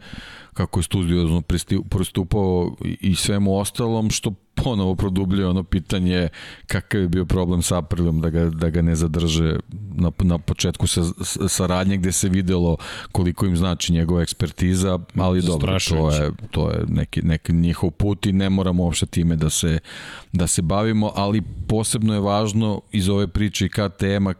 kako 0.57 0.79
je 0.79 0.83
studiozno 0.83 1.41
pristupao 1.89 2.75
i, 3.01 3.15
svemu 3.15 3.57
ostalom, 3.57 4.09
što 4.09 4.33
ponovo 4.63 4.95
produbljuje 4.95 5.47
ono 5.47 5.63
pitanje 5.63 6.29
kakav 6.67 7.01
je 7.01 7.07
bio 7.07 7.25
problem 7.25 7.61
sa 7.61 7.77
Aprilijom 7.77 8.21
da 8.21 8.29
ga, 8.29 8.45
da 8.45 8.69
ga 8.69 8.81
ne 8.81 8.95
zadrže 8.95 9.55
na, 9.95 10.11
na 10.19 10.37
početku 10.37 10.87
sa, 10.87 11.03
sa- 11.03 11.47
saradnje 11.47 11.97
gde 11.97 12.11
se 12.11 12.29
videlo 12.29 12.77
koliko 13.11 13.45
im 13.45 13.57
znači 13.57 13.93
njegova 13.93 14.21
ekspertiza, 14.21 14.99
ali 15.15 15.41
dobro, 15.41 15.77
to 15.89 16.11
je, 16.11 16.31
to 16.51 16.71
je 16.71 16.85
neki, 16.87 17.21
neki 17.21 17.53
njihov 17.53 17.91
put 17.91 18.25
i 18.25 18.31
ne 18.31 18.49
moramo 18.49 18.83
uopšte 18.83 19.05
time 19.05 19.35
da 19.35 19.49
se, 19.49 19.79
da 20.33 20.47
se 20.47 20.61
bavimo, 20.61 21.11
ali 21.15 21.41
posebno 21.67 22.13
je 22.13 22.19
važno 22.19 22.81
iz 22.91 23.09
ove 23.09 23.27
priče 23.27 23.65
i 23.65 23.69
KTM-a 23.69 24.33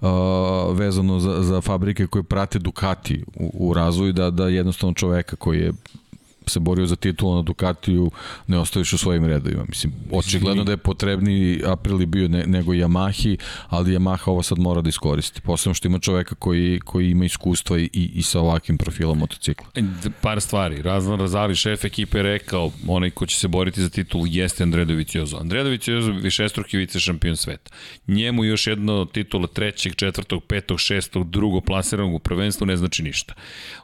uh, 0.00 0.78
vezano 0.78 1.20
za, 1.20 1.42
za 1.42 1.60
fabrike 1.60 2.06
koje 2.06 2.22
prate 2.22 2.58
Ducati 2.58 3.24
u, 3.36 3.68
u 3.68 3.74
razvoju, 3.74 4.12
da, 4.12 4.30
da 4.30 4.48
jednostavno 4.48 4.94
čoveka 4.94 5.36
koji 5.36 5.60
je 5.60 5.63
crib 5.64 6.03
se 6.50 6.60
borio 6.60 6.86
za 6.86 6.96
titulu 6.96 7.34
na 7.34 7.42
Ducatiju 7.42 8.10
ne 8.46 8.58
ostaviš 8.58 8.92
u 8.92 8.98
svojim 8.98 9.24
redovima. 9.24 9.64
Mislim, 9.68 9.92
očigledno 10.12 10.64
da 10.64 10.72
je 10.72 10.76
potrebniji 10.76 11.62
Aprili 11.66 12.06
bio 12.06 12.28
ne, 12.28 12.46
nego 12.46 12.72
Yamahi, 12.72 13.36
ali 13.68 13.92
Yamaha 13.92 14.30
ovo 14.30 14.42
sad 14.42 14.58
mora 14.58 14.80
da 14.80 14.88
iskoristi. 14.88 15.40
Posebno 15.40 15.74
što 15.74 15.88
ima 15.88 15.98
čoveka 15.98 16.34
koji, 16.34 16.80
koji 16.84 17.10
ima 17.10 17.24
iskustva 17.24 17.78
i, 17.78 17.90
i 17.92 18.22
sa 18.22 18.40
ovakvim 18.40 18.78
profilom 18.78 19.18
motocikla. 19.18 19.66
D- 19.74 20.10
Par 20.20 20.40
stvari. 20.40 20.82
Razvan 20.82 21.20
Razali, 21.20 21.54
šef 21.54 21.84
ekipe, 21.84 22.22
rekao, 22.22 22.70
onaj 22.88 23.10
ko 23.10 23.26
će 23.26 23.36
se 23.36 23.48
boriti 23.48 23.82
za 23.82 23.88
titulu 23.88 24.26
jeste 24.26 24.62
Andrej 24.62 24.84
Doviciozo. 24.84 25.36
Andrej 25.36 25.64
Doviciozo 25.64 26.10
je 26.12 26.20
višestruki 26.20 26.76
vice 26.76 27.00
šampion 27.00 27.36
sveta. 27.36 27.70
Njemu 28.08 28.44
još 28.44 28.66
jedno 28.66 29.04
titula 29.04 29.46
trećeg, 29.46 29.94
četvrtog, 29.94 30.44
petog, 30.44 30.80
šestog, 30.80 31.30
drugo 31.30 31.60
plasiranog 31.60 32.14
u 32.14 32.18
prvenstvu 32.18 32.66
ne 32.66 32.76
znači 32.76 33.02
ništa. 33.02 33.34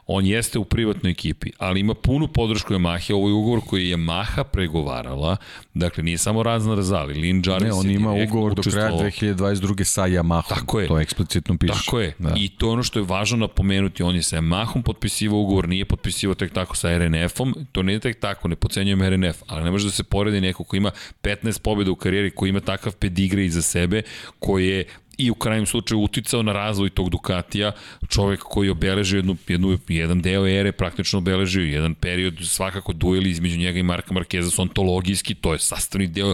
On 0.07 0.25
jeste 0.25 0.59
u 0.59 0.65
privatnoj 0.65 1.11
ekipi, 1.11 1.51
ali 1.57 1.79
ima 1.79 1.93
punu 1.93 2.27
podršku 2.51 2.73
Yamahe. 2.73 3.13
Ovo 3.13 3.27
je 3.27 3.33
ugovor 3.33 3.61
koji 3.67 3.89
je 3.89 3.97
Yamaha 3.97 4.43
pregovarala. 4.43 5.37
Dakle, 5.73 6.03
nije 6.03 6.17
samo 6.17 6.43
Razvan 6.43 6.77
Razali. 6.77 7.13
Lin 7.13 7.43
Jarvis 7.45 7.67
Ne, 7.67 7.73
on 7.73 7.91
ima 7.91 8.11
ugovor 8.11 8.53
do 8.53 8.61
kraja 8.61 8.93
učestvovao. 8.93 9.09
2022. 9.09 9.83
sa 9.83 10.01
Yamahom. 10.01 10.49
Tako 10.49 10.79
je. 10.79 10.87
To 10.87 10.99
eksplicitno 10.99 11.57
piše. 11.57 11.73
Tako 11.73 11.99
je. 11.99 12.13
Da. 12.19 12.33
I 12.37 12.49
to 12.49 12.65
je 12.65 12.71
ono 12.71 12.83
što 12.83 12.99
je 12.99 13.05
važno 13.05 13.37
napomenuti. 13.37 14.03
On 14.03 14.15
je 14.15 14.23
sa 14.23 14.37
Yamahom 14.37 14.81
potpisivao 14.81 15.39
ugovor, 15.39 15.67
nije 15.67 15.85
potpisivao 15.85 16.35
tek 16.35 16.53
tako 16.53 16.75
sa 16.75 16.97
RNF-om. 16.97 17.55
To 17.71 17.83
nije 17.83 17.99
tek 17.99 18.19
tako, 18.19 18.47
ne 18.47 18.55
pocenjujem 18.55 19.01
RNF, 19.01 19.41
ali 19.47 19.63
ne 19.63 19.71
može 19.71 19.85
da 19.85 19.91
se 19.91 20.03
poredi 20.03 20.41
neko 20.41 20.63
ko 20.63 20.75
ima 20.75 20.91
15 21.23 21.61
pobjeda 21.61 21.91
u 21.91 21.95
karijeri, 21.95 22.31
koji 22.31 22.49
ima 22.49 22.59
takav 22.59 22.95
pedigre 22.95 23.45
iza 23.45 23.61
sebe, 23.61 24.01
koji 24.39 24.67
je 24.67 24.85
i 25.21 25.31
u 25.31 25.35
krajnjem 25.35 25.65
slučaju 25.65 26.01
uticao 26.01 26.43
na 26.43 26.53
razvoj 26.53 26.89
tog 26.89 27.09
Ducatija, 27.09 27.71
čovek 28.09 28.39
koji 28.39 28.67
je 28.67 28.71
obeležio 28.71 29.17
jednu, 29.17 29.37
jednu, 29.47 29.77
jedan 29.87 30.21
deo 30.21 30.47
ere, 30.47 30.71
praktično 30.71 31.19
obeležio 31.19 31.63
jedan 31.63 31.95
period, 31.95 32.33
svakako 32.41 32.93
dueli 32.93 33.29
između 33.29 33.57
njega 33.57 33.79
i 33.79 33.83
Marka 33.83 34.13
Markeza 34.13 34.49
su 34.49 34.61
ontologijski, 34.61 35.35
to 35.35 35.53
je 35.53 35.59
sastavni 35.59 36.07
deo 36.07 36.33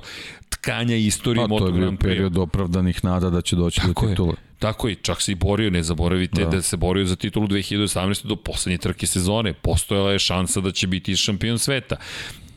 tkanja 0.50 0.96
istorije 0.96 1.44
Pa, 1.44 1.48
to 1.48 1.56
je 1.56 1.60
Moto 1.60 1.72
bio 1.72 1.82
Grand 1.82 2.00
Prix. 2.00 2.02
period 2.04 2.38
opravdanih 2.38 3.04
nada 3.04 3.30
da 3.30 3.42
će 3.42 3.56
doći 3.56 3.82
Tako 3.82 4.02
do 4.02 4.10
je. 4.10 4.14
titula. 4.16 4.36
Tako 4.60 4.88
je, 4.88 4.96
čak 4.96 5.22
se 5.22 5.32
i 5.32 5.36
borio, 5.36 5.70
ne 5.70 5.84
zaboravite 5.84 6.42
da. 6.42 6.50
Da. 6.50 6.56
da 6.56 6.62
se 6.62 6.78
borio 6.78 7.06
za 7.06 7.16
titulu 7.16 7.48
2018. 7.48 8.26
do 8.26 8.36
poslednje 8.36 8.78
trke 8.78 9.08
sezone. 9.08 9.54
Postojala 9.54 10.12
je 10.12 10.20
šansa 10.20 10.62
da 10.62 10.72
će 10.72 10.88
biti 10.88 11.16
šampion 11.16 11.60
sveta. 11.60 11.96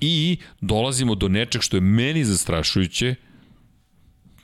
I 0.00 0.36
dolazimo 0.60 1.14
do 1.14 1.28
nečeg 1.28 1.62
što 1.62 1.76
je 1.76 1.80
meni 1.80 2.24
zastrašujuće, 2.24 3.14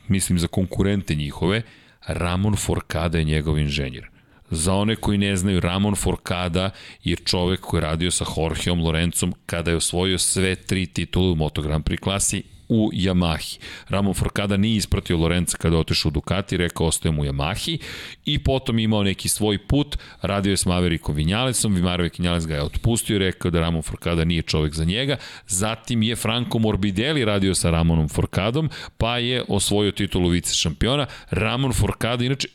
mislim 0.08 0.38
za 0.38 0.46
konkurente 0.46 1.14
njihove, 1.14 1.62
Ramon 2.06 2.56
Forcada 2.56 3.18
je 3.18 3.24
njegov 3.24 3.58
inženjer. 3.58 4.08
Za 4.50 4.74
one 4.74 4.96
koji 4.96 5.18
ne 5.18 5.36
znaju, 5.36 5.60
Ramon 5.60 5.94
Forcada 5.94 6.70
je 7.04 7.16
čovek 7.16 7.60
koji 7.60 7.78
je 7.78 7.82
radio 7.82 8.10
sa 8.10 8.24
Jorgeom 8.36 8.80
Lorencom 8.80 9.34
kada 9.46 9.70
je 9.70 9.76
osvojio 9.76 10.18
sve 10.18 10.54
tri 10.54 10.86
titule 10.86 11.32
u 11.32 11.34
Moto 11.34 11.62
Grand 11.62 11.84
Prix 11.84 12.00
klasi 12.00 12.42
u 12.68 12.90
Yamahi. 12.93 13.59
Ramon 13.88 14.14
Forcada 14.14 14.56
nije 14.56 14.76
ispratio 14.76 15.16
Lorenza 15.16 15.56
kada 15.56 15.76
otišao 15.78 16.09
u 16.09 16.12
Ducati, 16.12 16.56
rekao 16.56 16.86
ostajem 16.86 17.18
u 17.18 17.24
Yamahi 17.24 17.78
i 18.24 18.38
potom 18.38 18.78
imao 18.78 19.02
neki 19.02 19.28
svoj 19.28 19.59
put, 19.59 19.97
radio 20.22 20.51
je 20.51 20.56
s 20.56 20.66
Maverickom 20.66 21.14
Vinjalesom, 21.14 21.72
Maverick 21.72 22.18
Vinjales 22.18 22.47
ga 22.47 22.55
je 22.55 22.62
otpustio 22.62 23.16
i 23.16 23.18
rekao 23.18 23.51
da 23.51 23.60
Ramon 23.60 23.82
Forcada 23.82 24.24
nije 24.24 24.43
čovek 24.43 24.74
za 24.74 24.84
njega, 24.84 25.16
zatim 25.47 26.02
je 26.02 26.16
Franco 26.16 26.59
Morbidelli 26.59 27.24
radio 27.24 27.55
sa 27.55 27.70
Ramonom 27.70 28.09
Forcadom, 28.09 28.70
pa 28.98 29.18
je 29.18 29.44
osvojio 29.48 29.93
titulu 29.93 30.28
vice 30.28 30.55
šampiona. 30.55 31.06
Ramon 31.30 31.72
Forcada, 31.72 32.24
inače, 32.24 32.48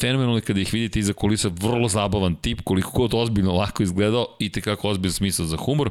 fenomenalno 0.00 0.36
je 0.36 0.40
kada 0.40 0.60
ih 0.60 0.72
vidite 0.72 0.98
iza 0.98 1.12
kulisa, 1.12 1.50
vrlo 1.60 1.88
zabavan 1.88 2.34
tip, 2.34 2.60
koliko 2.64 2.90
god 2.90 3.14
ozbiljno 3.14 3.52
lako 3.52 3.82
izgledao 3.82 4.26
i 4.38 4.48
tekako 4.48 4.88
ozbiljan 4.88 5.12
smisao 5.12 5.46
za 5.46 5.56
humor, 5.56 5.90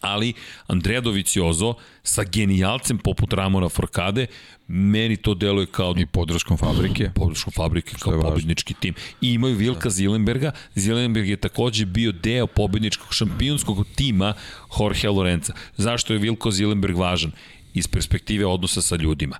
ali 0.00 0.32
Andrea 0.66 1.00
Doviciozo 1.00 1.74
sa 2.02 2.24
genijalcem 2.24 2.98
poput 2.98 3.32
Ramona 3.32 3.68
Forcade, 3.68 4.26
meni 4.68 5.16
to 5.16 5.34
deluje 5.34 5.66
kao 5.66 5.94
I 5.98 6.06
podrškom 6.06 6.56
fabrike. 6.56 7.10
podršku 7.14 7.50
fabrike 7.50 7.94
kao 8.00 8.20
pobednički 8.20 8.74
tim. 8.74 8.94
I 9.20 9.32
imaju 9.32 9.56
Vilka 9.56 9.90
Zilenberga. 9.90 10.52
Zilenberg 10.74 11.28
je 11.28 11.36
takođe 11.36 11.86
bio 11.86 12.12
deo 12.12 12.46
pobedničkog 12.46 13.14
šampionskog 13.14 13.86
tima 13.94 14.34
Jorgea 14.80 15.10
Lorenza. 15.10 15.52
Zašto 15.76 16.12
je 16.12 16.18
Vilko 16.18 16.50
Zilenberg 16.50 16.96
važan? 16.96 17.32
Iz 17.74 17.86
perspektive 17.88 18.46
odnosa 18.46 18.82
sa 18.82 18.96
ljudima. 18.96 19.36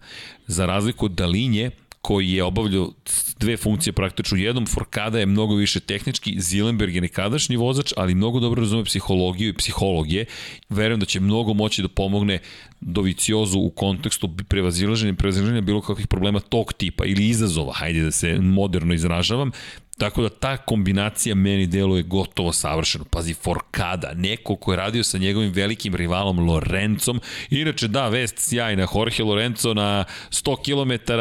Za 0.46 0.66
razliku 0.66 1.04
od 1.04 1.12
Dalinje, 1.12 1.70
koji 2.02 2.32
je 2.32 2.44
obavljao 2.44 2.92
dve 3.38 3.56
funkcije 3.56 3.92
praktično 3.92 4.38
jednom, 4.38 4.66
Forkada 4.66 5.18
je 5.18 5.26
mnogo 5.26 5.54
više 5.54 5.80
tehnički, 5.80 6.40
Zilenberg 6.40 6.94
je 6.94 7.00
nekadašnji 7.00 7.56
vozač, 7.56 7.92
ali 7.96 8.14
mnogo 8.14 8.40
dobro 8.40 8.60
razume 8.60 8.84
psihologiju 8.84 9.48
i 9.48 9.56
psihologije. 9.56 10.24
Verujem 10.68 11.00
da 11.00 11.06
će 11.06 11.20
mnogo 11.20 11.54
moći 11.54 11.82
da 11.82 11.88
pomogne 11.88 12.38
Doviciozu 12.80 13.58
u 13.58 13.70
kontekstu 13.70 14.30
prevazilaženja, 14.48 15.14
prevazilaženja 15.14 15.60
bilo 15.60 15.80
kakvih 15.80 16.06
problema 16.06 16.40
tog 16.40 16.72
tipa 16.72 17.04
ili 17.04 17.28
izazova, 17.28 17.72
hajde 17.72 18.02
da 18.02 18.10
se 18.10 18.38
moderno 18.40 18.94
izražavam, 18.94 19.50
Tako 19.98 20.22
da 20.22 20.28
ta 20.28 20.56
kombinacija 20.56 21.34
meni 21.34 21.66
deluje 21.66 22.02
gotovo 22.02 22.52
savršeno. 22.52 23.04
Pazi, 23.04 23.34
Forkada, 23.34 24.12
neko 24.14 24.56
ko 24.56 24.72
je 24.72 24.76
radio 24.76 25.04
sa 25.04 25.18
njegovim 25.18 25.52
velikim 25.52 25.94
rivalom 25.94 26.38
Lorencom. 26.38 27.20
Inače, 27.50 27.88
da, 27.88 28.08
vest 28.08 28.38
sjajna. 28.38 28.86
Jorge 28.94 29.22
Lorenzo 29.22 29.74
na 29.74 30.04
100 30.30 30.56
km 30.64 31.12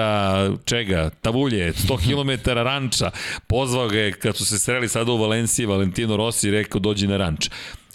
čega? 0.66 1.10
Tavulje, 1.10 1.74
100 1.74 1.98
km 2.06 2.50
ranča. 2.50 3.12
Pozvao 3.48 3.88
ga 3.88 4.00
je 4.00 4.12
kad 4.12 4.38
su 4.38 4.46
se 4.46 4.60
sreli 4.60 4.88
sada 4.88 5.12
u 5.12 5.18
Valenciji, 5.18 5.66
Valentino 5.66 6.18
Rossi 6.18 6.52
rekao 6.52 6.80
dođi 6.80 7.08
na 7.08 7.18
ranč. 7.18 7.50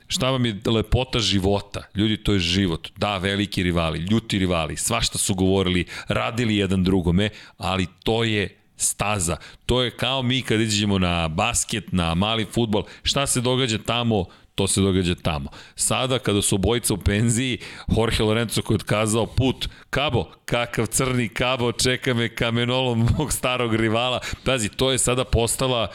Šta 0.08 0.30
vam 0.30 0.46
je 0.46 0.56
lepota 0.66 1.18
života? 1.18 1.82
Ljudi, 1.94 2.16
to 2.16 2.32
je 2.32 2.38
život. 2.38 2.88
Da, 2.96 3.18
veliki 3.18 3.62
rivali, 3.62 3.98
ljuti 3.98 4.38
rivali, 4.38 4.76
svašta 4.76 5.18
su 5.18 5.34
govorili, 5.34 5.84
radili 6.08 6.56
jedan 6.56 6.84
drugome, 6.84 7.30
ali 7.58 7.86
to 8.04 8.24
je 8.24 8.61
staza. 8.82 9.36
To 9.66 9.82
je 9.82 9.90
kao 9.90 10.22
mi 10.22 10.42
kad 10.42 10.60
iđemo 10.60 10.98
na 10.98 11.28
basket, 11.28 11.92
na 11.92 12.14
mali 12.14 12.44
futbol. 12.44 12.84
Šta 13.02 13.26
se 13.26 13.40
događa 13.40 13.78
tamo, 13.78 14.24
to 14.54 14.66
se 14.68 14.80
događa 14.80 15.14
tamo. 15.14 15.50
Sada 15.74 16.18
kada 16.18 16.42
su 16.42 16.54
obojica 16.54 16.94
u 16.94 16.96
penziji, 16.96 17.58
Jorge 17.96 18.22
Lorenzo 18.22 18.62
koji 18.62 18.74
je 18.74 18.76
otkazao 18.76 19.26
put, 19.26 19.68
Kabo, 19.90 20.30
kakav 20.44 20.86
crni 20.86 21.28
Kabo, 21.28 21.72
čeka 21.72 22.14
me 22.14 22.34
kamenolom 22.34 23.08
mog 23.18 23.32
starog 23.32 23.74
rivala. 23.74 24.20
Pazi, 24.44 24.68
to 24.68 24.92
je 24.92 24.98
sada 24.98 25.24
postala 25.24 25.90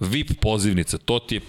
VIP 0.00 0.40
pozivnica. 0.40 0.98
To 0.98 1.18
ti 1.18 1.34
je, 1.34 1.40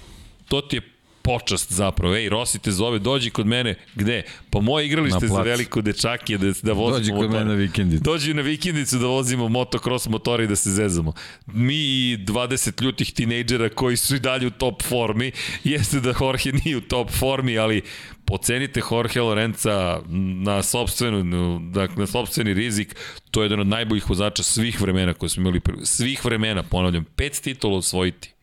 to 0.48 0.62
ti 0.62 0.76
je 0.76 0.82
počast 1.24 1.72
zapravo. 1.72 2.16
Ej, 2.16 2.30
Rossi 2.30 2.60
te 2.60 2.72
zove, 2.72 3.00
dođi 3.00 3.30
kod 3.30 3.48
mene. 3.48 3.76
Gde? 3.96 4.24
Pa 4.50 4.60
moje 4.62 4.86
igralište 4.86 5.28
za 5.28 5.42
veliko 5.42 5.82
dečake 5.82 6.38
da, 6.38 6.52
da 6.64 6.74
vozimo 6.74 6.98
Dođi 6.98 7.12
kod 7.12 7.22
motore. 7.22 7.40
mene 7.40 7.50
na 7.50 7.56
vikendicu. 7.56 8.04
Dođi 8.04 8.34
na 8.34 8.42
vikendicu 8.42 8.98
da 8.98 9.08
vozimo 9.08 9.48
motocross 9.50 10.08
motore 10.08 10.44
i 10.44 10.48
da 10.48 10.56
se 10.56 10.72
zezamo. 10.72 11.14
Mi 11.46 11.76
i 11.76 12.18
20 12.18 12.84
ljutih 12.84 13.14
tinejdžera 13.14 13.70
koji 13.70 13.98
su 13.98 14.16
i 14.16 14.20
dalje 14.20 14.48
u 14.48 14.52
top 14.52 14.82
formi. 14.84 15.32
Jeste 15.64 16.00
da 16.00 16.14
Jorge 16.22 16.52
nije 16.66 16.78
u 16.78 16.82
top 16.82 17.12
formi, 17.12 17.58
ali 17.58 17.82
pocenite 18.26 18.82
Jorge 18.92 19.22
Lorenza 19.22 20.02
na 20.44 20.64
sopstvenu, 20.64 21.60
dakle, 21.60 21.96
na 21.98 22.08
sopstveni 22.08 22.54
rizik. 22.54 22.96
To 23.32 23.42
je 23.42 23.46
jedan 23.46 23.60
od 23.60 23.68
najboljih 23.68 24.10
vozača 24.10 24.44
svih 24.44 24.82
vremena 24.82 25.14
koje 25.14 25.30
smo 25.30 25.42
imali. 25.42 25.62
Svih 25.84 26.26
vremena, 26.26 26.64
ponavljam. 26.64 27.06
Pet 27.16 27.42
titula 27.44 27.78
osvojiti. 27.78 28.34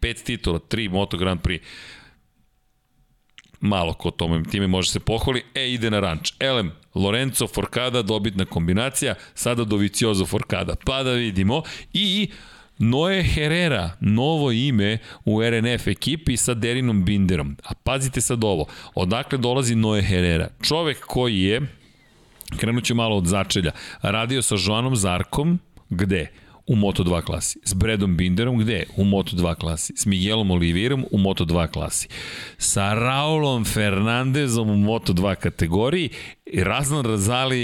Pet 0.00 0.22
titula, 0.24 0.58
tri 0.58 0.88
Moto 0.88 1.16
Grand 1.16 1.40
Prix 1.40 1.60
malo 3.60 3.92
ko 3.94 4.10
tome, 4.10 4.42
time 4.44 4.66
može 4.66 4.90
se 4.90 5.00
pohvali, 5.00 5.42
e, 5.54 5.72
ide 5.72 5.90
na 5.90 6.00
ranč. 6.00 6.32
Elem, 6.40 6.72
Lorenzo 6.94 7.46
Forcada, 7.46 8.02
dobitna 8.02 8.44
kombinacija, 8.44 9.14
sada 9.34 9.64
Doviciozo 9.64 10.26
Forcada. 10.26 10.74
Pa 10.84 11.02
da 11.02 11.12
vidimo. 11.12 11.62
I 11.92 12.28
Noe 12.78 13.22
Herrera, 13.22 13.90
novo 14.00 14.52
ime 14.52 14.98
u 15.24 15.42
RNF 15.42 15.86
ekipi 15.86 16.36
sa 16.36 16.54
Derinom 16.54 17.04
Binderom. 17.04 17.56
A 17.64 17.74
pazite 17.74 18.20
sad 18.20 18.44
ovo, 18.44 18.66
odakle 18.94 19.38
dolazi 19.38 19.74
Noe 19.74 20.02
Herrera? 20.02 20.48
Čovek 20.62 21.00
koji 21.00 21.42
je, 21.42 21.60
krenut 22.56 22.84
ću 22.84 22.94
malo 22.94 23.16
od 23.16 23.26
začelja, 23.26 23.70
radio 24.02 24.42
sa 24.42 24.54
Joanom 24.66 24.96
Zarkom, 24.96 25.58
gde? 25.90 26.26
U 26.66 26.76
Moto2 26.76 27.22
klasi. 27.22 27.58
S 27.64 27.74
Bredom 27.74 28.16
Binderom 28.16 28.58
gde? 28.58 28.84
U 28.96 29.04
Moto2 29.04 29.54
klasi. 29.54 29.92
S 29.96 30.06
Miguelom 30.06 30.50
Olivierom 30.50 31.04
u 31.10 31.18
Moto2 31.18 31.68
klasi. 31.70 32.08
Sa 32.58 32.94
Raulom 32.94 33.64
Fernandezom 33.64 34.70
u 34.70 34.76
Moto2 34.76 35.34
kategoriji. 35.34 36.10
Razlan 36.54 37.04
Razali 37.04 37.58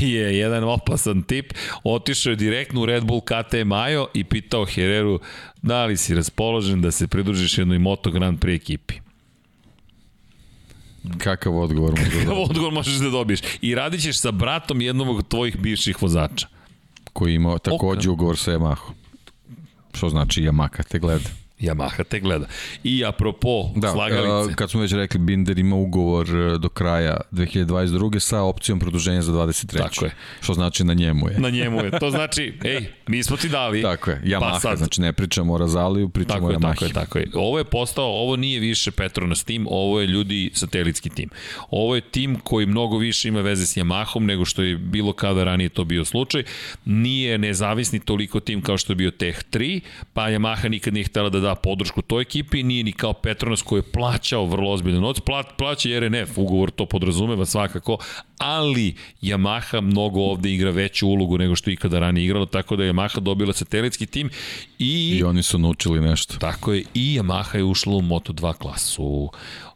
je 0.00 0.38
jedan 0.38 0.64
opasan 0.64 1.22
tip. 1.22 1.52
Otišao 1.84 2.30
je 2.30 2.36
direktno 2.36 2.82
u 2.82 2.86
Red 2.86 3.04
Bull 3.04 3.20
KTM 3.20 3.68
Majo 3.68 4.06
i 4.14 4.24
pitao 4.24 4.64
Hereru 4.64 5.20
da 5.62 5.84
li 5.84 5.96
si 5.96 6.14
raspoložen 6.14 6.82
da 6.82 6.90
se 6.90 7.08
pridružiš 7.08 7.58
jednoj 7.58 7.78
Moto 7.78 8.10
Grand 8.10 8.38
Prix 8.38 8.54
ekipi. 8.54 8.94
Kakav 11.18 11.58
odgovor 11.58 11.90
mu 11.90 11.96
da 11.96 12.18
Kakav 12.18 12.42
odgovor 12.42 12.72
možeš 12.72 12.94
da 12.94 13.10
dobiješ. 13.10 13.40
I 13.60 13.74
radit 13.74 14.02
ćeš 14.02 14.18
sa 14.18 14.30
bratom 14.30 14.80
jednog 14.80 15.18
od 15.18 15.28
tvojih 15.28 15.56
bivših 15.60 16.02
vozača. 16.02 16.55
Koji 17.16 17.34
ima 17.34 17.58
takođe 17.58 18.10
ugovor 18.10 18.38
sa 18.38 18.52
Yamaha. 18.52 18.92
Što 19.92 20.08
znači 20.08 20.42
Yamaha 20.42 20.82
te 20.88 20.98
gleda. 20.98 21.45
Yamaha 21.60 22.04
te 22.04 22.20
gleda. 22.20 22.46
I 22.84 23.04
apropo 23.04 23.70
Da, 23.76 23.92
slagalice. 23.92 24.52
a, 24.52 24.54
kad 24.54 24.70
smo 24.70 24.80
već 24.80 24.92
rekli, 24.92 25.20
Binder 25.20 25.58
ima 25.58 25.76
ugovor 25.76 26.26
e, 26.28 26.58
do 26.58 26.68
kraja 26.68 27.16
2022. 27.32 28.18
sa 28.18 28.42
opcijom 28.42 28.78
produženja 28.78 29.22
za 29.22 29.32
23. 29.32 29.78
Tako 29.78 30.04
je. 30.04 30.10
Što 30.40 30.54
znači 30.54 30.84
na 30.84 30.94
njemu 30.94 31.28
je. 31.28 31.38
Na 31.38 31.50
njemu 31.50 31.84
je. 31.84 31.90
To 31.90 32.10
znači, 32.10 32.58
ej, 32.64 32.86
mi 33.06 33.22
smo 33.22 33.36
ti 33.36 33.48
dali. 33.48 33.82
Tako 33.82 34.10
je, 34.10 34.20
Yamaha, 34.24 34.40
Pa 34.52 34.60
sad, 34.60 34.78
znači 34.78 35.00
ne 35.00 35.12
pričamo 35.12 35.54
o 35.54 35.58
Razaliju, 35.58 36.08
pričamo 36.08 36.34
Tako 36.34 36.46
o 36.46 36.50
je, 36.50 36.56
Yamahi. 36.56 36.62
tako 36.72 36.84
je, 36.84 36.92
tako 36.92 37.18
je. 37.18 37.28
Ovo 37.34 37.58
je 37.58 37.64
postao, 37.64 38.04
ovo 38.06 38.36
nije 38.36 38.60
više 38.60 38.90
Petronas 38.90 39.44
tim, 39.44 39.66
ovo 39.70 40.00
je 40.00 40.06
ljudi 40.06 40.50
satelitski 40.54 41.10
tim. 41.10 41.30
Ovo 41.70 41.94
je 41.94 42.00
tim 42.00 42.38
koji 42.38 42.66
mnogo 42.66 42.98
više 42.98 43.28
ima 43.28 43.40
veze 43.40 43.66
s 43.66 43.76
Yamahom 43.76 44.20
nego 44.20 44.44
što 44.44 44.62
je 44.62 44.76
bilo 44.76 45.12
kada 45.12 45.44
ranije 45.44 45.68
to 45.68 45.84
bio 45.84 46.04
slučaj. 46.04 46.42
Nije 46.84 47.38
nezavisni 47.38 48.00
toliko 48.00 48.40
tim 48.40 48.62
kao 48.62 48.78
što 48.78 48.92
je 48.92 48.96
bio 48.96 49.10
Tech 49.10 49.40
3, 49.52 49.80
pa 50.12 50.22
Yamaha 50.22 50.68
nikad 50.68 50.94
nije 50.94 51.04
htela 51.04 51.30
da 51.30 51.45
da 51.46 51.54
podršku 51.54 52.02
toj 52.02 52.22
ekipi, 52.22 52.62
nije 52.62 52.84
ni 52.84 52.92
kao 52.92 53.12
Petronas 53.12 53.62
koji 53.62 53.78
je 53.78 53.92
plaćao 53.92 54.46
vrlo 54.46 54.72
ozbiljno 54.72 55.00
noć, 55.00 55.20
Pla, 55.20 55.42
plaća 55.58 55.88
i 55.88 56.00
RNF, 56.00 56.38
ugovor 56.38 56.70
to 56.70 56.86
podrazumeva 56.86 57.46
svakako, 57.46 57.98
ali 58.38 58.94
Yamaha 59.22 59.80
mnogo 59.80 60.20
ovde 60.20 60.50
igra 60.50 60.70
veću 60.70 61.08
ulogu 61.08 61.38
nego 61.38 61.56
što 61.56 61.70
je 61.70 61.74
ikada 61.74 61.98
ranije 61.98 62.24
igralo, 62.24 62.46
tako 62.46 62.76
da 62.76 62.84
je 62.84 62.92
Yamaha 62.92 63.20
dobila 63.20 63.52
satelitski 63.52 64.06
tim 64.06 64.30
i... 64.78 65.18
I 65.18 65.22
oni 65.22 65.42
su 65.42 65.58
naučili 65.58 66.00
nešto. 66.00 66.36
Tako 66.38 66.72
je, 66.72 66.84
i 66.94 67.18
Yamaha 67.20 67.56
je 67.56 67.64
ušla 67.64 67.94
u 67.94 68.02
Moto2 68.02 68.54
klasu. 68.54 69.30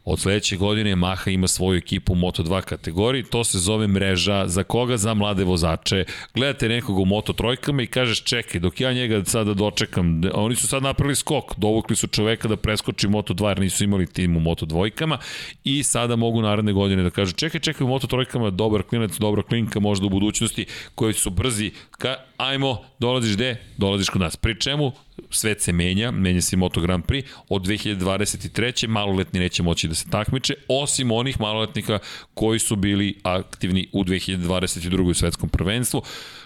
Od 0.05 0.19
sledeće 0.19 0.57
godine 0.57 0.95
Yamaha 0.95 1.33
ima 1.33 1.47
svoju 1.47 1.77
ekipu 1.77 2.13
u 2.13 2.15
Moto2 2.15 2.61
kategoriji, 2.61 3.23
to 3.23 3.43
se 3.43 3.59
zove 3.59 3.87
mreža 3.87 4.47
za 4.47 4.63
koga? 4.63 4.97
Za 4.97 5.13
mlade 5.13 5.43
vozače. 5.43 6.05
Gledate 6.33 6.69
nekog 6.69 6.99
u 6.99 7.05
Moto 7.05 7.33
trojkama 7.33 7.81
i 7.83 7.87
kažeš 7.87 8.23
čekaj, 8.23 8.59
dok 8.59 8.81
ja 8.81 8.93
njega 8.93 9.25
sada 9.25 9.53
dočekam, 9.53 10.21
oni 10.33 10.55
su 10.55 10.67
sad 10.67 10.83
napravili 10.83 11.15
skok, 11.15 11.55
dovukli 11.57 11.95
su 11.95 12.07
čoveka 12.07 12.47
da 12.47 12.57
preskoči 12.57 13.07
Moto2 13.07 13.47
jer 13.47 13.59
nisu 13.59 13.83
imali 13.83 14.07
tim 14.07 14.37
u 14.37 14.39
Moto 14.39 14.65
dvojkama 14.65 15.17
i 15.63 15.83
sada 15.83 16.15
mogu 16.15 16.41
naredne 16.41 16.73
godine 16.73 17.03
da 17.03 17.09
kažu 17.09 17.33
čekaj, 17.33 17.59
čekaj 17.59 17.85
u 17.85 17.87
Moto 17.87 18.07
trojkama, 18.07 18.49
dobar 18.49 18.83
klinac, 18.83 19.17
dobra 19.17 19.43
klinka 19.43 19.79
možda 19.79 20.05
u 20.05 20.09
budućnosti 20.09 20.65
koji 20.95 21.13
su 21.13 21.29
brzi, 21.29 21.71
ka, 22.01 22.15
ajmo, 22.37 22.81
dolaziš 22.99 23.33
gde? 23.33 23.55
Dolaziš 23.77 24.09
kod 24.09 24.21
nas. 24.21 24.35
Pri 24.35 24.59
čemu 24.59 24.91
svet 25.29 25.61
se 25.61 25.71
menja, 25.71 26.11
menja 26.11 26.41
se 26.41 26.57
Moto 26.57 26.81
Grand 26.81 27.05
Prix, 27.05 27.27
od 27.49 27.61
2023. 27.61 28.87
maloletni 28.87 29.39
neće 29.39 29.63
moći 29.63 29.87
da 29.87 29.95
se 29.95 30.09
takmiče, 30.09 30.53
osim 30.67 31.11
onih 31.11 31.39
maloletnika 31.39 31.99
koji 32.33 32.59
su 32.59 32.75
bili 32.75 33.19
aktivni 33.23 33.87
u 33.91 34.03
2022. 34.03 35.13
svetskom 35.13 35.49
prvenstvu, 35.49 36.01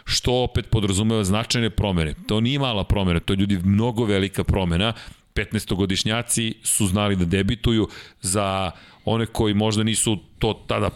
što 0.06 0.44
opet 0.44 0.70
podrazumeva 0.70 1.24
značajne 1.24 1.70
promene. 1.70 2.14
To 2.28 2.40
nije 2.40 2.60
mala 2.60 2.84
promena, 2.84 3.20
to 3.20 3.34
je 3.34 3.38
ljudi 3.38 3.60
mnogo 3.64 4.06
velika 4.06 4.44
promena, 4.44 4.94
15-godišnjaci 5.36 6.54
su 6.64 6.88
znali 6.88 7.16
da 7.16 7.26
debituju 7.26 7.88
za 8.22 8.72
one 9.06 9.26
koji 9.26 9.54
možda 9.54 9.84
nisu 9.84 10.18
to 10.40 10.64
tada 10.68 10.90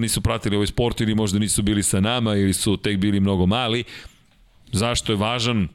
nisu 0.00 0.20
pratili 0.20 0.56
ovaj 0.56 0.66
sport 0.66 1.00
ili 1.00 1.14
možda 1.14 1.38
nisu 1.38 1.62
bili 1.62 1.82
sa 1.82 2.00
nama 2.00 2.36
ili 2.36 2.52
su 2.52 2.76
tek 2.76 2.98
bili 2.98 3.20
mnogo 3.20 3.46
mali. 3.46 3.84
Zašto 4.72 5.12
je 5.12 5.16
važan 5.16 5.68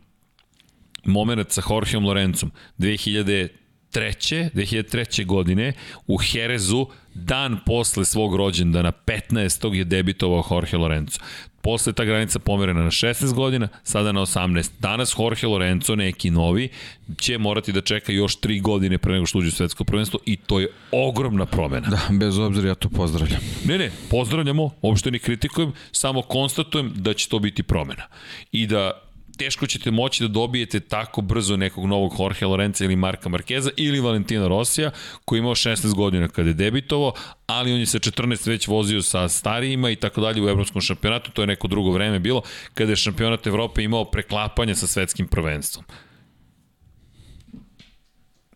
moment 1.05 1.51
sa 1.51 1.61
Jorgeom 1.69 2.05
Lorencom 2.05 2.51
2003. 2.77 3.49
2003. 3.93 5.25
godine 5.25 5.73
u 6.07 6.17
Herezu 6.17 6.87
dan 7.13 7.59
posle 7.65 8.05
svog 8.05 8.35
rođendana 8.35 8.91
15. 8.91 9.73
je 9.73 9.83
debitovao 9.83 10.43
Jorge 10.51 10.77
Lorenzo. 10.77 11.19
Posle 11.61 11.93
ta 11.93 12.05
granica 12.05 12.39
pomerena 12.39 12.83
na 12.83 12.91
16 12.91 13.33
godina, 13.33 13.67
sada 13.83 14.11
na 14.11 14.21
18. 14.21 14.69
Danas 14.79 15.15
Jorge 15.19 15.47
Lorenzo, 15.47 15.95
neki 15.95 16.31
novi, 16.31 16.69
će 17.17 17.37
morati 17.37 17.71
da 17.71 17.81
čeka 17.81 18.11
još 18.11 18.39
3 18.39 18.61
godine 18.61 18.97
pre 18.97 19.13
nego 19.13 19.25
što 19.25 19.37
uđe 19.37 19.47
u 19.47 19.51
svetsko 19.51 19.83
prvenstvo 19.83 20.19
i 20.25 20.37
to 20.37 20.59
je 20.59 20.71
ogromna 20.91 21.45
promena. 21.45 21.89
Da, 21.89 21.99
bez 22.19 22.37
obzira 22.37 22.67
ja 22.67 22.75
to 22.75 22.89
pozdravljam. 22.89 23.39
Ne, 23.65 23.77
ne, 23.77 23.91
pozdravljamo, 24.09 24.69
uopšte 24.81 25.11
ne 25.11 25.19
kritikujem, 25.19 25.73
samo 25.91 26.21
konstatujem 26.21 26.93
da 26.95 27.13
će 27.13 27.29
to 27.29 27.39
biti 27.39 27.63
promena. 27.63 28.03
I 28.51 28.67
da 28.67 29.08
teško 29.39 29.67
ćete 29.67 29.91
moći 29.91 30.23
da 30.23 30.27
dobijete 30.27 30.79
tako 30.79 31.21
brzo 31.21 31.57
nekog 31.57 31.85
novog 31.85 32.13
Jorge 32.19 32.45
Lorenza 32.45 32.85
ili 32.85 32.95
Marka 32.95 33.29
Markeza 33.29 33.69
ili 33.77 33.99
Valentina 33.99 34.47
Rosija 34.47 34.91
koji 35.25 35.37
je 35.37 35.39
imao 35.39 35.55
16 35.55 35.95
godina 35.95 36.27
kada 36.27 36.49
je 36.49 36.53
debitovao, 36.53 37.13
ali 37.47 37.73
on 37.73 37.79
je 37.79 37.85
sa 37.85 37.99
14 37.99 38.47
već 38.47 38.67
vozio 38.67 39.01
sa 39.01 39.29
starijima 39.29 39.89
i 39.89 39.95
tako 39.95 40.21
dalje 40.21 40.41
u 40.41 40.49
evropskom 40.49 40.81
šampionatu, 40.81 41.31
to 41.31 41.41
je 41.41 41.47
neko 41.47 41.67
drugo 41.67 41.91
vreme 41.91 42.19
bilo, 42.19 42.41
kada 42.73 42.91
je 42.91 42.95
šampionat 42.95 43.47
Evrope 43.47 43.83
imao 43.83 44.05
preklapanje 44.05 44.75
sa 44.75 44.87
svetskim 44.87 45.27
prvenstvom. 45.27 45.85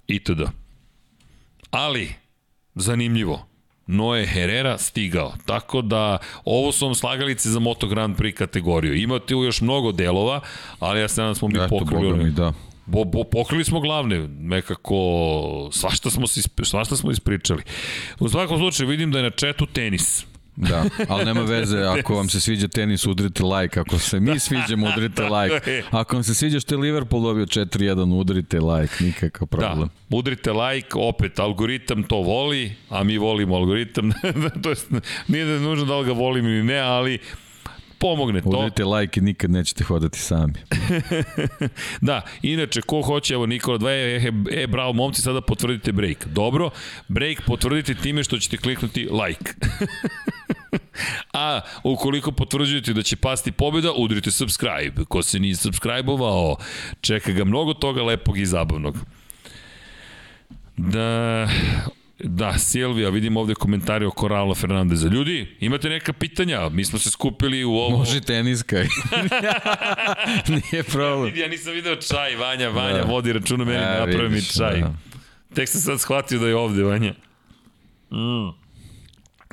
Itd. 0.07 0.41
Ali, 1.71 2.13
zanimljivo, 2.75 3.52
Noe 3.87 4.25
Herrera 4.25 4.77
stigao. 4.77 5.33
Tako 5.45 5.81
da 5.81 6.17
ovo 6.45 6.71
su 6.71 6.85
vam 6.85 6.95
slagalice 6.95 7.49
za 7.49 7.59
Moto 7.59 7.87
Grand 7.87 8.17
Prix 8.17 8.33
kategoriju. 8.33 8.95
Imate 8.95 9.33
još 9.33 9.61
mnogo 9.61 9.91
delova, 9.91 10.41
ali 10.79 10.99
ja 10.99 11.07
se 11.07 11.21
nadam 11.21 11.31
da 11.31 11.35
smo 11.35 11.47
mi 11.47 11.59
Eto, 11.59 11.67
pokrili. 11.79 12.23
Mi, 12.23 12.31
da. 12.31 12.53
Bo, 12.85 13.03
bo, 13.03 13.23
pokrili 13.23 13.63
smo 13.63 13.79
glavne, 13.79 14.27
nekako 14.27 14.95
svašta 15.71 16.09
smo, 16.09 16.25
svašta 16.63 16.95
smo 16.95 17.11
ispričali. 17.11 17.63
U 18.19 18.29
svakom 18.29 18.57
slučaju 18.57 18.89
vidim 18.89 19.11
da 19.11 19.19
je 19.19 19.23
na 19.23 19.29
četu 19.29 19.65
tenis. 19.65 20.25
Da, 20.55 20.85
ali 21.07 21.25
nema 21.25 21.41
veze, 21.41 21.83
ako 21.83 22.15
vam 22.15 22.29
se 22.29 22.41
sviđa 22.41 22.67
tenis, 22.67 23.05
udrite 23.05 23.43
like, 23.43 23.79
ako 23.79 23.99
se 23.99 24.19
mi 24.19 24.39
sviđamo, 24.39 24.87
udrite 24.87 25.23
like. 25.23 25.83
Ako 25.91 26.15
vam 26.15 26.23
se 26.23 26.35
sviđa 26.35 26.59
što 26.59 26.75
je 26.75 26.79
Liverpool 26.79 27.23
dobio 27.23 27.45
4-1, 27.45 28.13
udrite 28.13 28.59
like, 28.59 29.03
nikakav 29.03 29.47
problem. 29.47 29.89
Da, 30.09 30.17
udrite 30.17 30.51
like, 30.51 30.87
opet, 30.95 31.39
algoritam 31.39 32.03
to 32.03 32.15
voli, 32.15 32.75
a 32.89 33.03
mi 33.03 33.17
volimo 33.17 33.55
algoritam, 33.55 34.11
to 34.63 34.69
je, 34.69 34.75
nije 35.27 35.45
da 35.45 35.51
je 35.51 35.59
nužno 35.59 35.85
da 35.85 35.97
li 35.99 36.05
ga 36.05 36.11
volim 36.11 36.45
ili 36.45 36.63
ne, 36.63 36.79
ali 36.79 37.19
pomogne 38.03 38.41
to. 38.41 38.49
Udrite 38.49 38.85
like 38.85 39.19
i 39.19 39.23
nikad 39.23 39.51
nećete 39.51 39.83
hodati 39.83 40.19
sami. 40.19 40.53
da, 42.01 42.21
inače, 42.41 42.81
ko 42.81 43.01
hoće, 43.01 43.33
evo 43.33 43.45
Nikola 43.45 43.77
2, 43.77 43.87
e, 43.89 44.61
e, 44.61 44.67
bravo 44.67 44.93
momci, 44.93 45.21
sada 45.21 45.41
potvrdite 45.41 45.91
break. 45.91 46.27
Dobro, 46.27 46.69
break 47.07 47.41
potvrdite 47.45 47.95
time 47.95 48.23
što 48.23 48.37
ćete 48.37 48.57
kliknuti 48.57 49.09
like. 49.11 49.53
A 51.33 51.61
ukoliko 51.83 52.31
potvrđujete 52.31 52.93
da 52.93 53.01
će 53.01 53.15
pasti 53.15 53.51
pobjeda, 53.51 53.91
udrite 53.97 54.31
subscribe. 54.31 55.05
Ko 55.07 55.23
se 55.23 55.39
nije 55.39 55.55
subscribe-ovao, 55.55 56.55
čeka 57.01 57.31
ga 57.31 57.43
mnogo 57.43 57.73
toga 57.73 58.03
lepog 58.03 58.37
i 58.37 58.45
zabavnog. 58.45 58.97
Da, 60.77 61.47
Da, 62.19 62.57
Silvija, 62.57 63.09
vidim 63.09 63.37
ovde 63.37 63.53
komentari 63.53 64.05
oko 64.05 64.27
Raula 64.27 64.55
Fernandeza. 64.55 65.07
Ljudi, 65.07 65.57
imate 65.59 65.89
neka 65.89 66.13
pitanja? 66.13 66.69
Mi 66.69 66.85
smo 66.85 66.99
se 66.99 67.11
skupili 67.11 67.63
u 67.63 67.71
ovo... 67.71 67.97
Može 67.97 68.21
teniska. 68.21 68.75
Nije 70.71 70.83
problem. 70.83 71.33
Ja 71.35 71.47
nisam 71.47 71.73
video 71.73 71.95
čaj, 71.95 72.35
Vanja, 72.35 72.69
Vanja, 72.69 72.97
da. 72.97 73.03
vodi 73.03 73.33
računa 73.33 73.65
meni, 73.65 73.81
ja, 73.81 74.05
napravi 74.05 74.29
mi 74.29 74.41
čaj. 74.41 74.79
Da. 74.81 74.93
Tek 75.53 75.69
sam 75.69 75.81
sad 75.81 76.01
shvatio 76.01 76.39
da 76.39 76.47
je 76.47 76.55
ovde, 76.55 76.83
Vanja. 76.83 77.13
Mm. 78.11 78.49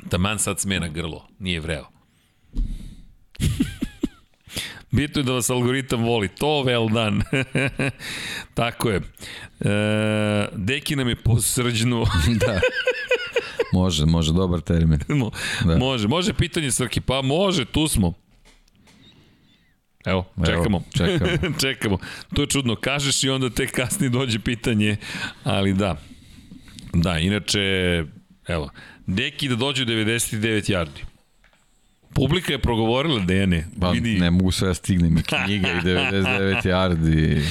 Taman 0.09 0.39
sad 0.39 0.59
smena 0.59 0.87
grlo, 0.87 1.27
nije 1.39 1.59
vreo. 1.59 1.85
Bitno 4.91 5.19
je 5.21 5.23
da 5.23 5.31
vas 5.31 5.49
algoritam 5.49 6.03
voli. 6.03 6.27
To 6.27 6.45
well 6.47 6.93
done. 6.93 7.23
Tako 8.53 8.89
je. 8.89 9.01
E, 9.59 10.47
deki 10.55 10.95
nam 10.95 11.09
je 11.09 11.15
posrđnu. 11.15 12.05
da. 12.45 12.59
Može, 13.73 14.05
može, 14.05 14.33
dobar 14.33 14.61
termin. 14.61 14.99
Mo, 15.07 15.31
da. 15.65 15.77
Može, 15.77 16.07
može 16.07 16.33
pitanje 16.33 16.71
Srki, 16.71 17.01
pa 17.01 17.21
može, 17.21 17.65
tu 17.65 17.87
smo. 17.87 18.13
Evo, 20.05 20.25
čekamo. 20.45 20.83
Evo, 20.99 21.17
čekamo. 21.17 21.53
čekamo. 21.61 21.97
To 22.33 22.41
je 22.41 22.47
čudno, 22.47 22.75
kažeš 22.75 23.23
i 23.23 23.29
onda 23.29 23.49
te 23.49 23.67
kasnije 23.67 24.09
dođe 24.09 24.39
pitanje, 24.39 24.97
ali 25.43 25.73
da. 25.73 25.97
Da, 26.93 27.19
inače, 27.19 27.59
evo, 28.47 28.69
Deki 29.07 29.47
da 29.47 29.55
dođu 29.55 29.85
99 29.85 30.71
yardi. 30.71 31.10
Publika 32.13 32.53
je 32.53 32.59
progovorila, 32.59 33.19
Dejane. 33.19 33.67
Ba, 33.75 33.91
vidi... 33.91 34.19
Ne 34.19 34.31
mogu 34.31 34.51
sve 34.51 34.67
da 34.67 34.73
stignem 34.73 35.17
i 35.17 35.23
knjiga 35.45 35.67
i 35.67 35.81
99 35.81 36.67
yardi. 36.67 37.45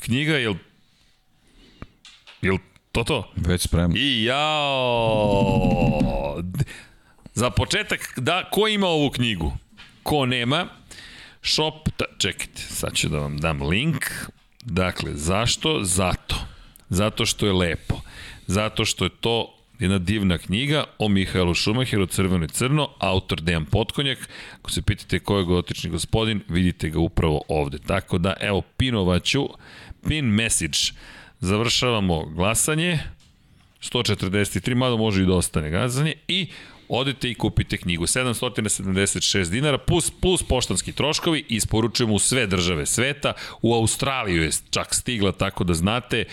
Knjiga, 0.00 0.36
jel... 0.36 0.54
Jel 2.42 2.58
to 2.92 3.04
to? 3.04 3.32
Već 3.36 3.62
spremno. 3.62 3.96
I 3.98 4.24
jao! 4.24 5.98
Za 7.34 7.50
početak, 7.50 8.12
da, 8.16 8.48
ko 8.50 8.68
ima 8.68 8.86
ovu 8.86 9.10
knjigu? 9.10 9.52
Ko 10.02 10.26
nema? 10.26 10.66
Shop, 11.42 11.88
ta, 11.96 12.04
čekajte, 12.18 12.62
sad 12.62 12.94
ću 12.94 13.08
da 13.08 13.18
vam 13.18 13.38
dam 13.38 13.62
link. 13.62 14.04
Dakle, 14.62 15.14
zašto? 15.14 15.84
Zato. 15.84 16.36
Zato 16.88 17.26
što 17.26 17.46
je 17.46 17.52
lepo. 17.52 18.00
Zato 18.46 18.84
što 18.84 19.04
je 19.04 19.10
to 19.20 19.57
Jedna 19.78 19.98
divna 19.98 20.38
knjiga 20.38 20.84
o 20.98 21.08
Mihajlu 21.08 21.54
Šumacheru, 21.54 22.06
Crveno 22.06 22.44
i 22.44 22.48
crno, 22.48 22.88
autor 22.98 23.40
Dejan 23.40 23.64
Potkonjak. 23.64 24.28
Ako 24.58 24.70
se 24.70 24.82
pitate 24.82 25.18
ko 25.18 25.38
je 25.38 25.44
gotični 25.44 25.90
gospodin, 25.90 26.40
vidite 26.48 26.90
ga 26.90 26.98
upravo 26.98 27.42
ovde. 27.48 27.78
Tako 27.86 28.18
da, 28.18 28.34
evo, 28.40 28.62
pinovaću, 28.76 29.48
pin 30.08 30.24
message. 30.24 30.78
Završavamo 31.40 32.24
glasanje, 32.24 32.98
143, 33.80 34.74
mada 34.74 34.96
može 34.96 35.22
i 35.22 35.26
da 35.26 35.34
ostane 35.34 35.70
glasanje, 35.70 36.14
i 36.28 36.46
odete 36.88 37.30
i 37.30 37.34
kupite 37.34 37.76
knjigu. 37.76 38.06
776 38.06 39.50
dinara 39.50 39.78
plus, 39.78 40.10
plus 40.10 40.42
poštanski 40.42 40.92
troškovi 40.92 41.44
isporučujemo 41.48 42.14
u 42.14 42.18
sve 42.18 42.46
države 42.46 42.86
sveta. 42.86 43.32
U 43.62 43.74
Australiju 43.74 44.42
je 44.42 44.50
čak 44.70 44.94
stigla, 44.94 45.32
tako 45.32 45.64
da 45.64 45.74
znate, 45.74 46.24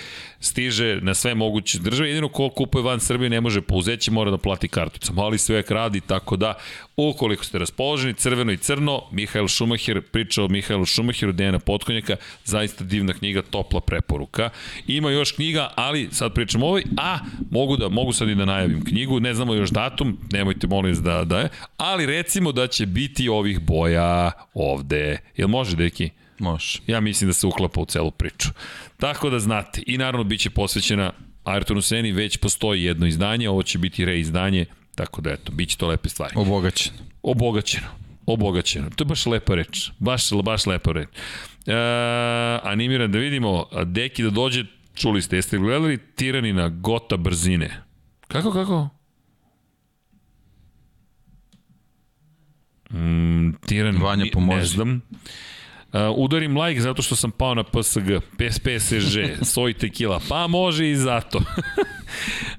stiže 0.46 1.00
na 1.02 1.14
sve 1.14 1.36
moguće 1.36 1.80
države. 1.80 2.10
Jedino 2.10 2.30
ko 2.30 2.50
kupuje 2.50 2.84
van 2.84 3.00
Srbije 3.00 3.30
ne 3.30 3.42
može 3.42 3.62
pouzeći, 3.62 4.12
mora 4.12 4.32
da 4.32 4.38
plati 4.38 4.68
karticom, 4.68 5.20
ali 5.20 5.38
sve 5.38 5.64
radi, 5.70 6.02
tako 6.02 6.36
da 6.36 6.54
ukoliko 6.98 7.44
ste 7.44 7.60
raspoloženi, 7.60 8.14
crveno 8.14 8.52
i 8.52 8.58
crno, 8.58 9.02
Mihael 9.12 9.48
Šumacher, 9.48 10.02
priča 10.02 10.44
o 10.44 10.48
Mihajlu 10.48 10.86
Šumacheru, 10.86 11.32
Dejana 11.32 11.60
Potkonjaka, 11.60 12.16
zaista 12.44 12.84
divna 12.84 13.14
knjiga, 13.14 13.42
topla 13.42 13.82
preporuka. 13.82 14.50
Ima 14.88 15.12
još 15.12 15.32
knjiga, 15.32 15.70
ali 15.76 16.10
sad 16.12 16.34
pričam 16.34 16.64
o 16.64 16.68
ovoj, 16.68 16.84
a 16.98 17.20
mogu 17.52 17.78
da 17.78 17.90
mogu 17.90 18.14
sad 18.14 18.30
i 18.30 18.36
da 18.36 18.46
najavim 18.46 18.86
knjigu, 18.86 19.20
ne 19.20 19.34
znamo 19.34 19.54
još 19.54 19.70
datum, 19.70 20.18
nemojte 20.32 20.68
molim 20.68 21.04
da 21.04 21.24
da 21.24 21.40
je, 21.40 21.50
ali 21.78 22.06
recimo 22.06 22.52
da 22.52 22.68
će 22.68 22.86
biti 22.86 23.30
ovih 23.30 23.60
boja 23.60 24.32
ovde. 24.54 25.18
Jel 25.38 25.48
može, 25.48 25.76
deki? 25.76 26.10
Može. 26.40 26.80
Ja 26.88 27.00
mislim 27.00 27.30
da 27.30 27.34
se 27.34 27.48
uklapa 27.48 27.82
u 27.82 27.86
celu 27.86 28.12
priču. 28.12 28.50
Tako 28.98 29.30
da 29.30 29.40
znate. 29.40 29.82
I 29.88 29.98
naravno 29.98 30.24
bit 30.24 30.40
će 30.42 30.50
posvećena 30.50 31.14
Ayrtonu 31.44 31.82
Seni, 31.82 32.12
već 32.12 32.38
postoji 32.38 32.84
jedno 32.84 33.08
izdanje, 33.08 33.50
ovo 33.50 33.64
će 33.64 33.78
biti 33.78 34.06
reizdanje, 34.06 34.66
tako 34.96 35.22
da 35.22 35.32
eto, 35.32 35.52
bit 35.52 35.70
će 35.70 35.78
to 35.78 35.88
lepe 35.88 36.10
stvari. 36.10 36.34
Obogaćen. 36.38 36.94
Obogaćeno. 37.24 37.88
Obogaćeno. 38.26 38.90
To 38.96 39.04
je 39.04 39.06
baš 39.06 39.26
lepa 39.26 39.56
reč. 39.56 39.92
Baš, 40.00 40.30
baš 40.44 40.66
lepa 40.66 40.92
reč. 40.92 41.08
E, 41.66 41.74
animiran 42.64 43.12
da 43.12 43.18
vidimo, 43.18 43.66
Deki 43.86 44.24
da 44.24 44.30
dođe, 44.30 44.66
čuli 44.96 45.22
ste, 45.22 45.36
jeste 45.36 45.58
gledali 45.58 45.98
Tiranina 46.16 46.70
Gota 46.70 47.18
brzine? 47.18 47.84
Kako, 48.28 48.52
kako? 48.52 48.90
Mm, 52.92 53.54
tiran, 53.66 53.98
Vanja, 54.02 54.26
pomozi. 54.34 54.60
ne 54.60 54.66
znam. 54.66 55.02
Uh, 55.96 56.02
udarim 56.16 56.58
like 56.58 56.82
zato 56.82 57.02
što 57.02 57.16
sam 57.16 57.32
pao 57.32 57.54
na 57.54 57.64
PSG, 57.64 58.20
PS, 58.38 58.60
PSG, 58.60 59.46
soj 59.46 59.74
tequila, 59.74 60.20
pa 60.30 60.48
može 60.48 60.90
i 60.90 60.96
zato. 60.96 61.38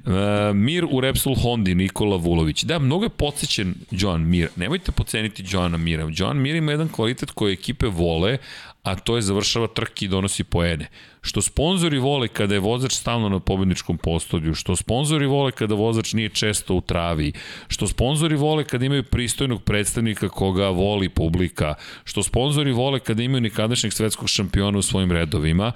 uh, 0.07 0.13
Mir 0.55 0.87
u 0.91 1.01
Repsol 1.01 1.35
Hondi, 1.35 1.75
Nikola 1.75 2.17
Vulović. 2.17 2.65
Da, 2.65 2.79
mnogo 2.79 3.05
je 3.05 3.09
podsjećen 3.09 3.75
Joan 3.91 4.28
Mir. 4.28 4.49
Nemojte 4.57 4.93
poceniti 4.93 5.44
Joana 5.47 5.77
Mira. 5.77 6.09
Joan 6.17 6.39
Mir 6.39 6.57
ima 6.57 6.73
jedan 6.73 6.89
kvalitet 6.89 7.31
koji 7.31 7.52
ekipe 7.52 7.86
vole, 7.86 8.39
a 8.86 8.94
to 8.94 9.16
je 9.16 9.23
završava 9.23 9.66
trke 9.66 10.05
i 10.05 10.08
donosi 10.08 10.44
poene. 10.44 10.86
Što 11.23 11.42
sponzori 11.42 11.98
vole 11.98 12.28
kada 12.28 12.55
je 12.55 12.60
vozač 12.60 12.92
stalno 12.94 13.28
na 13.28 13.40
pobedničkom 13.40 13.98
postolju, 13.98 14.55
što 14.55 14.76
sponzori 14.76 15.26
vole 15.26 15.52
kada 15.52 15.74
vozač 15.74 16.12
nije 16.12 16.28
često 16.28 16.74
u 16.74 16.81
travi, 16.81 17.32
što 17.68 17.86
sponzori 17.86 18.36
vole 18.36 18.65
kada 18.65 18.86
imaju 18.86 19.02
pristojnog 19.02 19.62
predstavnika 19.62 20.28
koga 20.28 20.68
voli 20.68 21.08
publika, 21.08 21.74
što 22.05 22.23
sponzori 22.23 22.73
vole 22.73 23.00
kada 23.00 23.23
imaju 23.23 23.40
nikadašnjeg 23.40 23.92
svetskog 23.92 24.28
šampiona 24.28 24.78
u 24.78 24.82
svojim 24.82 25.12
redovima, 25.12 25.73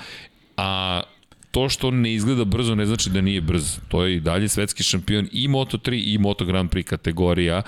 a 0.57 1.03
to 1.51 1.69
što 1.69 1.91
ne 1.91 2.15
izgleda 2.15 2.45
brzo 2.45 2.75
ne 2.75 2.87
znači 2.87 3.11
da 3.11 3.21
nije 3.21 3.41
brz. 3.41 3.79
To 3.89 4.05
je 4.05 4.17
i 4.17 4.21
dalje 4.21 4.49
svetski 4.49 4.83
šampion 4.83 5.29
i 5.33 5.49
Moto3 5.49 6.15
i 6.15 6.19
Moto 6.19 6.45
Grand 6.45 6.71
Prix 6.71 6.83
kategorija, 6.85 7.63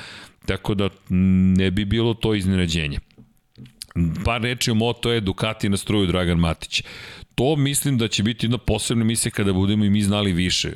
tako 0.47 0.75
da 0.75 0.89
ne 1.57 1.71
bi 1.71 1.85
bilo 1.85 2.15
to 2.15 2.35
iznenađenje. 2.35 2.99
Par 4.25 4.41
reči 4.43 4.71
o 4.71 4.75
Moto 4.75 5.13
E, 5.13 5.21
Ducati 5.21 5.69
na 5.69 5.77
struju 5.77 6.07
Dragan 6.07 6.39
Matić. 6.39 6.83
To 7.35 7.57
mislim 7.57 7.99
da 7.99 8.09
će 8.09 8.23
biti 8.23 8.47
jedna 8.47 8.59
posebna 8.59 9.05
misija 9.05 9.33
kada 9.33 9.53
budemo 9.53 9.85
i 9.85 9.91
mi 9.91 10.03
znali 10.03 10.33
više. 10.33 10.69
E, 10.69 10.73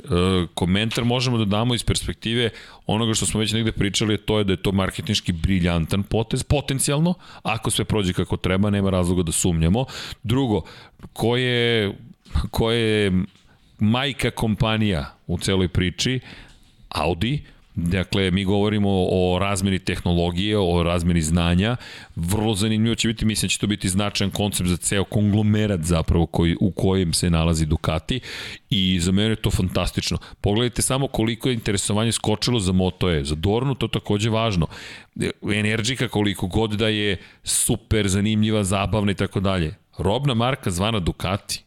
komentar 0.54 1.04
možemo 1.04 1.38
da 1.38 1.44
damo 1.44 1.74
iz 1.74 1.84
perspektive 1.84 2.50
onoga 2.86 3.14
što 3.14 3.26
smo 3.26 3.40
već 3.40 3.52
negde 3.52 3.72
pričali, 3.72 4.18
to 4.18 4.38
je 4.38 4.44
da 4.44 4.52
je 4.52 4.62
to 4.62 4.72
marketinški 4.72 5.32
briljantan 5.32 6.02
potez, 6.02 6.42
potencijalno, 6.42 7.14
ako 7.42 7.70
sve 7.70 7.84
prođe 7.84 8.12
kako 8.12 8.36
treba, 8.36 8.70
nema 8.70 8.90
razloga 8.90 9.22
da 9.22 9.32
sumnjamo. 9.32 9.84
Drugo, 10.22 10.62
ko 11.12 11.36
je, 11.36 11.92
ko 12.50 12.70
je 12.70 13.12
majka 13.78 14.30
kompanija 14.30 15.14
u 15.26 15.38
celoj 15.38 15.68
priči, 15.68 16.20
Audi, 16.88 17.42
Dakle, 17.76 18.30
mi 18.30 18.44
govorimo 18.44 18.90
o 18.90 19.38
razmeni 19.38 19.78
tehnologije, 19.78 20.58
o 20.58 20.82
razmeni 20.82 21.22
znanja. 21.22 21.76
Vrlo 22.16 22.55
zanimljivo 22.55 22.94
će 22.94 23.08
biti, 23.08 23.24
mislim 23.24 23.46
da 23.48 23.50
će 23.50 23.58
to 23.58 23.66
biti 23.66 23.88
značajan 23.88 24.30
koncept 24.30 24.68
za 24.68 24.76
ceo 24.76 25.05
konglomerat 25.05 25.80
zapravo 25.80 26.26
koji, 26.26 26.56
u 26.60 26.70
kojem 26.70 27.12
se 27.12 27.30
nalazi 27.30 27.66
Ducati 27.66 28.20
i 28.70 29.00
za 29.00 29.12
mene 29.12 29.28
je 29.28 29.36
to 29.36 29.50
fantastično. 29.50 30.18
Pogledajte 30.40 30.82
samo 30.82 31.08
koliko 31.08 31.48
je 31.48 31.55
interesovanje 31.55 32.12
skočilo 32.12 32.60
za 32.60 32.72
Moto 32.72 33.10
E. 33.10 33.24
Za 33.24 33.34
Dornu 33.34 33.74
to 33.74 33.88
takođe 33.88 34.30
važno. 34.30 34.66
Energika 35.55 36.08
koliko 36.08 36.46
god 36.46 36.70
da 36.70 36.88
je 36.88 37.16
super, 37.44 38.08
zanimljiva, 38.08 38.64
zabavna 38.64 39.12
i 39.12 39.14
tako 39.14 39.40
dalje. 39.40 39.74
Robna 39.98 40.34
marka 40.34 40.70
zvana 40.70 40.98
Ducati 40.98 41.65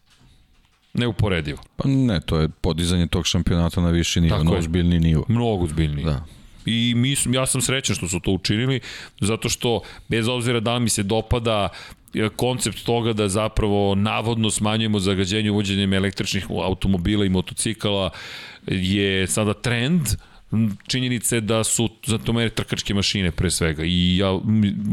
Neuporedivo. 0.93 1.59
Pa 1.75 1.87
ne, 1.87 2.19
to 2.21 2.39
je 2.39 2.49
podizanje 2.49 3.07
tog 3.07 3.27
šampionata 3.27 3.81
na 3.81 3.89
viši 3.89 4.21
nivo, 4.21 4.43
na 4.43 4.51
ozbiljni 4.51 4.99
nivo. 4.99 5.25
Mnogo 5.27 5.63
ozbiljniji. 5.63 6.05
Da. 6.05 6.25
I 6.65 6.93
mi, 6.95 7.15
ja 7.31 7.45
sam 7.45 7.61
srećan 7.61 7.95
što 7.95 8.07
su 8.07 8.19
to 8.19 8.31
učinili, 8.31 8.79
zato 9.21 9.49
što 9.49 9.81
bez 10.07 10.27
obzira 10.27 10.59
da 10.59 10.79
mi 10.79 10.89
se 10.89 11.03
dopada 11.03 11.69
e, 12.13 12.29
koncept 12.35 12.83
toga 12.85 13.13
da 13.13 13.27
zapravo 13.27 13.95
navodno 13.95 14.51
smanjujemo 14.51 14.99
zagađenje 14.99 15.51
uvođenjem 15.51 15.93
električnih 15.93 16.45
automobila 16.49 17.25
i 17.25 17.29
motocikala 17.29 18.09
je 18.67 19.27
sada 19.27 19.53
trend, 19.53 20.01
činjenice 20.87 21.41
da 21.41 21.63
su 21.63 21.89
za 22.05 22.17
to 22.17 22.33
mere 22.33 22.49
trkačke 22.49 22.93
mašine 22.93 23.31
pre 23.31 23.51
svega 23.51 23.83
i 23.85 24.17
ja 24.17 24.39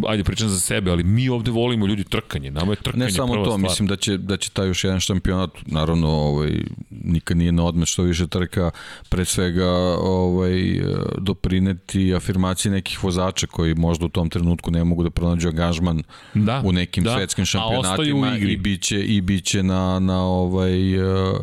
ajde 0.08 0.24
pričam 0.24 0.48
za 0.48 0.60
sebe 0.60 0.90
ali 0.90 1.04
mi 1.04 1.28
ovde 1.28 1.50
volimo 1.50 1.86
ljudi 1.86 2.04
trkanje 2.04 2.50
nama 2.50 2.72
je 2.72 2.76
trkanje 2.76 3.04
ne 3.04 3.10
samo 3.10 3.34
to 3.34 3.44
stvar. 3.44 3.58
mislim 3.58 3.88
da 3.88 3.96
će 3.96 4.16
da 4.16 4.36
će 4.36 4.50
taj 4.50 4.66
još 4.66 4.84
jedan 4.84 5.00
šampionat 5.00 5.50
naravno 5.66 6.08
ovaj 6.08 6.50
nikad 6.90 7.36
nije 7.36 7.52
na 7.52 7.64
odmet 7.64 7.88
što 7.88 8.02
više 8.02 8.26
trka 8.26 8.70
pre 9.08 9.24
svega 9.24 9.70
ovaj 10.00 10.80
doprineti 11.18 12.14
afirmaciji 12.14 12.72
nekih 12.72 13.04
vozača 13.04 13.46
koji 13.46 13.74
možda 13.74 14.06
u 14.06 14.08
tom 14.08 14.30
trenutku 14.30 14.70
ne 14.70 14.84
mogu 14.84 15.02
da 15.02 15.10
pronađu 15.10 15.48
angažman 15.48 16.02
da, 16.34 16.62
u 16.64 16.72
nekim 16.72 17.04
da, 17.04 17.14
svetskim 17.14 17.44
šampionatima 17.44 18.36
i 18.36 18.56
biće 18.56 19.04
i 19.04 19.20
biće 19.20 19.62
na 19.62 19.98
na 20.00 20.22
ovaj 20.22 20.98
uh, 20.98 21.40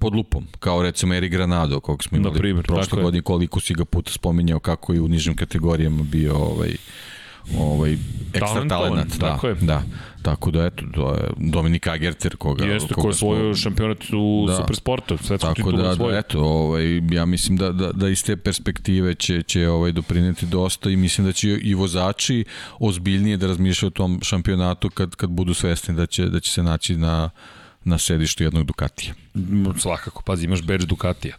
pod 0.00 0.14
lupom, 0.14 0.46
kao 0.58 0.82
recimo 0.82 1.14
Eri 1.14 1.28
Granado, 1.28 1.80
kog 1.80 2.04
smo 2.04 2.18
imali 2.18 2.38
primjer, 2.38 2.66
prošle 2.66 3.02
godine, 3.02 3.22
koliko 3.22 3.60
si 3.60 3.74
ga 3.74 3.84
puta 3.84 4.12
spominjao 4.12 4.58
kako 4.58 4.92
je 4.92 5.00
u 5.00 5.08
nižim 5.08 5.36
kategorijama 5.36 6.02
bio 6.02 6.36
ovaj, 6.36 6.76
ovaj 7.58 7.96
ekstra 8.34 8.68
talent, 8.68 9.18
da, 9.18 9.26
tako 9.28 9.48
je. 9.48 9.54
da. 9.54 9.82
Tako 10.22 10.50
da 10.50 10.64
eto, 10.64 10.84
to 10.94 11.14
je 11.14 11.20
Dominik 11.36 11.86
Agerter 11.86 12.36
koga 12.36 12.64
Jeste 12.64 12.94
ko 12.94 13.08
je 13.08 13.14
svoj 13.14 13.54
šampionat 13.54 13.98
u 14.12 14.44
da. 14.48 14.56
supersportu, 14.56 15.16
svetskom 15.18 15.54
Tako 15.54 15.72
da, 15.72 15.94
da, 15.94 16.18
eto, 16.18 16.40
ovaj 16.40 17.00
ja 17.10 17.24
mislim 17.24 17.56
da 17.56 17.72
da 17.72 17.92
da 17.92 18.08
iz 18.08 18.24
te 18.24 18.36
perspektive 18.36 19.14
će 19.14 19.42
će 19.42 19.68
ovaj 19.68 19.92
doprineti 19.92 20.46
dosta 20.46 20.90
i 20.90 20.96
mislim 20.96 21.26
da 21.26 21.32
će 21.32 21.48
i 21.48 21.74
vozači 21.74 22.44
ozbiljnije 22.78 23.36
da 23.36 23.46
razmišljaju 23.46 23.88
o 23.88 23.90
tom 23.90 24.20
šampionatu 24.22 24.90
kad 24.90 25.16
kad 25.16 25.30
budu 25.30 25.54
svesni 25.54 25.94
da 25.94 26.06
će 26.06 26.24
da 26.24 26.40
će 26.40 26.52
se 26.52 26.62
naći 26.62 26.96
na 26.96 27.30
na 27.84 27.98
sedištu 27.98 28.42
jednog 28.42 28.64
Ducatija. 28.64 29.14
Svakako, 29.78 30.22
pazi, 30.22 30.44
imaš 30.44 30.62
badge 30.62 30.86
Ducatija. 30.86 31.36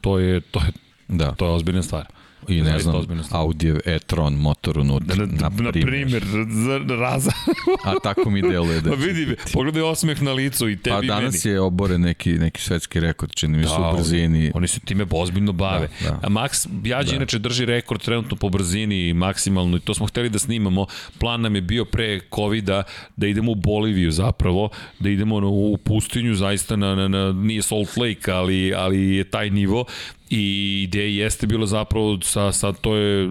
To 0.00 0.18
je, 0.18 0.40
to 0.40 0.60
je, 0.60 0.72
da. 1.08 1.32
to 1.32 1.46
je 1.46 1.52
ozbiljna 1.52 1.82
stvar. 1.82 2.06
I 2.48 2.62
ne 2.62 2.78
znam, 2.78 3.04
Audi 3.30 3.74
e-tron 3.84 4.34
motor 4.34 4.78
unutra, 4.78 5.16
na, 5.16 5.26
na, 5.26 5.62
na 5.62 5.72
primjer. 5.72 6.24
za 6.48 6.94
raza. 6.94 7.30
A 7.84 7.94
tako 8.02 8.30
mi 8.30 8.42
deluje 8.42 8.80
da 8.80 8.90
Pa 8.90 8.96
vidi, 8.96 9.36
pogledaj 9.52 9.82
osmeh 9.82 10.22
na 10.22 10.32
licu 10.32 10.68
i 10.68 10.76
tebi 10.76 11.08
Pa 11.08 11.14
danas 11.14 11.44
meni. 11.44 11.54
je 11.54 11.60
obore 11.60 11.98
neki, 11.98 12.32
neki 12.32 12.60
svetski 12.60 13.00
rekord, 13.00 13.32
čini 13.34 13.56
mi 13.56 13.62
da, 13.62 13.68
su 13.68 13.74
u 13.74 13.96
brzini. 13.96 14.52
Oni 14.54 14.68
se 14.68 14.80
time 14.80 15.06
ozbiljno 15.10 15.52
bave. 15.52 15.88
Da, 16.00 16.10
da. 16.10 16.18
A 16.22 16.28
Max 16.28 16.68
Bjađi 16.70 17.10
da. 17.10 17.16
inače 17.16 17.38
drži 17.38 17.64
rekord 17.64 18.02
trenutno 18.02 18.36
po 18.36 18.48
brzini 18.48 19.12
maksimalno 19.14 19.76
i 19.76 19.80
to 19.80 19.94
smo 19.94 20.06
hteli 20.06 20.28
da 20.28 20.38
snimamo. 20.38 20.86
Plan 21.18 21.40
nam 21.40 21.54
je 21.54 21.60
bio 21.60 21.84
pre 21.84 22.20
covid 22.34 22.68
da 23.16 23.26
idemo 23.26 23.52
u 23.52 23.54
Boliviju 23.54 24.10
zapravo, 24.10 24.68
da 24.98 25.08
idemo 25.08 25.36
u 25.36 25.76
pustinju 25.76 26.34
zaista 26.34 26.76
na, 26.76 26.94
na, 26.94 27.08
na 27.08 27.32
nije 27.32 27.62
Salt 27.62 27.96
Lake, 27.96 28.30
ali, 28.32 28.74
ali 28.74 29.14
je 29.14 29.24
taj 29.24 29.50
nivo 29.50 29.84
I 30.30 30.82
ideja 30.82 31.24
jeste 31.24 31.46
bilo 31.46 31.66
zapravo 31.66 32.18
sa, 32.22 32.52
sa 32.52 32.72
to 32.72 32.96
je 32.96 33.30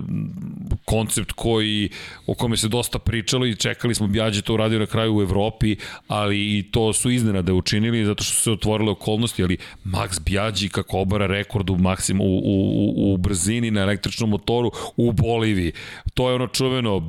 koncept 0.85 1.31
koji, 1.31 1.89
o 2.27 2.33
kome 2.33 2.57
se 2.57 2.67
dosta 2.67 2.99
pričalo 2.99 3.45
i 3.45 3.55
čekali 3.55 3.95
smo 3.95 4.07
Bjađe 4.07 4.41
to 4.41 4.53
uradio 4.53 4.79
na 4.79 4.85
kraju 4.85 5.15
u 5.15 5.21
Evropi, 5.21 5.75
ali 6.07 6.57
i 6.57 6.63
to 6.71 6.93
su 6.93 7.11
iznenade 7.11 7.53
učinili 7.53 8.05
zato 8.05 8.23
što 8.23 8.33
su 8.33 8.41
se 8.41 8.51
otvorile 8.51 8.91
okolnosti, 8.91 9.43
ali 9.43 9.57
Max 9.85 10.19
Bjađi 10.25 10.69
kako 10.69 10.99
obara 10.99 11.27
rekord 11.27 11.69
u, 11.69 11.77
maksim, 11.77 12.21
u, 12.21 12.23
u, 12.23 13.13
u, 13.13 13.17
brzini 13.17 13.71
na 13.71 13.81
električnom 13.81 14.29
motoru 14.29 14.71
u 14.97 15.11
Boliviji. 15.11 15.71
To 16.13 16.29
je 16.29 16.35
ono 16.35 16.47
čuveno 16.47 16.99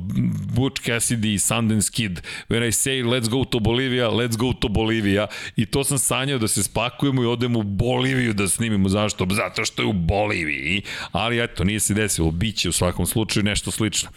Butch 0.55 0.81
Cassidy 0.81 1.33
i 1.33 1.39
Sundance 1.39 1.91
Kid. 1.91 2.21
When 2.49 2.67
I 2.67 2.71
say 2.71 3.03
let's 3.03 3.29
go 3.29 3.43
to 3.43 3.59
Bolivia, 3.59 4.09
let's 4.09 4.37
go 4.37 4.53
to 4.53 4.67
Bolivia. 4.67 5.27
I 5.55 5.65
to 5.65 5.83
sam 5.83 5.97
sanjao 5.97 6.39
da 6.39 6.47
se 6.47 6.63
spakujemo 6.63 7.23
i 7.23 7.25
odemo 7.25 7.59
u 7.59 7.63
Boliviju 7.63 8.33
da 8.33 8.47
snimimo. 8.47 8.89
Zašto? 8.89 9.27
Zato 9.29 9.65
što 9.65 9.78
je 9.81 9.87
u 9.87 9.93
Boliviji. 9.93 10.81
Ali 11.11 11.43
eto, 11.43 11.63
nije 11.63 11.79
se 11.79 11.93
desilo. 11.93 12.31
Biće 12.31 12.69
u 12.69 12.71
svakom 12.71 13.05
slučaju 13.05 13.43
nešto 13.43 13.71
slično. 13.71 14.09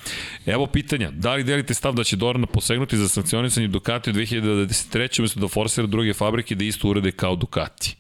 Evo 0.47 0.67
pitanja. 0.67 1.11
Da 1.11 1.35
li 1.35 1.45
delite 1.45 1.75
stav 1.75 1.95
da 1.95 2.05
će 2.05 2.17
Dorna 2.17 2.47
posegnuti 2.47 2.97
za 2.97 3.09
sankcionisanje 3.09 3.69
Ducati 3.69 4.11
u 4.11 4.13
2023. 4.13 5.21
umesto 5.21 5.41
da 5.41 5.49
forsira 5.49 5.87
druge 5.87 6.15
fabrike 6.15 6.55
da 6.55 6.65
isto 6.65 6.89
urede 6.89 7.13
kao 7.13 7.37
Ducati? 7.37 7.97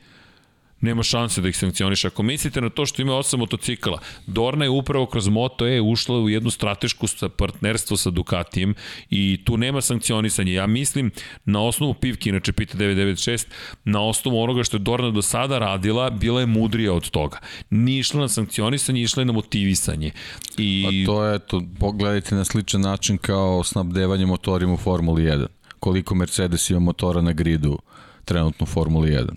Nema 0.82 1.02
šanse 1.02 1.40
da 1.40 1.48
ih 1.48 1.56
sankcioniše. 1.56 2.06
Ako 2.06 2.22
mislite 2.22 2.60
na 2.60 2.70
to 2.70 2.86
što 2.86 3.02
ima 3.02 3.14
osam 3.14 3.40
motocikala, 3.40 3.98
Dorna 4.26 4.64
je 4.64 4.70
upravo 4.70 5.06
kroz 5.06 5.28
Moto 5.28 5.68
E 5.68 5.80
ušla 5.80 6.18
u 6.18 6.28
jednu 6.28 6.50
stratešku 6.50 7.06
partnerstvo 7.36 7.96
sa 7.96 8.10
Ducatijem 8.10 8.74
i 9.10 9.40
tu 9.44 9.56
nema 9.56 9.80
sankcionisanja. 9.80 10.52
Ja 10.52 10.66
mislim 10.66 11.10
na 11.44 11.62
osnovu 11.62 11.94
pivke, 11.94 12.30
inače 12.30 12.52
pita 12.52 12.78
996, 12.78 13.46
na 13.84 14.02
osnovu 14.02 14.40
onoga 14.40 14.64
što 14.64 14.76
je 14.76 14.80
Dorna 14.80 15.10
do 15.10 15.22
sada 15.22 15.58
radila, 15.58 16.10
bila 16.10 16.40
je 16.40 16.46
mudrija 16.46 16.92
od 16.92 17.10
toga. 17.10 17.38
Nije 17.70 18.00
išla 18.00 18.20
na 18.20 18.28
sankcionisanje, 18.28 19.02
išla 19.02 19.20
je 19.20 19.24
na 19.24 19.32
motivisanje. 19.32 20.10
I... 20.58 21.04
A 21.04 21.06
to 21.06 21.24
je, 21.24 21.38
to, 21.38 21.62
pogledajte 21.78 22.34
na 22.34 22.44
sličan 22.44 22.80
način 22.80 23.18
kao 23.18 23.64
snabdevanje 23.64 24.26
motorima 24.26 24.72
u 24.74 24.76
Formuli 24.76 25.22
1. 25.22 25.46
Koliko 25.80 26.14
Mercedes 26.14 26.70
ima 26.70 26.80
motora 26.80 27.22
na 27.22 27.32
gridu 27.32 27.78
trenutno 28.24 28.64
u 28.64 28.66
Formuli 28.66 29.10
1. 29.10 29.30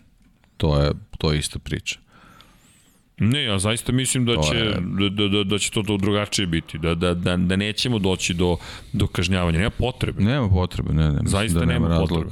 To 0.58 0.82
je 0.82 0.92
to 1.18 1.32
je 1.32 1.40
ista 1.40 1.60
priča. 1.60 2.00
Ne, 3.18 3.44
ja 3.44 3.60
zaista 3.60 3.92
mislim 3.92 4.26
da 4.26 4.34
će, 4.42 4.58
je... 4.58 4.72
da, 4.72 5.10
da, 5.10 5.28
da, 5.28 5.44
da 5.44 5.58
će 5.58 5.72
to, 5.72 5.84
to 5.84 5.98
drugačije 5.98 6.48
biti, 6.48 6.78
da, 6.78 6.96
da, 6.96 7.14
da, 7.14 7.38
da 7.38 7.56
nećemo 7.56 8.00
doći 8.00 8.34
do, 8.34 8.58
do 8.94 9.08
kažnjavanja. 9.08 9.58
Nema 9.58 9.70
potrebe. 9.70 10.24
Nema 10.24 10.50
potrebe, 10.50 10.94
ne, 10.94 11.12
ne. 11.12 11.20
Zaista 11.26 11.60
da 11.60 11.66
nema, 11.66 11.90
nema 11.90 12.02
potrebe. 12.02 12.30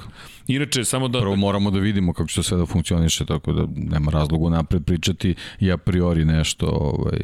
Inače, 0.47 0.85
samo 0.85 1.07
da... 1.07 1.19
Prvo 1.19 1.35
moramo 1.35 1.71
da 1.71 1.79
vidimo 1.79 2.13
kako 2.13 2.27
će 2.27 2.35
to 2.35 2.43
sve 2.43 2.57
da 2.57 2.65
funkcioniše, 2.65 3.25
tako 3.25 3.53
da 3.53 3.67
nema 3.75 4.11
razloga 4.11 4.49
napred 4.49 4.85
pričati 4.85 5.35
i 5.59 5.71
a 5.71 5.77
priori 5.77 6.25
nešto 6.25 6.67
ovaj, 6.67 7.19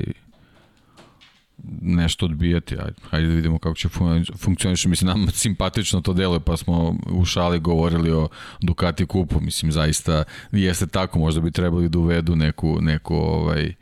nešto 1.82 2.26
odbijati. 2.26 2.76
Ajde, 2.76 2.94
ajde 3.12 3.28
da 3.28 3.34
vidimo 3.34 3.60
kako 3.60 3.76
će 3.76 3.90
funkcioniše. 4.38 4.90
Mislim, 4.90 5.08
nam 5.08 5.28
simpatično 5.32 6.02
to 6.02 6.14
deluje, 6.14 6.40
pa 6.40 6.58
smo 6.58 6.96
u 7.06 7.26
šali 7.26 7.60
govorili 7.60 8.12
o 8.12 8.28
Ducati 8.62 9.06
kupu. 9.06 9.40
Mislim, 9.42 9.72
zaista 9.72 10.24
jeste 10.52 10.88
tako, 10.88 11.20
možda 11.20 11.42
bi 11.42 11.52
trebali 11.52 11.90
da 11.90 12.00
uvedu 12.00 12.36
neku, 12.36 12.78
neku, 12.82 13.16
ovaj, 13.16 13.74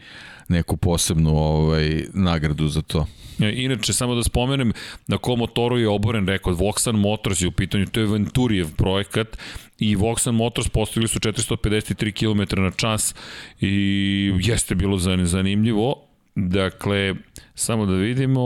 neku 0.47 0.77
posebnu 0.77 1.37
ovaj, 1.37 2.03
nagradu 2.13 2.67
za 2.67 2.81
to. 2.81 3.07
Inače, 3.39 3.93
samo 3.93 4.15
da 4.15 4.23
spomenem, 4.23 4.73
na 5.07 5.17
kom 5.17 5.39
motoru 5.39 5.77
je 5.77 5.89
oboren 5.89 6.27
rekord. 6.27 6.57
Voxan 6.57 6.95
Motors 6.95 7.41
je 7.41 7.47
u 7.47 7.51
pitanju, 7.51 7.85
to 7.85 7.99
je 7.99 8.05
Venturijev 8.05 8.75
projekat 8.75 9.37
i 9.79 9.95
Voxan 9.95 10.31
Motors 10.31 10.69
postigli 10.69 11.07
su 11.07 11.19
453 11.19 12.11
km 12.11 12.61
na 12.61 12.71
čas 12.71 13.15
i 13.61 14.33
jeste 14.39 14.75
bilo 14.75 14.97
zanimljivo. 15.23 16.06
Dakle, 16.39 17.15
samo 17.55 17.85
da 17.85 17.93
vidimo... 17.93 18.41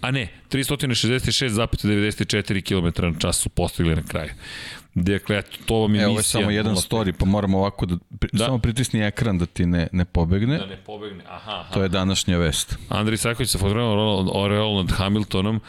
A 0.00 0.10
ne, 0.10 0.28
366,94 0.50 2.62
km 2.62 2.86
na 3.06 3.12
čas 3.18 3.36
su 3.36 3.48
postigli 3.48 3.96
na 3.96 4.02
kraju. 4.02 4.30
Dakle, 4.94 5.38
eto, 5.38 5.56
to 5.66 5.74
vam 5.74 5.94
je 5.94 6.02
Evo, 6.02 6.14
misija. 6.14 6.40
Evo 6.40 6.50
je 6.50 6.54
samo 6.54 6.56
jedan 6.70 6.74
story, 6.74 7.12
pa 7.18 7.26
moramo 7.26 7.58
ovako 7.58 7.86
da, 7.86 7.96
da. 8.32 8.44
samo 8.44 8.58
pritisni 8.58 9.00
ekran 9.00 9.38
da 9.38 9.46
ti 9.46 9.66
ne, 9.66 9.88
ne 9.92 10.04
pobegne. 10.04 10.58
Da 10.58 10.66
ne 10.66 10.76
pobegne, 10.76 11.24
aha, 11.28 11.52
aha. 11.52 11.74
To 11.74 11.82
je 11.82 11.88
današnja 11.88 12.38
vest. 12.38 12.78
Andri 12.88 13.16
Saković 13.16 13.50
sa 13.50 13.58
fotografom 13.58 14.30
Oreol 14.32 14.76
nad 14.76 14.90
Hamiltonom 14.90 15.60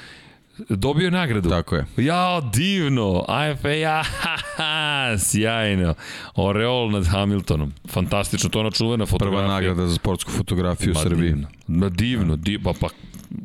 Dobio 0.69 1.05
je 1.05 1.11
nagradu. 1.11 1.49
Tako 1.49 1.75
je. 1.75 1.85
Ja, 1.97 2.41
divno. 2.53 3.25
AFA, 3.27 3.69
ja, 3.69 4.03
ha, 4.03 4.37
ha, 4.55 5.17
sjajno. 5.17 5.93
Oreol 6.35 6.91
nad 6.91 7.07
Hamiltonom. 7.07 7.73
Fantastično, 7.89 8.49
to 8.49 8.59
je 8.59 8.61
ona 8.61 8.71
čuvena 8.71 9.05
fotografija. 9.05 9.41
Prva 9.41 9.53
nagrada 9.53 9.87
za 9.87 9.95
sportsku 9.95 10.31
fotografiju 10.31 10.91
u 10.91 10.95
Srbiji. 10.95 11.29
Divno. 11.29 11.47
Ma 11.67 11.89
divno, 11.89 12.35
divno, 12.35 12.73
pa, 12.73 12.79
pa 12.79 12.93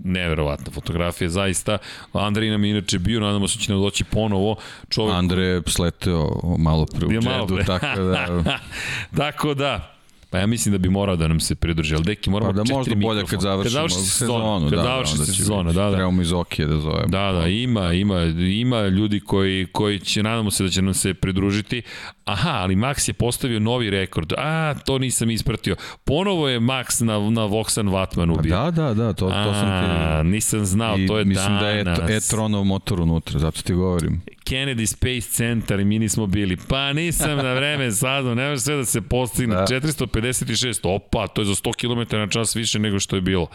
neverovatna 0.04 0.72
fotografija, 0.72 1.30
zaista. 1.30 1.78
Andrej 2.12 2.50
nam 2.50 2.64
je 2.64 2.70
inače 2.70 2.98
bio, 2.98 3.20
nadamo 3.20 3.48
se 3.48 3.58
da 3.58 3.64
će 3.64 3.72
nam 3.72 3.82
doći 3.82 4.04
ponovo. 4.04 4.56
Čovjek... 4.88 5.14
Andre 5.14 5.62
sleteo 5.66 6.28
malo 6.58 6.86
pre 6.86 7.06
u 7.06 7.10
džedu, 7.10 7.58
tako 7.66 8.00
da... 8.00 8.42
tako 9.22 9.54
da, 9.54 9.99
Pa 10.30 10.38
ja 10.38 10.46
mislim 10.46 10.72
da 10.72 10.78
bi 10.78 10.88
morao 10.88 11.16
da 11.16 11.28
nam 11.28 11.40
se 11.40 11.54
pridruži, 11.54 11.94
ali 11.94 12.04
deki 12.04 12.30
moramo 12.30 12.52
pa 12.52 12.62
da 12.62 12.74
možda 12.74 12.94
bolje 12.94 13.24
kad 13.26 13.40
završimo 13.40 13.62
kad 13.62 13.72
završi 13.72 13.96
sezonu, 13.96 14.70
kad 14.70 14.78
da, 14.78 14.84
završi 14.84 15.18
da, 15.18 15.24
sezonu, 15.24 15.72
da, 15.72 15.84
da. 15.84 15.92
Trebamo 15.92 16.22
iz 16.22 16.32
Okije 16.32 16.66
da 16.66 16.76
zovemo. 16.76 17.06
Da, 17.06 17.32
da, 17.32 17.46
ima, 17.46 17.92
ima, 17.92 18.22
ima 18.38 18.86
ljudi 18.86 19.20
koji, 19.20 19.66
koji 19.72 19.98
će, 19.98 20.22
nadamo 20.22 20.50
se 20.50 20.64
da 20.64 20.70
će 20.70 20.82
nam 20.82 20.94
se 20.94 21.14
pridružiti. 21.14 21.82
Aha, 22.24 22.50
ali 22.50 22.76
Max 22.76 23.08
je 23.08 23.12
postavio 23.12 23.60
novi 23.60 23.90
rekord. 23.90 24.32
A, 24.38 24.74
to 24.84 24.98
nisam 24.98 25.30
ispratio. 25.30 25.76
Ponovo 26.04 26.48
je 26.48 26.60
Max 26.60 27.04
na, 27.04 27.30
na 27.30 27.42
Voxan 27.42 27.92
Vatmanu 27.92 28.34
pa 28.34 28.42
bio. 28.42 28.56
Da, 28.56 28.70
da, 28.70 28.94
da, 28.94 29.12
to, 29.12 29.30
to 29.30 29.54
sam 29.54 29.68
ti... 29.68 30.28
nisam 30.28 30.64
znao, 30.64 30.98
I 30.98 31.06
to 31.06 31.18
je 31.18 31.24
mislim 31.24 31.46
danas. 31.46 31.86
Mislim 31.86 32.06
da 32.06 32.12
je 32.12 32.16
e-tronov 32.16 32.64
motor 32.64 33.00
unutra, 33.00 33.38
zato 33.38 33.62
ti 33.62 33.74
govorim. 33.74 34.22
Kennedy 34.50 34.86
Space 34.86 35.30
Center 35.30 35.80
i 35.80 35.84
mi 35.84 35.98
nismo 35.98 36.26
bili. 36.26 36.56
Pa 36.68 36.92
nisam 36.92 37.36
na 37.36 37.52
vreme 37.52 37.90
saznao, 37.92 38.34
ne 38.34 38.48
može 38.48 38.60
sve 38.60 38.76
da 38.76 38.84
se 38.84 39.00
postigne. 39.00 39.54
Da. 39.54 39.66
456, 39.66 40.80
opa, 40.82 41.26
to 41.26 41.40
je 41.40 41.44
za 41.44 41.54
100 41.54 41.74
km 41.74 42.16
na 42.16 42.26
čas 42.26 42.56
više 42.56 42.78
nego 42.78 43.00
što 43.00 43.16
je 43.16 43.22
bilo. 43.22 43.46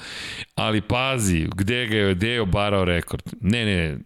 Ali 0.56 0.82
pazi, 0.82 1.48
gde 1.56 1.88
ga 1.88 1.98
je, 1.98 2.15
gde 2.15 2.30
je 2.30 2.41
obarao 2.41 2.85
rekord? 2.85 3.24
Ne, 3.41 3.65
ne, 3.65 3.98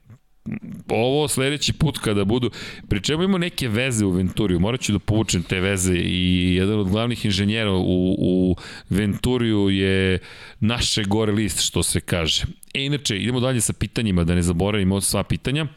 ovo 0.88 1.28
sledeći 1.28 1.74
put 1.74 1.98
kada 1.98 2.24
budu, 2.24 2.52
pri 2.90 3.02
čemu 3.02 3.24
ima 3.24 3.38
neke 3.38 3.68
veze 3.68 4.06
u 4.06 4.12
Venturiju, 4.12 4.60
morat 4.60 4.82
ću 4.82 4.92
da 4.92 5.00
povučem 5.00 5.44
te 5.44 5.60
veze 5.60 5.96
i 5.96 6.56
jedan 6.56 6.80
od 6.80 6.90
glavnih 6.90 7.26
inženjera 7.26 7.72
u, 7.72 8.16
u 8.20 8.56
Venturiju 8.90 9.70
je 9.70 10.20
naše 10.60 11.04
gore 11.04 11.32
list, 11.32 11.62
što 11.62 11.84
se 11.84 12.00
kaže. 12.00 12.44
E, 12.74 12.86
inače, 12.86 13.18
idemo 13.18 13.40
dalje 13.40 13.62
sa 13.62 13.74
pitanjima, 13.74 14.24
da 14.24 14.36
ne 14.36 14.42
zaboravimo 14.42 15.02
sva 15.02 15.24
pitanja. 15.24 15.68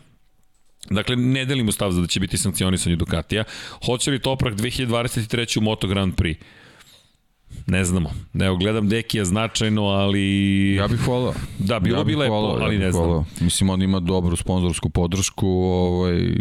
Dakle, 0.91 1.17
ne 1.17 1.45
delimo 1.45 1.73
stav 1.73 1.91
za 1.93 2.01
da 2.01 2.07
će 2.07 2.21
biti 2.21 2.39
sankcionisanje 2.39 2.97
Ducatija. 2.97 3.45
Hoće 3.87 4.11
li 4.11 4.19
Toprak 4.19 4.55
2023. 4.55 5.59
u 5.59 5.61
Moto 5.61 5.87
Grand 5.87 6.15
Prix? 6.15 6.37
Ne 7.67 7.85
znamo. 7.85 8.11
Evo, 8.35 8.57
gledam 8.57 8.89
Dekija 8.89 9.25
značajno, 9.25 9.83
ali... 9.83 10.75
Ja 10.75 10.89
bih 10.89 11.09
volao. 11.09 11.35
Da, 11.59 11.81
bilo 11.81 11.99
ja 11.99 12.05
bi 12.05 12.17
lepo, 12.17 12.35
volao, 12.35 12.57
ali 12.61 12.75
ja 12.75 12.81
ne 12.81 12.93
znam. 12.93 13.05
Volao. 13.05 13.25
Mislim, 13.41 13.71
on 13.71 13.83
ima 13.83 14.01
dobru 14.01 14.37
sponzorsku 14.37 14.89
podršku, 14.89 15.49
ovaj, 15.49 16.35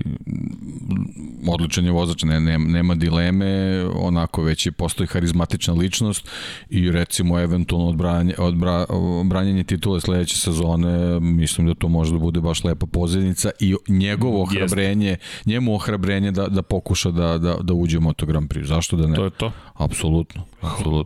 odličan 1.47 1.85
je 1.85 1.91
vozač, 1.91 2.23
ne, 2.23 2.39
ne, 2.39 2.57
nema 2.57 2.95
dileme, 2.95 3.83
onako 3.95 4.43
već 4.43 4.65
je 4.65 4.71
postoji 4.71 5.07
harizmatična 5.07 5.73
ličnost 5.73 6.29
i 6.69 6.91
recimo 6.91 7.39
eventualno 7.39 7.87
odbranje, 7.87 8.33
odbra, 8.37 8.85
odbranjanje 8.89 9.63
titule 9.63 10.01
sledeće 10.01 10.37
sezone, 10.37 11.19
mislim 11.19 11.67
da 11.67 11.73
to 11.73 11.87
može 11.87 12.11
da 12.11 12.17
bude 12.17 12.41
baš 12.41 12.63
lepa 12.63 12.85
pozivnica 12.85 13.51
i 13.59 13.75
njegovo 13.87 14.41
ohrabrenje, 14.43 15.07
Jest. 15.07 15.45
njemu 15.45 15.75
ohrabrenje 15.75 16.31
da, 16.31 16.47
da 16.47 16.61
pokuša 16.61 17.11
da, 17.11 17.37
da, 17.37 17.55
da 17.61 17.73
uđe 17.73 17.97
u 17.97 18.01
Moto 18.01 18.25
Grand 18.25 18.49
Prix. 18.49 18.65
Zašto 18.65 18.97
da 18.97 19.07
ne? 19.07 19.15
To 19.15 19.23
je 19.23 19.29
to. 19.29 19.51
Apsolutno, 19.73 20.43
apsolutno. 20.61 21.00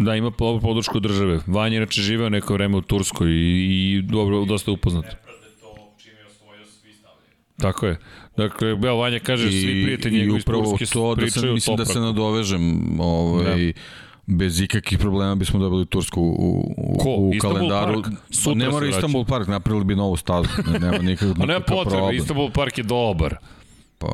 Da, 0.00 0.16
ima 0.16 0.30
podršku 0.62 1.00
države. 1.00 1.40
Vanja 1.46 1.76
inače 1.76 2.02
živeo 2.02 2.28
neko 2.28 2.54
vreme 2.54 2.76
u 2.76 2.80
Turskoj 2.80 3.30
i, 3.30 3.96
i 3.96 4.02
dobro, 4.02 4.44
dosta 4.44 4.70
upoznat. 4.72 5.04
Tako 7.56 7.86
je. 7.86 7.98
Dakle, 8.36 8.76
Beo 8.76 8.96
Vanja 8.96 9.18
kaže, 9.18 9.48
I, 9.48 9.60
svi 9.60 9.82
prijatelji 9.82 10.18
njegovi 10.20 10.38
iz 10.38 10.44
Turske 10.44 10.86
to, 10.86 11.14
da 11.14 11.30
se, 11.30 11.46
mislim 11.46 11.76
da 11.76 11.84
se 11.84 12.00
nadovežem, 12.00 13.00
ovaj, 13.00 13.66
da 13.66 13.72
bez 14.26 14.60
ikakvih 14.60 14.98
problema 14.98 15.34
bismo 15.34 15.60
dobili 15.60 15.86
Tursku 15.86 16.22
u, 16.22 16.74
u, 16.76 16.98
Ko? 16.98 17.10
u 17.10 17.34
Istanbul 17.34 17.58
kalendaru. 17.58 18.02
Park? 18.02 18.14
Sutra 18.30 18.54
ne 18.54 18.68
mora 18.68 18.86
Istanbul 18.86 19.24
Park, 19.24 19.48
napravili 19.48 19.84
bi 19.84 19.94
novu 19.94 20.16
stazu. 20.16 20.48
Nema 20.80 20.98
nikakvog, 20.98 21.36
A 21.42 21.46
nema 21.46 21.60
potrebe, 21.60 22.16
Istanbul 22.16 22.50
Park 22.50 22.78
je 22.78 22.84
dobar. 22.84 23.36
Pa, 24.00 24.08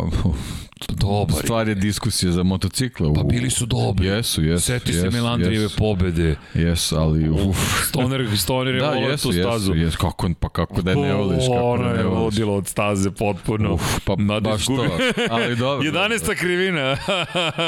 Dobar. 0.89 1.37
stvar 1.45 1.69
je 1.69 1.75
diskusija 1.75 2.33
za 2.33 2.43
motocikle. 2.43 3.15
Pa 3.15 3.23
bili 3.23 3.51
su 3.51 3.67
dobri. 3.67 4.07
Jesu, 4.07 4.43
jesu. 4.43 4.65
Seti 4.67 4.93
se 4.93 4.99
jesu, 4.99 5.11
Melandrijeve 5.11 5.65
jesu. 5.65 5.77
pobede. 5.77 6.37
Jesu, 6.55 6.97
ali 6.97 7.29
uf. 7.31 7.57
Stoner, 7.89 8.27
Stoner 8.37 8.75
je 8.75 8.81
Da, 8.81 8.89
volao 8.89 9.11
jesu, 9.11 9.29
tu 9.29 9.33
stazu. 9.33 9.75
jesu, 9.75 9.85
jesu, 9.85 9.99
kako, 9.99 10.31
pa 10.41 10.49
kako 10.49 10.83
da 10.83 10.95
ne 10.95 11.15
voliš, 11.15 11.45
kako 11.47 11.71
Ona 11.71 11.93
da 11.93 11.99
je 11.99 12.07
vodila 12.07 12.53
od 12.53 12.67
staze 12.69 13.11
potpuno. 13.11 13.75
Uf, 13.75 14.01
pa 14.05 14.17
Mada 14.17 14.51
baš 14.51 14.67
to, 14.67 14.87
ali 15.31 15.57
dobro. 15.57 15.91
11. 15.91 16.37
krivina. 16.37 16.97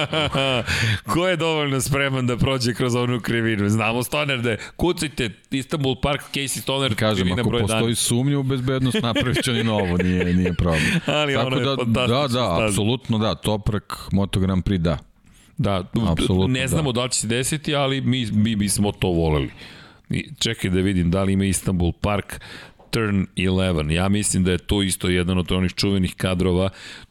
Ko 1.12 1.28
je 1.28 1.36
dovoljno 1.36 1.80
spreman 1.80 2.26
da 2.26 2.36
prođe 2.36 2.74
kroz 2.74 2.94
onu 2.94 3.20
krivinu? 3.20 3.68
Znamo 3.68 4.02
Stoner 4.02 4.40
da 4.40 4.50
je, 4.50 4.58
kucajte 4.76 5.30
Istanbul 5.50 5.96
Park, 6.02 6.20
Casey 6.34 6.60
Stoner, 6.60 6.94
Kažem, 6.94 7.16
krivina 7.16 7.40
ako 7.42 7.50
broj 7.50 7.60
postoji 7.60 7.94
sumnja 7.94 8.38
u 8.38 8.42
bezbednost, 8.42 9.02
napravit 9.02 9.44
će 9.44 9.50
oni 9.50 9.64
novo, 9.64 9.96
nije, 9.96 10.34
nije 10.34 10.54
problem. 10.54 10.82
Ali 11.20 11.34
Tako 11.34 11.46
ono 11.46 11.56
je 11.56 11.64
da, 11.86 12.06
fantastična 12.08 12.42
Da, 12.42 12.58
da, 12.58 12.66
apsolutno 12.66 13.18
da, 13.18 13.34
Toprak, 13.34 14.08
Moto 14.12 14.40
Grand 14.40 14.64
Prix, 14.64 14.78
da. 14.78 14.98
Da, 15.58 15.84
Apsolutno, 16.08 16.46
ne 16.46 16.68
znamo 16.68 16.92
da. 16.92 17.00
da 17.00 17.04
li 17.04 17.10
će 17.10 17.20
se 17.20 17.26
desiti, 17.26 17.74
ali 17.74 18.00
mi, 18.00 18.26
mi 18.32 18.56
bismo 18.56 18.92
to 18.92 19.08
voleli. 19.08 19.50
I 20.10 20.30
Čekaj 20.38 20.70
da 20.70 20.80
vidim 20.80 21.10
da 21.10 21.22
li 21.22 21.32
ima 21.32 21.44
Istanbul 21.44 21.92
Park 21.92 22.40
Turn 22.90 23.26
11. 23.36 23.90
Ja 23.90 24.08
mislim 24.08 24.44
da 24.44 24.52
je 24.52 24.58
to 24.58 24.82
isto 24.82 25.08
jedan 25.08 25.38
od 25.38 25.52
onih 25.52 25.74
čuvenih 25.74 26.14
kadrova 26.14 26.70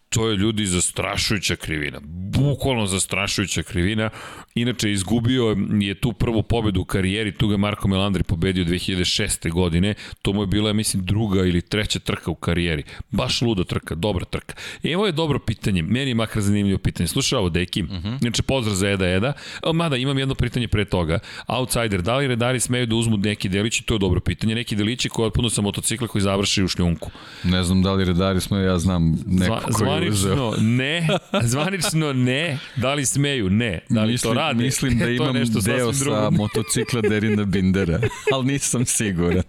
to 0.09 0.29
je 0.29 0.37
ljudi 0.37 0.65
zastrašujuća 0.65 1.55
krivina. 1.55 1.99
Bukvalno 2.03 2.87
zastrašujuća 2.87 3.63
krivina. 3.63 4.09
Inače, 4.55 4.91
izgubio 4.91 5.55
je 5.79 5.95
tu 5.95 6.13
prvu 6.13 6.43
pobedu 6.43 6.81
u 6.81 6.85
karijeri, 6.85 7.31
tu 7.31 7.47
ga 7.47 7.57
Marko 7.57 7.87
Melandri 7.87 8.23
pobedio 8.23 8.65
2006. 8.65 9.51
godine. 9.51 9.93
To 10.21 10.33
mu 10.33 10.43
je 10.43 10.47
bila, 10.47 10.73
mislim, 10.73 11.05
druga 11.05 11.39
ili 11.39 11.61
treća 11.61 11.99
trka 11.99 12.31
u 12.31 12.35
karijeri. 12.35 12.83
Baš 13.11 13.41
luda 13.41 13.63
trka, 13.63 13.95
dobra 13.95 14.25
trka. 14.25 14.55
Evo 14.83 15.05
je 15.05 15.11
dobro 15.11 15.39
pitanje, 15.39 15.81
meni 15.81 16.11
je 16.11 16.15
makar 16.15 16.41
zanimljivo 16.41 16.79
pitanje. 16.79 17.07
Slušaj 17.07 17.39
ovo, 17.39 17.49
Deki, 17.49 17.83
uh 17.83 17.89
-huh. 17.89 18.19
znači 18.19 18.41
pozdrav 18.41 18.75
za 18.75 18.89
Eda 18.89 19.07
Eda. 19.07 19.33
O, 19.63 19.73
Mada, 19.73 19.97
imam 19.97 20.19
jedno 20.19 20.35
pitanje 20.35 20.67
pre 20.67 20.85
toga. 20.85 21.19
Outsider, 21.47 22.01
da 22.01 22.17
li 22.17 22.27
redari 22.27 22.59
smeju 22.59 22.85
da 22.85 22.95
uzmu 22.95 23.17
neki 23.17 23.49
delići? 23.49 23.83
To 23.83 23.93
je 23.95 23.99
dobro 23.99 24.19
pitanje. 24.19 24.55
Neki 24.55 24.75
delići 24.75 25.09
koji 25.09 25.27
otpuno 25.27 25.49
sa 25.49 25.61
motocikla 25.61 26.07
koji 26.07 26.21
završi 26.21 26.63
u 26.63 26.67
šljunku. 26.67 27.11
Ne 27.43 27.63
znam 27.63 27.83
da 27.83 27.93
li 27.93 28.05
redari 28.05 28.41
smo, 28.41 28.57
ja 28.57 28.79
znam 28.79 29.11
neko 29.25 29.71
Zva, 29.71 29.87
koji. 29.87 29.96
Zvanično 29.97 30.53
ne, 30.61 31.07
zvanično 31.43 32.13
ne. 32.13 32.57
Da 32.75 32.93
li 32.93 33.05
smeju? 33.05 33.49
Ne. 33.49 33.79
Da 33.89 34.03
li 34.03 34.11
mislim, 34.11 34.33
to 34.33 34.39
rade? 34.39 34.63
Mislim 34.63 34.97
da 34.97 35.09
imam 35.17 35.35
nešto 35.35 35.59
deo 35.61 35.93
sa 35.93 36.29
motocikla 36.39 37.01
Derina 37.01 37.43
Bindera, 37.43 37.99
ali 38.33 38.45
nisam 38.45 38.85
siguran. 38.85 39.43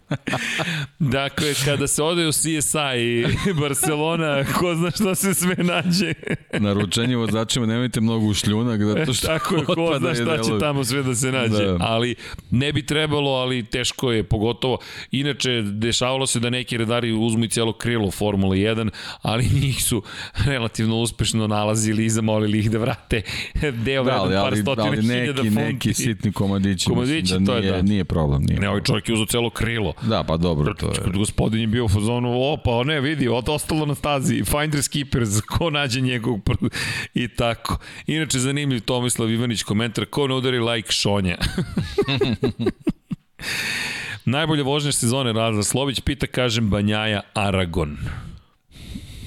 Dakle, 0.98 1.54
kada 1.64 1.86
se 1.86 2.02
ode 2.02 2.26
u 2.26 2.32
CSI 2.32 2.48
i 3.50 3.52
Barcelona, 3.60 4.44
ko 4.58 4.74
zna 4.74 4.90
šta 4.90 5.14
se 5.14 5.34
sve 5.34 5.56
nađe. 5.58 6.12
Naručenje 6.58 7.16
vozačima, 7.16 7.66
nemojte 7.66 8.00
mnogo 8.00 8.26
u 8.26 8.34
šljunak, 8.34 8.80
zato 8.82 9.12
što 9.14 9.26
Tako 9.26 9.56
je, 9.56 9.64
ko 9.64 9.96
zna 9.98 10.14
šta 10.14 10.36
će 10.38 10.42
delovi. 10.42 10.60
tamo 10.60 10.84
sve 10.84 11.02
da 11.02 11.14
se 11.14 11.32
nađe. 11.32 11.64
Da. 11.64 11.76
Ali 11.80 12.14
ne 12.50 12.72
bi 12.72 12.86
trebalo, 12.86 13.30
ali 13.30 13.64
teško 13.64 14.12
je, 14.12 14.24
pogotovo. 14.24 14.78
Inače, 15.10 15.62
dešavalo 15.62 16.26
se 16.26 16.40
da 16.40 16.50
neki 16.50 16.76
redari 16.76 17.12
uzmu 17.12 17.44
i 17.44 17.48
cijelo 17.48 17.72
krilo 17.72 18.10
Formula 18.10 18.54
1, 18.54 18.90
ali 19.22 19.44
njih 19.60 19.84
su 19.84 20.02
relativno 20.46 21.00
uspešno 21.00 21.46
nalazili 21.46 22.04
i 22.04 22.10
zamolili 22.10 22.58
ih 22.58 22.70
da 22.70 22.78
vrate 22.78 23.22
deo 23.84 24.04
Da, 24.04 24.22
vredan 24.22 24.42
par 24.42 24.56
stotina 24.56 24.86
ali 24.86 25.02
hiljada 25.02 25.42
neki, 25.42 25.54
funti. 25.54 25.72
neki 25.72 25.94
sitni 25.94 26.32
komadići, 26.32 26.88
Komadići, 26.88 27.20
mislim 27.20 27.44
da 27.44 27.52
to 27.52 27.56
je 27.56 27.62
nije, 27.62 27.72
da. 27.72 27.82
nije 27.82 28.04
problem. 28.04 28.42
Nije. 28.42 28.60
Ne, 28.60 28.68
ovaj 28.68 28.82
čovjek 28.82 29.08
je 29.08 29.12
uzao 29.14 29.26
celo 29.26 29.50
krilo. 29.50 29.92
Da, 30.02 30.24
pa 30.24 30.36
dobro, 30.36 30.74
to 30.74 30.86
je. 30.86 31.12
Gospodin 31.14 31.60
je 31.60 31.66
bio 31.66 31.84
u 31.84 31.88
fazonu, 31.88 32.28
o, 32.32 32.56
pa 32.64 32.84
ne, 32.84 33.00
vidi, 33.00 33.28
od 33.28 33.48
ostalo 33.48 33.86
na 33.86 33.94
stazi, 33.94 34.44
Finders 34.44 34.88
Keepers, 34.88 35.40
ko 35.40 35.70
nađe 35.70 36.00
njegov 36.00 36.38
pr... 36.38 36.54
i 37.14 37.28
tako. 37.28 37.78
Inače, 38.06 38.38
zanimljiv 38.38 38.80
Tomislav 38.80 39.30
Ivanić 39.30 39.62
komentar, 39.62 40.04
ko 40.06 40.26
ne 40.26 40.34
udari 40.34 40.58
like 40.60 40.92
Šonja. 40.92 41.36
Najbolje 44.24 44.62
vožnje 44.62 44.92
sezone 44.92 45.32
Razla 45.32 45.62
Slović 45.62 46.00
pita, 46.00 46.26
kažem, 46.26 46.70
Banjaja 46.70 47.20
Aragon. 47.34 47.96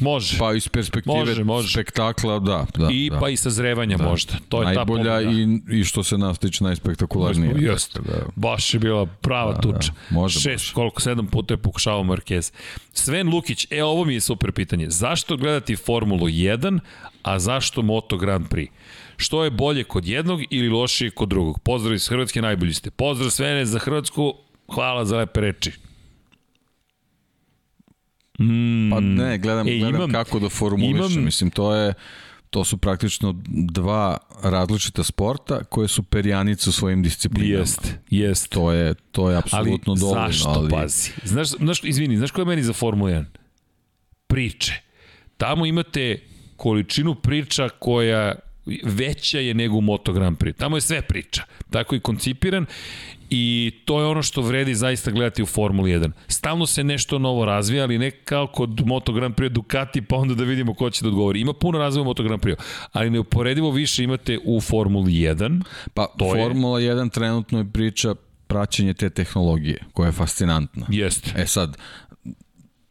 Može. 0.01 0.37
Pa 0.37 0.53
iz 0.53 0.67
perspektive 0.67 1.15
Može, 1.15 1.43
može. 1.43 1.71
spektakla, 1.71 2.39
da. 2.39 2.65
da 2.77 2.89
I 2.91 3.09
da. 3.09 3.19
pa 3.19 3.29
i 3.29 3.37
sazrevanja 3.37 3.97
da. 3.97 4.03
možda. 4.03 4.33
To 4.49 4.61
je 4.61 4.65
ta 4.65 4.73
Najbolja 4.73 5.13
pobjeda. 5.13 5.31
i, 5.71 5.79
i 5.79 5.83
što 5.83 6.03
se 6.03 6.17
nas 6.17 6.39
tiče 6.39 6.63
najspektakularnije. 6.63 7.53
Jeste. 7.59 7.99
Da. 8.01 8.13
Baš 8.35 8.73
je 8.73 8.79
bila 8.79 9.05
prava 9.05 9.53
Da, 9.53 9.61
tuča. 9.61 9.91
da. 10.09 10.15
Može 10.15 10.39
Šest, 10.39 10.65
baš. 10.65 10.71
koliko, 10.71 11.01
sedam 11.01 11.27
puta 11.27 11.53
je 11.53 11.57
pokušavao 11.57 12.03
Marquez. 12.03 12.53
Sven 12.93 13.29
Lukić, 13.29 13.67
e, 13.69 13.83
ovo 13.83 14.05
mi 14.05 14.13
je 14.13 14.21
super 14.21 14.51
pitanje. 14.51 14.89
Zašto 14.89 15.37
gledati 15.37 15.75
Formulu 15.75 16.27
1, 16.27 16.79
a 17.23 17.39
zašto 17.39 17.81
Moto 17.81 18.17
Grand 18.17 18.47
Prix? 18.47 18.67
Što 19.17 19.43
je 19.43 19.49
bolje 19.51 19.83
kod 19.83 20.07
jednog 20.07 20.41
ili 20.49 20.69
lošije 20.69 21.09
kod 21.11 21.29
drugog? 21.29 21.59
Pozdrav 21.59 21.93
iz 21.95 22.07
Hrvatske, 22.07 22.41
najbolji 22.41 22.73
ste. 22.73 22.91
Pozdrav 22.91 23.29
Svene 23.29 23.65
za 23.65 23.79
Hrvatsku, 23.79 24.33
hvala 24.67 25.05
za 25.05 25.17
lepe 25.17 25.41
reči. 25.41 25.71
Pa 28.89 28.99
ne, 28.99 29.37
gledam, 29.37 29.67
E, 29.67 29.71
gledam 29.71 29.95
imam- 29.95 30.11
kako 30.11 30.39
da 30.39 30.49
formulišem. 30.49 30.95
imam- 31.11 31.23
Mislim, 31.23 31.49
to 31.49 31.75
je 31.75 31.93
to 32.49 32.63
su 32.63 32.77
praktično 32.77 33.35
dva 33.47 34.17
različita 34.43 35.03
sporta 35.03 35.63
koje 35.63 35.87
su 35.87 36.03
perjanice 36.03 36.69
u 36.69 36.73
svojim 36.73 37.03
disciplinama. 37.03 37.59
Jest, 37.59 37.93
jest. 38.09 38.49
To 38.49 38.71
je, 38.71 38.93
to 39.11 39.29
je 39.29 39.35
Ali 39.35 39.39
apsolutno 39.39 39.95
dovoljno. 39.95 40.27
zašto, 40.27 40.49
ali, 40.49 40.69
pazi? 40.71 41.11
Znaš, 41.23 41.47
znaš, 41.49 41.83
izvini, 41.83 42.17
znaš 42.17 42.31
ko 42.31 42.41
je 42.41 42.45
meni 42.45 42.63
za 42.63 42.73
Formulu 42.73 43.09
1? 43.09 43.25
Priče. 44.27 44.73
Tamo 45.37 45.65
imate 45.65 46.19
količinu 46.55 47.15
priča 47.15 47.69
koja 47.69 48.35
veća 48.85 49.39
je 49.39 49.53
nego 49.53 49.75
u 49.75 49.81
Moto 49.81 50.13
Grand 50.13 50.37
Prix. 50.37 50.55
Tamo 50.55 50.77
je 50.77 50.81
sve 50.81 51.01
priča. 51.01 51.43
Tako 51.69 51.95
je 51.95 52.01
koncipiran 52.01 52.65
i 53.33 53.71
to 53.85 53.99
je 53.99 54.05
ono 54.05 54.21
što 54.23 54.41
vredi 54.41 54.75
zaista 54.75 55.11
gledati 55.11 55.43
u 55.43 55.45
Formuli 55.45 55.91
1. 55.91 56.11
Stalno 56.27 56.65
se 56.65 56.83
nešto 56.83 57.19
novo 57.19 57.45
razvija, 57.45 57.83
ali 57.83 57.97
ne 57.97 58.11
kao 58.11 58.47
kod 58.47 58.81
Moto 58.85 59.13
Grand 59.13 59.35
Prix 59.35 59.49
Ducati, 59.49 60.01
pa 60.01 60.15
onda 60.15 60.35
da 60.35 60.43
vidimo 60.43 60.73
ko 60.73 60.89
će 60.89 61.03
da 61.03 61.07
odgovori. 61.07 61.39
Ima 61.41 61.53
puno 61.53 61.79
razvoja 61.79 62.01
u 62.01 62.05
Moto 62.05 62.23
Grand 62.23 62.41
Prix, 62.41 62.55
ali 62.91 63.09
neuporedivo 63.09 63.71
više 63.71 64.03
imate 64.03 64.39
u 64.45 64.61
Formuli 64.61 65.11
1. 65.13 65.61
Pa 65.93 66.07
To 66.17 66.35
je- 66.35 66.43
Formula 66.43 66.79
1 66.79 67.09
trenutno 67.09 67.57
je 67.57 67.71
priča 67.73 68.15
praćenje 68.47 68.93
te 68.93 69.09
tehnologije, 69.09 69.83
koja 69.93 70.07
je 70.07 70.11
fascinantna. 70.11 70.85
Jeste. 70.89 71.31
E 71.37 71.47
sad, 71.47 71.77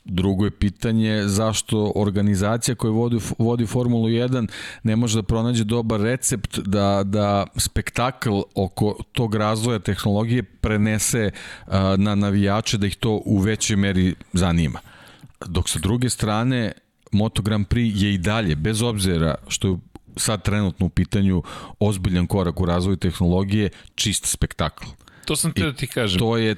drugo 0.05 0.45
je 0.45 0.51
pitanje 0.51 1.23
zašto 1.27 1.93
organizacija 1.95 2.75
koja 2.75 2.91
vodi, 2.91 3.19
vodi 3.39 3.67
Formulu 3.67 4.09
1 4.09 4.49
ne 4.83 4.97
može 4.97 5.19
da 5.19 5.23
pronađe 5.23 5.65
dobar 5.65 6.01
recept 6.01 6.59
da, 6.59 7.03
da 7.05 7.47
spektakl 7.57 8.41
oko 8.55 8.97
tog 9.13 9.35
razvoja 9.35 9.79
tehnologije 9.79 10.43
prenese 10.43 11.31
a, 11.67 11.97
na 11.99 12.15
navijače 12.15 12.79
da 12.79 12.87
ih 12.87 12.97
to 12.97 13.23
u 13.25 13.39
većoj 13.39 13.77
meri 13.77 14.15
zanima. 14.33 14.81
Dok 15.47 15.69
sa 15.69 15.79
druge 15.79 16.11
strane 16.11 16.73
Moto 17.13 17.43
Grand 17.43 17.67
Prix 17.67 18.05
je 18.05 18.15
i 18.15 18.19
dalje, 18.19 18.57
bez 18.57 18.83
obzira 18.83 19.35
što 19.49 19.69
je 19.69 19.77
sad 20.17 20.43
trenutno 20.43 20.87
u 20.87 20.89
pitanju 20.89 21.43
ozbiljan 21.81 22.27
korak 22.27 22.61
u 22.61 22.67
razvoju 22.67 22.97
tehnologije, 22.97 23.71
čist 23.95 24.27
spektakl. 24.27 24.85
To 25.25 25.37
sam 25.37 25.53
te 25.53 25.63
da 25.65 25.73
ti 25.73 25.87
kažem. 25.87 26.19
To 26.19 26.37
je 26.37 26.57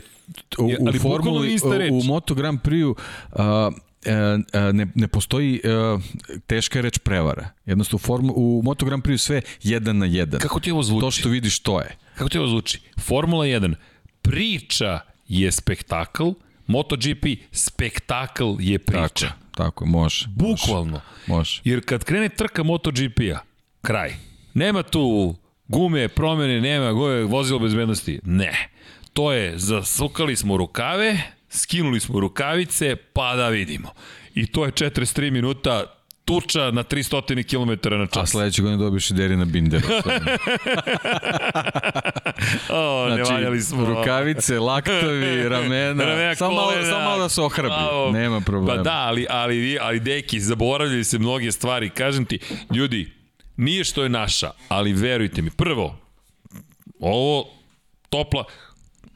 u, 0.58 0.62
u 0.62 0.66
ali 0.86 0.98
bukvalno 0.98 0.98
formuli 0.98 1.58
u, 1.90 1.98
u 1.98 2.02
Moto 2.02 2.34
Grand 2.34 2.60
Prix-u 2.60 2.96
a, 3.32 3.70
e, 4.04 4.72
ne, 4.72 4.86
ne 4.94 5.08
postoji 5.08 5.60
a, 5.64 5.98
teška 6.46 6.80
reč 6.80 6.98
prevara. 6.98 7.48
Jednostavno 7.66 7.96
u, 7.96 8.06
formu, 8.06 8.32
u 8.36 8.62
Moto 8.64 8.86
Grand 8.86 9.02
Prix 9.02 9.18
sve 9.18 9.42
jedan 9.62 9.98
na 9.98 10.06
jedan. 10.06 10.40
Kako 10.40 10.60
ti 10.60 10.70
ovo 10.70 10.82
zvuči? 10.82 11.00
To 11.00 11.10
što 11.10 11.28
vidiš 11.28 11.58
to 11.58 11.80
je. 11.80 11.96
Kako 12.14 12.28
ti 12.28 12.38
ovo 12.38 12.48
zvuči? 12.48 12.80
Formula 13.00 13.44
1, 13.44 13.74
priča 14.22 15.00
je 15.28 15.52
spektakl, 15.52 16.28
MotoGP, 16.66 17.26
spektakl 17.52 18.44
je 18.60 18.78
priča. 18.78 19.26
Tako, 19.26 19.34
tako 19.56 19.86
može. 19.86 20.26
Bukvalno. 20.28 21.00
Može. 21.26 21.60
Jer 21.64 21.84
kad 21.84 22.04
krene 22.04 22.28
trka 22.28 22.62
MotoGP-a, 22.62 23.38
kraj. 23.82 24.14
Nema 24.54 24.82
tu 24.82 25.34
gume, 25.68 26.08
promene, 26.08 26.60
nema 26.60 26.92
goje, 26.92 27.24
vozilo 27.24 27.58
bezbednosti. 27.58 28.20
Ne. 28.24 28.68
To 29.12 29.32
je, 29.32 29.58
zasukali 29.58 30.36
smo 30.36 30.56
rukave, 30.56 31.18
skinuli 31.50 32.00
smo 32.00 32.20
rukavice, 32.20 32.96
pa 32.96 33.36
da 33.36 33.48
vidimo. 33.48 33.88
I 34.34 34.46
to 34.46 34.64
je 34.64 34.72
43 34.72 35.30
minuta 35.30 35.84
tuča 36.24 36.70
na 36.70 36.84
300 36.84 37.44
km 37.44 37.90
na 37.90 38.02
A 38.02 38.06
čas. 38.06 38.30
sledeće 38.30 38.62
godine 38.62 38.78
dobiješ 38.78 39.10
i 39.10 39.14
Derina 39.14 39.44
Bindera. 39.44 39.82
O, 42.70 43.08
ne 43.08 43.22
valjali 43.22 43.60
smo. 43.60 43.84
rukavice, 43.86 44.58
laktovi, 44.58 45.42
ramena. 45.48 46.04
Ramena, 46.04 46.34
samo, 46.34 46.54
malo, 46.54 46.72
samo 46.82 47.00
malo 47.00 47.18
da 47.18 47.28
se 47.28 47.40
ohrabi. 47.40 47.68
Bravo. 47.68 48.10
Nema 48.10 48.40
problema. 48.40 48.76
Pa 48.76 48.82
da, 48.82 48.96
ali, 48.96 49.26
ali, 49.30 49.78
ali 49.80 50.00
deki, 50.00 50.40
zaboravljaju 50.40 51.04
se 51.04 51.18
mnoge 51.18 51.52
stvari. 51.52 51.90
Kažem 51.90 52.24
ti, 52.24 52.38
ljudi, 52.70 53.12
nije 53.56 53.84
što 53.84 54.02
je 54.02 54.08
naša, 54.08 54.50
ali 54.68 54.92
verujte 54.92 55.42
mi, 55.42 55.50
prvo, 55.50 55.98
ovo 57.00 57.48
topla, 58.10 58.44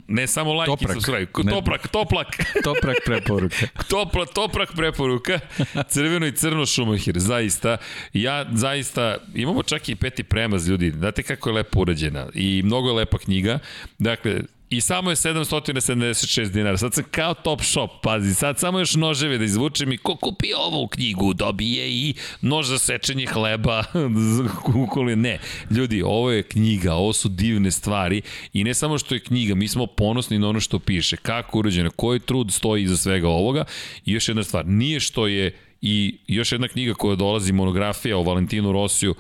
Ne 0.09 0.27
samo 0.27 0.53
like 0.53 0.67
Toprak. 0.67 0.91
i 0.91 0.95
subscribe. 0.95 1.31
Ne. 1.45 1.53
Toprak, 1.53 1.89
toplak. 1.89 2.27
Toprak 2.65 2.97
preporuka. 3.05 3.67
Topla, 3.91 4.27
toprak 4.27 4.73
preporuka, 4.77 5.41
crveno 5.89 6.27
i 6.27 6.33
crno 6.33 6.67
Šumahir, 6.67 7.19
zaista. 7.19 7.77
Ja 8.13 8.47
zaista, 8.53 9.17
imamo 9.35 9.63
čak 9.63 9.89
i 9.89 9.97
peti 9.97 10.23
premaz 10.23 10.69
ljudi, 10.69 10.91
znate 10.91 11.23
kako 11.23 11.49
je 11.49 11.55
lepo 11.55 11.81
urađena 11.81 12.27
i 12.35 12.63
mnogo 12.65 12.89
je 12.89 12.95
lepa 12.95 13.19
knjiga. 13.19 13.59
Dakle, 13.99 14.41
I 14.71 14.81
samo 14.81 15.11
je 15.11 15.17
776 15.17 16.51
dinara. 16.51 16.77
Sad 16.77 16.95
sam 16.95 17.05
kao 17.11 17.35
top 17.35 17.63
shop, 17.63 17.91
pazi, 18.03 18.35
sad 18.35 18.59
samo 18.59 18.79
još 18.79 18.95
noževe 18.95 19.39
da 19.39 19.45
izvučem 19.45 19.93
i 19.93 19.99
ko 19.99 20.17
kupi 20.17 20.49
ovu 20.57 20.89
knjigu 20.89 21.35
dobije 21.35 21.91
i 21.91 22.15
nož 22.41 22.67
za 22.67 22.79
sečenje 22.79 23.27
hleba. 23.27 23.85
Ukoliko 24.69 25.05
ne. 25.05 25.39
Ljudi, 25.71 26.03
ovo 26.03 26.31
je 26.31 26.43
knjiga, 26.43 26.95
ovo 26.95 27.13
su 27.13 27.29
divne 27.29 27.71
stvari 27.71 28.23
i 28.53 28.65
ne 28.65 28.75
samo 28.75 28.99
što 28.99 29.15
je 29.15 29.21
knjiga, 29.21 29.55
mi 29.55 29.69
smo 29.69 29.87
ponosni 29.87 30.39
na 30.39 30.49
ono 30.49 30.61
što 30.61 30.79
piše, 30.79 31.17
kako 31.17 31.59
urađeno, 31.59 31.91
koji 31.91 32.21
trud 32.21 32.53
stoji 32.53 32.83
iza 32.83 32.97
svega 32.97 33.29
ovoga. 33.29 33.65
I 34.05 34.13
još 34.13 34.29
jedna 34.29 34.43
stvar, 34.43 34.67
nije 34.67 35.01
što 35.01 35.27
je 35.27 35.59
i 35.81 36.19
još 36.27 36.53
jedna 36.53 36.69
knjiga 36.69 36.95
koja 36.95 37.17
dolazi, 37.17 37.53
monografija 37.53 38.17
o 38.17 38.23
Valentinu 38.23 38.73
Rosiju, 38.73 39.15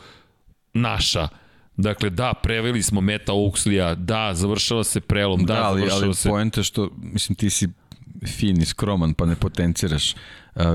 naša, 0.72 1.28
Dakle, 1.76 2.10
da, 2.10 2.34
preveli 2.42 2.82
smo 2.82 3.00
Meta 3.00 3.32
Uxlija, 3.32 3.94
da, 3.94 4.34
završava 4.34 4.84
se 4.84 5.00
prelom, 5.00 5.44
da, 5.44 5.54
Da, 5.54 5.62
ali, 5.64 5.80
završava 5.80 6.04
ali 6.04 6.14
se... 6.14 6.28
poenta 6.28 6.60
je 6.60 6.64
što, 6.64 6.90
mislim, 6.96 7.36
ti 7.36 7.50
si 7.50 7.68
fin 8.26 8.62
i 8.62 8.64
skroman, 8.64 9.14
pa 9.14 9.26
ne 9.26 9.36
potenciraš. 9.36 10.14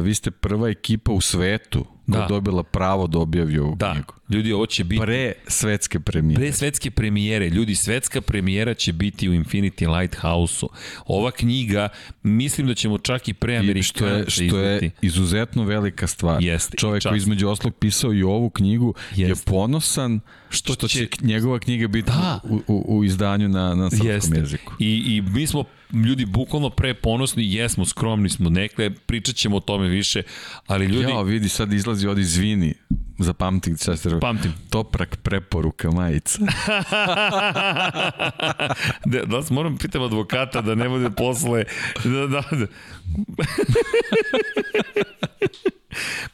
Vi 0.02 0.14
ste 0.14 0.32
prva 0.32 0.70
ekipa 0.70 1.12
u 1.12 1.22
svetu 1.22 1.86
koja 2.06 2.18
Da. 2.18 2.24
je 2.24 2.28
dobila 2.30 2.64
pravo 2.64 3.08
da 3.08 3.20
objavi 3.20 3.58
ovu 3.60 3.76
Da, 3.76 3.92
knjigu. 3.94 4.14
ljudi, 4.30 4.54
ovo 4.54 4.66
će 4.66 4.84
biti... 4.84 5.02
Pre 5.02 5.34
svetske 5.48 6.00
premijere. 6.00 6.42
Pre 6.42 6.52
svetske 6.52 6.92
premijere, 6.92 7.50
ljudi, 7.50 7.76
svetska 7.76 8.22
premijera 8.22 8.74
će 8.74 8.94
biti 8.94 9.30
u 9.30 9.34
Infinity 9.34 10.00
Lighthouse-u. 10.00 10.70
Ova 11.06 11.32
knjiga, 11.32 11.90
mislim 12.24 12.68
da 12.68 12.74
ćemo 12.74 12.98
čak 12.98 13.28
i 13.28 13.34
pre 13.34 13.54
I 13.54 13.58
Amerikanaca 13.58 14.30
što 14.30 14.42
je, 14.42 14.50
što 14.50 14.58
je 14.58 14.92
izuzetno 15.02 15.64
velika 15.64 16.08
stvar. 16.08 16.44
Jeste, 16.44 16.78
Čovek 16.78 17.04
koji 17.04 17.18
između 17.18 17.48
oslog 17.50 17.76
pisao 17.76 18.14
i 18.14 18.24
ovu 18.24 18.50
knjigu 18.50 18.94
je 19.16 19.28
Jeste. 19.28 19.52
ponosan 19.52 20.20
što, 20.50 20.74
Što 20.74 20.88
će, 20.88 21.00
će- 21.00 21.26
njegova 21.26 21.60
knjiga 21.60 21.88
biti 21.88 22.08
Da. 22.08 22.40
u, 22.44 22.62
u, 22.68 22.98
u 22.98 23.04
izdanju 23.04 23.50
na, 23.50 23.76
na 23.76 23.90
srpskom 23.90 24.08
Jeste. 24.08 24.38
jeziku. 24.38 24.74
I, 24.80 24.86
I 25.08 25.22
mi 25.24 25.48
smo 25.48 25.64
ljudi 25.94 26.26
bukvalno 26.26 26.70
pre 26.70 26.94
ponosni, 26.94 27.54
jesmo, 27.54 27.86
skromni 27.86 28.30
smo 28.30 28.50
nekle, 28.50 28.90
pričat 28.90 29.36
ćemo 29.36 29.58
o 29.58 29.60
tome 29.72 29.88
više, 29.88 30.24
ali 30.68 30.86
ljudi, 30.86 31.12
Jao, 31.12 31.24
vidi, 31.24 31.50
sad 31.50 31.74
izlazi 31.74 32.08
od 32.08 32.18
izvini. 32.18 32.74
Zapamtim, 33.20 33.78
sad 33.78 34.00
ste 34.00 34.10
pamtim, 34.22 34.54
Toprak 34.70 35.18
preporuka 35.18 35.92
majica. 35.92 36.40
da, 39.06 39.26
da 39.26 39.42
moram 39.50 39.78
pitam 39.78 40.04
advokata 40.04 40.62
da 40.62 40.76
ne 40.76 40.90
bude 40.90 41.10
posle 41.10 41.64
da, 42.04 42.28
da, 42.28 42.44
da. 42.52 42.66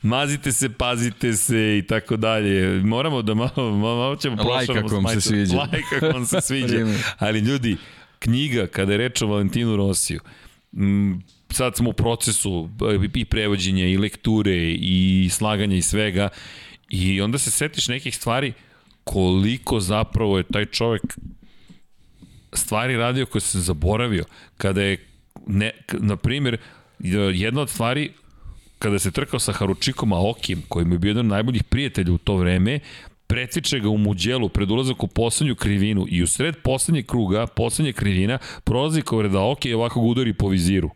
Mazite 0.02 0.52
se, 0.52 0.70
pazite 0.70 1.34
se 1.34 1.78
i 1.78 1.88
tako 1.88 2.18
dalje. 2.18 2.82
Moramo 2.84 3.22
da 3.22 3.34
malo, 3.34 3.78
malo, 3.78 4.16
ćemo 4.16 4.36
Lajk 4.36 4.68
prošaramo 4.68 4.88
ako 4.88 4.96
vam 4.96 5.08
s 5.08 5.14
se 5.14 5.22
sviđa. 5.22 5.58
Lajk 5.58 5.86
ako 5.98 6.08
vam 6.08 6.26
se 6.26 6.42
sviđa. 6.48 6.78
Ali 7.18 7.40
ljudi, 7.40 7.78
knjiga, 8.20 8.68
kada 8.68 8.92
je 8.92 8.98
reč 8.98 9.22
o 9.22 9.28
Valentinu 9.28 9.76
Rosiju, 9.76 10.20
sad 11.50 11.76
smo 11.76 11.90
u 11.90 11.94
procesu 11.94 12.70
i 13.14 13.26
prevođenja 13.26 13.86
i 13.86 13.98
lekture 13.98 14.72
i 14.72 15.30
slaganja 15.32 15.76
i 15.76 15.82
svega 15.82 16.30
i 16.90 17.22
onda 17.22 17.38
se 17.38 17.52
setiš 17.52 17.88
nekih 17.88 18.16
stvari 18.16 18.54
koliko 19.04 19.80
zapravo 19.80 20.38
je 20.38 20.44
taj 20.44 20.66
čovek 20.66 21.02
stvari 22.54 22.98
radio 22.98 23.26
koje 23.26 23.42
sam 23.42 23.62
zaboravio. 23.62 24.26
Kada 24.58 24.82
je, 24.82 24.98
ne, 25.48 25.72
na 25.94 26.16
primjer, 26.16 26.58
jedna 27.34 27.62
od 27.62 27.70
stvari 27.70 28.12
kada 28.80 29.00
se 29.00 29.12
trkao 29.12 29.40
sa 29.40 29.54
Haručikom 29.54 30.14
Aokijem, 30.14 30.64
koji 30.68 30.86
mu 30.86 30.96
je 30.96 31.00
bio 31.00 31.10
jedan 31.10 31.26
od 31.26 31.30
najboljih 31.30 31.64
prijatelja 31.64 32.14
u 32.14 32.18
to 32.18 32.36
vreme, 32.36 32.80
pretiče 33.28 33.80
ga 33.80 33.90
u 33.90 33.98
muđelu 33.98 34.50
pred 34.50 34.72
ulazak 34.72 35.04
u 35.04 35.08
poslednju 35.08 35.56
krivinu 35.56 36.06
i 36.10 36.24
u 36.24 36.28
sred 36.28 36.56
poslednjeg 36.64 37.06
kruga, 37.06 37.48
poslednje 37.48 37.94
krivina, 37.94 38.38
prolazi 38.64 39.02
pored 39.02 39.36
Aoki 39.36 39.70
i 39.70 39.74
ovako 39.74 40.02
ga 40.02 40.08
udari 40.08 40.34
po 40.34 40.48
viziru. 40.50 40.90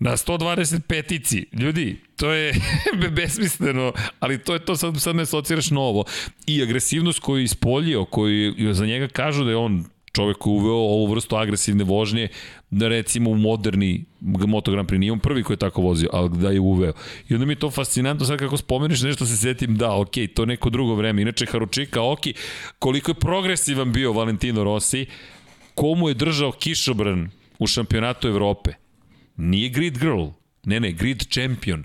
Na 0.00 0.16
125-ici. 0.16 1.46
Ljudi, 1.52 2.00
to 2.16 2.32
je 2.32 2.54
besmisleno, 3.16 3.92
ali 4.20 4.38
to 4.38 4.52
je 4.52 4.64
to, 4.64 4.76
sad, 4.76 5.00
sad 5.00 5.16
me 5.16 5.22
asociraš 5.22 5.70
na 5.70 5.80
ovo. 5.80 6.04
I 6.46 6.62
agresivnost 6.62 7.20
koju 7.20 7.38
je 7.38 7.44
ispoljio, 7.44 8.04
koju 8.04 8.74
za 8.74 8.86
njega 8.86 9.08
kažu 9.08 9.44
da 9.44 9.50
je 9.50 9.56
on 9.56 9.84
čovek 10.12 10.38
koji 10.38 10.54
uveo 10.54 10.74
ovu 10.74 11.06
vrstu 11.06 11.36
agresivne 11.36 11.84
vožnje, 11.84 12.28
da 12.70 12.88
recimo 12.88 13.30
u 13.30 13.36
moderni 13.36 14.04
Moto 14.20 14.70
Grand 14.70 14.88
Prix, 14.88 14.98
nije 14.98 15.12
on 15.12 15.18
prvi 15.18 15.42
koji 15.42 15.54
je 15.54 15.58
tako 15.58 15.82
vozio, 15.82 16.08
ali 16.12 16.30
da 16.38 16.50
je 16.50 16.60
uveo. 16.60 16.92
I 17.28 17.34
onda 17.34 17.46
mi 17.46 17.52
je 17.52 17.58
to 17.58 17.70
fascinantno, 17.70 18.26
sad 18.26 18.38
kako 18.38 18.56
spomeniš 18.56 19.02
nešto 19.02 19.26
se 19.26 19.36
setim, 19.36 19.76
da, 19.76 19.94
ok, 19.94 20.14
to 20.34 20.46
neko 20.46 20.70
drugo 20.70 20.94
vreme. 20.94 21.22
Inače, 21.22 21.46
Haručika, 21.46 22.02
ok, 22.02 22.20
koliko 22.78 23.10
je 23.10 23.14
progresivan 23.14 23.92
bio 23.92 24.12
Valentino 24.12 24.64
Rossi, 24.64 25.06
komu 25.74 26.08
je 26.08 26.14
držao 26.14 26.52
kišobran 26.52 27.30
u 27.58 27.66
šampionatu 27.66 28.28
Evrope. 28.28 28.87
Nije 29.38 29.68
grid 29.68 29.98
girl, 29.98 30.26
ne 30.64 30.80
ne, 30.80 30.92
grid 30.92 31.24
champion. 31.30 31.84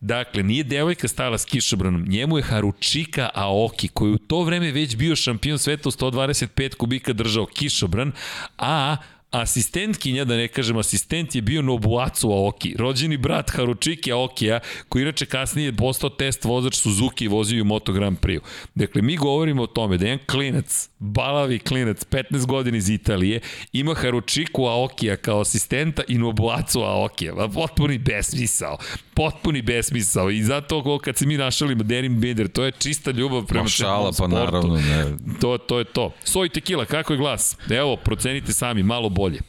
Dakle, 0.00 0.42
nije 0.42 0.64
devojka 0.64 1.08
stajala 1.08 1.38
s 1.38 1.44
kišobranom, 1.44 2.04
njemu 2.08 2.38
je 2.38 2.42
Haručika 2.42 3.30
Aoki, 3.34 3.88
koji 3.88 4.12
u 4.12 4.18
to 4.18 4.42
vreme 4.42 4.70
već 4.70 4.96
bio 4.96 5.16
šampion 5.16 5.58
sveta 5.58 5.88
u 5.88 5.92
125 5.92 6.74
kubika 6.74 7.12
držao 7.12 7.46
kišobran, 7.46 8.12
a 8.58 8.96
asistentkinja, 9.30 10.24
da 10.24 10.36
ne 10.36 10.48
kažem 10.48 10.76
asistent, 10.76 11.34
je 11.34 11.42
bio 11.42 11.62
Nobuatsu 11.62 12.32
Aoki, 12.32 12.74
rođeni 12.78 13.16
brat 13.16 13.50
Haručiki 13.50 14.12
Aokija, 14.12 14.60
koji 14.88 15.02
inače 15.02 15.26
kasnije 15.26 15.66
je 15.66 15.76
postao 15.76 16.10
test 16.10 16.44
vozač 16.44 16.76
Suzuki 16.76 17.24
i 17.24 17.28
vozio 17.28 17.62
u 17.62 17.64
Moto 17.64 17.92
Grand 17.92 18.18
Prix. 18.18 18.40
Dakle, 18.74 19.02
mi 19.02 19.16
govorimo 19.16 19.62
o 19.62 19.66
tome 19.66 19.96
da 19.96 20.06
jedan 20.06 20.26
klinac, 20.26 20.88
balavi 20.98 21.58
klinac, 21.58 22.04
15 22.10 22.46
godina 22.46 22.76
iz 22.76 22.88
Italije, 22.88 23.40
ima 23.72 23.94
Haručiku 23.94 24.64
Aokija 24.64 25.16
kao 25.16 25.40
asistenta 25.40 26.02
i 26.08 26.18
Nobuatsu 26.18 26.80
Aokija. 26.80 27.34
Pa 27.34 27.48
potpuni 27.48 27.98
besmisao. 27.98 28.78
Potpuni 29.14 29.62
besmisao. 29.62 30.30
I 30.30 30.42
zato 30.42 30.98
kad 30.98 31.16
se 31.16 31.26
mi 31.26 31.36
našalimo 31.36 31.82
Derin 31.82 32.20
Binder, 32.20 32.48
to 32.48 32.64
je 32.64 32.72
čista 32.72 33.10
ljubav 33.10 33.46
prema 33.46 33.62
Ma 33.62 33.68
šala, 33.68 34.12
pa 34.18 34.26
naravno, 34.26 34.76
ne. 34.76 35.04
To, 35.40 35.58
to 35.58 35.78
je 35.78 35.84
to. 35.84 36.12
Soj 36.24 36.48
tequila, 36.48 36.84
kako 36.84 37.12
je 37.12 37.16
glas? 37.16 37.56
Evo, 37.70 37.96
procenite 37.96 38.52
sami, 38.52 38.82
malo 38.82 39.08
bolje. 39.18 39.40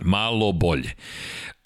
Malo 0.00 0.52
bolje. 0.52 0.90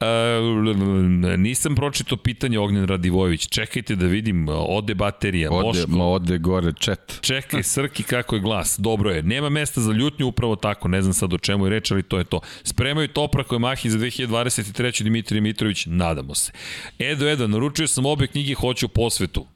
E, 0.00 1.36
nisam 1.36 1.74
pročito 1.74 2.16
pitanje 2.16 2.58
Ognjen 2.58 2.86
Radivojević. 2.86 3.48
Čekajte 3.48 3.96
da 3.96 4.06
vidim, 4.06 4.48
ode 4.48 4.94
baterija. 4.94 5.50
Ode, 5.52 5.78
Boško. 5.78 5.90
ma 5.90 6.06
ode 6.06 6.38
gore 6.38 6.72
chat. 6.80 7.18
Čekaj, 7.20 7.62
Srki, 7.62 8.02
kako 8.02 8.34
je 8.34 8.40
glas. 8.40 8.78
Dobro 8.78 9.10
je. 9.10 9.22
Nema 9.22 9.48
mesta 9.48 9.80
za 9.80 9.92
ljutnju, 9.92 10.26
upravo 10.26 10.56
tako. 10.56 10.88
Ne 10.88 11.02
znam 11.02 11.14
sad 11.14 11.32
o 11.32 11.38
čemu 11.38 11.66
je 11.66 11.70
reč, 11.70 11.90
ali 11.90 12.02
to 12.02 12.18
je 12.18 12.24
to. 12.24 12.40
Spremaju 12.62 13.08
Toprak 13.08 13.46
koje 13.46 13.58
mahi 13.58 13.90
za 13.90 13.98
2023. 13.98 15.02
Dimitrij 15.02 15.40
Mitrović, 15.40 15.86
nadamo 15.86 16.34
se. 16.34 16.52
Edo, 16.98 17.28
Edo, 17.28 17.46
naručio 17.46 17.88
sam 17.88 18.06
obe 18.06 18.26
knjige, 18.26 18.54
hoću 18.54 18.88
posvetu. 18.88 19.46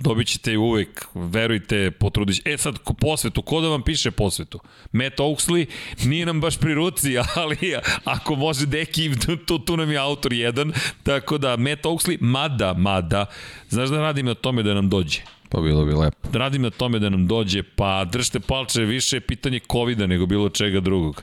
Dobit 0.00 0.26
ćete 0.26 0.58
uvek, 0.58 1.06
verujte, 1.14 1.90
potrudit 1.90 2.36
će. 2.36 2.42
E 2.44 2.58
sad, 2.58 2.78
ko- 2.78 2.94
posvetu, 2.94 3.42
ko 3.42 3.60
da 3.60 3.68
vam 3.68 3.82
piše 3.82 4.10
posvetu? 4.10 4.60
Matt 4.92 5.18
Oaksley, 5.18 5.66
nije 6.04 6.26
nam 6.26 6.40
baš 6.40 6.58
pri 6.58 6.74
ruci, 6.74 7.14
ali 7.36 7.56
ako 8.04 8.34
može 8.34 8.66
Deki, 8.66 9.10
tu, 9.46 9.58
tu 9.58 9.76
nam 9.76 9.90
je 9.90 9.98
autor 9.98 10.32
jedan, 10.32 10.72
tako 11.02 11.38
da 11.38 11.56
Matt 11.56 11.84
Oaksley, 11.84 12.16
mada, 12.20 12.74
mada, 12.74 13.26
znaš 13.68 13.88
da 13.88 13.98
radim 13.98 14.26
na 14.26 14.34
tome 14.34 14.62
da 14.62 14.74
nam 14.74 14.88
dođe 14.88 15.20
Pa 15.48 15.60
bilo 15.60 15.84
bi 15.84 15.92
lepo. 15.92 16.28
radim 16.32 16.62
na 16.62 16.70
tome 16.70 16.98
da 16.98 17.08
nam 17.08 17.26
dođe, 17.26 17.62
pa 17.62 18.04
držite 18.04 18.40
palče, 18.40 18.80
više 18.80 19.16
je 19.16 19.20
pitanje 19.20 19.60
covid 19.72 19.98
nego 19.98 20.26
bilo 20.26 20.48
čega 20.48 20.80
drugog. 20.80 21.22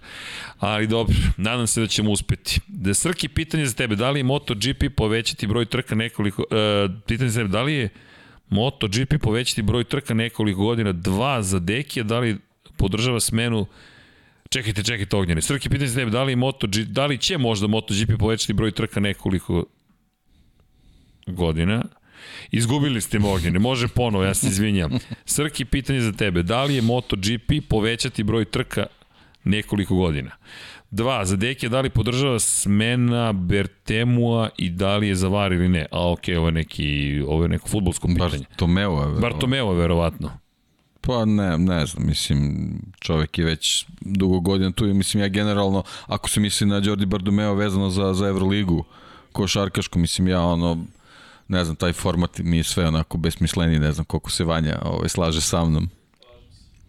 Ali 0.59 0.87
dobro, 0.87 1.15
nadam 1.37 1.67
se 1.67 1.81
da 1.81 1.87
ćemo 1.87 2.11
uspeti. 2.11 2.59
Da 2.67 2.93
Srki, 2.93 3.27
pitanje 3.27 3.65
za 3.65 3.73
tebe, 3.73 3.95
da 3.95 4.09
li 4.09 4.19
je 4.19 4.23
MotoGP 4.23 4.83
povećati 4.97 5.47
broj 5.47 5.65
trka 5.65 5.95
nekoliko, 5.95 6.41
uh, 6.41 6.57
pitanje 7.07 7.29
za 7.29 7.39
tebe, 7.39 7.49
da 7.49 7.61
li 7.61 7.73
je 7.73 7.89
MotoGP 8.49 9.13
povećati 9.21 9.61
broj 9.61 9.83
trka 9.83 10.13
nekoliko 10.13 10.61
godina, 10.61 10.91
dva 10.91 11.41
za 11.41 11.59
Dekija, 11.59 12.03
da 12.03 12.19
li 12.19 12.37
podržava 12.77 13.19
smenu 13.19 13.65
Čekajte, 14.49 14.83
čekajte 14.83 15.15
ognjene. 15.15 15.41
Srki, 15.41 15.69
pitanje 15.69 15.87
za 15.87 15.99
tebe, 15.99 16.11
da 16.11 16.23
li, 16.23 16.31
je 16.31 16.35
MotoG, 16.35 16.75
da 16.75 17.05
li 17.05 17.17
će 17.17 17.37
možda 17.37 17.67
MotoGP 17.67 18.19
povećati 18.19 18.53
broj 18.53 18.71
trka 18.71 18.99
nekoliko 18.99 19.65
godina? 21.27 21.83
Izgubili 22.51 23.01
ste 23.01 23.19
me 23.19 23.27
ognjene, 23.27 23.59
može 23.59 23.87
ponovo, 23.87 24.23
ja 24.23 24.33
se 24.33 24.47
izvinjam. 24.47 24.91
Srki, 25.25 25.65
pitanje 25.65 26.01
za 26.01 26.11
tebe, 26.11 26.43
da 26.43 26.63
li 26.63 26.75
je 26.75 26.81
MotoGP 26.81 27.51
povećati 27.69 28.23
broj 28.23 28.45
trka 28.45 28.85
nekoliko 29.43 29.95
godina? 29.95 30.31
Dva, 30.91 31.25
za 31.25 31.35
Dekija, 31.35 31.69
da 31.69 31.81
li 31.81 31.89
podržava 31.89 32.39
smena 32.39 33.33
Bertemua 33.33 34.49
i 34.57 34.69
da 34.69 34.97
li 34.97 35.07
je 35.07 35.15
za 35.15 35.27
VAR 35.27 35.53
ili 35.53 35.69
ne? 35.69 35.85
A 35.91 36.11
okej, 36.11 36.37
ovo 36.37 36.47
je 36.47 36.51
neki, 36.51 37.21
ovo 37.27 37.43
je 37.43 37.49
neko 37.49 37.67
futbolsko 37.69 38.07
pitanje. 38.07 38.45
Bartomeu 38.49 38.91
je. 38.91 39.21
Bartomeo, 39.21 39.73
verovatno. 39.73 40.31
Pa 41.01 41.25
ne, 41.25 41.57
ne 41.57 41.85
znam, 41.85 42.07
mislim, 42.07 42.69
čovek 42.99 43.37
je 43.37 43.45
već 43.45 43.85
dugo 44.01 44.39
godina 44.39 44.71
tu 44.71 44.87
i 44.87 44.93
mislim 44.93 45.23
ja 45.23 45.27
generalno, 45.27 45.83
ako 46.05 46.29
se 46.29 46.39
misli 46.39 46.67
na 46.67 46.81
Jordi 46.83 47.05
Bardumeo 47.05 47.53
vezano 47.53 47.89
za, 47.89 48.13
za 48.13 48.27
Euroligu, 48.27 48.83
košarkašku, 49.31 49.99
mislim 49.99 50.27
ja 50.27 50.41
ono, 50.41 50.85
ne 51.47 51.63
znam, 51.63 51.75
taj 51.75 51.93
format 51.93 52.39
mi 52.39 52.57
je 52.57 52.63
sve 52.63 52.87
onako 52.87 53.17
besmisleni, 53.17 53.79
ne 53.79 53.91
znam 53.91 54.05
koliko 54.05 54.31
se 54.31 54.43
Vanja 54.43 54.79
ovaj, 54.85 55.09
slaže 55.09 55.41
sa 55.41 55.65
mnom. 55.65 55.89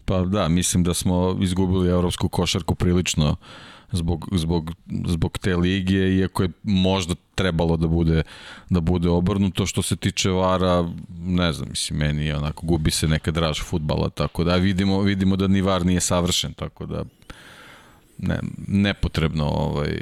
Pa 0.04 0.20
da, 0.20 0.48
mislim 0.48 0.84
da 0.84 0.94
smo 0.94 1.38
izgubili 1.40 1.88
evropsku 1.88 2.28
košarku 2.28 2.74
prilično 2.74 3.36
zbog, 3.92 4.28
zbog, 4.32 4.74
zbog 5.06 5.38
te 5.38 5.56
lige, 5.56 6.16
iako 6.16 6.42
je 6.42 6.48
možda 6.62 7.14
trebalo 7.34 7.76
da 7.76 7.86
bude, 7.86 8.22
da 8.70 8.80
bude 8.80 9.08
obrnuto. 9.08 9.66
Što 9.66 9.82
se 9.82 9.96
tiče 9.96 10.30
Vara, 10.30 10.88
ne 11.18 11.52
znam, 11.52 11.68
mislim, 11.68 11.98
meni 11.98 12.26
je 12.26 12.36
onako, 12.36 12.66
gubi 12.66 12.90
se 12.90 13.08
neka 13.08 13.30
draž 13.30 13.62
futbala, 13.62 14.10
tako 14.10 14.44
da 14.44 14.56
vidimo, 14.56 15.00
vidimo 15.00 15.36
da 15.36 15.46
ni 15.46 15.60
Var 15.60 15.86
nije 15.86 16.00
savršen, 16.00 16.52
tako 16.52 16.86
da 16.86 17.04
ne, 18.18 18.40
nepotrebno 18.68 19.44
ovaj, 19.44 19.98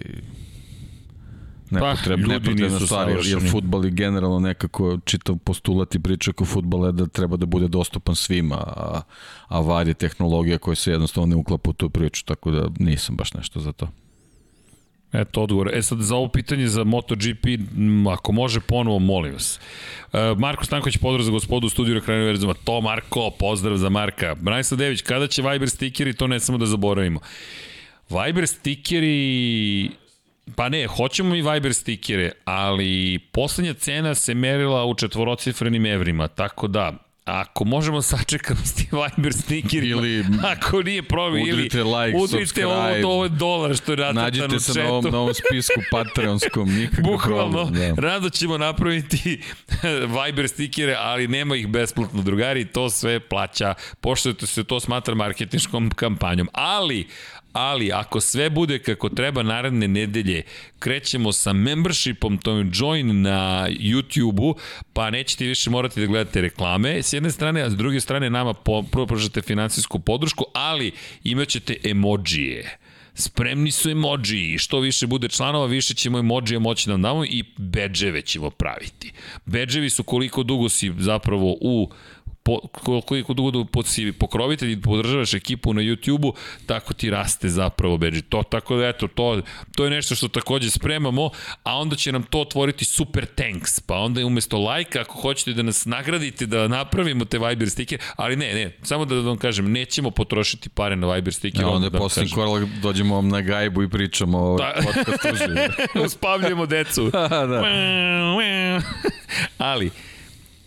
nepotrebno, 1.70 2.26
Pa, 2.28 2.32
ljudi 2.32 2.48
nepotrebna 2.48 2.74
nisu 2.74 2.86
stvar, 2.86 3.08
jer, 3.08 3.16
savršeni. 3.16 3.50
futbal 3.50 3.84
je 3.84 3.90
generalno 3.90 4.38
nekako 4.38 4.98
čitav 5.04 5.36
postulat 5.36 5.94
i 5.94 5.98
priča 5.98 6.30
oko 6.30 6.44
futbala 6.44 6.86
je 6.86 6.92
da 6.92 7.06
treba 7.06 7.36
da 7.36 7.46
bude 7.46 7.68
dostupan 7.68 8.14
svima, 8.14 8.56
a, 8.56 9.00
a 9.48 9.60
VAR 9.60 9.88
je 9.88 9.94
tehnologija 9.94 10.58
koja 10.58 10.74
se 10.74 10.90
jednostavno 10.90 11.26
ne 11.26 11.36
uklapa 11.36 11.70
u 11.70 11.72
tu 11.72 11.90
priču, 11.90 12.24
tako 12.24 12.50
da 12.50 12.68
nisam 12.78 13.16
baš 13.16 13.34
nešto 13.34 13.60
za 13.60 13.72
to. 13.72 13.88
Eto, 15.12 15.42
odgovor. 15.42 15.70
E 15.74 15.82
sad, 15.82 15.98
za 15.98 16.16
ovo 16.16 16.28
pitanje 16.28 16.68
za 16.68 16.84
MotoGP, 16.84 17.46
ako 18.12 18.32
može, 18.32 18.60
ponovo, 18.60 18.98
molim 18.98 19.32
vas. 19.32 19.60
E, 20.12 20.18
Marko 20.38 20.64
Stanković, 20.64 20.96
pozdrav 20.96 21.24
za 21.24 21.30
gospodu 21.30 21.66
u 21.66 21.70
studiju 21.70 21.94
Rekreativnog 21.94 22.22
univerzuma. 22.22 22.54
To, 22.54 22.80
Marko, 22.80 23.30
pozdrav 23.38 23.76
za 23.76 23.88
Marka. 23.88 24.34
Branislav 24.34 24.78
Dević, 24.78 25.02
kada 25.02 25.26
će 25.26 25.42
Viber 25.42 25.70
stikeri, 25.70 26.12
to 26.14 26.26
ne 26.26 26.40
samo 26.40 26.58
da 26.58 26.66
zaboravimo. 26.66 27.20
Viber 28.10 28.46
stikeri 28.46 29.90
Pa 30.55 30.68
ne, 30.68 30.86
hoćemo 30.86 31.34
i 31.34 31.42
Viber 31.42 31.75
stikere, 31.75 32.33
ali 32.44 33.18
poslednja 33.33 33.75
cena 33.75 34.15
se 34.15 34.34
merila 34.34 34.84
u 34.84 34.94
četvorocifrenim 34.94 35.86
evrima, 35.86 36.28
tako 36.28 36.68
da 36.68 36.92
Ako 37.25 37.65
možemo 37.65 38.02
sačekamo 38.02 38.60
s 38.65 38.75
tim 38.75 38.86
Viber 38.92 39.33
stickerima, 39.33 40.00
Ili 40.00 40.25
ako 40.44 40.83
nije 40.83 41.02
problem, 41.02 41.42
ili 41.42 41.52
udrite 41.52 41.84
like, 41.84 42.18
udrite 42.18 42.66
ovo, 42.66 42.75
subscribe. 42.76 43.07
ovo 43.07 43.28
dolar 43.28 43.76
što 43.76 43.92
je 43.92 43.97
ratan 43.97 44.15
Nađite 44.15 44.60
se 44.60 44.83
na 44.83 44.89
ovom, 44.89 45.12
na 45.12 45.18
ovom 45.18 45.34
spisku 45.34 45.81
Patreonskom, 45.91 46.75
nikakav 46.75 47.05
Bukvalno, 47.05 47.65
problem. 47.65 47.94
Da. 47.94 48.02
rado 48.02 48.31
ćemo 48.31 48.58
napraviti 48.58 49.41
Viber 50.25 50.49
stikere, 50.49 50.97
ali 50.99 51.28
nema 51.28 51.57
ih 51.57 51.68
besplatno, 51.68 52.23
drugari, 52.23 52.65
to 52.65 52.91
sve 52.91 53.20
plaća, 53.20 53.75
pošto 54.00 54.47
se 54.47 54.65
to 54.65 54.81
smatra 54.81 55.15
marketinškom 55.15 55.91
kampanjom. 55.91 56.49
Ali, 56.52 57.07
ali 57.57 57.93
ako 57.93 58.20
sve 58.20 58.51
bude 58.51 58.78
kako 58.78 59.09
treba 59.09 59.43
naredne 59.43 59.89
nedelje, 59.89 60.43
krećemo 60.78 61.33
sa 61.33 61.52
membershipom, 61.52 62.39
to 62.39 62.57
je 62.57 62.70
join 62.73 63.23
na 63.23 63.68
YouTube-u, 63.70 64.57
pa 64.93 65.10
nećete 65.10 65.44
više 65.44 65.70
morati 65.70 66.01
da 66.01 66.07
gledate 66.07 66.41
reklame 66.41 67.02
s 67.02 67.12
jedne 67.12 67.31
strane, 67.31 67.62
a 67.62 67.70
s 67.70 67.76
druge 67.76 68.01
strane 68.01 68.31
nama 68.31 68.55
po, 68.55 68.83
pružate 69.07 69.43
finansijsku 69.43 69.99
podršku, 69.99 70.44
ali 70.55 70.93
imaćete 71.25 71.76
emojije 71.85 72.78
spremni 73.17 73.70
su 73.70 73.91
emoji 73.91 74.55
i 74.55 74.59
što 74.59 74.81
više 74.81 75.07
bude 75.07 75.28
članova, 75.28 75.67
više 75.67 75.94
ćemo 75.94 76.18
emojija 76.18 76.59
moći 76.59 76.86
da 76.86 76.93
nam 76.93 77.02
damo 77.02 77.25
i 77.25 77.44
bedževe 77.57 78.23
ćemo 78.23 78.51
praviti. 78.51 79.12
Bedževi 79.47 79.91
su 79.91 80.05
koliko 80.05 80.43
dugo 80.43 80.68
si 80.68 80.93
zapravo 80.99 81.57
u 81.60 81.91
po, 82.47 82.60
koliko 83.00 83.34
dugo 83.34 83.50
da 83.50 83.65
pod 83.65 83.86
si 83.86 84.12
pokrovitelj 84.12 84.73
i 84.73 84.81
podržavaš 84.81 85.34
ekipu 85.34 85.75
na 85.75 85.83
YouTube-u, 85.83 86.34
tako 86.66 86.94
ti 86.94 87.10
raste 87.10 87.49
zapravo 87.49 87.99
bedži. 87.99 88.23
To, 88.23 88.42
tako 88.42 88.76
da 88.76 88.89
eto, 88.89 89.08
to, 89.08 89.41
to 89.76 89.84
je 89.84 89.91
nešto 89.91 90.15
što 90.15 90.28
takođe 90.28 90.70
spremamo, 90.70 91.31
a 91.62 91.78
onda 91.78 91.97
će 91.97 92.12
nam 92.12 92.23
to 92.23 92.41
otvoriti 92.41 92.84
super 92.84 93.26
tanks, 93.26 93.81
pa 93.81 93.94
onda 93.94 94.26
umesto 94.26 94.58
lajka, 94.58 95.00
ako 95.00 95.20
hoćete 95.20 95.52
da 95.52 95.62
nas 95.62 95.84
nagradite, 95.84 96.47
da 96.47 96.68
napravimo 96.68 97.25
te 97.25 97.39
Viber 97.39 97.70
stike, 97.70 97.99
ali 98.16 98.36
ne, 98.36 98.55
ne, 98.55 98.76
samo 98.83 99.05
da 99.05 99.15
vam 99.15 99.36
kažem, 99.36 99.73
nećemo 99.73 100.10
potrošiti 100.10 100.68
pare 100.68 100.97
na 100.97 101.15
Viber 101.15 101.34
stike. 101.34 101.60
Ja, 101.60 101.68
onda 101.68 101.86
je 101.86 101.91
da 101.91 101.99
poslednji 101.99 102.33
korak, 102.33 102.68
dođemo 102.83 103.15
vam 103.15 103.28
na 103.28 103.41
gajbu 103.41 103.83
i 103.83 103.91
pričamo 103.91 104.39
o 104.39 104.57
Da. 104.58 104.75
podcastu. 104.84 105.28
Uspavljujemo 106.07 106.66
decu. 106.66 107.10
da. 107.50 107.62
Ali, 109.58 109.91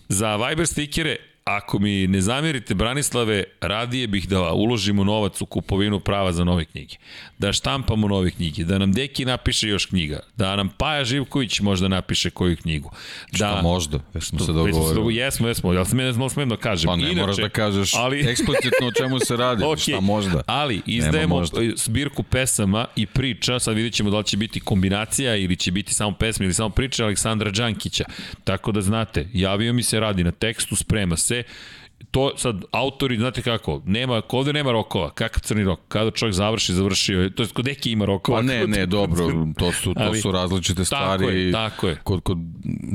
za 0.10 0.36
Viber 0.36 0.68
stikere, 0.68 1.16
ako 1.58 1.80
mi 1.80 2.08
ne 2.08 2.22
zamerite 2.22 2.74
Branislave, 2.74 3.44
radije 3.62 4.08
bih 4.08 4.28
da 4.28 4.52
uložimo 4.52 5.04
novac 5.04 5.42
u 5.42 5.46
kupovinu 5.46 6.00
prava 6.00 6.34
za 6.34 6.44
nove 6.44 6.66
knjige. 6.66 6.96
Da 7.38 7.54
štampamo 7.54 8.08
nove 8.08 8.32
knjige, 8.32 8.64
da 8.64 8.78
nam 8.78 8.92
Deki 8.92 9.26
napiše 9.26 9.68
još 9.68 9.86
knjiga, 9.86 10.20
da 10.36 10.56
nam 10.56 10.70
Paja 10.70 11.06
Živković 11.06 11.60
možda 11.60 11.88
napiše 11.88 12.30
koju 12.30 12.58
knjigu. 12.58 12.92
Da, 13.32 13.38
Šta 13.38 13.62
možda, 13.62 14.00
već 14.14 14.24
smo 14.24 14.40
se 14.40 14.54
dogovorili. 14.54 15.16
Jesmo, 15.16 15.48
jesmo, 15.48 15.74
ja 15.74 15.86
sam 15.86 15.98
ne 15.98 16.30
smem 16.30 16.50
da 16.50 16.58
kažem. 16.58 16.88
Pa 16.88 16.96
ne 16.96 17.16
moraš 17.16 17.38
da 17.38 17.50
kažeš 17.50 17.94
ali- 17.94 18.20
eksplicitno 18.30 18.88
o 18.88 18.92
čemu 18.92 19.20
se 19.20 19.38
radi, 19.38 19.64
Ok, 19.72 19.80
šta 19.80 20.00
možda. 20.00 20.42
Ali 20.46 20.82
izdajemo 20.86 21.36
možda. 21.36 21.62
zbirku 21.76 22.24
pesama 22.24 22.86
i 22.96 23.06
priča, 23.06 23.60
sad 23.60 23.76
vidjet 23.76 23.94
ćemo 23.94 24.10
da 24.10 24.18
li 24.18 24.24
će 24.24 24.38
biti 24.38 24.60
kombinacija 24.60 25.36
ili 25.36 25.56
će 25.56 25.72
biti 25.72 25.94
samo 25.94 26.12
pesme 26.12 26.46
ili 26.46 26.54
samo 26.54 26.70
priče 26.70 27.04
Aleksandra 27.04 27.52
Đankića. 27.52 28.04
Tako 28.44 28.72
da 28.72 28.82
znate, 28.82 29.28
javio 29.34 29.74
mi 29.74 29.84
se, 29.84 30.00
radi 30.00 30.24
na 30.24 30.32
tekstu, 30.32 30.76
sprema 30.76 31.18
se, 31.18 31.39
there. 31.44 31.79
To 32.12 32.32
sad 32.38 32.64
autori, 32.72 33.18
znate 33.18 33.42
kako, 33.42 33.82
nema, 33.86 34.22
ovde 34.30 34.54
nema 34.54 34.72
rokova, 34.72 35.10
kakav 35.10 35.42
crni 35.42 35.64
rok, 35.64 35.80
kada 35.88 36.12
čovjek 36.12 36.36
završi, 36.36 36.74
završio, 36.74 37.30
to 37.30 37.44
je 37.44 37.50
kod 37.50 37.66
neki 37.66 37.92
ima 37.92 38.06
rokova. 38.06 38.38
Pa 38.38 38.42
ne, 38.42 38.68
ne, 38.68 38.86
dobro, 38.86 39.46
to 39.58 39.72
su, 39.72 39.94
to 39.94 40.00
Ali- 40.04 40.22
su 40.22 40.32
različite 40.32 40.86
stvari. 40.86 41.24
Tako 41.24 41.30
je, 41.30 41.52
tako 41.52 41.88
je. 41.88 41.96
Kod, 42.04 42.22
kod 42.22 42.38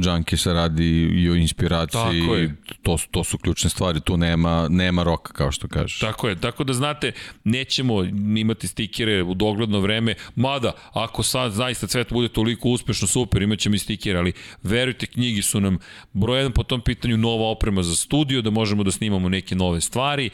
Junkie 0.04 0.38
se 0.38 0.52
radi 0.52 0.84
i 1.14 1.30
o 1.30 1.34
inspiraciji, 1.34 2.20
Tako 2.20 2.34
je. 2.34 2.56
to, 2.82 2.98
su- 2.98 3.08
to 3.10 3.24
su 3.24 3.38
ključne 3.38 3.70
stvari, 3.70 4.00
tu 4.00 4.16
nema, 4.16 4.66
nema 4.70 5.02
roka, 5.02 5.32
kao 5.32 5.52
što 5.52 5.68
kažeš. 5.68 5.98
Tako 5.98 6.28
je, 6.28 6.40
tako 6.40 6.64
da 6.64 6.72
znate, 6.72 7.12
nećemo 7.44 8.04
imati 8.36 8.68
stikere 8.68 9.22
u 9.22 9.34
dogledno 9.34 9.80
vreme, 9.80 10.14
mada 10.36 10.72
ako 10.92 11.22
sad 11.22 11.52
zaista 11.52 11.88
svet 11.88 12.12
bude 12.12 12.28
toliko 12.28 12.68
uspešno, 12.68 13.08
super, 13.08 13.42
imat 13.42 13.58
ćemo 13.58 13.74
i 13.74 13.78
stikere, 13.78 14.18
ali 14.18 14.32
verujte, 14.62 15.06
knjigi 15.06 15.42
su 15.42 15.60
nam 15.60 15.78
broj 16.12 16.38
jedan 16.38 16.52
po 16.52 16.62
tom 16.62 16.80
pitanju 16.80 17.16
nova 17.16 17.50
oprema 17.50 17.82
za 17.82 17.94
studio, 17.96 18.42
da 18.42 18.50
možemo 18.50 18.82
da 18.82 18.90
snimamo 18.90 19.03
neke 19.10 19.54
nove 19.54 19.80
stvari. 19.80 20.30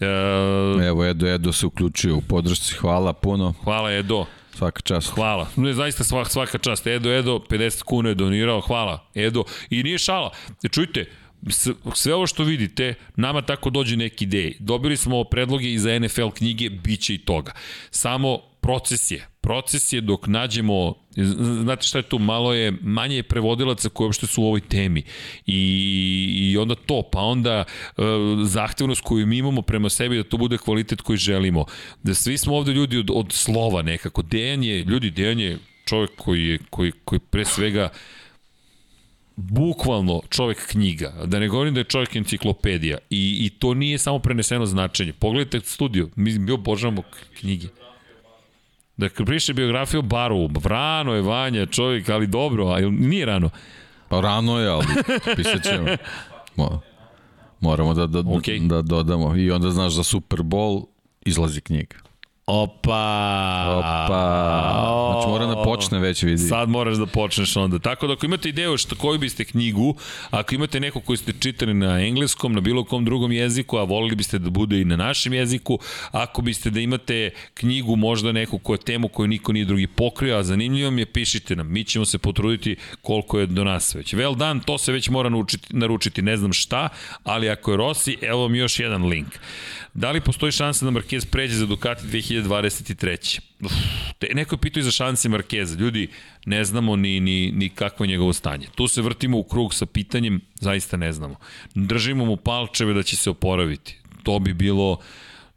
E, 0.00 0.06
Evo, 0.86 1.04
Edo, 1.04 1.26
Edo 1.26 1.52
se 1.52 1.66
uključio 1.66 2.16
u 2.16 2.20
podršci, 2.20 2.74
hvala 2.74 3.12
puno, 3.12 3.54
hvala 3.64 3.92
Edo, 3.92 4.26
svaka 4.56 4.80
čast. 4.80 5.08
hvala. 5.14 5.48
Ne, 5.56 5.72
zaista 5.72 6.04
svaka, 6.04 6.30
svaka 6.30 6.58
čast. 6.58 6.86
Edo, 6.86 7.10
Edo, 7.12 7.38
50 7.50 7.82
kuna 7.82 8.08
je 8.08 8.14
donirao, 8.14 8.60
hvala. 8.60 9.06
Edo, 9.14 9.44
i 9.70 9.82
nije 9.82 9.98
šala. 9.98 10.30
Čujte, 10.70 11.04
sve 11.94 12.14
ovo 12.14 12.26
što 12.26 12.44
vidite, 12.44 12.94
nama 13.16 13.42
tako 13.42 13.70
dođe 13.70 13.96
neki 13.96 14.24
ideje. 14.24 14.56
Dobili 14.58 14.96
smo 14.96 15.24
predloge 15.24 15.72
i 15.72 15.78
za 15.78 15.98
NFL 15.98 16.28
knjige, 16.28 16.70
bit 16.70 17.00
će 17.00 17.14
i 17.14 17.18
toga. 17.18 17.52
Samo 17.90 18.38
proces 18.64 19.10
je. 19.10 19.26
Proces 19.40 19.92
je 19.92 20.00
dok 20.00 20.26
nađemo, 20.26 20.94
znate 21.62 21.86
šta 21.86 21.98
je 21.98 22.02
tu, 22.02 22.18
malo 22.18 22.54
je, 22.54 22.72
manje 22.82 23.16
je 23.16 23.22
prevodilaca 23.22 23.88
koji 23.88 24.06
uopšte 24.06 24.26
su 24.26 24.42
u 24.42 24.46
ovoj 24.46 24.60
temi. 24.60 25.02
I, 25.46 25.60
i 26.52 26.56
onda 26.58 26.74
to, 26.74 27.02
pa 27.12 27.20
onda 27.20 27.64
e, 27.64 28.02
zahtevnost 28.44 29.00
koju 29.00 29.26
mi 29.26 29.38
imamo 29.38 29.62
prema 29.62 29.88
sebi 29.90 30.16
da 30.16 30.24
to 30.24 30.36
bude 30.36 30.58
kvalitet 30.58 31.00
koji 31.00 31.16
želimo. 31.16 31.64
Da 32.02 32.14
svi 32.14 32.38
smo 32.38 32.56
ovde 32.56 32.72
ljudi 32.72 32.98
od, 32.98 33.10
od 33.14 33.32
slova 33.32 33.82
nekako. 33.82 34.22
Dejan 34.22 34.64
je, 34.64 34.84
ljudi, 34.84 35.10
Dejan 35.10 35.40
je 35.40 35.58
čovjek 35.84 36.10
koji 36.16 36.44
je, 36.44 36.58
koji, 36.70 36.92
koji 37.04 37.18
pre 37.18 37.44
svega 37.44 37.88
bukvalno 39.36 40.22
čovjek 40.30 40.66
knjiga, 40.66 41.14
da 41.26 41.38
ne 41.38 41.48
govorim 41.48 41.74
da 41.74 41.80
je 41.80 41.84
čovjek 41.84 42.16
enciklopedija 42.16 42.98
i, 43.10 43.38
i 43.40 43.50
to 43.58 43.74
nije 43.74 43.98
samo 43.98 44.18
preneseno 44.18 44.66
značenje. 44.66 45.12
Pogledajte 45.12 45.60
studio, 45.60 46.08
mi, 46.16 46.38
mi 46.38 46.52
obožavamo 46.52 47.02
knjige. 47.40 47.83
Da 48.96 49.08
priše 49.26 49.54
biografiju 49.54 50.02
Baru, 50.02 50.50
rano 50.64 51.14
je 51.14 51.22
Vanja 51.22 51.66
čovjek, 51.66 52.08
ali 52.08 52.26
dobro, 52.26 52.64
ali 52.64 52.90
nije 52.90 53.26
rano. 53.26 53.50
Pa 54.08 54.20
rano 54.20 54.58
je, 54.58 54.68
ali 54.68 54.86
pisat 55.36 55.62
ćemo. 55.62 55.86
Mo, 56.56 56.80
moramo 57.60 57.94
da, 57.94 58.06
da, 58.06 58.22
Okej. 58.26 58.60
da 58.60 58.82
dodamo. 58.82 59.36
I 59.36 59.50
onda 59.50 59.70
znaš 59.70 59.92
za 59.92 60.02
Super 60.02 60.38
Bowl 60.38 60.86
izlazi 61.24 61.60
knjiga. 61.60 61.96
Opa! 62.46 63.64
Opa! 63.78 65.16
Već 65.16 65.26
mora 65.28 65.46
da 65.46 65.62
počne 65.62 65.98
već 65.98 66.22
vidi. 66.22 66.38
Sad 66.38 66.68
moraš 66.68 66.96
da 66.96 67.06
počneš 67.06 67.56
onda. 67.56 67.78
Tako 67.78 68.06
da 68.06 68.12
ako 68.12 68.26
imate 68.26 68.48
ideju 68.48 68.76
što 68.76 68.96
koju 68.96 69.18
biste 69.18 69.44
knjigu, 69.44 69.94
ako 70.30 70.54
imate 70.54 70.80
neku 70.80 71.00
koju 71.00 71.16
ste 71.16 71.32
čitali 71.40 71.74
na 71.74 72.00
engleskom, 72.00 72.52
na 72.52 72.60
bilo 72.60 72.84
kom 72.84 73.04
drugom 73.04 73.32
jeziku, 73.32 73.76
a 73.76 73.84
volili 73.84 74.16
biste 74.16 74.38
da 74.38 74.50
bude 74.50 74.80
i 74.80 74.84
na 74.84 74.96
našem 74.96 75.32
jeziku, 75.32 75.78
ako 76.10 76.42
biste 76.42 76.70
da 76.70 76.80
imate 76.80 77.30
knjigu 77.54 77.96
možda 77.96 78.32
neku 78.32 78.58
koja 78.58 78.76
temu 78.76 79.08
koju 79.08 79.28
niko 79.28 79.52
nije 79.52 79.64
drugi 79.64 79.86
pokrio, 79.86 80.36
a 80.36 80.42
zanimljivo 80.42 80.90
mi 80.90 81.00
je, 81.00 81.06
pišite 81.06 81.56
nam. 81.56 81.72
Mi 81.72 81.84
ćemo 81.84 82.04
se 82.04 82.18
potruditi 82.18 82.76
koliko 83.02 83.38
je 83.38 83.46
do 83.46 83.64
nas 83.64 83.94
već. 83.94 84.14
Well 84.14 84.36
done, 84.36 84.60
to 84.66 84.78
se 84.78 84.92
već 84.92 85.08
mora 85.08 85.28
naručiti, 85.28 85.76
naručiti, 85.76 86.22
ne 86.22 86.36
znam 86.36 86.52
šta, 86.52 86.88
ali 87.24 87.50
ako 87.50 87.70
je 87.70 87.76
Rossi, 87.76 88.16
evo 88.22 88.42
vam 88.42 88.54
još 88.54 88.80
jedan 88.80 89.06
link. 89.06 89.28
Da 89.94 90.10
li 90.10 90.20
postoji 90.20 90.52
šansa 90.52 90.84
da 90.84 90.90
Marquez 90.90 91.26
pređe 91.30 91.54
za 91.54 91.66
Ducati 91.66 92.06
2023? 92.42 93.40
Uf, 93.64 93.72
te, 94.18 94.28
neko 94.34 94.54
je 94.54 94.58
pitao 94.58 94.80
i 94.80 94.84
za 94.84 94.90
šanse 94.90 95.28
Markeza. 95.28 95.76
Ljudi, 95.78 96.08
ne 96.46 96.64
znamo 96.64 96.96
ni, 96.96 97.20
ni, 97.20 97.52
ni 97.52 97.68
kakvo 97.68 98.04
je 98.04 98.08
njegovo 98.08 98.32
stanje. 98.32 98.66
Tu 98.74 98.88
se 98.88 99.02
vrtimo 99.02 99.38
u 99.38 99.42
krug 99.42 99.74
sa 99.74 99.86
pitanjem, 99.86 100.40
zaista 100.54 100.96
ne 100.96 101.12
znamo. 101.12 101.36
Držimo 101.74 102.24
mu 102.24 102.36
palčeve 102.36 102.94
da 102.94 103.02
će 103.02 103.16
se 103.16 103.30
oporaviti. 103.30 103.98
To 104.22 104.38
bi 104.38 104.54
bilo, 104.54 104.98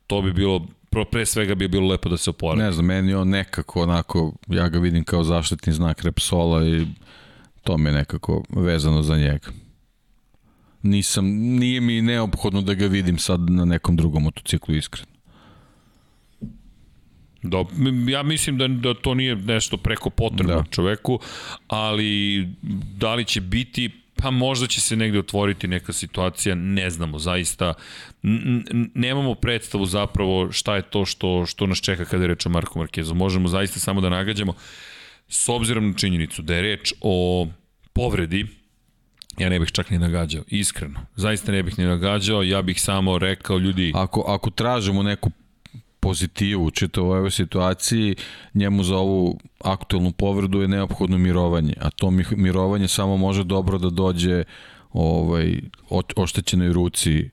to 0.07 0.21
bi 0.21 0.33
bilo 0.33 0.67
pre 1.11 1.25
svega 1.25 1.55
bi 1.55 1.67
bilo 1.67 1.87
lepo 1.87 2.09
da 2.09 2.17
se 2.17 2.29
oporavi. 2.29 2.63
Ne 2.63 2.71
znam, 2.71 2.85
meni 2.85 3.13
on 3.13 3.29
nekako 3.29 3.81
onako, 3.81 4.33
ja 4.47 4.69
ga 4.69 4.79
vidim 4.79 5.03
kao 5.03 5.23
zaštitni 5.23 5.73
znak 5.73 6.03
Repsola 6.03 6.67
i 6.67 6.85
to 7.63 7.77
mi 7.77 7.89
je 7.89 7.93
nekako 7.93 8.43
vezano 8.49 9.01
za 9.01 9.17
njega. 9.17 9.49
Nisam, 10.81 11.25
nije 11.29 11.81
mi 11.81 12.01
neophodno 12.01 12.61
da 12.61 12.73
ga 12.73 12.85
vidim 12.87 13.17
sad 13.17 13.49
na 13.49 13.65
nekom 13.65 13.95
drugom 13.95 14.23
motociklu 14.23 14.75
iskreno. 14.75 15.16
Da, 17.43 17.65
ja 18.07 18.23
mislim 18.23 18.57
da, 18.57 18.67
da 18.67 18.93
to 18.93 19.13
nije 19.13 19.35
nešto 19.35 19.77
preko 19.77 20.09
potrebno 20.09 20.55
da. 20.55 20.63
čoveku, 20.69 21.19
ali 21.67 22.43
da 22.97 23.15
li 23.15 23.25
će 23.25 23.41
biti, 23.41 23.91
pa 24.15 24.31
možda 24.31 24.67
će 24.67 24.81
se 24.81 24.95
negde 24.95 25.19
otvoriti 25.19 25.67
neka 25.67 25.93
situacija, 25.93 26.55
ne 26.55 26.89
znamo, 26.89 27.19
zaista 27.19 27.73
N 28.23 28.91
nemamo 28.93 29.35
predstavu 29.35 29.85
zapravo 29.85 30.51
šta 30.51 30.75
je 30.75 30.81
to 30.81 31.05
što, 31.05 31.45
što 31.45 31.67
nas 31.67 31.81
čeka 31.81 32.05
kada 32.05 32.23
je 32.23 32.27
reč 32.27 32.45
o 32.45 32.49
Marku 32.49 32.79
Markezu. 32.79 33.15
Možemo 33.15 33.47
zaista 33.47 33.79
samo 33.79 34.01
da 34.01 34.09
nagađamo 34.09 34.53
s 35.27 35.49
obzirom 35.49 35.87
na 35.87 35.93
činjenicu 35.93 36.41
da 36.41 36.55
je 36.55 36.61
reč 36.61 36.93
o 37.01 37.47
povredi, 37.93 38.45
ja 39.37 39.49
ne 39.49 39.59
bih 39.59 39.71
čak 39.71 39.89
ni 39.89 39.97
nagađao, 39.99 40.43
iskreno. 40.47 41.05
Zaista 41.15 41.51
ne 41.51 41.63
bih 41.63 41.79
ni 41.79 41.85
nagađao, 41.85 42.43
ja 42.43 42.61
bih 42.61 42.81
samo 42.81 43.17
rekao 43.19 43.57
ljudi... 43.57 43.91
Ako, 43.95 44.21
ako 44.27 44.49
tražimo 44.49 45.03
neku 45.03 45.31
pozitivu 46.07 46.65
u 46.65 46.71
čitavoj 46.71 47.17
ovoj 47.17 47.31
situaciji, 47.31 48.15
njemu 48.53 48.83
za 48.83 48.97
ovu 48.97 49.39
aktuelnu 49.63 50.11
povredu 50.11 50.61
je 50.61 50.67
neophodno 50.67 51.17
mirovanje, 51.17 51.73
a 51.81 51.89
to 51.89 52.11
mirovanje 52.31 52.87
samo 52.87 53.17
može 53.17 53.43
dobro 53.43 53.77
da 53.77 53.89
dođe 53.89 54.43
ovaj, 54.93 55.59
oštećenoj 56.15 56.73
ruci 56.73 57.29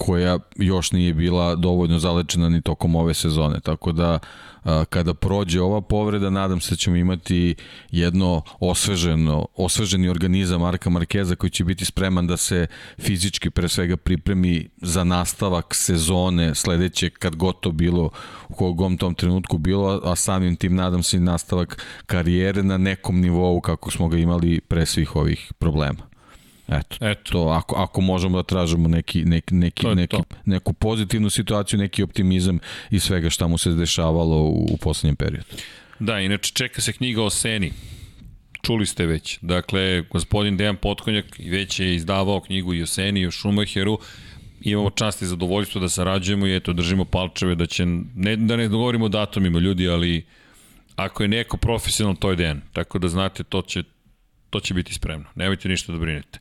koja 0.00 0.38
još 0.56 0.92
nije 0.92 1.14
bila 1.14 1.54
dovoljno 1.54 1.98
zalečena 1.98 2.48
ni 2.48 2.62
tokom 2.62 2.94
ove 2.96 3.14
sezone. 3.14 3.60
Tako 3.60 3.92
da 3.92 4.18
kada 4.88 5.14
prođe 5.14 5.60
ova 5.60 5.80
povreda, 5.80 6.30
nadam 6.30 6.60
se 6.60 6.70
da 6.70 6.76
ćemo 6.76 6.96
imati 6.96 7.54
jedno 7.90 8.42
osveženo, 8.60 9.46
osveženi 9.56 10.08
organizam 10.08 10.60
Marka 10.60 10.90
Markeza 10.90 11.36
koji 11.36 11.50
će 11.50 11.64
biti 11.64 11.84
spreman 11.84 12.26
da 12.26 12.36
se 12.36 12.66
fizički 12.98 13.50
pre 13.50 13.68
svega 13.68 13.96
pripremi 13.96 14.68
za 14.76 15.04
nastavak 15.04 15.74
sezone 15.74 16.54
sledeće 16.54 17.10
kad 17.10 17.36
gotovo 17.36 17.72
bilo 17.72 18.10
u 18.48 18.54
kogom 18.54 18.96
tom 18.96 19.14
trenutku 19.14 19.58
bilo, 19.58 20.00
a 20.04 20.16
samim 20.16 20.56
tim 20.56 20.74
nadam 20.74 21.02
se 21.02 21.16
i 21.16 21.20
nastavak 21.20 21.84
karijere 22.06 22.62
na 22.62 22.78
nekom 22.78 23.20
nivou 23.20 23.60
kako 23.60 23.90
smo 23.90 24.08
ga 24.08 24.18
imali 24.18 24.60
pre 24.60 24.86
svih 24.86 25.16
ovih 25.16 25.52
problema. 25.58 26.09
Eto, 26.70 26.96
Eto. 27.00 27.32
to 27.32 27.48
ako, 27.48 27.76
ako 27.76 28.00
možemo 28.00 28.36
da 28.36 28.42
tražimo 28.42 28.88
neki, 28.88 29.24
neki, 29.24 29.54
neki, 29.54 29.86
neki, 29.86 30.16
to. 30.16 30.22
neku 30.44 30.72
pozitivnu 30.72 31.30
situaciju, 31.30 31.78
neki 31.78 32.02
optimizam 32.02 32.58
i 32.90 33.00
svega 33.00 33.30
šta 33.30 33.46
mu 33.46 33.58
se 33.58 33.70
dešavalo 33.70 34.36
u, 34.36 34.68
u 34.72 34.76
poslednjem 34.76 35.16
periodu. 35.16 35.46
Da, 35.98 36.20
inače 36.20 36.52
čeka 36.54 36.80
se 36.80 36.92
knjiga 36.92 37.22
o 37.22 37.30
Seni. 37.30 37.72
Čuli 38.62 38.86
ste 38.86 39.06
već. 39.06 39.38
Dakle, 39.42 40.02
gospodin 40.10 40.56
Dejan 40.56 40.76
Potkonjak 40.76 41.24
već 41.50 41.80
je 41.80 41.94
izdavao 41.94 42.40
knjigu 42.40 42.74
i 42.74 42.82
o 42.82 42.86
Seni 42.86 43.20
i 43.20 43.26
o 43.26 43.30
Schumacheru. 43.30 43.98
Imamo 44.60 44.90
čast 44.90 45.22
i 45.22 45.26
zadovoljstvo 45.26 45.80
da 45.80 45.88
sarađujemo 45.88 46.46
i 46.46 46.56
eto, 46.56 46.72
držimo 46.72 47.04
palčeve 47.04 47.54
da 47.54 47.66
će, 47.66 47.86
ne, 48.14 48.36
da 48.36 48.56
ne 48.56 48.68
dogovorimo 48.68 49.08
datumima 49.08 49.58
ljudi, 49.58 49.88
ali 49.88 50.24
ako 50.96 51.22
je 51.22 51.28
neko 51.28 51.56
profesionalno, 51.56 52.20
to 52.20 52.30
je 52.30 52.36
Dejan. 52.36 52.60
Tako 52.72 52.98
da 52.98 53.08
znate, 53.08 53.44
to 53.44 53.62
će 53.62 53.82
to 54.50 54.60
će 54.60 54.74
biti 54.74 54.94
spremno. 54.94 55.26
Nemojte 55.34 55.68
ništa 55.68 55.92
da 55.92 55.98
brinete. 55.98 56.38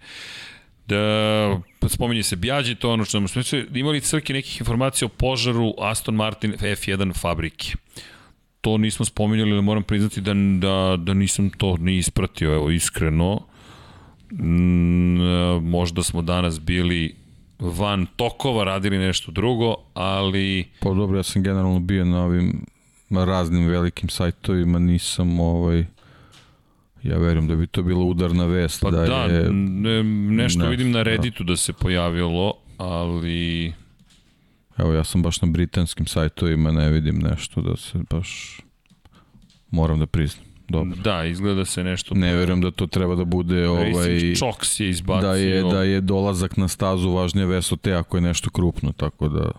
Da, 0.88 1.60
spominje 1.88 2.24
se 2.24 2.36
Bjađi, 2.36 2.76
to 2.76 2.92
ono 2.92 3.06
što 3.06 3.28
smo 3.28 3.42
imali 3.74 4.02
crke 4.02 4.34
nekih 4.34 4.62
informacija 4.62 5.06
o 5.06 5.10
požaru 5.10 5.74
Aston 5.78 6.16
Martin 6.16 6.54
F1 6.54 7.20
fabrike. 7.20 7.74
To 8.62 8.78
nismo 8.78 9.06
spominjali, 9.06 9.52
ali 9.52 9.62
moram 9.62 9.84
priznati 9.84 10.22
da, 10.22 10.34
da, 10.60 10.98
da 10.98 11.14
nisam 11.14 11.50
to 11.50 11.78
ni 11.78 11.98
ispratio, 11.98 12.54
evo, 12.54 12.70
iskreno. 12.70 13.40
Mm, 14.32 15.70
možda 15.70 16.04
smo 16.04 16.22
danas 16.22 16.60
bili 16.60 17.16
van 17.60 18.06
tokova, 18.16 18.64
radili 18.64 18.98
nešto 18.98 19.32
drugo, 19.32 19.76
ali... 19.94 20.66
Pa 20.80 20.90
dobro, 20.90 21.18
ja 21.18 21.24
sam 21.24 21.44
generalno 21.44 21.80
bio 21.80 22.06
na 22.06 22.24
ovim 22.24 22.66
raznim 23.10 23.68
velikim 23.68 24.10
sajtovima, 24.10 24.80
nisam 24.80 25.40
ovaj 25.40 25.86
Ja 27.04 27.18
verujem 27.18 27.48
da 27.48 27.56
bi 27.56 27.68
to 27.68 27.84
bilo 27.84 28.06
udarna 28.06 28.46
vest. 28.46 28.82
Pa 28.82 28.92
da, 28.92 29.06
da 29.06 29.24
je, 29.24 29.50
ne, 29.52 30.04
nešto 30.44 30.64
ne, 30.64 30.70
vidim 30.70 30.92
na 30.92 30.98
da. 30.98 31.04
Redditu 31.04 31.44
da. 31.44 31.52
da 31.52 31.58
se 31.58 31.74
pojavilo, 31.74 32.54
ali... 32.78 33.74
Evo, 34.78 34.94
ja 34.94 35.04
sam 35.04 35.22
baš 35.22 35.42
na 35.42 35.48
britanskim 35.52 36.06
sajtovima, 36.06 36.72
ne 36.72 36.90
vidim 36.90 37.20
nešto 37.20 37.62
da 37.62 37.78
se 37.78 38.00
baš... 38.10 38.60
Moram 39.72 40.00
da 40.00 40.06
priznam. 40.06 40.46
Dobro. 40.70 40.98
Da, 41.04 41.26
izgleda 41.26 41.66
se 41.66 41.84
nešto... 41.84 42.16
Ne 42.16 42.36
verujem 42.36 42.62
da 42.62 42.72
to 42.72 42.88
treba 42.88 43.16
da 43.16 43.26
bude 43.26 43.68
ovaj... 43.68 44.36
Čoks 44.40 44.80
je 44.80 44.90
izbacio. 44.90 45.30
Da 45.30 45.36
je, 45.36 45.64
da 45.64 45.84
je 45.84 46.02
dolazak 46.02 46.58
na 46.58 46.68
stazu 46.68 47.10
važnije 47.10 47.46
vest 47.46 47.72
od 47.72 47.82
te 47.82 47.94
ako 47.94 48.18
je 48.18 48.22
nešto 48.22 48.50
krupno, 48.50 48.92
tako 48.92 49.30
da... 49.30 49.52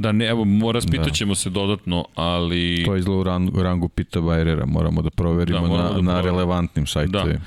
Da, 0.00 0.12
ne, 0.12 0.26
evo, 0.26 0.44
raspitat 0.72 1.12
ćemo 1.12 1.30
da. 1.30 1.34
se 1.34 1.50
dodatno, 1.50 2.04
ali... 2.14 2.82
To 2.86 2.94
je 2.94 2.98
izgleda 2.98 3.20
u 3.20 3.24
rangu, 3.24 3.62
rangu 3.62 3.88
Pita 3.88 4.20
Bajrera, 4.20 4.66
moramo 4.66 5.02
da 5.02 5.10
proverimo 5.10 5.60
da, 5.60 5.66
moramo 5.66 5.88
na, 5.88 5.94
da 5.94 6.02
na 6.02 6.20
relevantnim 6.20 6.86
sajtovima. 6.86 7.40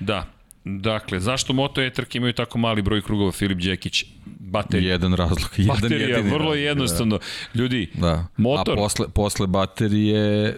Da, 0.00 0.06
da. 0.06 0.26
Dakle, 0.64 1.20
zašto 1.20 1.52
Moto 1.52 1.82
e 1.82 1.90
imaju 2.14 2.32
tako 2.32 2.58
mali 2.58 2.82
broj 2.82 3.02
krugova 3.02 3.32
Filip 3.32 3.58
Đekić? 3.58 4.04
Baterija. 4.24 4.92
Jedan 4.92 5.14
razlog. 5.14 5.50
Jedan 5.56 5.76
baterija, 5.80 6.20
vrlo 6.20 6.38
razlog, 6.38 6.58
jednostavno. 6.58 7.18
Da. 7.18 7.60
Ljudi, 7.60 7.90
da. 7.94 8.26
motor... 8.36 8.74
A 8.74 8.76
posle, 8.76 9.08
posle 9.08 9.46
baterije 9.46 10.56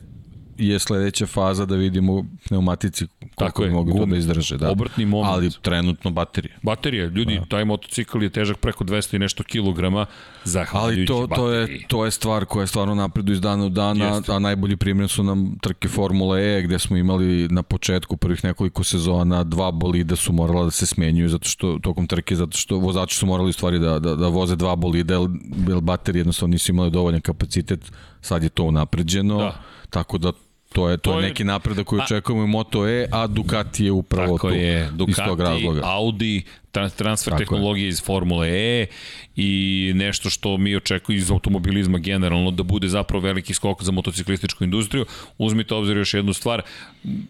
je 0.58 0.78
sledeća 0.78 1.26
faza 1.26 1.66
da 1.66 1.76
vidimo 1.76 2.24
pneumatici 2.48 3.06
koliko 3.34 3.64
je, 3.64 3.70
mogu 3.70 3.98
to 3.98 4.06
da 4.06 4.16
izdrže. 4.16 4.56
Da. 4.56 4.70
Obrtni 4.70 5.06
moment. 5.06 5.32
Ali 5.32 5.50
trenutno 5.62 6.10
baterije. 6.10 6.58
Baterije, 6.62 7.08
ljudi, 7.08 7.38
da. 7.38 7.46
taj 7.46 7.64
motocikl 7.64 8.22
je 8.22 8.30
težak 8.30 8.56
preko 8.56 8.84
200 8.84 9.16
i 9.16 9.18
nešto 9.18 9.44
kilograma 9.44 10.06
Ali 10.72 11.06
to, 11.06 11.26
to, 11.34 11.50
je, 11.50 11.86
to 11.88 12.04
je 12.04 12.10
stvar 12.10 12.44
koja 12.44 12.62
je 12.62 12.66
stvarno 12.66 12.94
napredu 12.94 13.32
iz 13.32 13.40
dana 13.40 13.64
u 13.64 13.68
dana, 13.68 14.04
Jeste. 14.04 14.32
a 14.32 14.38
najbolji 14.38 14.76
primjer 14.76 15.08
su 15.08 15.22
nam 15.22 15.58
trke 15.60 15.88
Formule 15.88 16.58
E, 16.58 16.62
gde 16.62 16.78
smo 16.78 16.96
imali 16.96 17.48
na 17.48 17.62
početku 17.62 18.16
prvih 18.16 18.44
nekoliko 18.44 18.84
sezona 18.84 19.44
dva 19.44 19.70
bolida 19.70 20.16
su 20.16 20.32
morala 20.32 20.64
da 20.64 20.70
se 20.70 20.86
smenjuju 20.86 21.28
zato 21.28 21.48
što, 21.48 21.78
tokom 21.82 22.06
trke, 22.06 22.36
zato 22.36 22.56
što 22.56 22.78
vozači 22.78 23.16
su 23.16 23.26
morali 23.26 23.50
u 23.50 23.52
stvari 23.52 23.78
da, 23.78 23.98
da, 23.98 24.14
da 24.14 24.28
voze 24.28 24.56
dva 24.56 24.76
bolida, 24.76 25.14
jer 25.14 25.80
baterije 25.80 26.20
jednostavno 26.20 26.52
nisu 26.52 26.72
imali 26.72 26.90
dovoljan 26.90 27.20
kapacitet, 27.20 27.92
sad 28.20 28.42
je 28.42 28.48
to 28.48 28.64
unapređeno, 28.64 29.38
da. 29.38 29.60
tako 29.90 30.18
da 30.18 30.32
To 30.72 30.88
je, 30.88 30.96
to, 30.96 31.10
to 31.12 31.20
je 31.20 31.28
neki 31.28 31.44
napredak 31.44 31.86
koji 31.86 32.02
očekujemo 32.02 32.44
i 32.44 32.46
Moto 32.46 32.88
E, 32.88 33.08
a 33.12 33.26
Ducati 33.26 33.84
je 33.84 33.92
upravo 33.92 34.36
tako 34.36 34.48
tu. 34.48 34.54
je, 34.54 34.90
Ducati, 34.92 35.68
Audi, 35.82 36.44
transfer 36.96 37.30
Tako 37.30 37.38
tehnologije 37.38 37.84
je. 37.84 37.88
iz 37.88 38.02
Formule 38.02 38.48
E 38.48 38.86
i 39.40 39.92
nešto 39.94 40.30
što 40.30 40.56
mi 40.56 40.76
očekujemo 40.76 41.18
iz 41.18 41.30
automobilizma 41.30 41.98
generalno 41.98 42.50
da 42.50 42.62
bude 42.62 42.88
zapravo 42.88 43.24
veliki 43.24 43.54
skok 43.54 43.82
za 43.82 43.92
motociklističku 43.92 44.64
industriju. 44.64 45.06
Uzmite 45.38 45.74
obzir 45.74 45.96
još 45.96 46.14
jednu 46.14 46.32
stvar. 46.32 46.62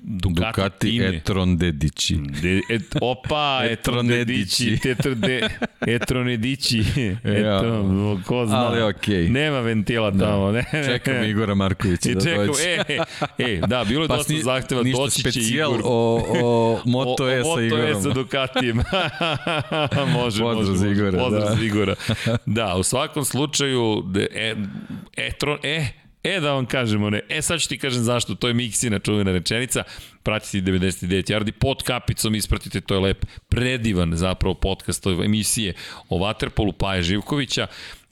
Ducati, 0.03 0.41
Ducati 0.41 0.91
time, 0.91 1.17
Etron 1.17 1.57
Dedići. 1.57 2.17
De, 2.43 2.61
et, 2.71 2.97
opa, 3.01 3.61
Etron 3.71 4.07
Dedići. 4.07 4.79
Etron, 4.91 5.21
de, 5.21 5.49
etron 5.87 6.27
Dedići. 6.27 6.83
Etron, 7.25 8.23
ko 8.27 8.47
zna. 8.47 8.57
Ali 8.57 8.83
okej. 8.83 9.15
Okay. 9.15 9.31
Nema 9.31 9.61
ventila 9.61 10.11
da. 10.11 10.27
tamo. 10.27 10.53
Ne, 10.53 10.65
ne. 10.73 10.85
Čekam 10.85 11.25
Igora 11.31 11.55
Markovića 11.55 12.09
da 12.15 12.21
čekam, 12.21 12.47
dođe. 12.47 12.85
E, 12.89 12.99
e, 13.39 13.61
da, 13.67 13.85
bilo 13.85 14.03
je 14.03 14.09
pa 14.09 14.17
dosta 14.17 14.35
zahteva. 14.43 14.83
Doći 14.83 15.33
će 15.33 15.41
Igor. 15.41 15.81
o, 15.85 16.23
o 16.43 16.81
Moto 16.85 17.31
E 17.31 17.43
sa 17.43 17.63
Igorom. 17.63 17.87
Moto 17.87 17.99
E 17.99 18.03
sa 18.03 18.09
Ducatijem. 18.11 18.79
može, 20.19 20.43
Pozdrav 20.43 20.55
može. 20.55 20.77
Zigora. 20.77 21.19
Pozdrav 21.19 21.49
da. 21.49 21.55
Zigora. 21.55 21.95
Da, 22.47 22.77
u 22.77 22.83
svakom 22.83 23.25
slučaju, 23.25 24.03
de, 24.07 24.27
e, 24.35 24.55
Etron, 25.17 25.59
e, 25.63 25.87
E, 26.23 26.41
da 26.41 26.53
vam 26.53 26.67
kažemo 26.67 27.11
ne. 27.11 27.21
E, 27.29 27.43
sad 27.43 27.61
ću 27.61 27.69
ti 27.69 27.79
kažem 27.79 28.03
zašto. 28.03 28.35
To 28.35 28.49
je 28.49 28.55
Miksina 28.55 28.99
čuvena 28.99 29.33
rečenica. 29.33 29.83
Pratite 30.23 30.71
99 30.73 31.31
yardi 31.33 31.53
pod 31.53 31.83
kapicom, 31.83 32.35
ispratite, 32.35 32.81
to 32.81 32.95
je 32.95 33.01
lep, 33.01 33.25
predivan 33.49 34.17
zapravo 34.17 34.55
podcast 34.55 35.07
ove 35.07 35.25
emisije 35.25 35.75
o 36.09 36.19
Waterpolu 36.19 36.73
Paje 36.73 37.03
Živkovića. 37.03 37.67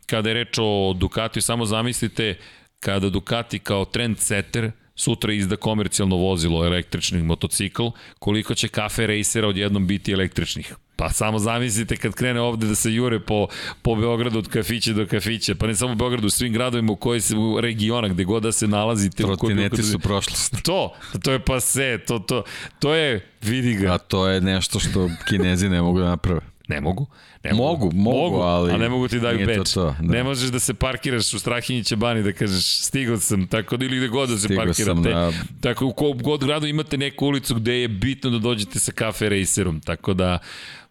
Kada 0.06 0.30
je 0.30 0.34
reč 0.34 0.58
o 0.58 0.92
Ducatiju, 0.96 1.42
samo 1.42 1.64
zamislite 1.64 2.34
kada 2.80 3.10
Ducati 3.10 3.58
kao 3.58 3.84
trendsetter 3.84 4.70
sutra 4.94 5.32
izda 5.32 5.56
komercijalno 5.56 6.16
vozilo 6.16 6.66
električni 6.66 7.22
motocikl, 7.22 7.86
koliko 8.18 8.54
će 8.54 8.68
kafe 8.68 9.06
racera 9.06 9.48
odjednom 9.48 9.86
biti 9.86 10.12
električnih. 10.12 10.74
Pa 10.96 11.10
samo 11.10 11.38
zamislite 11.38 11.96
kad 11.96 12.14
krene 12.14 12.40
ovde 12.40 12.66
da 12.66 12.74
se 12.74 12.92
jure 12.92 13.20
po, 13.20 13.46
po 13.82 13.94
Beogradu 13.94 14.38
od 14.38 14.48
kafića 14.48 14.92
do 14.92 15.06
kafića, 15.06 15.54
pa 15.54 15.66
ne 15.66 15.74
samo 15.74 15.92
u 15.92 15.96
Beogradu, 15.96 16.26
u 16.26 16.30
svim 16.30 16.52
gradovima 16.52 16.92
u 16.92 16.96
koji 16.96 17.20
se 17.20 17.36
u 17.36 17.60
regiona, 17.60 18.08
gde 18.08 18.24
god 18.24 18.42
da 18.42 18.52
se 18.52 18.66
nalazite. 18.68 19.22
Trotineti 19.22 19.82
su 19.82 19.98
prošlost. 19.98 20.56
To, 20.62 20.92
to 21.22 21.32
je 21.32 21.38
pa 21.38 21.60
se, 21.60 21.98
to, 22.06 22.18
to, 22.18 22.42
to 22.78 22.94
je, 22.94 23.28
vidi 23.42 23.74
ga. 23.74 23.92
A 23.94 23.98
to 23.98 24.28
je 24.28 24.40
nešto 24.40 24.80
što 24.80 25.08
kinezi 25.28 25.68
ne 25.68 25.82
mogu 25.82 25.98
da 26.00 26.08
naprave. 26.08 26.40
Ne 26.68 26.80
mogu. 26.80 27.06
Ne 27.44 27.54
mogu, 27.54 27.90
mogu, 27.94 28.20
mogu, 28.20 28.36
ali... 28.36 28.72
A 28.72 28.76
ne 28.76 28.88
mogu 28.88 29.08
ti 29.08 29.20
daju 29.20 29.36
nije 29.36 29.46
beč. 29.46 29.56
To 29.56 29.64
to, 29.74 29.96
da. 30.00 30.12
Ne 30.12 30.22
možeš 30.24 30.50
da 30.50 30.58
se 30.58 30.74
parkiraš 30.74 31.34
u 31.34 31.38
Strahinjića 31.38 31.96
bani 31.96 32.22
da 32.22 32.32
kažeš 32.32 32.78
stigao 32.82 33.16
sam, 33.16 33.46
tako 33.46 33.76
da 33.76 33.84
ili 33.84 33.96
gde 33.96 34.08
god 34.08 34.28
da 34.28 34.36
se 34.36 34.44
Stigao 34.44 34.64
parkirate. 34.64 35.00
na- 35.00 35.32
Tako 35.60 35.86
u 35.86 35.92
kog 35.92 36.22
god 36.22 36.44
gradu 36.44 36.66
imate 36.66 36.98
neku 36.98 37.26
ulicu 37.26 37.54
gde 37.54 37.74
je 37.74 37.88
bitno 37.88 38.30
da 38.30 38.38
dođete 38.38 38.78
sa 38.78 38.92
kafe 38.92 39.28
racerom, 39.28 39.80
tako 39.80 40.14
da 40.14 40.38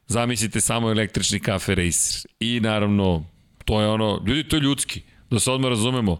zamislite 0.07 0.61
samo 0.61 0.91
električni 0.91 1.39
kafe 1.39 1.75
racer. 1.75 2.31
I 2.39 2.59
naravno, 2.59 3.25
to 3.65 3.81
je 3.81 3.87
ono, 3.87 4.23
ljudi, 4.27 4.43
to 4.43 4.55
je 4.55 4.59
ljudski, 4.59 5.01
da 5.29 5.39
se 5.39 5.51
odmah 5.51 5.69
razumemo, 5.69 6.19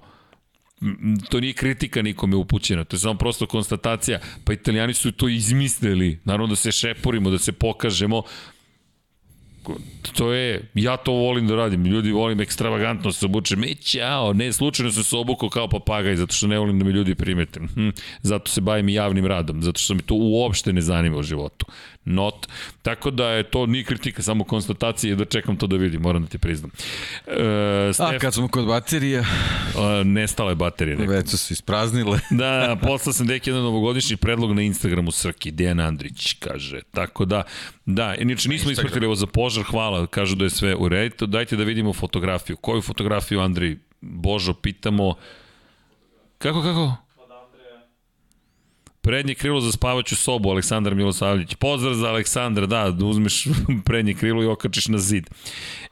to 1.30 1.40
nije 1.40 1.54
kritika 1.54 2.02
nikome 2.02 2.36
upućena, 2.36 2.84
to 2.84 2.96
je 2.96 3.00
samo 3.00 3.18
prosto 3.18 3.46
konstatacija, 3.46 4.20
pa 4.44 4.54
italijani 4.54 4.94
su 4.94 5.12
to 5.12 5.28
izmislili, 5.30 6.20
naravno 6.24 6.48
da 6.48 6.56
se 6.56 6.72
šeporimo, 6.72 7.30
da 7.30 7.38
se 7.38 7.52
pokažemo, 7.52 8.24
to 10.14 10.34
je, 10.34 10.72
ja 10.74 10.98
to 10.98 11.12
volim 11.12 11.48
da 11.48 11.56
radim, 11.56 11.86
ljudi 11.86 12.12
volim 12.12 12.42
ekstravagantno 12.42 13.12
se 13.12 13.26
obučem, 13.26 13.64
e 13.64 13.76
ćao, 13.76 14.34
ne, 14.34 14.54
slučajno 14.54 14.92
sam 14.92 15.04
se 15.04 15.18
obukao 15.18 15.50
kao 15.50 15.68
papagaj, 15.68 16.16
zato 16.16 16.34
što 16.34 16.48
ne 16.48 16.60
volim 16.60 16.80
da 16.80 16.86
me 16.86 16.92
ljudi 16.92 17.16
primete, 17.16 17.60
hm, 17.60 17.90
zato 18.22 18.52
se 18.52 18.62
bavim 18.62 18.90
i 18.90 18.94
javnim 18.94 19.26
radom, 19.26 19.64
zato 19.64 19.80
što 19.80 19.94
mi 19.94 20.02
to 20.02 20.16
uopšte 20.16 20.74
ne 20.74 20.82
zanima 20.82 21.18
u 21.18 21.24
životu, 21.24 21.66
not, 22.06 22.48
tako 22.82 23.12
da 23.12 23.30
je 23.30 23.44
to 23.44 23.66
ni 23.66 23.84
kritika, 23.84 24.22
samo 24.22 24.44
konstatacija 24.44 25.14
i 25.14 25.16
da 25.16 25.26
čekam 25.26 25.58
to 25.58 25.68
da 25.68 25.76
vidim, 25.76 26.02
moram 26.02 26.22
da 26.22 26.28
ti 26.30 26.38
priznam. 26.38 26.72
E, 27.28 27.88
A 27.90 27.94
Stef, 27.94 28.22
kad 28.22 28.34
smo 28.34 28.48
kod 28.48 28.66
baterija, 28.66 29.26
a, 29.78 30.04
nestala 30.06 30.50
je 30.50 30.56
baterija. 30.56 30.98
Neko. 30.98 31.12
već 31.12 31.30
su 31.30 31.38
se 31.38 31.54
ispraznile. 31.54 32.20
Da, 32.30 32.52
da, 32.68 32.76
poslao 32.76 33.14
sam 33.14 33.28
deki 33.28 33.50
jedan 33.50 33.64
novogodišnji 33.64 34.18
predlog 34.18 34.54
na 34.54 34.62
Instagramu 34.62 35.12
Srki, 35.12 35.52
Dejan 35.52 35.80
Andrić, 35.80 36.34
kaže. 36.34 36.82
Tako 36.92 37.26
da, 37.26 37.44
da, 37.86 38.16
inače 38.16 38.50
nismo 38.50 38.72
ispratili 38.72 39.06
ovo 39.06 39.16
za 39.16 39.28
požar, 39.28 39.64
hvala, 39.64 40.08
kažu 40.08 40.36
da 40.36 40.44
je 40.44 40.50
sve 40.50 40.76
u 40.76 40.90
redu. 40.90 41.26
Dajte 41.26 41.56
da 41.56 41.64
vidimo 41.64 41.94
fotografiju. 41.94 42.58
Koju 42.58 42.82
fotografiju, 42.82 43.40
Andri? 43.40 43.78
Božo, 44.02 44.54
pitamo. 44.54 45.14
Kako, 46.38 46.62
kako? 46.62 47.05
Prednje 49.06 49.36
krilo 49.36 49.62
za 49.62 49.72
spavaću 49.72 50.16
sobu, 50.16 50.50
Aleksandar 50.50 50.96
Milosavljević. 50.96 51.56
Pozdrav 51.56 51.94
za 51.94 52.08
Aleksandra, 52.08 52.66
da, 52.66 52.92
da 52.92 53.06
uzmeš 53.06 53.48
prednje 53.86 54.14
krilo 54.14 54.44
i 54.44 54.46
okačiš 54.46 54.88
na 54.88 54.98
zid. 54.98 55.30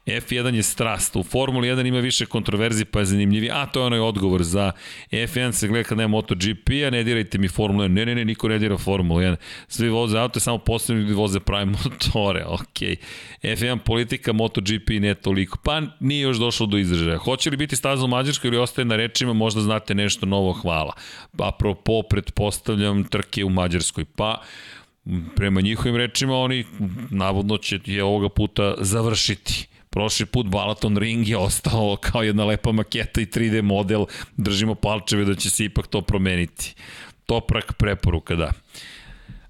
F1 0.06 0.54
je 0.54 0.62
strast. 0.62 1.16
U 1.16 1.22
Formuli 1.22 1.68
1 1.68 1.88
ima 1.88 1.98
više 1.98 2.26
kontroverzi, 2.26 2.84
pa 2.84 2.98
je 2.98 3.04
zanimljiviji. 3.04 3.50
A, 3.50 3.66
to 3.66 3.80
je 3.80 3.86
onaj 3.86 3.98
odgovor 3.98 4.42
za 4.42 4.72
F1 5.10 5.52
se 5.52 5.68
gleda 5.68 5.88
kad 5.88 5.98
nema 5.98 6.08
MotoGP-a, 6.08 6.90
ne 6.90 7.04
dirajte 7.04 7.38
mi 7.38 7.48
Formulu 7.48 7.84
1. 7.84 7.88
Ne, 7.88 8.06
ne, 8.06 8.14
ne, 8.14 8.24
niko 8.24 8.48
ne 8.48 8.58
dira 8.58 8.78
Formulu 8.78 9.20
1. 9.20 9.36
Svi 9.68 9.88
voze 9.88 10.18
auto, 10.18 10.40
samo 10.40 10.58
posebno 10.58 11.02
ljudi 11.02 11.14
voze 11.14 11.40
pravi 11.40 11.66
motore, 11.84 12.44
okej. 12.46 12.96
F1 13.42 13.78
politika, 13.78 14.32
MotoGP 14.32 14.88
ne 15.00 15.14
toliko. 15.14 15.58
Pa 15.64 15.82
nije 16.00 16.20
još 16.20 16.36
došlo 16.36 16.66
do 16.66 16.78
izražaja. 16.78 17.18
Hoće 17.18 17.50
li 17.50 17.56
biti 17.56 17.76
staza 17.76 18.04
u 18.04 18.08
Mađarskoj 18.08 18.48
ili 18.48 18.58
ostaje 18.58 18.84
na 18.84 18.96
rečima, 18.96 19.32
možda 19.32 19.60
znate 19.60 19.94
nešto 19.94 20.26
novo, 20.26 20.52
hvala. 20.52 20.92
Apropo, 21.38 22.02
pretpostavljam 22.02 23.03
trke 23.10 23.44
u 23.44 23.50
Mađarskoj. 23.50 24.04
Pa, 24.04 24.42
prema 25.36 25.60
njihovim 25.60 25.96
rečima, 25.96 26.36
oni 26.36 26.64
navodno 27.10 27.58
će 27.58 27.80
je 27.84 28.04
ovoga 28.04 28.28
puta 28.28 28.74
završiti. 28.80 29.68
Prošli 29.90 30.26
put 30.26 30.46
Balaton 30.46 30.98
Ring 30.98 31.28
je 31.28 31.36
ostao 31.36 31.96
kao 32.00 32.22
jedna 32.22 32.44
lepa 32.44 32.72
maketa 32.72 33.20
i 33.20 33.26
3D 33.26 33.62
model. 33.62 34.06
Držimo 34.36 34.74
palčeve 34.74 35.24
da 35.24 35.34
će 35.34 35.50
se 35.50 35.64
ipak 35.64 35.86
to 35.86 36.00
promeniti. 36.00 36.74
Toprak 37.26 37.72
preporuka, 37.72 38.34
da. 38.34 38.52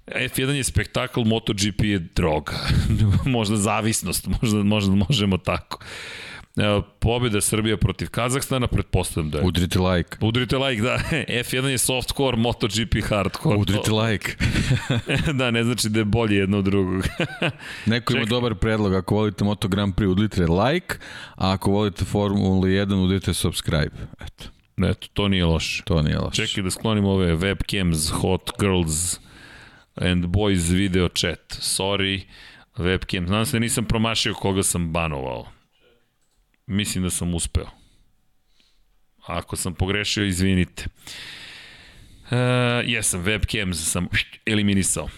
F1 0.07 0.49
je 0.49 0.63
spektakl, 0.63 1.21
MotoGP 1.21 1.83
je 1.83 1.99
droga. 1.99 2.53
možda 3.25 3.57
zavisnost, 3.57 4.27
možda, 4.27 4.63
možda 4.63 4.95
možemo 4.95 5.37
tako. 5.37 5.79
E, 5.83 6.34
Pobjeda 6.99 7.41
Srbija 7.41 7.77
protiv 7.77 8.09
Kazahstana, 8.09 8.67
pretpostavljam 8.67 9.31
da 9.31 9.37
je. 9.37 9.43
Udrite 9.43 9.79
like. 9.79 10.17
Udrite 10.21 10.57
like, 10.57 10.81
da. 10.81 10.97
F1 11.43 11.65
je 11.65 11.77
softcore, 11.77 12.37
MotoGP 12.37 12.95
hardcore. 13.09 13.57
Udrite 13.57 13.91
like. 13.91 14.31
da, 15.39 15.51
ne 15.51 15.63
znači 15.63 15.89
da 15.89 15.99
je 15.99 16.05
bolje 16.05 16.37
jedno 16.37 16.57
od 16.57 16.65
drugog. 16.65 17.03
Neko 17.85 18.13
ima 18.13 18.21
Čekaj. 18.21 18.29
dobar 18.29 18.55
predlog, 18.55 18.93
ako 18.93 19.15
volite 19.15 19.43
Moto 19.43 19.67
Grand 19.67 19.95
Prix, 19.95 20.07
udrite 20.11 20.45
like, 20.45 20.95
a 21.35 21.51
ako 21.53 21.71
volite 21.71 22.05
Formulu 22.05 22.61
1, 22.61 22.93
udrite 23.05 23.33
subscribe. 23.33 23.91
Eto, 24.21 24.43
Eto, 24.89 25.07
to 25.13 25.27
nije 25.27 25.45
loše. 25.45 25.83
to 25.85 26.01
nije 26.01 26.17
loše. 26.17 26.47
Čekaj 26.47 26.63
da 26.63 26.71
sklonim 26.71 27.05
ove 27.05 27.35
webcams, 27.35 28.11
hot 28.11 28.49
girls 28.59 29.19
and 29.95 30.25
boys 30.25 30.71
video 30.73 31.07
chat. 31.07 31.39
Sorry, 31.49 32.21
webcam. 32.77 33.27
Znam 33.27 33.45
se 33.45 33.51
da 33.51 33.59
nisam 33.59 33.85
promašio 33.85 34.33
koga 34.33 34.63
sam 34.63 34.91
banovao. 34.91 35.54
Mislim 36.67 37.03
da 37.03 37.09
sam 37.09 37.33
uspeo. 37.33 37.69
Ako 39.25 39.55
sam 39.55 39.73
pogrešio, 39.73 40.25
izvinite. 40.25 40.85
E, 42.31 42.35
jesam, 42.85 43.23
webcams 43.23 43.73
sam 43.73 44.07
eliminisao. 44.45 45.09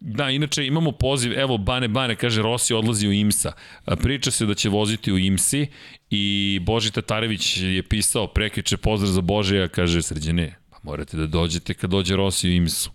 Da, 0.00 0.30
inače 0.30 0.66
imamo 0.66 0.92
poziv, 0.92 1.38
evo 1.38 1.58
Bane 1.58 1.88
Bane 1.88 2.16
kaže 2.16 2.42
Rossi 2.42 2.74
odlazi 2.74 3.08
u 3.08 3.12
IMSA. 3.12 3.52
A, 3.84 3.96
Priča 3.96 4.30
se 4.30 4.46
da 4.46 4.54
će 4.54 4.68
voziti 4.68 5.12
u 5.12 5.18
IMSI 5.18 5.66
i 6.10 6.58
Boži 6.62 6.90
Tatarević 6.90 7.56
je 7.56 7.82
pisao 7.82 8.26
prekriče 8.26 8.76
pozdrav 8.76 9.12
za 9.12 9.20
Božija, 9.20 9.68
kaže 9.68 10.02
Sređene, 10.02 10.54
pa 10.70 10.76
morate 10.82 11.16
da 11.16 11.26
dođete 11.26 11.74
kad 11.74 11.90
dođe 11.90 12.16
Rossi 12.16 12.48
u 12.48 12.52
IMSU. 12.52 12.90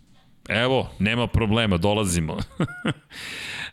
Evo, 0.49 0.89
nema 0.99 1.27
problema, 1.27 1.77
dolazimo. 1.77 2.37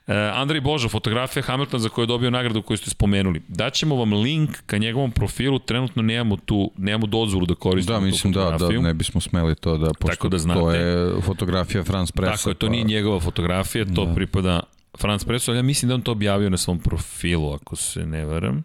E, 0.09 0.31
Andrej 0.33 0.61
Božo, 0.61 0.89
fotografija 0.89 1.43
Hamilton 1.43 1.81
za 1.81 1.89
koju 1.89 2.03
je 2.03 2.07
dobio 2.07 2.31
nagradu 2.31 2.63
koju 2.63 2.77
ste 2.77 2.91
spomenuli. 2.91 3.43
Daćemo 3.49 3.97
vam 3.97 4.13
link 4.13 4.51
ka 4.67 4.79
njegovom 4.79 5.11
profilu, 5.11 5.59
trenutno 5.59 6.03
nemamo 6.03 6.37
tu, 6.37 6.71
nemamo 6.77 7.07
dozvolu 7.07 7.47
da 7.47 7.55
koristimo 7.55 7.99
Da, 7.99 8.05
mislim 8.05 8.33
tu 8.33 8.39
da, 8.39 8.45
da 8.45 8.51
fotografiju. 8.51 8.83
ne 8.83 8.95
bismo 8.95 9.21
smeli 9.21 9.55
to 9.55 9.79
da, 9.79 9.87
pošto 9.91 10.07
Tako 10.09 10.29
da 10.29 10.39
znate. 10.39 10.61
to 10.61 10.71
je 10.71 11.21
fotografija 11.23 11.85
France 11.85 12.13
Pressa. 12.13 12.37
Tako 12.37 12.51
je, 12.51 12.55
to 12.55 12.67
pa- 12.67 12.71
nije 12.71 12.85
njegova 12.85 13.21
fotografija, 13.21 13.85
to 13.87 14.05
da. 14.05 14.15
pripada 14.15 14.61
Franz 14.99 15.25
Preso, 15.25 15.51
ali 15.51 15.59
ja 15.59 15.63
mislim 15.63 15.89
da 15.89 15.95
on 15.95 16.03
to 16.03 16.13
objavio 16.13 16.51
na 16.51 16.57
svom 16.57 16.79
profilu, 16.79 17.53
ako 17.53 17.77
se 17.77 18.07
ne 18.07 18.25
varam. 18.25 18.63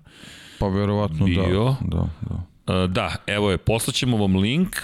Pa 0.59 0.67
verovatno 0.67 1.25
Bio. 1.25 1.75
da. 1.81 2.07
Da, 2.25 2.37
da. 2.67 2.87
Da, 2.87 3.15
evo 3.27 3.51
je, 3.51 3.57
poslaćemo 3.57 4.17
vam 4.17 4.35
link, 4.35 4.75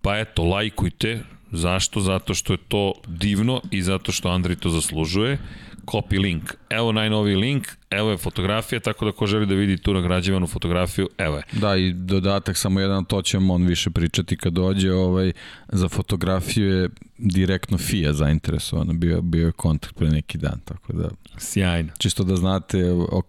pa 0.00 0.18
eto, 0.18 0.44
lajkujte. 0.44 1.20
Zašto? 1.52 2.00
Zato 2.00 2.34
što 2.34 2.52
je 2.52 2.58
to 2.68 2.92
divno 3.06 3.60
i 3.70 3.82
zato 3.82 4.12
što 4.12 4.28
Andrej 4.28 4.56
to 4.56 4.70
zaslužuje. 4.70 5.38
Copy 5.86 6.20
link. 6.20 6.54
Evo 6.70 6.92
najnoviji 6.92 7.36
link, 7.36 7.68
evo 7.90 8.10
je 8.10 8.16
fotografija, 8.16 8.80
tako 8.80 9.04
da 9.04 9.12
ko 9.12 9.26
želi 9.26 9.46
da 9.46 9.54
vidi 9.54 9.76
tu 9.76 9.94
nagrađivanu 9.94 10.46
fotografiju, 10.46 11.08
evo 11.18 11.36
je. 11.36 11.42
Da, 11.52 11.76
i 11.76 11.92
dodatak 11.92 12.56
samo 12.56 12.80
jedan, 12.80 13.04
to 13.04 13.22
će 13.22 13.38
on 13.38 13.66
više 13.66 13.90
pričati 13.90 14.36
kad 14.36 14.52
dođe, 14.52 14.92
ovaj, 14.92 15.32
za 15.68 15.88
fotografiju 15.88 16.66
je 16.68 16.88
direktno 17.18 17.78
FIA 17.78 18.12
zainteresovana, 18.12 18.92
bio, 18.92 19.22
bio 19.22 19.46
je 19.46 19.52
kontakt 19.52 19.94
pre 19.94 20.08
neki 20.10 20.38
dan, 20.38 20.60
tako 20.64 20.92
da, 20.92 21.08
Sjajno. 21.38 21.92
čisto 21.98 22.24
da 22.24 22.36
znate 22.36 22.90
o 22.92 23.22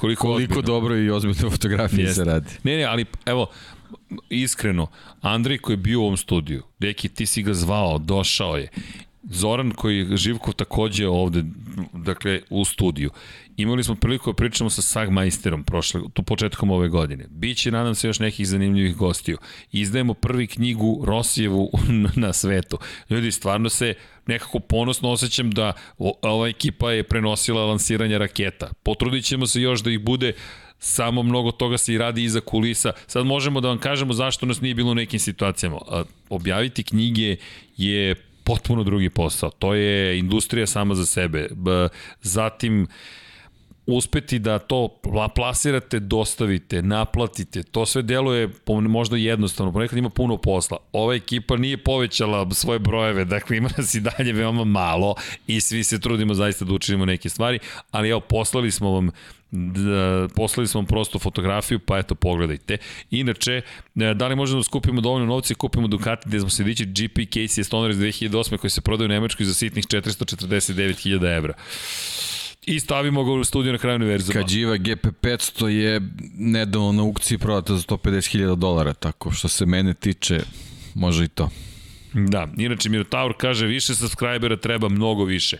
Koliko, 0.00 0.22
koliko 0.22 0.28
ozbiljno. 0.52 0.62
dobro 0.62 0.96
i 0.96 1.10
ozbiljno 1.10 1.50
fotografije 1.50 2.00
Jeste. 2.04 2.14
se 2.14 2.24
radi. 2.24 2.50
Ne, 2.64 2.76
ne, 2.76 2.84
ali 2.84 3.04
evo, 3.26 3.46
iskreno, 4.28 4.86
Andrej 5.20 5.58
koji 5.58 5.74
je 5.74 5.78
bio 5.78 6.00
u 6.00 6.04
ovom 6.04 6.16
studiju, 6.16 6.62
deki 6.78 7.08
ti 7.08 7.26
si 7.26 7.42
ga 7.42 7.54
zvao, 7.54 7.98
došao 7.98 8.56
je, 8.56 8.68
Zoran 9.30 9.70
koji 9.70 9.98
je 9.98 10.16
Živkov 10.16 10.54
takođe 10.54 11.08
ovde, 11.08 11.42
dakle, 11.92 12.40
u 12.50 12.64
studiju. 12.64 13.10
Imali 13.56 13.84
smo 13.84 13.94
priliku 13.94 14.32
da 14.32 14.36
pričamo 14.36 14.70
sa 14.70 14.82
Sagmeisterom 14.82 15.64
prošle, 15.64 16.00
tu 16.12 16.22
početkom 16.22 16.70
ove 16.70 16.88
godine. 16.88 17.26
Biće, 17.30 17.70
nadam 17.70 17.94
se, 17.94 18.06
još 18.06 18.18
nekih 18.18 18.48
zanimljivih 18.48 18.96
gostiju. 18.96 19.38
Izdajemo 19.72 20.14
prvi 20.14 20.46
knjigu 20.46 21.02
Rosijevu 21.04 21.70
na 22.16 22.32
svetu. 22.32 22.78
Ljudi, 23.10 23.32
stvarno 23.32 23.68
se 23.68 23.94
nekako 24.26 24.58
ponosno 24.60 25.10
osjećam 25.10 25.50
da 25.50 25.72
ova 26.22 26.48
ekipa 26.48 26.92
je 26.92 27.02
prenosila 27.02 27.66
lansiranje 27.66 28.18
raketa. 28.18 28.70
Potrudit 28.82 29.24
ćemo 29.24 29.46
se 29.46 29.60
još 29.60 29.82
da 29.82 29.90
ih 29.90 30.00
bude 30.00 30.32
samo 30.78 31.22
mnogo 31.22 31.50
toga 31.50 31.78
se 31.78 31.94
i 31.94 31.98
radi 31.98 32.24
iza 32.24 32.40
kulisa. 32.40 32.92
Sad 33.06 33.26
možemo 33.26 33.60
da 33.60 33.68
vam 33.68 33.78
kažemo 33.78 34.12
zašto 34.12 34.46
nas 34.46 34.60
nije 34.60 34.74
bilo 34.74 34.90
u 34.90 34.94
nekim 34.94 35.20
situacijama. 35.20 35.78
Objaviti 36.30 36.82
knjige 36.82 37.36
je 37.76 38.14
potpuno 38.44 38.84
drugi 38.84 39.10
posao. 39.10 39.50
To 39.50 39.74
je 39.74 40.18
industrija 40.18 40.66
sama 40.66 40.94
za 40.94 41.06
sebe. 41.06 41.48
Zatim, 42.22 42.86
uspeti 43.86 44.38
da 44.38 44.58
to 44.58 45.00
plasirate, 45.34 46.00
dostavite, 46.00 46.82
naplatite, 46.82 47.62
to 47.62 47.86
sve 47.86 48.02
deluje 48.02 48.48
možda 48.88 49.16
jednostavno, 49.16 49.72
ponekad 49.72 49.98
ima 49.98 50.10
puno 50.10 50.36
posla. 50.36 50.76
Ova 50.92 51.14
ekipa 51.14 51.56
nije 51.56 51.76
povećala 51.76 52.50
svoje 52.50 52.78
brojeve, 52.78 53.24
dakle 53.24 53.56
ima 53.56 53.68
nas 53.76 53.94
i 53.94 54.00
dalje 54.00 54.32
veoma 54.32 54.64
malo 54.64 55.14
i 55.46 55.60
svi 55.60 55.84
se 55.84 56.00
trudimo 56.00 56.34
zaista 56.34 56.64
da 56.64 56.72
učinimo 56.72 57.04
neke 57.04 57.28
stvari, 57.28 57.58
ali 57.90 58.08
evo, 58.08 58.20
poslali 58.20 58.70
smo 58.70 58.90
vam 58.90 59.10
da, 59.50 60.28
poslali 60.34 60.68
smo 60.68 60.82
prosto 60.82 61.18
fotografiju, 61.18 61.78
pa 61.78 61.98
eto, 61.98 62.14
pogledajte. 62.14 62.76
Inače, 63.10 63.62
e, 63.96 64.14
da 64.14 64.28
li 64.28 64.36
možemo 64.36 64.60
da 64.60 64.64
skupimo 64.64 65.00
dovoljno 65.00 65.26
novca 65.26 65.52
i 65.52 65.54
kupimo 65.54 65.88
Ducati 65.88 66.28
gde 66.28 66.40
smo 66.40 66.50
se 66.50 66.64
dići 66.64 66.84
GP 66.84 67.18
Casey 67.18 67.62
Stoner 67.62 67.90
iz 67.90 67.96
2008. 67.96 68.56
koji 68.56 68.70
se 68.70 68.80
prodaju 68.80 69.06
u 69.06 69.08
Nemačkoj 69.08 69.46
za 69.46 69.54
sitnih 69.54 69.84
449.000 69.84 71.36
evra 71.36 71.54
i 72.68 72.80
stavimo 72.80 73.24
ga 73.24 73.32
u 73.32 73.44
studiju 73.44 73.72
na 73.72 73.78
kraju 73.78 73.96
univerzuma. 73.96 74.40
Kađiva 74.40 74.76
GP500 74.76 75.66
je 75.66 76.00
nedavno 76.38 76.92
na 76.92 77.02
aukciji 77.02 77.38
prodata 77.38 77.74
za 77.76 77.82
150.000 77.82 78.56
dolara, 78.56 78.94
tako 78.94 79.30
što 79.30 79.48
se 79.48 79.66
mene 79.66 79.94
tiče, 79.94 80.40
može 80.94 81.24
i 81.24 81.28
to. 81.28 81.50
Da, 82.12 82.48
inače 82.58 82.88
Minotaur 82.88 83.34
kaže 83.38 83.66
više 83.66 83.94
subscribera 83.94 84.56
treba 84.56 84.88
mnogo 84.88 85.24
više. 85.24 85.58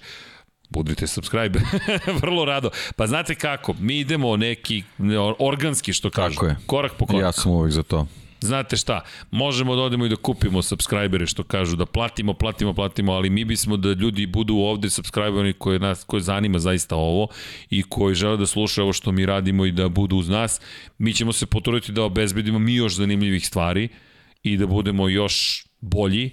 Budite 0.70 1.06
subscribe. 1.06 1.60
Vrlo 2.22 2.44
rado. 2.44 2.70
Pa 2.96 3.06
znate 3.06 3.34
kako, 3.34 3.74
mi 3.80 3.98
idemo 3.98 4.36
neki 4.36 4.82
organski 5.38 5.92
što 5.92 6.10
kažu. 6.10 6.40
Korak 6.66 6.92
po 6.98 7.06
korak. 7.06 7.22
Ja 7.22 7.32
sam 7.32 7.52
uvek 7.52 7.72
za 7.72 7.82
to. 7.82 8.06
Znate 8.40 8.76
šta, 8.76 9.00
možemo 9.30 9.76
da 9.76 9.82
odemo 9.82 10.06
i 10.06 10.08
da 10.08 10.16
kupimo 10.16 10.62
subscribere 10.62 11.26
što 11.26 11.42
kažu, 11.42 11.76
da 11.76 11.86
platimo, 11.86 12.34
platimo, 12.34 12.74
platimo, 12.74 13.12
ali 13.12 13.30
mi 13.30 13.44
bismo 13.44 13.76
da 13.76 13.92
ljudi 13.92 14.26
budu 14.26 14.56
ovde 14.56 14.90
subscriberi 14.90 15.52
koje, 15.52 15.78
nas, 15.78 16.04
koje 16.04 16.20
zanima 16.20 16.58
zaista 16.58 16.96
ovo 16.96 17.28
i 17.70 17.82
koji 17.82 18.14
žele 18.14 18.36
da 18.36 18.46
slušaju 18.46 18.84
ovo 18.84 18.92
što 18.92 19.12
mi 19.12 19.26
radimo 19.26 19.64
i 19.64 19.72
da 19.72 19.88
budu 19.88 20.16
uz 20.16 20.28
nas. 20.28 20.60
Mi 20.98 21.14
ćemo 21.14 21.32
se 21.32 21.46
potruditi 21.46 21.92
da 21.92 22.02
obezbedimo 22.02 22.58
mi 22.58 22.74
još 22.74 22.94
zanimljivih 22.94 23.46
stvari 23.46 23.88
i 24.42 24.56
da 24.56 24.66
budemo 24.66 25.08
još 25.08 25.66
bolji 25.80 26.30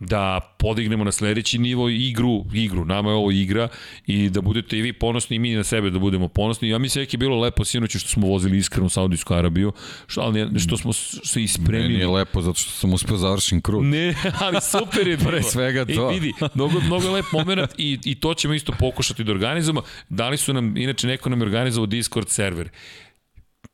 da 0.00 0.40
podignemo 0.58 1.04
na 1.04 1.12
sledeći 1.12 1.58
nivo 1.58 1.88
igru, 1.88 2.44
igru, 2.52 2.84
nama 2.84 3.10
je 3.10 3.16
ovo 3.16 3.30
igra 3.30 3.68
i 4.06 4.30
da 4.30 4.40
budete 4.40 4.78
i 4.78 4.82
vi 4.82 4.92
ponosni 4.92 5.36
i 5.36 5.38
mi 5.38 5.54
na 5.54 5.64
sebe 5.64 5.90
da 5.90 5.98
budemo 5.98 6.28
ponosni. 6.28 6.68
Ja 6.68 6.78
mislim 6.78 7.04
da 7.04 7.10
je 7.12 7.18
bilo 7.18 7.40
lepo 7.40 7.64
sinoć 7.64 7.96
što 7.96 8.08
smo 8.08 8.26
vozili 8.26 8.58
iskreno 8.58 8.86
u 8.86 8.88
Saudijsku 8.88 9.34
Arabiju, 9.34 9.72
što, 10.06 10.20
ali 10.20 10.60
što 10.60 10.76
smo 10.76 10.92
se 10.92 11.42
ispremili. 11.42 11.88
Meni 11.88 12.00
je 12.00 12.08
lepo 12.08 12.42
zato 12.42 12.58
što 12.58 12.70
sam 12.70 12.92
uspeo 12.92 13.16
završim 13.16 13.60
krug. 13.60 13.84
Ne, 13.84 14.14
ali 14.44 14.56
super 14.60 15.08
je 15.08 15.16
bilo. 15.18 15.30
Pre 15.30 15.42
svega 15.42 15.84
to. 15.84 16.10
I 16.12 16.14
vidi, 16.14 16.32
mnogo, 16.54 16.80
mnogo 16.80 17.10
lep 17.10 17.26
moment 17.32 17.70
i, 17.78 17.98
i 18.04 18.14
to 18.14 18.34
ćemo 18.34 18.54
isto 18.54 18.72
pokušati 18.78 19.24
da 19.24 19.32
organizujemo. 19.32 19.82
Dali 20.08 20.36
su 20.36 20.52
nam, 20.52 20.76
inače 20.76 21.06
neko 21.06 21.28
nam 21.28 21.40
je 21.40 21.46
organizovao 21.46 21.86
Discord 21.86 22.28
server 22.28 22.68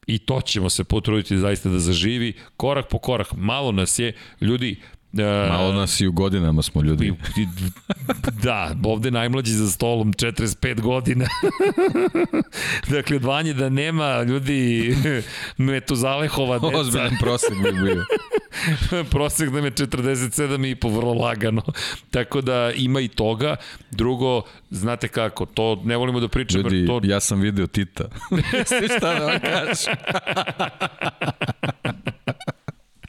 i 0.07 0.19
to 0.19 0.41
ćemo 0.41 0.71
se 0.71 0.85
potruditi 0.85 1.39
zaista 1.39 1.69
da 1.69 1.79
zaživi 1.79 2.33
korak 2.57 2.89
po 2.89 2.99
korak. 2.99 3.33
Malo 3.37 3.73
nas 3.73 3.99
je, 3.99 4.13
ljudi, 4.41 4.77
Malo 5.49 5.73
nas 5.73 6.01
i 6.01 6.07
u 6.07 6.13
godinama 6.13 6.63
smo 6.63 6.83
ljudi. 6.83 7.15
da, 8.43 8.75
ovde 8.85 9.11
najmlađi 9.11 9.53
za 9.53 9.71
stolom 9.71 10.13
45 10.13 10.81
godina. 10.81 11.27
dakle, 12.97 13.17
odvanje 13.17 13.55
da 13.55 13.69
nema 13.69 14.23
ljudi 14.23 14.95
Metuzalehova 15.57 16.59
deca. 16.59 16.79
Ozbiljan 16.79 17.17
prosek 17.21 17.55
bi 17.63 17.73
bio. 17.73 18.05
prosek 19.11 19.51
da 19.51 19.61
me 19.61 19.71
47 19.71 20.71
i 20.71 20.75
po 20.75 20.89
vrlo 20.89 21.15
lagano. 21.15 21.63
Tako 22.11 22.41
da 22.41 22.73
ima 22.77 23.01
i 23.01 23.09
toga. 23.09 23.57
Drugo, 23.91 24.43
znate 24.71 25.09
kako, 25.09 25.47
to 25.47 25.83
ne 25.85 25.97
volimo 25.97 26.21
da 26.21 26.29
pričamo. 26.29 26.63
Ljudi, 26.63 26.87
to... 26.87 27.01
ja 27.05 27.21
sam 27.21 27.41
video 27.41 27.67
Tita. 27.67 28.05
šta 28.99 29.19
da 29.19 29.27
vam 29.27 29.41
kažem? 29.41 29.95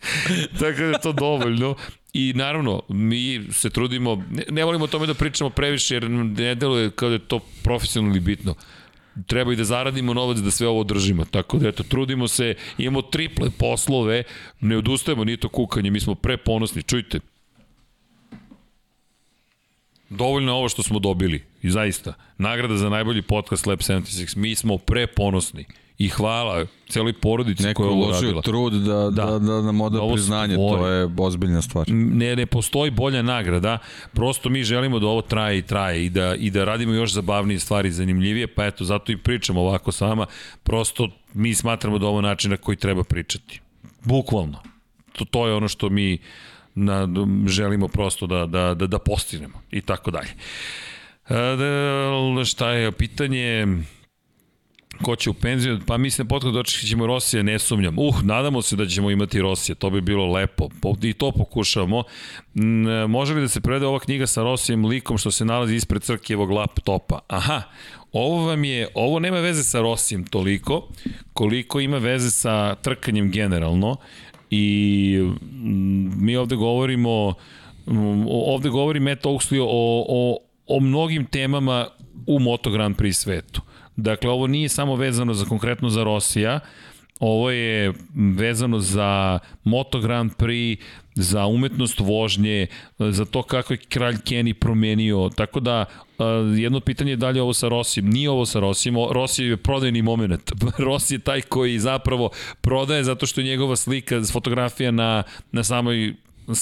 Tako 0.59 0.77
da 0.77 0.85
je 0.85 1.01
to 1.03 1.11
dovoljno. 1.11 1.75
I 2.13 2.33
naravno, 2.35 2.81
mi 2.89 3.41
se 3.51 3.69
trudimo, 3.69 4.23
ne, 4.31 4.43
ne 4.49 4.63
volimo 4.63 4.85
o 4.85 4.87
tome 4.87 5.07
da 5.07 5.13
pričamo 5.13 5.49
previše, 5.49 5.95
jer 5.95 6.09
ne 6.09 6.55
deluje 6.55 6.91
kao 6.91 7.09
da 7.09 7.15
je 7.15 7.27
to 7.27 7.39
profesionalno 7.63 8.19
bitno 8.21 8.55
treba 9.27 9.53
i 9.53 9.55
da 9.55 9.63
zaradimo 9.63 10.13
novac 10.13 10.37
da 10.37 10.51
sve 10.51 10.67
ovo 10.67 10.79
održimo. 10.79 11.25
Tako 11.25 11.57
da 11.57 11.67
eto, 11.69 11.83
trudimo 11.83 12.27
se, 12.27 12.55
imamo 12.77 13.01
triple 13.01 13.49
poslove, 13.57 14.23
ne 14.59 14.77
odustajemo, 14.77 15.23
nije 15.23 15.37
to 15.37 15.49
kukanje, 15.49 15.91
mi 15.91 15.99
smo 15.99 16.15
preponosni. 16.15 16.83
Čujte, 16.83 17.19
dovoljno 20.09 20.51
je 20.51 20.55
ovo 20.55 20.69
što 20.69 20.83
smo 20.83 20.99
dobili. 20.99 21.43
I 21.61 21.69
zaista, 21.69 22.13
nagrada 22.37 22.77
za 22.77 22.89
najbolji 22.89 23.21
podcast 23.21 23.65
Lab 23.65 23.79
76, 23.79 24.37
mi 24.37 24.55
smo 24.55 24.77
preponosni 24.77 25.65
i 26.03 26.09
hvala 26.09 26.65
celoj 26.89 27.13
porodici 27.13 27.63
Neko 27.63 27.83
koja 27.83 27.89
je 27.89 27.95
uložio 27.95 28.41
trud 28.41 28.73
da, 28.73 29.09
da, 29.09 29.25
da, 29.25 29.39
da 29.39 29.61
nam 29.61 29.81
oda 29.81 29.99
da 29.99 30.13
priznanje, 30.13 30.55
to 30.55 30.87
je 30.87 31.09
ozbiljna 31.17 31.61
stvar. 31.61 31.85
Ne, 31.89 32.35
ne 32.35 32.45
postoji 32.45 32.91
bolja 32.91 33.21
nagrada, 33.21 33.77
prosto 34.13 34.49
mi 34.49 34.63
želimo 34.63 34.99
da 34.99 35.07
ovo 35.07 35.21
traje 35.21 35.57
i 35.57 35.61
traje 35.61 36.05
i 36.05 36.09
da, 36.09 36.35
i 36.35 36.49
da 36.49 36.63
radimo 36.63 36.93
još 36.93 37.13
zabavnije 37.13 37.59
stvari, 37.59 37.91
zanimljivije, 37.91 38.47
pa 38.47 38.65
eto, 38.65 38.83
zato 38.83 39.11
i 39.11 39.17
pričamo 39.17 39.61
ovako 39.61 39.91
s 39.91 40.01
vama, 40.01 40.25
prosto 40.63 41.09
mi 41.33 41.53
smatramo 41.53 41.99
da 41.99 42.07
ovo 42.07 42.21
način 42.21 42.51
na 42.51 42.57
koji 42.57 42.77
treba 42.77 43.03
pričati. 43.03 43.61
Bukvalno. 44.03 44.59
To, 45.11 45.25
to 45.25 45.47
je 45.47 45.53
ono 45.53 45.67
što 45.67 45.89
mi 45.89 46.17
na, 46.75 47.07
želimo 47.47 47.87
prosto 47.87 48.27
da, 48.27 48.45
da, 48.45 48.73
da, 48.73 48.87
da 48.87 48.99
postignemo 48.99 49.61
i 49.71 49.81
tako 49.81 50.11
dalje. 50.11 50.29
E, 51.29 51.55
da, 51.55 52.45
šta 52.45 52.71
je 52.71 52.91
pitanje 52.91 53.67
ko 55.01 55.15
će 55.15 55.29
u 55.29 55.33
penziju, 55.33 55.79
pa 55.87 55.97
mislim 55.97 56.27
potkod 56.27 56.53
dočekit 56.53 56.89
ćemo 56.89 57.07
Rosije, 57.07 57.43
ne 57.43 57.59
sumnjam. 57.59 57.99
Uh, 57.99 58.23
nadamo 58.23 58.61
se 58.61 58.75
da 58.75 58.85
ćemo 58.85 59.11
imati 59.11 59.41
Rosije, 59.41 59.75
to 59.75 59.89
bi 59.89 60.01
bilo 60.01 60.31
lepo. 60.31 60.69
I 61.01 61.13
to 61.13 61.31
pokušavamo. 61.31 62.03
Može 63.07 63.33
li 63.33 63.41
da 63.41 63.47
se 63.47 63.61
prede 63.61 63.85
ova 63.85 63.99
knjiga 63.99 64.27
sa 64.27 64.43
Rosijem 64.43 64.85
likom 64.85 65.17
što 65.17 65.31
se 65.31 65.45
nalazi 65.45 65.75
ispred 65.75 66.01
crkjevog 66.01 66.51
laptopa? 66.51 67.19
Aha, 67.27 67.61
ovo 68.11 68.45
vam 68.45 68.63
je, 68.63 68.87
ovo 68.93 69.19
nema 69.19 69.39
veze 69.39 69.63
sa 69.63 69.81
Rosijem 69.81 70.23
toliko, 70.23 70.87
koliko 71.33 71.79
ima 71.79 71.97
veze 71.97 72.31
sa 72.31 72.75
trkanjem 72.75 73.31
generalno 73.31 73.97
i 74.49 75.31
mi 76.17 76.35
ovde 76.35 76.55
govorimo 76.55 77.33
ovde 78.29 78.69
govori 78.69 78.99
Matt 78.99 79.25
Oaksley 79.25 79.59
o, 79.61 80.05
o, 80.09 80.37
o 80.67 80.79
mnogim 80.79 81.25
temama 81.25 81.87
u 82.27 82.39
Moto 82.39 82.71
Grand 82.71 82.95
Prix 82.95 83.13
svetu. 83.13 83.61
Dakle, 83.95 84.29
ovo 84.29 84.47
nije 84.47 84.69
samo 84.69 84.95
vezano 84.95 85.33
za 85.33 85.45
konkretno 85.45 85.89
za 85.89 86.03
Rosija, 86.03 86.59
ovo 87.19 87.51
je 87.51 87.93
vezano 88.15 88.79
za 88.79 89.39
Moto 89.63 89.99
Grand 89.99 90.31
Prix, 90.37 90.77
za 91.15 91.45
umetnost 91.45 91.99
vožnje, 91.99 92.67
za 92.99 93.25
to 93.25 93.43
kako 93.43 93.73
je 93.73 93.77
kralj 93.77 94.15
Kenny 94.15 94.53
promenio, 94.53 95.29
tako 95.35 95.59
da 95.59 95.85
jedno 96.57 96.79
pitanje 96.79 97.11
je 97.11 97.15
da 97.15 97.29
li 97.29 97.37
je 97.37 97.41
ovo 97.41 97.53
sa 97.53 97.67
Rosijem, 97.67 98.09
nije 98.09 98.29
ovo 98.29 98.45
sa 98.45 98.59
Rosijem, 98.59 98.95
Rossi 99.11 99.43
je 99.43 99.57
prodajni 99.57 100.01
moment, 100.01 100.51
Rossi 100.87 101.15
je 101.15 101.19
taj 101.19 101.41
koji 101.41 101.79
zapravo 101.79 102.29
prodaje 102.61 103.03
zato 103.03 103.25
što 103.25 103.41
je 103.41 103.45
njegova 103.45 103.75
slika, 103.75 104.21
fotografija 104.31 104.91
na, 104.91 105.23
na 105.51 105.63
samoj 105.63 106.13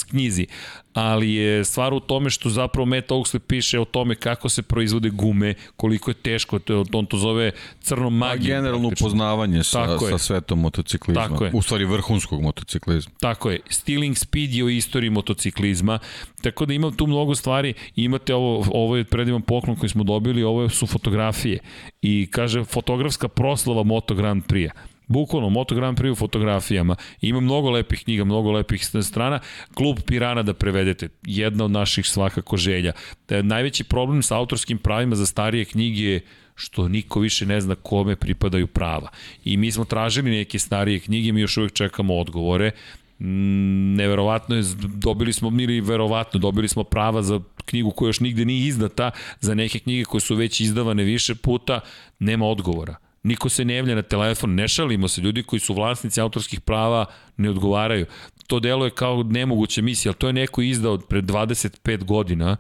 knjizi, 0.10 0.48
ali 0.94 1.34
je 1.34 1.66
stvar 1.66 1.94
u 1.94 2.00
tome 2.00 2.30
što 2.30 2.50
zapravo 2.50 2.86
Matt 2.86 3.10
Oaksley 3.10 3.40
piše 3.40 3.80
o 3.80 3.86
tome 3.86 4.16
kako 4.16 4.50
se 4.50 4.62
proizvode 4.62 5.10
gume, 5.10 5.54
koliko 5.76 6.12
je 6.12 6.16
teško, 6.16 6.60
to, 6.60 6.86
on 6.94 7.06
to 7.06 7.18
zove 7.18 7.52
crno 7.80 8.10
magije. 8.10 8.56
A 8.56 8.60
generalno 8.60 8.88
upoznavanje 8.88 9.64
sa, 9.64 10.00
sa 10.10 10.18
svetom 10.18 10.60
motociklizma, 10.60 11.28
Tako 11.28 11.46
je. 11.46 11.52
u 11.54 11.62
stvari 11.62 11.86
vrhunskog 11.86 12.42
motociklizma. 12.42 13.12
Tako 13.20 13.52
je, 13.52 13.60
Stealing 13.70 14.18
Speed 14.18 14.54
je 14.54 14.66
o 14.66 14.70
istoriji 14.70 15.10
motociklizma, 15.10 16.00
tako 16.42 16.66
da 16.66 16.74
imam 16.74 16.94
tu 16.94 17.08
mnogo 17.08 17.36
stvari, 17.36 17.74
imate 17.96 18.36
ovo, 18.36 18.66
ovo 18.72 18.98
je 18.98 19.04
predivan 19.04 19.42
poklon 19.42 19.76
koji 19.76 19.90
smo 19.90 20.04
dobili, 20.04 20.44
ovo 20.44 20.70
su 20.70 20.88
fotografije. 20.88 21.60
I 22.02 22.28
kaže 22.32 22.64
fotografska 22.64 23.28
proslava 23.28 23.84
Moto 23.84 24.16
Grand 24.16 24.44
Prix-a 24.44 24.91
Bukvalno, 25.12 25.50
Moto 25.50 25.76
Grand 25.76 25.98
Prix 25.98 26.12
u 26.12 26.16
fotografijama. 26.16 26.96
Ima 27.22 27.40
mnogo 27.40 27.70
lepih 27.70 28.04
knjiga, 28.04 28.24
mnogo 28.24 28.52
lepih 28.52 28.86
strana. 29.04 29.40
Klub 29.74 30.00
Pirana 30.06 30.44
da 30.44 30.54
prevedete. 30.54 31.10
Jedna 31.26 31.66
od 31.66 31.72
naših 31.72 32.06
svakako 32.06 32.58
želja. 32.58 32.92
Da 33.28 33.42
najveći 33.42 33.84
problem 33.84 34.24
sa 34.24 34.38
autorskim 34.38 34.78
pravima 34.78 35.16
za 35.16 35.26
starije 35.26 35.66
knjige 35.66 36.04
je 36.04 36.22
što 36.56 36.88
niko 36.88 37.20
više 37.20 37.46
ne 37.46 37.62
zna 37.62 37.76
kome 37.76 38.16
pripadaju 38.16 38.68
prava. 38.68 39.10
I 39.44 39.58
mi 39.58 39.72
smo 39.72 39.86
tražili 39.86 40.32
neke 40.32 40.60
starije 40.60 41.00
knjige, 41.00 41.32
mi 41.32 41.42
još 41.42 41.58
uvek 41.58 41.74
čekamo 41.74 42.18
odgovore. 42.18 42.72
Mm, 43.20 43.96
neverovatno 43.96 44.56
je, 44.56 44.64
dobili 44.96 45.34
smo, 45.34 45.52
ili 45.62 45.82
verovatno, 45.82 46.40
dobili 46.40 46.68
smo 46.68 46.84
prava 46.84 47.22
za 47.22 47.40
knjigu 47.66 47.92
koja 47.92 48.10
još 48.10 48.20
nigde 48.20 48.46
nije 48.46 48.68
izdata, 48.68 49.12
za 49.40 49.56
neke 49.56 49.80
knjige 49.80 50.04
koje 50.04 50.22
su 50.22 50.36
već 50.36 50.62
izdavane 50.62 51.04
više 51.04 51.36
puta, 51.36 51.80
nema 52.20 52.46
odgovora 52.46 53.11
Niko 53.24 53.50
se 53.50 53.66
ne 53.66 53.76
javlja 53.76 53.96
na 53.96 54.02
telefon, 54.02 54.56
ne 54.56 54.68
šalimo 54.68 55.08
se. 55.08 55.22
Ljudi 55.22 55.44
koji 55.44 55.60
su 55.60 55.74
vlasnici 55.74 56.22
autorskih 56.22 56.62
prava 56.62 57.06
ne 57.38 57.50
odgovaraju. 57.50 58.06
To 58.48 58.60
delo 58.60 58.86
je 58.86 58.92
kao 58.92 59.24
nemoguća 59.24 59.82
misija, 59.82 60.10
ali 60.10 60.18
to 60.18 60.28
je 60.28 60.34
neko 60.34 60.62
izdao 60.62 60.98
pred 60.98 61.26
25 61.26 62.04
godina 62.04 62.58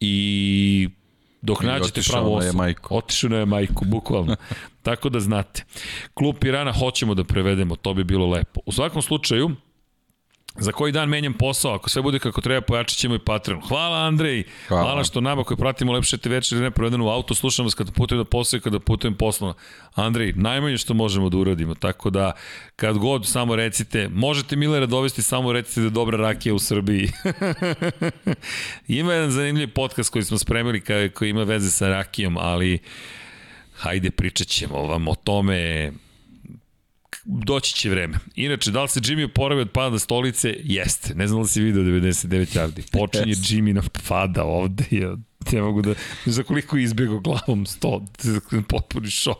i 0.00 0.88
dok 1.42 1.62
I 1.62 1.66
nađete 1.66 2.00
na 2.12 2.20
osobu. 2.20 2.46
Jamajku. 2.46 2.96
Otišao 2.96 3.30
na 3.30 3.36
Jamajku, 3.36 3.84
bukvalno. 3.84 4.36
Tako 4.82 5.08
da 5.08 5.20
znate. 5.20 5.64
Klub 6.14 6.36
Pirana 6.40 6.72
hoćemo 6.72 7.14
da 7.14 7.24
prevedemo, 7.24 7.76
to 7.76 7.94
bi 7.94 8.04
bilo 8.04 8.26
lepo. 8.26 8.60
U 8.66 8.72
svakom 8.72 9.02
slučaju, 9.02 9.50
Za 10.58 10.72
koji 10.72 10.92
dan 10.92 11.08
menjam 11.08 11.34
posao, 11.34 11.74
ako 11.74 11.90
sve 11.90 12.02
bude 12.02 12.18
kako 12.18 12.40
treba, 12.40 12.60
pojačat 12.60 12.98
ćemo 12.98 13.14
i 13.14 13.18
Patreon. 13.18 13.60
Hvala 13.68 14.06
Andrej, 14.06 14.44
hvala, 14.68 14.82
Hvala. 14.84 15.04
što 15.04 15.20
nama 15.20 15.44
koji 15.44 15.58
pratimo 15.58 15.92
lepše 15.92 16.18
te 16.18 16.28
večeri 16.28 16.60
ne 16.60 16.70
provedeno 16.70 17.06
u 17.06 17.08
auto, 17.08 17.34
slušam 17.34 17.64
vas 17.64 17.74
kada 17.74 17.92
putujem 17.92 18.24
da 18.24 18.24
posao 18.24 18.58
i 18.58 18.60
kada 18.60 18.80
putujem 18.80 19.14
poslovno. 19.14 19.54
Andrej, 19.94 20.32
najmanje 20.32 20.78
što 20.78 20.94
možemo 20.94 21.28
da 21.28 21.36
uradimo, 21.36 21.74
tako 21.74 22.10
da 22.10 22.32
kad 22.76 22.98
god 22.98 23.26
samo 23.26 23.56
recite, 23.56 24.08
možete 24.08 24.56
Milera 24.56 24.86
dovesti, 24.86 25.22
samo 25.22 25.52
recite 25.52 25.80
da 25.80 25.86
je 25.86 25.90
dobra 25.90 26.18
rakija 26.18 26.54
u 26.54 26.58
Srbiji. 26.58 27.10
ima 28.88 29.12
jedan 29.12 29.30
zanimljiv 29.30 29.72
podcast 29.74 30.12
koji 30.12 30.24
smo 30.24 30.38
spremili 30.38 31.10
koji 31.14 31.30
ima 31.30 31.42
veze 31.42 31.70
sa 31.70 31.88
rakijom, 31.88 32.36
ali 32.36 32.78
hajde 33.76 34.10
pričat 34.10 34.46
ćemo 34.46 34.82
vam 34.82 35.08
o 35.08 35.14
tome 35.14 35.92
doći 37.24 37.74
će 37.74 37.90
vreme. 37.90 38.18
Inače, 38.34 38.70
da 38.70 38.82
li 38.82 38.88
se 38.88 39.00
Jimmy 39.00 39.24
oporavio 39.24 39.62
od 39.62 39.70
pada 39.70 39.98
stolice? 39.98 40.56
Jeste. 40.64 41.14
Ne 41.14 41.26
znam 41.26 41.38
da 41.38 41.42
li 41.42 41.48
si 41.48 41.62
video 41.62 41.82
99 41.82 42.56
yardi. 42.56 42.98
Počinje 42.98 43.34
Jimmy 43.34 43.72
na 43.72 43.82
pada 44.08 44.44
ovde. 44.44 44.84
Ja, 44.90 45.16
ne 45.52 45.62
mogu 45.62 45.82
da... 45.82 45.94
Za 46.26 46.42
koliko 46.42 46.76
je 46.76 46.82
izbjegao 46.82 47.20
glavom 47.20 47.66
100. 47.66 48.62
Potpuni 48.68 49.10
šok. 49.10 49.38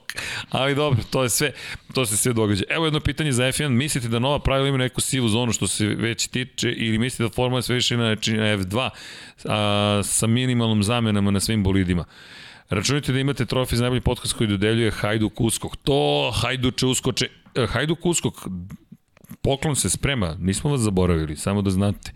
Ali 0.50 0.74
dobro, 0.74 1.00
to 1.10 1.22
je 1.22 1.30
sve, 1.30 1.52
to 1.94 2.06
se 2.06 2.16
sve 2.16 2.32
događa. 2.32 2.64
Evo 2.68 2.84
jedno 2.84 3.00
pitanje 3.00 3.32
za 3.32 3.42
F1. 3.42 3.68
Mislite 3.68 4.08
da 4.08 4.18
nova 4.18 4.38
pravila 4.38 4.68
ima 4.68 4.78
neku 4.78 5.00
sivu 5.00 5.28
zonu 5.28 5.52
što 5.52 5.66
se 5.66 5.86
već 5.86 6.26
tiče 6.26 6.72
ili 6.72 6.98
mislite 6.98 7.22
da 7.22 7.30
Formula 7.30 7.62
sve 7.62 7.74
više 7.74 7.96
na 7.96 8.16
F2 8.16 8.90
a, 9.44 10.00
sa 10.04 10.26
minimalnom 10.26 10.82
zamenama 10.82 11.30
na 11.30 11.40
svim 11.40 11.62
bolidima? 11.62 12.04
Računajte 12.70 13.12
da 13.12 13.18
imate 13.18 13.46
trofej 13.46 13.76
za 13.76 13.82
najbolji 13.82 14.00
podcast 14.00 14.32
koji 14.32 14.48
dodeljuje 14.48 14.90
Hajduk 14.90 15.40
Uskok. 15.40 15.76
To 15.76 16.30
Hajduče 16.34 16.86
Uskoče, 16.86 17.28
eh, 17.54 17.66
Hajduk 17.66 18.06
Uskok, 18.06 18.34
poklon 19.42 19.76
se 19.76 19.90
sprema, 19.90 20.36
nismo 20.38 20.70
vas 20.70 20.80
zaboravili, 20.80 21.36
samo 21.36 21.62
da 21.62 21.70
znate. 21.70 22.12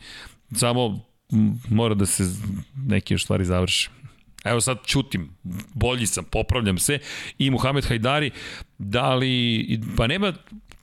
Samo 0.57 1.01
mora 1.69 1.95
da 1.95 2.07
se 2.07 2.25
neke 2.77 3.15
još 3.15 3.25
stvari 3.25 3.45
završe. 3.45 3.91
Evo 4.45 4.61
sad 4.61 4.79
čutim, 4.85 5.31
bolji 5.75 6.07
sam, 6.07 6.25
popravljam 6.25 6.79
se. 6.79 6.99
I 7.39 7.51
Muhamed 7.51 7.85
Hajdari, 7.85 8.31
da 8.79 9.15
li, 9.15 9.81
pa 9.97 10.07
nema, 10.07 10.33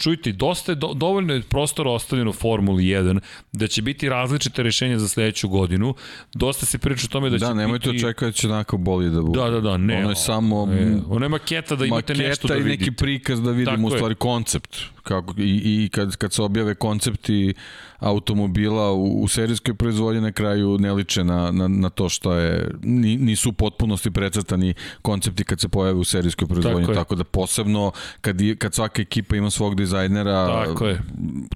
čujte, 0.01 0.31
dosta 0.31 0.71
je, 0.71 0.75
do, 0.75 0.93
dovoljno 0.93 1.33
je 1.33 1.41
prostora 1.41 1.91
ostavljeno 1.91 2.29
u 2.29 2.33
Formuli 2.33 2.83
1, 2.83 3.19
da 3.51 3.67
će 3.67 3.81
biti 3.81 4.09
različite 4.09 4.63
rešenja 4.63 4.99
za 4.99 5.07
sledeću 5.07 5.49
godinu. 5.49 5.95
Dosta 6.33 6.65
se 6.65 6.77
priča 6.77 7.05
o 7.05 7.09
tome 7.09 7.29
da, 7.29 7.37
Da, 7.37 7.47
će 7.47 7.53
nemojte 7.53 7.89
biti... 7.89 8.05
očekati 8.05 8.25
da 8.25 8.31
će 8.31 8.47
onako 8.47 8.77
bolje 8.77 9.09
da 9.09 9.21
bude. 9.21 9.39
Da, 9.39 9.49
da, 9.49 9.59
da, 9.61 9.77
ne. 9.77 9.97
Ono 9.97 10.09
je 10.09 10.15
samo 10.15 10.67
E, 10.71 10.97
ono 11.07 11.25
je 11.25 11.29
maketa 11.29 11.75
da 11.75 11.85
imate 11.85 12.13
maketa 12.13 12.29
nešto 12.29 12.47
da 12.47 12.55
i 12.55 12.59
vidite. 12.59 12.79
neki 12.79 12.91
prikaz 12.93 13.41
da 13.41 13.51
vidimo 13.51 13.75
Tako 13.77 13.83
u 13.83 13.91
je. 13.91 13.97
stvari 13.97 14.15
koncept. 14.15 14.77
Kako, 15.03 15.33
I, 15.37 15.83
i 15.83 15.89
kad, 15.89 16.15
kad 16.15 16.33
se 16.33 16.41
objave 16.41 16.75
koncepti 16.75 17.53
automobila 17.99 18.91
u, 18.91 19.21
u 19.21 19.27
serijskoj 19.27 19.73
proizvodnji 19.75 20.21
na 20.21 20.31
kraju 20.31 20.77
ne 20.77 20.93
liče 20.93 21.23
na, 21.23 21.51
na, 21.51 21.67
na 21.67 21.89
to 21.89 22.09
što 22.09 22.33
je, 22.33 22.71
ni, 22.83 23.17
nisu 23.17 23.49
u 23.49 23.53
potpunosti 23.53 24.11
precrtani 24.11 24.73
koncepti 25.01 25.43
kad 25.43 25.59
se 25.59 25.69
pojave 25.69 25.99
u 25.99 26.03
serijskoj 26.03 26.47
proizvodnji. 26.47 26.81
Tako 26.81 26.91
Tako, 26.93 26.99
je. 26.99 27.03
tako 27.03 27.15
da 27.15 27.23
posebno 27.23 27.91
kad, 28.21 28.37
kad 28.57 28.73
svaka 28.73 29.01
ekipa 29.01 29.35
ima 29.35 29.49
svog 29.49 29.75
dizajnera, 29.75 30.65
Tako 30.65 30.85
je. 30.87 31.01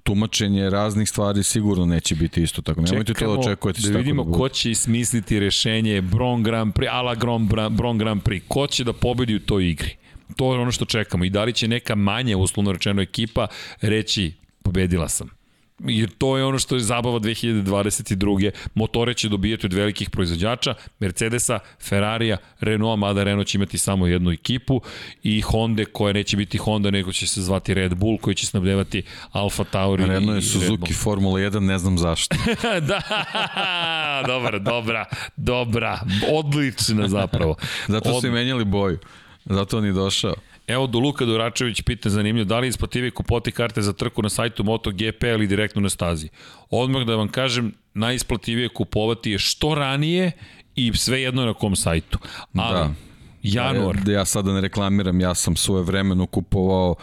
tumačenje 0.02 0.70
raznih 0.70 1.08
stvari 1.08 1.42
sigurno 1.42 1.86
neće 1.86 2.14
biti 2.14 2.42
isto 2.42 2.62
tako. 2.62 2.80
Nemojte 2.80 3.14
to 3.14 3.34
da 3.34 3.40
očekujete 3.40 3.80
da 3.90 3.98
vidimo 3.98 4.24
bude. 4.24 4.38
ko 4.38 4.48
će 4.48 4.74
smisliti 4.74 5.40
rešenje 5.40 6.00
Bron 6.00 6.42
Grand 6.42 6.74
Prix, 6.74 6.88
ala 6.90 7.14
Bron, 7.14 7.48
Bron 7.70 7.98
Grand 7.98 8.22
Prix. 8.22 8.42
Ko 8.48 8.66
će 8.66 8.84
da 8.84 8.92
pobedi 8.92 9.34
u 9.34 9.40
toj 9.40 9.70
igri? 9.70 9.96
To 10.36 10.54
je 10.54 10.60
ono 10.60 10.72
što 10.72 10.84
čekamo. 10.84 11.24
I 11.24 11.30
da 11.30 11.44
li 11.44 11.52
će 11.52 11.68
neka 11.68 11.94
manja, 11.94 12.36
uslovno 12.36 12.72
rečeno, 12.72 13.02
ekipa 13.02 13.46
reći 13.80 14.32
pobedila 14.62 15.08
sam. 15.08 15.36
Jer 15.78 16.10
to 16.18 16.36
je 16.36 16.44
ono 16.44 16.58
što 16.58 16.74
je 16.74 16.80
zabava 16.80 17.18
2022. 17.20 18.50
Motore 18.74 19.14
će 19.14 19.28
dobijati 19.28 19.66
od 19.66 19.72
velikih 19.72 20.10
proizvođača, 20.10 20.74
Mercedesa, 20.98 21.58
Ferrarija, 21.80 22.36
Renault, 22.60 22.98
mada 22.98 23.24
Renault 23.24 23.46
će 23.46 23.58
imati 23.58 23.78
samo 23.78 24.06
jednu 24.06 24.30
ekipu 24.30 24.80
i 25.22 25.40
Honda 25.40 25.84
koja 25.84 26.12
neće 26.12 26.36
biti 26.36 26.58
Honda, 26.58 26.90
nego 26.90 27.12
će 27.12 27.26
se 27.26 27.42
zvati 27.42 27.74
Red 27.74 27.94
Bull, 27.94 28.18
koji 28.18 28.34
će 28.34 28.46
snabdevati 28.46 29.02
Alfa 29.32 29.64
Tauri 29.64 30.02
i 30.02 30.06
Renault 30.06 30.28
je 30.28 30.34
Red 30.34 30.44
Suzuki. 30.44 30.92
Formula 30.92 31.40
1, 31.40 31.60
ne 31.60 31.78
znam 31.78 31.98
zašto. 31.98 32.36
da, 32.88 33.02
dobra, 34.32 34.58
dobra, 34.58 35.04
dobra, 35.36 36.00
odlična 36.32 37.08
zapravo. 37.08 37.56
Zato 37.88 38.20
su 38.20 38.26
i 38.26 38.30
menjali 38.30 38.64
boju. 38.64 38.98
Zato 39.46 39.78
on 39.78 39.84
je 39.84 39.92
došao. 39.92 40.34
Evo 40.66 40.86
do 40.86 40.98
Luka 40.98 41.24
Doračević 41.24 41.82
pita 41.82 42.10
zanimljivo, 42.10 42.44
da 42.44 42.58
li 42.58 42.66
je 42.66 42.68
isplativije 42.68 43.10
kupovati 43.10 43.52
karte 43.52 43.82
za 43.82 43.92
trku 43.92 44.22
na 44.22 44.28
sajtu 44.28 44.64
MotoGP 44.64 45.22
ili 45.22 45.46
direktno 45.46 45.80
na 45.80 45.88
stazi? 45.88 46.28
Odmah 46.70 47.06
da 47.06 47.16
vam 47.16 47.28
kažem, 47.28 47.72
najisplativije 47.94 48.68
kupovati 48.68 49.30
je 49.30 49.38
što 49.38 49.74
ranije 49.74 50.32
i 50.74 50.92
sve 50.94 51.22
jedno 51.22 51.44
na 51.44 51.54
kom 51.54 51.76
sajtu. 51.76 52.18
Ali, 52.54 52.74
Da. 52.78 52.94
januar, 53.42 53.96
Da 53.96 54.12
ja 54.12 54.24
sada 54.24 54.52
ne 54.52 54.60
reklamiram, 54.60 55.20
ja 55.20 55.34
sam 55.34 55.56
svoje 55.56 55.82
vremeno 55.82 56.26
kupovao 56.26 56.94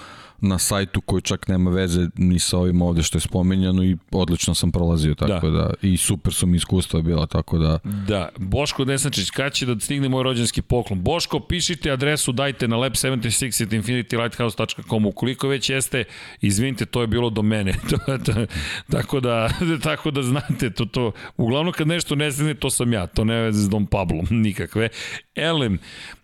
na 0.44 0.58
sajtu 0.58 1.02
koji 1.02 1.22
čak 1.22 1.48
nema 1.48 1.72
veze 1.72 2.08
ni 2.16 2.40
sa 2.40 2.58
ovim 2.58 2.82
ovde 2.82 3.04
što 3.04 3.18
je 3.18 3.22
spominjano 3.22 3.84
i 3.84 3.98
odlično 4.12 4.56
sam 4.56 4.72
prolazio, 4.72 5.16
tako 5.16 5.50
da, 5.50 5.58
da 5.58 5.74
i 5.82 5.98
super 5.98 6.34
su 6.34 6.48
mi 6.48 6.58
iskustva 6.58 7.02
bila, 7.02 7.26
tako 7.28 7.58
da 7.58 7.80
Da, 8.08 8.30
Boško 8.38 8.86
Desnačić, 8.86 9.30
kad 9.30 9.54
će 9.54 9.66
da 9.66 9.80
stigne 9.80 10.10
moj 10.10 10.24
rođenski 10.24 10.62
poklon? 10.62 11.02
Boško, 11.04 11.40
pišite 11.40 11.92
adresu, 11.92 12.32
dajte 12.32 12.68
na 12.68 12.78
lab76 12.78 13.64
at 13.66 13.72
infinitylighthouse.com. 13.72 15.06
Ukoliko 15.06 15.48
već 15.48 15.70
jeste, 15.70 16.04
izvinite, 16.42 16.86
to 16.86 17.02
je 17.02 17.08
bilo 17.08 17.30
do 17.30 17.42
mene. 17.42 17.74
Tako, 18.92 19.20
da, 19.20 19.50
tako 19.84 20.12
da 20.12 20.22
znate, 20.22 20.70
to, 20.70 20.86
to, 20.86 21.12
uglavnom 21.38 21.74
kad 21.74 21.88
nešto 21.88 22.16
ne 22.16 22.32
stigne, 22.32 22.54
to 22.54 22.70
sam 22.70 22.94
ja. 22.94 23.08
To 23.08 23.24
ne 23.24 23.42
veze 23.42 23.62
s 23.62 23.70
Dom 23.70 23.86
Pablom, 23.86 24.28
nikakve. 24.46 24.90
Elem, 25.36 25.80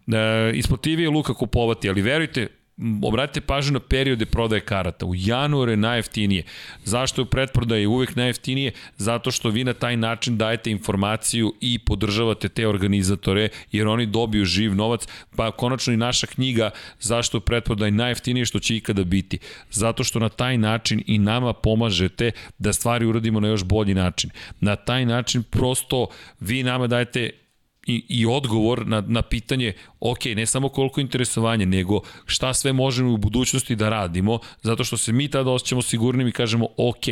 e, 0.07 0.51
isplativije 0.53 1.05
je 1.05 1.09
Luka 1.09 1.33
kupovati, 1.33 1.89
ali 1.89 2.01
verujte, 2.01 2.47
obratite 3.03 3.41
pažnju 3.41 3.73
na 3.73 3.79
periode 3.79 4.25
prodaje 4.25 4.61
karata. 4.61 5.05
U 5.05 5.13
januaru 5.15 5.71
je 5.71 5.77
najjeftinije. 5.77 6.43
Zašto 6.83 7.21
je 7.21 7.23
u 7.23 7.25
pretprodaji 7.25 7.85
uvek 7.85 8.15
najjeftinije? 8.15 8.71
Zato 8.97 9.31
što 9.31 9.49
vi 9.49 9.63
na 9.63 9.73
taj 9.73 9.97
način 9.97 10.37
dajete 10.37 10.71
informaciju 10.71 11.53
i 11.61 11.79
podržavate 11.79 12.49
te 12.49 12.67
organizatore, 12.67 13.49
jer 13.71 13.87
oni 13.87 14.05
dobiju 14.05 14.45
živ 14.45 14.75
novac, 14.75 15.07
pa 15.35 15.51
konačno 15.51 15.93
i 15.93 15.97
naša 15.97 16.27
knjiga 16.27 16.69
zašto 16.99 17.37
je 17.37 17.39
u 17.39 17.41
pretprodaji 17.41 17.91
najjeftinije 17.91 18.45
što 18.45 18.59
će 18.59 18.75
ikada 18.75 19.03
biti. 19.03 19.39
Zato 19.71 20.03
što 20.03 20.19
na 20.19 20.29
taj 20.29 20.57
način 20.57 21.03
i 21.07 21.17
nama 21.19 21.53
pomažete 21.53 22.31
da 22.57 22.73
stvari 22.73 23.05
uradimo 23.05 23.39
na 23.39 23.47
još 23.47 23.63
bolji 23.63 23.93
način. 23.93 24.29
Na 24.59 24.75
taj 24.75 25.05
način 25.05 25.43
prosto 25.43 26.07
vi 26.39 26.63
nama 26.63 26.87
dajete 26.87 27.29
i, 27.89 28.03
i 28.09 28.25
odgovor 28.25 28.87
na, 28.87 29.01
na 29.01 29.21
pitanje, 29.21 29.73
ok, 29.99 30.25
ne 30.25 30.45
samo 30.45 30.69
koliko 30.69 31.01
interesovanja, 31.01 31.65
nego 31.65 32.01
šta 32.25 32.53
sve 32.53 32.73
možemo 32.73 33.13
u 33.13 33.17
budućnosti 33.17 33.75
da 33.75 33.89
radimo, 33.89 34.39
zato 34.61 34.83
što 34.83 34.97
se 34.97 35.11
mi 35.11 35.27
tada 35.27 35.51
osjećamo 35.51 35.81
sigurnim 35.81 36.27
i 36.27 36.31
kažemo, 36.31 36.67
ok, 36.77 37.05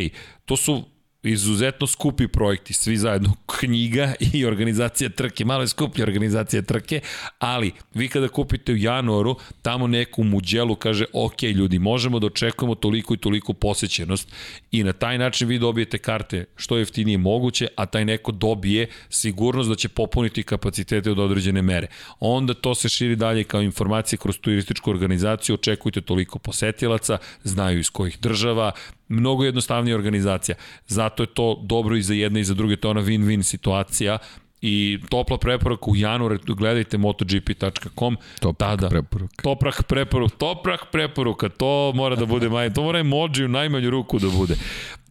to 0.46 0.58
su 0.58 0.84
izuzetno 1.32 1.88
skupi 1.88 2.28
projekti, 2.28 2.74
svi 2.74 2.98
zajedno, 2.98 3.34
knjiga 3.60 4.14
i 4.34 4.46
organizacija 4.46 5.10
trke, 5.10 5.46
malo 5.46 5.62
je 5.62 5.68
skuplja 5.68 6.04
organizacija 6.04 6.62
trke, 6.62 7.02
ali 7.40 7.72
vi 7.94 8.08
kada 8.08 8.28
kupite 8.28 8.74
u 8.74 8.78
januaru, 8.78 9.36
tamo 9.62 9.88
neku 9.88 10.24
muđelu 10.24 10.76
kaže, 10.76 11.06
ok 11.14 11.44
ljudi, 11.44 11.80
možemo 11.80 12.20
da 12.20 12.28
očekujemo 12.28 12.76
toliko 12.76 13.14
i 13.14 13.18
toliko 13.18 13.54
posećenost 13.54 14.32
i 14.72 14.84
na 14.84 14.94
taj 14.94 15.18
način 15.18 15.48
vi 15.48 15.60
dobijete 15.60 15.98
karte 15.98 16.46
što 16.56 16.76
je 16.76 16.82
jeftinije 16.82 17.18
moguće, 17.18 17.68
a 17.76 17.86
taj 17.86 18.06
neko 18.06 18.32
dobije 18.32 18.88
sigurnost 19.10 19.70
da 19.70 19.76
će 19.76 19.90
popuniti 19.90 20.44
kapacitete 20.44 21.12
od 21.12 21.20
određene 21.20 21.62
mere. 21.62 21.88
Onda 22.20 22.54
to 22.54 22.76
se 22.76 22.90
širi 22.90 23.16
dalje 23.16 23.44
kao 23.44 23.62
informacije 23.62 24.20
kroz 24.20 24.38
turističku 24.38 24.90
organizaciju, 24.90 25.54
očekujte 25.54 26.02
toliko 26.02 26.40
posetilaca, 26.40 27.18
znaju 27.44 27.80
iz 27.80 27.90
kojih 27.90 28.20
država, 28.20 28.72
mnogo 29.08 29.44
jednostavnija 29.44 29.96
organizacija. 29.96 30.56
Zato 30.88 31.17
je 31.24 31.28
to 31.28 31.60
dobro 31.64 31.96
i 31.96 32.02
za 32.02 32.14
jedne 32.14 32.40
i 32.40 32.44
za 32.44 32.54
druge, 32.54 32.76
to 32.76 32.88
je 32.88 32.92
ona 32.92 33.02
win-win 33.02 33.44
situacija 33.44 34.18
i 34.62 35.00
topla 35.10 35.38
preporuka 35.38 35.92
u 35.92 35.96
januaru, 35.96 36.38
gledajte 36.48 36.98
motogp.com. 36.98 38.18
Toprak 38.40 38.70
tada, 38.70 38.90
preporuka. 38.90 39.44
Toprak 39.44 39.84
preporuka, 39.84 40.36
toprak 40.38 40.86
preporuka, 40.92 41.50
to 41.50 41.92
mora 41.96 42.16
da 42.16 42.26
bude 42.26 42.50
manje, 42.50 42.74
to 42.74 42.84
mora 42.84 43.00
emoji 43.00 43.46
u 43.46 43.48
najmanju 43.48 43.90
ruku 43.90 44.20
da 44.20 44.28
bude. 44.30 44.56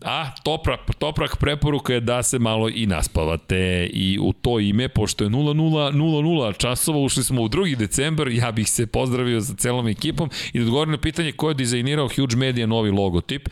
A 0.05 0.31
toprak, 0.45 0.81
toprak 0.99 1.37
preporuka 1.37 1.95
je 1.95 2.01
da 2.01 2.23
se 2.23 2.39
malo 2.39 2.69
i 2.69 2.87
naspavate 2.87 3.91
i 3.93 4.19
u 4.23 4.33
to 4.33 4.61
ime, 4.61 4.89
pošto 4.89 5.25
je 5.25 5.31
0000 5.31 6.57
časova, 6.59 6.99
ušli 6.99 7.25
smo 7.25 7.43
u 7.43 7.49
2. 7.49 7.77
decembar, 7.77 8.29
ja 8.29 8.53
bih 8.53 8.71
se 8.71 8.87
pozdravio 8.87 9.41
sa 9.41 9.55
celom 9.55 9.89
ekipom 9.89 10.31
i 10.53 10.59
da 10.59 10.65
odgovorim 10.65 10.93
na 10.93 10.99
pitanje 10.99 11.33
ko 11.33 11.49
je 11.49 11.55
dizajnirao 11.55 12.09
Huge 12.09 12.37
Media 12.37 12.67
novi 12.67 12.91
logotip. 12.91 13.49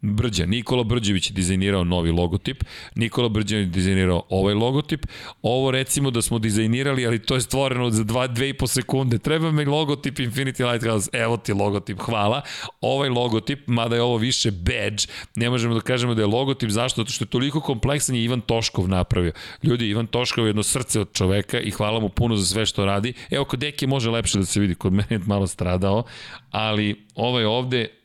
Brđa, 0.00 0.46
Nikola 0.46 0.84
Brđević 0.84 1.30
je 1.30 1.34
dizajnirao 1.34 1.84
novi 1.84 2.10
logotip, 2.10 2.64
Nikola 2.94 3.28
Brđević 3.28 3.66
je 3.66 3.70
dizajnirao 3.70 4.22
ovaj 4.28 4.54
logotip, 4.54 5.06
ovo 5.42 5.70
recimo 5.70 6.10
da 6.10 6.22
smo 6.22 6.38
dizajnirali, 6.38 7.06
ali 7.06 7.18
to 7.18 7.34
je 7.34 7.40
stvoreno 7.40 7.90
za 7.90 8.04
2-2,5 8.04 8.66
sekunde, 8.66 9.18
treba 9.18 9.50
mi 9.50 9.64
logotip 9.64 10.18
Infinity 10.18 10.72
Lighthouse, 10.72 11.10
evo 11.12 11.36
ti 11.36 11.52
logotip, 11.52 11.98
hvala, 12.00 12.42
ovaj 12.80 13.08
logotip, 13.08 13.66
mada 13.66 13.96
je 13.96 14.02
ovo 14.02 14.16
više 14.16 14.50
badge, 14.50 15.02
ne 15.36 15.50
možemo 15.50 15.74
da 15.74 15.80
kažemo 15.80 16.14
da 16.14 16.22
je 16.22 16.26
logotip, 16.26 16.70
zašto? 16.70 17.00
Zato 17.00 17.12
što 17.12 17.24
je 17.24 17.28
toliko 17.28 17.60
kompleksan 17.60 18.14
je 18.14 18.24
Ivan 18.24 18.40
Toškov 18.40 18.88
napravio. 18.88 19.32
Ljudi, 19.62 19.88
Ivan 19.88 20.06
Toškov 20.06 20.44
je 20.44 20.48
jedno 20.48 20.62
srce 20.62 21.00
od 21.00 21.12
čoveka 21.12 21.60
i 21.60 21.70
hvala 21.70 22.00
mu 22.00 22.08
puno 22.08 22.36
za 22.36 22.46
sve 22.46 22.66
što 22.66 22.84
radi. 22.84 23.12
Evo, 23.30 23.44
kod 23.44 23.60
Deki 23.60 23.86
može 23.86 24.10
lepše 24.10 24.38
da 24.38 24.44
se 24.44 24.60
vidi, 24.60 24.74
kod 24.74 24.92
mene 24.92 25.06
je 25.10 25.20
malo 25.26 25.46
stradao, 25.46 26.02
ali 26.50 27.04
ovaj 27.14 27.44
ovde 27.44 27.97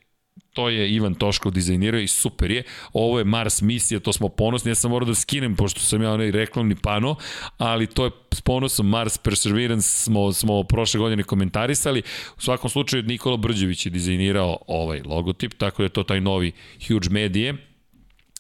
to 0.53 0.69
je 0.69 0.89
Ivan 0.89 1.15
Toškov 1.15 1.51
dizajnirao 1.51 2.01
i 2.01 2.07
super 2.07 2.51
je. 2.51 2.63
Ovo 2.93 3.17
je 3.19 3.25
Mars 3.25 3.61
misija, 3.61 3.99
to 3.99 4.13
smo 4.13 4.29
ponosni. 4.29 4.71
Ja 4.71 4.75
sam 4.75 4.91
morao 4.91 5.07
da 5.07 5.15
skinem, 5.15 5.55
pošto 5.55 5.79
sam 5.79 6.01
ja 6.01 6.11
onaj 6.11 6.31
reklamni 6.31 6.75
pano, 6.75 7.15
ali 7.57 7.87
to 7.87 8.05
je 8.05 8.11
s 8.31 8.41
ponosom 8.41 8.89
Mars 8.89 9.17
Perseverance 9.17 9.87
smo, 9.87 10.33
smo 10.33 10.63
prošle 10.63 10.99
godine 10.99 11.23
komentarisali. 11.23 12.01
U 12.37 12.41
svakom 12.41 12.69
slučaju 12.69 13.03
Nikola 13.03 13.37
Brđević 13.37 13.85
je 13.85 13.89
dizajnirao 13.89 14.57
ovaj 14.67 15.01
logotip, 15.05 15.53
tako 15.57 15.81
da 15.81 15.85
je 15.85 15.89
to 15.89 16.03
taj 16.03 16.21
novi 16.21 16.51
Huge 16.87 17.09
Medije 17.09 17.53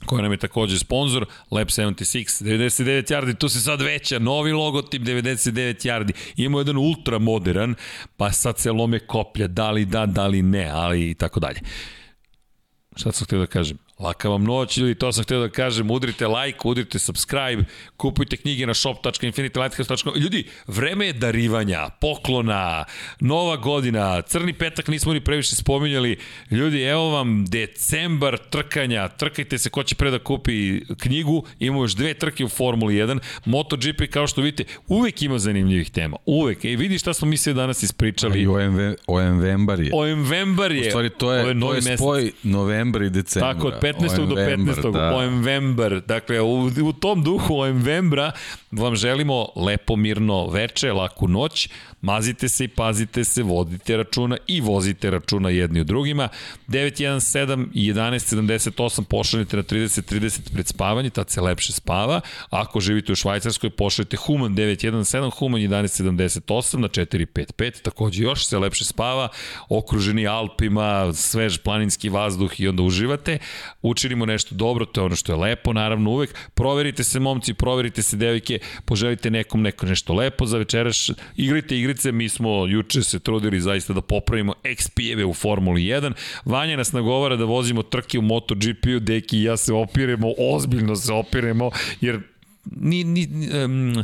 koja 0.05 0.21
nam 0.21 0.31
je 0.31 0.37
takođe 0.37 0.79
sponsor, 0.79 1.25
Lab 1.51 1.67
76, 1.67 2.43
99 2.43 3.13
yardi, 3.13 3.37
tu 3.37 3.49
se 3.49 3.59
sad 3.59 3.81
veća, 3.81 4.19
novi 4.19 4.51
logotip 4.51 5.01
99 5.01 5.87
yardi, 5.87 6.11
imamo 6.35 6.59
jedan 6.59 6.77
ultra 6.77 7.19
modern, 7.19 7.75
pa 8.17 8.31
sad 8.31 8.59
se 8.59 8.71
lome 8.71 8.99
koplja, 8.99 9.47
da 9.47 9.71
li 9.71 9.85
da, 9.85 10.05
da 10.05 10.27
li 10.27 10.41
ne, 10.41 10.69
ali 10.69 11.09
i 11.09 11.13
tako 11.13 11.39
dalje. 11.39 11.59
Šta 12.95 13.11
sam 13.11 13.25
htio 13.25 13.39
da 13.39 13.45
kažem? 13.47 13.77
Laka 14.03 14.29
vam 14.29 14.43
noć 14.43 14.77
ili 14.77 14.95
to 14.95 15.11
sam 15.11 15.23
htio 15.23 15.39
da 15.39 15.49
kažem, 15.49 15.91
udrite 15.91 16.27
like, 16.27 16.59
udrite 16.63 16.99
subscribe, 16.99 17.63
kupujte 17.97 18.37
knjige 18.37 18.65
na 18.65 18.73
shop.infinitylighthouse.com. 18.73 20.13
Ljudi, 20.15 20.47
vreme 20.67 21.05
je 21.05 21.13
darivanja, 21.13 21.89
poklona, 22.01 22.85
nova 23.19 23.57
godina, 23.57 24.21
crni 24.21 24.53
petak 24.53 24.87
nismo 24.87 25.13
ni 25.13 25.21
previše 25.21 25.55
spominjali. 25.55 26.17
Ljudi, 26.51 26.81
evo 26.81 27.09
vam 27.09 27.45
decembar 27.45 28.37
trkanja, 28.49 29.07
trkajte 29.07 29.57
se 29.57 29.69
ko 29.69 29.83
će 29.83 29.95
pre 29.95 30.11
da 30.11 30.19
kupi 30.19 30.79
knjigu, 30.97 31.45
imamo 31.59 31.83
još 31.83 31.95
dve 31.95 32.13
trke 32.13 32.45
u 32.45 32.49
Formuli 32.49 32.93
1, 32.93 33.19
MotoGP 33.45 34.01
kao 34.11 34.27
što 34.27 34.41
vidite, 34.41 34.63
uvek 34.87 35.21
ima 35.21 35.39
zanimljivih 35.39 35.91
tema, 35.91 36.17
uvek. 36.25 36.65
E, 36.65 36.75
vidi 36.75 36.97
šta 36.97 37.13
smo 37.13 37.27
mi 37.27 37.37
sve 37.37 37.53
danas 37.53 37.83
ispričali. 37.83 38.41
I 38.41 38.47
OMV, 38.47 38.79
OMVembar 39.07 39.79
je. 39.79 39.91
OMVembar 39.93 40.71
je. 40.71 40.87
U 40.87 40.89
stvari, 40.89 41.09
to 41.09 41.33
je, 41.33 41.59
to 41.59 41.73
je 41.73 41.97
spoj 41.97 42.31
novembra 42.43 43.05
i 43.05 43.09
decembra. 43.09 43.53
Tako, 43.53 43.71
15. 43.99 44.25
do 44.27 44.35
15. 44.35 44.91
Da. 44.91 45.15
OMVember. 45.15 46.01
Dakle, 46.01 46.41
u, 46.41 46.71
u 46.83 46.93
tom 46.93 47.23
duhu 47.23 47.59
OMVembra 47.59 48.31
vam 48.71 48.95
želimo 48.95 49.47
lepo, 49.55 49.95
mirno 49.95 50.47
veče, 50.47 50.93
laku 50.93 51.27
noć, 51.27 51.69
mazite 52.03 52.49
se 52.49 52.63
i 52.63 52.67
pazite 52.67 53.23
se, 53.23 53.43
vodite 53.43 53.97
računa 53.97 54.37
i 54.47 54.61
vozite 54.61 55.09
računa 55.11 55.49
jedni 55.49 55.81
u 55.81 55.83
drugima. 55.83 56.29
917 56.67 57.67
i 57.73 57.93
1178 57.93 59.03
pošaljite 59.03 59.57
na 59.57 59.63
30-30 59.63 60.53
pred 60.53 60.67
spavanje, 60.67 61.09
tad 61.09 61.29
se 61.29 61.41
lepše 61.41 61.73
spava. 61.73 62.21
Ako 62.49 62.79
živite 62.79 63.11
u 63.11 63.15
Švajcarskoj, 63.15 63.69
pošaljite 63.69 64.17
Human 64.17 64.55
917, 64.55 65.31
Human 65.39 65.61
1178 65.61 66.77
na 66.77 66.87
455, 66.87 67.81
takođe 67.81 68.23
još 68.23 68.45
se 68.45 68.57
lepše 68.57 68.85
spava, 68.85 69.27
okruženi 69.69 70.27
Alpima, 70.27 71.13
svež 71.13 71.57
planinski 71.57 72.09
vazduh 72.09 72.59
i 72.59 72.67
onda 72.67 72.83
uživate. 72.83 73.37
Učinimo 73.81 74.25
nešto 74.25 74.55
dobro, 74.55 74.85
to 74.85 75.01
je 75.01 75.05
ono 75.05 75.15
što 75.15 75.31
je 75.31 75.35
lepo, 75.35 75.73
naravno 75.73 76.11
uvek. 76.11 76.35
Proverite 76.53 77.03
se 77.03 77.19
momci, 77.19 77.53
proverite 77.53 78.01
se 78.01 78.17
devojke, 78.17 78.59
poželite 78.85 79.31
nekom 79.31 79.61
neko 79.61 79.85
nešto 79.85 80.13
lepo 80.13 80.45
za 80.45 80.57
večeraš, 80.57 81.07
igrajte 81.37 81.77
igrice, 81.93 82.11
mi 82.11 82.29
smo 82.29 82.65
juče 82.67 83.03
se 83.03 83.19
trudili 83.19 83.61
zaista 83.61 83.93
da 83.93 84.01
popravimo 84.01 84.53
XP-eve 84.63 85.25
u 85.25 85.33
Formuli 85.33 85.81
1. 85.81 86.13
Vanja 86.45 86.77
nas 86.77 86.91
nagovara 86.91 87.35
da 87.35 87.45
vozimo 87.45 87.83
trke 87.83 88.19
u 88.19 88.21
MotoGP-u, 88.21 88.99
Deki 88.99 89.37
i 89.37 89.43
ja 89.43 89.57
se 89.57 89.73
opiremo, 89.73 90.27
ozbiljno 90.37 90.95
se 90.95 91.13
opiremo, 91.13 91.71
jer 92.01 92.32
ni, 92.65 93.03
ni, 93.03 93.27
um, 93.65 94.03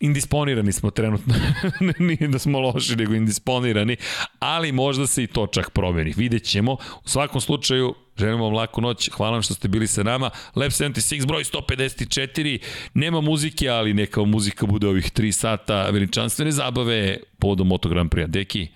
indisponirani 0.00 0.72
smo 0.72 0.90
trenutno. 0.90 1.34
Nije 1.98 2.28
da 2.28 2.38
smo 2.38 2.60
loši, 2.60 2.96
nego 2.96 3.14
indisponirani, 3.14 3.96
ali 4.38 4.72
možda 4.72 5.06
se 5.06 5.22
i 5.22 5.26
to 5.26 5.46
čak 5.46 5.70
promeni. 5.70 6.14
Vidjet 6.16 6.44
ćemo. 6.44 6.72
U 7.04 7.08
svakom 7.08 7.40
slučaju, 7.40 7.94
Želim 8.16 8.40
vam 8.40 8.52
laku 8.52 8.80
noć, 8.80 9.10
hvala 9.16 9.32
vam 9.32 9.42
što 9.42 9.54
ste 9.54 9.68
bili 9.68 9.86
sa 9.86 10.02
nama. 10.02 10.30
Lab 10.56 10.70
76, 10.70 11.26
broj 11.26 11.44
154, 11.44 12.58
nema 12.94 13.20
muzike, 13.20 13.68
ali 13.68 13.94
neka 13.94 14.24
muzika 14.24 14.66
bude 14.66 14.86
ovih 14.88 15.12
3 15.12 15.32
sata 15.32 15.90
veličanstvene 15.90 16.52
zabave 16.52 17.16
povodom 17.38 17.68
Moto 17.68 17.88
Grand 17.88 18.10
Prix. 18.10 18.26
Deki, 18.26 18.68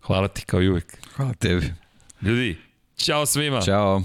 hvala 0.00 0.28
ti 0.28 0.42
kao 0.46 0.62
i 0.62 0.68
uvek. 0.68 0.98
Hvala 1.16 1.34
tebi. 1.34 1.72
Ljudi, 2.22 2.56
čao 2.96 3.26
svima. 3.26 3.60
Ćao. 3.60 4.02